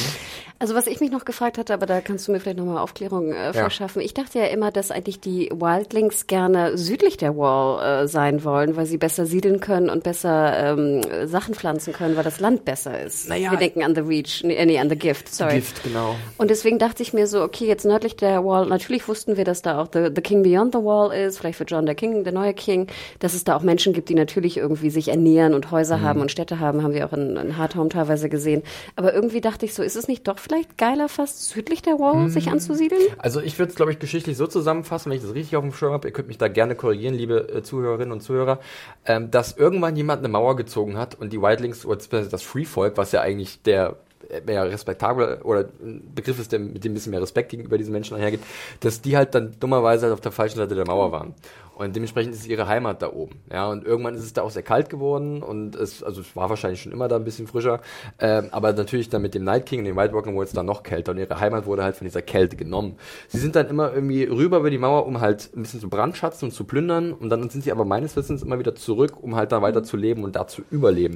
Also 0.59 0.75
was 0.75 0.87
ich 0.87 0.99
mich 0.99 1.11
noch 1.11 1.25
gefragt 1.25 1.57
hatte, 1.57 1.73
aber 1.73 1.85
da 1.85 2.01
kannst 2.01 2.27
du 2.27 2.31
mir 2.31 2.39
vielleicht 2.39 2.57
nochmal 2.57 2.77
Aufklärung 2.77 3.33
äh, 3.33 3.53
verschaffen. 3.53 3.99
Ja. 4.01 4.05
Ich 4.05 4.13
dachte 4.13 4.39
ja 4.39 4.45
immer, 4.45 4.71
dass 4.71 4.91
eigentlich 4.91 5.19
die 5.19 5.49
Wildlings 5.51 6.27
gerne 6.27 6.77
südlich 6.77 7.17
der 7.17 7.35
Wall 7.35 8.03
äh, 8.03 8.07
sein 8.07 8.43
wollen, 8.43 8.75
weil 8.75 8.85
sie 8.85 8.97
besser 8.97 9.25
siedeln 9.25 9.59
können 9.59 9.89
und 9.89 10.03
besser 10.03 10.77
ähm, 10.77 11.01
Sachen 11.25 11.55
pflanzen 11.55 11.93
können, 11.93 12.15
weil 12.15 12.23
das 12.23 12.39
Land 12.39 12.65
besser 12.65 13.01
ist. 13.01 13.27
Naja. 13.29 13.51
Wir 13.51 13.57
denken 13.57 13.83
an 13.83 13.95
The 13.95 14.01
Reach, 14.01 14.43
nee, 14.43 14.63
nee, 14.65 14.77
an 14.79 14.89
The 14.89 14.95
Gift, 14.95 15.33
sorry. 15.33 15.55
Gift, 15.55 15.83
genau. 15.83 16.15
Und 16.37 16.49
deswegen 16.49 16.77
dachte 16.79 17.01
ich 17.03 17.13
mir 17.13 17.27
so, 17.27 17.41
okay, 17.41 17.65
jetzt 17.65 17.85
nördlich 17.85 18.15
der 18.15 18.45
Wall, 18.45 18.67
natürlich 18.67 19.07
wussten 19.07 19.37
wir, 19.37 19.45
dass 19.45 19.61
da 19.61 19.81
auch 19.81 19.87
The, 19.91 20.09
the 20.13 20.21
King 20.21 20.43
Beyond 20.43 20.73
the 20.73 20.79
Wall 20.79 21.11
ist, 21.11 21.39
vielleicht 21.39 21.59
wird 21.59 21.71
John 21.71 21.85
der 21.85 21.95
King, 21.95 22.23
der 22.23 22.33
neue 22.33 22.53
King, 22.53 22.87
dass 23.19 23.33
es 23.33 23.43
da 23.43 23.55
auch 23.55 23.61
Menschen 23.63 23.93
gibt, 23.93 24.09
die 24.09 24.15
natürlich 24.15 24.57
irgendwie 24.57 24.89
sich 24.89 25.07
ernähren 25.07 25.53
und 25.53 25.60
Häuser 25.69 25.97
mhm. 25.97 26.01
haben 26.01 26.21
und 26.21 26.31
Städte 26.31 26.59
haben, 26.59 26.81
haben 26.81 26.93
wir 26.93 27.05
auch 27.05 27.13
in, 27.13 27.37
in 27.37 27.57
Hardhome 27.57 27.89
teilweise 27.89 28.29
gesehen. 28.29 28.63
Aber 28.95 29.13
irgendwie 29.13 29.41
dachte 29.41 29.65
ich 29.65 29.75
so, 29.75 29.83
ist 29.83 29.95
es 29.95 30.07
nicht 30.07 30.27
doch 30.27 30.39
vielleicht 30.39 30.77
geiler, 30.79 31.09
fast 31.09 31.49
südlich 31.49 31.83
der 31.83 31.99
Wall 31.99 32.15
mhm. 32.15 32.29
sich 32.29 32.49
anzusiedeln? 32.49 33.01
Also 33.19 33.41
ich 33.41 33.59
würde 33.59 33.69
es, 33.69 33.75
glaube 33.75 33.91
ich, 33.91 33.99
geschichtlich 33.99 34.37
so 34.37 34.47
zusammenfassen, 34.47 35.11
wenn 35.11 35.17
ich 35.17 35.23
das 35.23 35.35
richtig 35.35 35.55
auf 35.57 35.63
dem 35.63 35.73
Schirm 35.73 35.93
habe, 35.93 36.07
ihr 36.07 36.13
könnt 36.13 36.29
mich 36.29 36.37
da 36.39 36.47
gerne 36.47 36.75
korrigieren, 36.75 37.13
liebe 37.13 37.49
äh, 37.49 37.61
Zuhörerinnen 37.61 38.11
und 38.11 38.21
Zuhörer, 38.21 38.59
ähm, 39.05 39.29
dass 39.29 39.55
irgendwann 39.55 39.95
jemand 39.95 40.19
eine 40.19 40.29
Mauer 40.29 40.55
gezogen 40.55 40.97
hat 40.97 41.15
und 41.15 41.31
die 41.33 41.41
Whitelings, 41.41 41.85
oder 41.85 41.99
das 41.99 42.41
Free 42.41 42.65
Folk, 42.65 42.97
was 42.97 43.11
ja 43.11 43.21
eigentlich 43.21 43.61
der 43.61 43.97
mehr 44.45 44.69
respektabel 44.69 45.41
oder 45.43 45.69
ein 45.81 46.11
Begriff 46.13 46.39
ist, 46.39 46.51
der 46.51 46.59
mit 46.59 46.83
dem 46.83 46.91
ein 46.91 46.95
bisschen 46.95 47.11
mehr 47.11 47.21
Respekt 47.21 47.49
gegenüber 47.49 47.77
diesen 47.77 47.91
Menschen 47.91 48.15
einhergeht, 48.15 48.41
dass 48.79 49.01
die 49.01 49.17
halt 49.17 49.35
dann 49.35 49.55
dummerweise 49.59 50.05
halt 50.05 50.13
auf 50.13 50.21
der 50.21 50.31
falschen 50.31 50.57
Seite 50.57 50.75
der 50.75 50.85
Mauer 50.85 51.11
waren. 51.11 51.35
Und 51.85 51.95
dementsprechend 51.95 52.33
ist 52.33 52.41
es 52.41 52.47
ihre 52.47 52.67
Heimat 52.67 53.01
da 53.01 53.11
oben. 53.11 53.39
Ja, 53.51 53.67
und 53.69 53.85
irgendwann 53.85 54.15
ist 54.15 54.23
es 54.23 54.33
da 54.33 54.43
auch 54.43 54.51
sehr 54.51 54.63
kalt 54.63 54.89
geworden 54.89 55.41
und 55.41 55.75
es, 55.75 56.03
also 56.03 56.21
es 56.21 56.35
war 56.35 56.49
wahrscheinlich 56.49 56.81
schon 56.81 56.91
immer 56.91 57.07
da 57.07 57.15
ein 57.15 57.23
bisschen 57.23 57.47
frischer. 57.47 57.81
Ähm, 58.19 58.49
aber 58.51 58.73
natürlich 58.73 59.09
dann 59.09 59.21
mit 59.21 59.33
dem 59.33 59.43
Night 59.43 59.65
King 59.65 59.79
und 59.79 59.85
dem 59.85 59.95
White 59.95 60.13
Walking 60.13 60.35
wurde 60.35 60.45
es 60.45 60.53
dann 60.53 60.65
noch 60.65 60.83
kälter 60.83 61.11
und 61.11 61.17
ihre 61.17 61.39
Heimat 61.39 61.65
wurde 61.65 61.83
halt 61.83 61.95
von 61.95 62.05
dieser 62.05 62.21
Kälte 62.21 62.55
genommen. 62.55 62.97
Sie 63.27 63.39
sind 63.39 63.55
dann 63.55 63.67
immer 63.67 63.93
irgendwie 63.93 64.23
rüber 64.23 64.59
über 64.59 64.69
die 64.69 64.77
Mauer, 64.77 65.05
um 65.05 65.21
halt 65.21 65.49
ein 65.55 65.63
bisschen 65.63 65.79
zu 65.79 65.89
brandschatzen 65.89 66.49
und 66.49 66.51
zu 66.51 66.65
plündern 66.65 67.13
und 67.13 67.29
dann 67.29 67.49
sind 67.49 67.63
sie 67.63 67.71
aber 67.71 67.85
meines 67.85 68.15
Wissens 68.15 68.43
immer 68.43 68.59
wieder 68.59 68.75
zurück, 68.75 69.13
um 69.21 69.35
halt 69.35 69.51
da 69.51 69.61
weiter 69.61 69.83
zu 69.83 69.97
leben 69.97 70.23
und 70.23 70.35
da 70.35 70.47
zu 70.47 70.61
überleben. 70.69 71.15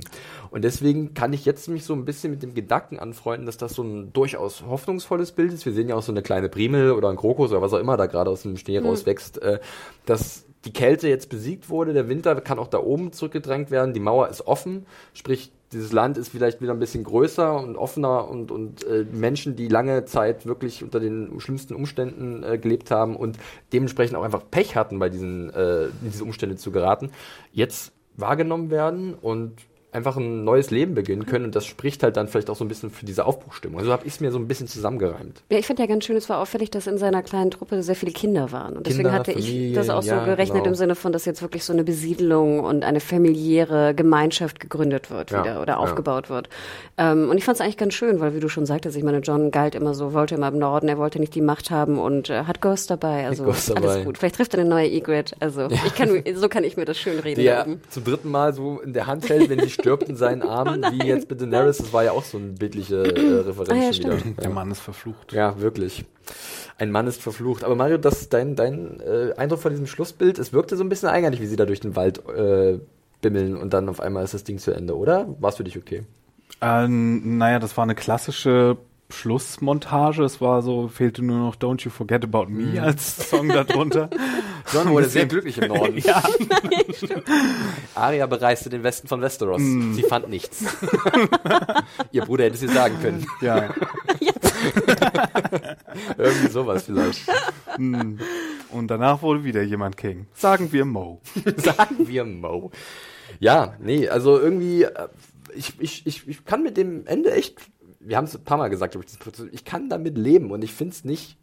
Und 0.49 0.63
deswegen 0.63 1.13
kann 1.13 1.33
ich 1.33 1.45
jetzt 1.45 1.67
mich 1.69 1.83
so 1.85 1.93
ein 1.93 2.05
bisschen 2.05 2.31
mit 2.31 2.41
dem 2.41 2.53
Gedanken 2.53 2.97
anfreunden, 2.99 3.45
dass 3.45 3.57
das 3.57 3.73
so 3.73 3.83
ein 3.83 4.13
durchaus 4.13 4.63
hoffnungsvolles 4.67 5.31
Bild 5.33 5.53
ist. 5.53 5.65
Wir 5.65 5.73
sehen 5.73 5.89
ja 5.89 5.95
auch 5.95 6.03
so 6.03 6.11
eine 6.11 6.21
kleine 6.21 6.49
Primel 6.49 6.91
oder 6.91 7.09
ein 7.09 7.17
Krokus 7.17 7.51
oder 7.51 7.61
was 7.61 7.73
auch 7.73 7.79
immer 7.79 7.97
da 7.97 8.07
gerade 8.07 8.29
aus 8.29 8.43
dem 8.43 8.57
Schnee 8.57 8.79
mhm. 8.79 8.87
rauswächst, 8.87 9.41
äh, 9.41 9.59
dass 10.05 10.45
die 10.65 10.73
Kälte 10.73 11.07
jetzt 11.07 11.29
besiegt 11.29 11.69
wurde, 11.69 11.93
der 11.93 12.09
Winter 12.09 12.39
kann 12.41 12.59
auch 12.59 12.67
da 12.67 12.79
oben 12.79 13.11
zurückgedrängt 13.11 13.71
werden, 13.71 13.93
die 13.93 13.99
Mauer 13.99 14.29
ist 14.29 14.47
offen, 14.47 14.85
sprich 15.13 15.51
dieses 15.71 15.91
Land 15.91 16.17
ist 16.17 16.29
vielleicht 16.29 16.61
wieder 16.61 16.73
ein 16.73 16.79
bisschen 16.79 17.03
größer 17.03 17.59
und 17.59 17.75
offener 17.75 18.27
und, 18.29 18.51
und 18.51 18.85
äh, 18.85 19.05
Menschen, 19.11 19.55
die 19.55 19.67
lange 19.67 20.05
Zeit 20.05 20.45
wirklich 20.45 20.83
unter 20.83 20.99
den 20.99 21.39
schlimmsten 21.39 21.75
Umständen 21.75 22.43
äh, 22.43 22.57
gelebt 22.57 22.91
haben 22.91 23.15
und 23.15 23.37
dementsprechend 23.73 24.15
auch 24.15 24.23
einfach 24.23 24.43
Pech 24.49 24.75
hatten, 24.75 24.99
bei 24.99 25.09
diesen, 25.09 25.53
äh, 25.53 25.85
in 25.85 26.11
diese 26.11 26.23
Umstände 26.23 26.55
zu 26.55 26.71
geraten, 26.71 27.11
jetzt 27.51 27.91
wahrgenommen 28.15 28.69
werden 28.69 29.13
und 29.13 29.53
einfach 29.95 30.17
ein 30.17 30.43
neues 30.43 30.71
Leben 30.71 30.93
beginnen 30.93 31.25
können 31.25 31.45
und 31.45 31.55
das 31.55 31.65
spricht 31.65 32.03
halt 32.03 32.17
dann 32.17 32.27
vielleicht 32.27 32.49
auch 32.49 32.55
so 32.55 32.63
ein 32.63 32.67
bisschen 32.67 32.89
für 32.89 33.05
diese 33.05 33.25
Aufbruchstimmung. 33.25 33.79
Also 33.79 33.91
habe 33.91 34.05
ich 34.05 34.13
es 34.13 34.19
mir 34.19 34.31
so 34.31 34.37
ein 34.37 34.47
bisschen 34.47 34.67
zusammengereimt. 34.67 35.41
Ja, 35.49 35.57
ich 35.57 35.65
finde 35.65 35.83
ja 35.83 35.87
ganz 35.87 36.05
schön, 36.05 36.15
es 36.15 36.29
war 36.29 36.39
auffällig, 36.39 36.69
dass 36.69 36.87
in 36.87 36.97
seiner 36.97 37.23
kleinen 37.23 37.51
Truppe 37.51 37.81
sehr 37.81 37.95
viele 37.95 38.11
Kinder 38.11 38.51
waren. 38.51 38.77
Und 38.77 38.85
deswegen 38.85 39.03
Kinder, 39.03 39.19
hatte 39.19 39.31
Familien, 39.31 39.69
ich 39.69 39.75
das 39.75 39.89
auch 39.89 40.03
ja, 40.03 40.19
so 40.19 40.25
gerechnet 40.25 40.59
genau. 40.59 40.69
im 40.69 40.75
Sinne 40.75 40.95
von, 40.95 41.11
dass 41.11 41.25
jetzt 41.25 41.41
wirklich 41.41 41.63
so 41.63 41.73
eine 41.73 41.83
Besiedelung 41.83 42.59
und 42.59 42.83
eine 42.83 42.99
familiäre 42.99 43.95
Gemeinschaft 43.95 44.59
gegründet 44.59 45.09
wird 45.09 45.31
ja, 45.31 45.43
wieder 45.43 45.61
oder 45.61 45.79
aufgebaut 45.79 46.29
wird. 46.29 46.49
Ähm, 46.97 47.29
und 47.29 47.37
ich 47.37 47.43
fand 47.43 47.55
es 47.55 47.61
eigentlich 47.61 47.77
ganz 47.77 47.93
schön, 47.93 48.19
weil 48.19 48.35
wie 48.35 48.39
du 48.39 48.49
schon 48.49 48.65
sagtest, 48.65 48.97
ich 48.97 49.03
meine, 49.03 49.19
John 49.19 49.51
galt 49.51 49.75
immer 49.75 49.93
so, 49.93 50.13
wollte 50.13 50.35
immer 50.35 50.49
im 50.49 50.59
Norden, 50.59 50.87
er 50.87 50.97
wollte 50.97 51.19
nicht 51.19 51.35
die 51.35 51.41
Macht 51.41 51.71
haben 51.71 51.99
und 51.99 52.29
äh, 52.29 52.43
hat 52.43 52.61
Ghost 52.61 52.89
dabei. 52.89 53.25
Also 53.25 53.43
Ghost 53.43 53.75
alles 53.75 53.91
dabei. 53.91 54.03
gut. 54.03 54.17
Vielleicht 54.17 54.35
trifft 54.35 54.53
er 54.53 54.61
eine 54.61 54.69
neue 54.69 54.89
Egret. 54.89 55.35
Also 55.39 55.67
ich 55.69 55.95
kann, 55.95 56.23
so 56.35 56.49
kann 56.49 56.63
ich 56.63 56.77
mir 56.77 56.85
das 56.85 56.97
schön 56.97 57.19
reden. 57.23 57.39
Die 57.39 57.47
er 57.47 57.65
zum 57.89 58.03
dritten 58.03 58.29
Mal 58.29 58.53
so 58.53 58.79
in 58.79 58.93
der 58.93 59.07
Hand 59.07 59.29
hält, 59.29 59.49
wenn 59.49 59.59
sie 59.59 59.69
stirbt 59.85 60.09
in 60.09 60.15
seinen 60.15 60.41
Arm 60.41 60.65
Namen, 60.79 60.83
oh 60.83 61.03
wie 61.03 61.07
jetzt 61.07 61.29
mit 61.29 61.39
Daenerys, 61.39 61.77
das 61.77 61.93
war 61.93 62.03
ja 62.03 62.11
auch 62.11 62.23
so 62.23 62.37
eine 62.37 62.47
bildliche 62.47 63.03
äh, 63.03 63.39
Referenz 63.41 63.69
ah, 63.71 63.75
ja, 63.75 64.19
wieder. 64.19 64.33
Der 64.41 64.49
Mann 64.49 64.71
ist 64.71 64.79
verflucht. 64.79 65.33
Ja, 65.33 65.59
wirklich. 65.61 66.05
Ein 66.77 66.91
Mann 66.91 67.07
ist 67.07 67.21
verflucht. 67.21 67.63
Aber 67.63 67.75
Mario, 67.75 67.97
das 67.97 68.29
dein, 68.29 68.55
dein 68.55 68.99
äh, 68.99 69.33
Eindruck 69.37 69.59
von 69.59 69.71
diesem 69.71 69.87
Schlussbild, 69.87 70.39
es 70.39 70.53
wirkte 70.53 70.75
so 70.75 70.83
ein 70.83 70.89
bisschen 70.89 71.09
eigenartig, 71.09 71.41
wie 71.41 71.45
sie 71.45 71.55
da 71.55 71.65
durch 71.65 71.79
den 71.79 71.95
Wald 71.95 72.21
äh, 72.29 72.79
bimmeln 73.21 73.55
und 73.55 73.73
dann 73.73 73.87
auf 73.89 73.99
einmal 73.99 74.23
ist 74.23 74.33
das 74.33 74.43
Ding 74.43 74.57
zu 74.57 74.71
Ende, 74.71 74.97
oder? 74.97 75.27
War 75.39 75.51
es 75.51 75.57
für 75.57 75.63
dich 75.63 75.77
okay? 75.77 76.03
Ähm, 76.61 77.37
naja, 77.37 77.59
das 77.59 77.77
war 77.77 77.83
eine 77.83 77.95
klassische 77.95 78.77
Schlussmontage. 79.09 80.23
Es 80.23 80.41
war 80.41 80.61
so, 80.61 80.87
fehlte 80.87 81.23
nur 81.23 81.37
noch 81.37 81.55
Don't 81.55 81.83
You 81.83 81.91
Forget 81.91 82.23
About 82.23 82.47
Me 82.47 82.63
mhm. 82.63 82.79
als 82.79 83.29
Song 83.29 83.49
darunter. 83.49 84.09
John 84.73 84.89
wurde 84.89 85.07
sehr 85.07 85.27
glücklich 85.27 85.57
im 85.59 85.67
Norden. 85.67 85.97
ja. 86.03 86.23
Aria 87.95 88.25
bereiste 88.25 88.69
den 88.69 88.83
Westen 88.83 89.07
von 89.07 89.21
Westeros. 89.21 89.61
Mm. 89.61 89.93
Sie 89.93 90.01
fand 90.01 90.27
nichts. 90.27 90.65
Ihr 92.11 92.23
Bruder 92.23 92.45
hätte 92.45 92.55
es 92.55 92.63
ihr 92.63 92.69
sagen 92.69 92.95
können. 92.99 93.27
Ja. 93.41 93.69
Irgendwie 96.17 96.49
sowas 96.49 96.83
vielleicht. 96.85 97.21
Mm. 97.77 98.15
Und 98.71 98.87
danach 98.87 99.21
wurde 99.21 99.43
wieder 99.43 99.61
jemand 99.61 99.97
King. 99.97 100.25
Sagen 100.33 100.71
wir 100.71 100.85
Mo. 100.85 101.21
Sagen 101.57 102.07
wir 102.07 102.25
Mo. 102.25 102.71
Ja, 103.39 103.75
nee, 103.79 104.07
also 104.07 104.39
irgendwie, 104.39 104.83
äh, 104.83 105.07
ich, 105.55 105.73
ich, 105.79 106.07
ich, 106.07 106.27
ich 106.27 106.45
kann 106.45 106.63
mit 106.63 106.77
dem 106.77 107.05
Ende 107.05 107.31
echt 107.31 107.59
wir 108.05 108.17
haben 108.17 108.25
es 108.25 108.35
ein 108.35 108.43
paar 108.43 108.57
Mal 108.57 108.69
gesagt, 108.69 108.97
ich 109.51 109.65
kann 109.65 109.89
damit 109.89 110.17
leben 110.17 110.51
und 110.51 110.63
ich 110.63 110.73
finde 110.73 110.93
es 110.93 111.03
nicht 111.03 111.37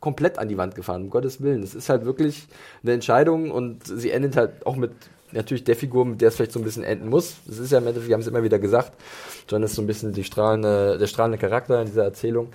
komplett 0.00 0.38
an 0.38 0.48
die 0.48 0.56
Wand 0.56 0.74
gefahren, 0.74 1.02
um 1.02 1.10
Gottes 1.10 1.40
Willen. 1.40 1.62
Es 1.62 1.74
ist 1.74 1.88
halt 1.88 2.04
wirklich 2.04 2.46
eine 2.82 2.92
Entscheidung 2.92 3.50
und 3.50 3.86
sie 3.86 4.10
endet 4.10 4.36
halt 4.36 4.66
auch 4.66 4.76
mit 4.76 4.92
natürlich 5.32 5.64
der 5.64 5.76
Figur, 5.76 6.04
mit 6.04 6.20
der 6.20 6.28
es 6.28 6.36
vielleicht 6.36 6.52
so 6.52 6.60
ein 6.60 6.64
bisschen 6.64 6.84
enden 6.84 7.08
muss. 7.08 7.36
Das 7.46 7.58
ist 7.58 7.72
ja 7.72 7.78
im 7.78 7.86
Endeffekt, 7.86 8.08
wir 8.08 8.14
haben 8.14 8.20
es 8.20 8.26
immer 8.26 8.42
wieder 8.42 8.58
gesagt, 8.58 8.92
John 9.48 9.62
ist 9.62 9.74
so 9.74 9.82
ein 9.82 9.86
bisschen 9.86 10.12
die 10.12 10.24
strahlende, 10.24 10.98
der 10.98 11.06
strahlende 11.06 11.38
Charakter 11.38 11.80
in 11.80 11.86
dieser 11.86 12.04
Erzählung. 12.04 12.48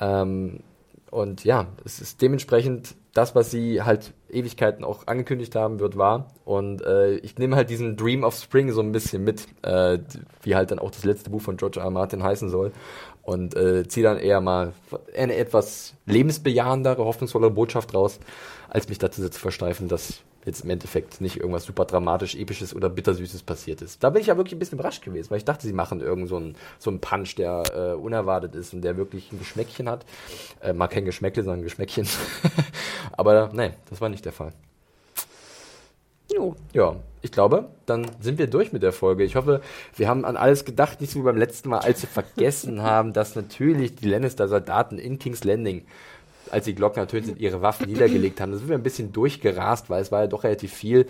Ähm, 0.00 0.60
und 1.10 1.44
ja, 1.44 1.66
es 1.84 2.00
ist 2.00 2.20
dementsprechend 2.20 2.94
das, 3.14 3.34
was 3.34 3.50
sie 3.50 3.82
halt 3.82 4.12
Ewigkeiten 4.30 4.84
auch 4.84 5.06
angekündigt 5.06 5.56
haben, 5.56 5.80
wird 5.80 5.96
wahr. 5.96 6.28
Und 6.44 6.82
äh, 6.82 7.16
ich 7.16 7.38
nehme 7.38 7.56
halt 7.56 7.70
diesen 7.70 7.96
Dream 7.96 8.24
of 8.24 8.36
Spring 8.36 8.70
so 8.70 8.80
ein 8.80 8.92
bisschen 8.92 9.24
mit, 9.24 9.46
äh, 9.62 9.98
wie 10.42 10.54
halt 10.54 10.70
dann 10.70 10.78
auch 10.78 10.90
das 10.90 11.04
letzte 11.04 11.30
Buch 11.30 11.40
von 11.40 11.56
George 11.56 11.80
R. 11.80 11.86
R. 11.86 11.90
Martin 11.90 12.22
heißen 12.22 12.48
soll. 12.50 12.72
Und 13.22 13.56
äh, 13.56 13.86
ziehe 13.88 14.04
dann 14.04 14.18
eher 14.18 14.40
mal 14.40 14.72
eine 15.16 15.36
etwas 15.36 15.94
lebensbejahendere, 16.06 17.04
hoffnungsvolle 17.04 17.50
Botschaft 17.50 17.94
raus, 17.94 18.20
als 18.68 18.88
mich 18.88 18.98
dazu 18.98 19.28
zu 19.28 19.40
versteifen, 19.40 19.88
dass 19.88 20.20
jetzt 20.48 20.64
im 20.64 20.70
Endeffekt 20.70 21.20
nicht 21.20 21.36
irgendwas 21.36 21.64
super 21.64 21.84
dramatisch, 21.84 22.34
episches 22.34 22.74
oder 22.74 22.88
bittersüßes 22.88 23.42
passiert 23.44 23.82
ist. 23.82 24.02
Da 24.02 24.10
bin 24.10 24.20
ich 24.20 24.26
ja 24.26 24.36
wirklich 24.36 24.54
ein 24.54 24.58
bisschen 24.58 24.78
überrascht 24.78 25.04
gewesen, 25.04 25.30
weil 25.30 25.38
ich 25.38 25.44
dachte, 25.44 25.66
sie 25.66 25.72
machen 25.72 26.00
irgend 26.00 26.28
so 26.28 26.36
einen, 26.36 26.56
so 26.78 26.90
einen 26.90 27.00
Punch, 27.00 27.36
der 27.36 27.62
äh, 27.74 27.94
unerwartet 27.94 28.54
ist 28.54 28.74
und 28.74 28.82
der 28.82 28.96
wirklich 28.96 29.30
ein 29.30 29.38
Geschmäckchen 29.38 29.88
hat. 29.88 30.04
Äh, 30.60 30.72
mag 30.72 30.90
kein 30.90 31.04
Geschmäckle, 31.04 31.44
sondern 31.44 31.60
ein 31.60 31.64
Geschmäckchen. 31.64 32.08
Aber 33.12 33.50
nein, 33.52 33.74
das 33.88 34.00
war 34.00 34.08
nicht 34.08 34.24
der 34.24 34.32
Fall. 34.32 34.52
Jo. 36.32 36.56
Ja, 36.72 36.96
ich 37.22 37.32
glaube, 37.32 37.68
dann 37.86 38.06
sind 38.20 38.38
wir 38.38 38.48
durch 38.48 38.72
mit 38.72 38.82
der 38.82 38.92
Folge. 38.92 39.24
Ich 39.24 39.34
hoffe, 39.34 39.62
wir 39.96 40.08
haben 40.08 40.24
an 40.24 40.36
alles 40.36 40.64
gedacht, 40.64 41.00
nicht 41.00 41.12
so 41.12 41.20
wie 41.20 41.24
beim 41.24 41.36
letzten 41.36 41.70
Mal, 41.70 41.78
als 41.78 42.02
wir 42.02 42.08
vergessen 42.08 42.82
haben, 42.82 43.12
dass 43.12 43.34
natürlich 43.34 43.94
die 43.96 44.08
Lannister-Soldaten 44.08 44.98
in 44.98 45.18
King's 45.18 45.44
Landing 45.44 45.86
als 46.52 46.64
die 46.64 46.74
Glocken 46.74 47.00
ertönt 47.00 47.26
sind, 47.26 47.38
ihre 47.38 47.62
Waffen 47.62 47.86
niedergelegt 47.86 48.40
haben. 48.40 48.52
Da 48.52 48.58
sind 48.58 48.68
wir 48.68 48.76
ein 48.76 48.82
bisschen 48.82 49.12
durchgerast, 49.12 49.90
weil 49.90 50.02
es 50.02 50.12
war 50.12 50.22
ja 50.22 50.26
doch 50.26 50.44
relativ 50.44 50.72
viel. 50.72 51.06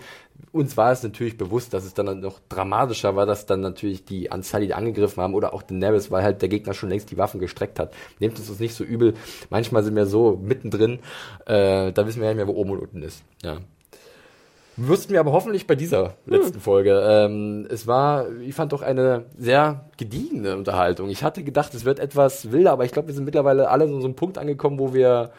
Uns 0.51 0.77
war 0.77 0.91
es 0.91 1.03
natürlich 1.03 1.37
bewusst, 1.37 1.73
dass 1.73 1.85
es 1.85 1.93
dann 1.93 2.19
noch 2.19 2.39
dramatischer 2.49 3.15
war, 3.15 3.25
dass 3.25 3.45
dann 3.45 3.61
natürlich 3.61 4.05
die 4.05 4.31
Anzahl, 4.31 4.61
die 4.61 4.73
angegriffen 4.73 5.21
haben 5.21 5.33
oder 5.33 5.53
auch 5.53 5.63
Daenerys, 5.63 6.11
weil 6.11 6.23
halt 6.23 6.41
der 6.41 6.49
Gegner 6.49 6.73
schon 6.73 6.89
längst 6.89 7.11
die 7.11 7.17
Waffen 7.17 7.39
gestreckt 7.39 7.79
hat. 7.79 7.93
Nehmt 8.19 8.39
es 8.39 8.49
uns 8.49 8.59
nicht 8.59 8.73
so 8.73 8.83
übel. 8.83 9.13
Manchmal 9.49 9.83
sind 9.83 9.95
wir 9.95 10.05
so 10.05 10.39
mittendrin, 10.41 10.99
äh, 11.45 11.91
da 11.91 12.07
wissen 12.07 12.21
wir 12.21 12.27
ja 12.27 12.33
nicht 12.33 12.45
mehr, 12.45 12.47
wo 12.47 12.59
oben 12.59 12.71
und 12.71 12.79
unten 12.79 13.03
ist. 13.03 13.23
Ja. 13.43 13.57
Wüssten 14.87 15.11
wir 15.11 15.19
aber 15.19 15.33
hoffentlich 15.33 15.67
bei 15.67 15.75
dieser 15.75 16.15
letzten 16.25 16.55
hm. 16.55 16.61
Folge. 16.61 17.03
Ähm, 17.05 17.67
es 17.69 17.85
war, 17.85 18.27
ich 18.39 18.55
fand 18.55 18.71
doch 18.71 18.81
eine 18.81 19.25
sehr 19.37 19.89
gediegene 19.97 20.55
Unterhaltung. 20.55 21.09
Ich 21.09 21.23
hatte 21.23 21.43
gedacht, 21.43 21.73
es 21.73 21.83
wird 21.83 21.99
etwas 21.99 22.51
wilder, 22.51 22.71
aber 22.71 22.85
ich 22.85 22.91
glaube, 22.91 23.09
wir 23.09 23.15
sind 23.15 23.25
mittlerweile 23.25 23.69
alle 23.69 23.87
so, 23.87 23.99
so 23.99 24.05
einem 24.05 24.15
Punkt 24.15 24.37
angekommen, 24.37 24.79
wo 24.79 24.93
wir 24.93 25.31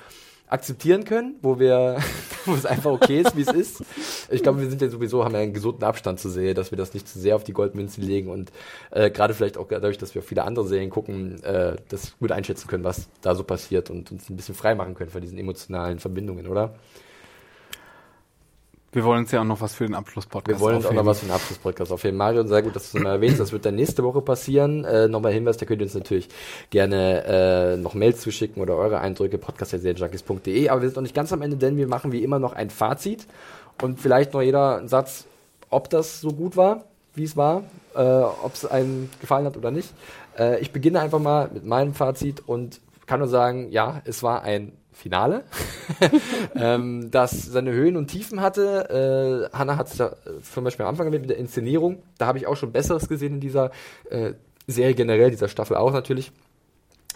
akzeptieren 0.47 1.05
können, 1.05 1.37
wo 1.43 1.59
wir, 1.59 1.99
wo 2.45 2.55
es 2.55 2.67
einfach 2.67 2.91
okay 2.91 3.21
ist, 3.21 3.37
wie 3.37 3.43
es 3.43 3.53
ist. 3.53 3.85
Ich 4.31 4.43
glaube, 4.43 4.61
wir 4.61 4.69
sind 4.69 4.83
ja 4.83 4.91
sowieso, 4.91 5.25
haben 5.25 5.35
ja 5.35 5.41
einen 5.41 5.55
gesunden 5.55 5.85
Abstand 5.85 6.21
zu 6.21 6.29
sehen, 6.29 6.55
dass 6.55 6.71
wir 6.71 6.77
das 6.77 6.93
nicht 6.93 7.09
zu 7.09 7.19
sehr 7.19 7.37
auf 7.37 7.45
die 7.45 7.53
Goldmünzen 7.53 8.05
legen 8.05 8.29
und 8.29 8.51
äh, 8.91 9.11
gerade 9.11 9.33
vielleicht 9.33 9.57
auch 9.57 9.69
dadurch, 9.69 9.97
dass 9.97 10.15
wir 10.15 10.23
viele 10.23 10.45
andere 10.45 10.67
Serien 10.67 10.91
gucken, 10.91 11.43
äh, 11.45 11.77
das 11.89 12.19
gut 12.19 12.33
einschätzen 12.33 12.69
können, 12.69 12.85
was 12.85 13.09
da 13.23 13.35
so 13.35 13.45
passiert 13.45 13.91
und 13.91 14.11
uns 14.11 14.29
ein 14.29 14.37
bisschen 14.37 14.55
frei 14.55 14.75
machen 14.75 14.95
können 14.95 15.11
von 15.11 15.23
diesen 15.23 15.39
emotionalen 15.39 15.99
Verbindungen, 15.99 16.47
oder? 16.47 16.75
Wir 18.93 19.05
wollen 19.05 19.21
uns 19.21 19.31
ja 19.31 19.41
auch 19.41 19.45
noch 19.45 19.61
was 19.61 19.75
für 19.75 19.87
den 19.87 19.95
Abschlusspodcast 19.95 20.59
Wir 20.59 20.61
wollen 20.61 20.77
uns 20.77 20.87
auch 20.87 20.93
noch 20.93 21.07
was 21.07 21.21
für 21.21 21.27
den 21.27 21.33
Abschlusspodcast 21.33 21.93
aufheben. 21.93 22.17
Mario, 22.17 22.45
sehr 22.45 22.63
gut, 22.63 22.75
dass 22.75 22.91
du 22.91 22.99
es 22.99 23.05
mal 23.05 23.13
erwähnst. 23.13 23.39
Das 23.39 23.53
wird 23.53 23.65
dann 23.65 23.77
nächste 23.77 24.03
Woche 24.03 24.21
passieren. 24.21 24.85
Äh, 24.85 25.07
Nochmal 25.07 25.33
Hinweis, 25.33 25.59
da 25.59 25.67
könnt 25.67 25.81
ihr 25.81 25.85
uns 25.85 25.95
natürlich 25.95 26.29
gerne 26.71 27.25
äh, 27.25 27.77
noch 27.77 27.95
Mails 27.95 28.21
zuschicken 28.21 28.61
oder 28.61 28.75
eure 28.75 28.99
Eindrücke, 28.99 29.39
podcast.junkies.de. 29.39 30.69
Aber 30.71 30.83
wir 30.83 30.89
sind 30.89 30.97
noch 30.97 31.03
nicht 31.03 31.15
ganz 31.15 31.33
am 31.33 31.41
Ende, 31.41 31.57
denn 31.57 31.77
wir 31.77 31.87
machen 31.87 32.11
wie 32.11 32.25
immer 32.25 32.41
noch 32.41 32.53
ein 32.53 32.69
Fazit. 32.69 33.29
Und 33.81 34.01
vielleicht 34.01 34.35
noch 34.35 34.43
jeder 34.43 34.79
einen 34.79 34.89
Satz, 34.89 35.27
ob 35.71 35.89
das 35.89 36.21
so 36.21 36.33
gut 36.33 36.57
war, 36.57 36.85
wie 37.15 37.25
es 37.25 37.37
war, 37.37 37.63
äh, 37.95 38.01
ob 38.03 38.55
es 38.55 38.67
einem 38.67 39.09
gefallen 39.21 39.47
hat 39.47 39.57
oder 39.57 39.71
nicht. 39.71 39.95
Äh, 40.37 40.59
ich 40.61 40.73
beginne 40.73 40.99
einfach 40.99 41.21
mal 41.21 41.49
mit 41.53 41.65
meinem 41.65 41.95
Fazit 41.95 42.43
und 42.45 42.81
kann 43.07 43.21
nur 43.21 43.29
sagen, 43.29 43.71
ja, 43.71 44.03
es 44.05 44.25
war 44.25 44.43
ein 44.43 44.73
Finale, 45.01 45.45
ähm, 46.55 47.11
das 47.11 47.47
seine 47.47 47.73
Höhen 47.73 47.97
und 47.97 48.09
Tiefen 48.09 48.41
hatte. 48.41 49.49
Äh, 49.53 49.57
Hannah 49.57 49.77
hat 49.77 49.89
es 49.89 49.97
da 49.97 50.15
zum 50.53 50.65
Beispiel 50.65 50.85
am 50.85 50.91
Anfang 50.91 51.07
erwähnt 51.07 51.23
mit 51.23 51.31
der 51.31 51.39
Inszenierung. 51.39 52.03
Da 52.19 52.27
habe 52.27 52.39
ich 52.39 52.47
auch 52.47 52.57
schon 52.57 52.73
Besseres 52.73 53.09
gesehen 53.09 53.35
in 53.35 53.41
dieser 53.41 53.71
äh, 54.11 54.35
Serie 54.67 54.95
generell, 54.95 55.31
dieser 55.31 55.49
Staffel 55.49 55.77
auch 55.77 55.93
natürlich. 55.93 56.33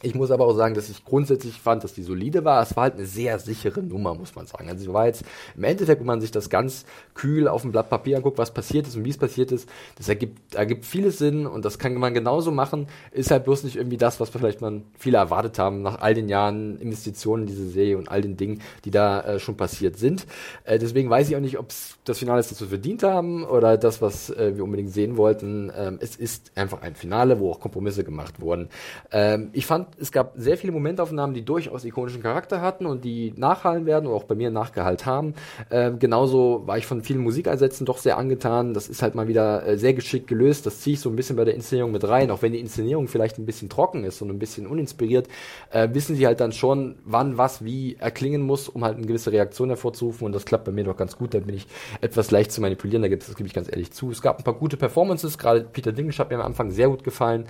Ich 0.04 0.14
muss 0.14 0.30
aber 0.30 0.46
auch 0.46 0.54
sagen, 0.54 0.74
dass 0.74 0.90
ich 0.90 1.04
grundsätzlich 1.04 1.60
fand, 1.60 1.82
dass 1.82 1.94
die 1.94 2.02
solide 2.02 2.44
war. 2.44 2.62
Es 2.62 2.76
war 2.76 2.84
halt 2.84 2.94
eine 2.94 3.06
sehr 3.06 3.38
sichere 3.38 3.82
Nummer, 3.82 4.14
muss 4.14 4.34
man 4.34 4.46
sagen. 4.46 4.68
Also 4.68 4.84
sie 4.84 4.92
war 4.92 5.06
jetzt 5.06 5.24
im 5.56 5.64
Endeffekt, 5.64 6.00
wenn 6.00 6.06
man 6.06 6.20
sich 6.20 6.30
das 6.30 6.50
ganz 6.50 6.84
kühl 7.14 7.48
auf 7.48 7.62
dem 7.62 7.72
Blatt 7.72 7.88
Papier 7.88 8.18
anguckt, 8.18 8.36
was 8.36 8.52
passiert 8.52 8.86
ist 8.86 8.96
und 8.96 9.04
wie 9.06 9.10
es 9.10 9.16
passiert 9.16 9.50
ist, 9.50 9.66
das 9.96 10.08
ergibt, 10.08 10.54
ergibt 10.54 10.84
vieles 10.84 11.16
Sinn 11.16 11.46
und 11.46 11.64
das 11.64 11.78
kann 11.78 11.94
man 11.94 12.12
genauso 12.12 12.50
machen. 12.50 12.86
Ist 13.12 13.30
halt 13.30 13.44
bloß 13.44 13.64
nicht 13.64 13.76
irgendwie 13.76 13.96
das, 13.96 14.20
was 14.20 14.28
vielleicht 14.28 14.60
man 14.60 14.82
viele 14.98 15.16
erwartet 15.16 15.58
haben 15.58 15.80
nach 15.80 16.00
all 16.00 16.12
den 16.12 16.28
Jahren 16.28 16.78
Investitionen 16.78 17.44
in 17.44 17.48
diese 17.48 17.68
Serie 17.70 17.96
und 17.96 18.10
all 18.10 18.20
den 18.20 18.36
Dingen, 18.36 18.60
die 18.84 18.90
da 18.90 19.22
äh, 19.22 19.38
schon 19.38 19.56
passiert 19.56 19.96
sind. 19.96 20.26
Äh, 20.64 20.78
deswegen 20.78 21.08
weiß 21.08 21.30
ich 21.30 21.36
auch 21.36 21.40
nicht, 21.40 21.58
ob 21.58 21.68
das 22.04 22.18
Finale 22.18 22.40
es 22.40 22.48
dazu 22.48 22.66
verdient 22.66 23.02
haben 23.02 23.44
oder 23.44 23.78
das, 23.78 24.02
was 24.02 24.28
äh, 24.28 24.52
wir 24.54 24.64
unbedingt 24.64 24.92
sehen 24.92 25.16
wollten. 25.16 25.72
Ähm, 25.74 25.98
es 26.00 26.16
ist 26.16 26.52
einfach 26.56 26.82
ein 26.82 26.94
Finale, 26.94 27.40
wo 27.40 27.50
auch 27.50 27.60
Kompromisse 27.60 28.04
gemacht 28.04 28.40
wurden. 28.40 28.68
Ähm, 29.10 29.48
ich 29.52 29.64
fand 29.64 29.88
es 29.98 30.12
gab 30.12 30.32
sehr 30.36 30.56
viele 30.56 30.72
Momentaufnahmen, 30.72 31.34
die 31.34 31.44
durchaus 31.44 31.84
ikonischen 31.84 32.22
Charakter 32.22 32.60
hatten 32.60 32.86
und 32.86 33.04
die 33.04 33.32
nachhallen 33.36 33.86
werden 33.86 34.06
oder 34.06 34.16
auch 34.16 34.24
bei 34.24 34.34
mir 34.34 34.50
nachgehalt 34.50 35.06
haben. 35.06 35.34
Ähm, 35.70 35.98
genauso 35.98 36.62
war 36.66 36.78
ich 36.78 36.86
von 36.86 37.02
vielen 37.02 37.20
Musikeinsätzen 37.20 37.86
doch 37.86 37.98
sehr 37.98 38.18
angetan. 38.18 38.74
Das 38.74 38.88
ist 38.88 39.02
halt 39.02 39.14
mal 39.14 39.28
wieder 39.28 39.66
äh, 39.66 39.76
sehr 39.76 39.94
geschickt 39.94 40.26
gelöst. 40.26 40.66
Das 40.66 40.80
ziehe 40.80 40.94
ich 40.94 41.00
so 41.00 41.10
ein 41.10 41.16
bisschen 41.16 41.36
bei 41.36 41.44
der 41.44 41.54
Inszenierung 41.54 41.92
mit 41.92 42.06
rein. 42.06 42.30
Auch 42.30 42.42
wenn 42.42 42.52
die 42.52 42.60
Inszenierung 42.60 43.08
vielleicht 43.08 43.38
ein 43.38 43.46
bisschen 43.46 43.68
trocken 43.68 44.04
ist 44.04 44.22
und 44.22 44.30
ein 44.30 44.38
bisschen 44.38 44.66
uninspiriert, 44.66 45.28
äh, 45.70 45.88
wissen 45.92 46.16
sie 46.16 46.26
halt 46.26 46.40
dann 46.40 46.52
schon, 46.52 46.96
wann 47.04 47.38
was 47.38 47.64
wie 47.64 47.96
erklingen 47.96 48.42
muss, 48.42 48.68
um 48.68 48.84
halt 48.84 48.96
eine 48.96 49.06
gewisse 49.06 49.32
Reaktion 49.32 49.68
hervorzurufen. 49.68 50.26
Und 50.26 50.32
das 50.32 50.44
klappt 50.44 50.64
bei 50.64 50.72
mir 50.72 50.84
doch 50.84 50.96
ganz 50.96 51.16
gut. 51.16 51.34
Da 51.34 51.40
bin 51.40 51.54
ich 51.54 51.66
etwas 52.00 52.30
leicht 52.30 52.52
zu 52.52 52.60
manipulieren. 52.60 53.02
Da 53.02 53.08
gibt 53.08 53.22
es, 53.22 53.34
gebe 53.34 53.46
ich 53.46 53.54
ganz 53.54 53.68
ehrlich 53.70 53.92
zu. 53.92 54.10
Es 54.10 54.22
gab 54.22 54.38
ein 54.38 54.44
paar 54.44 54.54
gute 54.54 54.76
Performances. 54.76 55.38
Gerade 55.38 55.62
Peter 55.62 55.92
Dinklage 55.92 56.18
hat 56.18 56.30
mir 56.30 56.36
am 56.36 56.46
Anfang 56.46 56.70
sehr 56.70 56.88
gut 56.88 57.04
gefallen. 57.04 57.46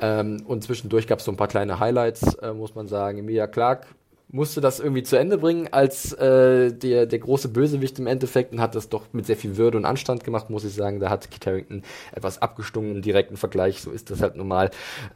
Ähm, 0.00 0.42
und 0.46 0.62
zwischendurch 0.62 1.06
gab 1.06 1.18
es 1.18 1.24
so 1.24 1.30
ein 1.30 1.36
paar 1.36 1.48
kleine 1.48 1.80
Highlights, 1.80 1.85
äh, 1.92 2.52
muss 2.52 2.74
man 2.74 2.88
sagen. 2.88 3.18
Emilia 3.18 3.46
Clark 3.46 3.86
musste 4.28 4.60
das 4.60 4.80
irgendwie 4.80 5.04
zu 5.04 5.16
Ende 5.16 5.38
bringen 5.38 5.68
als 5.70 6.12
äh, 6.12 6.72
der, 6.72 7.06
der 7.06 7.18
große 7.18 7.48
Bösewicht 7.48 7.98
im 7.98 8.06
Endeffekt 8.06 8.52
und 8.52 8.60
hat 8.60 8.74
das 8.74 8.88
doch 8.88 9.04
mit 9.12 9.26
sehr 9.26 9.36
viel 9.36 9.56
Würde 9.56 9.78
und 9.78 9.84
Anstand 9.84 10.24
gemacht, 10.24 10.50
muss 10.50 10.64
ich 10.64 10.74
sagen. 10.74 10.98
Da 10.98 11.10
hat 11.10 11.30
Kit 11.30 11.46
Harington 11.46 11.82
etwas 12.12 12.42
abgestungen 12.42 12.96
im 12.96 13.02
direkten 13.02 13.36
Vergleich, 13.36 13.80
so 13.80 13.90
ist 13.90 14.10
das 14.10 14.20
halt 14.20 14.36
normal. 14.36 14.70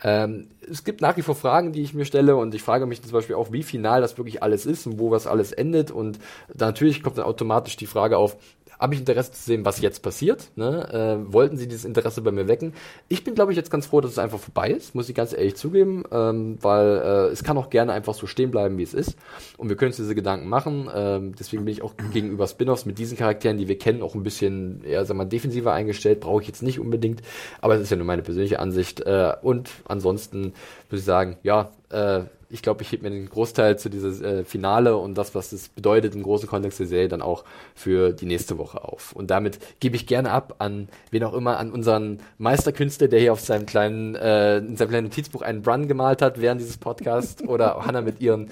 Ähm, 0.04 0.48
es 0.70 0.84
gibt 0.84 1.00
nach 1.00 1.16
wie 1.16 1.22
vor 1.22 1.34
Fragen, 1.34 1.72
die 1.72 1.82
ich 1.82 1.92
mir 1.92 2.04
stelle 2.04 2.36
und 2.36 2.54
ich 2.54 2.62
frage 2.62 2.86
mich 2.86 3.02
zum 3.02 3.12
Beispiel 3.12 3.34
auch, 3.34 3.50
wie 3.50 3.64
final 3.64 4.00
das 4.00 4.16
wirklich 4.16 4.42
alles 4.42 4.64
ist 4.64 4.86
und 4.86 4.98
wo 4.98 5.10
was 5.10 5.26
alles 5.26 5.52
endet 5.52 5.90
und 5.90 6.20
natürlich 6.54 7.02
kommt 7.02 7.18
dann 7.18 7.24
automatisch 7.24 7.76
die 7.76 7.86
Frage 7.86 8.16
auf, 8.16 8.36
habe 8.80 8.94
ich 8.94 9.00
Interesse 9.00 9.32
zu 9.32 9.42
sehen, 9.42 9.64
was 9.64 9.80
jetzt 9.80 10.02
passiert. 10.02 10.50
Ne? 10.56 10.88
Äh, 11.28 11.32
wollten 11.32 11.58
sie 11.58 11.68
dieses 11.68 11.84
Interesse 11.84 12.22
bei 12.22 12.32
mir 12.32 12.48
wecken? 12.48 12.72
Ich 13.08 13.22
bin, 13.22 13.34
glaube 13.34 13.52
ich, 13.52 13.56
jetzt 13.56 13.70
ganz 13.70 13.86
froh, 13.86 14.00
dass 14.00 14.12
es 14.12 14.18
einfach 14.18 14.38
vorbei 14.38 14.70
ist, 14.70 14.94
muss 14.94 15.08
ich 15.08 15.14
ganz 15.14 15.34
ehrlich 15.34 15.56
zugeben, 15.56 16.04
ähm, 16.10 16.56
weil 16.62 16.86
äh, 16.86 17.26
es 17.28 17.44
kann 17.44 17.58
auch 17.58 17.68
gerne 17.68 17.92
einfach 17.92 18.14
so 18.14 18.26
stehen 18.26 18.50
bleiben, 18.50 18.78
wie 18.78 18.82
es 18.82 18.94
ist. 18.94 19.16
Und 19.58 19.68
wir 19.68 19.76
können 19.76 19.90
uns 19.90 19.98
diese 19.98 20.14
Gedanken 20.14 20.48
machen. 20.48 20.88
Ähm, 20.94 21.34
deswegen 21.38 21.64
bin 21.66 21.72
ich 21.72 21.82
auch 21.82 21.92
gegenüber 22.12 22.46
Spin-offs 22.46 22.86
mit 22.86 22.98
diesen 22.98 23.18
Charakteren, 23.18 23.58
die 23.58 23.68
wir 23.68 23.78
kennen, 23.78 24.02
auch 24.02 24.14
ein 24.14 24.22
bisschen 24.22 24.82
eher, 24.82 25.06
wir 25.06 25.14
mal, 25.14 25.26
defensiver 25.26 25.74
eingestellt. 25.74 26.20
Brauche 26.20 26.40
ich 26.40 26.48
jetzt 26.48 26.62
nicht 26.62 26.80
unbedingt, 26.80 27.20
aber 27.60 27.74
es 27.74 27.82
ist 27.82 27.90
ja 27.90 27.98
nur 27.98 28.06
meine 28.06 28.22
persönliche 28.22 28.60
Ansicht. 28.60 29.00
Äh, 29.02 29.34
und 29.42 29.68
ansonsten 29.84 30.54
würde 30.88 31.00
ich 31.00 31.04
sagen, 31.04 31.36
ja, 31.42 31.70
äh, 31.90 32.22
ich 32.50 32.62
glaube, 32.62 32.82
ich 32.82 32.90
hebe 32.90 33.04
mir 33.04 33.10
den 33.10 33.28
Großteil 33.28 33.78
zu 33.78 33.88
dieses 33.88 34.20
äh, 34.20 34.44
Finale 34.44 34.96
und 34.96 35.16
das, 35.16 35.34
was 35.34 35.52
es 35.52 35.68
bedeutet 35.68 36.14
im 36.14 36.22
großen 36.22 36.48
Kontext 36.48 36.80
der 36.80 36.86
Serie, 36.86 37.08
dann 37.08 37.22
auch 37.22 37.44
für 37.74 38.12
die 38.12 38.26
nächste 38.26 38.58
Woche 38.58 38.84
auf. 38.84 39.12
Und 39.12 39.30
damit 39.30 39.58
gebe 39.78 39.96
ich 39.96 40.06
gerne 40.06 40.30
ab 40.32 40.56
an 40.58 40.88
wen 41.10 41.22
auch 41.24 41.34
immer, 41.34 41.58
an 41.58 41.70
unseren 41.70 42.18
Meisterkünstler, 42.38 43.08
der 43.08 43.20
hier 43.20 43.32
auf 43.32 43.40
seinem 43.40 43.66
kleinen, 43.66 44.16
äh, 44.16 44.58
in 44.58 44.76
seinem 44.76 44.88
kleinen 44.88 45.06
Notizbuch 45.06 45.42
einen 45.42 45.62
Brun 45.62 45.86
gemalt 45.86 46.22
hat 46.22 46.40
während 46.40 46.60
dieses 46.60 46.76
Podcasts 46.76 47.42
oder 47.42 47.86
Hannah 47.86 48.02
mit 48.02 48.20
ihren 48.20 48.50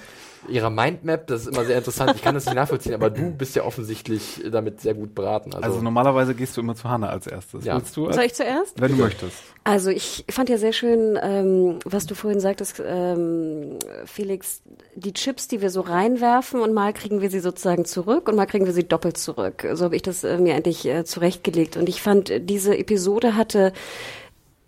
ihrer 0.48 0.70
Mindmap, 0.70 1.26
das 1.26 1.42
ist 1.42 1.48
immer 1.48 1.64
sehr 1.64 1.78
interessant. 1.78 2.12
Ich 2.16 2.22
kann 2.22 2.34
das 2.34 2.46
nicht 2.46 2.54
nachvollziehen, 2.54 2.94
aber 2.94 3.10
du 3.10 3.30
bist 3.30 3.56
ja 3.56 3.64
offensichtlich 3.64 4.42
damit 4.50 4.80
sehr 4.80 4.94
gut 4.94 5.14
beraten. 5.14 5.54
Also, 5.54 5.66
also 5.66 5.82
normalerweise 5.82 6.34
gehst 6.34 6.56
du 6.56 6.60
immer 6.60 6.74
zu 6.74 6.88
Hannah 6.88 7.08
als 7.08 7.26
erstes. 7.26 7.64
Ja. 7.64 7.76
Willst 7.76 7.96
du 7.96 8.06
als, 8.06 8.16
Soll 8.16 8.24
ich 8.24 8.34
zuerst? 8.34 8.80
Wenn 8.80 8.92
du 8.92 9.02
möchtest. 9.02 9.36
Also 9.64 9.90
ich 9.90 10.24
fand 10.30 10.48
ja 10.48 10.58
sehr 10.58 10.72
schön, 10.72 11.18
ähm, 11.22 11.78
was 11.84 12.06
du 12.06 12.14
vorhin 12.14 12.40
sagtest, 12.40 12.82
ähm, 12.84 13.78
Felix, 14.06 14.62
die 14.94 15.12
Chips, 15.12 15.48
die 15.48 15.60
wir 15.60 15.70
so 15.70 15.82
reinwerfen 15.82 16.60
und 16.60 16.72
mal 16.72 16.92
kriegen 16.92 17.20
wir 17.20 17.30
sie 17.30 17.40
sozusagen 17.40 17.84
zurück 17.84 18.28
und 18.28 18.36
mal 18.36 18.46
kriegen 18.46 18.66
wir 18.66 18.72
sie 18.72 18.88
doppelt 18.88 19.18
zurück. 19.18 19.66
So 19.74 19.84
habe 19.84 19.96
ich 19.96 20.02
das 20.02 20.24
äh, 20.24 20.38
mir 20.38 20.54
endlich 20.54 20.86
äh, 20.86 21.04
zurechtgelegt. 21.04 21.76
Und 21.76 21.88
ich 21.88 22.00
fand, 22.00 22.32
diese 22.48 22.76
Episode 22.76 23.36
hatte 23.36 23.72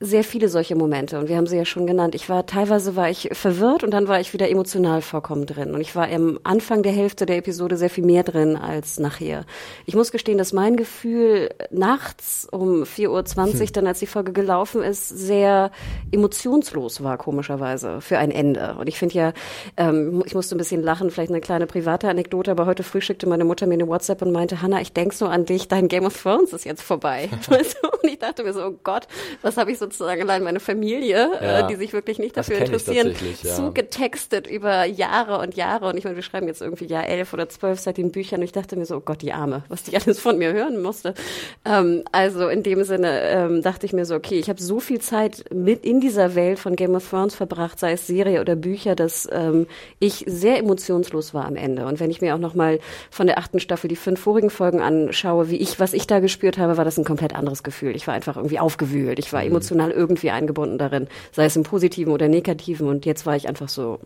sehr 0.03 0.25
viele 0.25 0.49
solche 0.49 0.75
Momente 0.77 1.19
und 1.19 1.29
wir 1.29 1.37
haben 1.37 1.47
sie 1.47 1.59
ja 1.59 1.67
schon 1.67 1.87
genannt. 1.87 2.15
Ich 2.15 2.31
war 2.31 2.47
teilweise 2.47 2.97
war 2.97 3.11
ich 3.11 3.29
verwirrt 3.33 3.85
und 3.85 3.91
dann 3.91 4.09
war 4.09 4.19
ich 4.19 4.33
wieder 4.33 4.49
emotional 4.49 5.03
vollkommen 5.03 5.45
drin 5.45 5.75
und 5.75 5.83
ich 5.83 5.95
war 5.95 6.09
am 6.11 6.41
Anfang 6.43 6.83
der 6.83 6.93
Hälfte 6.93 7.27
der 7.27 7.37
Episode 7.37 7.77
sehr 7.77 7.91
viel 7.91 8.05
mehr 8.05 8.23
drin 8.23 8.57
als 8.57 8.99
nachher. 8.99 9.45
Ich 9.85 9.95
muss 9.95 10.11
gestehen, 10.11 10.39
dass 10.39 10.55
mein 10.55 10.77
Gefühl 10.77 11.51
nachts 11.71 12.49
um 12.51 12.85
4.20 12.85 13.09
Uhr, 13.09 13.61
hm. 13.61 13.73
dann 13.75 13.87
als 13.87 13.99
die 13.99 14.07
Folge 14.07 14.33
gelaufen 14.33 14.83
ist, 14.83 15.07
sehr 15.07 15.71
emotionslos 16.11 17.03
war, 17.03 17.19
komischerweise, 17.19 18.01
für 18.01 18.17
ein 18.17 18.31
Ende. 18.31 18.77
Und 18.79 18.89
ich 18.89 18.99
finde 18.99 19.15
ja, 19.17 19.33
ähm, 19.77 20.23
ich 20.25 20.35
musste 20.35 20.55
ein 20.55 20.59
bisschen 20.59 20.83
lachen, 20.83 21.11
vielleicht 21.11 21.31
eine 21.31 21.43
kleine 21.43 21.67
private 21.67 22.09
Anekdote, 22.09 22.51
aber 22.51 22.65
heute 22.65 22.85
früh 22.85 23.03
schickte 23.03 23.29
meine 23.29 23.45
Mutter 23.45 23.67
mir 23.67 23.75
eine 23.75 23.87
WhatsApp 23.89 24.23
und 24.23 24.33
meinte, 24.33 24.63
Hanna, 24.63 24.81
ich 24.81 24.95
denk 24.95 25.13
so 25.13 25.27
an 25.27 25.45
dich, 25.45 25.69
dein 25.69 25.89
Game 25.89 26.07
of 26.07 26.21
Thrones 26.23 26.55
ist 26.55 26.65
jetzt 26.65 26.83
vorbei. 26.83 27.29
und 27.51 28.09
ich 28.11 28.19
dachte 28.19 28.45
mir 28.45 28.55
so, 28.55 28.65
oh 28.65 28.75
Gott, 28.83 29.07
was 29.43 29.59
habe 29.59 29.71
ich 29.71 29.79
sozusagen 29.93 30.23
allein 30.23 30.43
meine 30.43 30.61
Familie, 30.61 31.31
äh, 31.41 31.45
ja, 31.45 31.61
äh, 31.61 31.69
die 31.69 31.77
sich 31.77 31.93
wirklich 31.93 32.19
nicht 32.19 32.37
dafür 32.37 32.59
interessieren, 32.59 33.15
ja. 33.43 33.55
zugetextet 33.55 34.47
über 34.47 34.85
Jahre 34.85 35.39
und 35.39 35.55
Jahre. 35.55 35.89
Und 35.89 35.97
ich 35.97 36.05
meine, 36.05 36.17
wir 36.17 36.23
schreiben 36.23 36.47
jetzt 36.47 36.62
irgendwie 36.62 36.87
Jahr 36.87 37.07
elf 37.07 37.33
oder 37.33 37.49
zwölf 37.49 37.81
seit 37.81 37.97
den 37.97 38.12
Büchern 38.12 38.41
und 38.41 38.45
ich 38.45 38.53
dachte 38.53 38.77
mir 38.77 38.87
so, 38.87 38.97
oh 38.97 39.01
Gott, 39.01 39.23
die 39.23 39.33
Arme, 39.33 39.65
was 39.69 39.83
die 39.83 39.97
alles 40.01 40.21
von 40.21 40.39
mir 40.39 40.53
hören 40.53 40.81
musste. 40.81 41.15
Ähm, 41.65 42.05
also 42.12 42.49
in 42.49 42.62
dem 42.62 42.85
Sinne 42.85 43.21
ähm, 43.23 43.62
dachte 43.62 43.87
ich 43.87 43.93
mir 43.93 44.05
so, 44.05 44.15
okay, 44.15 44.39
ich 44.39 44.49
habe 44.49 44.61
so 44.61 44.81
viel 44.81 45.01
Zeit 45.01 45.45
mit 45.53 45.85
in 45.85 46.01
dieser 46.01 46.35
Welt 46.35 46.59
von 46.59 46.77
Game 46.77 46.95
of 46.95 47.09
Thrones 47.09 47.35
verbracht, 47.35 47.79
sei 47.79 47.93
es 47.93 48.07
Serie 48.07 48.41
oder 48.41 48.57
Bücher, 48.57 48.95
dass 48.95 49.29
ähm, 49.33 49.67
ich 49.99 50.25
sehr 50.27 50.59
emotionslos 50.59 51.35
war 51.35 51.45
am 51.45 51.57
Ende. 51.57 51.87
Und 51.87 52.01
wenn 52.01 52.11
ich 52.11 52.21
mir 52.21 52.35
auch 52.35 52.39
nochmal 52.39 52.81
von 53.11 53.27
der 53.27 53.39
achten 53.39 53.61
Staffel 53.61 53.89
die 53.89 53.97
fünf 53.97 54.21
vorigen 54.21 54.51
Folgen 54.51 54.81
anschaue, 54.81 55.51
wie 55.51 55.57
ich, 55.57 55.81
was 55.81 55.93
ich 55.93 56.07
da 56.07 56.21
gespürt 56.21 56.59
habe, 56.59 56.77
war 56.77 56.85
das 56.85 56.99
ein 56.99 57.05
komplett 57.05 57.35
anderes 57.35 57.62
Gefühl. 57.62 57.97
Ich 57.97 58.07
war 58.07 58.15
einfach 58.15 58.37
irgendwie 58.37 58.59
aufgewühlt. 58.59 59.19
Ich 59.19 59.33
war 59.33 59.41
mhm. 59.41 59.47
Emotional 59.81 59.90
irgendwie 59.90 60.31
eingebunden 60.31 60.78
darin, 60.78 61.09
sei 61.32 61.44
es 61.47 61.57
im 61.57 61.62
Positiven 61.62 62.12
oder 62.12 62.28
Negativen. 62.28 62.89
Und 62.89 63.07
jetzt 63.07 63.27
war 63.27 63.36
ich 63.36 63.48
einfach 63.48 63.69
so, 63.69 63.98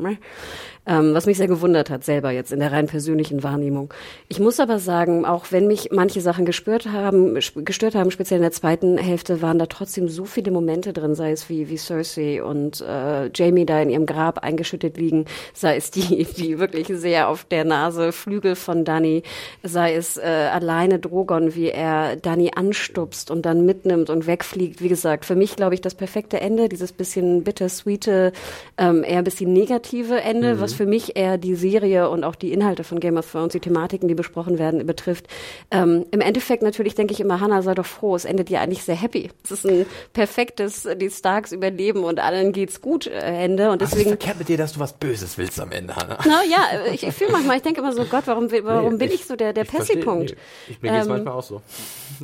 ähm, 0.87 1.15
was 1.15 1.27
mich 1.27 1.39
sehr 1.39 1.49
gewundert 1.49 1.91
hat, 1.91 2.05
selber 2.05 2.31
jetzt 2.31 2.53
in 2.53 2.61
der 2.61 2.73
rein 2.73 2.87
persönlichen 2.87 3.43
Wahrnehmung. 3.43 3.93
Ich 4.29 4.41
muss 4.41 4.61
aber 4.61 4.79
sagen, 4.79 5.25
auch 5.25 5.47
wenn 5.51 5.67
mich 5.67 5.91
manche 5.93 6.21
Sachen 6.21 6.45
gespürt 6.45 6.87
haben, 6.87 7.35
gestört 7.35 7.95
haben, 7.95 8.11
speziell 8.11 8.39
in 8.39 8.43
der 8.43 8.53
zweiten 8.53 8.99
Hälfte, 8.99 9.41
waren 9.43 9.59
da 9.59 9.67
trotzdem 9.67 10.09
so 10.09 10.25
viele 10.25 10.51
Momente 10.51 10.93
drin, 10.93 11.15
sei 11.15 11.33
es 11.33 11.49
wie, 11.49 11.69
wie 11.69 11.79
Cersei 11.79 12.43
und 12.43 12.81
äh, 12.83 13.31
Jamie 13.35 13.67
da 13.67 13.81
in 13.81 13.91
ihrem 13.91 14.07
Grab 14.07 14.39
eingeschüttet 14.39 14.97
liegen, 14.97 15.25
sei 15.55 15.77
es 15.77 15.91
die, 15.91 16.25
die 16.37 16.59
wirklich 16.59 16.89
sehr 16.89 17.29
auf 17.29 17.45
der 17.45 17.65
Nase 17.65 18.13
Flügel 18.13 18.55
von 18.55 18.85
Danny, 18.85 19.23
sei 19.63 19.95
es 19.95 20.17
äh, 20.17 20.23
alleine 20.23 20.99
Drogon, 20.99 21.55
wie 21.55 21.69
er 21.69 22.17
Danny 22.17 22.51
anstupst 22.55 23.31
und 23.31 23.47
dann 23.47 23.65
mitnimmt 23.65 24.11
und 24.11 24.27
wegfliegt. 24.27 24.83
Wie 24.83 24.89
gesagt, 24.89 25.25
für 25.25 25.35
mich 25.35 25.57
glaube 25.57 25.75
ich 25.75 25.81
das 25.81 25.95
perfekte 25.95 26.41
Ende, 26.41 26.69
dieses 26.69 26.93
bisschen 26.93 27.45
bittersweete, 27.45 28.33
ähm, 28.77 29.05
eher 29.05 29.19
ein 29.19 29.25
bisschen 29.25 29.53
negative 29.53 30.21
Ende, 30.21 30.55
mhm. 30.55 30.61
was 30.61 30.74
für 30.75 30.87
mich 30.87 31.17
eher 31.17 31.39
die 31.39 31.55
Serie 31.55 32.09
und 32.09 32.25
auch 32.25 32.35
die 32.35 32.53
Inhalte 32.53 32.85
von 32.85 33.01
Game 33.01 33.17
of 33.17 33.31
Thrones, 33.31 33.53
die 33.53 33.61
Thematiken, 33.61 34.09
die 34.09 34.15
besprochen 34.15 34.59
werden, 34.59 34.87
betrifft. 34.87 35.27
Ähm, 35.71 36.07
Im 36.11 36.21
Endeffekt 36.21 36.63
natürlich 36.63 36.95
denke 36.95 37.13
ich 37.13 37.21
immer, 37.21 37.41
Hannah, 37.41 37.63
sei 37.63 37.75
doch 37.75 37.87
froh, 37.87 38.15
es 38.17 38.25
endet 38.25 38.51
ja 38.51 38.61
eigentlich 38.61 38.85
sehr 38.85 38.97
happy. 38.97 39.31
Es 39.45 39.51
ist 39.51 39.67
ein 39.67 39.87
perfektes, 40.13 40.89
die 40.97 41.11
Starks 41.11 41.53
überleben 41.53 42.05
und 42.05 42.21
allen 42.21 42.53
geht's 42.53 42.81
gut 42.81 43.07
äh, 43.07 43.19
Ende. 43.21 43.71
Und 43.71 43.83
deswegen. 43.83 44.11
Was 44.11 44.19
verkehrt 44.19 44.39
mit 44.39 44.49
dir, 44.49 44.59
dass 44.59 44.73
du 44.73 44.81
was 44.81 44.93
Böses 44.93 45.39
willst 45.39 45.61
am 45.61 45.73
Ende, 45.73 45.97
Hannah? 45.97 46.19
Na 46.25 46.43
ja, 46.45 46.93
ich, 46.93 47.07
ich 47.07 47.15
fühle 47.15 47.33
manchmal, 47.33 47.57
ich 47.57 47.63
denke 47.63 47.81
immer 47.81 47.93
so, 47.93 48.05
Gott, 48.05 48.25
warum, 48.27 48.51
warum 48.51 48.93
nee, 48.93 48.99
bin 48.99 49.09
ich, 49.09 49.21
ich 49.21 49.27
so 49.27 49.37
der, 49.37 49.53
der 49.53 49.65
Pessi-Punkt? 49.65 50.31
Nee, 50.31 50.37
ich, 50.69 50.83
mir 50.83 50.89
ähm, 50.89 50.95
geht's 50.95 51.09
manchmal 51.09 51.35
auch 51.35 51.43
so. 51.43 51.63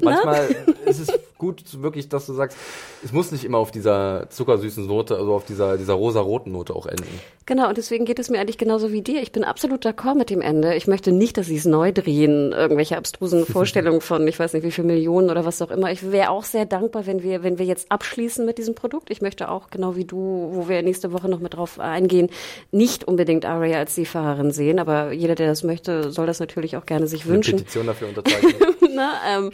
Manchmal 0.01 0.48
ist 0.86 1.01
es 1.01 1.12
gut, 1.41 1.83
wirklich, 1.83 2.09
dass 2.09 2.27
du 2.27 2.35
sagst, 2.35 2.57
es 3.03 3.12
muss 3.12 3.33
nicht 3.33 3.45
immer 3.45 3.59
auf 3.59 3.73
dieser 3.73 4.29
zuckersüßen 4.31 4.87
Note, 4.87 5.17
also 5.17 5.35
auf 5.35 5.45
dieser, 5.45 5.77
dieser 5.77 5.95
rosa-roten 5.95 6.53
Note 6.53 6.77
auch 6.77 6.87
enden. 6.87 7.09
Genau, 7.47 7.69
und 7.69 7.79
deswegen 7.79 8.05
geht 8.05 8.21
es 8.21 8.31
mir 8.31 8.39
eigentlich 8.39 8.59
genauso 8.59 8.93
wie 8.93 9.03
dir. 9.03 9.23
Ich 9.23 9.33
bin 9.33 9.43
absolut 9.43 9.85
d'accord 9.85 10.15
mit 10.15 10.31
dem 10.31 10.41
Ende. 10.43 10.77
Ich 10.77 10.87
möchte 10.87 11.11
nicht, 11.11 11.37
dass 11.37 11.47
sie 11.47 11.57
es 11.57 11.65
neu 11.65 11.91
drehen, 11.93 12.53
irgendwelche 12.53 12.97
abstrusen 12.97 13.47
Vorstellungen 13.53 14.01
von, 14.01 14.29
ich 14.29 14.39
weiß 14.39 14.53
nicht, 14.53 14.62
wie 14.62 14.71
viel 14.71 14.85
Millionen 14.85 15.31
oder 15.31 15.45
was 15.45 15.61
auch 15.62 15.71
immer. 15.71 15.91
Ich 15.91 16.12
wäre 16.12 16.31
auch 16.31 16.45
sehr 16.45 16.67
dankbar, 16.67 17.07
wenn 17.07 17.23
wir, 17.23 17.43
wenn 17.43 17.59
wir 17.59 17.67
jetzt 17.67 17.91
abschließen 17.91 18.45
mit 18.45 18.59
diesem 18.59 18.75
Produkt. 18.75 19.11
Ich 19.11 19.23
möchte 19.23 19.49
auch, 19.49 19.71
genau 19.71 19.97
wie 19.97 20.05
du, 20.05 20.51
wo 20.53 20.69
wir 20.69 20.83
nächste 20.83 21.12
Woche 21.12 21.29
noch 21.29 21.41
mit 21.41 21.55
drauf 21.55 21.81
eingehen, 21.81 22.29
nicht 22.71 23.05
unbedingt 23.05 23.47
Arya 23.47 23.79
als 23.79 23.95
Seefahrerin 23.95 24.53
sehen, 24.53 24.79
aber 24.79 25.12
jeder, 25.12 25.35
der 25.35 25.49
das 25.49 25.65
möchte, 25.65 26.12
soll 26.12 26.27
das 26.27 26.39
natürlich 26.39 26.77
auch 26.77 26.87
gerne 26.87 27.07
sich 27.07 27.27
wünschen. 27.27 27.55
Eine 27.55 27.62
Petition 27.62 27.87
dafür 27.87 28.09
unterzeichnen. 28.09 28.55
Na, 29.01 29.14
ähm, 29.27 29.51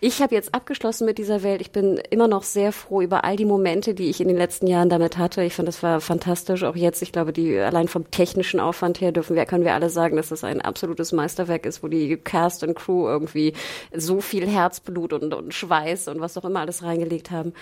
ich 0.00 0.20
habe 0.20 0.34
jetzt 0.34 0.54
abgeschlossen 0.54 1.06
mit 1.06 1.16
dieser 1.16 1.42
Welt. 1.42 1.62
Ich 1.62 1.70
bin 1.70 1.96
immer 2.10 2.28
noch 2.28 2.42
sehr 2.42 2.70
froh 2.70 3.00
über 3.00 3.24
all 3.24 3.34
die 3.34 3.46
Momente, 3.46 3.94
die 3.94 4.10
ich 4.10 4.20
in 4.20 4.28
den 4.28 4.36
letzten 4.36 4.66
Jahren 4.66 4.90
damit 4.90 5.16
hatte. 5.16 5.42
Ich 5.42 5.54
fand, 5.54 5.66
das 5.68 5.82
war 5.82 6.02
fantastisch. 6.02 6.64
Auch 6.64 6.76
jetzt, 6.76 7.00
ich 7.00 7.10
glaube, 7.10 7.32
die 7.32 7.58
allein 7.58 7.88
vom 7.88 8.10
technischen 8.10 8.60
Aufwand 8.60 9.00
her 9.00 9.10
dürfen 9.10 9.36
wir, 9.36 9.46
können 9.46 9.64
wir 9.64 9.72
alle 9.72 9.88
sagen, 9.88 10.16
dass 10.16 10.28
das 10.28 10.44
ein 10.44 10.60
absolutes 10.60 11.12
Meisterwerk 11.12 11.64
ist, 11.64 11.82
wo 11.82 11.88
die 11.88 12.18
Cast 12.18 12.62
und 12.62 12.74
Crew 12.74 13.08
irgendwie 13.08 13.54
so 13.96 14.20
viel 14.20 14.46
Herzblut 14.46 15.14
und, 15.14 15.32
und 15.32 15.54
Schweiß 15.54 16.08
und 16.08 16.20
was 16.20 16.36
auch 16.36 16.44
immer 16.44 16.60
alles 16.60 16.82
reingelegt 16.82 17.30
haben. 17.30 17.54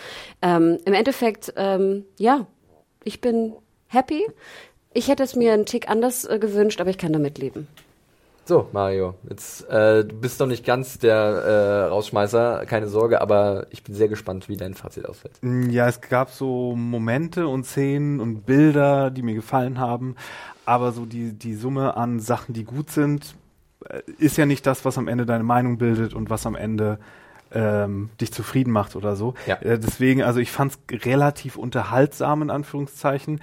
Ähm, 0.42 0.80
Im 0.86 0.92
Endeffekt, 0.92 1.52
ähm, 1.54 2.04
ja, 2.18 2.48
ich 3.04 3.20
bin 3.20 3.52
happy. 3.86 4.26
Ich 4.92 5.06
hätte 5.06 5.22
es 5.22 5.36
mir 5.36 5.52
einen 5.52 5.66
Tick 5.66 5.88
anders 5.88 6.24
äh, 6.24 6.40
gewünscht, 6.40 6.80
aber 6.80 6.90
ich 6.90 6.98
kann 6.98 7.12
damit 7.12 7.38
leben. 7.38 7.68
So, 8.48 8.66
Mario, 8.72 9.12
jetzt 9.28 9.68
äh, 9.68 10.06
du 10.06 10.16
bist 10.16 10.40
doch 10.40 10.46
nicht 10.46 10.64
ganz 10.64 10.98
der 10.98 11.14
äh, 11.14 11.84
Rausschmeißer, 11.88 12.64
keine 12.64 12.88
Sorge, 12.88 13.20
aber 13.20 13.66
ich 13.68 13.82
bin 13.82 13.94
sehr 13.94 14.08
gespannt, 14.08 14.48
wie 14.48 14.56
dein 14.56 14.72
Fazit 14.72 15.04
ausfällt. 15.04 15.34
Mm, 15.42 15.68
ja, 15.68 15.86
es 15.86 16.00
gab 16.00 16.30
so 16.30 16.74
Momente 16.74 17.46
und 17.46 17.66
Szenen 17.66 18.20
und 18.20 18.46
Bilder, 18.46 19.10
die 19.10 19.20
mir 19.20 19.34
gefallen 19.34 19.78
haben, 19.78 20.16
aber 20.64 20.92
so 20.92 21.04
die, 21.04 21.34
die 21.34 21.56
Summe 21.56 21.98
an 21.98 22.20
Sachen, 22.20 22.54
die 22.54 22.64
gut 22.64 22.88
sind, 22.90 23.34
äh, 23.86 24.00
ist 24.16 24.38
ja 24.38 24.46
nicht 24.46 24.66
das, 24.66 24.82
was 24.86 24.96
am 24.96 25.08
Ende 25.08 25.26
deine 25.26 25.44
Meinung 25.44 25.76
bildet 25.76 26.14
und 26.14 26.30
was 26.30 26.46
am 26.46 26.56
Ende 26.56 26.98
ähm, 27.52 28.08
dich 28.18 28.32
zufrieden 28.32 28.70
macht 28.70 28.96
oder 28.96 29.16
so. 29.16 29.34
Ja. 29.46 29.56
Äh, 29.56 29.78
deswegen, 29.78 30.22
also 30.22 30.40
ich 30.40 30.50
fand 30.50 30.72
es 30.72 31.04
relativ 31.04 31.56
unterhaltsam 31.56 32.42
in 32.42 32.50
Anführungszeichen. 32.50 33.40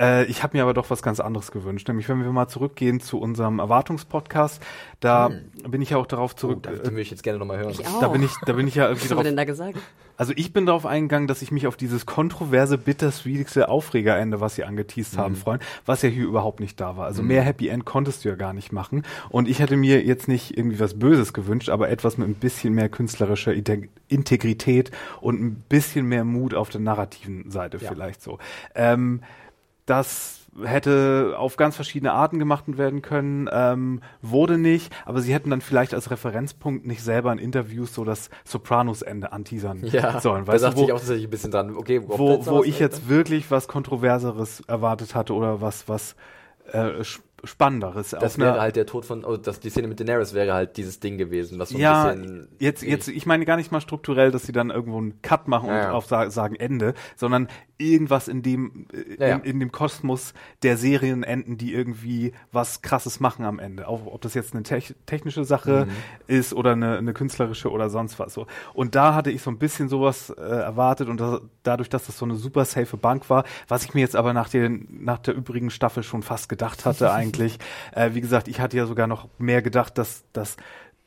Äh, 0.00 0.24
ich 0.26 0.42
habe 0.42 0.56
mir 0.56 0.62
aber 0.62 0.74
doch 0.74 0.90
was 0.90 1.02
ganz 1.02 1.20
anderes 1.20 1.50
gewünscht. 1.50 1.88
Nämlich, 1.88 2.08
wenn 2.08 2.22
wir 2.22 2.30
mal 2.32 2.48
zurückgehen 2.48 3.00
zu 3.00 3.20
unserem 3.20 3.58
Erwartungspodcast, 3.58 4.62
da 5.00 5.28
hm. 5.28 5.70
bin 5.70 5.82
ich 5.82 5.90
ja 5.90 5.96
auch 5.98 6.06
darauf 6.06 6.36
zurück. 6.36 6.58
Oh, 6.66 6.70
da 6.70 6.84
würde 6.84 7.00
ich 7.00 7.10
jetzt 7.10 7.22
gerne 7.22 7.38
nochmal 7.38 7.58
hören. 7.58 7.70
Ich 7.70 7.86
auch. 7.86 8.00
Da 8.00 8.08
bin 8.08 8.22
ich, 8.22 8.32
da 8.46 8.52
bin 8.52 8.68
ich 8.68 8.74
ja 8.74 8.84
irgendwie 8.84 9.02
was 9.02 9.08
drauf. 9.08 9.18
Was 9.18 9.24
denn 9.24 9.36
da 9.36 9.44
gesagt? 9.44 9.78
Also 10.18 10.32
ich 10.34 10.52
bin 10.52 10.66
darauf 10.66 10.84
eingegangen, 10.84 11.28
dass 11.28 11.42
ich 11.42 11.52
mich 11.52 11.68
auf 11.68 11.76
dieses 11.76 12.04
kontroverse, 12.04 12.76
bittersweetste 12.76 13.68
Aufregerende, 13.68 14.40
was 14.40 14.56
sie 14.56 14.64
angeteased 14.64 15.14
mhm. 15.14 15.18
haben, 15.20 15.36
freuen, 15.36 15.60
was 15.86 16.02
ja 16.02 16.08
hier 16.08 16.24
überhaupt 16.24 16.58
nicht 16.58 16.80
da 16.80 16.96
war. 16.96 17.06
Also 17.06 17.22
mhm. 17.22 17.28
mehr 17.28 17.42
Happy 17.42 17.68
End 17.68 17.84
konntest 17.84 18.24
du 18.24 18.28
ja 18.28 18.34
gar 18.34 18.52
nicht 18.52 18.72
machen. 18.72 19.04
Und 19.28 19.48
ich 19.48 19.60
hätte 19.60 19.76
mir 19.76 20.02
jetzt 20.02 20.26
nicht 20.26 20.58
irgendwie 20.58 20.80
was 20.80 20.98
Böses 20.98 21.32
gewünscht, 21.32 21.68
aber 21.68 21.88
etwas 21.88 22.18
mit 22.18 22.28
ein 22.28 22.34
bisschen 22.34 22.74
mehr 22.74 22.88
künstlerischer 22.88 23.54
Integrität 24.08 24.90
und 25.20 25.40
ein 25.40 25.54
bisschen 25.68 26.06
mehr 26.06 26.24
Mut 26.24 26.52
auf 26.52 26.68
der 26.68 26.80
narrativen 26.80 27.52
Seite 27.52 27.78
ja. 27.78 27.88
vielleicht 27.88 28.20
so. 28.20 28.38
Ähm, 28.74 29.20
das 29.88 30.38
hätte 30.64 31.34
auf 31.36 31.56
ganz 31.56 31.76
verschiedene 31.76 32.12
Arten 32.12 32.38
gemacht 32.38 32.64
werden 32.66 33.02
können, 33.02 33.48
ähm, 33.52 34.00
wurde 34.22 34.58
nicht, 34.58 34.92
aber 35.04 35.20
sie 35.20 35.32
hätten 35.32 35.50
dann 35.50 35.60
vielleicht 35.60 35.94
als 35.94 36.10
Referenzpunkt 36.10 36.86
nicht 36.86 37.02
selber 37.02 37.32
in 37.32 37.38
Interviews 37.38 37.94
so 37.94 38.04
das 38.04 38.30
Sopranos-Ende 38.44 39.32
anteasern 39.32 39.84
ja, 39.84 40.20
sollen. 40.20 40.46
Weißt 40.46 40.64
da 40.64 40.70
dachte 40.70 40.82
ich 40.82 40.92
auch 40.92 40.98
tatsächlich 40.98 41.26
ein 41.26 41.30
bisschen 41.30 41.50
dran. 41.50 41.76
Okay, 41.76 42.02
wo, 42.04 42.44
wo 42.46 42.64
ich 42.64 42.78
jetzt 42.78 43.08
wirklich 43.08 43.50
was 43.50 43.68
Kontroverseres 43.68 44.62
erwartet 44.66 45.14
hatte 45.14 45.34
oder 45.34 45.60
was, 45.60 45.88
was 45.88 46.16
äh, 46.72 47.04
Spannenderes. 47.44 48.10
Das 48.10 48.38
wäre 48.38 48.60
halt 48.60 48.76
der 48.76 48.86
Tod 48.86 49.04
von, 49.04 49.24
oh, 49.24 49.36
das, 49.36 49.60
die 49.60 49.70
Szene 49.70 49.88
mit 49.88 50.00
Daenerys 50.00 50.34
wäre 50.34 50.52
halt 50.52 50.76
dieses 50.76 51.00
Ding 51.00 51.18
gewesen, 51.18 51.58
was 51.58 51.70
so 51.70 51.78
ja, 51.78 52.06
ein 52.06 52.20
bisschen. 52.20 52.48
Jetzt, 52.58 52.82
jetzt, 52.82 53.08
ich 53.08 53.26
meine 53.26 53.44
gar 53.44 53.56
nicht 53.56 53.70
mal 53.70 53.80
strukturell, 53.80 54.30
dass 54.30 54.44
sie 54.44 54.52
dann 54.52 54.70
irgendwo 54.70 54.98
einen 54.98 55.22
Cut 55.22 55.48
machen 55.48 55.68
ja, 55.68 55.76
und 55.76 55.82
ja. 55.82 55.92
auf 55.92 56.06
sagen 56.06 56.56
Ende, 56.56 56.94
sondern 57.16 57.48
irgendwas 57.78 58.26
in 58.26 58.42
dem, 58.42 58.86
ja, 59.18 59.36
in, 59.36 59.42
in, 59.42 59.60
dem 59.60 59.72
Kosmos 59.72 60.34
der 60.62 60.76
Serien 60.76 61.22
enden, 61.22 61.58
die 61.58 61.72
irgendwie 61.72 62.32
was 62.50 62.82
krasses 62.82 63.20
machen 63.20 63.44
am 63.44 63.58
Ende. 63.60 63.86
Auch 63.86 64.06
ob 64.06 64.20
das 64.20 64.34
jetzt 64.34 64.52
eine 64.52 64.64
te 64.64 64.82
technische 65.06 65.44
Sache 65.44 65.86
mhm. 65.86 65.92
ist 66.26 66.52
oder 66.54 66.72
eine, 66.72 66.98
eine, 66.98 67.12
künstlerische 67.12 67.70
oder 67.70 67.88
sonst 67.88 68.18
was 68.18 68.34
so. 68.34 68.46
Und 68.74 68.94
da 68.94 69.14
hatte 69.14 69.30
ich 69.30 69.42
so 69.42 69.50
ein 69.50 69.58
bisschen 69.58 69.88
sowas 69.88 70.30
äh, 70.30 70.42
erwartet 70.42 71.08
und 71.08 71.20
das, 71.20 71.40
dadurch, 71.62 71.88
dass 71.88 72.06
das 72.06 72.18
so 72.18 72.24
eine 72.24 72.34
super 72.34 72.64
safe 72.64 72.96
Bank 72.96 73.30
war, 73.30 73.44
was 73.68 73.84
ich 73.84 73.94
mir 73.94 74.00
jetzt 74.00 74.16
aber 74.16 74.32
nach, 74.32 74.48
den, 74.48 74.88
nach 74.90 75.18
der 75.18 75.34
übrigen 75.34 75.70
Staffel 75.70 76.02
schon 76.02 76.22
fast 76.22 76.48
gedacht 76.48 76.84
hatte 76.84 77.12
eigentlich. 77.12 77.27
äh, 77.94 78.14
wie 78.14 78.20
gesagt, 78.20 78.48
ich 78.48 78.60
hatte 78.60 78.76
ja 78.76 78.86
sogar 78.86 79.06
noch 79.06 79.28
mehr 79.38 79.62
gedacht, 79.62 79.98
dass, 79.98 80.24
dass 80.32 80.56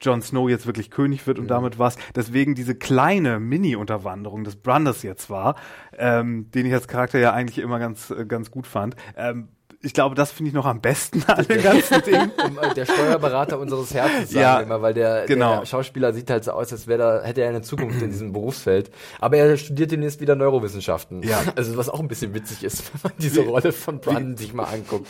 Jon 0.01 0.21
Snow 0.21 0.49
jetzt 0.49 0.65
wirklich 0.65 0.89
König 0.89 1.25
wird 1.27 1.37
und 1.37 1.45
mhm. 1.45 1.49
damit 1.49 1.79
was. 1.79 1.97
Deswegen 2.15 2.55
diese 2.55 2.75
kleine 2.75 3.39
Mini-Unterwanderung 3.39 4.43
des 4.43 4.55
Branders 4.55 5.03
jetzt 5.03 5.29
war, 5.29 5.55
ähm, 5.97 6.49
den 6.51 6.65
ich 6.65 6.73
als 6.73 6.87
Charakter 6.87 7.19
ja 7.19 7.33
eigentlich 7.33 7.59
immer 7.59 7.79
ganz, 7.79 8.09
äh, 8.09 8.25
ganz 8.25 8.51
gut 8.51 8.67
fand. 8.67 8.95
Ähm, 9.15 9.49
ich 9.83 9.93
glaube, 9.93 10.15
das 10.15 10.31
finde 10.31 10.49
ich 10.49 10.53
noch 10.53 10.65
am 10.65 10.79
besten 10.79 11.23
an 11.27 11.45
dem 11.45 11.61
ganzen 11.61 12.01
Ding. 12.05 12.15
Äh, 12.15 12.73
der 12.75 12.85
Steuerberater 12.85 13.59
unseres 13.59 13.93
Herzens, 13.93 14.29
sagen 14.29 14.41
ja, 14.41 14.57
wir 14.59 14.63
immer, 14.63 14.81
weil 14.81 14.93
der, 14.93 15.25
genau. 15.25 15.59
der, 15.59 15.65
Schauspieler 15.65 16.13
sieht 16.13 16.29
halt 16.29 16.43
so 16.43 16.51
aus, 16.51 16.71
als 16.71 16.85
wäre 16.87 16.99
da, 16.99 17.23
hätte 17.23 17.41
er 17.41 17.49
eine 17.49 17.61
Zukunft 17.61 18.01
in 18.01 18.11
diesem 18.11 18.31
Berufsfeld. 18.31 18.91
Aber 19.19 19.37
er 19.37 19.57
studiert 19.57 19.91
demnächst 19.91 20.21
wieder 20.21 20.35
Neurowissenschaften. 20.35 21.23
Ja. 21.23 21.41
Also 21.55 21.77
was 21.77 21.89
auch 21.89 21.99
ein 21.99 22.07
bisschen 22.07 22.33
witzig 22.33 22.63
ist, 22.63 22.93
wenn 22.93 23.11
man 23.11 23.13
diese 23.17 23.41
Rolle 23.41 23.71
von 23.71 23.99
Brandon 23.99 24.37
sich 24.37 24.53
mal 24.53 24.65
anguckt. 24.65 25.07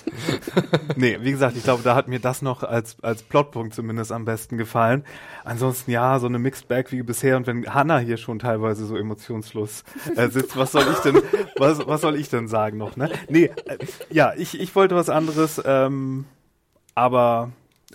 nee, 0.96 1.18
wie 1.22 1.32
gesagt, 1.32 1.58
ich 1.58 1.64
glaube, 1.64 1.84
da 1.84 1.96
hat 1.96 2.08
mir 2.08 2.20
das 2.20 2.42
noch 2.42 2.64
als, 2.64 2.96
als 3.02 3.24
Plotpunkt 3.24 3.74
zumindest 3.74 4.12
am 4.14 4.24
besten 4.24 4.58
gefallen. 4.58 5.04
Ansonsten 5.44 5.92
ja, 5.92 6.18
so 6.20 6.28
eine 6.28 6.40
Mixed 6.40 6.70
Bag 6.70 6.92
wie 6.92 7.04
bisher. 7.04 7.36
Und 7.36 7.46
wenn 7.48 7.74
Hannah 7.74 8.00
hier 8.00 8.18
schon 8.18 8.40
teilweise 8.40 8.86
so 8.86 8.96
emotionslos 8.96 9.84
äh, 10.16 10.30
sitzt, 10.30 10.56
was 10.56 10.72
soll 10.72 10.86
ich 10.92 11.00
denn, 11.00 11.22
was, 11.58 11.86
was 11.88 12.02
soll 12.02 12.16
ich 12.16 12.30
denn 12.30 12.48
sagen 12.48 12.78
noch, 12.78 12.96
ne? 12.96 13.10
Nee, 13.28 13.52
äh, 13.66 13.78
ja, 14.10 14.34
ich, 14.38 14.61
ich 14.62 14.76
wollte 14.76 14.96
was 14.96 15.10
anderes, 15.10 15.62
ähm, 15.66 16.26
aber 16.96 17.52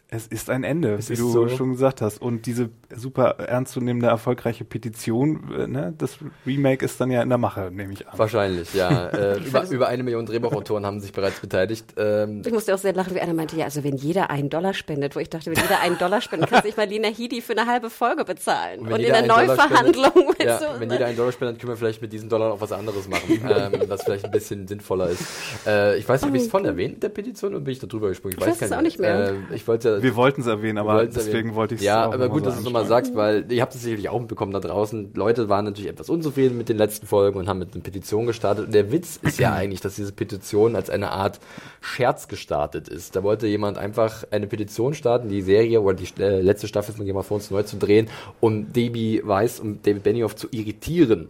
es 0.09 0.26
ist 0.26 0.51
ein 0.51 0.64
Ende, 0.64 0.94
es 0.94 1.10
wie 1.10 1.16
du 1.16 1.30
so. 1.30 1.48
schon 1.48 1.72
gesagt 1.72 2.01
hast. 2.01 2.20
Und 2.20 2.47
diese 2.47 2.70
super 2.94 3.38
ernstzunehmende, 3.38 4.08
erfolgreiche 4.08 4.64
Petition, 4.64 5.52
äh, 5.56 5.66
ne, 5.66 5.94
das 5.96 6.18
Remake 6.46 6.84
ist 6.84 7.00
dann 7.00 7.10
ja 7.10 7.22
in 7.22 7.28
der 7.28 7.38
Mache, 7.38 7.70
nehme 7.72 7.92
ich 7.92 8.06
an. 8.06 8.18
Wahrscheinlich, 8.18 8.72
ja. 8.74 9.08
äh, 9.08 9.38
über, 9.38 9.68
über 9.68 9.88
eine 9.88 10.02
Million 10.02 10.26
Drehbuchautoren 10.26 10.86
haben 10.86 11.00
sich 11.00 11.12
bereits 11.12 11.40
beteiligt. 11.40 11.94
Ähm, 11.96 12.42
ich 12.44 12.52
musste 12.52 12.74
auch 12.74 12.78
sehr 12.78 12.92
lachen, 12.92 13.14
wie 13.14 13.20
einer 13.20 13.34
meinte, 13.34 13.56
ja, 13.56 13.64
also 13.64 13.82
wenn 13.84 13.96
jeder 13.96 14.30
einen 14.30 14.50
Dollar 14.50 14.74
spendet, 14.74 15.16
wo 15.16 15.20
ich 15.20 15.30
dachte, 15.30 15.46
wenn 15.46 15.62
jeder 15.62 15.80
einen 15.80 15.98
Dollar 15.98 16.20
spendet, 16.20 16.50
kann 16.50 16.62
sich 16.62 16.76
Marlena 16.76 17.08
Hidi 17.08 17.40
für 17.40 17.52
eine 17.52 17.66
halbe 17.66 17.90
Folge 17.90 18.24
bezahlen. 18.24 18.80
Und, 18.80 18.92
und 18.92 19.00
in 19.00 19.12
der 19.12 19.26
Neuverhandlung. 19.26 20.32
Spendet, 20.32 20.46
ja, 20.46 20.58
so 20.58 20.66
wenn 20.78 20.90
jeder 20.90 21.06
einen 21.06 21.16
Dollar 21.16 21.32
spendet, 21.32 21.58
können 21.60 21.72
wir 21.72 21.76
vielleicht 21.76 22.02
mit 22.02 22.12
diesen 22.12 22.28
Dollar 22.28 22.52
auch 22.52 22.60
was 22.60 22.72
anderes 22.72 23.08
machen, 23.08 23.40
ähm, 23.48 23.72
was 23.88 24.02
vielleicht 24.02 24.24
ein 24.24 24.30
bisschen 24.30 24.66
sinnvoller 24.68 25.08
ist. 25.08 25.22
Äh, 25.66 25.98
ich 25.98 26.08
weiß 26.08 26.22
nicht, 26.22 26.28
habe 26.28 26.36
ich 26.36 26.44
es 26.44 26.50
von 26.50 26.64
erwähnt, 26.64 27.02
der 27.02 27.08
Petition, 27.08 27.54
oder 27.54 27.64
bin 27.64 27.72
ich 27.72 27.78
da 27.78 27.86
drüber 27.86 28.08
gesprungen? 28.08 28.36
Ich, 28.38 28.44
ich 28.44 28.50
weiß, 28.52 28.62
es 28.62 28.72
auch 28.72 28.82
nicht 28.82 28.98
mehr. 28.98 29.30
Äh, 29.30 29.54
ich 29.54 29.66
wollte, 29.66 30.02
wir 30.02 30.16
wollten 30.16 30.40
es 30.40 30.46
erwähnen, 30.46 30.78
aber 30.78 31.06
deswegen 31.06 31.36
erwähnen. 31.36 31.54
wollte 31.54 31.74
ich 31.74 31.80
es 31.80 31.86
Ja, 31.86 32.04
aber 32.04 32.28
gut, 32.28 32.46
dass 32.46 32.54
du 32.54 32.60
es 32.60 32.66
nochmal 32.76 32.88
sagst, 32.88 33.14
weil 33.14 33.50
ihr 33.50 33.62
habt 33.62 33.74
es 33.74 33.82
sicherlich 33.82 34.08
auch 34.08 34.18
mitbekommen 34.18 34.52
da 34.52 34.60
draußen. 34.60 35.12
Leute 35.14 35.48
waren 35.48 35.64
natürlich 35.64 35.90
etwas 35.90 36.08
unzufrieden 36.08 36.58
mit 36.58 36.68
den 36.68 36.76
letzten 36.76 37.06
Folgen 37.06 37.38
und 37.38 37.48
haben 37.48 37.58
mit 37.58 37.74
einer 37.74 37.82
Petition 37.82 38.26
gestartet. 38.26 38.66
Und 38.66 38.74
der 38.74 38.92
Witz 38.92 39.18
ist 39.22 39.38
ja 39.38 39.52
eigentlich, 39.54 39.80
dass 39.80 39.96
diese 39.96 40.12
Petition 40.12 40.76
als 40.76 40.90
eine 40.90 41.10
Art 41.10 41.40
Scherz 41.80 42.28
gestartet 42.28 42.88
ist. 42.88 43.16
Da 43.16 43.22
wollte 43.22 43.46
jemand 43.46 43.78
einfach 43.78 44.24
eine 44.30 44.46
Petition 44.46 44.94
starten, 44.94 45.28
die 45.28 45.42
Serie 45.42 45.80
oder 45.80 45.96
die 45.96 46.08
äh, 46.20 46.40
letzte 46.40 46.68
Staffel 46.68 46.94
von 46.94 47.06
Game 47.06 47.16
of 47.16 47.28
Thrones 47.28 47.50
neu 47.50 47.62
zu 47.62 47.76
drehen, 47.76 48.08
um 48.40 48.72
Debbie 48.72 49.22
Weiss 49.24 49.60
und 49.60 49.86
David 49.86 50.02
Benioff 50.02 50.36
zu 50.36 50.48
irritieren. 50.50 51.28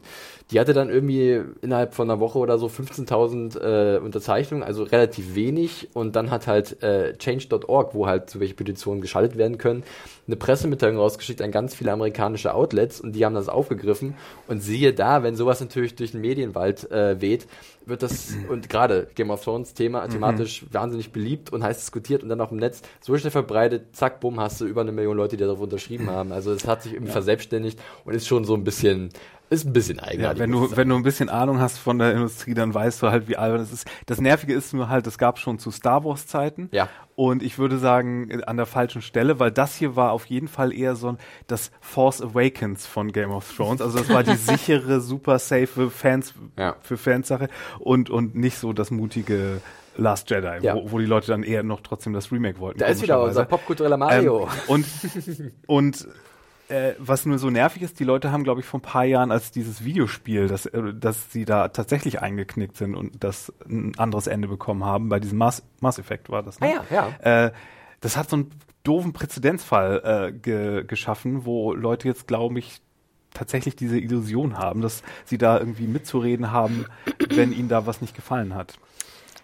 Die 0.52 0.60
hatte 0.60 0.72
dann 0.72 0.88
irgendwie 0.88 1.40
innerhalb 1.60 1.94
von 1.94 2.08
einer 2.08 2.20
Woche 2.20 2.38
oder 2.38 2.56
so 2.56 2.66
15.000 2.66 3.58
äh, 3.58 3.98
Unterzeichnungen, 3.98 4.62
also 4.62 4.84
relativ 4.84 5.34
wenig. 5.34 5.88
Und 5.92 6.14
dann 6.14 6.30
hat 6.30 6.46
halt 6.46 6.82
äh, 6.84 7.16
Change.org, 7.18 7.94
wo 7.94 8.06
halt 8.06 8.30
zu 8.30 8.38
welche 8.38 8.54
Petitionen 8.54 9.00
geschaltet 9.00 9.36
werden 9.36 9.58
können, 9.58 9.82
eine 10.28 10.36
Pressemitteilung 10.36 10.98
rausgeschickt 10.98 11.42
an 11.42 11.50
ganz 11.50 11.74
viele 11.74 11.90
amerikanische 11.90 12.54
Outlets 12.54 13.00
und 13.00 13.12
die 13.12 13.24
haben 13.24 13.34
das 13.34 13.48
aufgegriffen. 13.48 14.14
Und 14.46 14.60
siehe 14.60 14.92
da, 14.92 15.24
wenn 15.24 15.34
sowas 15.34 15.60
natürlich 15.60 15.96
durch 15.96 16.12
den 16.12 16.20
Medienwald 16.20 16.90
äh, 16.92 17.20
weht, 17.20 17.48
wird 17.84 18.02
das, 18.02 18.36
und 18.48 18.68
gerade 18.68 19.08
Game 19.14 19.30
of 19.30 19.42
Thrones 19.42 19.74
Thema, 19.74 20.06
mhm. 20.06 20.10
thematisch 20.10 20.62
mhm. 20.62 20.68
wahnsinnig 20.72 21.12
beliebt 21.12 21.52
und 21.52 21.62
heiß 21.62 21.78
diskutiert 21.78 22.22
und 22.22 22.28
dann 22.28 22.40
auch 22.40 22.52
im 22.52 22.58
Netz 22.58 22.82
so 23.00 23.16
schnell 23.16 23.30
verbreitet, 23.30 23.96
zack, 23.96 24.20
bumm, 24.20 24.40
hast 24.40 24.60
du 24.60 24.66
über 24.66 24.80
eine 24.80 24.92
Million 24.92 25.16
Leute, 25.16 25.36
die 25.36 25.44
darauf 25.44 25.60
unterschrieben 25.60 26.10
haben. 26.10 26.32
Also 26.32 26.52
es 26.52 26.66
hat 26.66 26.82
sich 26.82 26.92
irgendwie 26.92 27.08
ja. 27.08 27.14
verselbstständigt 27.14 27.78
und 28.04 28.14
ist 28.14 28.26
schon 28.26 28.44
so 28.44 28.54
ein 28.54 28.64
bisschen 28.64 29.10
ist 29.48 29.64
ein 29.64 29.72
bisschen 29.72 30.00
eigenartig. 30.00 30.38
Ja, 30.38 30.44
wenn 30.44 30.50
du, 30.50 30.76
wenn 30.76 30.88
du 30.88 30.96
ein 30.96 31.02
bisschen 31.02 31.28
Ahnung 31.28 31.60
hast 31.60 31.78
von 31.78 31.98
der 31.98 32.12
Industrie, 32.12 32.54
dann 32.54 32.74
weißt 32.74 33.02
du 33.02 33.10
halt, 33.10 33.28
wie 33.28 33.36
albern 33.36 33.60
das 33.60 33.72
ist. 33.72 33.86
Das 34.06 34.20
Nervige 34.20 34.52
ist 34.54 34.74
nur 34.74 34.88
halt, 34.88 35.06
das 35.06 35.18
gab 35.18 35.38
schon 35.38 35.58
zu 35.58 35.70
Star 35.70 36.04
Wars 36.04 36.26
Zeiten. 36.26 36.68
Ja. 36.72 36.88
Und 37.14 37.42
ich 37.42 37.58
würde 37.58 37.78
sagen, 37.78 38.42
an 38.46 38.56
der 38.56 38.66
falschen 38.66 39.02
Stelle, 39.02 39.38
weil 39.38 39.50
das 39.50 39.76
hier 39.76 39.96
war 39.96 40.12
auf 40.12 40.26
jeden 40.26 40.48
Fall 40.48 40.72
eher 40.72 40.96
so 40.96 41.08
ein, 41.10 41.18
das 41.46 41.70
Force 41.80 42.20
Awakens 42.20 42.86
von 42.86 43.12
Game 43.12 43.30
of 43.30 43.50
Thrones. 43.56 43.80
Also 43.80 43.98
das 43.98 44.08
war 44.08 44.22
die 44.22 44.34
sichere, 44.36 45.00
super 45.00 45.38
safe 45.38 45.90
Fans, 45.90 46.34
ja. 46.58 46.76
für 46.82 46.96
Fansache 46.96 47.48
und, 47.78 48.10
und 48.10 48.34
nicht 48.34 48.58
so 48.58 48.72
das 48.72 48.90
mutige 48.90 49.60
Last 49.96 50.28
Jedi, 50.28 50.58
ja. 50.60 50.74
wo, 50.74 50.92
wo, 50.92 50.98
die 50.98 51.06
Leute 51.06 51.28
dann 51.28 51.42
eher 51.42 51.62
noch 51.62 51.80
trotzdem 51.80 52.12
das 52.12 52.30
Remake 52.30 52.58
wollten. 52.58 52.80
Da 52.80 52.86
ist 52.86 53.02
wieder 53.02 53.22
unser 53.22 53.44
popkultureller 53.44 53.96
Mario. 53.96 54.42
Ähm, 54.42 54.48
und, 54.66 54.86
und 55.66 56.08
äh, 56.68 56.94
was 56.98 57.26
nur 57.26 57.38
so 57.38 57.50
nervig 57.50 57.82
ist, 57.82 58.00
die 58.00 58.04
Leute 58.04 58.32
haben, 58.32 58.44
glaube 58.44 58.60
ich, 58.60 58.66
vor 58.66 58.80
ein 58.80 58.82
paar 58.82 59.04
Jahren 59.04 59.30
als 59.30 59.50
dieses 59.50 59.84
Videospiel, 59.84 60.48
dass, 60.48 60.66
äh, 60.66 60.94
dass 60.94 61.32
sie 61.32 61.44
da 61.44 61.68
tatsächlich 61.68 62.20
eingeknickt 62.22 62.76
sind 62.76 62.94
und 62.94 63.22
das 63.22 63.52
ein 63.68 63.96
anderes 63.98 64.26
Ende 64.26 64.48
bekommen 64.48 64.84
haben. 64.84 65.08
Bei 65.08 65.20
diesem 65.20 65.38
Mass, 65.38 65.62
Mass 65.80 65.98
Effect 65.98 66.30
war 66.30 66.42
das. 66.42 66.60
Ne? 66.60 66.68
Ah 66.68 66.84
ja, 66.90 67.08
ja. 67.22 67.46
Äh, 67.46 67.52
das 68.00 68.16
hat 68.16 68.30
so 68.30 68.36
einen 68.36 68.50
doofen 68.82 69.12
Präzedenzfall 69.12 70.02
äh, 70.04 70.32
ge 70.32 70.84
geschaffen, 70.84 71.44
wo 71.44 71.72
Leute 71.72 72.08
jetzt, 72.08 72.28
glaube 72.28 72.58
ich, 72.58 72.80
tatsächlich 73.32 73.76
diese 73.76 73.98
Illusion 73.98 74.56
haben, 74.58 74.80
dass 74.80 75.02
sie 75.24 75.38
da 75.38 75.58
irgendwie 75.58 75.86
mitzureden 75.86 76.52
haben, 76.52 76.86
wenn 77.28 77.52
ihnen 77.52 77.68
da 77.68 77.86
was 77.86 78.00
nicht 78.00 78.14
gefallen 78.14 78.54
hat. 78.54 78.78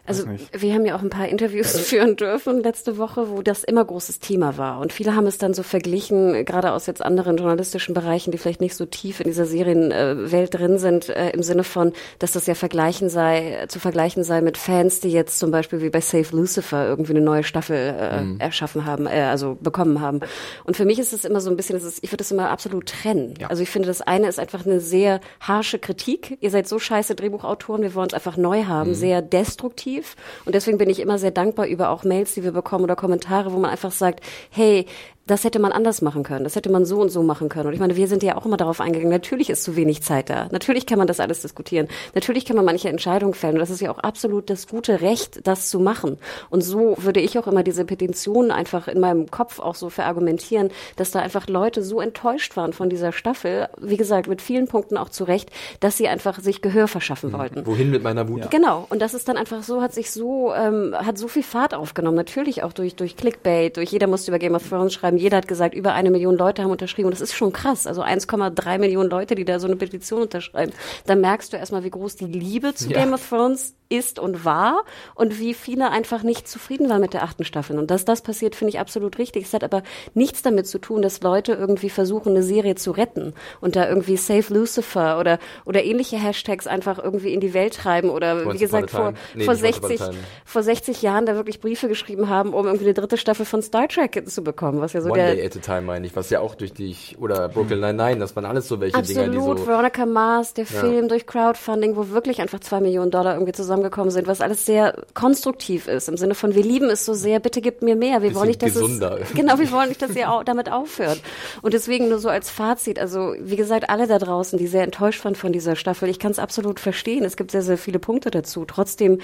Also 0.04 0.24
wir 0.52 0.74
haben 0.74 0.84
ja 0.84 0.96
auch 0.96 1.02
ein 1.02 1.10
paar 1.10 1.28
Interviews 1.28 1.78
führen 1.78 2.16
dürfen 2.16 2.60
letzte 2.62 2.98
Woche, 2.98 3.30
wo 3.30 3.40
das 3.40 3.62
immer 3.62 3.84
großes 3.84 4.18
Thema 4.18 4.58
war. 4.58 4.80
Und 4.80 4.92
viele 4.92 5.14
haben 5.14 5.26
es 5.26 5.38
dann 5.38 5.54
so 5.54 5.62
verglichen, 5.62 6.44
gerade 6.44 6.72
aus 6.72 6.86
jetzt 6.86 7.04
anderen 7.04 7.36
journalistischen 7.36 7.94
Bereichen, 7.94 8.32
die 8.32 8.38
vielleicht 8.38 8.60
nicht 8.60 8.74
so 8.74 8.84
tief 8.84 9.20
in 9.20 9.26
dieser 9.26 9.46
Serienwelt 9.46 10.54
drin 10.54 10.78
sind, 10.78 11.08
äh, 11.08 11.30
im 11.30 11.42
Sinne 11.42 11.62
von, 11.62 11.92
dass 12.18 12.32
das 12.32 12.46
ja 12.46 12.54
vergleichen 12.54 13.08
sei, 13.08 13.66
zu 13.68 13.78
vergleichen 13.78 14.24
sei 14.24 14.40
mit 14.40 14.58
Fans, 14.58 14.98
die 15.00 15.10
jetzt 15.10 15.38
zum 15.38 15.52
Beispiel 15.52 15.82
wie 15.82 15.90
bei 15.90 16.00
Save 16.00 16.28
Lucifer 16.32 16.84
irgendwie 16.86 17.12
eine 17.12 17.20
neue 17.20 17.44
Staffel 17.44 17.76
äh, 17.76 18.22
mhm. 18.22 18.40
erschaffen 18.40 18.84
haben, 18.84 19.06
äh, 19.06 19.22
also 19.22 19.56
bekommen 19.60 20.00
haben. 20.00 20.20
Und 20.64 20.76
für 20.76 20.84
mich 20.84 20.98
ist 20.98 21.12
es 21.12 21.24
immer 21.24 21.40
so 21.40 21.48
ein 21.48 21.56
bisschen, 21.56 21.76
ist, 21.76 22.02
ich 22.02 22.10
würde 22.10 22.18
das 22.18 22.32
immer 22.32 22.50
absolut 22.50 22.86
trennen. 22.86 23.34
Ja. 23.38 23.48
Also 23.48 23.62
ich 23.62 23.70
finde, 23.70 23.86
das 23.86 24.00
eine 24.00 24.26
ist 24.26 24.40
einfach 24.40 24.66
eine 24.66 24.80
sehr 24.80 25.20
harsche 25.38 25.78
Kritik. 25.78 26.38
Ihr 26.40 26.50
seid 26.50 26.66
so 26.66 26.80
scheiße 26.80 27.14
Drehbuchautoren, 27.14 27.82
wir 27.82 27.94
wollen 27.94 28.08
es 28.08 28.14
einfach 28.14 28.36
neu 28.36 28.64
haben, 28.64 28.90
mhm. 28.90 28.94
sehr 28.94 29.22
destruktiv 29.22 29.91
positiv. 29.92 30.16
Und 30.44 30.54
deswegen 30.54 30.78
bin 30.78 30.90
ich 30.90 31.00
immer 31.00 31.18
sehr 31.18 31.30
dankbar 31.30 31.66
über 31.66 31.90
auch 31.90 32.04
Mails, 32.04 32.34
die 32.34 32.44
wir 32.44 32.52
bekommen 32.52 32.84
oder 32.84 32.96
Kommentare, 32.96 33.52
wo 33.52 33.58
man 33.58 33.70
einfach 33.70 33.92
sagt, 33.92 34.20
hey, 34.50 34.86
das 35.26 35.44
hätte 35.44 35.58
man 35.58 35.72
anders 35.72 36.02
machen 36.02 36.24
können, 36.24 36.44
das 36.44 36.56
hätte 36.56 36.70
man 36.70 36.84
so 36.84 37.00
und 37.00 37.10
so 37.10 37.22
machen 37.22 37.48
können. 37.48 37.68
Und 37.68 37.74
ich 37.74 37.80
meine, 37.80 37.96
wir 37.96 38.08
sind 38.08 38.22
ja 38.22 38.36
auch 38.36 38.44
immer 38.44 38.56
darauf 38.56 38.80
eingegangen, 38.80 39.12
natürlich 39.12 39.50
ist 39.50 39.62
zu 39.62 39.76
wenig 39.76 40.02
Zeit 40.02 40.30
da. 40.30 40.48
Natürlich 40.50 40.86
kann 40.86 40.98
man 40.98 41.06
das 41.06 41.20
alles 41.20 41.42
diskutieren. 41.42 41.88
Natürlich 42.14 42.44
kann 42.44 42.56
man 42.56 42.64
manche 42.64 42.88
Entscheidungen 42.88 43.34
fällen. 43.34 43.54
Und 43.54 43.60
das 43.60 43.70
ist 43.70 43.80
ja 43.80 43.90
auch 43.90 43.98
absolut 43.98 44.50
das 44.50 44.66
gute 44.66 45.00
Recht, 45.00 45.46
das 45.46 45.70
zu 45.70 45.78
machen. 45.78 46.18
Und 46.50 46.62
so 46.62 46.96
würde 46.98 47.20
ich 47.20 47.38
auch 47.38 47.46
immer 47.46 47.62
diese 47.62 47.84
Petitionen 47.84 48.50
einfach 48.50 48.88
in 48.88 49.00
meinem 49.00 49.30
Kopf 49.30 49.60
auch 49.60 49.74
so 49.74 49.90
verargumentieren, 49.90 50.70
dass 50.96 51.12
da 51.12 51.20
einfach 51.20 51.46
Leute 51.46 51.82
so 51.82 52.00
enttäuscht 52.00 52.56
waren 52.56 52.72
von 52.72 52.90
dieser 52.90 53.12
Staffel, 53.12 53.68
wie 53.80 53.96
gesagt, 53.96 54.28
mit 54.28 54.42
vielen 54.42 54.66
Punkten 54.66 54.96
auch 54.96 55.08
zu 55.08 55.24
Recht, 55.24 55.50
dass 55.80 55.96
sie 55.96 56.08
einfach 56.08 56.40
sich 56.40 56.62
Gehör 56.62 56.88
verschaffen 56.88 57.30
mhm. 57.30 57.38
wollten. 57.38 57.66
Wohin 57.66 57.90
mit 57.90 58.02
meiner 58.02 58.28
Wut? 58.28 58.40
Ja. 58.40 58.46
Genau. 58.48 58.86
Und 58.90 59.00
das 59.00 59.14
ist 59.14 59.28
dann 59.28 59.36
einfach 59.36 59.62
so, 59.62 59.82
hat 59.82 59.94
sich 59.94 60.10
so, 60.10 60.52
ähm, 60.52 60.94
hat 60.96 61.16
so 61.16 61.28
viel 61.28 61.42
Fahrt 61.42 61.74
aufgenommen. 61.74 62.16
Natürlich 62.16 62.62
auch 62.62 62.72
durch, 62.72 62.96
durch 62.96 63.16
Clickbait, 63.16 63.76
durch 63.76 63.90
jeder 63.90 64.08
musste 64.08 64.30
über 64.30 64.38
Game 64.38 64.54
of 64.54 64.68
Thrones 64.68 64.92
schreiben, 64.92 65.11
jeder 65.18 65.38
hat 65.38 65.48
gesagt, 65.48 65.74
über 65.74 65.92
eine 65.94 66.10
Million 66.10 66.36
Leute 66.36 66.62
haben 66.62 66.70
unterschrieben. 66.70 67.06
Und 67.06 67.12
das 67.12 67.20
ist 67.20 67.34
schon 67.34 67.52
krass. 67.52 67.86
Also 67.86 68.02
1,3 68.02 68.78
Millionen 68.78 69.10
Leute, 69.10 69.34
die 69.34 69.44
da 69.44 69.58
so 69.58 69.66
eine 69.66 69.76
Petition 69.76 70.22
unterschreiben. 70.22 70.72
Da 71.06 71.14
merkst 71.14 71.52
du 71.52 71.56
erstmal, 71.56 71.84
wie 71.84 71.90
groß 71.90 72.16
die 72.16 72.26
Liebe 72.26 72.74
zu 72.74 72.90
ja. 72.90 73.00
Game 73.00 73.12
of 73.12 73.28
Thrones 73.28 73.74
ist 73.92 74.18
und 74.18 74.44
war 74.44 74.84
und 75.14 75.38
wie 75.38 75.54
viele 75.54 75.90
einfach 75.90 76.22
nicht 76.22 76.48
zufrieden 76.48 76.88
waren 76.88 77.00
mit 77.00 77.14
der 77.14 77.22
achten 77.22 77.44
Staffel. 77.44 77.78
Und 77.78 77.90
dass 77.90 78.04
das 78.04 78.22
passiert, 78.22 78.56
finde 78.56 78.70
ich 78.70 78.78
absolut 78.78 79.18
richtig. 79.18 79.44
Es 79.44 79.52
hat 79.52 79.64
aber 79.64 79.82
nichts 80.14 80.42
damit 80.42 80.66
zu 80.66 80.78
tun, 80.78 81.02
dass 81.02 81.20
Leute 81.22 81.52
irgendwie 81.52 81.90
versuchen, 81.90 82.30
eine 82.30 82.42
Serie 82.42 82.74
zu 82.74 82.92
retten 82.92 83.34
und 83.60 83.76
da 83.76 83.88
irgendwie 83.88 84.16
Save 84.16 84.52
Lucifer 84.52 85.18
oder, 85.18 85.38
oder 85.64 85.84
ähnliche 85.84 86.16
Hashtags 86.16 86.66
einfach 86.66 86.98
irgendwie 86.98 87.32
in 87.32 87.40
die 87.40 87.54
Welt 87.54 87.74
treiben 87.74 88.10
oder 88.10 88.46
Once 88.46 88.54
wie 88.54 88.58
gesagt 88.58 88.90
vor, 88.90 89.14
nee, 89.34 89.44
vor 89.44 89.54
60, 89.54 90.00
vor 90.44 90.62
60 90.62 91.02
Jahren 91.02 91.26
da 91.26 91.34
wirklich 91.34 91.60
Briefe 91.60 91.88
geschrieben 91.88 92.28
haben, 92.28 92.54
um 92.54 92.66
irgendwie 92.66 92.86
eine 92.86 92.94
dritte 92.94 93.16
Staffel 93.16 93.44
von 93.44 93.62
Star 93.62 93.88
Trek 93.88 94.22
zu 94.28 94.42
bekommen, 94.42 94.80
was 94.80 94.92
ja 94.92 95.00
so 95.00 95.10
One 95.10 95.18
der 95.18 95.34
Day 95.34 95.46
at 95.46 95.56
a 95.56 95.60
Time 95.60 95.82
meine 95.82 96.06
ich, 96.06 96.16
was 96.16 96.30
ja 96.30 96.40
auch 96.40 96.54
durch 96.54 96.72
dich 96.72 97.16
oder 97.20 97.48
Brooklyn 97.48 97.80
Nine-Nine, 97.80 98.18
das 98.18 98.34
waren 98.36 98.44
alles 98.44 98.68
so 98.68 98.80
welche 98.80 98.96
Absolut, 98.96 99.32
Dinger, 99.32 99.32
die 99.32 99.60
so 99.60 99.66
Veronica 99.66 100.06
Mars, 100.06 100.54
der 100.54 100.64
ja. 100.64 100.80
Film 100.80 101.08
durch 101.08 101.26
Crowdfunding, 101.26 101.96
wo 101.96 102.08
wirklich 102.10 102.40
einfach 102.40 102.60
zwei 102.60 102.80
Millionen 102.80 103.10
Dollar 103.10 103.34
irgendwie 103.34 103.52
zusammengekommen 103.82 104.10
sind, 104.10 104.26
was 104.26 104.40
alles 104.40 104.64
sehr 104.64 104.94
konstruktiv 105.14 105.88
ist, 105.88 106.08
im 106.08 106.16
Sinne 106.16 106.34
von 106.34 106.54
wir 106.54 106.62
lieben 106.62 106.88
es 106.90 107.04
so 107.04 107.14
sehr, 107.14 107.40
bitte 107.40 107.60
gebt 107.60 107.82
mir 107.82 107.96
mehr. 107.96 108.22
Wir 108.22 108.34
wollen 108.34 108.48
nicht, 108.48 108.62
dass 108.62 108.74
gesunder. 108.74 109.20
es 109.20 109.32
genau, 109.34 109.58
wir 109.58 109.70
wollen 109.72 109.88
nicht, 109.88 110.02
dass 110.02 110.14
ihr 110.14 110.30
auch 110.30 110.44
damit 110.44 110.70
aufhört. 110.70 111.20
Und 111.62 111.74
deswegen 111.74 112.08
nur 112.08 112.18
so 112.18 112.28
als 112.28 112.50
Fazit, 112.50 112.98
also 112.98 113.34
wie 113.40 113.56
gesagt, 113.56 113.90
alle 113.90 114.06
da 114.06 114.18
draußen, 114.18 114.58
die 114.58 114.66
sehr 114.66 114.84
enttäuscht 114.84 115.24
waren 115.24 115.34
von 115.34 115.52
dieser 115.52 115.76
Staffel, 115.76 116.08
ich 116.08 116.18
kann 116.18 116.32
es 116.32 116.38
absolut 116.38 116.80
verstehen. 116.80 117.24
Es 117.24 117.36
gibt 117.36 117.50
sehr, 117.50 117.62
sehr 117.62 117.78
viele 117.78 117.98
Punkte 117.98 118.30
dazu. 118.30 118.64
Trotzdem 118.64 119.18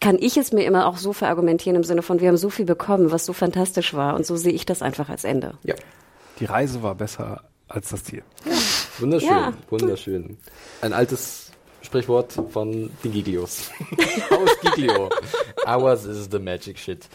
kann 0.00 0.16
ich 0.18 0.36
es 0.36 0.52
mir 0.52 0.64
immer 0.64 0.86
auch 0.86 0.96
so 0.96 1.12
verargumentieren 1.12 1.76
im 1.76 1.84
Sinne 1.84 2.02
von, 2.02 2.20
wir 2.20 2.28
haben 2.28 2.36
so 2.36 2.50
viel 2.50 2.66
bekommen, 2.66 3.10
was 3.10 3.26
so 3.26 3.32
fantastisch 3.32 3.94
war. 3.94 4.14
Und 4.14 4.26
so 4.26 4.36
sehe 4.36 4.52
ich 4.52 4.66
das 4.66 4.82
einfach 4.82 5.08
als 5.08 5.24
Ende. 5.24 5.54
Ja. 5.62 5.74
Die 6.40 6.46
Reise 6.46 6.82
war 6.82 6.94
besser 6.94 7.42
als 7.68 7.90
das 7.90 8.04
Ziel. 8.04 8.22
Ja. 8.44 8.52
Wunderschön, 8.98 9.28
ja. 9.28 9.52
wunderschön. 9.70 10.36
Ein 10.80 10.92
altes 10.92 11.43
Sprichwort 11.94 12.32
von 12.50 12.90
den 13.04 13.12
Giglios. 13.12 13.70
Aus 14.30 14.50
Giglio. 14.62 15.08
Ours 15.64 16.04
is 16.04 16.28
the 16.28 16.40
magic 16.40 16.76
shit. 16.76 17.06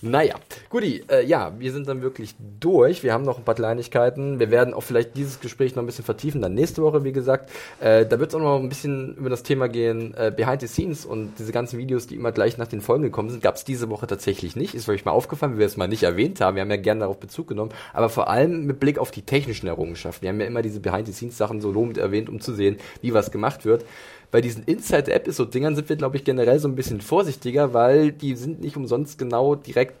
Naja, 0.00 0.36
guti, 0.70 1.02
äh, 1.10 1.24
ja, 1.26 1.52
wir 1.58 1.72
sind 1.72 1.88
dann 1.88 2.02
wirklich 2.02 2.34
durch. 2.60 3.02
Wir 3.02 3.12
haben 3.12 3.24
noch 3.24 3.38
ein 3.38 3.44
paar 3.44 3.56
Kleinigkeiten. 3.56 4.38
Wir 4.38 4.50
werden 4.50 4.72
auch 4.72 4.82
vielleicht 4.82 5.16
dieses 5.16 5.40
Gespräch 5.40 5.74
noch 5.74 5.82
ein 5.82 5.86
bisschen 5.86 6.04
vertiefen, 6.04 6.40
dann 6.40 6.54
nächste 6.54 6.82
Woche, 6.82 7.02
wie 7.02 7.12
gesagt. 7.12 7.50
Äh, 7.80 8.06
da 8.06 8.20
wird 8.20 8.30
es 8.30 8.34
auch 8.36 8.40
noch 8.40 8.60
ein 8.60 8.68
bisschen 8.68 9.16
über 9.16 9.28
das 9.28 9.42
Thema 9.42 9.68
gehen, 9.68 10.14
äh, 10.14 10.32
Behind 10.34 10.60
the 10.60 10.68
Scenes 10.68 11.04
und 11.04 11.32
diese 11.38 11.50
ganzen 11.50 11.78
Videos, 11.78 12.06
die 12.06 12.14
immer 12.14 12.30
gleich 12.30 12.58
nach 12.58 12.68
den 12.68 12.80
Folgen 12.80 13.02
gekommen 13.02 13.30
sind, 13.30 13.42
gab 13.42 13.56
es 13.56 13.64
diese 13.64 13.90
Woche 13.90 14.06
tatsächlich 14.06 14.54
nicht. 14.54 14.74
Ist 14.74 14.88
euch 14.88 15.04
mal 15.04 15.12
aufgefallen, 15.12 15.54
wie 15.54 15.58
wir 15.58 15.66
es 15.66 15.76
mal 15.76 15.88
nicht 15.88 16.04
erwähnt 16.04 16.40
haben. 16.40 16.54
Wir 16.54 16.62
haben 16.62 16.70
ja 16.70 16.76
gerne 16.76 17.00
darauf 17.00 17.18
Bezug 17.18 17.48
genommen, 17.48 17.72
aber 17.92 18.08
vor 18.08 18.28
allem 18.28 18.66
mit 18.66 18.78
Blick 18.78 18.98
auf 18.98 19.10
die 19.10 19.22
technischen 19.22 19.66
Errungenschaften. 19.66 20.22
Wir 20.22 20.28
haben 20.30 20.40
ja 20.40 20.46
immer 20.46 20.62
diese 20.62 20.80
Behind 20.80 21.06
the 21.06 21.12
Scenes 21.12 21.36
Sachen 21.36 21.60
so 21.60 21.72
lobend 21.72 21.98
erwähnt, 21.98 22.28
um 22.28 22.40
zu 22.40 22.54
sehen, 22.54 22.76
wie 23.02 23.14
was 23.14 23.30
gemacht 23.30 23.64
wird 23.64 23.84
bei 24.30 24.40
diesen 24.40 24.64
Inside-Episode-Dingern 24.64 25.74
sind 25.74 25.88
wir, 25.88 25.96
glaube 25.96 26.16
ich, 26.16 26.24
generell 26.24 26.58
so 26.58 26.68
ein 26.68 26.74
bisschen 26.74 27.00
vorsichtiger, 27.00 27.72
weil 27.74 28.12
die 28.12 28.36
sind 28.36 28.60
nicht 28.60 28.76
umsonst 28.76 29.18
genau 29.18 29.54
direkt 29.54 29.94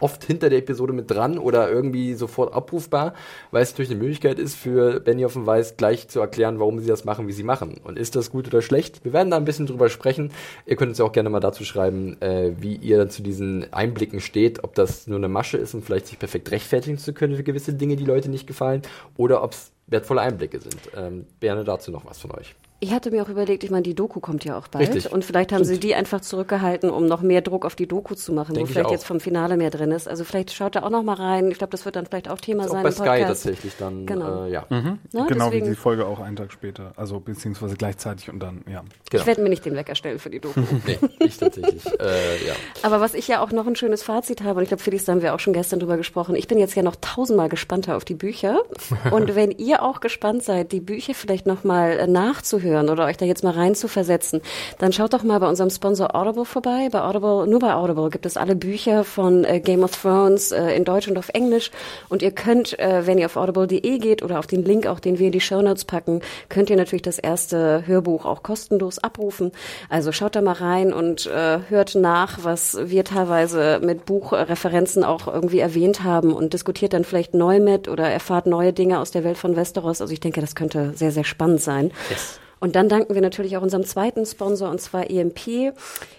oft 0.00 0.24
hinter 0.24 0.48
der 0.48 0.58
Episode 0.58 0.92
mit 0.92 1.10
dran 1.10 1.38
oder 1.38 1.70
irgendwie 1.70 2.14
sofort 2.14 2.54
abrufbar, 2.54 3.14
weil 3.50 3.62
es 3.62 3.72
natürlich 3.72 3.90
eine 3.90 4.00
Möglichkeit 4.00 4.38
ist, 4.38 4.54
für 4.54 5.00
Benny 5.00 5.24
auf 5.24 5.32
dem 5.32 5.46
Weiß 5.46 5.76
gleich 5.76 6.08
zu 6.08 6.20
erklären, 6.20 6.58
warum 6.58 6.78
sie 6.78 6.86
das 6.86 7.04
machen, 7.04 7.26
wie 7.26 7.32
sie 7.32 7.42
machen. 7.42 7.80
Und 7.84 7.98
ist 7.98 8.16
das 8.16 8.30
gut 8.30 8.46
oder 8.46 8.62
schlecht? 8.62 9.04
Wir 9.04 9.12
werden 9.12 9.30
da 9.30 9.36
ein 9.36 9.44
bisschen 9.44 9.66
drüber 9.66 9.88
sprechen. 9.88 10.30
Ihr 10.66 10.76
könnt 10.76 10.90
uns 10.90 10.98
ja 10.98 11.04
auch 11.04 11.12
gerne 11.12 11.30
mal 11.30 11.40
dazu 11.40 11.64
schreiben, 11.64 12.20
äh, 12.20 12.52
wie 12.58 12.76
ihr 12.76 13.08
zu 13.08 13.22
diesen 13.22 13.72
Einblicken 13.72 14.20
steht, 14.20 14.62
ob 14.64 14.74
das 14.74 15.06
nur 15.06 15.18
eine 15.18 15.28
Masche 15.28 15.58
ist, 15.58 15.74
um 15.74 15.82
vielleicht 15.82 16.06
sich 16.06 16.18
perfekt 16.18 16.50
rechtfertigen 16.50 16.98
zu 16.98 17.12
können 17.12 17.36
für 17.36 17.42
gewisse 17.42 17.74
Dinge, 17.74 17.96
die 17.96 18.04
Leute 18.04 18.30
nicht 18.30 18.46
gefallen, 18.46 18.82
oder 19.16 19.42
ob 19.42 19.52
es 19.52 19.72
wertvolle 19.86 20.20
Einblicke 20.20 20.60
sind. 20.60 20.76
Ähm, 20.96 21.26
gerne 21.40 21.64
dazu 21.64 21.90
noch 21.90 22.04
was 22.06 22.18
von 22.18 22.30
euch. 22.32 22.54
Ich 22.80 22.92
hatte 22.92 23.10
mir 23.10 23.24
auch 23.24 23.28
überlegt, 23.28 23.64
ich 23.64 23.72
meine, 23.72 23.82
die 23.82 23.94
Doku 23.94 24.20
kommt 24.20 24.44
ja 24.44 24.56
auch 24.56 24.68
bald. 24.68 24.88
Richtig. 24.88 25.10
Und 25.10 25.24
vielleicht 25.24 25.50
haben 25.50 25.64
Stimmt. 25.64 25.82
sie 25.82 25.88
die 25.88 25.96
einfach 25.96 26.20
zurückgehalten, 26.20 26.90
um 26.90 27.06
noch 27.06 27.22
mehr 27.22 27.40
Druck 27.40 27.66
auf 27.66 27.74
die 27.74 27.88
Doku 27.88 28.14
zu 28.14 28.32
machen, 28.32 28.54
Denk 28.54 28.68
wo 28.68 28.72
vielleicht 28.72 28.92
jetzt 28.92 29.04
vom 29.04 29.18
Finale 29.18 29.56
mehr 29.56 29.70
drin 29.70 29.90
ist. 29.90 30.06
Also 30.06 30.22
vielleicht 30.22 30.52
schaut 30.52 30.76
da 30.76 30.84
auch 30.84 30.90
noch 30.90 31.02
mal 31.02 31.14
rein. 31.14 31.50
Ich 31.50 31.58
glaube, 31.58 31.72
das 31.72 31.84
wird 31.84 31.96
dann 31.96 32.06
vielleicht 32.06 32.30
auch 32.30 32.40
Thema 32.40 32.66
ist 32.66 32.70
sein. 32.70 32.78
Auch 32.78 32.84
bei 32.84 32.92
Sky 32.92 33.24
tatsächlich 33.24 33.74
dann, 33.78 34.06
genau. 34.06 34.44
Äh, 34.44 34.52
ja. 34.52 34.66
Mhm. 34.68 35.00
Na, 35.12 35.26
genau 35.26 35.46
deswegen. 35.46 35.66
wie 35.66 35.70
die 35.70 35.76
Folge 35.76 36.06
auch 36.06 36.20
einen 36.20 36.36
Tag 36.36 36.52
später. 36.52 36.92
Also 36.94 37.18
beziehungsweise 37.18 37.74
gleichzeitig 37.74 38.30
und 38.30 38.38
dann, 38.38 38.62
ja. 38.70 38.84
Genau. 39.10 39.22
Ich 39.22 39.26
werde 39.26 39.42
mir 39.42 39.48
nicht 39.48 39.64
den 39.64 39.74
Wecker 39.74 39.96
stellen 39.96 40.20
für 40.20 40.30
die 40.30 40.38
Doku. 40.38 40.60
nee, 40.86 40.98
ich 41.18 41.36
tatsächlich, 41.36 41.84
äh, 42.00 42.46
ja. 42.46 42.54
Aber 42.82 43.00
was 43.00 43.14
ich 43.14 43.26
ja 43.26 43.42
auch 43.42 43.50
noch 43.50 43.66
ein 43.66 43.74
schönes 43.74 44.04
Fazit 44.04 44.44
habe, 44.44 44.58
und 44.58 44.62
ich 44.62 44.68
glaube, 44.68 44.84
Felix, 44.84 45.04
da 45.04 45.12
haben 45.12 45.22
wir 45.22 45.34
auch 45.34 45.40
schon 45.40 45.52
gestern 45.52 45.80
drüber 45.80 45.96
gesprochen, 45.96 46.36
ich 46.36 46.46
bin 46.46 46.58
jetzt 46.58 46.76
ja 46.76 46.84
noch 46.84 46.94
tausendmal 47.00 47.48
gespannter 47.48 47.96
auf 47.96 48.04
die 48.04 48.14
Bücher. 48.14 48.60
und 49.10 49.34
wenn 49.34 49.50
ihr 49.50 49.82
auch 49.82 49.98
gespannt 49.98 50.44
seid, 50.44 50.70
die 50.70 50.80
Bücher 50.80 51.14
vielleicht 51.14 51.46
noch 51.46 51.64
mal 51.64 52.06
nachzuhören 52.06 52.67
oder 52.68 53.06
euch 53.06 53.16
da 53.16 53.24
jetzt 53.24 53.42
mal 53.42 53.48
mal 53.48 53.58
rein 53.58 53.74
zu 53.74 53.88
versetzen, 53.88 54.42
dann 54.78 54.92
schaut 54.92 55.14
doch 55.14 55.22
mal 55.22 55.40
bei 55.40 55.48
unserem 55.48 55.70
Sponsor 55.70 56.14
Audible 56.14 56.44
vorbei. 56.44 56.88
Bei 56.90 57.02
Audible, 57.02 57.46
nur 57.46 57.60
bei 57.60 57.74
Audible 57.74 58.10
gibt 58.10 58.26
es 58.26 58.36
alle 58.36 58.54
Bücher 58.54 59.04
von 59.04 59.44
äh, 59.44 59.60
Game 59.60 59.82
of 59.82 59.92
Thrones 60.02 60.52
äh, 60.52 60.76
in 60.76 60.84
Deutsch 60.84 61.08
und 61.08 61.16
auf 61.16 61.30
Englisch. 61.30 61.70
Und 62.08 62.22
ihr 62.22 62.30
könnt, 62.30 62.78
äh, 62.78 63.06
wenn 63.06 63.18
ihr 63.18 63.26
auf 63.26 63.36
audible.de 63.36 63.98
geht 63.98 64.22
oder 64.22 64.38
auf 64.38 64.46
den 64.46 64.64
Link, 64.64 64.86
auch 64.86 65.00
den 65.00 65.18
wir 65.18 65.26
in 65.26 65.32
die 65.32 65.40
Show 65.40 65.62
Notes 65.62 65.84
packen, 65.84 66.20
könnt 66.48 66.68
ihr 66.70 66.76
natürlich 66.76 67.02
das 67.02 67.18
erste 67.18 67.86
Hörbuch 67.86 68.26
auch 68.26 68.42
kostenlos 68.42 68.98
abrufen. 68.98 69.52
Also 69.88 70.12
schaut 70.12 70.36
da 70.36 70.42
mal 70.42 70.52
rein 70.52 70.92
und 70.92 71.26
äh, 71.26 71.60
hört 71.68 71.94
nach, 71.94 72.40
was 72.42 72.78
wir 72.84 73.04
teilweise 73.04 73.80
mit 73.82 74.04
Buchreferenzen 74.04 75.04
auch 75.04 75.26
irgendwie 75.26 75.60
erwähnt 75.60 76.04
haben 76.04 76.34
und 76.34 76.52
diskutiert 76.52 76.92
dann 76.92 77.04
vielleicht 77.04 77.34
neu 77.34 77.60
mit 77.60 77.88
oder 77.88 78.08
erfahrt 78.08 78.46
neue 78.46 78.72
Dinge 78.72 79.00
aus 79.00 79.10
der 79.10 79.24
Welt 79.24 79.38
von 79.38 79.56
Westeros. 79.56 80.00
Also 80.00 80.12
ich 80.12 80.20
denke, 80.20 80.40
das 80.40 80.54
könnte 80.54 80.92
sehr, 80.94 81.12
sehr 81.12 81.24
spannend 81.24 81.62
sein. 81.62 81.90
Yes. 82.10 82.38
Und 82.60 82.76
dann 82.76 82.88
danken 82.88 83.14
wir 83.14 83.22
natürlich 83.22 83.56
auch 83.56 83.62
unserem 83.62 83.84
zweiten 83.84 84.26
Sponsor, 84.26 84.70
und 84.70 84.80
zwar 84.80 85.10
EMP. 85.10 85.72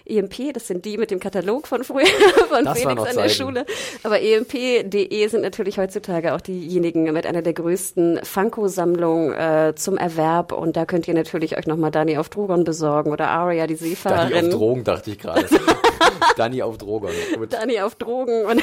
EMP, 0.06 0.52
das 0.54 0.66
sind 0.66 0.84
die 0.84 0.96
mit 0.96 1.10
dem 1.10 1.20
Katalog 1.20 1.66
von 1.66 1.84
früher, 1.84 2.06
von 2.48 2.64
das 2.64 2.80
Felix 2.80 3.02
an 3.02 3.16
der 3.16 3.28
Schule. 3.28 3.66
Aber 4.02 4.20
EMP.de 4.20 5.28
sind 5.28 5.42
natürlich 5.42 5.78
heutzutage 5.78 6.34
auch 6.34 6.40
diejenigen 6.40 7.12
mit 7.12 7.26
einer 7.26 7.42
der 7.42 7.52
größten 7.52 8.20
Funko-Sammlungen 8.22 9.32
äh, 9.34 9.74
zum 9.74 9.96
Erwerb. 9.96 10.52
Und 10.52 10.76
da 10.76 10.86
könnt 10.86 11.08
ihr 11.08 11.14
natürlich 11.14 11.56
euch 11.58 11.66
nochmal 11.66 11.90
Dani 11.90 12.16
auf 12.18 12.28
Drogon 12.28 12.64
besorgen 12.64 13.12
oder 13.12 13.28
Aria, 13.28 13.66
die 13.66 13.76
Seefahrerin. 13.76 14.30
Dani 14.30 14.48
auf 14.48 14.54
Drogen, 14.54 14.84
dachte 14.84 15.10
ich 15.10 15.18
gerade. 15.18 15.46
Dani 16.36 16.62
auf 16.62 16.78
Drogon. 16.78 17.10
Gut. 17.36 17.52
Dani 17.52 17.80
auf 17.80 17.94
Drogen 17.96 18.46
und 18.46 18.62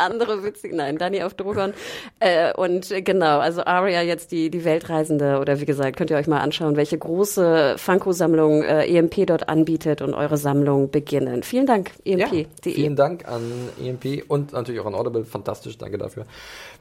andere 0.00 0.44
witzige, 0.44 0.76
nein, 0.76 0.98
Dani 0.98 1.22
auf 1.22 1.34
Drogon. 1.34 1.74
Äh, 2.20 2.52
und 2.54 2.92
genau, 3.04 3.38
also 3.38 3.64
Aria 3.64 4.02
jetzt 4.02 4.32
die, 4.32 4.50
die 4.50 4.64
Weltreisende 4.64 5.38
oder 5.38 5.60
wie 5.60 5.66
gesagt, 5.66 5.96
könnt 5.96 6.10
ihr 6.10 6.16
euch 6.16 6.26
mal 6.26 6.40
anschauen, 6.40 6.76
welche 6.76 6.98
große 6.98 7.76
Funko-Sammlung 7.78 8.62
äh, 8.62 8.86
EMP 8.86 9.26
dort 9.26 9.48
anbietet 9.48 10.02
und 10.02 10.14
eure 10.14 10.36
Sammlung 10.36 10.90
beginnen. 10.90 11.42
Vielen 11.42 11.66
Dank, 11.66 11.92
EMP. 12.04 12.32
Ja, 12.32 12.72
vielen 12.72 12.96
Dank 12.96 13.28
an 13.28 13.42
EMP 13.82 14.24
und 14.28 14.52
natürlich 14.52 14.80
auch 14.80 14.86
an 14.86 14.94
Audible. 14.94 15.24
Fantastisch, 15.24 15.78
danke 15.78 15.98
dafür. 15.98 16.24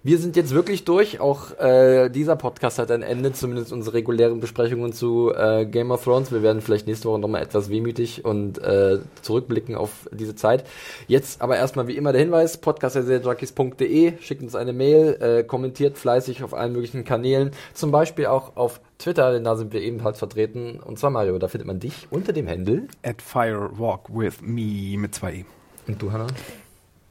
Wir 0.04 0.20
sind 0.20 0.36
jetzt 0.36 0.54
wirklich 0.54 0.86
durch. 0.86 1.20
Auch 1.20 1.58
äh, 1.60 2.10
dieser 2.10 2.36
Podcast 2.36 2.80
hat 2.80 2.92
ein 2.92 3.02
Ende, 3.02 3.34
zumindest 3.34 3.74
unsere 3.74 3.96
regulären 3.96 4.40
Besprechungen 4.40 4.94
zu 4.94 5.34
äh, 5.36 5.66
Game 5.66 5.92
of 5.92 6.04
Thrones. 6.04 6.32
Wir 6.32 6.44
werden 6.44 6.62
vielleicht 6.62 6.88
nächste 6.88 7.10
Woche 7.10 7.20
nochmal 7.20 7.42
etwas 7.42 7.70
wehmütig 7.70 8.24
und 8.24 8.58
äh, 8.60 9.00
zurückblicken 9.22 9.76
auf 9.76 10.08
diese 10.12 10.36
Zeit. 10.36 10.66
Jetzt 11.08 11.42
aber 11.42 11.58
erstmal 11.58 11.88
wie 11.88 11.98
immer 11.98 12.12
der 12.12 12.22
Hinweis, 12.22 12.58
podcast.junkies.de, 12.58 14.14
schickt 14.22 14.44
uns 14.44 14.56
eine 14.56 14.72
Mail, 14.72 15.18
äh, 15.20 15.44
kommentiert 15.44 15.98
fleißig 15.98 16.44
auf 16.44 16.54
allen 16.54 16.74
möglichen 16.74 17.04
Kanälen, 17.04 17.52
zum 17.74 17.92
Beispiel 17.92 18.28
auch 18.28 18.56
auf 18.56 18.80
Twitter, 19.00 19.32
denn 19.32 19.44
da 19.44 19.56
sind 19.56 19.74
wir 19.74 19.82
ebenfalls 19.82 20.20
vertreten. 20.20 20.80
Und 20.80 21.00
zwar 21.00 21.10
Mario, 21.10 21.38
da 21.40 21.48
findet 21.48 21.68
man 21.68 21.80
dich 21.80 22.08
unter 22.12 22.34
dem 22.34 22.48
Handle 22.48 22.88
at 23.04 23.22
Firewalk 23.22 24.10
with 24.10 24.42
me 24.42 24.98
mit 24.98 25.16
zwei 25.16 25.34
E. 25.34 25.46
Und 25.88 26.02
du, 26.02 26.12
Hannah? 26.12 26.28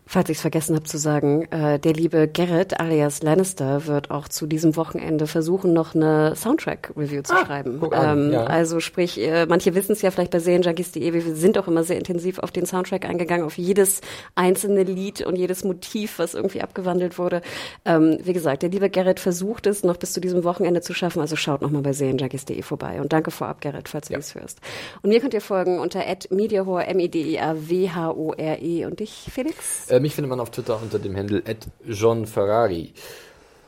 Falls 0.09 0.31
ich 0.31 0.37
es 0.37 0.41
vergessen 0.41 0.77
habe 0.77 0.85
zu 0.85 0.99
sagen, 0.99 1.51
äh, 1.51 1.81
der 1.81 1.93
liebe 1.93 2.29
Garrett 2.29 2.79
alias 2.79 3.25
Lannister 3.25 3.87
wird 3.87 4.13
auch 4.13 4.29
zu 4.29 4.47
diesem 4.47 4.77
Wochenende 4.77 5.27
versuchen, 5.27 5.73
noch 5.73 5.97
eine 5.97 6.37
Soundtrack-Review 6.37 7.23
zu 7.23 7.35
ah, 7.35 7.45
schreiben. 7.45 7.83
Ähm, 7.93 8.33
ja. 8.33 8.45
Also 8.45 8.79
sprich, 8.79 9.21
äh, 9.21 9.47
manche 9.47 9.75
wissen 9.75 9.93
es 9.93 10.03
ja 10.03 10.13
vielleicht 10.13 10.31
bei 10.31 10.39
Serienjunkies.de, 10.39 11.13
wir 11.13 11.35
sind 11.35 11.59
auch 11.59 11.67
immer 11.67 11.83
sehr 11.83 11.99
intensiv 11.99 12.39
auf 12.39 12.53
den 12.53 12.67
Soundtrack 12.67 13.05
eingegangen, 13.05 13.45
auf 13.45 13.59
jedes 13.59 14.01
einzelne 14.37 14.85
Lied 14.85 15.27
und 15.27 15.35
jedes 15.35 15.65
Motiv, 15.65 16.21
was 16.21 16.35
irgendwie 16.35 16.63
abgewandelt 16.63 17.19
wurde. 17.19 17.43
Ähm, 17.85 18.19
wie 18.23 18.33
gesagt, 18.33 18.63
der 18.63 18.71
liebe 18.71 18.91
Garrett 18.91 19.19
versucht 19.19 19.67
es 19.67 19.83
noch 19.83 19.97
bis 19.97 20.13
zu 20.13 20.21
diesem 20.21 20.45
Wochenende 20.45 20.83
zu 20.83 20.95
schaffen, 20.95 21.21
also 21.21 21.35
schaut 21.35 21.63
nochmal 21.63 21.83
bei 21.83 21.93
Serienjunkies.de 21.93 22.63
vorbei. 22.63 23.01
Und 23.01 23.13
danke 23.13 23.33
vorab, 23.33 23.61
Garrett, 23.61 23.89
falls 23.89 24.09
ja. 24.09 24.19
du 24.19 24.21
es 24.21 24.37
hörst. 24.37 24.61
Und 25.03 25.11
mir 25.11 25.19
könnt 25.19 25.35
ihr 25.35 25.41
folgen 25.41 25.81
unter 25.81 26.05
@mediahore 26.31 26.87
M-E-D-I-A-W-H-O-R-E. 26.87 28.87
Und 28.87 29.01
dich, 29.01 29.29
Felix? 29.33 29.91
Äh, 29.91 29.96
mich 30.01 30.15
findet 30.15 30.31
man 30.31 30.41
auf 30.41 30.51
Twitter 30.51 30.81
unter 30.81 30.99
dem 30.99 31.17
Handle 31.17 31.43
John 31.85 32.27
Ferrari. 32.27 32.93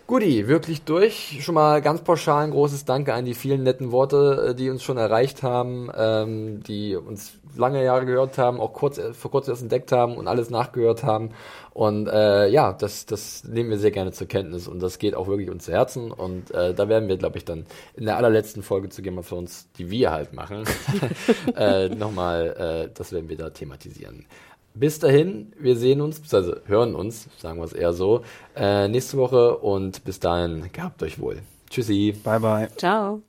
Guti, 0.09 0.49
wirklich 0.49 0.85
durch. 0.85 1.41
Schon 1.43 1.55
mal 1.55 1.83
ganz 1.83 2.01
pauschal 2.01 2.45
ein 2.45 2.51
großes 2.51 2.87
Danke 2.87 3.13
an 3.13 3.27
die 3.27 3.35
vielen 3.35 3.63
netten 3.63 3.93
Worte, 3.93 4.49
äh, 4.49 4.55
die 4.55 4.71
uns 4.71 4.83
schon 4.83 4.97
erreicht 4.97 5.43
haben, 5.43 5.91
ähm, 5.95 6.63
die 6.63 6.97
uns 6.97 7.35
lange 7.55 7.85
Jahre 7.85 8.07
gehört 8.07 8.39
haben, 8.39 8.59
auch 8.59 8.73
kurz 8.73 8.97
äh, 8.97 9.13
vor 9.13 9.31
kurzem 9.31 9.53
erst 9.53 9.63
entdeckt 9.65 9.93
haben 9.93 10.17
und 10.17 10.27
alles 10.27 10.49
nachgehört 10.49 11.03
haben. 11.03 11.33
Und 11.75 12.09
äh, 12.09 12.49
ja, 12.49 12.73
das, 12.73 13.05
das 13.05 13.45
nehmen 13.45 13.69
wir 13.69 13.79
sehr 13.79 13.91
gerne 13.91 14.13
zur 14.13 14.27
Kenntnis 14.27 14.67
und 14.67 14.81
das 14.83 14.99
geht 14.99 15.15
auch 15.15 15.29
wirklich 15.29 15.51
uns 15.51 15.67
zu 15.67 15.73
Herzen. 15.73 16.11
Und 16.11 16.53
äh, 16.53 16.73
da 16.73 16.89
werden 16.89 17.11
wir, 17.11 17.19
glaube 17.19 17.37
ich, 17.37 17.45
dann 17.45 17.67
in 17.95 18.07
der 18.07 18.17
allerletzten 18.17 18.63
Folge 18.63 18.89
zu 18.89 19.03
Game 19.03 19.19
of 19.19 19.29
Thrones, 19.29 19.69
die 19.77 19.91
wir 19.91 20.11
halt 20.11 20.33
machen, 20.33 20.65
äh, 21.55 21.91
nochmal, 21.91 22.89
äh, 22.89 22.95
das 22.95 23.13
werden 23.13 23.29
wir 23.29 23.37
da 23.37 23.51
thematisieren. 23.51 24.25
Bis 24.75 24.99
dahin, 24.99 25.53
wir 25.59 25.77
sehen 25.77 26.01
uns, 26.01 26.23
also 26.33 26.57
hören 26.67 26.95
uns, 26.95 27.29
sagen 27.39 27.59
wir 27.59 27.65
es 27.65 27.73
eher 27.73 27.93
so, 27.93 28.23
äh, 28.55 28.87
nächste 28.87 29.17
Woche 29.17 29.59
und 29.59 30.05
bis 30.05 30.21
dahin, 30.21 30.71
gehabt 30.73 31.03
euch 31.03 31.19
wohl. 31.19 31.43
Tschüssi. 31.69 32.13
Bye, 32.25 32.41
bye. 32.41 32.69
Ciao. 32.77 33.23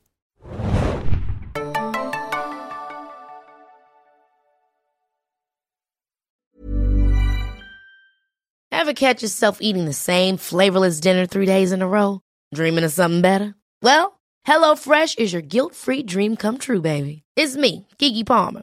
Ever 8.72 8.94
catch 8.94 9.22
yourself 9.22 9.58
eating 9.60 9.84
the 9.84 9.92
same 9.92 10.36
flavorless 10.36 11.00
dinner 11.00 11.26
three 11.26 11.46
days 11.46 11.70
in 11.70 11.82
a 11.82 11.88
row? 11.88 12.20
Dreaming 12.54 12.84
of 12.84 12.92
something 12.92 13.20
better? 13.20 13.54
Well, 13.82 14.18
HelloFresh 14.46 15.18
is 15.18 15.32
your 15.32 15.42
guilt-free 15.42 16.04
dream 16.04 16.36
come 16.36 16.58
true, 16.58 16.80
baby. 16.80 17.22
It's 17.36 17.56
me, 17.56 17.86
Kiki 17.98 18.24
Palmer. 18.24 18.62